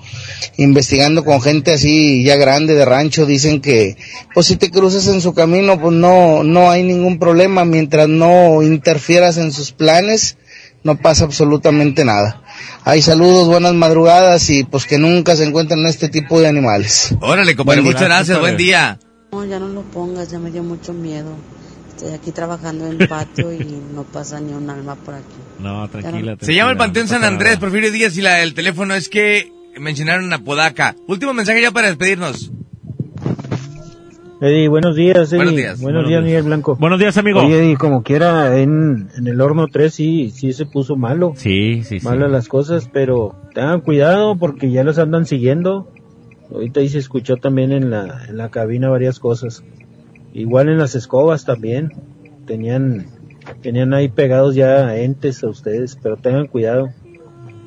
Investigando 0.57 1.25
con 1.25 1.41
gente 1.41 1.73
así 1.73 2.25
ya 2.25 2.37
grande 2.37 2.75
de 2.75 2.85
rancho 2.85 3.27
dicen 3.27 3.61
que 3.61 3.97
pues 4.35 4.47
si 4.47 4.57
te 4.57 4.71
cruzas 4.71 5.07
en 5.07 5.21
su 5.21 5.35
camino 5.35 5.81
pues 5.81 5.95
no 5.95 6.43
no 6.43 6.71
hay 6.71 6.83
ningún 6.83 7.19
problema. 7.19 7.65
Mientras 7.65 8.09
no 8.09 8.63
interfieras 8.63 9.37
en 9.37 9.53
sus 9.53 9.73
planes 9.73 10.39
no 10.83 10.97
pasa 10.97 11.25
absolutamente 11.25 12.05
nada 12.05 12.43
hay 12.85 13.03
saludos 13.03 13.47
buenas 13.49 13.75
madrugadas 13.75 14.49
y 14.51 14.65
pues 14.65 14.87
que 14.87 14.99
nunca 14.99 15.37
se 15.37 15.45
encuentren 15.45 15.85
este 15.87 16.09
tipo 16.09 16.41
de 16.41 16.49
animales 16.49 17.15
Órale, 17.21 17.55
compadre, 17.57 17.81
Buen 17.81 17.93
muchas 17.93 18.01
día. 18.01 18.09
gracias, 18.09 18.41
buen 18.41 18.57
día. 18.57 18.99
No, 19.33 19.45
ya 19.45 19.59
no 19.59 19.69
lo 19.69 19.83
pongas, 19.83 20.31
ya 20.31 20.39
me 20.39 20.51
dio 20.51 20.63
mucho 20.63 20.93
miedo. 20.93 21.31
Estoy 21.91 22.13
aquí 22.13 22.31
trabajando 22.31 22.87
en 22.87 22.99
patio 23.09 23.53
y 23.53 23.83
no 23.95 24.05
pasa 24.05 24.41
ni 24.41 24.53
un 24.53 24.69
alma 24.71 24.95
por 24.97 25.15
aquí. 25.15 25.25
No, 25.59 25.89
tranquila. 25.89 26.37
Se 26.41 26.55
llama 26.55 26.71
el 26.71 26.77
Panteón 26.77 27.07
no 27.07 27.13
San 27.13 27.25
Andrés. 27.25 27.59
Porfirio 27.59 27.91
Díaz, 27.91 28.17
y 28.17 28.23
la, 28.23 28.43
el 28.43 28.55
teléfono 28.55 28.95
es 28.95 29.09
que 29.09 29.53
mencionaron 29.79 30.33
a 30.33 30.39
Podaca. 30.45 30.95
Último 31.09 31.33
mensaje 31.35 31.61
ya 31.61 31.71
para 31.71 31.89
despedirnos. 31.89 32.51
Eddie, 34.41 34.69
buenos 34.69 34.95
días, 34.97 35.33
Eddie. 35.33 35.37
Buenos 35.39 35.57
días. 35.57 35.81
Buenos 35.81 36.03
Buenos 36.03 36.09
días, 36.09 36.21
días. 36.21 36.25
Miguel 36.25 36.43
Blanco. 36.45 36.77
Buenos 36.77 36.99
días, 36.99 37.17
amigo. 37.17 37.41
Oye, 37.41 37.59
Eddie, 37.59 37.77
como 37.77 38.03
quiera, 38.03 38.59
en, 38.59 39.09
en 39.17 39.27
el 39.27 39.41
horno 39.41 39.67
3 39.69 39.93
sí, 39.93 40.31
sí 40.31 40.53
se 40.53 40.67
puso 40.67 40.95
malo. 40.97 41.33
Sí, 41.37 41.83
sí, 41.85 42.01
sí. 42.01 42.07
Malas 42.07 42.31
las 42.31 42.49
cosas, 42.49 42.91
pero 42.93 43.35
tengan 43.55 43.81
cuidado 43.81 44.37
porque 44.37 44.71
ya 44.71 44.85
los 44.85 44.99
andan 44.99 45.25
siguiendo. 45.25 45.91
Ahorita 46.53 46.81
ahí 46.81 46.89
se 46.91 46.99
escuchó 46.99 47.37
también 47.37 47.73
en 47.73 47.91
la, 47.91 48.27
en 48.29 48.37
la 48.37 48.51
cabina 48.51 48.91
varias 48.91 49.19
cosas. 49.21 49.65
Igual 50.35 50.69
en 50.69 50.79
las 50.79 50.95
escobas 50.95 51.47
también. 51.47 51.93
Tenían, 52.47 53.07
tenían 53.63 53.95
ahí 53.95 54.09
pegados 54.09 54.55
ya 54.55 54.97
entes 54.99 55.43
a 55.43 55.49
ustedes, 55.49 55.99
pero 56.03 56.19
tengan 56.19 56.47
cuidado. 56.47 56.91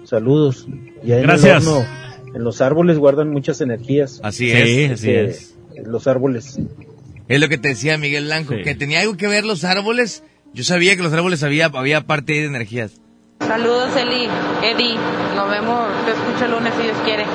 Saludos. 0.04 0.68
Ya 1.04 1.18
en 1.18 1.24
Gracias. 1.24 1.64
el 1.64 1.68
horno, 1.70 1.86
en 2.36 2.44
los 2.44 2.62
árboles 2.62 3.00
guardan 3.00 3.32
muchas 3.32 3.60
energías. 3.60 4.22
Así 4.24 4.50
Sí, 4.52 4.56
es. 4.56 4.92
así 4.92 5.10
Este, 5.10 5.26
es. 5.26 5.56
Los 5.86 6.08
árboles. 6.08 6.58
Es 7.28 7.40
lo 7.40 7.48
que 7.50 7.58
te 7.58 7.70
decía 7.70 7.98
Miguel 7.98 8.26
Blanco, 8.26 8.54
Sí. 8.56 8.64
que 8.64 8.76
tenía 8.76 9.02
algo 9.02 9.16
que 9.18 9.28
ver 9.28 9.46
los 9.46 9.64
árboles. 9.64 10.24
Yo 10.54 10.64
sabía 10.64 10.96
que 10.96 11.04
los 11.04 11.14
árboles 11.14 11.44
había, 11.44 11.66
había 11.68 12.02
parte 12.08 12.34
de 12.34 12.46
energías. 12.46 12.94
Saludos, 13.40 13.96
Eli. 13.96 14.28
Eddie. 14.64 14.96
Nos 15.36 15.50
vemos. 15.50 15.88
Te 16.06 16.12
escucho 16.12 16.46
el 16.46 16.52
lunes 16.52 16.74
si 16.78 16.84
Dios 16.84 16.98
quiere. 17.06 17.26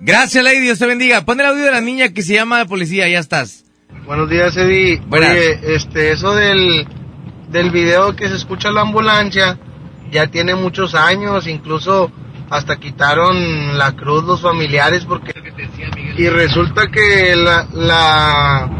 Gracias, 0.00 0.42
Lady, 0.42 0.60
Dios 0.60 0.78
te 0.78 0.86
bendiga. 0.86 1.24
Pon 1.24 1.38
el 1.40 1.46
audio 1.46 1.64
de 1.64 1.70
la 1.70 1.80
niña 1.80 2.08
que 2.08 2.22
se 2.22 2.34
llama 2.34 2.64
policía, 2.64 3.08
ya 3.08 3.18
estás. 3.20 3.64
Buenos 4.06 4.28
días, 4.30 4.56
Eddie. 4.56 5.00
Buenas. 5.06 5.30
Oye, 5.30 5.74
este, 5.76 6.12
eso 6.12 6.34
del, 6.34 6.86
del 7.50 7.70
video 7.70 8.16
que 8.16 8.28
se 8.28 8.34
escucha 8.36 8.70
la 8.72 8.80
ambulancia 8.80 9.58
ya 10.10 10.26
tiene 10.26 10.54
muchos 10.56 10.94
años, 10.94 11.46
incluso 11.46 12.10
hasta 12.52 12.76
quitaron 12.76 13.78
la 13.78 13.92
cruz 13.96 14.24
los 14.24 14.42
familiares 14.42 15.06
porque 15.06 15.32
y 16.18 16.28
resulta 16.28 16.88
que 16.88 17.34
la 17.34 17.66
la 17.72 18.70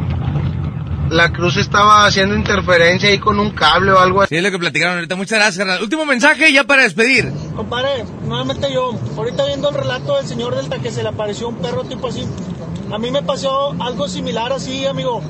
la 1.08 1.32
cruz 1.32 1.56
estaba 1.56 2.04
haciendo 2.04 2.34
interferencia 2.34 3.08
ahí 3.08 3.18
con 3.18 3.38
un 3.38 3.50
cable 3.50 3.92
o 3.92 3.98
algo 3.98 4.22
así. 4.22 4.30
Sí, 4.30 4.36
es 4.36 4.42
lo 4.42 4.50
que 4.50 4.58
platicaron 4.58 4.96
ahorita. 4.96 5.14
Muchas 5.14 5.38
gracias, 5.38 5.58
carnal. 5.58 5.82
Último 5.82 6.04
mensaje 6.06 6.52
ya 6.52 6.64
para 6.64 6.82
despedir. 6.82 7.32
Compadre, 7.56 8.04
nuevamente 8.24 8.72
yo, 8.72 8.92
ahorita 9.16 9.46
viendo 9.46 9.70
el 9.70 9.74
relato 9.74 10.16
del 10.16 10.26
señor 10.26 10.54
Delta 10.54 10.78
que 10.78 10.90
se 10.90 11.02
le 11.02 11.08
apareció 11.10 11.48
un 11.48 11.56
perro 11.56 11.84
tipo 11.84 12.08
así, 12.08 12.26
a 12.90 12.98
mí 12.98 13.10
me 13.10 13.22
pasó 13.22 13.74
algo 13.80 14.06
similar 14.08 14.52
así, 14.52 14.86
amigo, 14.86 15.22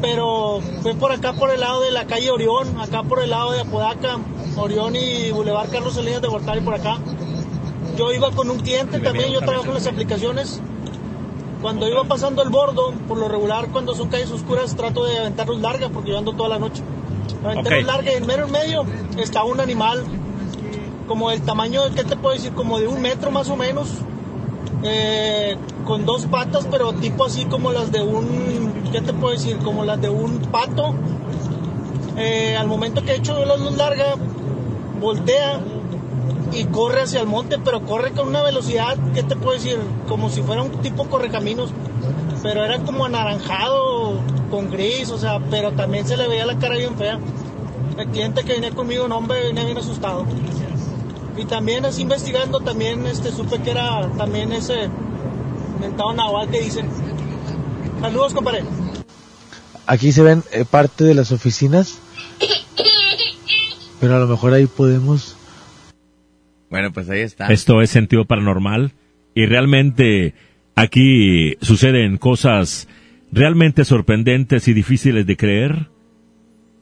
pero 0.00 0.60
fue 0.82 0.94
por 0.94 1.12
acá 1.12 1.34
por 1.34 1.50
el 1.50 1.60
lado 1.60 1.82
de 1.82 1.90
la 1.90 2.06
calle 2.06 2.30
Orión, 2.30 2.80
acá 2.80 3.02
por 3.02 3.22
el 3.22 3.30
lado 3.30 3.52
de 3.52 3.60
Apodaca, 3.60 4.18
Orión 4.56 4.96
y 4.96 5.30
Boulevard 5.30 5.70
Carlos 5.70 5.94
Salinas 5.94 6.22
de 6.22 6.28
Gortari 6.28 6.60
por 6.60 6.74
acá. 6.74 6.98
Yo 8.00 8.10
iba 8.14 8.30
con 8.30 8.50
un 8.50 8.60
cliente 8.60 8.98
también, 8.98 9.30
yo 9.30 9.40
trabajo 9.40 9.66
en 9.66 9.74
las 9.74 9.86
aplicaciones. 9.86 10.58
Cuando 11.60 11.86
iba 11.86 12.02
pasando 12.04 12.42
el 12.42 12.48
bordo, 12.48 12.94
por 13.06 13.18
lo 13.18 13.28
regular, 13.28 13.68
cuando 13.72 13.94
son 13.94 14.08
calles 14.08 14.30
oscuras, 14.30 14.74
trato 14.74 15.04
de 15.04 15.18
aventar 15.18 15.46
luz 15.46 15.60
larga 15.60 15.90
porque 15.90 16.12
yo 16.12 16.16
ando 16.16 16.32
toda 16.32 16.48
la 16.48 16.58
noche. 16.58 16.82
Aventé 17.44 17.68
Ok. 17.68 17.76
luz 17.76 17.84
larga 17.84 18.10
y 18.10 18.16
en 18.16 18.26
mero 18.26 18.46
en 18.46 18.52
medio 18.52 18.86
está 19.18 19.44
un 19.44 19.60
animal 19.60 20.02
como 21.06 21.30
el 21.30 21.42
tamaño, 21.42 21.82
¿qué 21.94 22.04
te 22.04 22.16
puedo 22.16 22.34
decir? 22.34 22.52
Como 22.52 22.78
de 22.78 22.86
un 22.86 23.02
metro 23.02 23.30
más 23.30 23.50
o 23.50 23.56
menos, 23.56 23.88
eh, 24.82 25.58
con 25.84 26.06
dos 26.06 26.24
patas, 26.24 26.66
pero 26.70 26.94
tipo 26.94 27.26
así 27.26 27.44
como 27.44 27.70
las 27.70 27.92
de 27.92 28.00
un 28.00 28.72
¿qué 28.92 29.02
te 29.02 29.12
puedo 29.12 29.34
decir? 29.34 29.58
Como 29.58 29.84
las 29.84 30.00
de 30.00 30.08
un 30.08 30.38
pato. 30.38 30.94
Eh, 32.16 32.56
al 32.56 32.66
momento 32.66 33.02
que 33.02 33.12
he 33.12 33.16
hecho 33.16 33.44
la 33.44 33.58
luz 33.58 33.76
larga, 33.76 34.14
voltea 34.98 35.60
y 36.52 36.64
corre 36.64 37.02
hacia 37.02 37.20
el 37.20 37.26
monte, 37.26 37.58
pero 37.58 37.84
corre 37.84 38.12
con 38.12 38.28
una 38.28 38.42
velocidad, 38.42 38.96
¿qué 39.14 39.22
te 39.22 39.36
puedo 39.36 39.52
decir? 39.52 39.78
Como 40.08 40.30
si 40.30 40.42
fuera 40.42 40.62
un 40.62 40.70
tipo 40.82 41.08
correcaminos, 41.08 41.70
pero 42.42 42.64
era 42.64 42.78
como 42.80 43.04
anaranjado 43.04 44.20
con 44.50 44.70
gris, 44.70 45.10
o 45.10 45.18
sea, 45.18 45.38
pero 45.50 45.72
también 45.72 46.06
se 46.06 46.16
le 46.16 46.26
veía 46.28 46.46
la 46.46 46.58
cara 46.58 46.76
bien 46.76 46.96
fea. 46.96 47.18
El 47.96 48.06
cliente 48.08 48.44
que 48.44 48.54
venía 48.54 48.70
conmigo, 48.70 49.06
no 49.08 49.18
hombre, 49.18 49.42
venía 49.46 49.64
bien 49.64 49.78
asustado. 49.78 50.24
Y 51.36 51.44
también 51.44 51.84
así 51.84 52.02
investigando, 52.02 52.60
también 52.60 53.06
este, 53.06 53.30
supe 53.30 53.60
que 53.60 53.70
era 53.70 54.10
también 54.16 54.52
ese 54.52 54.88
mentado 55.80 56.12
nahual 56.12 56.48
que 56.50 56.60
dicen. 56.60 56.88
Saludos, 58.00 58.34
compadre. 58.34 58.64
Aquí 59.86 60.12
se 60.12 60.22
ven 60.22 60.44
eh, 60.52 60.64
parte 60.64 61.04
de 61.04 61.14
las 61.14 61.32
oficinas, 61.32 61.98
pero 64.00 64.16
a 64.16 64.18
lo 64.18 64.26
mejor 64.26 64.54
ahí 64.54 64.66
podemos... 64.66 65.36
Bueno, 66.70 66.92
pues 66.92 67.10
ahí 67.10 67.20
está. 67.20 67.48
Esto 67.48 67.82
es 67.82 67.90
sentido 67.90 68.24
paranormal 68.24 68.92
y 69.34 69.46
realmente 69.46 70.34
aquí 70.76 71.56
suceden 71.60 72.16
cosas 72.16 72.88
realmente 73.32 73.84
sorprendentes 73.84 74.68
y 74.68 74.72
difíciles 74.72 75.26
de 75.26 75.36
creer 75.36 75.88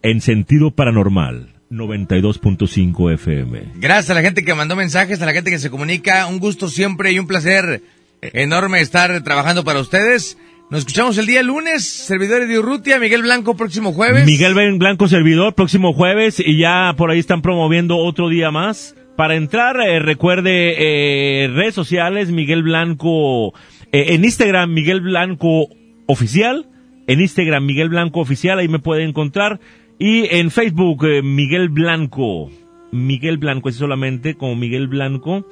en 0.02 0.20
sentido 0.20 0.70
paranormal 0.70 1.54
92.5 1.70 3.14
FM. 3.14 3.72
Gracias 3.76 4.10
a 4.10 4.14
la 4.14 4.22
gente 4.22 4.44
que 4.44 4.54
mandó 4.54 4.76
mensajes, 4.76 5.20
a 5.20 5.26
la 5.26 5.32
gente 5.32 5.50
que 5.50 5.58
se 5.58 5.70
comunica. 5.70 6.26
Un 6.26 6.38
gusto 6.38 6.68
siempre 6.68 7.12
y 7.12 7.18
un 7.18 7.26
placer 7.26 7.82
enorme 8.20 8.80
estar 8.80 9.22
trabajando 9.22 9.64
para 9.64 9.80
ustedes. 9.80 10.38
Nos 10.70 10.80
escuchamos 10.80 11.16
el 11.16 11.24
día 11.26 11.42
lunes, 11.42 11.88
servidores 11.88 12.46
de 12.46 12.58
Urrutia, 12.58 12.98
Miguel 12.98 13.22
Blanco, 13.22 13.56
próximo 13.56 13.92
jueves. 13.92 14.26
Miguel 14.26 14.52
Blanco, 14.78 15.08
servidor, 15.08 15.54
próximo 15.54 15.94
jueves, 15.94 16.42
y 16.44 16.58
ya 16.58 16.92
por 16.94 17.10
ahí 17.10 17.18
están 17.18 17.40
promoviendo 17.40 17.96
otro 17.96 18.28
día 18.28 18.50
más. 18.50 18.94
Para 19.18 19.34
entrar, 19.34 19.80
eh, 19.80 19.98
recuerde 19.98 20.76
eh, 20.78 21.48
redes 21.48 21.74
sociales, 21.74 22.30
Miguel 22.30 22.62
Blanco, 22.62 23.52
eh, 23.90 24.14
en 24.14 24.24
Instagram, 24.24 24.72
Miguel 24.72 25.00
Blanco 25.00 25.70
Oficial, 26.06 26.68
en 27.08 27.20
Instagram, 27.20 27.66
Miguel 27.66 27.88
Blanco 27.88 28.20
Oficial, 28.20 28.60
ahí 28.60 28.68
me 28.68 28.78
puede 28.78 29.02
encontrar, 29.02 29.58
y 29.98 30.32
en 30.36 30.52
Facebook, 30.52 31.04
Miguel 31.24 31.68
Blanco, 31.68 32.48
Miguel 32.92 33.38
Blanco, 33.38 33.68
es 33.68 33.74
solamente 33.74 34.34
como 34.36 34.54
Miguel 34.54 34.86
Blanco. 34.86 35.48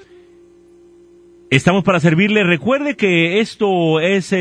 Estamos 1.51 1.83
para 1.83 1.99
servirle. 1.99 2.45
Recuerde 2.45 2.95
que 2.95 3.41
esto 3.41 3.99
es 3.99 4.33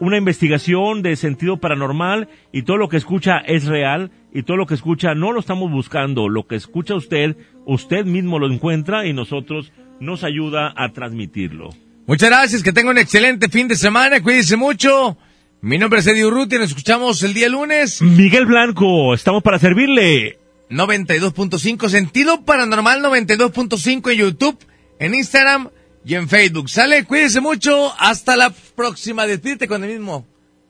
una 0.00 0.16
investigación 0.16 1.02
de 1.02 1.14
sentido 1.14 1.58
paranormal 1.58 2.28
y 2.50 2.62
todo 2.62 2.78
lo 2.78 2.88
que 2.88 2.96
escucha 2.96 3.38
es 3.38 3.66
real 3.66 4.10
y 4.32 4.42
todo 4.42 4.56
lo 4.56 4.66
que 4.66 4.74
escucha 4.74 5.14
no 5.14 5.32
lo 5.32 5.40
estamos 5.40 5.70
buscando. 5.70 6.28
Lo 6.28 6.46
que 6.46 6.56
escucha 6.56 6.94
usted, 6.94 7.36
usted 7.66 8.04
mismo 8.04 8.38
lo 8.38 8.50
encuentra 8.50 9.06
y 9.06 9.12
nosotros 9.12 9.72
nos 10.00 10.24
ayuda 10.24 10.72
a 10.76 10.92
transmitirlo. 10.92 11.70
Muchas 12.06 12.30
gracias, 12.30 12.62
que 12.62 12.72
tenga 12.72 12.90
un 12.90 12.98
excelente 12.98 13.48
fin 13.48 13.68
de 13.68 13.76
semana, 13.76 14.22
cuídense 14.22 14.56
mucho. 14.56 15.18
Mi 15.60 15.76
nombre 15.76 16.00
es 16.00 16.06
Eddie 16.06 16.24
Urruti, 16.24 16.56
nos 16.56 16.70
escuchamos 16.70 17.22
el 17.22 17.34
día 17.34 17.48
lunes. 17.48 18.00
Miguel 18.00 18.46
Blanco, 18.46 19.12
estamos 19.12 19.42
para 19.42 19.58
servirle. 19.58 20.38
92.5, 20.70 21.88
Sentido 21.88 22.44
Paranormal 22.44 23.02
92.5 23.02 24.12
en 24.12 24.18
YouTube, 24.18 24.58
en 24.98 25.14
Instagram 25.14 25.70
y 26.04 26.14
en 26.14 26.28
Facebook. 26.28 26.70
Sale, 26.70 27.04
cuídense 27.04 27.40
mucho, 27.40 27.92
hasta 27.98 28.36
la 28.36 28.50
próxima, 28.76 29.26
despídete 29.26 29.66
con 29.66 29.82
el 29.84 29.90
mismo. 29.90 30.26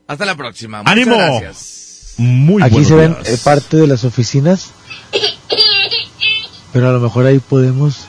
Hasta 0.07 0.25
la 0.25 0.37
próxima. 0.37 0.79
Muchas 0.79 0.93
¡Ánimo! 0.93 1.17
gracias. 1.17 1.88
Muy 2.19 2.63
Aquí 2.63 2.85
se 2.85 2.95
ven 2.95 3.15
días. 3.15 3.29
eh, 3.29 3.39
parte 3.43 3.77
de 3.77 3.87
las 3.87 4.05
oficinas, 4.05 4.71
pero 6.73 6.89
a 6.91 6.93
lo 6.93 7.01
mejor 7.01 7.27
ahí 7.27 7.39
podemos... 7.39 8.07